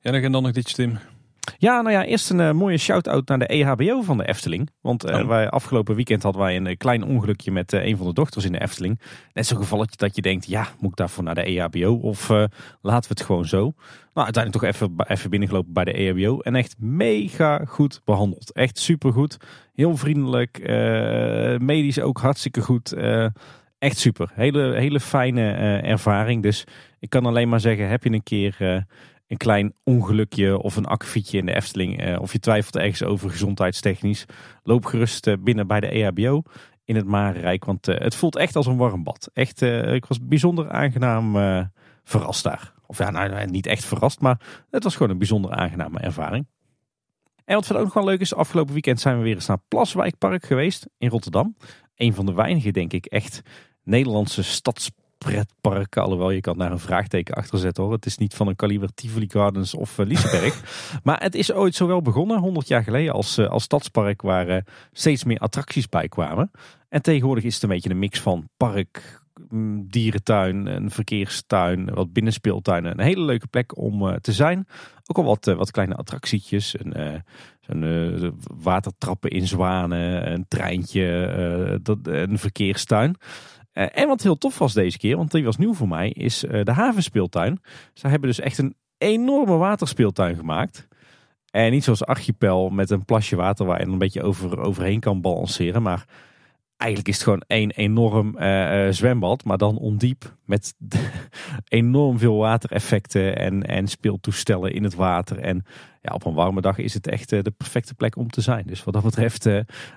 Ja, 0.00 0.12
en 0.12 0.32
dan 0.32 0.42
nog 0.42 0.52
dit, 0.52 0.74
Tim. 0.74 0.98
Ja, 1.58 1.80
nou 1.80 1.94
ja, 1.94 2.04
eerst 2.04 2.30
een 2.30 2.38
uh, 2.38 2.52
mooie 2.52 2.78
shout-out 2.78 3.28
naar 3.28 3.38
de 3.38 3.46
EHBO 3.46 4.02
van 4.02 4.16
de 4.16 4.28
Efteling. 4.28 4.70
Want 4.80 5.06
uh, 5.06 5.26
wij, 5.26 5.50
afgelopen 5.50 5.94
weekend 5.94 6.22
hadden 6.22 6.42
wij 6.42 6.56
een 6.56 6.66
uh, 6.66 6.76
klein 6.76 7.04
ongelukje 7.04 7.50
met 7.50 7.72
een 7.72 7.96
van 7.96 8.06
de 8.06 8.12
dochters 8.12 8.44
in 8.44 8.52
de 8.52 8.60
Efteling. 8.60 9.00
Net 9.32 9.46
zo'n 9.46 9.58
gevalletje 9.58 9.96
dat 9.96 10.16
je 10.16 10.22
denkt, 10.22 10.46
ja, 10.46 10.68
moet 10.78 10.90
ik 10.90 10.96
daarvoor 10.96 11.24
naar 11.24 11.34
de 11.34 11.42
EHBO 11.42 11.94
of 11.94 12.28
laten 12.80 13.08
we 13.08 13.14
het 13.18 13.20
gewoon 13.20 13.44
zo? 13.44 13.72
Nou, 14.14 14.26
uiteindelijk 14.26 14.52
toch 14.52 14.72
even, 14.72 14.94
even 15.08 15.30
binnengelopen 15.30 15.72
bij 15.72 15.84
de 15.84 15.92
EHBO 15.92 16.40
en 16.40 16.54
echt 16.54 16.74
mega 16.78 17.64
goed 17.64 18.00
behandeld. 18.04 18.52
Echt 18.52 18.78
supergoed, 18.78 19.36
heel 19.74 19.96
vriendelijk, 19.96 20.58
medisch 21.60 22.00
ook 22.00 22.20
hartstikke 22.20 22.60
goed. 22.60 22.92
echt 23.78 23.98
super, 23.98 24.30
hele, 24.34 24.74
hele 24.74 25.00
fijne 25.00 25.52
ervaring. 25.82 26.42
Dus 26.42 26.64
ik 26.98 27.10
kan 27.10 27.26
alleen 27.26 27.48
maar 27.48 27.60
zeggen, 27.60 27.88
heb 27.88 28.04
je 28.04 28.12
een 28.12 28.22
keer 28.22 28.84
een 29.30 29.36
klein 29.36 29.74
ongelukje 29.84 30.58
of 30.58 30.76
een 30.76 30.86
akkefietje 30.86 31.38
in 31.38 31.46
de 31.46 31.54
Efteling. 31.54 32.06
Uh, 32.06 32.20
of 32.20 32.32
je 32.32 32.38
twijfelt 32.38 32.76
ergens 32.76 33.02
over 33.02 33.30
gezondheidstechnisch. 33.30 34.24
Loop 34.62 34.84
gerust 34.84 35.26
uh, 35.26 35.34
binnen 35.40 35.66
bij 35.66 35.80
de 35.80 35.88
EHBO 35.88 36.42
in 36.84 36.96
het 36.96 37.06
Marenrijk. 37.06 37.64
Want 37.64 37.88
uh, 37.88 37.98
het 37.98 38.14
voelt 38.14 38.36
echt 38.36 38.56
als 38.56 38.66
een 38.66 38.76
warm 38.76 39.02
bad. 39.02 39.30
Echt, 39.32 39.62
ik 39.62 40.06
was 40.06 40.18
bijzonder 40.22 40.70
aangenaam 40.70 41.32
verrast 42.04 42.42
daar. 42.42 42.72
Of 42.86 42.98
ja, 42.98 43.10
nou, 43.10 43.46
niet 43.46 43.66
echt 43.66 43.84
verrast, 43.84 44.20
maar 44.20 44.64
het 44.70 44.84
was 44.84 44.96
gewoon 44.96 45.10
een 45.10 45.18
bijzonder 45.18 45.50
aangename 45.50 45.98
ervaring. 45.98 46.46
En 47.44 47.54
wat 47.54 47.66
verder 47.66 47.84
ook 47.84 47.94
wel 47.94 48.04
leuk 48.04 48.20
is, 48.20 48.34
afgelopen 48.34 48.72
weekend 48.72 49.00
zijn 49.00 49.16
we 49.16 49.22
weer 49.22 49.34
eens 49.34 49.46
naar 49.46 49.62
Plaswijkpark 49.68 50.44
geweest 50.44 50.86
in 50.98 51.08
Rotterdam. 51.08 51.56
Een 51.94 52.14
van 52.14 52.26
de 52.26 52.32
weinige, 52.32 52.70
denk 52.70 52.92
ik, 52.92 53.06
echt 53.06 53.42
Nederlandse 53.82 54.42
stads 54.42 54.90
pretpark. 55.24 55.96
Alhoewel, 55.96 56.30
je 56.30 56.40
kan 56.40 56.58
daar 56.58 56.72
een 56.72 56.78
vraagteken 56.78 57.34
achter 57.34 57.58
zetten 57.58 57.82
hoor. 57.82 57.92
Het 57.92 58.06
is 58.06 58.18
niet 58.18 58.34
van 58.34 58.46
een 58.48 58.56
kaliber 58.56 58.94
Tivoli 58.94 59.28
Gardens 59.28 59.74
of 59.74 59.98
uh, 59.98 60.06
Liseberg. 60.06 60.62
maar 61.04 61.22
het 61.22 61.34
is 61.34 61.52
ooit 61.52 61.74
zo 61.74 61.86
wel 61.86 62.02
begonnen, 62.02 62.38
100 62.38 62.68
jaar 62.68 62.82
geleden, 62.82 63.12
als, 63.12 63.38
uh, 63.38 63.48
als 63.48 63.62
stadspark 63.62 64.22
waar 64.22 64.48
uh, 64.48 64.56
steeds 64.92 65.24
meer 65.24 65.38
attracties 65.38 65.88
bij 65.88 66.08
kwamen. 66.08 66.50
En 66.88 67.02
tegenwoordig 67.02 67.44
is 67.44 67.54
het 67.54 67.62
een 67.62 67.68
beetje 67.68 67.90
een 67.90 67.98
mix 67.98 68.20
van 68.20 68.48
park, 68.56 69.22
mm, 69.48 69.88
dierentuin, 69.88 70.66
een 70.66 70.90
verkeerstuin, 70.90 71.94
wat 71.94 72.12
binnenspeeltuinen. 72.12 72.92
Een 72.92 73.04
hele 73.04 73.24
leuke 73.24 73.46
plek 73.46 73.78
om 73.78 74.20
te 74.20 74.32
zijn. 74.32 74.66
Ook 75.06 75.16
al 75.16 75.24
wat, 75.24 75.44
wat 75.44 75.70
kleine 75.70 75.94
attractietjes. 75.94 76.74
Een, 76.78 77.22
een 77.66 78.34
watertrappen 78.62 79.30
in 79.30 79.46
zwanen, 79.46 80.32
een 80.32 80.44
treintje, 80.48 81.78
dat, 81.82 81.98
een 82.02 82.38
verkeerstuin. 82.38 83.16
En 83.72 84.08
wat 84.08 84.22
heel 84.22 84.38
tof 84.38 84.58
was 84.58 84.72
deze 84.72 84.98
keer, 84.98 85.16
want 85.16 85.30
die 85.30 85.44
was 85.44 85.56
nieuw 85.56 85.74
voor 85.74 85.88
mij, 85.88 86.08
is 86.08 86.38
de 86.40 86.72
havenspeeltuin. 86.72 87.60
Zij 87.94 88.10
hebben 88.10 88.28
dus 88.28 88.40
echt 88.40 88.58
een 88.58 88.74
enorme 88.98 89.56
waterspeeltuin 89.56 90.36
gemaakt. 90.36 90.88
En 91.50 91.70
niet 91.70 91.84
zoals 91.84 92.04
Archipel 92.04 92.70
met 92.70 92.90
een 92.90 93.04
plasje 93.04 93.36
water 93.36 93.66
waar 93.66 93.80
je 93.80 93.86
een 93.86 93.98
beetje 93.98 94.22
over, 94.22 94.60
overheen 94.60 95.00
kan 95.00 95.20
balanceren. 95.20 95.82
Maar 95.82 96.04
eigenlijk 96.80 97.08
is 97.08 97.14
het 97.14 97.24
gewoon 97.24 97.42
één 97.46 97.70
enorm 97.70 98.36
uh, 98.38 98.88
zwembad, 98.90 99.44
maar 99.44 99.58
dan 99.58 99.78
ondiep. 99.78 100.36
Met 100.44 100.74
enorm 101.68 102.18
veel 102.18 102.36
watereffecten 102.36 103.36
en, 103.36 103.66
en 103.66 103.88
speeltoestellen 103.88 104.72
in 104.72 104.84
het 104.84 104.94
water. 104.94 105.38
En 105.38 105.64
ja, 106.02 106.14
op 106.14 106.24
een 106.24 106.34
warme 106.34 106.60
dag 106.60 106.78
is 106.78 106.94
het 106.94 107.06
echt 107.06 107.32
uh, 107.32 107.42
de 107.42 107.50
perfecte 107.50 107.94
plek 107.94 108.16
om 108.16 108.30
te 108.30 108.40
zijn. 108.40 108.66
Dus 108.66 108.84
wat 108.84 108.94
dat 108.94 109.02
betreft, 109.02 109.48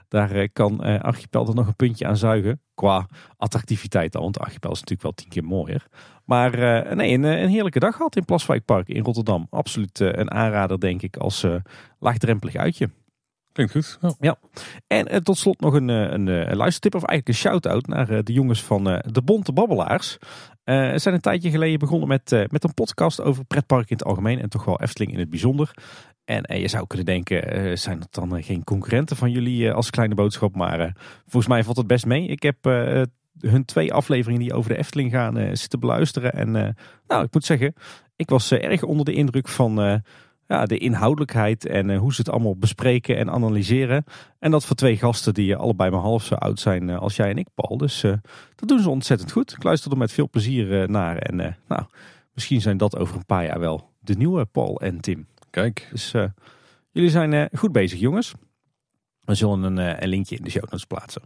daar 0.07 0.49
kan 0.49 0.79
Archipel 1.01 1.47
er 1.47 1.55
nog 1.55 1.67
een 1.67 1.75
puntje 1.75 2.07
aan 2.07 2.17
zuigen. 2.17 2.61
Qua 2.73 3.07
attractiviteit 3.37 4.15
al, 4.15 4.21
want 4.21 4.39
Archipel 4.39 4.71
is 4.71 4.79
natuurlijk 4.79 5.01
wel 5.01 5.13
tien 5.13 5.29
keer 5.29 5.43
mooier. 5.43 5.87
Maar 6.25 6.51
nee, 6.95 7.13
een, 7.13 7.23
een, 7.23 7.49
heerlijke 7.49 7.79
dag 7.79 7.95
gehad 7.95 8.15
in 8.15 8.25
Plaswijkpark 8.25 8.87
in 8.87 9.03
Rotterdam. 9.03 9.47
Absoluut 9.49 9.99
een 9.99 10.31
aanrader, 10.31 10.79
denk 10.79 11.01
ik, 11.01 11.17
als 11.17 11.45
laagdrempelig 11.99 12.55
uitje. 12.55 12.89
Klinkt 13.53 13.73
goed. 13.73 13.97
Ja. 14.19 14.37
En 14.87 15.13
uh, 15.13 15.17
tot 15.17 15.37
slot 15.37 15.59
nog 15.59 15.73
een, 15.73 15.89
eh, 15.89 16.11
een, 16.11 16.27
eh, 16.27 16.49
een, 16.49 16.55
luistertip 16.55 16.95
of 16.95 17.03
eigenlijk 17.03 17.27
een 17.27 17.43
shout-out 17.43 17.87
naar 17.87 18.23
de 18.23 18.33
jongens 18.33 18.63
van 18.63 18.83
de 19.05 19.21
Bonte 19.25 19.53
Babbelaars. 19.53 20.17
Ze 20.63 20.93
zijn 20.95 21.15
een 21.15 21.21
tijdje 21.21 21.49
geleden 21.49 21.79
begonnen 21.79 22.07
met, 22.07 22.47
met 22.51 22.63
een 22.63 22.73
podcast 22.73 23.21
over 23.21 23.45
pretparken 23.45 23.89
in 23.89 23.95
het 23.95 24.05
algemeen 24.05 24.41
en 24.41 24.49
toch 24.49 24.65
wel 24.65 24.81
Efteling 24.81 25.11
in 25.11 25.19
het 25.19 25.29
bijzonder. 25.29 25.71
En 26.25 26.59
je 26.59 26.67
zou 26.67 26.87
kunnen 26.87 27.05
denken, 27.05 27.77
zijn 27.77 27.99
dat 27.99 28.13
dan 28.13 28.43
geen 28.43 28.63
concurrenten 28.63 29.15
van 29.15 29.31
jullie 29.31 29.71
als 29.71 29.89
kleine 29.89 30.15
boodschap? 30.15 30.55
Maar 30.55 30.95
volgens 31.21 31.47
mij 31.47 31.63
valt 31.63 31.77
het 31.77 31.87
best 31.87 32.05
mee. 32.05 32.27
Ik 32.27 32.43
heb 32.43 32.57
hun 33.39 33.65
twee 33.65 33.93
afleveringen 33.93 34.41
die 34.41 34.53
over 34.53 34.71
de 34.71 34.77
Efteling 34.77 35.11
gaan 35.11 35.57
zitten 35.57 35.79
beluisteren. 35.79 36.33
En 36.33 36.75
nou, 37.07 37.23
ik 37.23 37.33
moet 37.33 37.45
zeggen, 37.45 37.73
ik 38.15 38.29
was 38.29 38.51
erg 38.51 38.83
onder 38.83 39.05
de 39.05 39.13
indruk 39.13 39.47
van 39.47 40.01
ja, 40.47 40.65
de 40.65 40.77
inhoudelijkheid 40.77 41.65
en 41.65 41.89
uh, 41.89 41.99
hoe 41.99 42.13
ze 42.13 42.21
het 42.21 42.29
allemaal 42.29 42.55
bespreken 42.55 43.17
en 43.17 43.29
analyseren. 43.29 44.03
En 44.39 44.51
dat 44.51 44.65
voor 44.65 44.75
twee 44.75 44.97
gasten 44.97 45.33
die 45.33 45.55
allebei 45.55 45.91
maar 45.91 45.99
half 45.99 46.23
zo 46.23 46.35
oud 46.35 46.59
zijn 46.59 46.87
uh, 46.87 46.99
als 46.99 47.15
jij 47.15 47.29
en 47.29 47.37
ik, 47.37 47.47
Paul. 47.55 47.77
Dus 47.77 48.03
uh, 48.03 48.13
dat 48.55 48.69
doen 48.69 48.79
ze 48.79 48.89
ontzettend 48.89 49.31
goed. 49.31 49.51
Ik 49.51 49.63
luister 49.63 49.91
er 49.91 49.97
met 49.97 50.11
veel 50.11 50.29
plezier 50.29 50.89
naar. 50.89 51.17
En 51.17 51.57
nou, 51.67 51.83
misschien 52.33 52.61
zijn 52.61 52.77
dat 52.77 52.97
over 52.97 53.15
een 53.15 53.25
paar 53.25 53.45
jaar 53.45 53.59
wel 53.59 53.89
de 53.99 54.13
nieuwe 54.13 54.45
Paul 54.45 54.81
en 54.81 55.01
Tim. 55.01 55.27
Kijk. 55.49 55.87
Dus 55.91 56.11
jullie 56.91 57.09
zijn 57.09 57.49
goed 57.57 57.71
bezig, 57.71 57.99
jongens. 57.99 58.33
We 59.19 59.35
zullen 59.35 59.63
een, 59.63 60.03
een 60.03 60.09
linkje 60.09 60.35
in 60.35 60.43
de 60.43 60.49
show 60.49 60.63
notes 60.63 60.85
plaatsen. 60.85 61.21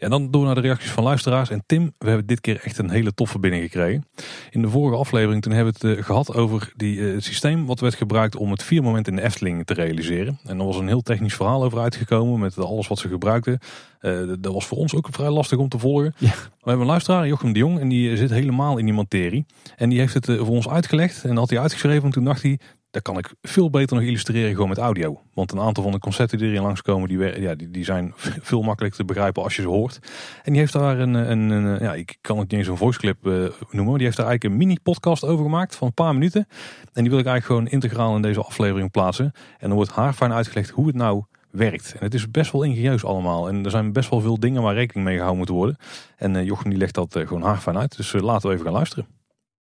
En 0.00 0.10
dan 0.10 0.30
door 0.30 0.44
naar 0.44 0.54
de 0.54 0.60
reacties 0.60 0.90
van 0.90 1.04
luisteraars. 1.04 1.50
En 1.50 1.62
Tim, 1.66 1.94
we 1.98 2.08
hebben 2.08 2.26
dit 2.26 2.40
keer 2.40 2.60
echt 2.62 2.78
een 2.78 2.90
hele 2.90 3.14
toffe 3.14 3.38
binnengekregen. 3.38 4.04
In 4.50 4.62
de 4.62 4.68
vorige 4.68 4.96
aflevering 4.96 5.42
toen 5.42 5.52
hebben 5.52 5.74
we 5.78 5.88
het 5.88 5.98
uh, 5.98 6.04
gehad 6.04 6.34
over 6.34 6.72
die, 6.76 6.96
uh, 6.96 7.14
het 7.14 7.24
systeem 7.24 7.66
wat 7.66 7.80
werd 7.80 7.94
gebruikt 7.94 8.36
om 8.36 8.50
het 8.50 8.62
vier 8.62 8.82
moment 8.82 9.08
in 9.08 9.16
de 9.16 9.22
Efteling 9.22 9.66
te 9.66 9.74
realiseren. 9.74 10.38
En 10.44 10.58
er 10.58 10.64
was 10.64 10.76
een 10.76 10.86
heel 10.86 11.02
technisch 11.02 11.34
verhaal 11.34 11.64
over 11.64 11.78
uitgekomen 11.78 12.40
met 12.40 12.58
alles 12.58 12.88
wat 12.88 12.98
ze 12.98 13.08
gebruikten. 13.08 13.58
Uh, 14.00 14.32
dat 14.38 14.52
was 14.52 14.66
voor 14.66 14.78
ons 14.78 14.94
ook 14.94 15.08
vrij 15.10 15.30
lastig 15.30 15.58
om 15.58 15.68
te 15.68 15.78
volgen. 15.78 16.14
Ja. 16.18 16.28
We 16.28 16.68
hebben 16.68 16.80
een 16.80 16.86
luisteraar, 16.86 17.26
Jochem 17.26 17.52
de 17.52 17.58
Jong, 17.58 17.78
en 17.80 17.88
die 17.88 18.16
zit 18.16 18.30
helemaal 18.30 18.78
in 18.78 18.84
die 18.84 18.94
materie. 18.94 19.46
En 19.76 19.88
die 19.88 19.98
heeft 19.98 20.14
het 20.14 20.26
voor 20.26 20.46
ons 20.46 20.68
uitgelegd 20.68 21.24
en 21.24 21.36
had 21.36 21.50
hij 21.50 21.60
uitgeschreven. 21.60 22.04
En 22.04 22.10
toen 22.10 22.24
dacht 22.24 22.42
hij, 22.42 22.58
dat 22.90 23.02
kan 23.02 23.18
ik 23.18 23.34
veel 23.42 23.70
beter 23.70 23.96
nog 23.96 24.04
illustreren 24.04 24.50
gewoon 24.50 24.68
met 24.68 24.78
audio. 24.78 25.22
Want 25.34 25.52
een 25.52 25.60
aantal 25.60 25.82
van 25.82 25.92
de 25.92 25.98
concepten 25.98 26.38
die 26.38 26.48
erin 26.48 26.62
langskomen, 26.62 27.08
die, 27.08 27.40
ja, 27.40 27.54
die, 27.54 27.70
die 27.70 27.84
zijn 27.84 28.12
veel 28.50 28.62
makkelijker 28.62 29.00
te 29.00 29.04
begrijpen 29.04 29.42
als 29.42 29.56
je 29.56 29.62
ze 29.62 29.68
hoort. 29.68 29.98
En 30.42 30.52
die 30.52 30.60
heeft 30.60 30.72
daar 30.72 30.98
een, 30.98 31.14
een, 31.14 31.50
een 31.50 31.82
ja, 31.82 31.94
ik 31.94 32.18
kan 32.20 32.38
het 32.38 32.50
niet 32.50 32.60
eens 32.60 32.68
een 32.68 32.76
voice 32.76 32.98
clip 32.98 33.26
uh, 33.26 33.32
noemen, 33.32 33.84
maar 33.84 33.94
die 33.94 34.04
heeft 34.04 34.16
daar 34.16 34.26
eigenlijk 34.26 34.44
een 34.44 34.56
mini 34.56 34.78
podcast 34.82 35.24
over 35.24 35.44
gemaakt 35.44 35.76
van 35.76 35.86
een 35.86 35.94
paar 35.94 36.12
minuten. 36.12 36.46
En 36.92 37.02
die 37.02 37.10
wil 37.10 37.18
ik 37.18 37.26
eigenlijk 37.26 37.44
gewoon 37.44 37.68
integraal 37.68 38.16
in 38.16 38.22
deze 38.22 38.42
aflevering 38.42 38.90
plaatsen. 38.90 39.32
En 39.58 39.68
dan 39.68 39.72
wordt 39.72 39.90
haar 39.90 40.12
fijn 40.12 40.32
uitgelegd 40.32 40.70
hoe 40.70 40.86
het 40.86 40.96
nou 40.96 41.24
werkt. 41.50 41.92
En 41.92 42.04
het 42.04 42.14
is 42.14 42.30
best 42.30 42.52
wel 42.52 42.62
ingenieus 42.62 43.04
allemaal. 43.04 43.48
En 43.48 43.64
er 43.64 43.70
zijn 43.70 43.92
best 43.92 44.10
wel 44.10 44.20
veel 44.20 44.40
dingen 44.40 44.62
waar 44.62 44.74
rekening 44.74 45.06
mee 45.06 45.16
gehouden 45.16 45.38
moet 45.38 45.56
worden. 45.56 45.76
En 46.16 46.34
uh, 46.34 46.44
Jochem 46.44 46.70
die 46.70 46.78
legt 46.78 46.94
dat 46.94 47.16
uh, 47.16 47.26
gewoon 47.26 47.42
haar 47.42 47.58
fijn 47.58 47.78
uit. 47.78 47.96
Dus 47.96 48.12
laten 48.12 48.48
we 48.48 48.54
even 48.54 48.66
gaan 48.66 48.74
luisteren. 48.74 49.06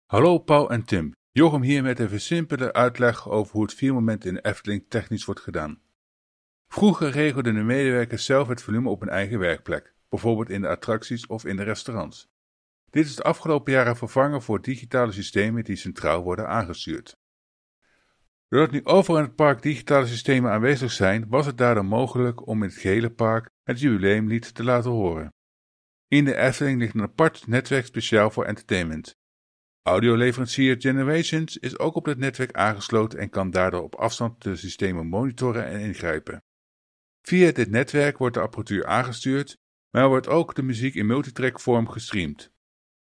Hallo 0.06 0.38
Paul 0.38 0.70
en 0.70 0.86
Tim. 0.86 1.14
Jochem 1.38 1.62
hier 1.62 1.84
met 1.84 2.00
even 2.00 2.22
simpele 2.22 2.74
uitleg 2.74 3.30
over 3.30 3.54
hoe 3.54 3.64
het 3.64 3.74
viermoment 3.74 4.26
in 4.26 4.34
de 4.34 4.42
Efteling 4.42 4.86
technisch 4.90 5.26
wordt 5.26 5.42
gedaan. 5.42 5.82
Vroeger 6.68 7.10
regelden 7.10 7.54
de 7.54 7.62
medewerkers 7.62 8.26
zelf 8.26 8.48
het 8.48 8.62
volume 8.62 8.90
op 8.90 9.00
hun 9.00 9.10
eigen 9.10 9.40
werkplek, 9.40 9.94
bijvoorbeeld 10.10 10.50
in 10.50 10.62
de 10.62 10.68
attracties 10.68 11.28
of 11.28 11.46
in 11.46 11.56
de 11.56 11.64
restaurants. 11.64 12.30
Dit 12.90 13.06
is 13.06 13.16
de 13.16 13.24
afgelopen 13.24 13.74
jaren 13.74 13.98
vervangen 13.98 14.42
voor 14.42 14.62
digitale 14.62 15.12
systemen 15.12 15.64
die 15.64 15.76
centraal 15.76 16.24
worden 16.24 16.48
aangestuurd. 16.48 17.18
Doordat 18.48 18.72
nu 18.72 18.84
overal 18.84 19.20
in 19.20 19.26
het 19.26 19.36
park 19.36 19.62
digitale 19.62 20.06
systemen 20.06 20.52
aanwezig 20.52 20.92
zijn, 20.92 21.28
was 21.28 21.46
het 21.46 21.58
daardoor 21.58 21.86
mogelijk 21.86 22.48
om 22.48 22.64
in 22.64 22.70
het 22.70 22.78
gehele 22.78 23.10
park 23.10 23.50
het 23.64 23.80
jubileumlied 23.80 24.54
te 24.56 24.64
laten 24.64 24.92
horen. 24.92 25.34
In 26.08 26.26
de 26.26 26.36
Efteling 26.36 26.80
ligt 26.80 26.94
een 26.94 27.02
apart 27.02 27.48
netwerk 27.48 27.86
speciaal 27.86 28.30
voor 28.30 28.46
entertainment, 28.46 29.18
Audioleverancier 29.88 30.76
Generations 30.80 31.58
is 31.58 31.80
ook 31.80 31.96
op 31.96 32.06
het 32.06 32.18
netwerk 32.18 32.52
aangesloten 32.52 33.20
en 33.20 33.30
kan 33.30 33.52
daardoor 33.52 33.82
op 33.84 33.96
afstand 33.96 34.44
de 34.44 34.56
systemen 34.56 35.08
monitoren 35.08 35.66
en 35.66 35.80
ingrijpen. 35.80 36.44
Via 37.22 37.52
dit 37.52 37.70
netwerk 37.70 38.18
wordt 38.18 38.36
de 38.36 38.42
apparatuur 38.42 38.86
aangestuurd, 38.86 39.58
maar 39.90 40.08
wordt 40.08 40.28
ook 40.28 40.56
de 40.56 40.64
muziek 40.64 40.96
in 40.96 41.06
multitrack 41.06 41.60
vorm 41.60 41.90
gestreamd. 41.90 42.52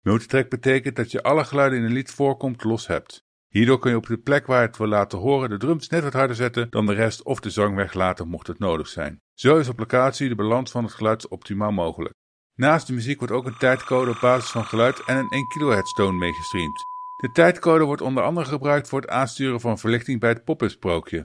Multitrack 0.00 0.48
betekent 0.48 0.96
dat 0.96 1.10
je 1.10 1.22
alle 1.22 1.44
geluiden 1.44 1.78
in 1.78 1.84
een 1.84 1.92
lied 1.92 2.10
voorkomt 2.10 2.64
los 2.64 2.86
hebt. 2.86 3.24
Hierdoor 3.48 3.78
kun 3.78 3.90
je 3.90 3.96
op 3.96 4.06
de 4.06 4.18
plek 4.18 4.46
waar 4.46 4.62
het 4.62 4.76
wil 4.76 4.86
laten 4.86 5.18
horen 5.18 5.50
de 5.50 5.56
drums 5.56 5.88
net 5.88 6.02
wat 6.02 6.12
harder 6.12 6.36
zetten 6.36 6.70
dan 6.70 6.86
de 6.86 6.94
rest 6.94 7.22
of 7.22 7.40
de 7.40 7.50
zang 7.50 7.76
weglaten 7.76 8.28
mocht 8.28 8.46
het 8.46 8.58
nodig 8.58 8.88
zijn. 8.88 9.20
Zo 9.34 9.58
is 9.58 9.68
op 9.68 9.78
locatie 9.78 10.28
de 10.28 10.34
balans 10.34 10.70
van 10.70 10.84
het 10.84 10.92
geluid 10.92 11.28
optimaal 11.28 11.72
mogelijk. 11.72 12.14
Naast 12.56 12.86
de 12.86 12.92
muziek 12.92 13.18
wordt 13.18 13.34
ook 13.34 13.46
een 13.46 13.56
tijdcode 13.58 14.10
op 14.10 14.18
basis 14.20 14.50
van 14.50 14.64
geluid 14.64 15.04
en 15.04 15.16
een 15.16 15.28
1 15.28 15.48
kHz 15.48 15.92
toon 15.92 16.18
meegestreamd. 16.18 16.84
De 17.16 17.32
tijdcode 17.32 17.84
wordt 17.84 18.02
onder 18.02 18.22
andere 18.22 18.46
gebruikt 18.46 18.88
voor 18.88 19.00
het 19.00 19.10
aansturen 19.10 19.60
van 19.60 19.78
verlichting 19.78 20.20
bij 20.20 20.30
het 20.30 20.44
pop-up. 20.44 20.80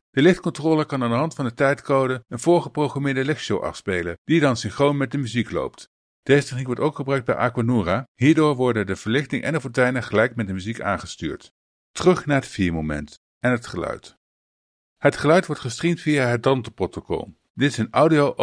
De 0.10 0.22
lichtcontroller 0.22 0.86
kan 0.86 1.04
aan 1.04 1.10
de 1.10 1.16
hand 1.16 1.34
van 1.34 1.46
de 1.46 1.54
tijdcode 1.54 2.24
een 2.28 2.40
voorgeprogrammeerde 2.40 3.26
lichtshow 3.26 3.64
afspelen, 3.64 4.18
die 4.24 4.40
dan 4.40 4.58
synchroon 4.58 4.98
met 4.98 5.12
de 5.12 5.18
muziek 5.18 5.52
loopt. 5.52 5.90
Deze 6.24 6.48
techniek 6.48 6.66
wordt 6.66 6.82
ook 6.82 6.96
gebruikt 6.96 7.26
bij 7.26 7.36
Aquanura. 7.36 8.08
Hierdoor 8.16 8.56
worden 8.56 8.86
de 8.86 8.96
verlichting 8.96 9.44
en 9.44 9.54
de 9.54 9.62
fonteinen 9.62 10.04
gelijk 10.04 10.36
met 10.36 10.48
de 10.48 10.54
muziek 10.54 10.82
aangestuurd. 10.82 11.52
Terug 11.92 12.26
naar 12.26 12.42
het 12.42 12.48
viermoment 12.48 13.20
en 13.40 13.52
het 13.52 13.68
geluid. 13.68 14.18
Het 14.98 15.18
geluid 15.18 15.46
wordt 15.46 15.62
gestreamd 15.62 16.02
via 16.02 16.26
het 16.26 16.44
Dante-protocol. 16.44 17.38
Dit 17.54 17.72
is 17.72 17.78
een 17.78 17.92
audio 17.92 18.34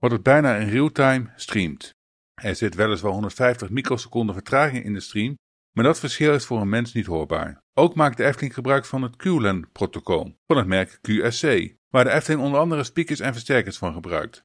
wat 0.00 0.10
het 0.10 0.22
bijna 0.22 0.56
in 0.56 0.68
real-time 0.68 1.30
streamt. 1.36 1.94
Er 2.34 2.56
zit 2.56 2.74
weliswaar 2.74 3.12
150 3.12 3.70
microseconden 3.70 4.34
vertraging 4.34 4.84
in 4.84 4.92
de 4.92 5.00
stream, 5.00 5.38
maar 5.72 5.84
dat 5.84 5.98
verschil 5.98 6.34
is 6.34 6.44
voor 6.44 6.60
een 6.60 6.68
mens 6.68 6.92
niet 6.92 7.06
hoorbaar. 7.06 7.62
Ook 7.74 7.94
maakt 7.94 8.16
de 8.16 8.24
Efteling 8.24 8.54
gebruik 8.54 8.84
van 8.84 9.02
het 9.02 9.16
QLAN-protocol 9.16 10.38
van 10.46 10.56
het 10.56 10.66
merk 10.66 10.98
QSC, 11.00 11.74
waar 11.88 12.04
de 12.04 12.10
Efteling 12.10 12.42
onder 12.42 12.60
andere 12.60 12.84
speakers 12.84 13.20
en 13.20 13.32
versterkers 13.32 13.78
van 13.78 13.92
gebruikt. 13.92 14.44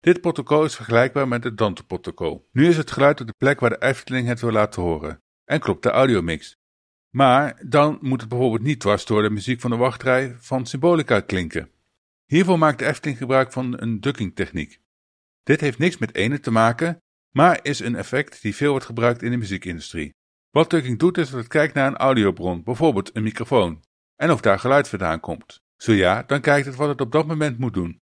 Dit 0.00 0.20
protocol 0.20 0.64
is 0.64 0.76
vergelijkbaar 0.76 1.28
met 1.28 1.44
het 1.44 1.58
Dante-protocol. 1.58 2.48
Nu 2.52 2.68
is 2.68 2.76
het 2.76 2.90
geluid 2.90 3.20
op 3.20 3.26
de 3.26 3.34
plek 3.38 3.60
waar 3.60 3.70
de 3.70 3.82
Efteling 3.82 4.28
het 4.28 4.40
wil 4.40 4.52
laten 4.52 4.82
horen 4.82 5.22
en 5.44 5.60
klopt 5.60 5.82
de 5.82 5.90
audiomix. 5.90 6.56
Maar 7.10 7.62
dan 7.66 7.98
moet 8.00 8.20
het 8.20 8.28
bijvoorbeeld 8.28 8.62
niet 8.62 8.80
dwars 8.80 9.04
door 9.04 9.22
de 9.22 9.30
muziek 9.30 9.60
van 9.60 9.70
de 9.70 9.76
wachtrij 9.76 10.36
van 10.38 10.66
Symbolica 10.66 11.20
klinken. 11.20 11.70
Hiervoor 12.26 12.58
maakt 12.58 12.78
de 12.78 12.86
Efteling 12.86 13.18
gebruik 13.18 13.52
van 13.52 13.80
een 13.80 14.00
ducking 14.00 14.34
techniek. 14.34 14.80
Dit 15.46 15.60
heeft 15.60 15.78
niks 15.78 15.98
met 15.98 16.14
ene 16.14 16.40
te 16.40 16.50
maken, 16.50 17.02
maar 17.30 17.58
is 17.62 17.80
een 17.80 17.96
effect 17.96 18.42
die 18.42 18.56
veel 18.56 18.70
wordt 18.70 18.84
gebruikt 18.84 19.22
in 19.22 19.30
de 19.30 19.36
muziekindustrie. 19.36 20.14
Wat 20.50 20.70
ducking 20.70 20.98
doet 20.98 21.18
is 21.18 21.30
dat 21.30 21.38
het 21.38 21.48
kijkt 21.48 21.74
naar 21.74 21.86
een 21.86 21.96
audiobron, 21.96 22.62
bijvoorbeeld 22.62 23.16
een 23.16 23.22
microfoon, 23.22 23.82
en 24.16 24.30
of 24.30 24.40
daar 24.40 24.58
geluid 24.58 24.88
vandaan 24.88 25.20
komt. 25.20 25.60
Zo 25.76 25.92
ja, 25.92 26.22
dan 26.22 26.40
kijkt 26.40 26.66
het 26.66 26.76
wat 26.76 26.88
het 26.88 27.00
op 27.00 27.12
dat 27.12 27.26
moment 27.26 27.58
moet 27.58 27.74
doen. 27.74 28.00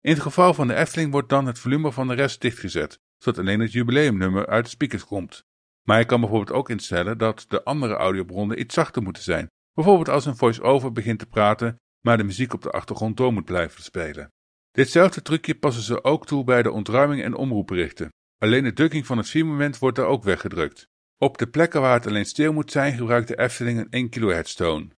In 0.00 0.10
het 0.12 0.20
geval 0.20 0.54
van 0.54 0.66
de 0.66 0.74
Efteling 0.74 1.12
wordt 1.12 1.28
dan 1.28 1.46
het 1.46 1.58
volume 1.58 1.92
van 1.92 2.08
de 2.08 2.14
rest 2.14 2.40
dichtgezet, 2.40 2.98
zodat 3.18 3.40
alleen 3.40 3.60
het 3.60 3.72
jubileumnummer 3.72 4.46
uit 4.46 4.64
de 4.64 4.70
speakers 4.70 5.04
komt. 5.04 5.42
Maar 5.82 5.98
je 5.98 6.04
kan 6.04 6.20
bijvoorbeeld 6.20 6.58
ook 6.58 6.70
instellen 6.70 7.18
dat 7.18 7.44
de 7.48 7.64
andere 7.64 7.94
audiobronnen 7.94 8.60
iets 8.60 8.74
zachter 8.74 9.02
moeten 9.02 9.22
zijn. 9.22 9.46
Bijvoorbeeld 9.72 10.08
als 10.08 10.26
een 10.26 10.36
voice-over 10.36 10.92
begint 10.92 11.18
te 11.18 11.26
praten, 11.26 11.76
maar 12.00 12.16
de 12.16 12.24
muziek 12.24 12.52
op 12.52 12.62
de 12.62 12.70
achtergrond 12.70 13.16
door 13.16 13.32
moet 13.32 13.44
blijven 13.44 13.82
spelen. 13.82 14.32
Ditzelfde 14.74 15.22
trucje 15.22 15.54
passen 15.54 15.82
ze 15.82 16.04
ook 16.04 16.26
toe 16.26 16.44
bij 16.44 16.62
de 16.62 16.70
ontruiming 16.70 17.22
en 17.22 17.34
omroepberichten. 17.34 18.08
Alleen 18.38 18.64
de 18.64 18.72
drukking 18.72 19.06
van 19.06 19.16
het 19.18 19.28
viermoment 19.28 19.78
wordt 19.78 19.96
daar 19.96 20.06
ook 20.06 20.24
weggedrukt. 20.24 20.88
Op 21.18 21.38
de 21.38 21.46
plekken 21.46 21.80
waar 21.80 21.94
het 21.94 22.06
alleen 22.06 22.24
stil 22.24 22.52
moet 22.52 22.70
zijn 22.70 22.96
gebruikt 22.96 23.28
de 23.28 23.38
Efteling 23.38 23.78
een 23.78 23.90
1 23.90 24.08
kHz 24.08 24.54
toon. 24.54 24.92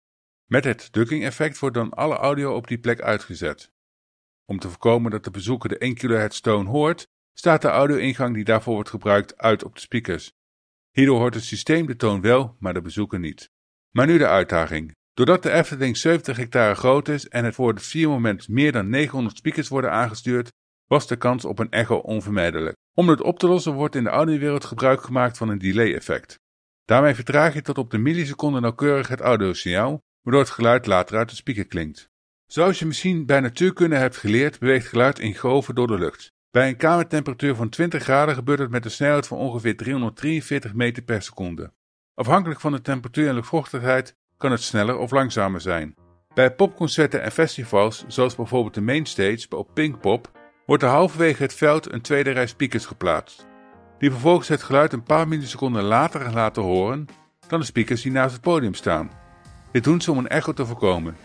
Met 0.46 0.64
het 0.64 0.92
drukking 0.92 1.24
effect 1.24 1.58
wordt 1.58 1.74
dan 1.74 1.90
alle 1.90 2.14
audio 2.14 2.54
op 2.54 2.68
die 2.68 2.78
plek 2.78 3.00
uitgezet. 3.00 3.70
Om 4.44 4.58
te 4.58 4.68
voorkomen 4.68 5.10
dat 5.10 5.24
de 5.24 5.30
bezoeker 5.30 5.68
de 5.68 5.78
1 5.78 5.94
kHz 5.94 6.40
toon 6.40 6.66
hoort, 6.66 7.06
staat 7.32 7.62
de 7.62 7.68
audio-ingang 7.68 8.34
die 8.34 8.44
daarvoor 8.44 8.74
wordt 8.74 8.90
gebruikt 8.90 9.38
uit 9.38 9.64
op 9.64 9.74
de 9.74 9.80
speakers. 9.80 10.32
Hierdoor 10.90 11.18
hoort 11.18 11.34
het 11.34 11.44
systeem 11.44 11.86
de 11.86 11.96
toon 11.96 12.20
wel, 12.20 12.56
maar 12.58 12.74
de 12.74 12.82
bezoeker 12.82 13.18
niet. 13.18 13.50
Maar 13.90 14.06
nu 14.06 14.18
de 14.18 14.26
uitdaging. 14.26 14.94
Doordat 15.16 15.42
de 15.42 15.50
Efteling 15.50 15.96
70 15.96 16.36
hectare 16.36 16.74
groot 16.74 17.08
is 17.08 17.28
en 17.28 17.44
het 17.44 17.54
voor 17.54 17.68
het 17.68 17.82
viermoment 17.82 18.48
meer 18.48 18.72
dan 18.72 18.88
900 18.88 19.36
speakers 19.36 19.68
worden 19.68 19.92
aangestuurd, 19.92 20.52
was 20.86 21.06
de 21.06 21.16
kans 21.16 21.44
op 21.44 21.58
een 21.58 21.70
echo 21.70 21.96
onvermijdelijk. 21.96 22.76
Om 22.94 23.06
dit 23.06 23.20
op 23.20 23.38
te 23.38 23.46
lossen 23.46 23.72
wordt 23.72 23.94
in 23.94 24.04
de 24.04 24.10
audiowereld 24.10 24.64
gebruik 24.64 25.02
gemaakt 25.02 25.36
van 25.36 25.48
een 25.48 25.58
delay-effect. 25.58 26.38
Daarmee 26.84 27.14
vertraag 27.14 27.54
je 27.54 27.62
tot 27.62 27.78
op 27.78 27.90
de 27.90 27.98
milliseconde 27.98 28.60
nauwkeurig 28.60 29.08
het 29.08 29.20
audiosignaal, 29.20 30.00
waardoor 30.22 30.42
het 30.42 30.52
geluid 30.52 30.86
later 30.86 31.16
uit 31.16 31.28
de 31.28 31.34
speaker 31.36 31.66
klinkt. 31.66 32.08
Zoals 32.46 32.78
je 32.78 32.86
misschien 32.86 33.26
bij 33.26 33.40
natuurkunde 33.40 33.96
hebt 33.96 34.16
geleerd, 34.16 34.58
beweegt 34.58 34.88
geluid 34.88 35.18
in 35.18 35.36
golven 35.36 35.74
door 35.74 35.86
de 35.86 35.98
lucht. 35.98 36.32
Bij 36.50 36.68
een 36.68 36.76
kamertemperatuur 36.76 37.54
van 37.54 37.68
20 37.68 38.02
graden 38.02 38.34
gebeurt 38.34 38.58
het 38.58 38.70
met 38.70 38.84
een 38.84 38.90
snelheid 38.90 39.26
van 39.26 39.38
ongeveer 39.38 39.76
343 39.76 40.74
meter 40.74 41.02
per 41.02 41.22
seconde. 41.22 41.72
Afhankelijk 42.14 42.60
van 42.60 42.72
de 42.72 42.80
temperatuur 42.80 43.28
en 43.28 43.34
luchtvochtigheid 43.34 44.16
kan 44.38 44.50
het 44.50 44.62
sneller 44.62 44.98
of 44.98 45.10
langzamer 45.10 45.60
zijn. 45.60 45.94
Bij 46.34 46.54
popconcerten 46.54 47.22
en 47.22 47.32
festivals, 47.32 48.04
zoals 48.06 48.34
bijvoorbeeld 48.34 48.74
de 48.74 48.80
Mainstage 48.80 49.46
op 49.48 49.68
Pinkpop, 49.74 50.30
wordt 50.66 50.82
er 50.82 50.88
halverwege 50.88 51.42
het 51.42 51.54
veld 51.54 51.92
een 51.92 52.00
tweede 52.00 52.30
rij 52.30 52.46
speakers 52.46 52.86
geplaatst, 52.86 53.46
die 53.98 54.10
vervolgens 54.10 54.48
het 54.48 54.62
geluid 54.62 54.92
een 54.92 55.02
paar 55.02 55.28
milliseconden 55.28 55.82
later 55.82 56.32
laten 56.32 56.62
horen 56.62 57.06
dan 57.48 57.60
de 57.60 57.66
speakers 57.66 58.02
die 58.02 58.12
naast 58.12 58.32
het 58.32 58.42
podium 58.42 58.74
staan. 58.74 59.10
Dit 59.72 59.84
doen 59.84 60.00
ze 60.00 60.10
om 60.10 60.18
een 60.18 60.28
echo 60.28 60.52
te 60.52 60.66
voorkomen. 60.66 61.16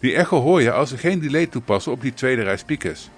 Die 0.00 0.14
echo 0.14 0.40
hoor 0.40 0.62
je 0.62 0.72
als 0.72 0.88
ze 0.88 0.98
geen 0.98 1.20
delay 1.20 1.46
toepassen 1.46 1.92
op 1.92 2.00
die 2.00 2.14
tweede 2.14 2.42
rij 2.42 2.56
speakers. 2.56 3.10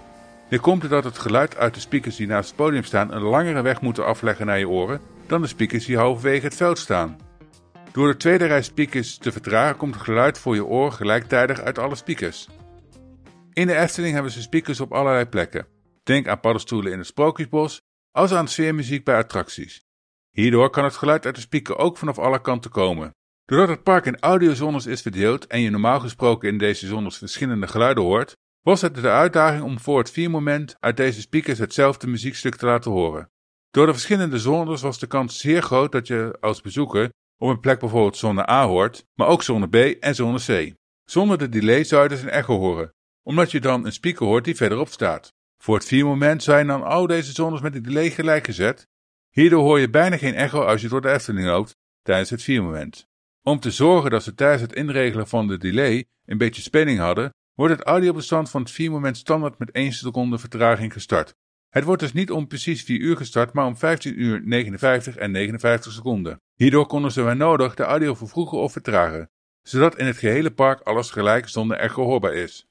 Dit 0.49 0.61
komt 0.61 0.81
doordat 0.81 1.05
het 1.05 1.19
geluid 1.19 1.57
uit 1.57 1.75
de 1.75 1.81
speakers 1.81 2.17
die 2.17 2.27
naast 2.27 2.49
het 2.49 2.57
podium 2.57 2.85
staan 2.85 3.13
een 3.13 3.23
langere 3.23 3.63
weg 3.63 3.81
moeten 3.81 4.07
afleggen 4.07 4.47
naar 4.47 4.59
je 4.59 4.69
oren 4.69 5.01
dan 5.27 5.41
de 5.41 5.47
speakers 5.47 5.87
die 5.87 5.97
halverwege 5.97 6.45
het 6.45 6.57
veld 6.57 6.79
staan. 6.79 7.26
Door 7.97 8.09
de 8.09 8.17
tweede 8.17 8.47
rij 8.47 8.63
speakers 8.63 9.19
te 9.19 9.33
vertragen 9.33 9.77
komt 9.77 9.95
het 9.95 10.03
geluid 10.03 10.39
voor 10.39 10.55
je 10.55 10.65
oor 10.65 10.93
gelijktijdig 10.93 11.61
uit 11.61 11.79
alle 11.79 11.95
speakers. 11.95 12.49
In 13.53 13.67
de 13.67 13.77
Efteling 13.77 14.15
hebben 14.15 14.33
ze 14.33 14.43
speakers 14.43 14.81
op 14.81 14.93
allerlei 14.93 15.27
plekken. 15.27 15.67
Denk 16.03 16.29
aan 16.29 16.41
paddenstoelen 16.41 16.93
in 16.93 16.99
het 16.99 17.07
Sprookjesbos, 17.07 17.81
als 18.11 18.33
aan 18.33 18.49
sfeermuziek 18.49 19.05
bij 19.05 19.17
attracties. 19.17 19.85
Hierdoor 20.31 20.71
kan 20.71 20.85
het 20.85 20.97
geluid 20.97 21.27
uit 21.27 21.35
de 21.35 21.41
speaker 21.41 21.77
ook 21.77 21.97
vanaf 21.97 22.19
alle 22.19 22.41
kanten 22.41 22.71
komen. 22.71 23.11
Doordat 23.45 23.69
het 23.69 23.83
park 23.83 24.07
in 24.07 24.21
audiozones 24.21 24.87
is 24.87 25.03
verdeeld 25.03 25.47
en 25.47 25.61
je 25.61 25.71
normaal 25.71 26.01
gesproken 26.01 26.49
in 26.49 26.59
deze 26.59 26.87
zones 26.87 27.19
verschillende 27.19 27.69
geluiden 27.69 28.05
hoort, 28.05 28.37
was 28.63 28.81
het 28.81 28.95
de 28.95 29.11
uitdaging 29.11 29.63
om 29.63 29.81
voor 29.81 29.99
het 29.99 30.11
viermoment 30.11 30.77
uit 30.81 30.97
deze 30.97 31.21
speakers 31.21 31.59
hetzelfde 31.59 32.07
muziekstuk 32.07 32.55
te 32.55 32.67
laten 32.67 32.91
horen. 32.91 33.31
Door 33.71 33.87
de 33.87 33.93
verschillende 33.93 34.39
zones 34.39 34.83
was 34.83 34.99
de 34.99 35.07
kans 35.07 35.39
zeer 35.39 35.63
groot 35.63 35.93
dat 35.93 36.07
je 36.07 36.37
als 36.41 36.61
bezoeker 36.61 37.11
op 37.39 37.49
een 37.49 37.61
plek 37.61 37.79
bijvoorbeeld 37.79 38.17
zone 38.17 38.51
A 38.51 38.67
hoort, 38.67 39.07
maar 39.15 39.29
ook 39.29 39.43
zone 39.43 39.69
B 39.69 39.75
en 40.01 40.15
zone 40.15 40.39
C. 40.39 40.75
Zonder 41.05 41.39
de 41.39 41.49
delay 41.49 41.85
zou 41.85 42.03
je 42.03 42.09
dus 42.09 42.23
een 42.23 42.29
echo 42.29 42.59
horen, 42.59 42.95
omdat 43.23 43.51
je 43.51 43.61
dan 43.61 43.87
een 43.87 43.93
speaker 43.93 44.27
hoort 44.27 44.45
die 44.45 44.57
verderop 44.57 44.89
staat. 44.89 45.35
Voor 45.59 45.75
het 45.75 45.85
viermoment 45.87 46.43
zijn 46.43 46.67
dan 46.67 46.83
al 46.83 47.07
deze 47.07 47.33
zones 47.33 47.61
met 47.61 47.75
een 47.75 47.83
delay 47.83 48.11
gelijk 48.11 48.45
gezet. 48.45 48.89
Hierdoor 49.31 49.63
hoor 49.63 49.81
je 49.81 49.91
bijna 49.91 50.17
geen 50.17 50.35
echo 50.35 50.65
als 50.65 50.81
je 50.81 50.89
door 50.89 51.01
de 51.01 51.11
Efteling 51.11 51.47
loopt 51.47 51.77
tijdens 52.03 52.31
het 52.31 52.43
viermoment. 52.43 53.07
Om 53.43 53.61
te 53.61 53.71
zorgen 53.71 54.11
dat 54.11 54.23
ze 54.23 54.35
tijdens 54.35 54.63
het 54.63 54.73
inregelen 54.73 55.29
van 55.29 55.47
de 55.47 55.59
delay 55.59 56.07
een 56.25 56.39
beetje 56.39 56.63
spanning 56.63 56.99
hadden, 56.99 57.35
wordt 57.55 57.73
het 57.73 57.87
audiobestand 57.87 58.51
van 58.51 58.61
het 58.61 58.71
viermoment 58.71 59.17
standaard 59.17 59.59
met 59.59 59.71
1 59.71 59.93
seconde 59.93 60.39
vertraging 60.39 60.93
gestart. 60.93 61.35
Het 61.77 61.85
wordt 61.85 62.03
dus 62.03 62.13
niet 62.13 62.31
om 62.31 62.47
precies 62.47 62.83
4 62.83 62.99
uur 62.99 63.17
gestart, 63.17 63.53
maar 63.53 63.67
om 63.67 63.77
15 63.77 64.23
uur 64.23 64.41
59 64.45 65.17
en 65.17 65.31
59 65.31 65.93
seconden. 65.93 66.41
Hierdoor 66.55 66.87
konden 66.87 67.13
ze 67.13 67.23
waar 67.23 67.37
nodig 67.37 67.75
de 67.75 67.83
audio 67.83 68.15
vervroegen 68.15 68.59
of 68.59 68.73
vertragen, 68.73 69.31
zodat 69.63 69.99
in 69.99 70.07
het 70.07 70.17
gehele 70.17 70.51
park 70.51 70.81
alles 70.81 71.11
gelijk 71.11 71.49
zonder 71.49 71.77
echo 71.77 72.05
hoorbaar 72.05 72.35
is. 72.35 72.67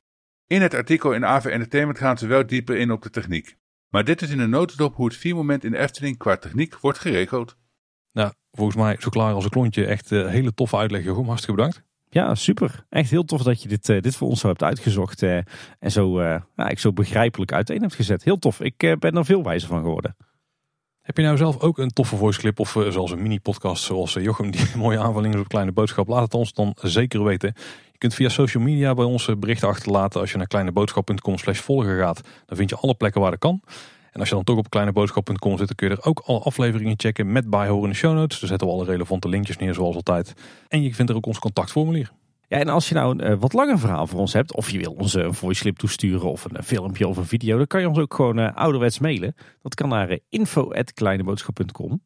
In 0.48 0.62
het 0.62 0.74
artikel 0.74 1.14
in 1.14 1.26
AV 1.26 1.46
Entertainment 1.46 1.98
gaan 1.98 2.18
ze 2.18 2.28
wel 2.28 2.46
dieper 2.46 2.78
in 2.78 2.92
op 2.92 3.02
de 3.02 3.10
techniek. 3.10 3.56
Maar 3.90 4.04
dit 4.04 4.22
is 4.22 4.30
in 4.30 4.40
een 4.40 4.50
notendop 4.50 4.96
hoe 4.96 5.06
het 5.06 5.18
viermoment 5.18 5.64
in 5.64 5.72
de 5.72 5.78
Efteling 5.78 6.18
qua 6.18 6.38
techniek 6.38 6.80
wordt 6.80 7.00
geregeld. 7.00 7.58
Nou, 8.12 8.34
volgens 8.52 8.78
mij 8.78 8.96
zo 9.00 9.10
klaar 9.10 9.34
als 9.34 9.44
een 9.44 9.50
klontje. 9.50 9.86
Echt 9.86 10.12
uh, 10.12 10.28
hele 10.28 10.54
toffe 10.54 10.78
uitleg, 10.78 11.04
Jochem. 11.04 11.26
Hartstikke 11.26 11.56
bedankt. 11.56 11.84
Ja, 12.16 12.36
super. 12.36 12.86
Echt 12.90 13.10
heel 13.10 13.24
tof 13.24 13.44
dat 13.44 13.62
je 13.62 13.68
dit, 13.68 13.90
uh, 13.90 14.02
dit 14.02 14.16
voor 14.16 14.28
ons 14.28 14.40
zo 14.40 14.48
hebt 14.48 14.64
uitgezocht. 14.64 15.22
Uh, 15.22 15.38
en 15.80 15.92
zo, 15.92 16.14
nou, 16.56 16.70
ik 16.70 16.80
zo 16.80 16.94
begrijpelijk 16.94 17.54
uiteen 17.54 17.82
hebt 17.82 17.96
gezet. 17.96 18.24
Heel 18.24 18.40
tof. 18.40 18.62
Ik 18.62 18.78
ben 19.00 19.16
er 19.16 19.26
veel 19.26 19.44
wijzer 19.44 19.70
van 19.70 19.82
geworden. 19.82 20.16
Heb 21.02 21.18
je 21.18 21.24
nou 21.24 21.38
zelf 21.38 21.60
ook 21.60 21.78
een 21.78 21.90
toffe 21.90 22.16
voice 22.16 22.40
clip 22.40 22.60
of 22.60 22.78
zoals 22.90 23.12
een 23.12 23.22
mini 23.22 23.40
podcast 23.40 23.84
zoals 23.84 24.14
Jochem 24.14 24.52
die 24.52 24.66
mooie 24.78 25.00
aanvulling 25.00 25.34
is 25.34 25.40
op 25.40 25.48
kleine 25.48 25.72
boodschap? 25.72 26.08
Laat 26.08 26.22
het 26.22 26.34
ons 26.34 26.54
dan 26.54 26.76
zeker 26.82 27.24
weten. 27.24 27.54
Je 27.92 27.98
kunt 27.98 28.14
via 28.14 28.30
social 28.30 28.64
media 28.64 28.94
bij 28.94 29.06
ons 29.06 29.30
berichten 29.40 29.68
achterlaten. 29.68 30.22
Als 30.22 30.32
je 30.32 30.38
naar 30.38 30.48
kleineboodschap.com 30.48 31.38
slash 31.38 31.60
volgen 31.60 31.98
gaat, 31.98 32.22
dan 32.46 32.58
vind 32.58 32.70
je 32.70 32.76
alle 32.76 32.96
plekken 32.96 33.22
waar 33.22 33.32
dat 33.32 33.40
kan. 33.40 33.62
En 34.16 34.22
als 34.22 34.30
je 34.30 34.36
dan 34.36 34.44
toch 34.44 34.58
op 34.58 34.70
kleineboodschap.com 34.70 35.58
zit, 35.58 35.68
dan 35.68 35.76
kun 35.76 35.90
je 35.90 35.96
er 35.96 36.06
ook 36.06 36.20
alle 36.20 36.40
afleveringen 36.40 36.94
checken 36.98 37.32
met 37.32 37.50
bijhorende 37.50 37.96
show 37.96 38.14
notes. 38.14 38.40
Daar 38.40 38.50
zetten 38.50 38.68
we 38.68 38.74
alle 38.74 38.86
relevante 38.86 39.30
linkjes 39.30 39.58
neer 39.58 39.74
zoals 39.74 39.96
altijd. 39.96 40.34
En 40.68 40.82
je 40.84 40.94
vindt 40.94 41.12
er 41.12 41.18
ook 41.18 41.26
ons 41.26 41.40
contactformulier. 41.40 42.12
Ja, 42.48 42.58
en 42.58 42.70
als 42.70 42.90
je 42.90 42.96
nou 42.96 43.20
een 43.20 43.32
uh, 43.32 43.38
wat 43.40 43.54
langer 43.54 43.80
verhaal 43.80 44.08
voor 44.08 44.20
ons 44.20 44.34
hebt, 44.34 44.56
of 44.56 44.70
je 44.70 44.80
wil 44.80 44.92
ons 44.92 45.14
een 45.14 45.34
voice 45.34 45.62
clip 45.62 45.78
toesturen 45.78 46.32
of 46.32 46.46
een, 46.46 46.64
filmpje 46.64 47.08
of 47.08 47.18
een 47.18 47.26
video, 47.26 47.58
dan 47.58 47.68
kan 47.68 47.82
je 47.82 47.88
ons 47.88 47.98
ook 47.98 48.14
gewoon 48.14 48.54
ouderwets 48.54 49.00
mailen. 49.00 49.36
Dat 49.62 49.76
kan 49.76 49.90
naar 49.90 50.20
info.kleineboodschap.com. 50.30 52.02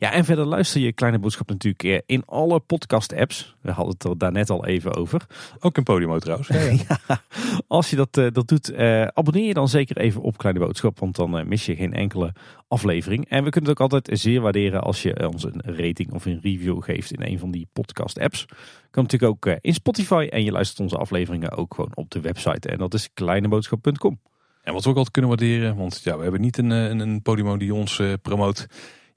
Ja, 0.00 0.12
en 0.12 0.24
verder 0.24 0.44
luister 0.44 0.80
je 0.80 0.92
Kleine 0.92 1.18
Boodschap 1.18 1.48
natuurlijk 1.48 2.02
in 2.06 2.22
alle 2.26 2.60
podcast 2.60 3.14
apps. 3.14 3.56
We 3.60 3.70
hadden 3.70 3.94
het 3.94 4.04
er 4.04 4.18
daarnet 4.18 4.50
al 4.50 4.66
even 4.66 4.94
over. 4.94 5.26
Ook 5.58 5.76
in 5.76 5.82
Podimo 5.82 6.18
trouwens. 6.18 6.48
Ja, 6.88 7.22
als 7.66 7.90
je 7.90 7.96
dat, 7.96 8.12
dat 8.12 8.48
doet, 8.48 8.74
abonneer 9.14 9.46
je 9.46 9.54
dan 9.54 9.68
zeker 9.68 9.96
even 9.96 10.22
op 10.22 10.38
Kleine 10.38 10.60
Boodschap, 10.60 10.98
want 10.98 11.16
dan 11.16 11.48
mis 11.48 11.66
je 11.66 11.76
geen 11.76 11.92
enkele 11.92 12.32
aflevering. 12.68 13.28
En 13.28 13.44
we 13.44 13.50
kunnen 13.50 13.70
het 13.70 13.80
ook 13.80 13.90
altijd 13.92 14.18
zeer 14.20 14.40
waarderen 14.40 14.82
als 14.82 15.02
je 15.02 15.28
ons 15.28 15.44
een 15.44 15.62
rating 15.64 16.12
of 16.12 16.24
een 16.24 16.40
review 16.42 16.82
geeft 16.82 17.12
in 17.12 17.22
een 17.22 17.38
van 17.38 17.50
die 17.50 17.68
podcast 17.72 18.18
apps. 18.18 18.46
Kan 18.90 19.02
natuurlijk 19.02 19.32
ook 19.32 19.56
in 19.60 19.74
Spotify 19.74 20.28
en 20.30 20.44
je 20.44 20.52
luistert 20.52 20.80
onze 20.80 20.96
afleveringen 20.96 21.50
ook 21.50 21.74
gewoon 21.74 21.92
op 21.94 22.10
de 22.10 22.20
website. 22.20 22.68
En 22.68 22.78
dat 22.78 22.94
is 22.94 23.10
kleineboodschap.com. 23.14 24.20
En 24.62 24.72
wat 24.72 24.84
we 24.84 24.90
ook 24.90 24.96
altijd 24.96 25.12
kunnen 25.12 25.30
waarderen, 25.30 25.76
want 25.76 26.00
ja, 26.04 26.16
we 26.16 26.22
hebben 26.22 26.40
niet 26.40 26.58
een, 26.58 26.70
een, 26.70 26.98
een 26.98 27.22
Podimo 27.22 27.56
die 27.56 27.74
ons 27.74 27.98
uh, 27.98 28.12
promoot. 28.22 28.66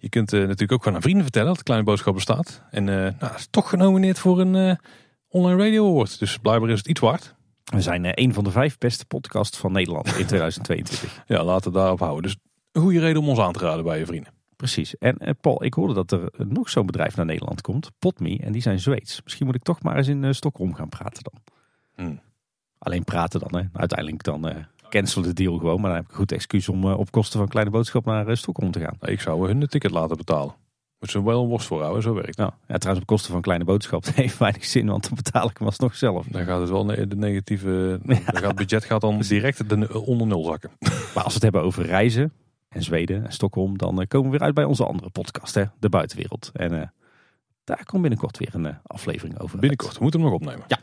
Je 0.04 0.10
kunt 0.10 0.34
uh, 0.34 0.40
natuurlijk 0.40 0.72
ook 0.72 0.82
gewoon 0.82 0.96
aan 0.96 1.02
vrienden 1.02 1.24
vertellen 1.24 1.48
dat 1.48 1.58
de 1.58 1.64
Kleine 1.64 1.86
Boodschap 1.86 2.14
bestaat. 2.14 2.62
En 2.72 2.88
uh, 2.88 2.96
nou, 3.20 3.36
is 3.36 3.48
toch 3.50 3.70
genomineerd 3.70 4.20
voor 4.20 4.40
een 4.40 4.80
online 5.28 5.64
radio 5.64 5.90
award. 5.90 6.20
Dus 6.20 6.38
blijkbaar 6.38 6.70
is 6.70 6.78
het 6.78 6.88
iets 6.88 7.00
waard. 7.00 7.36
We 7.64 7.82
zijn 7.82 8.22
een 8.22 8.34
van 8.34 8.44
de 8.44 8.52
vijf 8.52 8.78
beste 8.78 9.06
podcasts 9.06 9.58
van 9.58 9.72
Nederland 9.72 10.08
in 10.08 10.26
2022. 10.26 11.24
ja, 11.28 11.44
laten 11.44 11.72
we 11.72 11.78
daarop 11.78 12.00
houden. 12.00 12.24
Dus 12.24 12.36
een 12.72 12.82
goede 12.82 13.00
reden 13.00 13.22
om 13.22 13.30
ons 13.30 13.40
aan 13.40 13.54
te 13.54 13.60
raden 13.60 13.84
bij 13.84 14.00
je 14.00 14.06
vrienden. 14.06 14.34
Precies. 14.56 14.98
En 14.98 15.38
Paul, 15.42 15.64
ik 15.64 15.74
hoorde 15.74 15.94
dat 15.94 16.12
er 16.12 16.32
nog 16.38 16.70
zo'n 16.70 16.86
bedrijf 16.86 17.16
naar 17.16 17.26
Nederland 17.26 17.62
komt, 17.62 17.92
Potme, 18.00 18.38
en 18.38 18.52
die 18.52 18.62
zijn 18.62 18.80
Zweeds. 18.80 19.22
Misschien 19.24 19.46
moet 19.46 19.56
ik 19.56 19.64
toch 19.64 19.82
maar 19.82 19.98
eens 19.98 20.08
in 20.08 20.36
Stockholm 20.36 20.74
gaan 20.74 20.90
praten 20.90 21.24
dan. 21.24 21.42
Hmm. 21.96 22.22
Alleen 22.78 23.04
praten 23.04 23.40
dan, 23.40 23.62
hè. 23.62 23.68
Uiteindelijk 23.74 24.24
dan 24.24 24.66
cancelen 24.94 25.28
de 25.28 25.34
deal 25.34 25.58
gewoon, 25.58 25.82
maar 25.82 25.90
dan 25.90 25.96
heb 25.96 26.04
ik 26.04 26.12
een 26.12 26.18
goed 26.18 26.32
excuus 26.32 26.70
om 26.70 26.86
op 26.86 27.12
kosten 27.12 27.40
van 27.40 27.48
kleine 27.48 27.72
boodschap 27.72 28.06
naar 28.06 28.38
Stockholm 28.38 28.72
te 28.72 28.80
gaan. 28.80 28.98
Ik 29.02 29.22
zou 29.22 29.48
hun 29.48 29.60
de 29.60 29.68
ticket 29.68 29.92
laten 29.92 30.18
betalen. 30.18 30.56
Moet 31.00 31.12
ze 31.12 31.24
wel 31.24 31.42
een 31.42 31.50
worst 31.50 31.68
voor 31.68 31.82
houden, 31.82 32.02
zo 32.02 32.14
werkt 32.14 32.38
nou, 32.38 32.52
ja, 32.68 32.78
trouwens 32.78 33.06
op 33.06 33.14
kosten 33.16 33.32
van 33.32 33.42
kleine 33.42 33.66
boodschap 33.66 34.06
heeft 34.16 34.38
weinig 34.38 34.66
zin, 34.66 34.88
want 34.88 35.04
dan 35.04 35.16
betaal 35.16 35.50
ik 35.50 35.58
hem 35.58 35.68
alsnog 35.68 35.96
zelf. 35.96 36.26
Dan 36.28 36.46
gaat 36.46 36.60
het 36.60 36.70
wel 36.70 36.86
de 36.86 37.16
negatieve, 37.16 38.00
dan 38.06 38.16
gaat 38.26 38.44
het 38.44 38.56
budget 38.56 38.84
gaat 38.84 39.02
dan 39.02 39.20
direct 39.20 39.70
de, 39.70 40.02
onder 40.02 40.28
nul 40.28 40.44
zakken. 40.44 40.72
Maar 41.14 41.24
als 41.24 41.34
we 41.34 41.34
het 41.34 41.44
hebben 41.44 41.62
over 41.62 41.86
reizen, 41.86 42.34
en 42.70 42.84
Zweden 42.84 43.26
en 43.26 43.32
Stockholm, 43.32 43.78
dan 43.78 44.02
eh, 44.02 44.08
komen 44.08 44.32
we 44.32 44.38
weer 44.38 44.46
uit 44.46 44.56
bij 44.56 44.64
onze 44.64 44.86
andere 44.86 45.10
podcast, 45.10 45.56
hè, 45.56 45.64
De 45.80 45.90
Buitenwereld. 45.90 46.50
En 46.54 46.74
uh, 46.74 46.82
daar 47.64 47.86
komt 47.86 48.02
binnenkort 48.02 48.38
weer 48.38 48.56
een 48.56 48.66
uh, 48.66 48.76
aflevering 48.84 49.40
over. 49.40 49.60
Binnenkort, 49.60 49.94
we 49.94 50.02
moeten 50.02 50.20
hem 50.20 50.30
nog 50.30 50.40
opnemen. 50.40 50.66
Ja. 50.68 50.80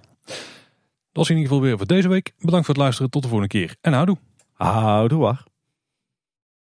Dat 1.12 1.28
was 1.28 1.30
in 1.30 1.36
ieder 1.36 1.52
geval 1.52 1.66
weer 1.68 1.76
voor 1.76 1.86
deze 1.86 2.08
week. 2.08 2.32
Bedankt 2.38 2.66
voor 2.66 2.74
het 2.74 2.82
luisteren, 2.82 3.10
tot 3.10 3.22
de 3.22 3.28
volgende 3.28 3.52
keer 3.58 3.76
en 3.80 3.92
houdoe. 3.92 4.16
Houdoe. 4.52 5.49